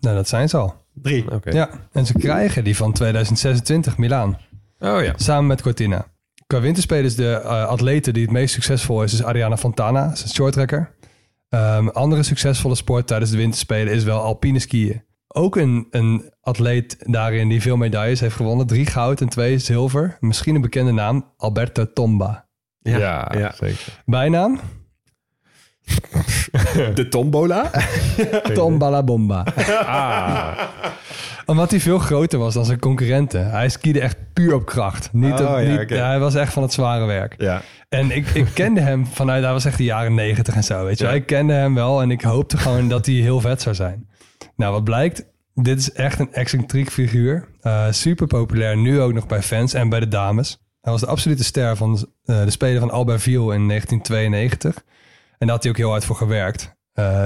Nou, 0.00 0.16
dat 0.16 0.28
zijn 0.28 0.48
ze 0.48 0.56
al. 0.56 0.74
Drie. 0.94 1.30
Oké. 1.32 1.50
Ja, 1.50 1.70
en 1.92 2.06
ze 2.06 2.12
krijgen 2.12 2.64
die 2.64 2.76
van 2.76 2.92
2026, 2.92 3.96
Milaan. 3.98 4.38
Oh 4.78 5.02
ja. 5.02 5.12
Samen 5.16 5.46
met 5.46 5.62
Cortina. 5.62 6.06
Qua 6.46 6.60
winterspelen 6.60 7.04
is 7.04 7.14
de 7.14 7.40
uh, 7.44 7.64
atlete 7.66 8.12
die 8.12 8.22
het 8.22 8.32
meest 8.32 8.54
succesvol 8.54 9.02
is, 9.02 9.12
is 9.12 9.22
Ariana 9.24 9.56
Fontana. 9.56 10.06
Ze 10.08 10.12
is 10.14 10.22
een 10.22 10.28
shorttrekker. 10.34 10.90
Um, 11.54 11.88
andere 11.88 12.22
succesvolle 12.22 12.74
sport 12.74 13.06
tijdens 13.06 13.30
de 13.30 13.36
winterspelen 13.36 13.92
is 13.92 14.04
wel 14.04 14.20
alpine 14.20 14.58
skiën. 14.58 15.04
Ook 15.28 15.56
een, 15.56 15.86
een 15.90 16.32
atleet 16.40 16.96
daarin 16.98 17.48
die 17.48 17.60
veel 17.60 17.76
medailles 17.76 18.20
heeft 18.20 18.36
gewonnen. 18.36 18.66
Drie 18.66 18.86
goud 18.86 19.20
en 19.20 19.28
twee 19.28 19.58
zilver. 19.58 20.16
Misschien 20.20 20.54
een 20.54 20.60
bekende 20.60 20.92
naam, 20.92 21.32
Alberto 21.36 21.92
Tomba. 21.92 22.48
Ja, 22.78 22.98
Ja, 22.98 23.32
ja. 23.38 23.52
zeker. 23.54 24.02
Bijnaam? 24.06 24.60
De 26.94 27.08
tombola? 27.08 27.70
Tomba 28.54 28.90
la 28.90 29.02
bomba. 29.02 29.44
Ah, 29.86 30.58
Omdat 31.46 31.70
hij 31.70 31.80
veel 31.80 31.98
groter 31.98 32.38
was 32.38 32.54
dan 32.54 32.64
zijn 32.64 32.78
concurrenten. 32.78 33.50
Hij 33.50 33.68
skiede 33.68 34.00
echt 34.00 34.16
puur 34.32 34.54
op 34.54 34.66
kracht. 34.66 35.08
Niet 35.12 35.32
Oh, 35.32 35.40
op, 35.40 35.58
ja, 35.60 35.78
niet, 35.78 35.88
ja, 35.88 36.06
hij 36.06 36.18
was 36.18 36.34
echt 36.34 36.52
van 36.52 36.62
het 36.62 36.72
zware 36.72 37.04
werk. 37.04 37.34
Ja. 37.38 37.62
En 37.88 38.10
ik, 38.10 38.28
ik 38.28 38.46
kende 38.54 38.80
hem 38.80 39.06
vanuit, 39.06 39.42
hij 39.42 39.52
was 39.52 39.64
echt 39.64 39.76
de 39.76 39.84
jaren 39.84 40.14
negentig 40.14 40.54
en 40.54 40.64
zo, 40.64 40.84
weet 40.84 40.98
je. 40.98 41.04
Ja. 41.04 41.10
Ik 41.10 41.26
kende 41.26 41.52
hem 41.52 41.74
wel 41.74 42.02
en 42.02 42.10
ik 42.10 42.22
hoopte 42.22 42.56
gewoon 42.56 42.88
dat 42.88 43.06
hij 43.06 43.14
heel 43.14 43.40
vet 43.40 43.62
zou 43.62 43.74
zijn. 43.74 44.08
Nou, 44.56 44.72
wat 44.72 44.84
blijkt, 44.84 45.24
dit 45.54 45.78
is 45.78 45.92
echt 45.92 46.18
een 46.18 46.32
excentriek 46.32 46.90
figuur. 46.90 47.48
Eh, 47.60 47.84
super 47.90 48.26
populair, 48.26 48.76
nu 48.76 49.00
ook 49.00 49.12
nog 49.12 49.26
bij 49.26 49.42
fans 49.42 49.74
en 49.74 49.88
bij 49.88 50.00
de 50.00 50.08
dames. 50.08 50.58
Hij 50.80 50.92
was 50.92 51.00
de 51.00 51.06
absolute 51.06 51.44
ster 51.44 51.76
van 51.76 52.06
eh, 52.24 52.44
de 52.44 52.50
speler 52.50 52.80
van 52.80 52.90
Albertville 52.90 53.54
in 53.54 53.68
1992. 53.68 54.82
En 55.42 55.48
daar 55.48 55.56
had 55.56 55.64
hij 55.64 55.72
ook 55.72 55.78
heel 55.78 55.90
hard 55.90 56.04
voor 56.04 56.16
gewerkt. 56.16 56.74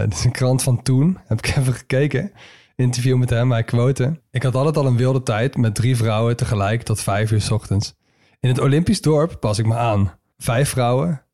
Dit 0.05 0.13
is 0.13 0.25
een 0.25 0.31
krant 0.31 0.63
van 0.63 0.83
toen, 0.83 1.19
heb 1.27 1.39
ik 1.39 1.47
even 1.57 1.75
gekeken. 1.75 2.33
Interview 2.77 3.17
met 3.17 3.31
hem, 3.31 3.51
hij 3.53 3.65
quote. 3.65 4.21
Ik 4.31 4.43
had 4.43 4.55
altijd 4.55 4.77
al 4.77 4.87
een 4.87 4.97
wilde 4.97 5.23
tijd 5.23 5.57
met 5.57 5.75
drie 5.75 5.97
vrouwen 5.97 6.37
tegelijk 6.37 6.83
tot 6.83 7.01
vijf 7.01 7.31
uur 7.31 7.41
's 7.41 7.51
ochtends. 7.51 7.95
In 8.41 8.49
het 8.49 8.61
Olympisch 8.61 9.01
dorp 9.01 9.41
pas 9.41 9.59
ik 9.59 9.67
me 9.67 9.75
aan. 9.75 10.19
Vijf 10.39 10.69
vrouwen 10.69 11.26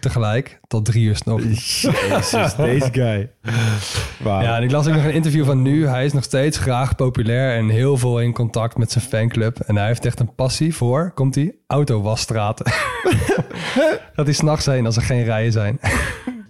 tegelijk 0.00 0.60
tot 0.66 0.84
drie 0.84 1.04
uur 1.04 1.16
's 1.16 1.22
ochtends. 1.26 1.80
Jezus, 1.80 2.54
deze 2.54 2.88
guy. 2.92 3.30
Ja, 4.24 4.56
en 4.56 4.62
ik 4.62 4.70
las 4.70 4.86
ook 4.86 4.94
nog 4.94 5.04
een 5.04 5.12
interview 5.12 5.44
van 5.44 5.62
nu. 5.62 5.86
Hij 5.86 6.04
is 6.04 6.12
nog 6.12 6.24
steeds 6.24 6.58
graag 6.58 6.94
populair 6.94 7.56
en 7.56 7.68
heel 7.68 7.96
veel 7.96 8.20
in 8.20 8.32
contact 8.32 8.76
met 8.76 8.92
zijn 8.92 9.04
fanclub. 9.04 9.60
En 9.60 9.76
hij 9.76 9.86
heeft 9.86 10.04
echt 10.04 10.20
een 10.20 10.34
passie 10.34 10.74
voor, 10.74 11.12
komt 11.14 11.34
hij, 11.34 11.54
autowasstraten. 11.66 12.66
Gaat 14.14 14.26
hij 14.26 14.32
s'nachts 14.32 14.66
heen 14.66 14.86
als 14.86 14.96
er 14.96 15.02
geen 15.02 15.24
rijen 15.24 15.52
zijn. 15.52 15.80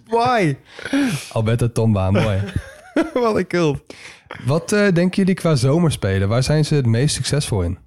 Why? 0.05 0.55
Alberto 1.31 1.71
Tomba, 1.71 2.11
mooi. 2.11 2.39
Wat 3.13 3.35
een 3.35 3.47
cult. 3.47 3.81
Wat 4.45 4.71
eh, 4.71 4.79
denken 4.79 5.17
jullie 5.17 5.33
qua 5.35 5.55
zomerspelen? 5.55 6.27
Waar 6.27 6.43
zijn 6.43 6.65
ze 6.65 6.75
het 6.75 6.85
meest 6.85 7.15
succesvol 7.15 7.61
in? 7.61 7.77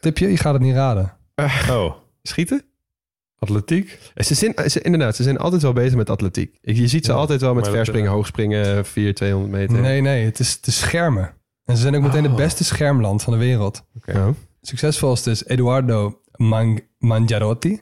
Tipje, 0.00 0.30
je 0.30 0.36
gaat 0.36 0.52
het 0.52 0.62
niet 0.62 0.74
raden. 0.74 1.16
oh. 1.70 1.94
Schieten? 2.22 2.64
Atletiek? 3.42 3.98
Ze 4.16 4.34
zijn, 4.34 4.54
ze, 4.70 4.80
inderdaad, 4.82 5.16
ze 5.16 5.22
zijn 5.22 5.38
altijd 5.38 5.62
wel 5.62 5.72
bezig 5.72 5.94
met 5.96 6.10
atletiek. 6.10 6.58
Je 6.60 6.88
ziet 6.88 7.04
ze 7.04 7.10
Ja, 7.12 7.16
altijd 7.18 7.40
wel 7.40 7.54
met 7.54 7.64
dat- 7.64 7.74
verspringen, 7.74 8.10
hoogspringen, 8.10 8.86
4, 8.86 9.14
200 9.14 9.52
meter. 9.52 9.80
Nee, 9.80 10.00
nee, 10.00 10.24
het 10.24 10.38
is, 10.38 10.52
het 10.52 10.66
is 10.66 10.78
schermen. 10.78 11.34
En 11.64 11.76
ze 11.76 11.82
zijn 11.82 11.96
ook 11.96 12.02
meteen 12.02 12.22
Oh. 12.22 12.26
het 12.26 12.36
beste 12.36 12.64
schermland 12.64 13.22
van 13.22 13.32
de 13.32 13.38
wereld. 13.38 13.84
Oh. 14.06 14.28
Succesvolste 14.60 15.30
is 15.30 15.44
Eduardo 15.46 16.20
Man- 16.36 16.80
Mangiarotti. 16.98 17.80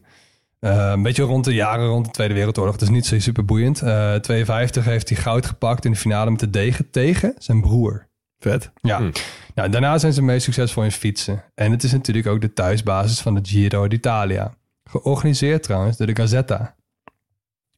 Eh, 0.60 0.90
een 0.94 1.02
beetje 1.02 1.22
rond 1.22 1.44
de 1.44 1.54
jaren 1.54 1.86
rond 1.86 2.04
de 2.04 2.10
Tweede 2.10 2.34
Wereldoorlog. 2.34 2.76
Dus 2.76 2.88
niet 2.88 3.06
zo 3.06 3.18
super 3.18 3.44
boeiend. 3.44 3.82
Eh 3.82 4.14
52 4.14 4.84
heeft 4.84 5.08
hij 5.08 5.18
goud 5.18 5.46
gepakt 5.46 5.84
in 5.84 5.90
de 5.90 5.96
finale 5.96 6.30
met 6.30 6.40
de 6.40 6.50
degen 6.50 6.90
tegen 6.90 7.34
zijn 7.38 7.60
broer. 7.60 8.08
Vet. 8.38 8.70
Ja. 8.74 8.98
Hm. 8.98 9.10
Nou, 9.54 9.68
daarna 9.70 9.98
zijn 9.98 10.12
ze 10.12 10.22
meest 10.22 10.44
succesvol 10.44 10.82
in 10.84 10.92
fietsen. 10.92 11.44
En 11.54 11.70
het 11.70 11.82
is 11.82 11.92
natuurlijk 11.92 12.26
ook 12.26 12.40
de 12.40 12.52
thuisbasis 12.52 13.20
van 13.20 13.34
de 13.34 13.40
Giro 13.42 13.88
d'Italia. 13.88 14.54
Georganiseerd 14.90 15.62
trouwens 15.62 15.96
door 15.96 16.06
de 16.06 16.16
Gazzetta. 16.16 16.74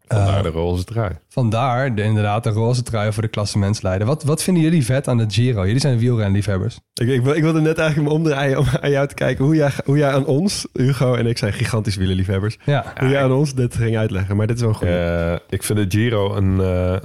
Vandaar 0.06 0.36
Eh, 0.36 0.43
de 0.43 0.48
roze 0.48 0.84
trui. 0.84 1.12
Vandaar 1.28 1.94
de, 1.94 2.02
inderdaad 2.02 2.44
de 2.44 2.51
roze 2.51 2.82
trui 2.82 3.12
voor 3.12 3.22
de 3.22 3.28
klassementsleider. 3.28 4.06
Wat, 4.06 4.22
wat 4.24 4.43
vinden 4.43 4.62
jullie 4.62 4.84
vet 4.84 5.09
aan 5.09 5.18
de 5.18 5.24
Giro? 5.28 5.64
Jullie 5.66 5.80
zijn 5.80 5.98
wielrenliefhebbers. 5.98 6.78
Ik, 6.94 7.09
ik, 7.09 7.24
ik 7.26 7.43
wilde 7.43 7.60
net 7.60 7.78
eigenlijk 7.78 8.09
me 8.09 8.14
omdraaien 8.14 8.59
om 8.59 8.66
aan 8.80 8.90
jou 8.90 9.06
te 9.09 9.14
kijken 9.14 9.44
hoe 9.44 9.55
jij, 9.55 9.70
hoe 9.84 9.97
jij 9.98 10.10
aan 10.12 10.26
ons, 10.26 10.66
Hugo 10.72 11.14
en 11.14 11.26
ik 11.26 11.39
zijn 11.39 11.52
gigantisch 11.52 11.97
wielerliefhebbers, 11.97 12.59
Ja. 12.64 12.93
hoe 12.98 13.09
jij 13.09 13.22
aan 13.22 13.32
ons 13.32 13.55
dit 13.55 13.74
ging 13.74 13.97
uitleggen. 13.97 14.36
Maar 14.36 14.47
dit 14.47 14.56
is 14.56 14.62
wel 14.62 14.74
goed. 14.74 14.86
Eh, 14.89 15.32
ik 15.48 15.62
vind 15.62 15.78
de 15.90 15.98
Giro 15.98 16.34
een, 16.36 16.60
eh, 16.60 16.97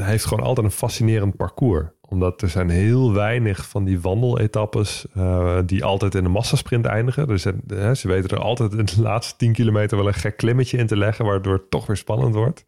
hij 0.00 0.10
heeft 0.10 0.24
gewoon 0.24 0.44
altijd 0.44 0.66
een 0.66 0.72
fascinerend 0.72 1.36
parcours. 1.36 1.84
Omdat 2.14 2.42
er 2.42 2.48
zijn 2.48 2.68
heel 2.68 3.12
weinig 3.12 3.68
van 3.68 3.84
die 3.84 4.00
wandeletappes 4.00 5.06
uh, 5.16 5.58
die 5.66 5.84
altijd 5.84 6.14
in 6.14 6.22
de 6.22 6.28
massasprint 6.28 6.84
eindigen. 6.84 7.26
Dus 7.26 7.46
uh, 7.46 7.94
ze 7.94 8.08
weten 8.08 8.30
er 8.30 8.42
altijd 8.42 8.72
in 8.72 8.84
de 8.84 9.00
laatste 9.02 9.36
10 9.36 9.52
kilometer 9.52 9.96
wel 9.96 10.06
een 10.06 10.14
gek 10.14 10.36
klimmetje 10.36 10.78
in 10.78 10.86
te 10.86 10.96
leggen, 10.96 11.24
waardoor 11.24 11.52
het 11.52 11.70
toch 11.70 11.86
weer 11.86 11.96
spannend 11.96 12.34
wordt. 12.34 12.64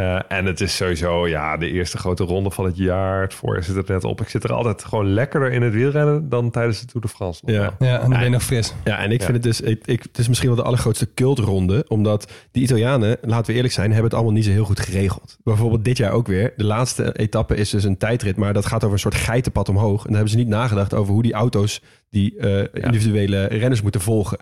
Uh, 0.00 0.18
en 0.28 0.46
het 0.46 0.60
is 0.60 0.76
sowieso 0.76 1.28
ja, 1.28 1.56
de 1.56 1.70
eerste 1.70 1.98
grote 1.98 2.24
ronde 2.24 2.50
van 2.50 2.64
het 2.64 2.76
jaar. 2.76 3.22
Het 3.22 3.34
voorjaar 3.34 3.62
zit 3.62 3.76
er 3.76 3.84
net 3.86 4.04
op. 4.04 4.20
Ik 4.20 4.28
zit 4.28 4.44
er 4.44 4.52
altijd 4.52 4.84
gewoon 4.84 5.12
lekkerder 5.12 5.52
in 5.52 5.62
het 5.62 5.72
wielrennen 5.72 6.28
dan 6.28 6.50
tijdens 6.50 6.80
de 6.80 6.86
Tour 6.86 7.06
de 7.06 7.12
France. 7.12 7.42
Ja, 7.44 7.76
ja 7.78 7.94
en 7.94 8.00
dan 8.00 8.10
ben 8.10 8.24
je 8.24 8.28
nog 8.28 8.42
fris. 8.42 8.74
Ja, 8.84 8.98
en 8.98 9.12
ik 9.12 9.22
vind 9.22 9.32
het 9.32 9.42
dus... 9.42 9.60
Ik, 9.60 9.86
ik, 9.86 10.02
het 10.02 10.18
is 10.18 10.28
misschien 10.28 10.48
wel 10.48 10.58
de 10.58 10.64
allergrootste 10.64 11.14
cultronde. 11.14 11.84
Omdat 11.88 12.32
die 12.52 12.62
Italianen, 12.62 13.16
laten 13.22 13.46
we 13.46 13.52
eerlijk 13.52 13.74
zijn... 13.74 13.86
hebben 13.86 14.04
het 14.04 14.14
allemaal 14.14 14.32
niet 14.32 14.44
zo 14.44 14.50
heel 14.50 14.64
goed 14.64 14.80
geregeld. 14.80 15.36
Bijvoorbeeld 15.44 15.84
dit 15.84 15.96
jaar 15.96 16.12
ook 16.12 16.26
weer. 16.26 16.52
De 16.56 16.64
laatste 16.64 17.18
etappe 17.18 17.56
is 17.56 17.70
dus 17.70 17.84
een 17.84 17.98
tijdrit. 17.98 18.36
Maar 18.36 18.52
dat 18.52 18.66
gaat 18.66 18.82
over 18.82 18.92
een 18.92 18.98
soort 18.98 19.14
geitenpad 19.14 19.68
omhoog. 19.68 19.98
En 19.98 20.04
dan 20.04 20.14
hebben 20.14 20.30
ze 20.30 20.36
niet 20.36 20.48
nagedacht 20.48 20.94
over 20.94 21.12
hoe 21.12 21.22
die 21.22 21.34
auto's... 21.34 21.82
die 22.16 22.36
eh, 22.38 22.82
individuele 22.84 23.44
renners 23.46 23.82
moeten 23.82 24.00
volgen. 24.00 24.38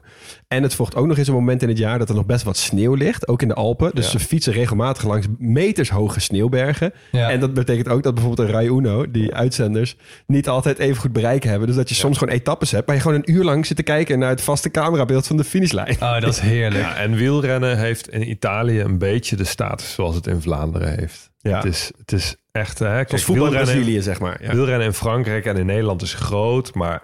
En 0.48 0.62
het 0.62 0.74
volgt 0.74 0.94
ook 0.94 1.06
nog 1.06 1.18
eens 1.18 1.28
een 1.28 1.34
moment 1.34 1.62
in 1.62 1.68
het 1.68 1.78
jaar 1.78 1.98
dat 1.98 2.08
er 2.08 2.14
nog 2.14 2.26
best 2.26 2.44
wat 2.44 2.56
sneeuw 2.56 2.94
ligt, 2.94 3.28
ook 3.28 3.42
in 3.42 3.48
de 3.48 3.54
Alpen. 3.54 3.90
Dus 3.94 4.04
Ja. 4.04 4.10
ze 4.10 4.24
fietsen 4.24 4.52
regelmatig 4.52 5.04
langs 5.04 5.26
metershoge 5.38 6.20
sneeuwbergen. 6.20 6.92
Ja. 7.12 7.30
En 7.30 7.40
dat 7.40 7.54
betekent 7.54 7.88
ook 7.88 8.02
dat 8.02 8.14
bijvoorbeeld 8.14 8.48
een 8.48 8.54
Rai 8.54 8.68
Uno, 8.68 9.10
die 9.10 9.34
uitzenders, 9.34 9.96
niet 10.26 10.48
altijd 10.48 10.78
even 10.78 10.96
goed 11.00 11.12
bereik 11.12 11.42
hebben. 11.44 11.66
Dus 11.66 11.76
dat 11.76 11.88
je 11.88 11.94
soms 11.94 12.18
gewoon 12.18 12.34
etappes 12.34 12.70
hebt 12.70 12.86
waar 12.86 12.94
je 12.96 13.02
gewoon 13.02 13.16
een 13.16 13.32
uur 13.32 13.44
lang 13.44 13.66
zit 13.66 13.76
te 13.76 13.82
kijken 13.82 14.18
naar 14.18 14.30
het 14.30 14.42
vaste 14.42 14.70
camerabeeld 14.70 15.26
van 15.26 15.36
de 15.36 15.44
finishlijn. 15.44 15.96
Oh, 16.00 16.20
dat 16.20 16.32
is 16.32 16.38
heerlijk. 16.40 16.72
Ja, 16.84 16.96
en 16.96 17.14
wielrennen 17.14 17.78
heeft 17.78 18.08
in 18.08 18.30
Italië 18.30 18.80
een 18.80 18.98
beetje 18.98 19.36
de 19.36 19.44
status 19.44 19.94
zoals 19.94 20.14
het 20.14 20.26
in 20.26 20.40
Vlaanderen 20.40 20.98
heeft. 20.98 21.30
Ja. 21.40 21.56
Het, 21.56 21.64
is, 21.64 21.90
het 21.98 22.12
is 22.12 22.36
echt... 22.52 22.78
Hè, 22.78 22.86
kijk, 22.86 23.08
Zoals 23.08 23.24
voetbal 23.24 23.46
in 23.46 23.52
Brazilië, 23.52 24.02
zeg 24.02 24.20
maar. 24.20 24.42
Ja. 24.42 24.50
Wielrennen 24.52 24.86
in 24.86 24.92
Frankrijk 24.92 25.44
en 25.46 25.56
in 25.56 25.66
Nederland 25.66 26.02
is 26.02 26.14
groot, 26.14 26.74
maar 26.74 27.02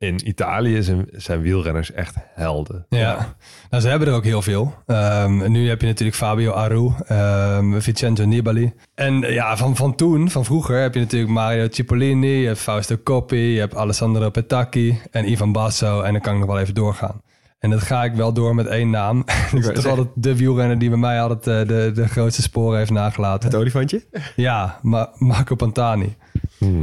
in 0.00 0.28
Italië 0.28 0.82
zijn, 0.82 1.06
zijn 1.12 1.40
wielrenners 1.40 1.92
echt 1.92 2.14
helden. 2.34 2.86
Ja, 2.88 3.34
nou, 3.70 3.82
ze 3.82 3.88
hebben 3.88 4.08
er 4.08 4.14
ook 4.14 4.24
heel 4.24 4.42
veel. 4.42 4.74
Ehm, 4.86 5.50
nu 5.50 5.68
heb 5.68 5.80
je 5.80 5.86
natuurlijk 5.86 6.16
Fabio 6.16 6.52
Aru, 6.52 6.90
ehm, 7.06 7.80
Vincenzo 7.80 8.24
Nibali. 8.24 8.72
En 8.94 9.24
eh, 9.24 9.34
ja, 9.34 9.56
van, 9.56 9.76
van 9.76 9.94
toen, 9.94 10.30
van 10.30 10.44
vroeger, 10.44 10.80
heb 10.80 10.94
je 10.94 11.00
natuurlijk 11.00 11.32
Mario 11.32 11.66
Cipollini, 11.70 12.28
je 12.28 12.46
hebt 12.46 12.58
Fausto 12.58 12.96
Coppi, 13.04 13.36
je 13.36 13.60
hebt 13.60 13.74
Alessandro 13.74 14.30
Petacchi 14.30 15.00
en 15.10 15.30
Ivan 15.30 15.52
Basso. 15.52 16.00
En 16.00 16.12
dan 16.12 16.20
kan 16.22 16.32
ik 16.32 16.38
nog 16.38 16.48
wel 16.48 16.58
even 16.58 16.74
doorgaan. 16.74 17.20
En 17.58 17.70
dat 17.70 17.82
ga 17.82 18.04
ik 18.04 18.12
wel 18.14 18.32
door 18.32 18.54
met 18.54 18.66
één 18.66 18.90
naam. 18.90 19.24
Dat 19.52 19.64
is 19.76 19.82
toch 19.82 19.86
altijd 19.86 20.08
de 20.14 20.36
wielrenner 20.36 20.78
die 20.78 20.88
bij 20.88 20.98
mij 20.98 21.22
altijd 21.22 21.46
eh, 21.46 21.68
de, 21.76 21.90
de 21.94 22.08
grootste 22.08 22.42
sporen 22.42 22.78
heeft 22.78 22.90
nagelaten. 22.90 23.48
Het 23.50 23.58
olifantje? 23.58 24.04
Ja, 24.36 24.78
Ma- 24.82 25.10
Marco 25.14 25.54
Pantani. 25.54 26.16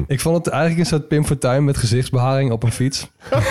Ik 0.08 0.20
vond 0.22 0.38
het 0.38 0.48
eigenlijk 0.48 0.80
een 0.80 0.86
soort 0.98 1.08
Pim 1.08 1.26
Fortuyn 1.26 1.64
met 1.66 1.78
gezichtsbeharing 1.78 2.52
op 2.52 2.64
een 2.64 2.72
fiets. 2.72 3.08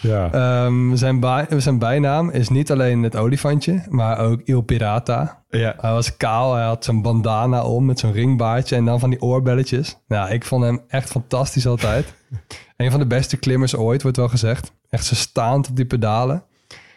Ja. 0.00 0.32
Ehm, 0.32 0.94
zijn, 0.96 1.20
bij- 1.20 1.46
zijn 1.56 1.78
bijnaam 1.78 2.30
is 2.30 2.48
niet 2.48 2.70
alleen 2.70 3.02
het 3.02 3.16
olifantje, 3.16 3.82
maar 3.88 4.18
ook 4.18 4.40
Il 4.44 4.60
Pirata. 4.60 5.42
Ja. 5.50 5.74
Hij 5.80 5.92
was 5.92 6.16
kaal, 6.16 6.54
hij 6.54 6.64
had 6.64 6.84
zo'n 6.84 7.02
bandana 7.02 7.62
om 7.64 7.84
met 7.84 7.98
zo'n 7.98 8.12
ringbaardje 8.12 8.76
en 8.76 8.84
dan 8.84 9.00
van 9.00 9.10
die 9.10 9.22
oorbelletjes. 9.22 9.96
Nou, 10.08 10.30
ik 10.30 10.44
vond 10.44 10.64
hem 10.64 10.80
echt 10.88 11.10
fantastisch 11.10 11.66
altijd. 11.66 12.14
een 12.76 12.90
van 12.90 13.00
de 13.00 13.06
beste 13.06 13.36
klimmers 13.36 13.76
ooit, 13.76 14.02
wordt 14.02 14.16
wel 14.16 14.28
gezegd. 14.28 14.72
Echt 14.90 15.04
zo 15.04 15.14
staand 15.14 15.68
op 15.68 15.76
die 15.76 15.84
pedalen. 15.86 16.42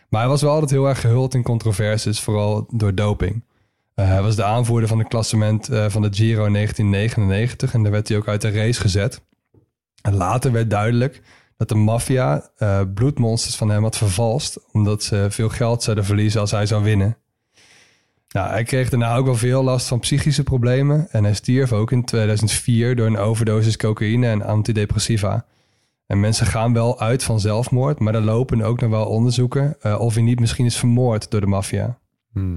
Maar 0.10 0.22
hij 0.22 0.30
was 0.30 0.41
wel 0.41 0.52
altijd 0.52 0.72
heel 0.72 0.88
erg 0.88 1.02
gehuld 1.02 1.34
in 1.34 1.43
controversies, 1.43 2.19
vooral 2.19 2.65
door 2.69 2.95
doping. 2.95 3.43
Eh, 3.95 4.07
hij 4.07 4.22
was 4.22 4.35
de 4.35 4.43
aanvoerder 4.43 4.89
van 4.89 4.99
het 4.99 5.07
klassement 5.07 5.69
eh, 5.69 5.85
van 5.89 6.01
de 6.01 6.13
Giro 6.13 6.45
in 6.45 6.53
1999 6.53 7.73
en 7.73 7.84
daar 7.84 7.91
werd 7.91 8.07
hij 8.07 8.17
ook 8.17 8.27
uit 8.27 8.41
de 8.41 8.51
race 8.51 8.81
gezet. 8.81 9.22
En 10.01 10.15
later 10.15 10.51
werd 10.51 10.69
duidelijk 10.69 11.22
dat 11.57 11.69
de 11.69 11.76
maffia 11.76 12.49
eh, 12.57 12.81
bloedmonsters 12.93 13.55
van 13.55 13.69
hem 13.69 13.84
had 13.84 13.97
vervalst, 13.97 14.59
omdat 14.72 15.03
ze 15.03 15.27
veel 15.30 15.49
geld 15.49 15.84
zouden 15.84 16.05
verliezen 16.05 16.41
als 16.41 16.51
hij 16.51 16.65
zou 16.65 16.84
winnen. 16.84 17.17
Nou, 18.27 18.49
hij 18.49 18.63
kreeg 18.63 18.89
daarna 18.89 19.15
ook 19.15 19.26
wel 19.26 19.35
veel 19.35 19.63
last 19.63 19.88
van 19.88 19.99
psychische 19.99 20.43
problemen 20.43 21.07
en 21.11 21.23
hij 21.23 21.34
stierf 21.34 21.73
ook 21.73 21.91
in 21.91 22.05
2004 22.05 22.95
door 22.95 23.07
een 23.07 23.17
overdosis 23.17 23.77
cocaïne 23.77 24.27
en 24.27 24.41
antidepressiva. 24.41 25.45
En 26.07 26.19
mensen 26.19 26.45
gaan 26.45 26.73
wel 26.73 26.99
uit 26.99 27.23
van 27.23 27.39
zelfmoord, 27.39 27.99
maar 27.99 28.15
er 28.15 28.22
lopen 28.22 28.61
ook 28.61 28.81
nog 28.81 28.89
wel 28.89 29.05
onderzoeken 29.05 29.77
of 29.99 30.13
hij 30.13 30.23
niet 30.23 30.39
misschien 30.39 30.65
is 30.65 30.77
vermoord 30.77 31.31
door 31.31 31.41
de 31.41 31.47
maffia. 31.47 31.99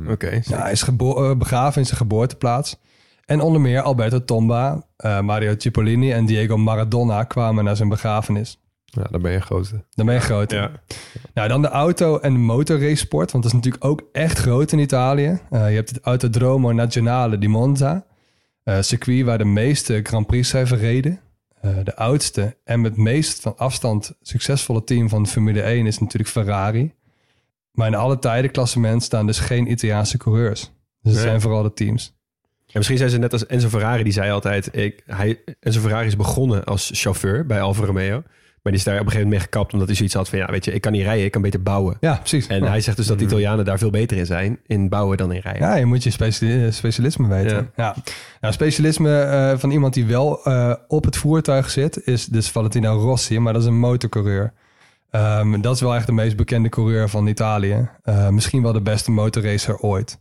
Oké. 0.08 0.40
Ja, 0.44 0.62
hij 0.62 0.72
is 0.72 0.82
gebo- 0.82 1.30
eh, 1.30 1.36
begraven 1.36 1.80
in 1.80 1.86
zijn 1.86 1.98
geboorteplaats. 1.98 2.76
En 3.24 3.40
onder 3.40 3.60
meer 3.60 3.80
Alberto 3.80 4.24
Tomba, 4.24 4.86
eh, 4.96 5.20
Mario 5.20 5.54
Cipollini 5.58 6.12
en 6.12 6.26
Diego 6.26 6.56
Maradona 6.56 7.24
kwamen 7.24 7.64
naar 7.64 7.76
zijn 7.76 7.88
begrafenis. 7.88 8.60
Ja, 8.84 9.06
dan 9.10 9.22
ben 9.22 9.32
je 9.32 9.40
grote. 9.40 9.84
Dan 9.94 10.06
ben 10.06 10.14
je 10.14 10.20
groot. 10.20 10.50
Ja. 10.50 10.70
Nou, 11.34 11.48
dan 11.48 11.62
de 11.62 11.68
auto- 11.68 12.18
en 12.18 12.40
motorracesport, 12.40 13.32
want 13.32 13.44
dat 13.44 13.52
is 13.52 13.58
natuurlijk 13.58 13.84
ook 13.84 14.02
echt 14.12 14.38
groot 14.38 14.72
in 14.72 14.78
Italië. 14.78 15.38
Eh, 15.50 15.68
je 15.68 15.74
hebt 15.74 15.90
het 15.90 16.00
Autodromo 16.02 16.72
Nazionale 16.72 17.38
di 17.38 17.48
Monza, 17.48 18.04
circuit 18.80 19.24
waar 19.24 19.38
de 19.38 19.44
meeste 19.44 20.00
Grand 20.02 20.26
Prix 20.26 20.48
zijn 20.48 20.66
verreden. 20.66 21.20
De 21.84 21.96
oudste 21.96 22.56
en 22.64 22.80
met 22.80 22.96
meest 22.96 23.40
van 23.40 23.56
afstand 23.56 24.12
succesvolle 24.22 24.84
team 24.84 25.08
van 25.08 25.26
Formule 25.26 25.62
1 25.62 25.86
is 25.86 25.98
natuurlijk 25.98 26.30
Ferrari. 26.30 26.94
Maar 27.78 27.86
in 27.88 27.94
alle 27.94 28.18
tijden 28.18 28.50
klassement 28.50 29.02
staan 29.02 29.26
dus 29.26 29.38
geen 29.38 29.70
Italiaanse 29.70 30.16
coureurs. 30.18 30.60
Dus 30.60 30.70
het 31.02 31.12
Nee. 31.12 31.22
zijn 31.22 31.40
vooral 31.40 31.62
de 31.62 31.72
teams. 31.72 32.16
En 32.66 32.72
misschien 32.74 32.98
zijn 32.98 33.10
ze 33.10 33.18
net 33.18 33.32
als 33.32 33.46
Enzo 33.46 33.68
Ferrari, 33.68 34.02
die 34.02 34.12
zei 34.12 34.30
altijd... 34.30 34.76
Ik, 34.76 35.02
hij, 35.06 35.40
Enzo 35.60 35.80
Ferrari 35.80 36.06
is 36.06 36.16
begonnen 36.16 36.64
als 36.64 36.90
chauffeur 36.94 37.46
bij 37.46 37.60
Alfa 37.60 37.84
Romeo. 37.84 38.22
Maar 38.62 38.72
die 38.72 38.72
is 38.72 38.84
daar 38.84 38.94
op 38.94 39.00
een 39.00 39.06
gegeven 39.10 39.28
moment 39.28 39.42
mee 39.42 39.52
gekapt... 39.52 39.72
omdat 39.72 39.86
hij 39.88 39.96
zoiets 39.96 40.14
had 40.14 40.28
van... 40.28 40.38
ja, 40.38 40.46
weet 40.46 40.64
je, 40.64 40.72
ik 40.72 40.80
kan 40.80 40.92
niet 40.92 41.02
rijden, 41.02 41.24
ik 41.24 41.30
kan 41.30 41.42
beter 41.42 41.62
bouwen. 41.62 41.96
Ja, 42.00 42.14
precies. 42.16 42.46
En 42.46 42.62
Ja. 42.62 42.68
hij 42.68 42.80
zegt 42.80 42.96
dus 42.96 43.06
dat 43.06 43.18
de 43.18 43.24
Italianen 43.24 43.64
daar 43.64 43.78
veel 43.78 43.90
beter 43.90 44.16
in 44.16 44.26
zijn... 44.26 44.58
in 44.66 44.88
bouwen 44.88 45.16
dan 45.16 45.32
in 45.32 45.40
rijden. 45.40 45.62
Ja, 45.62 45.76
je 45.76 45.84
moet 45.84 46.02
je 46.02 46.10
speciali- 46.10 46.64
eh, 46.64 46.72
specialisme 46.72 47.28
weten. 47.28 47.70
Ja. 47.76 47.94
Nou, 48.40 48.52
specialisme 48.54 49.20
eh, 49.20 49.58
van 49.58 49.70
iemand 49.70 49.94
die 49.94 50.06
wel 50.06 50.44
eh, 50.44 50.74
op 50.88 51.04
het 51.04 51.16
voertuig 51.16 51.70
zit, 51.70 52.06
is 52.06 52.26
dus 52.26 52.48
Valentino 52.50 52.98
Rossi, 52.98 53.38
maar 53.38 53.52
dat 53.52 53.62
is 53.62 53.68
een 53.68 53.78
motorcoureur. 53.78 54.52
Ehm, 55.10 55.60
dat 55.60 55.74
is 55.74 55.80
wel 55.80 55.94
echt 55.94 56.06
de 56.06 56.12
meest 56.12 56.36
bekende 56.36 56.68
coureur 56.68 57.08
van 57.08 57.26
Italië. 57.26 57.88
Eh, 58.02 58.28
misschien 58.28 58.62
wel 58.62 58.72
de 58.72 58.82
beste 58.82 59.10
motorracer 59.10 59.78
ooit. 59.78 60.20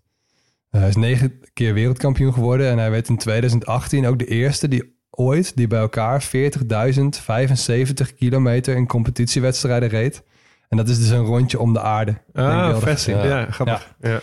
Eh, 0.69 0.79
hij 0.79 0.89
is 0.89 0.95
negen 0.95 1.39
keer 1.53 1.73
wereldkampioen 1.73 2.33
geworden 2.33 2.69
en 2.69 2.77
hij 2.77 2.91
werd 2.91 3.09
in 3.09 3.17
2018 3.17 4.07
ook 4.07 4.19
de 4.19 4.25
eerste 4.25 4.67
die 4.67 4.95
ooit 5.09 5.55
die 5.55 5.67
bij 5.67 5.79
elkaar 5.79 6.23
40.075 6.23 8.15
kilometer 8.15 8.75
in 8.75 8.87
competitiewedstrijden 8.87 9.89
reed. 9.89 10.23
En 10.69 10.77
dat 10.77 10.89
is 10.89 10.97
dus 10.99 11.09
een 11.09 11.25
rondje 11.25 11.59
om 11.59 11.73
de 11.73 11.81
aarde. 11.81 12.21
Ah, 12.33 12.77
vet. 12.77 12.89
gezien. 12.89 13.17
Ja, 13.17 13.51
grappig. 13.51 13.95
Ja. 14.01 14.19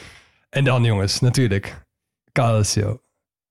En 0.51 0.65
dan 0.65 0.85
jongens, 0.85 1.21
natuurlijk. 1.21 1.83
Calcio. 2.33 3.01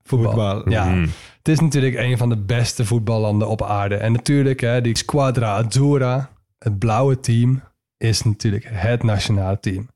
Voetbal. 0.03 0.31
Voetbal. 0.31 0.69
Ja. 0.69 0.85
Mhm. 0.85 1.07
Het 1.38 1.48
is 1.48 1.60
natuurlijk 1.60 1.95
een 1.95 2.18
van 2.18 2.30
de 2.30 2.38
beste 2.38 2.85
voetballanden 2.85 3.48
op 3.48 3.64
aarde. 3.64 3.95
En 3.95 4.11
natuurlijk, 4.11 4.60
hè, 4.61 4.81
die 4.81 4.98
Squadra 4.98 5.56
Azzurra, 5.56 6.30
het 6.64 6.80
blauwe 6.80 7.19
team, 7.19 7.64
is 7.98 8.23
natuurlijk 8.23 8.65
het 8.68 9.03
nationale 9.03 9.60
team. 9.60 9.90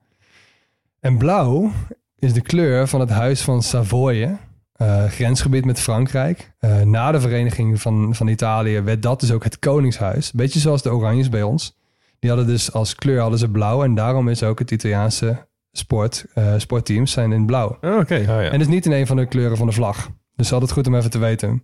En 0.99 1.17
blauw 1.17 1.71
is 2.19 2.33
de 2.33 2.41
kleur 2.41 2.87
van 2.87 2.99
het 2.99 3.09
huis 3.09 3.41
van 3.41 3.63
Savoye, 3.63 4.37
eh, 4.73 5.05
grensgebied 5.05 5.65
met 5.65 5.79
Frankrijk. 5.79 6.51
Eh, 6.59 6.81
na 6.81 7.11
de 7.11 7.19
vereniging 7.19 7.81
van, 7.81 8.15
van 8.15 8.27
Italië 8.27 8.81
werd 8.81 9.01
dat 9.01 9.19
dus 9.19 9.31
ook 9.31 9.43
het 9.43 9.59
koningshuis. 9.59 10.31
Beetje 10.31 10.59
zoals 10.59 10.81
de 10.81 10.93
Oranjes 10.93 11.29
bij 11.29 11.43
ons. 11.43 11.77
Die 12.19 12.29
hadden 12.29 12.47
dus 12.47 12.73
als 12.73 12.95
kleur 12.95 13.19
hadden 13.19 13.39
ze 13.39 13.49
blauw. 13.49 13.83
En 13.83 13.95
daarom 13.95 14.29
is 14.29 14.43
ook 14.43 14.59
het 14.59 14.71
Italiaanse 14.71 15.47
sport, 15.71 16.25
eh, 16.33 16.53
sportteams 16.57 17.11
zijn 17.11 17.31
in 17.31 17.45
blauw. 17.45 17.77
Oh, 17.81 17.97
Oké. 17.97 18.15
En 18.15 18.51
het 18.51 18.61
is 18.61 18.67
niet 18.67 18.85
in 18.85 18.91
een 18.91 19.07
van 19.07 19.17
de 19.17 19.25
kleuren 19.25 19.57
van 19.57 19.67
de 19.67 19.73
vlag. 19.73 20.09
Dus 20.35 20.53
altijd 20.53 20.71
goed 20.71 20.87
om 20.87 20.95
even 20.95 21.09
te 21.09 21.17
weten. 21.17 21.63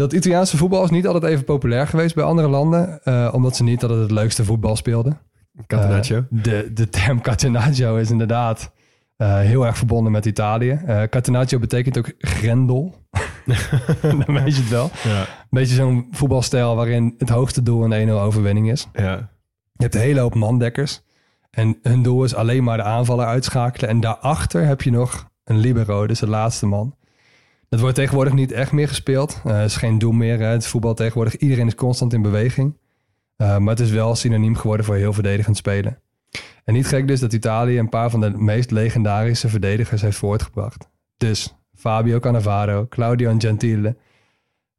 Dat 0.00 0.12
Italiaanse 0.12 0.56
voetbal 0.56 0.84
is 0.84 0.90
niet 0.90 1.06
altijd 1.06 1.32
even 1.32 1.44
populair 1.44 1.86
geweest 1.86 2.14
bij 2.14 2.24
andere 2.24 2.48
landen. 2.48 3.02
eh, 3.04 3.30
omdat 3.32 3.56
ze 3.56 3.62
niet 3.62 3.82
altijd 3.82 4.00
het 4.00 4.10
leukste 4.10 4.44
voetbal 4.44 4.76
speelden. 4.76 5.18
Catenaccio. 5.66 6.16
Eh, 6.16 6.42
de, 6.42 6.70
de 6.72 6.88
term 6.88 7.20
Catenaccio 7.28 7.96
is 7.96 8.10
inderdaad 8.10 8.72
eh, 9.16 9.38
heel 9.38 9.66
erg 9.66 9.76
verbonden 9.76 10.12
met 10.12 10.26
Italië. 10.26 10.80
Catenaccio 11.10 11.58
betekent 11.58 11.98
ook 11.98 12.12
grendel. 12.18 12.94
Dan 14.26 14.34
weet 14.34 14.56
je 14.56 14.60
het 14.60 14.70
wel. 14.70 14.90
Ja. 15.04 15.20
Een 15.20 15.26
beetje 15.50 15.74
zo'n 15.74 16.08
voetbalstijl 16.10 16.76
waarin 16.76 17.14
het 17.18 17.28
hoogste 17.28 17.62
doel 17.62 17.92
een 17.92 18.08
1-0 18.08 18.12
overwinning 18.12 18.70
is. 18.70 18.88
Ja. 18.92 19.12
Je 19.72 19.82
hebt 19.82 19.94
een 19.94 20.00
hele 20.00 20.20
hoop 20.20 20.34
mandekkers. 20.34 21.02
En 21.50 21.78
hun 21.82 22.02
doel 22.02 22.24
is 22.24 22.34
alleen 22.34 22.64
maar 22.64 22.76
de 22.76 22.82
aanvaller 22.82 23.26
uitschakelen. 23.26 23.90
En 23.90 24.00
daarachter 24.00 24.66
heb 24.66 24.82
je 24.82 24.90
nog 24.90 25.30
een 25.44 25.58
libero, 25.58 26.06
dus 26.06 26.18
de 26.18 26.28
laatste 26.28 26.66
man. 26.66 26.94
Dat 27.70 27.80
wordt 27.80 27.94
tegenwoordig 27.94 28.32
niet 28.32 28.52
echt 28.52 28.72
meer 28.72 28.88
gespeeld. 28.88 29.40
Eh, 29.44 29.56
Het 29.56 29.66
is 29.66 29.76
geen 29.76 29.98
doel 29.98 30.12
meer. 30.12 30.38
Hè. 30.38 30.44
Het 30.46 30.66
voetbal 30.66 30.94
tegenwoordig. 30.94 31.36
Iedereen 31.36 31.66
is 31.66 31.74
constant 31.74 32.12
in 32.12 32.22
beweging. 32.22 32.78
Eh, 33.36 33.58
maar 33.58 33.74
het 33.74 33.80
is 33.80 33.90
wel 33.90 34.14
synoniem 34.14 34.56
geworden 34.56 34.86
voor 34.86 34.94
heel 34.94 35.12
verdedigend 35.12 35.56
spelen. 35.56 35.98
En 36.64 36.74
niet 36.74 36.86
gek 36.86 37.06
dus 37.08 37.20
dat 37.20 37.32
Italië 37.32 37.78
een 37.78 37.88
paar 37.88 38.10
van 38.10 38.20
de 38.20 38.30
meest 38.30 38.70
legendarische 38.70 39.48
verdedigers 39.48 40.02
heeft 40.02 40.16
voortgebracht. 40.16 40.88
Dus 41.16 41.54
Fabio 41.74 42.18
Cannavaro, 42.18 42.86
Claudio 42.88 43.34
Gentile, 43.38 43.96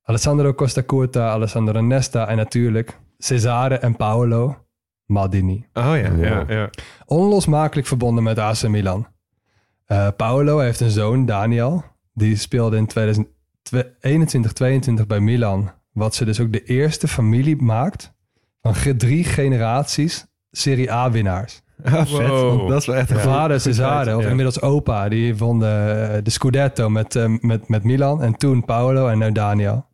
Alessandro 0.04 0.54
Costa 0.54 0.84
Curta, 0.86 1.30
Alessandro 1.30 1.82
Nesta 1.82 2.28
en 2.28 2.38
natuurlijk 2.38 3.00
Cesare 3.18 3.76
en 3.76 3.96
Paolo 3.96 4.58
Maldini. 5.06 5.66
Oh 5.74 5.84
ja, 5.84 6.12
ja, 6.18 6.46
ja. 6.48 6.70
Onlosmakelijk 7.06 7.88
verbonden 7.88 8.24
met 8.24 8.38
AC 8.40 8.68
Milan. 8.68 9.08
Eh, 9.86 10.08
Paolo 10.18 10.60
heeft 10.60 10.80
een 10.80 10.90
zoon, 10.90 11.26
Daniel. 11.26 11.84
Die 12.14 12.36
speelde 12.36 12.78
in 12.78 12.90
2021-22 15.02 15.08
bij 15.08 15.20
Milan. 15.20 15.72
Wat 15.92 16.16
ze 16.16 16.26
dus 16.26 16.40
ook 16.40 16.52
de 16.52 16.64
eerste 16.64 17.08
familie 17.08 17.56
maakt 17.62 18.14
van 18.62 18.98
drie 18.98 19.24
generaties 19.24 20.26
Serie 20.52 20.92
A-winnaars. 20.92 21.62
Ah. 21.84 22.10
Wow. 22.10 22.70
Dat 22.70 22.80
is 22.80 22.86
wel 22.86 22.96
echt 22.96 23.08
goeie- 23.12 23.24
vader 23.24 23.60
Cesare, 23.60 24.16
of 24.18 24.24
Ja. 24.24 24.30
inmiddels 24.30 24.62
opa, 24.62 25.10
die 25.10 25.38
won 25.38 25.60
de, 25.60 26.20
de 26.24 26.30
Scudetto 26.30 26.90
met, 26.90 27.16
eh, 27.16 27.36
met, 27.40 27.68
met 27.68 27.84
Milan. 27.84 28.22
En 28.22 28.36
toen 28.36 28.66
Paolo 28.66 29.08
en 29.08 29.18
nu 29.18 29.32
Daniel. 29.32 29.86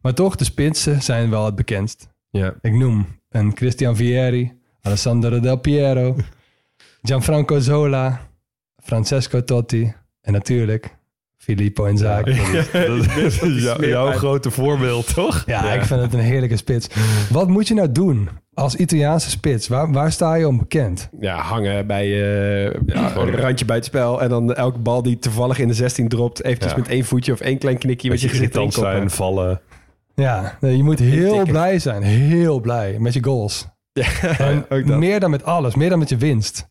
Maar 0.00 0.14
toch, 0.14 0.36
de 0.36 0.44
spitsen 0.44 1.02
zijn 1.02 1.30
wel 1.30 1.44
het 1.44 1.54
bekendst. 1.54 2.08
Ja. 2.30 2.54
Ik 2.60 2.72
noem 2.72 3.06
een 3.30 3.52
Christian 3.56 3.96
Vieri, 3.96 4.52
Alessandro 4.82 5.40
Del 5.40 5.56
Piero, 5.56 6.16
Gianfranco 7.02 7.58
Zola, 7.58 8.20
Francesco 8.82 9.44
Totti 9.44 9.94
en 10.20 10.32
natuurlijk 10.32 10.96
Filippo 11.44 11.86
dat 11.86 12.26
is 13.42 13.62
jou- 13.62 13.86
jouw 13.86 14.10
grote 14.12 14.50
voorbeeld, 14.50 15.14
toch? 15.14 15.42
Ja, 15.46 15.72
ik 15.72 15.82
vind 15.84 16.00
het 16.00 16.12
een 16.14 16.20
heerlijke 16.20 16.56
spits. 16.56 16.88
Wat 17.30 17.48
moet 17.48 17.68
je 17.68 17.74
nou 17.74 17.92
doen 17.92 18.28
als 18.54 18.74
Italiaanse 18.76 19.30
spits? 19.30 19.68
Waar, 19.68 19.92
waar 19.92 20.12
sta 20.12 20.34
je 20.34 20.48
om 20.48 20.58
bekend? 20.58 21.08
Ja, 21.20 21.36
hangen 21.36 21.86
bij 21.86 22.04
eh, 22.04 22.80
ja, 22.86 23.16
een 23.16 23.36
randje 23.36 23.64
buitenspel. 23.64 24.22
En 24.22 24.28
dan 24.28 24.54
elke 24.54 24.78
bal 24.78 25.02
die 25.02 25.18
toevallig 25.18 25.58
in 25.58 25.68
de 25.68 25.74
16 25.74 26.08
dropt... 26.08 26.44
eventjes 26.44 26.72
Ja. 26.72 26.78
met 26.78 26.88
één 26.88 27.04
voetje 27.04 27.32
of 27.32 27.40
één 27.40 27.58
klein 27.58 27.78
knikje... 27.78 28.08
met 28.10 28.20
je 28.20 28.28
gezicht 28.28 28.54
irritant 28.54 28.74
zijn, 28.74 29.10
vallen. 29.10 29.60
Ja, 30.14 30.56
nee, 30.60 30.76
je 30.76 30.82
moet 30.82 30.98
heel 30.98 31.42
blij 31.44 31.78
zijn. 31.78 32.02
Heel 32.02 32.60
blij 32.60 32.96
met 32.98 33.12
je 33.14 33.24
goals. 33.24 33.66
En 34.38 34.64
ook 34.68 34.86
dat. 34.86 34.98
meer 34.98 35.20
dan 35.20 35.30
met 35.30 35.44
alles. 35.44 35.74
Meer 35.74 35.88
dan 35.88 35.98
met 35.98 36.08
je 36.08 36.16
winst. 36.16 36.68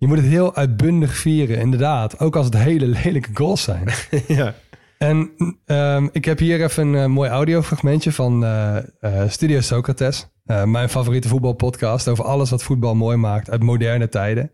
Je 0.00 0.06
moet 0.06 0.16
het 0.16 0.26
heel 0.26 0.54
uitbundig 0.54 1.16
vieren, 1.16 1.58
inderdaad. 1.58 2.18
Ook 2.18 2.36
als 2.36 2.46
het 2.46 2.56
hele 2.56 2.86
lelijke 2.86 3.28
goals 3.34 3.62
zijn. 3.62 3.88
ja. 4.26 4.54
En 4.98 5.30
ehm, 5.66 6.08
ik 6.12 6.24
heb 6.24 6.38
hier 6.38 6.62
even 6.62 6.86
een 6.86 7.02
eh, 7.02 7.06
mooi 7.06 7.30
audiofragmentje 7.30 8.12
van 8.12 8.44
eh, 8.44 8.76
eh, 8.76 9.28
Studio 9.28 9.60
Socrates. 9.60 10.28
Eh, 10.44 10.64
mijn 10.64 10.88
favoriete 10.88 11.28
voetbalpodcast 11.28 12.08
over 12.08 12.24
alles 12.24 12.50
wat 12.50 12.62
voetbal 12.62 12.94
mooi 12.94 13.16
maakt 13.16 13.50
uit 13.50 13.62
moderne 13.62 14.08
tijden. 14.08 14.50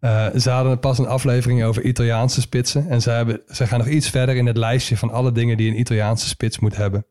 Eh, 0.00 0.26
ze 0.36 0.50
hadden 0.50 0.78
pas 0.78 0.98
een 0.98 1.06
aflevering 1.06 1.64
over 1.64 1.82
Italiaanse 1.84 2.40
spitsen. 2.40 2.88
En 2.88 3.00
ze, 3.02 3.10
hebben, 3.10 3.40
ze 3.46 3.66
gaan 3.66 3.78
nog 3.78 3.88
iets 3.88 4.10
verder 4.10 4.36
in 4.36 4.46
het 4.46 4.56
lijstje 4.56 4.96
van 4.96 5.10
alle 5.10 5.32
dingen 5.32 5.56
die 5.56 5.70
een 5.70 5.80
Italiaanse 5.80 6.28
spits 6.28 6.58
moet 6.58 6.76
hebben. 6.76 7.06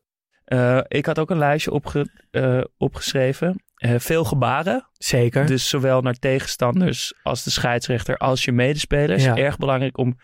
Eh, 0.45 0.79
ik 0.87 1.05
had 1.05 1.19
ook 1.19 1.29
een 1.29 1.37
lijstje 1.37 1.71
opge- 1.71 2.09
eh, 2.31 2.61
opgeschreven. 2.77 3.63
Eh, 3.79 3.93
veel 3.97 4.23
gebaren. 4.23 4.87
Zeker. 4.93 5.45
Dus 5.45 5.69
zowel 5.69 6.01
naar 6.01 6.13
tegenstanders 6.19 7.13
als 7.23 7.43
de 7.43 7.49
scheidsrechter 7.49 8.17
als 8.17 8.45
je 8.45 8.51
medespelers. 8.51 9.23
Ja. 9.23 9.35
Erg 9.37 9.57
belangrijk 9.57 9.97
om 9.97 10.17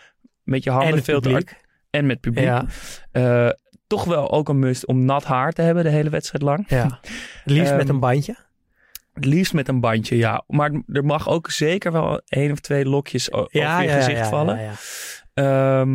met 0.43 0.63
je 0.63 0.69
handen 0.71 1.03
veel 1.03 1.21
te 1.21 1.43
En 1.89 2.05
met 2.05 2.19
publiek. 2.19 2.45
Ja. 2.45 2.65
Eh, 3.11 3.49
toch 3.87 4.03
wel 4.03 4.31
ook 4.31 4.49
een 4.49 4.59
must 4.59 4.85
om 4.87 5.05
nat 5.05 5.23
haar 5.23 5.51
te 5.51 5.61
hebben 5.61 5.83
de 5.83 5.89
hele 5.89 6.09
wedstrijd 6.09 6.43
lang. 6.43 6.65
Ja. 6.67 6.83
Het 7.43 7.53
liefst 7.53 7.71
met 7.71 7.81
Ehm, 7.81 7.89
een 7.89 7.99
bandje. 7.99 8.35
Het 9.13 9.25
liefst 9.25 9.53
met 9.53 9.67
een 9.67 9.79
bandje, 9.79 10.17
ja. 10.17 10.43
Maar 10.47 10.71
er 10.87 11.05
mag 11.05 11.29
ook 11.29 11.49
zeker 11.51 11.91
wel 11.91 12.21
één 12.25 12.51
of 12.51 12.59
twee 12.59 12.85
lokjes 12.85 13.25
Ja, 13.25 13.37
over 13.39 13.83
je 13.83 13.89
gezicht 13.89 14.27
vallen. 14.27 14.57
ja, 14.59 14.71
ja. 15.35 15.85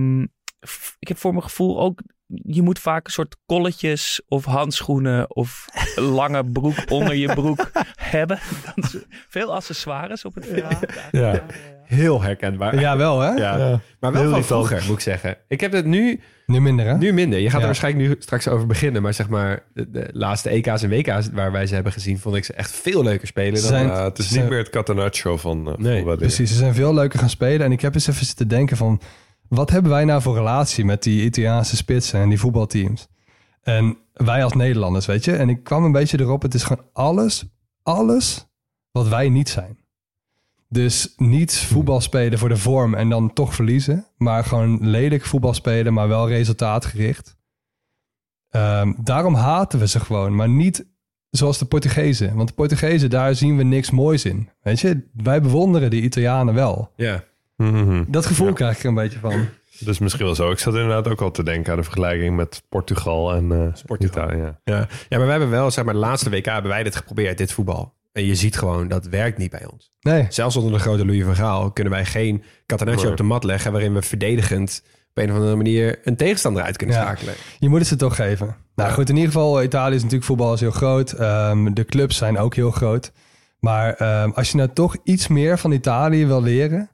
F- 0.68 0.96
ik 0.98 1.08
heb 1.08 1.16
voor 1.18 1.30
mijn 1.32 1.42
gevoel 1.44 1.80
ook... 1.80 2.00
Je 2.32 2.62
moet 2.62 2.78
vaak 2.78 3.06
een 3.06 3.12
soort 3.12 3.36
kolletjes 3.46 4.20
of 4.28 4.44
handschoenen 4.44 5.34
of 5.36 5.64
lange 5.96 6.44
broek 6.50 6.74
onder 6.88 7.14
je 7.14 7.34
broek 7.34 7.70
hebben. 7.96 8.38
Dat 8.74 8.84
is 8.84 8.96
veel 9.28 9.54
accessoires 9.54 10.24
op 10.24 10.34
het 10.34 10.46
veld. 10.46 10.92
Ja. 11.10 11.42
Heel 11.84 12.22
herkenbaar. 12.22 12.80
Ja, 12.80 12.96
wel 12.96 13.20
hè? 13.20 13.28
Ja. 13.30 13.56
Ja. 13.56 13.80
Maar 14.00 14.12
wel 14.12 14.22
Heel 14.22 14.30
van 14.30 14.44
vroeger, 14.44 14.82
moet 14.86 14.94
ik 14.96 15.00
zeggen. 15.00 15.36
Ik 15.48 15.60
heb 15.60 15.72
het 15.72 15.86
nu... 15.86 16.20
Nu 16.46 16.60
minder 16.60 16.86
hè? 16.86 16.96
Nu 16.98 17.12
minder. 17.12 17.38
Je 17.38 17.44
gaat 17.44 17.52
Ja. 17.54 17.60
er 17.60 17.66
waarschijnlijk 17.66 18.08
nu 18.08 18.16
straks 18.18 18.48
over 18.48 18.66
beginnen. 18.66 19.02
Maar 19.02 19.14
zeg 19.14 19.28
maar, 19.28 19.62
de, 19.74 19.90
de 19.90 20.08
laatste 20.12 20.48
EK's 20.48 20.82
en 20.82 20.90
WK's 20.90 21.28
waar 21.32 21.52
wij 21.52 21.66
ze 21.66 21.74
hebben 21.74 21.92
gezien... 21.92 22.18
vond 22.18 22.36
ik 22.36 22.44
ze 22.44 22.52
echt 22.52 22.70
veel 22.70 23.02
leuker 23.02 23.26
spelen. 23.26 23.52
Dan, 23.52 23.62
Zijn- 23.62 23.90
het 23.90 24.18
is 24.18 24.30
niet 24.30 24.48
meer 24.48 24.58
het 24.58 24.70
Catenaccio 24.70 25.36
van, 25.36 25.68
uh, 25.68 25.74
Nee, 25.76 26.04
van 26.04 26.16
Precies, 26.16 26.50
ze 26.50 26.56
zijn 26.56 26.74
veel 26.74 26.94
leuker 26.94 27.18
gaan 27.18 27.30
spelen. 27.30 27.66
En 27.66 27.72
ik 27.72 27.80
heb 27.80 27.94
eens 27.94 28.06
even 28.08 28.26
zitten 28.26 28.48
denken 28.48 28.76
van... 28.76 29.00
wat 29.50 29.70
hebben 29.70 29.90
wij 29.90 30.04
nou 30.04 30.22
voor 30.22 30.34
relatie 30.34 30.84
met 30.84 31.02
die 31.02 31.24
Italiaanse 31.24 31.76
spitsen 31.76 32.20
en 32.20 32.28
die 32.28 32.38
voetbalteams? 32.38 33.08
En 33.62 33.96
wij 34.12 34.44
als 34.44 34.52
Nederlanders, 34.52 35.06
weet 35.06 35.24
je? 35.24 35.36
En 35.36 35.48
ik 35.48 35.64
kwam 35.64 35.84
een 35.84 35.92
beetje 35.92 36.20
erop, 36.20 36.42
het 36.42 36.54
is 36.54 36.62
gewoon 36.62 36.84
alles, 36.92 37.44
alles 37.82 38.46
wat 38.92 39.08
wij 39.08 39.28
niet 39.28 39.48
zijn. 39.48 39.78
Dus 40.68 41.14
niet 41.16 41.58
voetbal 41.58 42.00
spelen 42.00 42.38
voor 42.38 42.48
de 42.48 42.56
vorm 42.56 42.94
en 42.94 43.08
dan 43.08 43.32
toch 43.32 43.54
verliezen. 43.54 44.06
Maar 44.16 44.44
gewoon 44.44 44.88
lelijk 44.88 45.24
voetbal 45.24 45.54
spelen, 45.54 45.92
maar 45.92 46.08
wel 46.08 46.28
resultaatgericht. 46.28 47.36
Ehm, 48.48 48.92
daarom 49.02 49.34
haten 49.34 49.78
we 49.78 49.88
ze 49.88 50.00
gewoon, 50.00 50.34
maar 50.34 50.48
niet 50.48 50.86
zoals 51.30 51.58
de 51.58 51.64
Portugezen. 51.64 52.36
Want 52.36 52.48
de 52.48 52.54
Portugezen, 52.54 53.10
daar 53.10 53.34
zien 53.34 53.56
we 53.56 53.62
niks 53.62 53.90
moois 53.90 54.24
in. 54.24 54.48
Weet 54.62 54.80
je, 54.80 55.08
wij 55.14 55.42
bewonderen 55.42 55.90
de 55.90 56.00
Italianen 56.00 56.54
wel. 56.54 56.92
Ja. 56.96 57.24
Dat 58.08 58.26
gevoel 58.26 58.52
krijg 58.52 58.76
ik 58.76 58.82
er 58.82 58.88
een 58.88 58.94
beetje 58.94 59.18
van. 59.18 59.46
Dus 59.78 59.98
misschien 59.98 60.24
wel 60.24 60.34
zo. 60.34 60.50
Ik 60.50 60.58
zat 60.58 60.74
inderdaad 60.74 61.08
ook 61.08 61.20
al 61.20 61.30
te 61.30 61.42
denken 61.42 61.70
aan 61.72 61.78
de 61.78 61.84
vergelijking 61.84 62.36
met 62.36 62.62
Portugal 62.68 63.34
en 63.34 63.52
eh 63.52 63.96
Italië. 63.98 64.36
Ja. 64.36 64.60
Ja. 64.64 64.88
ja, 65.08 65.16
maar 65.16 65.20
wij 65.20 65.30
hebben 65.30 65.50
wel, 65.50 65.70
zeg 65.70 65.84
maar, 65.84 65.94
de 65.94 66.00
laatste 66.00 66.30
WK 66.30 66.44
hebben 66.44 66.70
wij 66.70 66.82
dit 66.82 66.96
geprobeerd, 66.96 67.38
dit 67.38 67.52
voetbal. 67.52 67.94
En 68.12 68.24
je 68.24 68.34
ziet 68.34 68.58
gewoon, 68.58 68.88
dat 68.88 69.06
werkt 69.06 69.38
niet 69.38 69.50
bij 69.50 69.66
ons. 69.72 69.92
Nee. 70.00 70.26
Zelfs 70.28 70.56
onder 70.56 70.72
de 70.72 70.78
grote 70.78 71.04
Louis 71.06 71.24
van 71.24 71.34
Gaal 71.34 71.70
kunnen 71.72 71.92
wij 71.92 72.04
geen 72.04 72.42
catenaccio 72.66 73.02
Nee. 73.02 73.10
op 73.12 73.16
de 73.16 73.22
mat 73.22 73.44
leggen... 73.44 73.72
waarin 73.72 73.94
we 73.94 74.02
verdedigend 74.02 74.82
op 75.10 75.22
een 75.22 75.30
of 75.30 75.36
andere 75.36 75.56
manier 75.56 75.98
een 76.04 76.16
tegenstander 76.16 76.62
uit 76.62 76.76
kunnen 76.76 76.96
Ja. 76.96 77.02
schakelen. 77.02 77.34
Je 77.58 77.68
moet 77.68 77.78
het 77.78 77.88
ze 77.88 77.96
toch 77.96 78.16
geven. 78.16 78.56
Nou 78.74 78.92
goed, 78.92 79.08
in 79.08 79.14
ieder 79.16 79.32
geval, 79.32 79.62
Italië 79.62 79.94
is 79.94 80.00
natuurlijk 80.02 80.26
voetbal 80.28 80.52
is 80.52 80.60
heel 80.60 80.70
groot. 80.70 81.12
Ehm, 81.12 81.72
de 81.72 81.84
clubs 81.84 82.16
zijn 82.16 82.38
ook 82.38 82.54
heel 82.54 82.70
groot. 82.70 83.12
Maar 83.60 83.94
ehm, 83.94 84.30
als 84.30 84.50
je 84.50 84.56
nou 84.56 84.68
toch 84.72 84.96
iets 85.04 85.28
meer 85.28 85.58
van 85.58 85.72
Italië 85.72 86.26
wil 86.26 86.42
leren... 86.42 86.90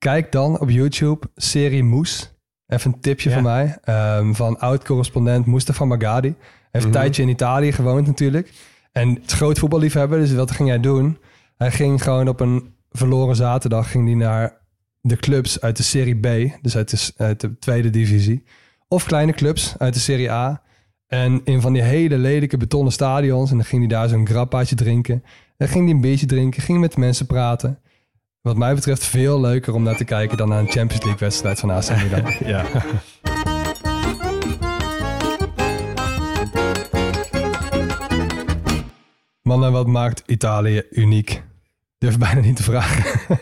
kijk 0.00 0.32
dan 0.32 0.58
op 0.60 0.70
YouTube 0.70 1.26
serie 1.34 1.84
Moes. 1.84 2.32
Even 2.66 2.92
een 2.92 3.00
tipje 3.00 3.30
van 3.30 3.42
mij. 3.42 3.78
ehm, 3.82 4.32
van 4.32 4.58
oud-correspondent 4.58 5.46
Mustafa 5.46 5.84
Magadi. 5.84 6.28
Hij 6.28 6.38
heeft 6.70 6.84
een 6.84 6.90
Mhm. 6.90 7.00
tijdje 7.00 7.22
in 7.22 7.28
Italië 7.28 7.72
gewoond 7.72 8.06
natuurlijk. 8.06 8.52
En 8.92 9.08
het 9.14 9.26
is 9.26 9.32
groot 9.32 9.58
voetballiefhebber, 9.58 10.18
dus 10.18 10.32
wat 10.32 10.50
ging 10.50 10.68
hij 10.68 10.80
doen? 10.80 11.18
Hij 11.56 11.70
ging 11.70 12.02
gewoon 12.02 12.28
op 12.28 12.40
een 12.40 12.74
verloren 12.90 13.36
zaterdag 13.36 13.90
ging 13.90 14.06
hij 14.06 14.14
naar 14.14 14.58
de 15.00 15.16
clubs 15.16 15.60
uit 15.60 15.76
de 15.76 15.82
Serie 15.82 16.14
B, 16.20 16.52
dus 16.62 16.76
uit 16.76 16.90
de, 16.90 17.12
uit 17.24 17.40
de 17.40 17.58
tweede 17.58 17.90
divisie. 17.90 18.44
Of 18.88 19.04
kleine 19.04 19.32
clubs 19.32 19.74
uit 19.78 19.94
de 19.94 20.00
Serie 20.00 20.30
A. 20.30 20.62
En 21.06 21.40
in 21.44 21.60
van 21.60 21.72
die 21.72 21.82
hele 21.82 22.18
lelijke 22.18 22.56
betonnen 22.56 22.92
stadions. 22.92 23.50
En 23.50 23.56
dan 23.56 23.66
ging 23.66 23.80
hij 23.80 23.90
daar 23.98 24.08
zo'n 24.08 24.26
grappaatje 24.26 24.74
drinken. 24.74 25.22
Dan 25.56 25.68
ging 25.68 25.84
hij 25.84 25.94
een 25.94 26.00
biertje 26.00 26.26
drinken, 26.26 26.62
ging 26.62 26.80
met 26.80 26.96
mensen 26.96 27.26
praten. 27.26 27.78
Wat 28.42 28.56
mij 28.56 28.74
betreft 28.74 29.04
veel 29.04 29.40
leuker 29.40 29.74
om 29.74 29.82
naar 29.82 29.96
te 29.96 30.04
kijken 30.04 30.36
dan 30.36 30.48
naar 30.48 30.58
een 30.58 30.70
Champions 30.70 31.04
League 31.04 31.20
wedstrijd 31.20 31.60
van 31.60 31.70
AC 31.70 31.88
Milan. 32.02 32.32
ja. 32.54 32.64
Mannen, 39.42 39.72
wat 39.72 39.86
maakt 39.86 40.22
Italië 40.26 40.82
uniek? 40.90 41.42
Durf 41.98 42.18
bijna 42.18 42.40
niet 42.40 42.56
te 42.56 42.62
vragen. 42.62 43.38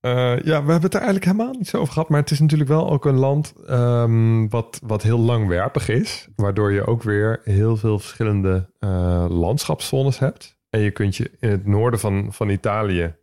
Eh, 0.00 0.38
ja, 0.38 0.64
we 0.64 0.70
hebben 0.70 0.80
het 0.80 0.94
er 0.94 1.00
eigenlijk 1.00 1.24
helemaal 1.24 1.52
niet 1.52 1.68
zo 1.68 1.78
over 1.78 1.92
gehad. 1.92 2.08
Maar 2.08 2.20
het 2.20 2.30
is 2.30 2.40
natuurlijk 2.40 2.70
wel 2.70 2.90
ook 2.90 3.04
een 3.04 3.18
land 3.18 3.54
ehm, 3.66 4.48
wat, 4.48 4.80
wat 4.86 5.02
heel 5.02 5.18
langwerpig 5.18 5.88
is. 5.88 6.28
Waardoor 6.36 6.72
je 6.72 6.86
ook 6.86 7.02
weer 7.02 7.40
heel 7.44 7.76
veel 7.76 7.98
verschillende 7.98 8.70
eh, 8.78 9.26
landschapszones 9.28 10.18
hebt. 10.18 10.58
En 10.70 10.80
je 10.80 10.90
kunt 10.90 11.16
je 11.16 11.30
in 11.40 11.50
het 11.50 11.66
noorden 11.66 12.00
van, 12.00 12.32
van 12.32 12.48
Italië, 12.48 13.14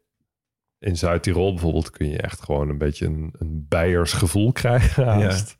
in 0.79 0.97
Zuid-Tirol 0.97 1.51
bijvoorbeeld, 1.51 1.89
kun 1.89 2.09
je 2.09 2.17
echt 2.17 2.41
gewoon 2.41 2.69
een 2.69 2.77
beetje 2.77 3.05
een, 3.05 3.33
een 3.37 3.65
Beiers 3.69 4.13
gevoel 4.13 4.51
krijgen. 4.51 5.05
haast. 5.07 5.57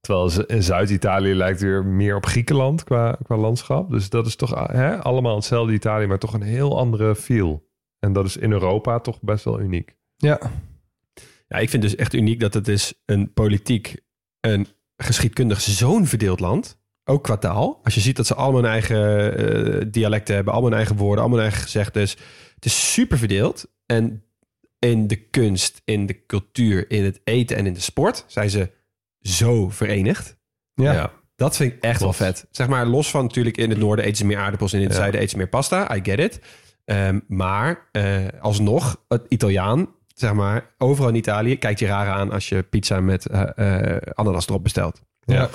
Terwijl 0.00 0.28
ze- 0.28 0.46
in 0.46 0.62
Zuid-Italië 0.62 1.34
lijkt 1.34 1.60
weer 1.60 1.84
meer 1.84 2.16
op 2.16 2.26
Griekenland 2.26 2.84
qua, 2.84 3.18
qua 3.22 3.36
landschap. 3.36 3.90
Dus 3.90 4.10
dat 4.10 4.26
is 4.26 4.36
toch 4.36 4.66
hè, 4.72 5.02
allemaal 5.02 5.34
hetzelfde 5.34 5.72
Italië, 5.72 6.06
maar 6.06 6.18
toch 6.18 6.32
een 6.34 6.42
heel 6.42 6.78
andere 6.78 7.14
feel. 7.16 7.66
En 7.98 8.12
dat 8.12 8.26
is 8.26 8.36
in 8.36 8.52
Europa 8.52 9.00
toch 9.00 9.20
best 9.20 9.44
wel 9.44 9.60
uniek. 9.60 9.96
Ja. 10.16 10.40
Ja, 11.48 11.56
ik 11.58 11.70
vind 11.70 11.82
dus 11.82 11.96
echt 11.96 12.14
uniek 12.14 12.40
dat 12.40 12.54
het 12.54 12.68
is 12.68 13.02
een 13.04 13.32
politiek, 13.32 13.96
een 14.40 14.66
geschiedkundig 14.96 15.60
zo'n 15.60 16.06
verdeeld 16.06 16.40
land. 16.40 16.80
Ook 17.04 17.22
qua 17.24 17.36
taal. 17.36 17.80
Als 17.82 17.94
je 17.94 18.00
ziet 18.00 18.16
dat 18.16 18.26
ze 18.26 18.34
allemaal 18.34 18.62
hun 18.62 18.70
eigen 18.70 19.36
eh, 19.36 19.86
dialecten 19.90 20.34
hebben, 20.34 20.52
allemaal 20.52 20.70
hun 20.70 20.78
eigen 20.80 20.96
woorden, 20.96 21.18
allemaal 21.18 21.38
hun 21.38 21.46
eigen 21.48 21.64
gezegdes. 21.66 22.16
Het 22.54 22.64
is 22.64 22.92
super 22.92 23.18
verdeeld. 23.18 23.66
En 23.86 24.22
in 24.78 25.06
de 25.06 25.16
kunst, 25.16 25.82
in 25.84 26.06
de 26.06 26.26
cultuur, 26.26 26.90
in 26.90 27.04
het 27.04 27.20
eten 27.24 27.56
en 27.56 27.66
in 27.66 27.72
de 27.72 27.80
sport 27.80 28.24
zijn 28.26 28.50
ze 28.50 28.70
zo 29.20 29.68
verenigd. 29.70 30.36
Ja. 30.74 31.12
Dat 31.36 31.56
vind 31.56 31.72
ik 31.72 31.82
echt 31.82 32.00
wel 32.00 32.12
vet. 32.12 32.46
Zeg 32.50 32.68
maar, 32.68 32.86
los 32.86 33.10
van 33.10 33.22
natuurlijk 33.24 33.56
in 33.56 33.70
het 33.70 33.78
noorden 33.78 34.04
eten 34.04 34.16
ze 34.16 34.26
meer 34.26 34.38
aardappels 34.38 34.72
en 34.72 34.78
in 34.78 34.84
het 34.84 34.92
Ja. 34.92 34.98
zuiden 34.98 35.20
eten 35.20 35.32
ze 35.32 35.36
meer 35.36 35.48
pasta. 35.48 35.94
I 35.96 36.00
get 36.02 36.18
it. 36.18 36.40
Ehm, 36.84 37.20
maar 37.26 37.88
eh, 37.92 38.16
alsnog, 38.40 39.04
het 39.08 39.22
Italiaan, 39.28 39.88
zeg 40.14 40.32
maar, 40.32 40.74
overal 40.78 41.08
in 41.08 41.14
Italië 41.14 41.56
kijkt 41.58 41.78
je 41.78 41.86
raar 41.86 42.08
aan 42.08 42.30
als 42.32 42.48
je 42.48 42.62
pizza 42.62 43.00
met 43.00 43.26
eh, 43.26 43.94
eh, 43.94 44.02
ananas 44.14 44.46
erop 44.48 44.62
bestelt. 44.62 45.00
Ja. 45.24 45.48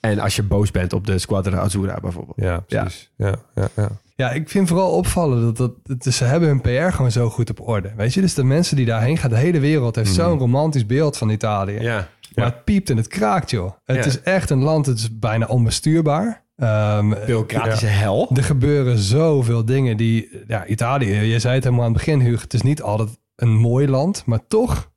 En 0.00 0.18
als 0.18 0.36
je 0.36 0.42
boos 0.42 0.70
bent 0.70 0.92
op 0.92 1.06
de 1.06 1.18
Squadra 1.18 1.58
Azzurra 1.58 2.00
bijvoorbeeld. 2.00 2.40
Ja, 2.40 2.60
precies. 2.60 3.10
Ja, 3.16 3.26
ja, 3.26 3.34
ja. 3.54 3.68
Ja, 3.76 3.88
ik 4.26 4.48
vind 4.48 4.68
vooral 4.68 4.90
opvallen 4.90 5.42
dat, 5.42 5.56
dat, 5.56 5.72
dat 6.02 6.14
ze 6.14 6.24
hebben 6.24 6.48
hun 6.48 6.60
PR 6.60 6.94
gewoon 6.94 7.10
zo 7.12 7.30
goed 7.30 7.50
op 7.50 7.68
orde. 7.68 7.92
Weet 7.96 8.14
je, 8.14 8.20
dus 8.20 8.34
de 8.34 8.44
mensen 8.44 8.76
die 8.76 8.86
daarheen 8.86 9.16
gaan, 9.18 9.30
de 9.30 9.36
hele 9.36 9.60
wereld 9.60 9.96
heeft 9.96 10.16
Mhm. 10.16 10.20
zo'n 10.20 10.38
romantisch 10.38 10.86
beeld 10.86 11.16
van 11.16 11.28
Italië. 11.30 11.80
Ja. 11.80 12.08
Maar 12.34 12.44
het 12.46 12.64
piept 12.64 12.90
en 12.90 12.96
het 12.96 13.06
kraakt, 13.08 13.50
joh. 13.50 13.72
Het 13.84 13.96
Ja. 13.96 14.04
is 14.04 14.20
echt 14.22 14.50
een 14.50 14.62
land, 14.62 14.86
het 14.86 14.98
is 14.98 15.18
bijna 15.18 15.46
onbestuurbaar. 15.46 16.44
Ehm, 16.56 17.08
Bureaucratische 17.08 17.86
hel. 17.86 18.30
Er 18.34 18.44
gebeuren 18.44 18.98
zoveel 18.98 19.64
dingen 19.64 19.96
die... 19.96 20.28
Ja, 20.46 20.66
Italië, 20.66 21.14
je 21.14 21.38
zei 21.38 21.54
het 21.54 21.64
helemaal 21.64 21.84
aan 21.84 21.92
het 21.92 22.04
begin, 22.04 22.20
Hugo. 22.20 22.42
Het 22.42 22.54
is 22.54 22.62
niet 22.62 22.82
altijd 22.82 23.08
een 23.36 23.54
mooi 23.56 23.88
land, 23.88 24.22
maar 24.26 24.46
toch 24.48 24.90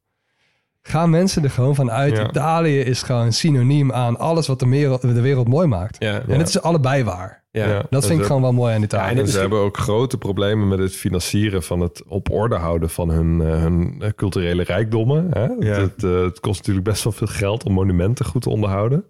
gaan 0.82 1.10
mensen 1.10 1.44
er 1.44 1.50
gewoon 1.50 1.76
van 1.76 1.92
uit. 1.92 2.18
Ja. 2.18 2.28
Italië 2.30 2.80
is 2.80 3.02
gewoon 3.04 3.34
synoniem 3.34 3.92
aan 3.94 4.18
alles 4.20 4.48
wat 4.48 4.60
de 4.60 4.68
wereld, 4.70 5.02
de 5.02 5.22
wereld 5.22 5.48
mooi 5.48 5.68
maakt. 5.68 5.96
Ja. 6.00 6.22
En 6.28 6.40
het 6.40 6.48
is 6.48 6.62
allebei 6.62 7.04
waar. 7.04 7.41
Ja. 7.52 7.86
Dat 7.90 8.06
vind 8.06 8.20
ik 8.20 8.26
gewoon 8.26 8.42
wel 8.42 8.54
mooi 8.54 8.76
aan 8.76 8.84
Italië. 8.84 9.20
en 9.20 9.28
ze 9.28 9.40
hebben 9.40 9.60
ook 9.60 9.78
grote 9.78 10.18
problemen 10.18 10.68
met 10.68 10.80
het 10.80 10.96
financieren 10.96 11.64
van 11.64 11.80
het 11.80 12.04
op 12.08 12.32
orde 12.32 12.56
houden 12.56 12.90
van 12.90 13.10
hun, 13.10 13.42
eh, 13.42 13.62
hun 13.62 13.96
eh, 14.00 14.10
culturele 14.16 14.64
rijkdommen. 14.64 15.28
Hè? 15.32 15.46
Ja. 15.46 15.80
Het, 15.80 16.04
eh, 16.04 16.22
het 16.22 16.40
kost 16.40 16.58
natuurlijk 16.58 16.86
best 16.86 17.04
wel 17.04 17.14
veel 17.14 17.28
geld 17.28 17.64
om 17.64 17.74
monumenten 17.74 18.26
goed 18.26 18.42
te 18.42 18.50
onderhouden. 18.50 19.06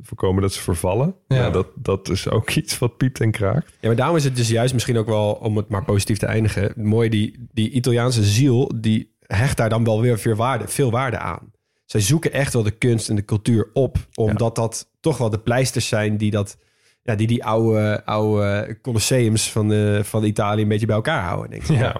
Voorkomen 0.00 0.42
dat 0.42 0.52
ze 0.52 0.62
vervallen. 0.62 1.14
Ja. 1.28 1.36
Ja. 1.36 1.50
dat, 1.50 1.66
dat 1.74 2.08
is 2.08 2.28
ook 2.30 2.50
iets 2.62 2.78
wat 2.78 2.96
piept 2.96 3.20
en 3.20 3.30
kraakt. 3.30 3.72
Ja, 3.80 3.88
maar 3.88 3.96
daarom 3.96 4.16
is 4.16 4.24
het 4.24 4.36
dus 4.36 4.48
juist 4.48 4.72
misschien 4.72 4.96
ook 4.98 5.06
wel, 5.06 5.32
om 5.32 5.56
het 5.56 5.68
maar 5.68 5.84
positief 5.84 6.18
te 6.18 6.26
eindigen, 6.26 6.72
mooi 6.76 7.08
die, 7.08 7.48
die 7.52 7.70
Italiaanse 7.70 8.24
ziel, 8.24 8.70
die 8.76 9.14
hecht 9.20 9.56
daar 9.56 9.68
dan 9.68 9.84
wel 9.84 10.00
weer 10.00 10.18
veel 10.18 10.34
waarde, 10.34 10.68
veel 10.68 10.90
waarde 10.90 11.18
aan. 11.18 11.52
Zij 11.84 12.00
zoeken 12.00 12.32
echt 12.32 12.52
wel 12.52 12.62
de 12.62 12.70
kunst 12.70 13.08
en 13.08 13.16
de 13.16 13.24
cultuur 13.24 13.70
op, 13.72 13.96
omdat 14.14 14.54
dat 14.54 14.90
toch 15.00 15.18
wel 15.18 15.30
de 15.30 15.38
pleisters 15.38 15.88
zijn 15.88 16.16
die 16.16 16.30
dat, 16.30 16.56
ja, 17.06 17.14
die, 17.14 17.26
die 17.26 17.44
oude, 17.44 18.02
oude 18.04 18.78
colosseums 18.82 19.52
van, 19.52 19.68
de, 19.68 20.00
van 20.04 20.24
Italië 20.24 20.62
een 20.62 20.68
beetje 20.68 20.86
bij 20.86 20.96
elkaar 20.96 21.22
houden, 21.22 21.50
denk 21.50 21.62
ik. 21.62 21.76
Ja. 21.78 21.96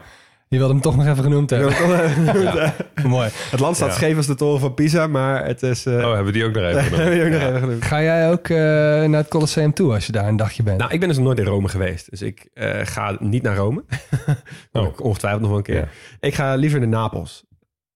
Je 0.49 0.59
wilde 0.59 0.73
hem 0.73 0.83
toch 0.83 0.97
nog 0.97 1.07
even 1.07 1.23
genoemd 1.23 1.51
hebben. 1.51 1.73
Ja. 2.43 2.75
Mooi. 3.07 3.29
Het 3.51 3.61
land 3.61 3.77
staat 3.77 3.89
Ja. 3.89 3.95
scheef 3.95 4.17
als 4.17 4.27
de 4.27 4.35
toren 4.35 4.61
van 4.61 4.75
Pisa, 4.75 5.07
maar 5.07 5.45
het 5.47 5.63
is... 5.63 5.87
eh, 5.87 5.93
Oh, 5.95 6.01
hebben 6.01 6.25
we 6.25 6.33
die 6.33 6.45
ook 6.45 6.53
nog 6.55 6.63
even 6.65 6.83
genoemd? 6.83 6.97
hebben 7.03 7.19
we 7.19 7.25
die 7.25 7.25
ook 7.35 7.41
nog 7.41 7.49
even 7.49 7.61
genoemd. 7.61 7.85
Ga 7.85 8.03
jij 8.03 8.31
ook 8.31 8.49
eh, 8.49 8.57
naar 9.09 9.21
het 9.21 9.29
Colosseum 9.29 9.73
toe 9.73 9.93
als 9.95 10.07
je 10.07 10.13
daar 10.13 10.29
een 10.29 10.37
dagje 10.37 10.63
bent? 10.63 10.79
Nou, 10.79 10.93
ik 10.93 10.99
ben 10.99 11.09
dus 11.09 11.17
nog 11.17 11.27
nooit 11.27 11.39
in 11.39 11.45
Rome 11.45 11.69
geweest. 11.69 12.11
Dus 12.11 12.23
ik 12.23 12.49
eh, 12.55 12.71
ga 12.83 13.17
niet 13.21 13.43
naar 13.43 13.57
Rome. 13.57 13.85
oh. 14.73 15.01
Ongetwijfeld 15.01 15.41
nog 15.43 15.51
wel 15.51 15.59
een 15.59 15.65
keer. 15.65 15.75
Ja. 15.77 15.89
Ik 16.21 16.35
ga 16.35 16.55
liever 16.55 16.79
naar 16.79 16.89
Napels. 16.89 17.45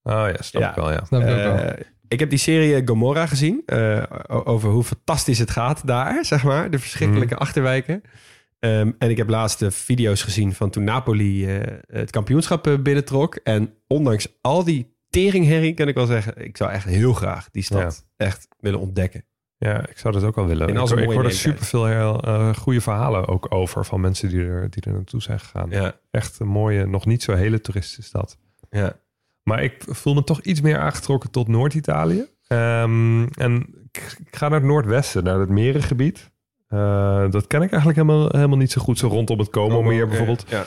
Oh 0.03 0.13
ja, 0.13 0.37
snap 0.43 0.63
ik 0.63 0.75
wel, 0.75 0.91
ja. 0.93 1.01
Snap 1.07 1.21
ik 1.23 1.29
ook 1.29 1.35
wel. 1.35 1.73
Eh, 2.11 2.15
ik 2.15 2.19
heb 2.21 2.31
die 2.31 2.39
serie 2.39 2.83
Gomorra 2.87 3.27
gezien. 3.27 3.63
eh, 3.67 4.03
over 4.29 4.71
hoe 4.71 4.85
fantastisch 4.85 5.39
het 5.39 5.51
gaat 5.51 5.87
daar, 5.87 6.25
zeg 6.33 6.45
maar. 6.45 6.71
De 6.71 6.79
verschrikkelijke 6.79 7.35
Mhm. 7.35 7.43
achterwijken. 7.43 8.03
Ehm, 8.59 8.91
en 8.99 9.11
ik 9.11 9.17
heb 9.17 9.29
laatst 9.29 9.59
de 9.59 9.71
video's 9.71 10.23
gezien 10.23 10.55
van 10.55 10.71
toen 10.71 10.85
Napoli 10.85 11.47
eh, 11.47 11.77
het 11.87 12.11
kampioenschap 12.11 12.67
eh, 12.67 12.79
binnentrok. 12.79 13.35
En 13.35 13.75
ondanks 13.87 14.29
al 14.41 14.65
die 14.65 14.95
teringherrie, 15.11 15.75
kan 15.75 15.89
ik 15.89 15.95
wel 15.95 16.07
zeggen... 16.07 16.45
ik 16.45 16.57
zou 16.57 16.71
echt 16.71 16.85
heel 16.85 17.13
graag 17.13 17.51
die 17.51 17.63
stad 17.63 18.07
echt 18.17 18.49
willen 18.59 18.81
ontdekken. 18.81 19.25
Ja, 19.59 19.89
ik 19.89 19.99
zou 19.99 20.15
dat 20.15 20.23
ook 20.25 20.35
wel 20.35 20.47
willen. 20.47 20.69
In 20.69 20.77
al 20.77 20.93
Ik, 20.93 20.99
ik 20.99 21.11
hoor 21.11 21.25
er 21.25 21.33
superveel 21.33 21.87
heel 21.87 22.23
eh, 22.23 22.55
goede 22.55 22.81
verhalen 22.81 23.29
ook 23.29 23.55
over 23.55 23.85
van 23.85 24.01
mensen 24.01 24.29
die 24.29 24.41
er, 24.45 24.71
die 24.71 24.83
er 24.83 24.93
naartoe 24.93 25.23
zijn 25.23 25.41
gegaan. 25.41 25.71
Ja. 25.71 25.95
Echt 26.11 26.39
een 26.39 26.47
mooie, 26.49 26.87
nog 26.87 27.07
niet 27.07 27.23
zo 27.23 27.35
hele 27.35 27.61
toeristische 27.61 28.03
stad. 28.03 28.39
Ja. 28.71 28.97
Maar 29.43 29.63
ik 29.63 29.85
voel 29.89 30.15
me 30.15 30.25
toch 30.25 30.41
iets 30.41 30.61
meer 30.61 30.79
aangetrokken 30.79 31.31
tot 31.31 31.49
Noord-Italië. 31.49 32.27
Ehm, 32.47 33.27
en 33.27 33.67
ik, 33.93 34.17
ik 34.27 34.37
ga 34.37 34.49
naar 34.49 34.59
het 34.59 34.69
noordwesten, 34.69 35.25
naar 35.25 35.39
het 35.39 35.49
merengebied. 35.49 36.31
Eh, 36.69 37.31
dat 37.31 37.47
ken 37.47 37.63
ik 37.63 37.71
eigenlijk 37.71 38.01
helemaal, 38.01 38.29
helemaal 38.31 38.57
niet 38.57 38.73
zo 38.73 38.81
goed. 38.81 38.99
Zo 38.99 39.09
rondom 39.09 39.39
het 39.39 39.51
Como-meer 39.51 40.09
bijvoorbeeld. 40.09 40.45
Ja. 40.49 40.65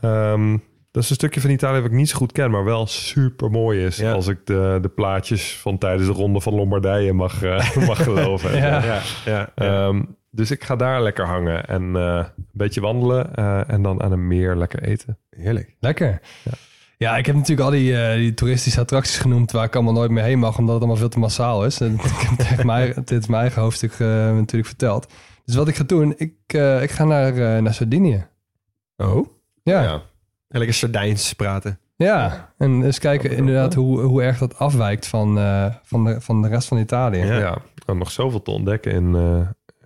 Ehm, 0.00 0.56
dat 0.90 1.02
is 1.02 1.10
een 1.10 1.16
stukje 1.16 1.40
van 1.40 1.50
Italië 1.50 1.80
wat 1.80 1.90
ik 1.90 1.96
niet 1.96 2.08
zo 2.08 2.16
goed 2.16 2.32
ken, 2.32 2.50
maar 2.50 2.64
wel 2.64 2.86
super 2.86 3.50
mooi 3.50 3.84
is. 3.84 4.02
Als 4.04 4.26
ik 4.26 4.46
de, 4.46 4.78
de 4.82 4.88
plaatjes 4.88 5.56
van 5.56 5.78
tijdens 5.78 6.06
de 6.06 6.14
ronde 6.14 6.40
van 6.40 6.54
Lombardije 6.54 7.12
mag, 7.12 7.42
eh, 7.42 7.76
mag 7.86 8.02
geloven. 8.02 8.56
Ja. 8.56 8.84
Ja, 8.84 9.00
ja, 9.24 9.50
Ehm, 9.54 10.02
dus 10.30 10.50
ik 10.50 10.64
ga 10.64 10.76
daar 10.76 11.02
lekker 11.02 11.26
hangen 11.26 11.66
en 11.66 11.96
eh, 11.96 12.24
een 12.36 12.44
beetje 12.52 12.80
wandelen 12.80 13.34
eh, 13.34 13.70
en 13.70 13.82
dan 13.82 14.02
aan 14.02 14.12
een 14.12 14.26
meer 14.26 14.56
lekker 14.56 14.82
eten. 14.82 15.18
Heerlijk. 15.30 15.76
Lekker. 15.80 16.20
Ja. 16.98 17.16
ik 17.16 17.26
heb 17.26 17.34
natuurlijk 17.34 17.66
al 17.66 17.70
die, 17.70 18.02
eh, 18.02 18.16
die 18.16 18.34
toeristische 18.34 18.80
attracties 18.80 19.18
genoemd 19.18 19.52
waar 19.52 19.64
ik 19.64 19.74
allemaal 19.74 19.92
nooit 19.92 20.10
meer 20.10 20.24
heen 20.24 20.38
mag, 20.38 20.58
omdat 20.58 20.72
het 20.74 20.82
allemaal 20.82 21.00
veel 21.00 21.08
te 21.08 21.18
massaal 21.18 21.64
is. 21.64 21.80
En 21.80 21.94
ik 21.94 22.00
heb 22.28 22.38
het 22.38 22.46
echt 22.46 22.64
mijn, 22.64 22.92
dit 22.94 23.10
is 23.22 23.26
mijn 23.26 23.40
eigen 23.42 23.62
hoofdstuk 23.62 23.92
eh, 23.92 23.98
natuurlijk 24.08 24.68
verteld. 24.68 25.06
Dus 25.44 25.54
wat 25.54 25.68
ik 25.68 25.76
ga 25.76 25.84
doen, 25.84 26.14
ik, 26.16 26.34
eh, 26.46 26.82
ik 26.82 26.90
ga 26.90 27.04
naar, 27.04 27.36
eh, 27.36 27.62
naar 27.62 27.74
Sardinië. 27.74 28.26
Oh? 28.96 29.26
Ja. 29.62 29.82
ja. 29.82 30.02
En 30.48 30.58
lekker 30.58 30.74
Sardijns 30.74 31.32
praten. 31.32 31.78
Ja, 31.96 32.52
en 32.58 32.82
eens 32.82 32.98
kijken 32.98 33.30
inderdaad 33.30 33.74
hoe, 33.74 34.00
hoe 34.00 34.22
erg 34.22 34.38
dat 34.38 34.58
afwijkt 34.58 35.06
van, 35.06 35.38
eh, 35.38 35.74
van, 35.82 36.04
de, 36.04 36.20
van 36.20 36.42
de 36.42 36.48
rest 36.48 36.68
van 36.68 36.78
Italië. 36.78 37.18
Ja, 37.24 37.58
er 37.86 37.96
nog 37.96 38.10
zoveel 38.10 38.42
te 38.42 38.50
ontdekken 38.50 38.92
in, 38.92 39.14
eh, 39.14 39.40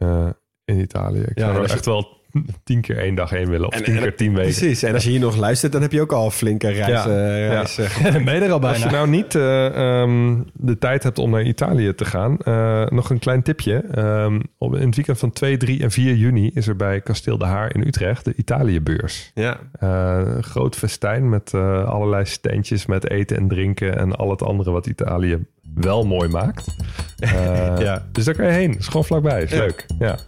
eh, 0.09 0.31
in 0.65 0.79
Italië. 0.79 1.21
Ik 1.21 1.39
Ja, 1.39 1.53
zou 1.53 1.65
er 1.65 1.71
echt 1.71 1.85
wel 1.85 2.21
tien 2.65 2.81
keer 2.81 2.99
één 2.99 3.15
dag 3.15 3.31
heen 3.31 3.49
willen. 3.49 3.67
Of 3.69 3.81
tien 3.81 3.99
keer 3.99 4.17
tien 4.17 4.35
weken. 4.35 4.51
Precies. 4.51 4.83
En 4.83 4.95
als 4.95 5.05
je 5.05 5.11
hier 5.11 5.21
nog 5.21 5.37
luistert, 5.37 5.73
dan 5.73 5.83
heb 5.83 5.93
je 5.93 6.01
ook 6.01 6.13
al 6.13 6.31
flinke 6.31 6.69
reis. 6.69 7.05
Ja. 7.05 7.05
reis 7.49 7.77
Dan 8.13 8.25
ben 8.25 8.35
je 8.35 8.41
er 8.41 8.53
al 8.53 8.61
Als 8.61 8.77
je 8.77 8.83
bijna. 8.83 8.97
nou 8.99 9.09
niet 9.09 9.35
eh, 9.35 10.01
ehm, 10.01 10.41
de 10.53 10.79
tijd 10.79 11.03
hebt 11.03 11.19
om 11.19 11.31
naar 11.31 11.43
Italië 11.43 11.95
te 11.95 12.05
gaan, 12.05 12.39
eh, 12.39 12.87
nog 12.87 13.11
een 13.11 13.19
klein 13.19 13.43
tipje. 13.43 13.77
Ehm, 13.95 14.41
op, 14.59 14.75
in 14.77 14.87
het 14.87 14.95
weekend 14.97 15.19
van 15.19 15.31
2, 15.33 15.57
3 15.57 15.83
en 15.83 15.91
4 15.91 16.15
juni 16.15 16.51
is 16.55 16.69
er 16.69 16.77
bij 16.77 17.01
Kasteel 17.01 17.39
de 17.39 17.45
Haar 17.45 17.75
in 17.75 17.87
Utrecht 17.87 18.25
de 18.25 18.35
Italiëbeurs. 18.37 19.31
Ja. 19.35 19.59
Eh, 19.73 20.21
een 20.25 20.43
groot 20.43 20.77
festijn 20.77 21.29
met 21.29 21.55
eh, 21.55 21.85
allerlei 21.89 22.25
standjes 22.25 22.87
met 22.87 23.11
eten 23.11 23.37
en 23.37 23.49
drinken 23.49 23.99
en 23.99 24.13
al 24.17 24.31
het 24.31 24.43
andere 24.43 24.71
wat 24.71 24.87
Italië 24.87 25.39
wel 25.75 26.05
mooi 26.07 26.29
maakt. 26.29 26.67
Eh, 27.23 27.79
Ja. 27.79 28.07
Dus 28.13 28.25
daar 28.25 28.35
kan 28.35 28.47
je 28.47 28.53
heen. 28.53 28.79
is 28.79 28.87
gewoon 28.87 29.05
vlakbij. 29.05 29.43
Is 29.43 29.51
Ja. 29.51 29.59
leuk. 29.59 29.87
Ja. 29.99 30.19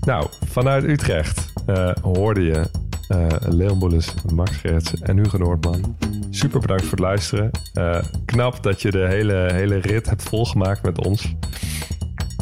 Nou, 0.00 0.26
vanuit 0.46 0.84
Utrecht 0.84 1.52
eh, 1.66 1.90
hoorde 2.02 2.42
je 2.42 2.64
eh 3.08 3.26
Leon 3.48 4.02
Max 4.32 4.56
Gertsen 4.56 5.02
en 5.02 5.16
Hugo 5.16 5.38
Noordman. 5.38 5.96
Super 6.30 6.60
bedankt 6.60 6.82
voor 6.82 6.90
het 6.90 7.00
luisteren. 7.00 7.50
Eh, 7.72 8.02
knap 8.24 8.62
dat 8.62 8.82
je 8.82 8.90
de 8.90 9.06
hele, 9.06 9.48
hele 9.52 9.76
rit 9.76 10.08
hebt 10.08 10.22
volgemaakt 10.22 10.82
met 10.82 11.04
ons. 11.06 11.34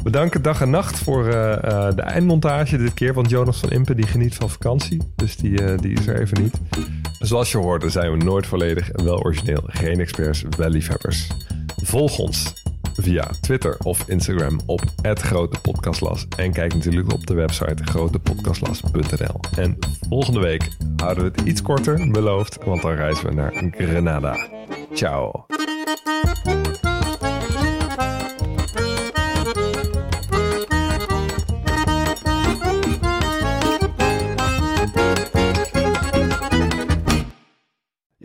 Bedankt 0.02 0.44
dag 0.44 0.60
en 0.60 0.70
nacht 0.70 0.98
voor 0.98 1.24
de 1.24 2.02
eindmontage 2.02 2.76
dit 2.76 2.94
keer. 2.94 3.14
Want 3.14 3.30
Jonas 3.30 3.60
van 3.60 3.70
Impen 3.70 3.96
die 3.96 4.06
geniet 4.06 4.34
van 4.34 4.50
vakantie. 4.50 5.12
Dus 5.16 5.36
die, 5.36 5.74
die 5.74 5.98
is 5.98 6.06
er 6.06 6.20
even 6.20 6.42
niet. 6.42 6.60
Zoals 7.18 7.52
je 7.52 7.58
hoorde 7.58 7.88
zijn 7.88 8.10
we 8.10 8.24
nooit 8.24 8.46
volledig 8.46 8.90
en 8.90 9.04
wel 9.04 9.22
origineel. 9.22 9.62
Geen 9.66 10.00
experts, 10.00 10.44
wel 10.56 10.68
liefhebbers. 10.68 11.26
Volg 11.82 12.18
ons 12.18 12.52
via 13.00 13.30
Twitter 13.40 13.76
of 13.82 14.08
Instagram 14.08 14.60
op 14.66 14.80
@grotepodcastlas 15.02 16.26
En 16.36 16.52
kijk 16.52 16.74
natuurlijk 16.74 17.12
op 17.12 17.26
de 17.26 17.34
website 17.34 17.84
grotepodcastlas.nl. 17.84 19.40
En 19.56 19.78
volgende 20.08 20.40
week 20.40 20.68
houden 20.96 21.24
we 21.24 21.30
het 21.30 21.48
iets 21.48 21.62
korter, 21.62 22.10
beloofd. 22.10 22.58
Want 22.64 22.82
dan 22.82 22.92
reizen 22.92 23.26
we 23.26 23.34
naar 23.34 23.70
Grenada. 23.70 24.48
Ciao. 24.92 25.46